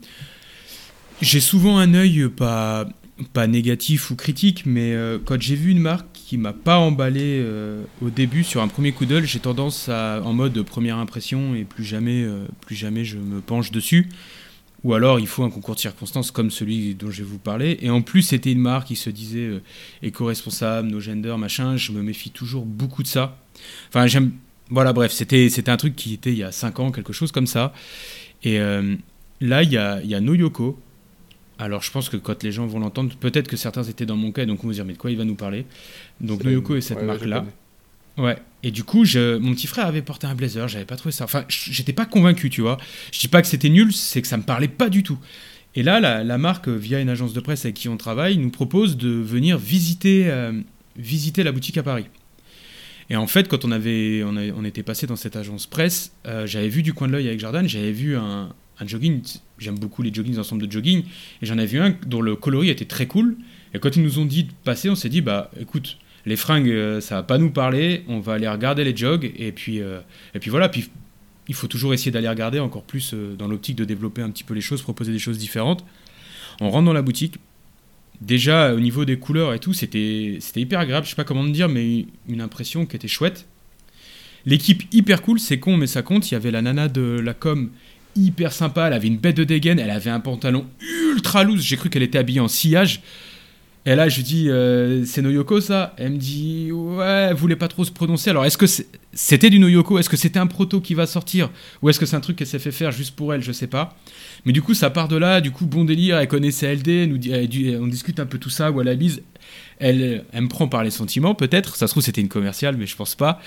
j'ai 1.22 1.40
souvent 1.40 1.78
un 1.78 1.94
œil 1.94 2.30
pas, 2.30 2.88
pas 3.34 3.48
négatif 3.48 4.12
ou 4.12 4.16
critique, 4.16 4.64
mais 4.66 4.94
euh, 4.94 5.18
quand 5.24 5.42
j'ai 5.42 5.56
vu 5.56 5.72
une 5.72 5.80
marque 5.80 6.08
qui 6.14 6.38
m'a 6.38 6.54
pas 6.54 6.78
emballé 6.78 7.42
euh, 7.44 7.84
au 8.02 8.10
début 8.10 8.44
sur 8.44 8.62
un 8.62 8.68
premier 8.68 8.92
coup 8.92 9.06
d'œil, 9.06 9.26
j'ai 9.26 9.40
tendance 9.40 9.90
à 9.90 10.22
en 10.24 10.34
mode 10.34 10.62
première 10.64 10.98
impression 10.98 11.56
et 11.56 11.64
plus 11.64 11.84
jamais, 11.84 12.24
euh, 12.24 12.46
plus 12.62 12.76
jamais 12.76 13.04
je 13.04 13.18
me 13.18 13.42
penche 13.42 13.72
dessus. 13.72 14.10
Ou 14.84 14.94
alors 14.94 15.20
il 15.20 15.28
faut 15.28 15.44
un 15.44 15.50
concours 15.50 15.76
de 15.76 15.80
circonstances 15.80 16.32
comme 16.32 16.52
celui 16.52 16.96
dont 16.96 17.12
je 17.12 17.24
vais 17.24 17.30
vous 17.30 17.40
parler. 17.40 17.78
Et 17.82 17.90
en 17.90 18.02
plus 18.02 18.22
c'était 18.22 18.52
une 18.52 18.60
marque 18.62 18.88
qui 18.88 18.96
se 18.96 19.10
disait 19.10 19.46
euh, 19.46 19.62
éco-responsable, 20.02 20.88
no 20.88 21.00
gender, 21.00 21.36
machin. 21.38 21.76
Je 21.76 21.92
me 21.92 22.02
méfie 22.02 22.30
toujours 22.30 22.66
beaucoup 22.66 23.04
de 23.04 23.08
ça. 23.08 23.38
Enfin 23.90 24.08
j'aime 24.08 24.32
voilà, 24.70 24.94
bref, 24.94 25.12
c'était 25.12 25.50
c'était 25.50 25.72
un 25.72 25.78
truc 25.78 25.96
qui 25.96 26.14
était 26.14 26.32
il 26.32 26.38
y 26.38 26.44
a 26.44 26.52
5 26.52 26.80
ans, 26.80 26.92
quelque 26.92 27.14
chose 27.14 27.32
comme 27.32 27.48
ça. 27.48 27.74
Et 28.44 28.60
euh, 28.60 28.96
là, 29.42 29.64
il 29.64 29.72
y 29.72 29.78
a, 29.78 30.00
il 30.02 30.10
y 30.10 30.16
a 30.16 30.22
Noyoko. 30.22 30.80
Alors, 31.58 31.82
je 31.82 31.92
pense 31.92 32.08
que 32.08 32.18
quand 32.18 32.42
les 32.44 32.52
gens 32.52 32.66
vont 32.68 32.80
l'entendre, 32.80 33.14
peut-être 33.20 33.48
que 33.48 33.58
certains 33.58 33.84
étaient 33.84 34.06
dans 34.06 34.16
mon 34.16 34.32
cas, 34.32 34.44
et 34.44 34.46
donc 34.46 34.64
on 34.64 34.68
va 34.68 34.74
dire, 34.74 34.86
mais 34.86 34.94
de 34.94 34.98
quoi 34.98 35.12
il 35.12 35.18
va 35.18 35.26
nous 35.26 35.36
parler? 35.36 35.66
Donc, 36.22 36.44
Noyoko 36.44 36.76
est 36.76 36.82
cette 36.82 37.00
Ouais, 37.00 37.06
marque-là. 37.06 37.46
Ouais. 38.18 38.38
Et 38.62 38.72
du 38.72 38.84
coup, 38.84 39.06
mon 39.16 39.54
petit 39.54 39.68
frère 39.68 39.86
avait 39.86 40.02
porté 40.02 40.28
un 40.28 40.36
blazer, 40.36 40.68
j'avais 40.68 40.86
pas 40.86 40.98
trouvé 40.98 41.14
ça. 41.14 41.24
Enfin, 41.24 41.46
j'étais 41.48 41.94
pas 41.94 42.06
convaincu, 42.06 42.50
tu 42.50 42.62
vois. 42.62 42.78
Je 43.12 43.20
dis 43.20 43.30
pas 43.30 43.42
que 43.42 43.48
c'était 43.48 43.70
nul, 43.70 43.94
c'est 43.94 44.22
que 44.22 44.28
ça 44.28 44.38
me 44.38 44.44
parlait 44.44 44.68
pas 44.68 44.90
du 44.90 45.04
tout. 45.04 45.18
Et 45.76 45.84
là, 45.84 46.00
la, 46.00 46.38
marque, 46.38 46.68
euh, 46.68 46.76
via 46.76 47.00
une 47.00 47.10
agence 47.10 47.34
de 47.34 47.40
presse 47.40 47.66
avec 47.66 47.76
qui 47.76 47.90
on 47.90 47.98
travaille, 47.98 48.38
nous 48.38 48.50
propose 48.50 48.98
de 48.98 49.10
venir 49.10 49.58
visiter, 49.58 50.30
euh, 50.30 50.52
visiter 50.98 51.44
la 51.44 51.52
boutique 51.52 51.78
à 51.78 51.84
Paris. 51.84 52.06
Et 53.12 53.16
en 53.16 53.28
fait, 53.28 53.48
quand 53.48 53.66
on, 53.66 53.72
avait, 53.72 54.24
on, 54.24 54.64
était 54.66 54.84
passé 54.84 55.08
dans 55.08 55.16
cette 55.16 55.36
agence 55.36 55.68
presse, 55.68 56.12
euh, 56.28 56.46
j'avais 56.46 56.70
vu 56.70 56.84
du 56.84 56.94
coin 56.94 57.08
de 57.08 57.14
l'œil 57.14 57.28
avec 57.28 57.40
Jordan, 57.40 57.68
j'avais 57.68 57.92
vu 57.92 58.16
un, 58.16 58.54
jogging. 58.86 59.22
J'aime 59.58 59.80
beaucoup 59.80 60.02
les 60.04 60.14
joggings, 60.14 60.34
les 60.34 60.40
ensembles 60.40 60.66
de 60.66 60.72
jogging. 60.72 61.04
Et 61.42 61.46
j'en 61.46 61.58
ai 61.58 61.66
vu 61.66 61.80
un 61.80 61.96
dont 62.06 62.22
le 62.22 62.36
coloris 62.36 62.70
était 62.70 62.86
très 62.86 63.08
cool. 63.08 63.38
Et 63.74 63.80
quand 63.80 63.96
ils 63.96 64.04
nous 64.04 64.20
ont 64.20 64.26
dit 64.26 64.44
de 64.46 64.52
passer, 64.64 64.90
on 64.90 64.96
s'est 64.96 65.10
dit, 65.10 65.22
bah 65.22 65.50
écoute, 65.60 65.98
les 66.26 66.36
fringues, 66.36 66.70
euh, 66.70 67.02
ça 67.02 67.16
va 67.16 67.24
pas 67.24 67.38
nous 67.38 67.52
parler, 67.52 68.04
on 68.08 68.20
va 68.20 68.34
aller 68.34 68.48
regarder 68.48 68.84
les 68.84 68.96
jogs. 68.96 69.32
Et 69.38 69.52
puis, 69.52 69.82
euh, 69.82 70.00
et 70.34 70.40
puis 70.40 70.50
voilà, 70.50 70.70
puis 70.70 70.90
il 71.48 71.56
faut 71.56 71.68
toujours 71.68 71.94
essayer 71.94 72.12
d'aller 72.12 72.30
regarder 72.30 72.60
encore 72.60 72.84
plus 72.84 73.14
euh, 73.14 73.36
dans 73.36 73.48
l'optique 73.48 73.76
de 73.76 73.86
développer 73.86 74.22
un 74.22 74.30
petit 74.30 74.44
peu 74.44 74.54
les 74.54 74.62
choses, 74.62 74.82
proposer 74.82 75.12
des 75.12 75.20
choses 75.20 75.38
différentes. 75.38 75.86
On 76.62 76.70
rentre 76.70 76.86
dans 76.86 76.94
la 76.94 77.02
boutique. 77.02 77.36
Déjà, 78.22 78.74
au 78.74 78.80
niveau 78.80 79.06
des 79.06 79.18
couleurs 79.18 79.54
et 79.54 79.60
tout, 79.60 79.74
c'était 79.74 80.38
c'était 80.42 80.60
hyper 80.60 80.82
agréable. 80.82 81.06
Je 81.06 81.12
sais 81.12 81.16
pas 81.16 81.24
comment 81.24 81.46
te 81.46 81.52
dire, 81.52 81.70
mais 81.70 82.06
une 82.28 82.42
impression 82.42 82.86
qui 82.86 82.98
était 82.98 83.08
chouette. 83.08 83.48
L'équipe 84.46 84.84
hyper 84.92 85.22
cool, 85.22 85.40
c'est 85.40 85.60
con, 85.60 85.78
mais 85.78 85.88
ça 85.88 86.02
compte. 86.02 86.30
Il 86.30 86.34
y 86.34 86.38
avait 86.38 86.52
la 86.52 86.62
nana 86.62 86.90
de 86.90 87.02
la 87.02 87.34
com 87.34 87.70
hyper 88.16 88.52
sympa. 88.52 88.88
Elle 88.88 88.94
avait 88.94 89.08
une 89.08 89.18
bête 89.18 89.38
de 89.38 89.46
dégaine. 89.46 89.80
Elle 89.80 89.90
avait 89.90 90.10
un 90.10 90.20
pantalon 90.20 90.66
ultra 90.82 91.46
loose. 91.46 91.64
J'ai 91.64 91.78
cru 91.78 91.90
qu'elle 91.90 92.04
était 92.04 92.18
habillée 92.18 92.42
en 92.42 92.50
sillage. 92.50 93.02
Et 93.90 93.96
là, 93.96 94.08
je 94.08 94.18
lui 94.18 94.24
dis, 94.24 94.52
euh, 94.52 95.04
c'est 95.04 95.24
Noyoko 95.24 95.62
ça? 95.62 95.96
Elle 95.98 96.12
me 96.12 96.18
dit, 96.18 96.72
ouais, 96.72 97.30
elle 97.32 97.34
voulait 97.34 97.56
pas 97.56 97.68
trop 97.68 97.84
se 97.84 97.90
prononcer. 97.90 98.30
Alors, 98.30 98.46
est-ce 98.46 98.56
que 98.56 98.68
c'était 99.14 99.50
du 99.50 99.58
Noyoko? 99.58 99.98
Est-ce 99.98 100.10
que 100.10 100.16
c'était 100.16 100.38
un 100.38 100.46
proto 100.46 100.80
qui 100.80 100.94
va 100.94 101.08
sortir? 101.08 101.50
Ou 101.82 101.90
est-ce 101.90 102.00
que 102.00 102.06
c'est 102.06 102.16
un 102.16 102.20
truc 102.20 102.36
qu'elle 102.38 102.46
s'est 102.46 102.60
fait 102.60 102.72
faire 102.72 102.92
juste 102.92 103.16
pour 103.16 103.34
elle? 103.34 103.42
Je 103.42 103.52
sais 103.52 103.66
pas. 103.66 103.98
Mais 104.46 104.52
du 104.52 104.62
coup, 104.62 104.76
ça 104.76 104.92
part 104.92 105.08
de 105.08 105.18
là. 105.18 105.42
Du 105.42 105.50
coup, 105.50 105.66
bon 105.66 105.86
délire. 105.86 106.20
Elle 106.20 106.28
connaît 106.28 106.52
CLD. 106.52 107.08
Nous 107.08 107.18
on 107.82 107.88
discute 107.88 108.20
un 108.20 108.28
peu 108.28 108.38
tout 108.38 108.52
ça. 108.52 108.70
Ou 108.70 108.80
à 108.80 108.84
la 108.84 108.94
bise. 108.94 109.24
Elle, 109.80 110.24
elle 110.34 110.44
me 110.44 110.50
prend 110.50 110.68
par 110.68 110.84
les 110.84 110.92
sentiments, 110.92 111.34
peut-être. 111.34 111.76
Ça 111.76 111.88
se 111.88 111.94
trouve, 111.94 112.04
c'était 112.04 112.22
une 112.22 112.30
commerciale, 112.30 112.78
mais 112.78 112.86
je 112.86 112.96
pense 112.96 113.16
pas. 113.16 113.42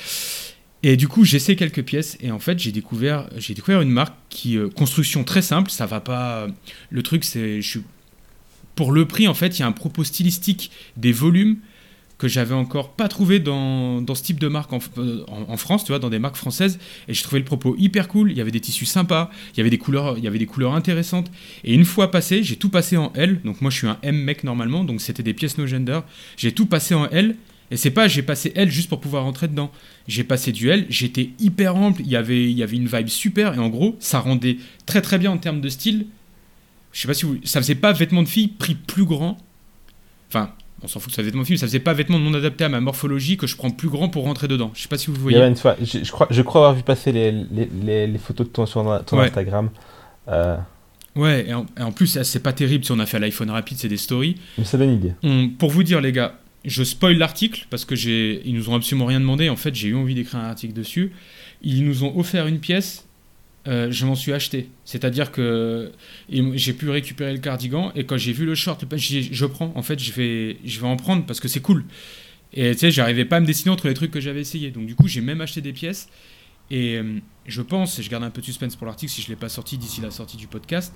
Et 0.82 0.96
du 0.96 1.06
coup, 1.06 1.24
j'essaie 1.24 1.54
quelques 1.54 1.84
pièces 1.84 2.18
et 2.20 2.32
en 2.32 2.40
fait, 2.40 2.58
j'ai 2.58 2.72
découvert, 2.72 3.28
j'ai 3.36 3.54
découvert 3.54 3.80
une 3.80 3.90
marque 3.90 4.16
qui 4.28 4.58
euh, 4.58 4.68
construction 4.68 5.22
très 5.22 5.40
simple. 5.40 5.70
Ça 5.70 5.86
va 5.86 6.00
pas. 6.00 6.48
Le 6.90 7.02
truc, 7.04 7.22
c'est, 7.22 7.62
je 7.62 7.68
suis 7.68 7.82
pour 8.74 8.92
le 8.92 9.06
prix, 9.06 9.28
en 9.28 9.34
fait, 9.34 9.58
il 9.58 9.60
y 9.60 9.62
a 9.62 9.66
un 9.66 9.72
propos 9.72 10.04
stylistique 10.04 10.70
des 10.96 11.12
volumes 11.12 11.58
que 12.22 12.28
j'avais 12.28 12.54
encore 12.54 12.92
pas 12.92 13.08
trouvé 13.08 13.40
dans, 13.40 14.00
dans, 14.00 14.14
ce 14.14 14.22
type 14.22 14.38
de 14.38 14.46
marque 14.46 14.72
en, 14.72 14.78
en, 15.26 15.56
France, 15.56 15.84
tu 15.84 15.90
vois, 15.90 15.98
dans 15.98 16.08
des 16.08 16.20
marques 16.20 16.36
françaises. 16.36 16.78
Et 17.08 17.14
je 17.14 17.22
trouvais 17.24 17.40
le 17.40 17.44
propos 17.44 17.74
hyper 17.76 18.06
cool. 18.06 18.30
Il 18.30 18.38
y 18.38 18.40
avait 18.40 18.52
des 18.52 18.60
tissus 18.60 18.86
sympas, 18.86 19.28
il 19.52 19.58
y 19.58 19.60
avait 19.60 19.70
des 19.70 19.78
couleurs, 19.78 20.16
il 20.18 20.22
y 20.22 20.28
avait 20.28 20.38
des 20.38 20.46
couleurs 20.46 20.74
intéressantes. 20.74 21.32
Et 21.64 21.74
une 21.74 21.84
fois 21.84 22.12
passé, 22.12 22.44
j'ai 22.44 22.54
tout 22.54 22.68
passé 22.68 22.96
en 22.96 23.12
L. 23.14 23.40
Donc 23.44 23.60
moi, 23.60 23.72
je 23.72 23.78
suis 23.78 23.88
un 23.88 23.98
M 24.02 24.16
mec 24.16 24.44
normalement, 24.44 24.84
donc 24.84 25.00
c'était 25.00 25.24
des 25.24 25.34
pièces 25.34 25.58
no 25.58 25.66
gender. 25.66 25.98
J'ai 26.36 26.52
tout 26.52 26.66
passé 26.66 26.94
en 26.94 27.08
L. 27.08 27.34
Et 27.72 27.76
c'est 27.76 27.90
pas 27.90 28.06
j'ai 28.06 28.22
passé 28.22 28.52
L 28.54 28.70
juste 28.70 28.88
pour 28.88 29.00
pouvoir 29.00 29.24
rentrer 29.24 29.48
dedans. 29.48 29.72
J'ai 30.06 30.22
passé 30.22 30.52
du 30.52 30.68
L, 30.68 30.86
j'étais 30.90 31.30
hyper 31.40 31.74
ample, 31.74 32.02
il 32.02 32.08
y, 32.08 32.16
avait, 32.16 32.44
il 32.44 32.56
y 32.56 32.62
avait 32.62 32.76
une 32.76 32.86
vibe 32.86 33.08
super, 33.08 33.54
et 33.54 33.58
en 33.58 33.70
gros, 33.70 33.96
ça 33.98 34.20
rendait 34.20 34.58
très 34.84 35.00
très 35.00 35.18
bien 35.18 35.32
en 35.32 35.38
termes 35.38 35.62
de 35.62 35.70
style. 35.70 36.06
Je 36.92 37.00
sais 37.00 37.08
pas 37.08 37.14
si 37.14 37.24
vous. 37.24 37.38
Ça 37.44 37.60
faisait 37.60 37.74
pas 37.74 37.92
vêtement 37.92 38.22
de 38.22 38.28
fille 38.28 38.48
pris 38.48 38.74
plus 38.74 39.04
grand. 39.04 39.38
Enfin, 40.28 40.50
on 40.82 40.88
s'en 40.88 41.00
fout 41.00 41.10
que 41.10 41.12
ça 41.12 41.22
faisait 41.22 41.30
vêtement 41.30 41.42
de 41.42 41.46
fille, 41.46 41.54
mais 41.54 41.60
ça 41.60 41.66
faisait 41.66 41.80
pas 41.80 41.94
vêtement 41.94 42.18
non 42.18 42.34
adapté 42.34 42.64
à 42.64 42.68
ma 42.68 42.80
morphologie 42.80 43.36
que 43.36 43.46
je 43.46 43.56
prends 43.56 43.70
plus 43.70 43.88
grand 43.88 44.08
pour 44.08 44.24
rentrer 44.24 44.48
dedans. 44.48 44.70
Je 44.74 44.82
sais 44.82 44.88
pas 44.88 44.98
si 44.98 45.10
vous 45.10 45.16
voyez. 45.20 45.38
une 45.38 45.56
fois, 45.56 45.76
je, 45.80 46.10
crois, 46.10 46.26
je 46.30 46.42
crois 46.42 46.60
avoir 46.62 46.74
vu 46.74 46.82
passer 46.82 47.12
les, 47.12 47.32
les, 47.32 48.06
les, 48.06 48.18
photos 48.18 48.46
de 48.46 48.52
ton, 48.52 48.66
sur 48.66 49.04
ton 49.04 49.20
Instagram. 49.20 49.70
Euh, 50.28 50.56
ouais, 51.16 51.48
et 51.48 51.54
en, 51.54 51.92
plus, 51.92 52.22
c'est 52.22 52.42
pas 52.42 52.52
terrible 52.52 52.84
si 52.84 52.92
on 52.92 52.98
a 52.98 53.06
fait 53.06 53.18
l'iPhone 53.18 53.50
rapide, 53.50 53.78
c'est 53.78 53.88
des 53.88 53.96
stories. 53.96 54.36
Mais 54.58 54.64
ça 54.64 54.76
donne 54.76 54.90
une 54.90 54.96
idée. 55.30 55.50
pour 55.58 55.70
vous 55.70 55.82
dire, 55.82 56.00
les 56.00 56.12
gars, 56.12 56.38
je 56.64 56.84
spoil 56.84 57.16
l'article 57.16 57.66
parce 57.70 57.84
que 57.84 57.96
j'ai, 57.96 58.42
ils 58.44 58.54
nous 58.54 58.70
ont 58.70 58.74
absolument 58.74 59.06
rien 59.06 59.20
demandé. 59.20 59.48
En 59.48 59.56
fait, 59.56 59.74
j'ai 59.74 59.88
eu 59.88 59.96
envie 59.96 60.14
d'écrire 60.14 60.40
un 60.40 60.50
article 60.50 60.74
dessus. 60.74 61.12
Ils 61.62 61.84
nous 61.84 62.04
ont 62.04 62.18
offert 62.18 62.46
une 62.46 62.58
pièce. 62.58 63.06
Euh, 63.68 63.92
je 63.92 64.06
m'en 64.06 64.14
suis 64.14 64.32
acheté. 64.32 64.68
C'est-à-dire 64.84 65.30
que 65.30 65.92
j'ai 66.28 66.72
pu 66.72 66.90
récupérer 66.90 67.32
le 67.32 67.38
cardigan 67.38 67.92
et 67.94 68.04
quand 68.04 68.16
j'ai 68.16 68.32
vu 68.32 68.44
le 68.44 68.54
short, 68.54 68.84
je 68.90 69.46
prends. 69.46 69.72
En 69.76 69.82
fait, 69.82 69.98
je 69.98 70.12
vais, 70.12 70.56
je 70.64 70.80
vais 70.80 70.86
en 70.86 70.96
prendre 70.96 71.24
parce 71.24 71.40
que 71.40 71.48
c'est 71.48 71.60
cool. 71.60 71.84
Et 72.54 72.72
tu 72.72 72.78
sais, 72.78 72.90
j'arrivais 72.90 73.24
pas 73.24 73.36
à 73.36 73.40
me 73.40 73.46
dessiner 73.46 73.70
entre 73.70 73.88
les 73.88 73.94
trucs 73.94 74.10
que 74.10 74.20
j'avais 74.20 74.40
essayé. 74.40 74.70
Donc 74.70 74.86
du 74.86 74.94
coup, 74.94 75.06
j'ai 75.06 75.20
même 75.20 75.40
acheté 75.40 75.60
des 75.60 75.72
pièces. 75.72 76.08
Et 76.70 76.96
euh, 76.96 77.18
je 77.46 77.62
pense, 77.62 77.98
et 77.98 78.02
je 78.02 78.10
garde 78.10 78.24
un 78.24 78.30
peu 78.30 78.40
de 78.40 78.46
suspense 78.46 78.76
pour 78.76 78.86
l'article 78.86 79.12
si 79.12 79.22
je 79.22 79.28
l'ai 79.28 79.36
pas 79.36 79.48
sorti 79.48 79.78
d'ici 79.78 80.00
la 80.00 80.10
sortie 80.10 80.36
du 80.36 80.46
podcast, 80.46 80.94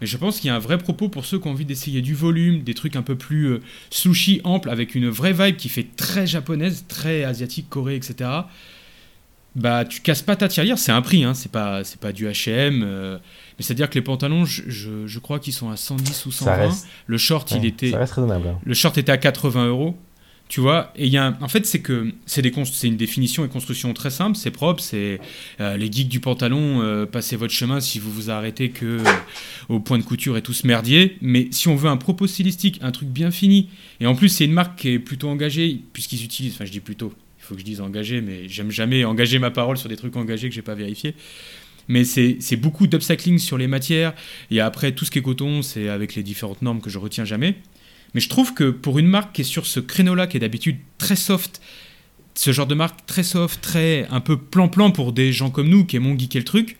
mais 0.00 0.06
je 0.06 0.16
pense 0.16 0.40
qu'il 0.40 0.48
y 0.48 0.50
a 0.50 0.54
un 0.54 0.60
vrai 0.60 0.78
propos 0.78 1.08
pour 1.08 1.24
ceux 1.24 1.38
qui 1.38 1.48
ont 1.48 1.52
envie 1.52 1.64
d'essayer 1.64 2.02
du 2.02 2.14
volume, 2.14 2.62
des 2.62 2.74
trucs 2.74 2.96
un 2.96 3.02
peu 3.02 3.16
plus 3.16 3.46
euh, 3.46 3.62
sushi 3.90 4.40
ample, 4.44 4.68
avec 4.68 4.94
une 4.94 5.08
vraie 5.08 5.32
vibe 5.32 5.56
qui 5.56 5.68
fait 5.68 5.88
très 5.96 6.26
japonaise, 6.26 6.84
très 6.86 7.24
asiatique, 7.24 7.68
Corée, 7.68 7.96
etc. 7.96 8.30
Bah, 9.56 9.84
tu 9.84 10.02
casses 10.02 10.22
pas 10.22 10.36
ta 10.36 10.48
tirelire, 10.48 10.78
c'est 10.78 10.92
un 10.92 11.02
prix, 11.02 11.24
hein, 11.24 11.34
c'est 11.34 11.50
pas, 11.50 11.82
c'est 11.82 11.98
pas 11.98 12.12
du 12.12 12.26
H&M, 12.26 12.84
mais 13.58 13.64
c'est-à-dire 13.64 13.88
que 13.88 13.94
les 13.94 14.02
pantalons, 14.02 14.44
je, 14.44 15.06
je, 15.06 15.18
crois 15.18 15.38
qu'ils 15.38 15.54
sont 15.54 15.70
à 15.70 15.76
110 15.76 16.26
ou 16.26 16.30
120. 16.30 16.70
le 17.06 17.18
short, 17.18 17.50
il 17.52 17.64
était, 17.64 17.90
ça 17.90 17.98
reste 17.98 18.12
raisonnable. 18.12 18.48
Hein. 18.48 18.58
Le 18.62 18.74
short 18.74 18.98
était 18.98 19.12
à 19.12 19.16
80 19.16 19.66
euros. 19.66 19.96
Tu 20.48 20.60
vois, 20.60 20.92
et 20.94 21.06
il 21.06 21.12
y 21.12 21.18
a 21.18 21.36
en 21.40 21.48
fait, 21.48 21.66
c'est 21.66 21.80
que 21.80 22.12
c'est 22.24 22.40
des 22.40 22.52
c'est 22.66 22.86
une 22.86 22.96
définition 22.96 23.44
et 23.44 23.48
construction 23.48 23.92
très 23.94 24.10
simple, 24.10 24.36
c'est 24.36 24.52
propre, 24.52 24.80
c'est 24.80 25.20
euh, 25.60 25.76
les 25.76 25.90
geeks 25.90 26.08
du 26.08 26.20
pantalon, 26.20 26.82
euh, 26.82 27.04
passez 27.04 27.34
votre 27.34 27.52
chemin 27.52 27.80
si 27.80 27.98
vous 27.98 28.12
vous 28.12 28.30
arrêtez 28.30 28.70
que 28.70 29.00
au 29.68 29.80
point 29.80 29.98
de 29.98 30.04
couture 30.04 30.36
et 30.36 30.42
tout 30.42 30.52
ce 30.52 30.64
merdier. 30.64 31.18
Mais 31.20 31.48
si 31.50 31.66
on 31.66 31.74
veut 31.74 31.88
un 31.88 31.96
propos 31.96 32.28
stylistique, 32.28 32.78
un 32.80 32.92
truc 32.92 33.08
bien 33.08 33.32
fini, 33.32 33.70
et 33.98 34.06
en 34.06 34.14
plus 34.14 34.28
c'est 34.28 34.44
une 34.44 34.52
marque 34.52 34.78
qui 34.78 34.90
est 34.90 34.98
plutôt 35.00 35.28
engagée, 35.28 35.80
puisqu'ils 35.92 36.22
utilisent, 36.22 36.54
enfin 36.54 36.64
je 36.64 36.70
dis 36.70 36.80
plutôt, 36.80 37.12
faut 37.46 37.54
que 37.54 37.60
je 37.60 37.64
dise 37.64 37.80
engagé, 37.80 38.20
mais 38.20 38.48
j'aime 38.48 38.70
jamais 38.70 39.04
engager 39.04 39.38
ma 39.38 39.50
parole 39.50 39.78
sur 39.78 39.88
des 39.88 39.96
trucs 39.96 40.16
engagés 40.16 40.48
que 40.48 40.54
j'ai 40.54 40.62
pas 40.62 40.74
vérifié 40.74 41.14
mais 41.88 42.04
c'est 42.04 42.56
beaucoup 42.56 42.86
d'upcycling 42.86 43.38
sur 43.38 43.58
les 43.58 43.66
matières. 43.66 44.12
Et 44.50 44.60
après, 44.60 44.92
tout 44.92 45.04
ce 45.04 45.10
qui 45.10 45.18
est 45.18 45.22
coton, 45.22 45.62
c'est 45.62 45.88
avec 45.88 46.14
les 46.14 46.22
différentes 46.22 46.62
normes 46.62 46.80
que 46.80 46.90
je 46.90 46.98
retiens 46.98 47.24
jamais. 47.24 47.56
Mais 48.14 48.20
je 48.20 48.28
trouve 48.28 48.54
que 48.54 48.70
pour 48.70 48.98
une 48.98 49.06
marque 49.06 49.34
qui 49.34 49.42
est 49.42 49.44
sur 49.44 49.66
ce 49.66 49.80
créneau-là, 49.80 50.26
qui 50.26 50.36
est 50.36 50.40
d'habitude 50.40 50.78
très 50.98 51.16
soft, 51.16 51.60
ce 52.34 52.52
genre 52.52 52.66
de 52.66 52.74
marque 52.74 53.04
très 53.06 53.22
soft, 53.22 53.60
très 53.60 54.06
un 54.10 54.20
peu 54.20 54.36
plan-plan 54.36 54.90
pour 54.90 55.12
des 55.12 55.32
gens 55.32 55.50
comme 55.50 55.68
nous 55.68 55.84
qui 55.84 55.96
aimons 55.96 56.18
geeker 56.18 56.40
le 56.40 56.44
truc, 56.44 56.76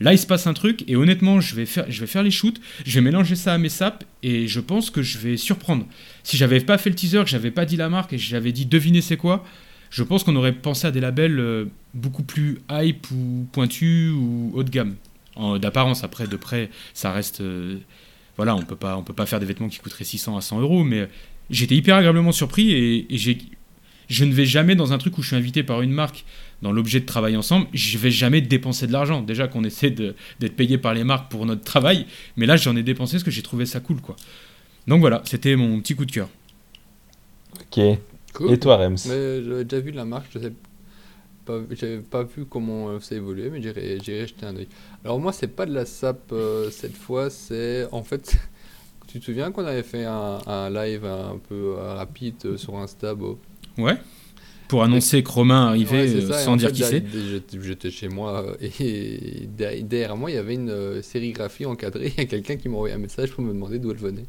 là 0.00 0.12
il 0.12 0.18
se 0.18 0.26
passe 0.26 0.46
un 0.46 0.54
truc 0.54 0.84
et 0.88 0.96
honnêtement 0.96 1.40
je 1.40 1.54
vais 1.54 1.66
faire, 1.66 1.84
je 1.88 2.00
vais 2.00 2.06
faire 2.06 2.22
les 2.22 2.30
shoots, 2.30 2.60
je 2.84 2.94
vais 2.94 3.00
mélanger 3.00 3.36
ça 3.36 3.54
à 3.54 3.58
mes 3.58 3.68
saps 3.68 4.06
et 4.22 4.48
je 4.48 4.60
pense 4.60 4.90
que 4.90 5.02
je 5.02 5.18
vais 5.18 5.36
surprendre. 5.36 5.86
Si 6.24 6.36
j'avais 6.36 6.60
pas 6.60 6.78
fait 6.78 6.90
le 6.90 6.96
teaser, 6.96 7.22
que 7.22 7.30
j'avais 7.30 7.50
pas 7.50 7.64
dit 7.64 7.76
la 7.76 7.88
marque 7.88 8.12
et 8.12 8.18
j'avais 8.18 8.52
dit 8.52 8.66
devinez 8.66 9.00
c'est 9.00 9.16
quoi, 9.16 9.44
je 9.90 10.02
pense 10.02 10.24
qu'on 10.24 10.36
aurait 10.36 10.52
pensé 10.52 10.86
à 10.86 10.90
des 10.90 11.00
labels 11.00 11.38
euh, 11.38 11.66
beaucoup 11.94 12.22
plus 12.22 12.58
hype 12.70 13.10
ou 13.10 13.46
pointus 13.52 14.12
ou 14.12 14.52
haut 14.54 14.62
de 14.62 14.70
gamme. 14.70 14.96
D'apparence, 15.60 16.02
après, 16.02 16.26
de 16.26 16.36
près, 16.36 16.68
ça 16.94 17.12
reste. 17.12 17.42
Euh, 17.42 17.78
voilà, 18.36 18.56
on 18.56 18.62
peut 18.62 18.74
pas, 18.74 18.96
on 18.96 19.04
peut 19.04 19.12
pas 19.12 19.24
faire 19.24 19.38
des 19.38 19.46
vêtements 19.46 19.68
qui 19.68 19.78
coûteraient 19.78 20.04
600 20.04 20.36
à 20.36 20.40
100 20.40 20.60
euros, 20.60 20.82
mais 20.82 21.08
j'étais 21.48 21.76
hyper 21.76 21.94
agréablement 21.94 22.32
surpris 22.32 22.72
et, 22.72 23.06
je 24.08 24.24
ne 24.24 24.32
vais 24.32 24.46
jamais 24.46 24.74
dans 24.74 24.92
un 24.92 24.98
truc 24.98 25.18
où 25.18 25.22
je 25.22 25.28
suis 25.28 25.36
invité 25.36 25.62
par 25.62 25.82
une 25.82 25.92
marque 25.92 26.24
dans 26.62 26.72
l'objet 26.72 26.98
de 26.98 27.04
travailler 27.04 27.36
ensemble, 27.36 27.66
je 27.74 27.98
vais 27.98 28.10
jamais 28.10 28.40
dépenser 28.40 28.86
de 28.86 28.92
l'argent. 28.92 29.22
Déjà 29.22 29.48
qu'on 29.48 29.64
essaie 29.64 29.90
d'être 29.90 30.56
payé 30.56 30.78
par 30.78 30.94
les 30.94 31.04
marques 31.04 31.30
pour 31.30 31.46
notre 31.46 31.62
travail, 31.62 32.06
mais 32.36 32.46
là 32.46 32.56
j'en 32.56 32.74
ai 32.74 32.82
dépensé 32.82 33.12
parce 33.12 33.24
que 33.24 33.30
j'ai 33.30 33.42
trouvé 33.42 33.66
ça 33.66 33.80
cool, 33.80 34.00
quoi. 34.00 34.16
Donc 34.88 35.00
voilà, 35.00 35.22
c'était 35.24 35.54
mon 35.54 35.78
petit 35.80 35.94
coup 35.94 36.06
de 36.06 36.10
cœur. 36.10 36.28
Ok. 37.60 37.98
Et 38.48 38.58
toi, 38.58 38.76
Rems? 38.76 38.98
J'avais 39.06 39.64
déjà 39.64 39.80
vu 39.80 39.90
la 39.90 40.04
marque, 40.04 40.26
je 40.32 40.38
sais 40.38 40.52
j'avais 41.70 41.98
pas 41.98 42.22
vu 42.24 42.44
comment 42.44 42.88
euh, 42.88 43.00
ça 43.00 43.14
évoluait, 43.14 43.50
mais 43.50 43.60
j'irai 43.62 43.98
jeter 43.98 44.46
un 44.46 44.56
oeil. 44.56 44.68
Alors 45.04 45.18
moi, 45.18 45.32
c'est 45.32 45.48
pas 45.48 45.66
de 45.66 45.74
la 45.74 45.84
SAP 45.84 46.32
euh, 46.32 46.70
cette 46.70 46.96
fois, 46.96 47.30
c'est 47.30 47.86
en 47.92 48.02
fait, 48.02 48.36
tu 49.06 49.20
te 49.20 49.24
souviens 49.24 49.50
qu'on 49.50 49.64
avait 49.64 49.82
fait 49.82 50.04
un, 50.04 50.70
live 50.70 51.04
un 51.04 51.38
peu 51.48 51.76
euh, 51.78 51.94
rapide 51.94 52.56
sur 52.56 52.76
Insta, 52.76 53.14
beau 53.14 53.38
Ouais. 53.76 53.96
Pour 54.66 54.82
annoncer 54.82 55.22
que 55.22 55.30
Romain 55.30 55.68
arrivait 55.68 56.20
sans 56.32 56.56
dire 56.56 56.72
qui 56.72 56.82
c'est. 56.82 57.02
J'étais 57.62 57.90
chez 57.90 58.08
moi 58.08 58.44
et 58.60 59.48
derrière 59.48 60.14
moi, 60.14 60.30
il 60.30 60.34
y 60.34 60.38
avait 60.38 60.56
une 60.56 61.00
sérigraphie 61.00 61.64
encadrée. 61.64 62.12
Il 62.18 62.20
y 62.20 62.26
a 62.26 62.26
quelqu'un 62.26 62.56
qui 62.56 62.68
m'a 62.68 62.74
envoyé 62.74 62.94
un 62.94 62.98
message 62.98 63.30
pour 63.30 63.42
me 63.42 63.54
demander 63.54 63.78
d'où 63.78 63.92
elle 63.92 63.96
venait. 63.96 64.26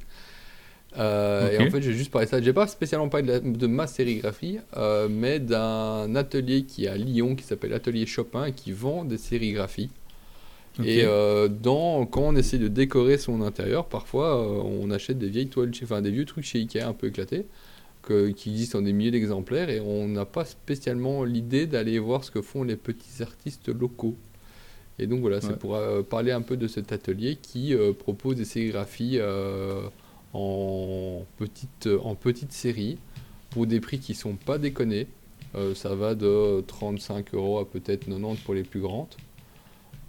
Euh, 0.97 1.51
et 1.51 1.67
en 1.67 1.69
fait, 1.69 1.81
j'ai 1.81 1.93
juste 1.93 2.11
parlé 2.11 2.25
de 2.25 2.31
ça. 2.31 2.41
J'ai 2.41 2.53
pas 2.53 2.67
spécialement 2.67 3.09
parlé 3.09 3.39
de, 3.39 3.67
ma 3.67 3.87
sérigraphie, 3.87 4.59
euh, 4.75 5.07
mais 5.09 5.39
d'un 5.39 6.15
atelier 6.15 6.63
qui 6.63 6.85
est 6.85 6.87
à 6.87 6.97
Lyon 6.97 7.35
qui 7.35 7.43
s'appelle 7.43 7.73
Atelier 7.73 8.05
Chopin 8.05 8.51
qui 8.51 8.71
vend 8.71 9.03
des 9.03 9.17
sérigraphies. 9.17 9.89
Et 10.85 11.01
euh, 11.03 11.49
dans, 11.49 12.05
quand 12.05 12.21
on 12.21 12.35
essaie 12.37 12.57
de 12.57 12.69
décorer 12.69 13.17
son 13.17 13.41
intérieur, 13.41 13.87
parfois 13.87 14.41
on 14.63 14.89
achète 14.91 15.17
des 15.17 15.27
vieilles 15.27 15.49
toiles, 15.49 15.71
enfin 15.83 16.01
des 16.01 16.11
vieux 16.11 16.23
trucs 16.23 16.45
chez 16.45 16.59
Ikea 16.59 16.83
un 16.83 16.93
peu 16.93 17.07
éclatés, 17.07 17.47
que, 18.01 18.29
qui 18.29 18.51
existent 18.51 18.79
en 18.79 18.83
des 18.83 18.93
milliers 18.93 19.11
d'exemplaires, 19.11 19.69
et 19.69 19.81
on 19.81 20.07
n'a 20.07 20.23
pas 20.23 20.45
spécialement 20.45 21.25
l'idée 21.25 21.67
d'aller 21.67 21.99
voir 21.99 22.23
ce 22.23 22.31
que 22.31 22.41
font 22.41 22.63
les 22.63 22.77
petits 22.77 23.21
artistes 23.21 23.67
locaux. 23.67 24.15
Et 24.99 25.07
donc 25.07 25.19
voilà, 25.19 25.41
c'est 25.41 25.59
pour 25.59 25.77
parler 26.09 26.31
un 26.31 26.41
peu 26.41 26.55
de 26.55 26.67
cet 26.67 26.93
atelier 26.93 27.37
qui 27.41 27.75
propose 27.99 28.37
des 28.37 28.45
sérigraphies 28.45 29.19
en 30.33 31.25
petite, 31.37 31.89
en 32.03 32.15
petite 32.15 32.51
série 32.51 32.97
pour 33.49 33.67
des 33.67 33.79
prix 33.79 33.99
qui 33.99 34.13
sont 34.13 34.35
pas 34.35 34.57
déconnés. 34.57 35.07
Euh, 35.55 35.73
ça 35.73 35.95
va 35.95 36.15
de 36.15 36.61
35 36.67 37.33
euros 37.33 37.59
à 37.59 37.69
peut-être 37.69 38.05
90 38.05 38.41
pour 38.43 38.53
les 38.53 38.63
plus 38.63 38.81
grandes. 38.81 39.15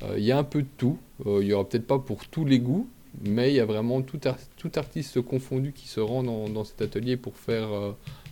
Euh, 0.02 0.14
il 0.18 0.24
y 0.24 0.32
a 0.32 0.38
un 0.38 0.44
peu 0.44 0.62
de 0.62 0.68
tout. 0.76 0.98
Euh, 1.26 1.38
il 1.42 1.48
y 1.48 1.52
aura 1.52 1.68
peut-être 1.68 1.86
pas 1.86 1.98
pour 1.98 2.26
tous 2.26 2.44
les 2.44 2.58
goûts, 2.58 2.88
mais 3.24 3.50
il 3.50 3.56
y 3.56 3.60
a 3.60 3.64
vraiment 3.64 4.02
tout, 4.02 4.20
tout 4.56 4.72
artiste 4.76 5.20
confondu 5.22 5.72
qui 5.72 5.88
se 5.88 6.00
rend 6.00 6.22
dans, 6.22 6.48
dans 6.48 6.64
cet 6.64 6.82
atelier 6.82 7.16
pour 7.16 7.36
faire, 7.36 7.68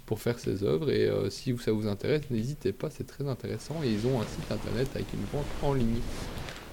pour 0.05 0.20
faire 0.20 0.39
ses 0.39 0.62
œuvres. 0.65 0.90
Et 0.90 1.10
si 1.31 1.56
ça 1.59 1.73
vous 1.73 1.86
intéresse, 1.86 2.23
n'hésitez 2.31 2.73
pas, 2.73 2.90
c'est 2.90 3.06
très 3.06 3.27
intéressant. 3.27 3.77
Et 3.85 3.89
ils 3.89 4.06
ont 4.06 4.20
un 4.20 4.27
site 4.27 4.51
internet 4.51 4.89
avec 4.94 5.06
une 5.15 5.24
vente 5.32 5.47
en 5.62 5.73
ligne. 5.73 6.01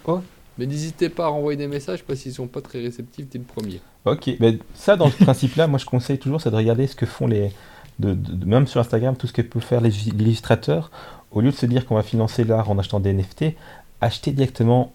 Oh. 0.06 0.22
Mais 0.58 0.66
n'hésitez 0.66 1.10
pas 1.10 1.26
à 1.26 1.28
renvoyer 1.28 1.58
des 1.58 1.68
messages 1.68 2.04
parce 2.04 2.22
qu'ils 2.22 2.34
sont 2.34 2.48
pas 2.48 2.62
très 2.62 2.82
réceptifs 2.82 3.28
dès 3.30 3.40
le 3.40 3.44
premier. 3.44 3.82
Ok, 4.06 4.30
mais 4.40 4.58
ça 4.74 4.96
dans 4.96 5.10
ce 5.10 5.22
principe-là, 5.24 5.68
moi 5.68 5.80
je 5.80 5.86
conseille 5.86 6.18
toujours, 6.18 6.40
c'est 6.40 6.52
de 6.52 6.56
regarder 6.56 6.88
ce 6.88 6.96
que 6.96 7.06
font 7.06 7.28
les, 7.28 7.52
de, 8.00 8.18
même 8.46 8.68
sur 8.68 8.80
Instagram, 8.80 9.16
tout 9.16 9.28
ce 9.28 9.34
que 9.34 9.42
peuvent 9.42 9.62
faire 9.62 9.82
les 9.82 10.08
illustrateurs. 10.08 10.92
Au 11.32 11.42
lieu 11.42 11.52
de 11.52 11.56
se 11.56 11.66
dire 11.66 11.86
qu'on 11.86 11.96
va 11.96 12.04
financer 12.04 12.44
l'art 12.44 12.70
en 12.70 12.78
achetant 12.78 13.00
des 13.00 13.14
NFT, 13.14 13.56
achetez 14.02 14.32
directement 14.32 14.94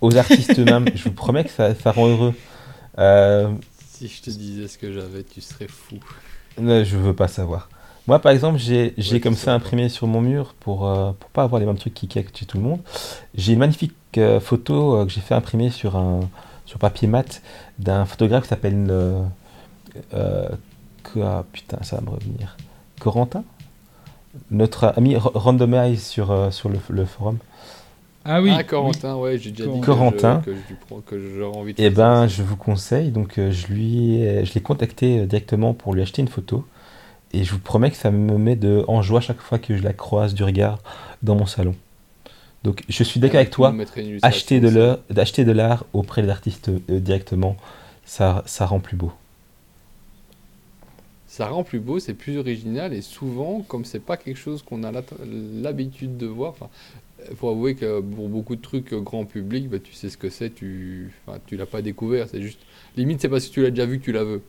aux 0.00 0.16
artistes 0.16 0.58
eux-mêmes. 0.58 0.86
Je 0.94 1.04
vous 1.04 1.12
promets 1.12 1.44
que 1.44 1.50
ça, 1.50 1.74
ça 1.74 1.90
rend 1.90 2.08
heureux. 2.08 2.34
Euh, 2.98 3.50
si 3.90 4.08
je 4.08 4.22
te 4.22 4.30
disais 4.30 4.68
ce 4.68 4.78
que 4.78 4.92
j'avais, 4.92 5.24
tu 5.24 5.40
serais 5.40 5.68
fou. 5.68 5.96
Je 6.58 6.96
veux 6.96 7.14
pas 7.14 7.28
savoir. 7.28 7.68
Moi, 8.06 8.18
par 8.18 8.32
exemple, 8.32 8.58
j'ai 8.58 9.20
comme 9.20 9.34
ça 9.34 9.54
imprimé 9.54 9.88
sur 9.88 10.06
mon 10.06 10.20
mur 10.20 10.54
pour 10.60 10.86
ne 10.86 10.94
euh, 10.94 11.12
pour 11.18 11.30
pas 11.30 11.42
avoir 11.42 11.58
les 11.60 11.66
mêmes 11.66 11.78
trucs 11.78 11.94
qui 11.94 12.06
chez 12.36 12.44
tout 12.46 12.58
le 12.58 12.62
monde. 12.64 12.80
J'ai 13.34 13.54
une 13.54 13.58
magnifique 13.60 13.94
euh, 14.18 14.40
photo 14.40 14.96
euh, 14.96 15.06
que 15.06 15.10
j'ai 15.12 15.22
fait 15.22 15.34
imprimer 15.34 15.70
sur 15.70 15.96
un 15.96 16.20
sur 16.66 16.78
papier 16.78 17.08
mat 17.08 17.42
d'un 17.78 18.04
photographe 18.04 18.42
qui 18.44 18.48
s'appelle 18.48 18.86
ah, 21.22 21.44
putain, 21.52 21.78
ça 21.82 21.96
va 21.96 22.02
me 22.02 22.10
revenir. 22.10 22.56
Corentin? 23.00 23.44
Notre 24.50 24.92
ami 24.96 25.16
Randomize 25.16 26.04
sur, 26.04 26.30
euh, 26.30 26.50
sur 26.50 26.68
le, 26.68 26.78
le 26.90 27.04
forum. 27.04 27.38
Ah 28.24 28.40
oui. 28.42 28.50
ah, 28.54 28.64
Corentin, 28.64 29.16
ouais, 29.16 29.38
j'ai 29.38 29.50
déjà 29.50 29.70
dit 29.70 29.80
Corentin. 29.80 30.42
que 31.06 31.18
j'aurais 31.18 31.56
envie 31.56 31.74
de 31.74 31.80
Eh 31.80 31.84
faire 31.84 31.92
ben, 31.92 32.20
ça. 32.22 32.26
je 32.28 32.42
vous 32.42 32.56
conseille. 32.56 33.10
Donc, 33.10 33.38
euh, 33.38 33.50
je 33.52 33.66
lui, 33.68 34.16
ai- 34.22 34.44
je 34.44 34.54
l'ai 34.54 34.60
contacté 34.62 35.26
directement 35.26 35.74
pour 35.74 35.94
lui 35.94 36.02
acheter 36.02 36.22
une 36.22 36.28
photo. 36.28 36.64
Et 37.34 37.42
je 37.42 37.50
vous 37.50 37.58
promets 37.58 37.90
que 37.90 37.96
ça 37.96 38.12
me 38.12 38.38
met 38.38 38.54
de, 38.54 38.84
en 38.86 39.02
joie 39.02 39.20
chaque 39.20 39.40
fois 39.40 39.58
que 39.58 39.76
je 39.76 39.82
la 39.82 39.92
croise 39.92 40.34
du 40.34 40.44
regard 40.44 40.78
dans 41.22 41.34
mon 41.34 41.46
salon. 41.46 41.74
Donc, 42.62 42.84
je 42.88 43.02
suis 43.02 43.18
d'accord 43.18 43.38
avec 43.38 43.50
toi. 43.50 43.74
Acheter 44.22 44.60
de 44.60 44.68
l'art, 44.68 44.98
d'acheter 45.10 45.44
de 45.44 45.50
l'art 45.50 45.84
auprès 45.92 46.22
des 46.22 46.28
artistes 46.28 46.68
euh, 46.68 47.00
directement, 47.00 47.56
ça, 48.04 48.44
ça 48.46 48.66
rend 48.66 48.78
plus 48.78 48.96
beau. 48.96 49.12
Ça 51.26 51.48
rend 51.48 51.64
plus 51.64 51.80
beau, 51.80 51.98
c'est 51.98 52.14
plus 52.14 52.38
original 52.38 52.94
et 52.94 53.02
souvent, 53.02 53.62
comme 53.66 53.84
c'est 53.84 53.98
pas 53.98 54.16
quelque 54.16 54.36
chose 54.36 54.62
qu'on 54.62 54.84
a 54.84 54.92
l'habitude 55.60 56.16
de 56.16 56.26
voir, 56.26 56.50
enfin, 56.50 56.68
faut 57.36 57.50
avouer 57.50 57.74
que 57.74 58.00
pour 58.00 58.28
beaucoup 58.28 58.54
de 58.54 58.62
trucs 58.62 58.92
euh, 58.92 59.00
grand 59.00 59.24
public, 59.24 59.68
bah, 59.68 59.80
tu 59.80 59.92
sais 59.92 60.08
ce 60.08 60.16
que 60.16 60.30
c'est, 60.30 60.50
tu, 60.50 61.12
tu 61.46 61.56
l'as 61.56 61.66
pas 61.66 61.82
découvert, 61.82 62.28
c'est 62.28 62.40
juste, 62.40 62.60
limite 62.96 63.20
c'est 63.20 63.28
parce 63.28 63.48
que 63.48 63.52
tu 63.52 63.62
l'as 63.62 63.70
déjà 63.70 63.86
vu 63.86 63.98
que 63.98 64.04
tu 64.04 64.12
la 64.12 64.22
veux, 64.22 64.42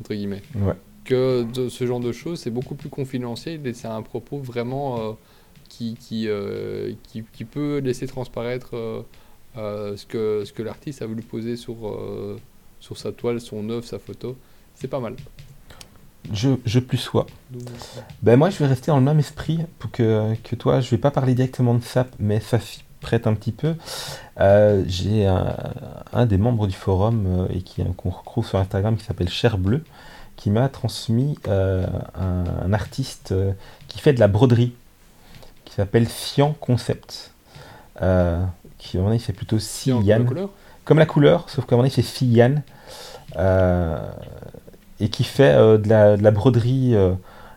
entre 0.00 0.14
guillemets. 0.14 0.42
Ouais. 0.54 0.74
Que 1.04 1.46
ce 1.68 1.86
genre 1.86 2.00
de 2.00 2.12
choses, 2.12 2.40
c'est 2.40 2.50
beaucoup 2.50 2.76
plus 2.76 2.88
confidentiel 2.88 3.66
et 3.66 3.74
c'est 3.74 3.88
un 3.88 4.02
propos 4.02 4.38
vraiment 4.38 5.00
euh, 5.00 5.12
qui, 5.68 6.28
euh, 6.28 6.92
qui, 7.02 7.24
qui 7.32 7.44
peut 7.44 7.78
laisser 7.78 8.06
transparaître 8.06 8.70
euh, 9.56 9.96
ce 9.96 10.06
que, 10.06 10.44
ce 10.44 10.52
que 10.52 10.62
l'artiste 10.62 11.02
a 11.02 11.06
voulu 11.06 11.22
poser 11.22 11.56
sur, 11.56 11.76
sur 12.80 12.98
sa 12.98 13.12
toile, 13.12 13.40
son 13.40 13.68
œuvre, 13.70 13.84
sa 13.84 13.98
photo. 13.98 14.36
C'est 14.74 14.88
pas 14.88 15.00
mal. 15.00 15.16
Je, 16.32 16.78
plus 16.78 16.98
sois. 16.98 17.26
Ben 18.22 18.36
moi, 18.36 18.50
je 18.50 18.58
vais 18.58 18.66
rester 18.66 18.92
dans 18.92 18.98
le 18.98 19.04
même 19.04 19.18
esprit 19.18 19.58
pour 19.80 19.90
que, 19.90 20.34
que 20.44 20.54
toi. 20.54 20.80
Je 20.80 20.90
vais 20.90 20.98
pas 20.98 21.10
parler 21.10 21.34
directement 21.34 21.74
de 21.74 21.82
SAP, 21.82 22.14
mais 22.20 22.38
ça 22.38 22.60
s'y 22.60 22.84
prête 23.00 23.26
un 23.26 23.34
petit 23.34 23.50
peu. 23.50 23.74
J'ai 24.86 25.26
un, 25.26 26.26
des 26.26 26.38
membres 26.38 26.68
du 26.68 26.76
forum 26.76 27.48
et 27.52 27.62
qui 27.62 27.82
qu'on 27.96 28.10
retrouve 28.10 28.46
sur 28.46 28.58
Instagram 28.58 28.96
qui 28.96 29.04
s'appelle 29.04 29.28
Cher 29.28 29.58
Bleu, 29.58 29.82
qui 30.42 30.50
m'a 30.50 30.68
transmis 30.68 31.38
euh, 31.46 31.86
un, 32.18 32.44
un 32.66 32.72
artiste 32.72 33.30
euh, 33.30 33.52
qui 33.86 34.00
fait 34.00 34.12
de 34.12 34.18
la 34.18 34.26
broderie, 34.26 34.74
qui 35.64 35.72
s'appelle 35.74 36.06
Fian 36.06 36.52
Concept. 36.60 37.30
Euh, 38.00 38.42
qui 38.76 38.98
à 38.98 39.18
fait 39.20 39.32
plutôt 39.32 39.60
couleur? 40.24 40.48
Comme 40.84 40.98
la 40.98 41.06
couleur, 41.06 41.48
sauf 41.48 41.64
qu'à 41.64 41.76
moment 41.76 41.88
donné, 41.88 41.94
c'est 41.94 42.02
Fian. 42.02 42.56
Euh, 43.36 44.10
et 44.98 45.10
qui 45.10 45.22
fait 45.22 45.54
de, 45.78 45.88
la, 45.88 46.16
de 46.16 46.22
la 46.24 46.30
broderie 46.32 46.96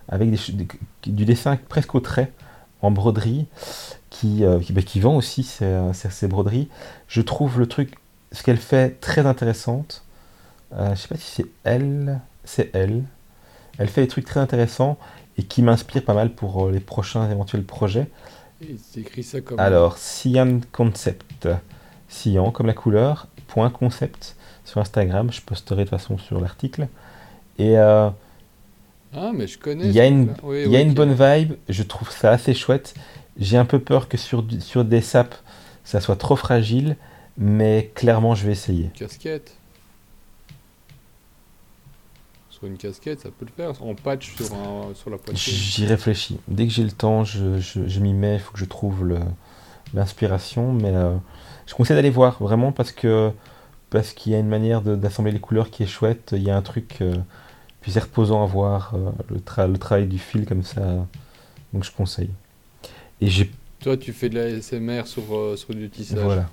avec 0.08 0.30
des, 0.30 0.38
ch- 0.38 0.52
des- 0.56 0.68
du 1.08 1.26
dessin 1.26 1.58
presque 1.68 1.96
au 1.96 2.00
trait 2.02 2.32
en 2.84 2.92
broderie, 2.92 3.48
qui, 4.12 4.44
qui, 4.62 4.74
bah, 4.74 4.84
qui 4.84 5.00
vend 5.00 5.16
aussi 5.16 5.42
ses, 5.42 5.76
ses- 5.94 6.12
ses 6.12 6.28
broderies. 6.28 6.70
Je 7.08 7.22
trouve 7.22 7.58
le 7.58 7.66
truc, 7.66 7.96
ce 8.32 8.44
qu'elle 8.44 8.58
fait, 8.58 9.02
très 9.02 9.26
intéressante. 9.26 10.04
Euh, 10.74 10.94
je 10.94 11.02
sais 11.02 11.08
pas 11.08 11.16
si 11.18 11.32
c'est 11.32 11.46
elle, 11.64 12.20
c'est 12.46 12.70
elle. 12.74 13.04
Elle 13.78 13.90
fait 13.90 14.02
des 14.02 14.08
trucs 14.08 14.26
très 14.26 14.40
intéressants 14.40 14.98
et 15.38 15.44
qui 15.44 15.62
m'inspirent 15.62 16.06
pas 16.06 16.14
mal 16.14 16.34
pour 16.34 16.66
euh, 16.68 16.72
les 16.72 16.80
prochains 16.80 17.30
éventuels 17.30 17.64
projets. 17.64 18.08
Et 18.62 18.78
écrit 18.98 19.24
ça 19.24 19.42
comme. 19.42 19.60
Alors, 19.60 19.98
Cyan 19.98 20.62
Concept. 20.72 21.48
Cyan 22.10 22.52
comme 22.52 22.68
la 22.68 22.74
couleur, 22.74 23.28
point 23.48 23.70
concept 23.70 24.36
sur 24.64 24.80
Instagram. 24.82 25.32
Je 25.32 25.42
posterai 25.42 25.84
de 25.86 25.90
toute 25.90 26.00
façon 26.00 26.18
sur 26.18 26.40
l'article. 26.40 26.88
Et 27.58 27.78
euh, 27.78 28.10
Ah, 29.14 29.32
mais 29.34 29.48
je 29.48 29.58
connais. 29.60 29.86
il 29.86 29.92
y 29.92 30.00
a 30.00 30.06
une, 30.06 30.28
truc-là. 30.28 30.44
Oui, 30.44 30.64
il 30.66 30.72
y 30.72 30.78
a 30.78 30.80
oui, 30.80 30.84
une 30.84 30.92
ok. 30.92 30.96
bonne 30.96 31.14
vibe. 31.14 31.54
Je 31.70 31.84
trouve 31.84 32.12
ça 32.12 32.32
assez 32.32 32.54
chouette. 32.54 32.94
J'ai 33.38 33.58
un 33.58 33.66
peu 33.66 33.80
peur 33.80 34.08
que 34.08 34.18
sur, 34.18 34.46
sur 34.60 34.86
des 34.86 35.02
saps, 35.02 35.44
ça 35.84 36.00
soit 36.02 36.16
trop 36.18 36.36
fragile. 36.36 36.98
Mais 37.38 37.92
clairement, 37.96 38.36
je 38.36 38.46
vais 38.46 38.54
essayer. 38.54 38.92
Casquette. 38.94 39.58
Sur 42.66 42.72
une 42.72 42.78
casquette, 42.78 43.20
ça 43.22 43.30
peut 43.30 43.46
le 43.46 43.52
faire. 43.56 43.80
En 43.84 43.94
patch 43.96 44.36
sur, 44.36 44.54
un, 44.56 44.94
sur 44.96 45.10
la 45.12 45.18
poitrine. 45.18 45.38
J'y 45.54 45.86
réfléchis. 45.86 46.40
Dès 46.48 46.66
que 46.66 46.74
j'ai 46.74 46.84
le 46.84 46.92
temps, 46.92 47.24
je, 47.24 47.60
je- 47.60 47.88
je 47.88 48.00
m'y 48.00 48.14
mets. 48.14 48.36
Il 48.36 48.40
faut 48.40 48.52
que 48.54 48.60
je 48.60 48.66
trouve 48.66 49.16
l'inspiration. 49.94 50.74
Mais 50.74 50.90
euh, 50.96 51.16
je 51.68 51.74
conseille 51.76 51.96
d'aller 51.96 52.10
voir 52.10 52.42
vraiment 52.42 52.72
parce 52.72 52.92
que 52.92 53.32
parce 53.92 54.14
qu'il 54.14 54.32
y 54.32 54.36
a 54.36 54.40
une 54.40 54.48
manière 54.48 54.82
d'assembler 54.82 55.32
les 55.32 55.40
couleurs 55.40 55.70
qui 55.70 55.84
est 55.84 55.88
chouette. 55.88 56.34
Il 56.36 56.44
y 56.44 56.50
a 56.50 56.58
un 56.58 56.62
truc. 56.62 56.98
euh, 57.02 57.16
puis 57.82 57.92
c'est 57.92 58.00
reposant 58.00 58.42
à 58.44 58.48
voir 58.48 58.94
euh, 58.96 59.12
le, 59.30 59.38
tra- 59.40 59.72
le 59.72 59.78
travail 59.78 60.08
du 60.08 60.18
fil 60.18 60.46
comme 60.46 60.64
ça. 60.64 60.82
Donc 61.74 61.84
je 61.84 61.92
conseille. 61.92 62.32
Et 63.22 63.28
j'ai 63.28 63.52
Toi, 63.80 63.96
tu 63.98 64.12
fais 64.12 64.30
de 64.30 64.40
la 64.40 64.62
SMR 64.62 65.06
sur, 65.06 65.24
euh, 65.36 65.56
sur 65.56 65.74
du 65.76 65.90
tissage. 65.90 66.20
voilà. 66.24 66.50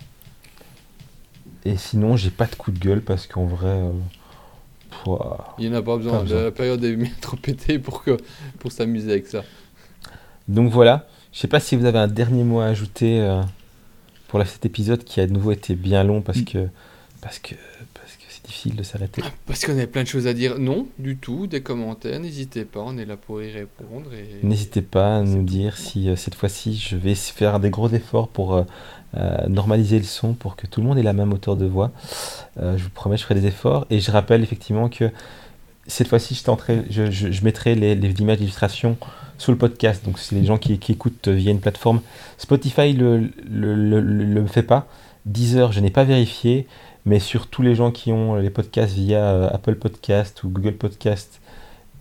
Et 1.65 1.77
sinon, 1.77 2.17
j'ai 2.17 2.31
pas 2.31 2.47
de 2.47 2.55
coup 2.55 2.71
de 2.71 2.79
gueule 2.79 3.01
parce 3.01 3.27
qu'en 3.27 3.45
vrai. 3.47 3.81
Pouah. 5.05 5.55
Il 5.59 5.69
n'y 5.69 5.75
en 5.75 5.79
a 5.79 5.83
pas 5.83 5.97
besoin. 5.97 6.13
Pas 6.13 6.23
besoin. 6.23 6.43
La 6.45 6.51
période 6.51 6.83
est 6.85 6.97
bien 6.97 7.11
trop 7.21 7.37
pétée 7.37 7.79
pour, 7.79 8.03
que, 8.05 8.17
pour 8.59 8.73
s'amuser 8.73 9.11
avec 9.13 9.27
ça. 9.27 9.43
Donc 10.49 10.71
voilà, 10.71 11.07
je 11.33 11.39
sais 11.39 11.49
pas 11.49 11.61
si 11.61 11.77
vous 11.77 11.85
avez 11.85 11.99
un 11.99 12.09
dernier 12.09 12.45
mot 12.45 12.61
à 12.61 12.67
ajouter 12.67 13.21
euh, 13.21 13.41
pour 14.29 14.45
cet 14.47 14.65
épisode 14.67 15.05
qui 15.05 15.21
a 15.21 15.27
de 15.27 15.33
nouveau 15.33 15.53
été 15.53 15.75
bien 15.75 16.03
long 16.05 16.21
parce 16.23 16.39
Mm. 16.39 16.45
que 16.45 16.69
parce 17.21 17.39
que 17.39 17.55
difficile 18.53 18.77
de 18.77 18.83
s'arrêter. 18.83 19.23
Parce 19.47 19.65
qu'on 19.65 19.73
avait 19.73 19.87
plein 19.87 20.03
de 20.03 20.09
choses 20.09 20.27
à 20.27 20.35
dire. 20.35 20.59
Non, 20.59 20.87
du 20.99 21.17
tout. 21.17 21.47
Des 21.47 21.63
commentaires, 21.63 22.21
n'hésitez 22.21 22.65
pas. 22.65 22.81
On 22.85 22.99
est 22.99 23.07
là 23.07 23.17
pour 23.17 23.43
y 23.43 23.51
répondre. 23.51 24.11
Et... 24.13 24.47
N'hésitez 24.47 24.83
pas 24.83 25.17
à 25.19 25.23
nous 25.23 25.43
dire 25.43 25.77
si 25.79 26.09
euh, 26.09 26.17
cette 26.17 26.35
fois-ci 26.35 26.77
je 26.77 26.97
vais 26.97 27.15
faire 27.15 27.61
des 27.61 27.71
gros 27.71 27.89
efforts 27.89 28.29
pour 28.29 28.55
euh, 28.55 28.65
euh, 29.17 29.47
normaliser 29.49 29.99
le 29.99 30.05
son 30.05 30.35
pour 30.35 30.57
que 30.57 30.67
tout 30.67 30.81
le 30.83 30.87
monde 30.87 30.99
ait 30.99 31.03
la 31.03 31.15
même 31.15 31.33
hauteur 31.33 31.57
de 31.57 31.67
voix. 31.67 31.91
Je 32.61 32.83
vous 32.83 32.91
promets, 32.91 33.17
je 33.17 33.23
ferai 33.25 33.35
des 33.41 33.47
efforts 33.47 33.87
et 33.91 34.01
je 34.01 34.11
rappelle 34.11 34.43
effectivement 34.43 34.89
que 34.91 35.11
cette 35.87 36.09
fois-ci, 36.09 36.35
je, 36.35 36.45
tenterai- 36.45 36.85
je, 36.91 37.11
je- 37.11 37.31
je 37.33 37.45
mettrai 37.45 37.75
les, 37.75 37.95
les 37.95 38.11
images 38.21 38.39
d'illustration 38.39 38.97
sous 39.39 39.51
le 39.51 39.59
podcast. 39.59 40.05
Donc, 40.05 40.19
c'est 40.19 40.35
les 40.37 40.45
gens 40.45 40.57
qui, 40.59 40.79
qui 40.79 40.93
écoutent 40.93 41.27
via 41.29 41.51
une 41.51 41.59
plateforme. 41.61 42.01
Spotify 42.39 42.93
le, 42.93 43.19
le, 43.19 43.75
le, 43.75 44.01
le- 44.01 44.25
le 44.25 44.47
fait 44.47 44.63
pas. 44.63 44.87
Deezer, 45.27 45.73
je 45.73 45.81
n'ai 45.81 45.91
pas 45.91 46.05
vérifié. 46.05 46.67
Mais 47.05 47.19
sur 47.19 47.49
tous 47.49 47.63
les 47.63 47.75
gens 47.75 47.91
qui 47.91 48.13
ont 48.13 48.37
les 48.37 48.51
podcasts 48.51 48.95
via 48.95 49.19
euh, 49.25 49.51
Apple 49.53 49.75
Podcast 49.75 50.45
ou 50.45 50.49
Google 50.49 50.75
Podcast 50.75 51.41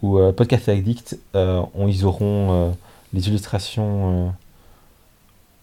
ou 0.04 0.20
euh, 0.20 0.32
Podcast 0.32 0.70
Addict, 0.70 1.18
euh, 1.36 1.62
on- 1.74 1.88
ils 1.88 2.06
auront 2.06 2.52
euh, 2.70 2.72
les 3.14 3.28
illustrations 3.28 4.28
euh, 4.28 4.30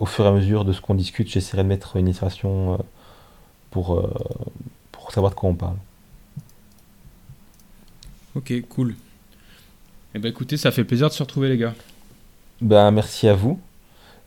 au 0.01 0.07
fur 0.07 0.25
et 0.25 0.29
à 0.29 0.33
mesure 0.33 0.65
de 0.65 0.73
ce 0.73 0.81
qu'on 0.81 0.95
discute. 0.95 1.29
J'essaierai 1.29 1.63
de 1.63 1.69
mettre 1.69 1.97
une 1.97 2.07
illustration 2.07 2.75
euh, 2.75 2.77
pour, 3.71 3.95
euh, 3.99 4.13
pour 4.93 5.13
savoir 5.13 5.31
de 5.33 5.37
quoi 5.37 5.51
on 5.51 5.55
parle. 5.55 5.77
Ok, 8.35 8.53
cool. 8.69 8.95
Eh 10.15 10.19
ben 10.19 10.29
écoutez, 10.31 10.57
ça 10.57 10.71
fait 10.71 10.85
plaisir 10.85 11.09
de 11.09 11.13
se 11.15 11.23
retrouver 11.23 11.49
les 11.49 11.59
gars. 11.59 11.75
Ben, 12.61 12.91
merci 12.91 13.29
à 13.29 13.35
vous. 13.35 13.61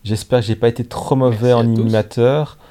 J'espère 0.03 0.40
que 0.40 0.45
j'ai 0.45 0.56
pas 0.56 0.67
été 0.69 0.85
trop 0.85 1.15
mauvais 1.15 1.53
en 1.53 1.59
animateur. 1.61 2.57
Euh, 2.57 2.67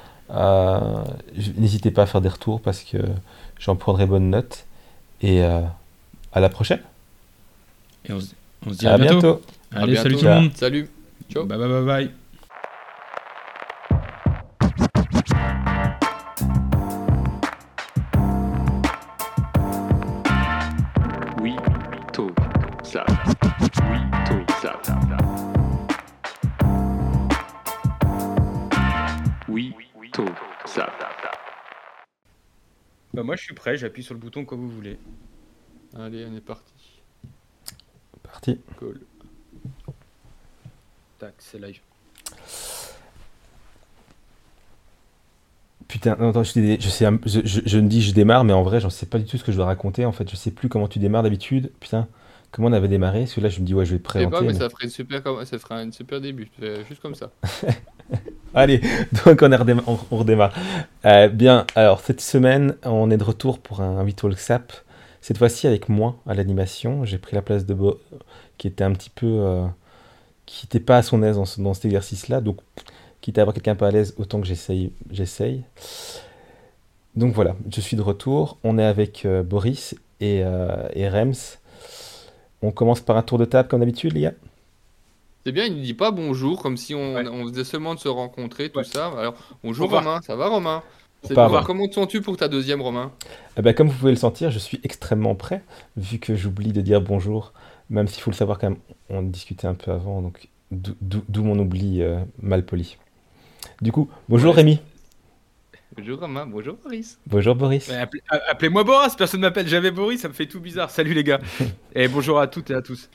N'hésitez 1.57 1.91
pas 1.91 2.03
à 2.03 2.05
faire 2.05 2.21
des 2.21 2.29
retours 2.29 2.61
parce 2.61 2.81
que 2.83 2.97
j'en 3.59 3.75
prendrai 3.75 4.05
bonne 4.05 4.29
note. 4.29 4.65
Et 5.21 5.43
euh, 5.43 5.61
à 6.33 6.39
la 6.39 6.49
prochaine. 6.49 6.79
Et 8.05 8.13
on 8.13 8.19
se, 8.19 8.33
on 8.65 8.73
se 8.73 8.79
dit 8.79 8.87
à 8.87 8.93
à, 8.93 8.97
bientôt. 8.97 9.21
bientôt. 9.21 9.41
À 9.73 9.81
Allez, 9.81 9.95
salut 9.95 10.15
tout 10.15 10.25
le 10.25 10.31
monde. 10.31 10.51
Salut. 10.55 10.89
Ciao. 11.31 11.45
Bye 11.45 11.57
bye 11.57 11.67
bye 11.69 11.85
bye. 11.85 12.11
Bah 33.13 33.23
moi 33.23 33.35
je 33.35 33.43
suis 33.43 33.53
prêt, 33.53 33.77
j'appuie 33.77 34.03
sur 34.03 34.13
le 34.13 34.19
bouton 34.19 34.45
quand 34.45 34.55
vous 34.57 34.69
voulez. 34.69 34.97
Allez, 35.97 36.25
on 36.29 36.35
est 36.35 36.41
parti. 36.41 37.01
Parti. 38.23 38.59
Cool. 38.77 39.01
Tac, 41.19 41.33
c'est 41.39 41.59
live. 41.59 41.79
Putain, 45.87 46.15
non, 46.17 46.29
attends, 46.29 46.43
je, 46.43 46.53
dé- 46.53 46.77
je 46.79 46.87
sais, 46.87 47.05
je, 47.25 47.41
je- 47.43 47.61
je 47.65 47.77
me 47.79 47.89
dis 47.89 48.01
je 48.01 48.13
démarre, 48.13 48.45
mais 48.45 48.53
en 48.53 48.63
vrai, 48.63 48.79
j'en 48.79 48.89
sais 48.89 49.05
pas 49.05 49.19
du 49.19 49.25
tout 49.25 49.37
ce 49.37 49.43
que 49.43 49.51
je 49.51 49.57
dois 49.57 49.65
raconter. 49.65 50.05
En 50.05 50.13
fait, 50.13 50.29
je 50.29 50.37
sais 50.37 50.51
plus 50.51 50.69
comment 50.69 50.87
tu 50.87 50.99
démarres 50.99 51.23
d'habitude. 51.23 51.69
Putain, 51.81 52.07
comment 52.51 52.69
on 52.69 52.73
avait 52.73 52.87
démarré? 52.87 53.19
Parce 53.21 53.33
que 53.33 53.41
là, 53.41 53.49
je 53.49 53.59
me 53.59 53.65
dis, 53.65 53.73
ouais, 53.73 53.83
je 53.85 53.91
vais 53.91 53.97
Je 53.97 54.01
sais 54.01 54.03
présenter. 54.03 54.31
pas, 54.31 54.41
mais 54.41 54.47
mais- 54.47 54.53
ça 54.53 54.69
ferait, 54.69 54.85
une 54.85 54.89
super, 54.89 55.21
com- 55.21 55.43
ça 55.43 55.59
ferait 55.59 55.75
un 55.75 55.91
super 55.91 56.21
début. 56.21 56.49
Juste 56.87 57.01
comme 57.01 57.15
ça. 57.15 57.31
Allez, 58.53 58.81
donc 59.25 59.41
on, 59.41 60.17
redémarre. 60.17 60.53
Euh, 61.05 61.29
bien, 61.29 61.65
alors 61.75 62.01
cette 62.01 62.21
semaine, 62.21 62.75
on 62.83 63.09
est 63.11 63.17
de 63.17 63.23
retour 63.23 63.59
pour 63.59 63.81
un 63.81 64.03
Virtual 64.03 64.35
SAP. 64.35 64.73
Cette 65.21 65.37
fois-ci 65.37 65.67
avec 65.67 65.87
moi 65.89 66.15
à 66.27 66.33
l'animation. 66.33 67.05
J'ai 67.05 67.17
pris 67.17 67.35
la 67.35 67.41
place 67.41 67.65
de 67.65 67.73
Bo, 67.73 67.99
qui 68.57 68.67
était 68.67 68.83
un 68.83 68.91
petit 68.93 69.09
peu, 69.09 69.27
euh, 69.27 69.65
qui 70.45 70.65
n'était 70.65 70.79
pas 70.79 70.97
à 70.97 71.03
son 71.03 71.23
aise 71.23 71.35
dans, 71.37 71.45
ce- 71.45 71.61
dans 71.61 71.73
cet 71.73 71.85
exercice-là. 71.85 72.41
Donc, 72.41 72.57
quitte 73.21 73.37
à 73.37 73.41
avoir 73.41 73.53
quelqu'un 73.53 73.75
pas 73.75 73.87
à 73.87 73.91
l'aise, 73.91 74.13
autant 74.17 74.41
que 74.41 74.47
j'essaye. 74.47 74.91
j'essaye. 75.11 75.63
Donc 77.15 77.33
voilà, 77.33 77.55
je 77.73 77.81
suis 77.81 77.97
de 77.97 78.01
retour. 78.01 78.57
On 78.63 78.77
est 78.77 78.85
avec 78.85 79.25
euh, 79.25 79.43
Boris 79.43 79.95
et, 80.21 80.43
et 80.93 81.09
Rems. 81.09 81.33
On 82.61 82.71
commence 82.71 83.01
par 83.01 83.17
un 83.17 83.23
tour 83.23 83.37
de 83.37 83.45
table 83.45 83.67
comme 83.67 83.79
d'habitude, 83.79 84.13
les. 84.13 84.29
C'est 85.45 85.51
bien, 85.51 85.65
il 85.65 85.77
ne 85.77 85.81
dit 85.81 85.93
pas 85.95 86.11
bonjour, 86.11 86.61
comme 86.61 86.77
si 86.77 86.93
on, 86.93 87.15
Ouais. 87.15 87.27
on 87.27 87.45
venait 87.45 87.63
seulement 87.63 87.95
de 87.95 87.99
se 87.99 88.07
rencontrer, 88.07 88.69
tout 88.69 88.79
Ouais. 88.79 88.83
ça. 88.83 89.07
Alors, 89.17 89.33
bonjour 89.63 89.91
Au. 89.91 89.95
Romain, 89.95 90.21
ça 90.21 90.35
va 90.35 90.47
Romain 90.47 90.83
C'est 91.23 91.29
Pas 91.29 91.41
bien. 91.41 91.43
avoir. 91.45 91.65
Comment 91.65 91.87
te 91.87 91.93
sens-tu 91.95 92.21
pour 92.21 92.35
ta 92.37 92.47
deuxième 92.47 92.81
Romain 92.81 93.11
Eh 93.57 93.61
ben, 93.61 93.73
comme 93.73 93.87
vous 93.89 93.97
pouvez 93.97 94.11
le 94.11 94.17
sentir, 94.17 94.49
je 94.51 94.57
suis 94.59 94.79
extrêmement 94.83 95.35
prêt, 95.35 95.63
vu 95.97 96.17
que 96.19 96.35
j'oublie 96.35 96.71
de 96.73 96.81
dire 96.81 96.99
bonjour, 97.01 97.53
même 97.91 98.07
s'il 98.07 98.21
faut 98.23 98.31
le 98.31 98.35
savoir 98.35 98.57
quand 98.57 98.69
même, 98.71 98.79
on 99.09 99.21
discutait 99.21 99.67
un 99.67 99.75
peu 99.75 99.91
avant, 99.91 100.21
donc 100.21 100.47
d'où 100.71 101.43
mon 101.43 101.59
oubli 101.59 102.01
euh, 102.01 102.19
mal 102.41 102.65
poli. 102.65 102.97
Du 103.81 103.91
coup, 103.91 104.09
bonjour 104.29 104.51
Ouais. 104.51 104.57
Rémi, 104.61 104.79
Bonjour 105.97 106.19
Romain, 106.21 106.45
bonjour 106.47 106.75
Boris. 106.81 107.19
bonjour 107.27 107.53
Boris. 107.53 107.89
Bah, 107.89 107.99
appelez- 108.01 108.23
a- 108.29 108.39
Appelez-moi 108.51 108.83
Boris, 108.85 109.13
personne 109.15 109.41
m'appelle 109.41 109.67
jamais 109.67 109.91
Boris, 109.91 110.21
ça 110.21 110.29
me 110.29 110.33
fait 110.33 110.45
tout 110.47 110.61
bizarre. 110.61 110.89
Salut 110.89 111.13
les 111.13 111.23
gars. 111.25 111.39
Et 111.95 112.07
bonjour 112.07 112.39
à 112.39 112.47
toutes 112.47 112.71
et 112.71 112.73
à 112.75 112.81
tous. 112.81 113.09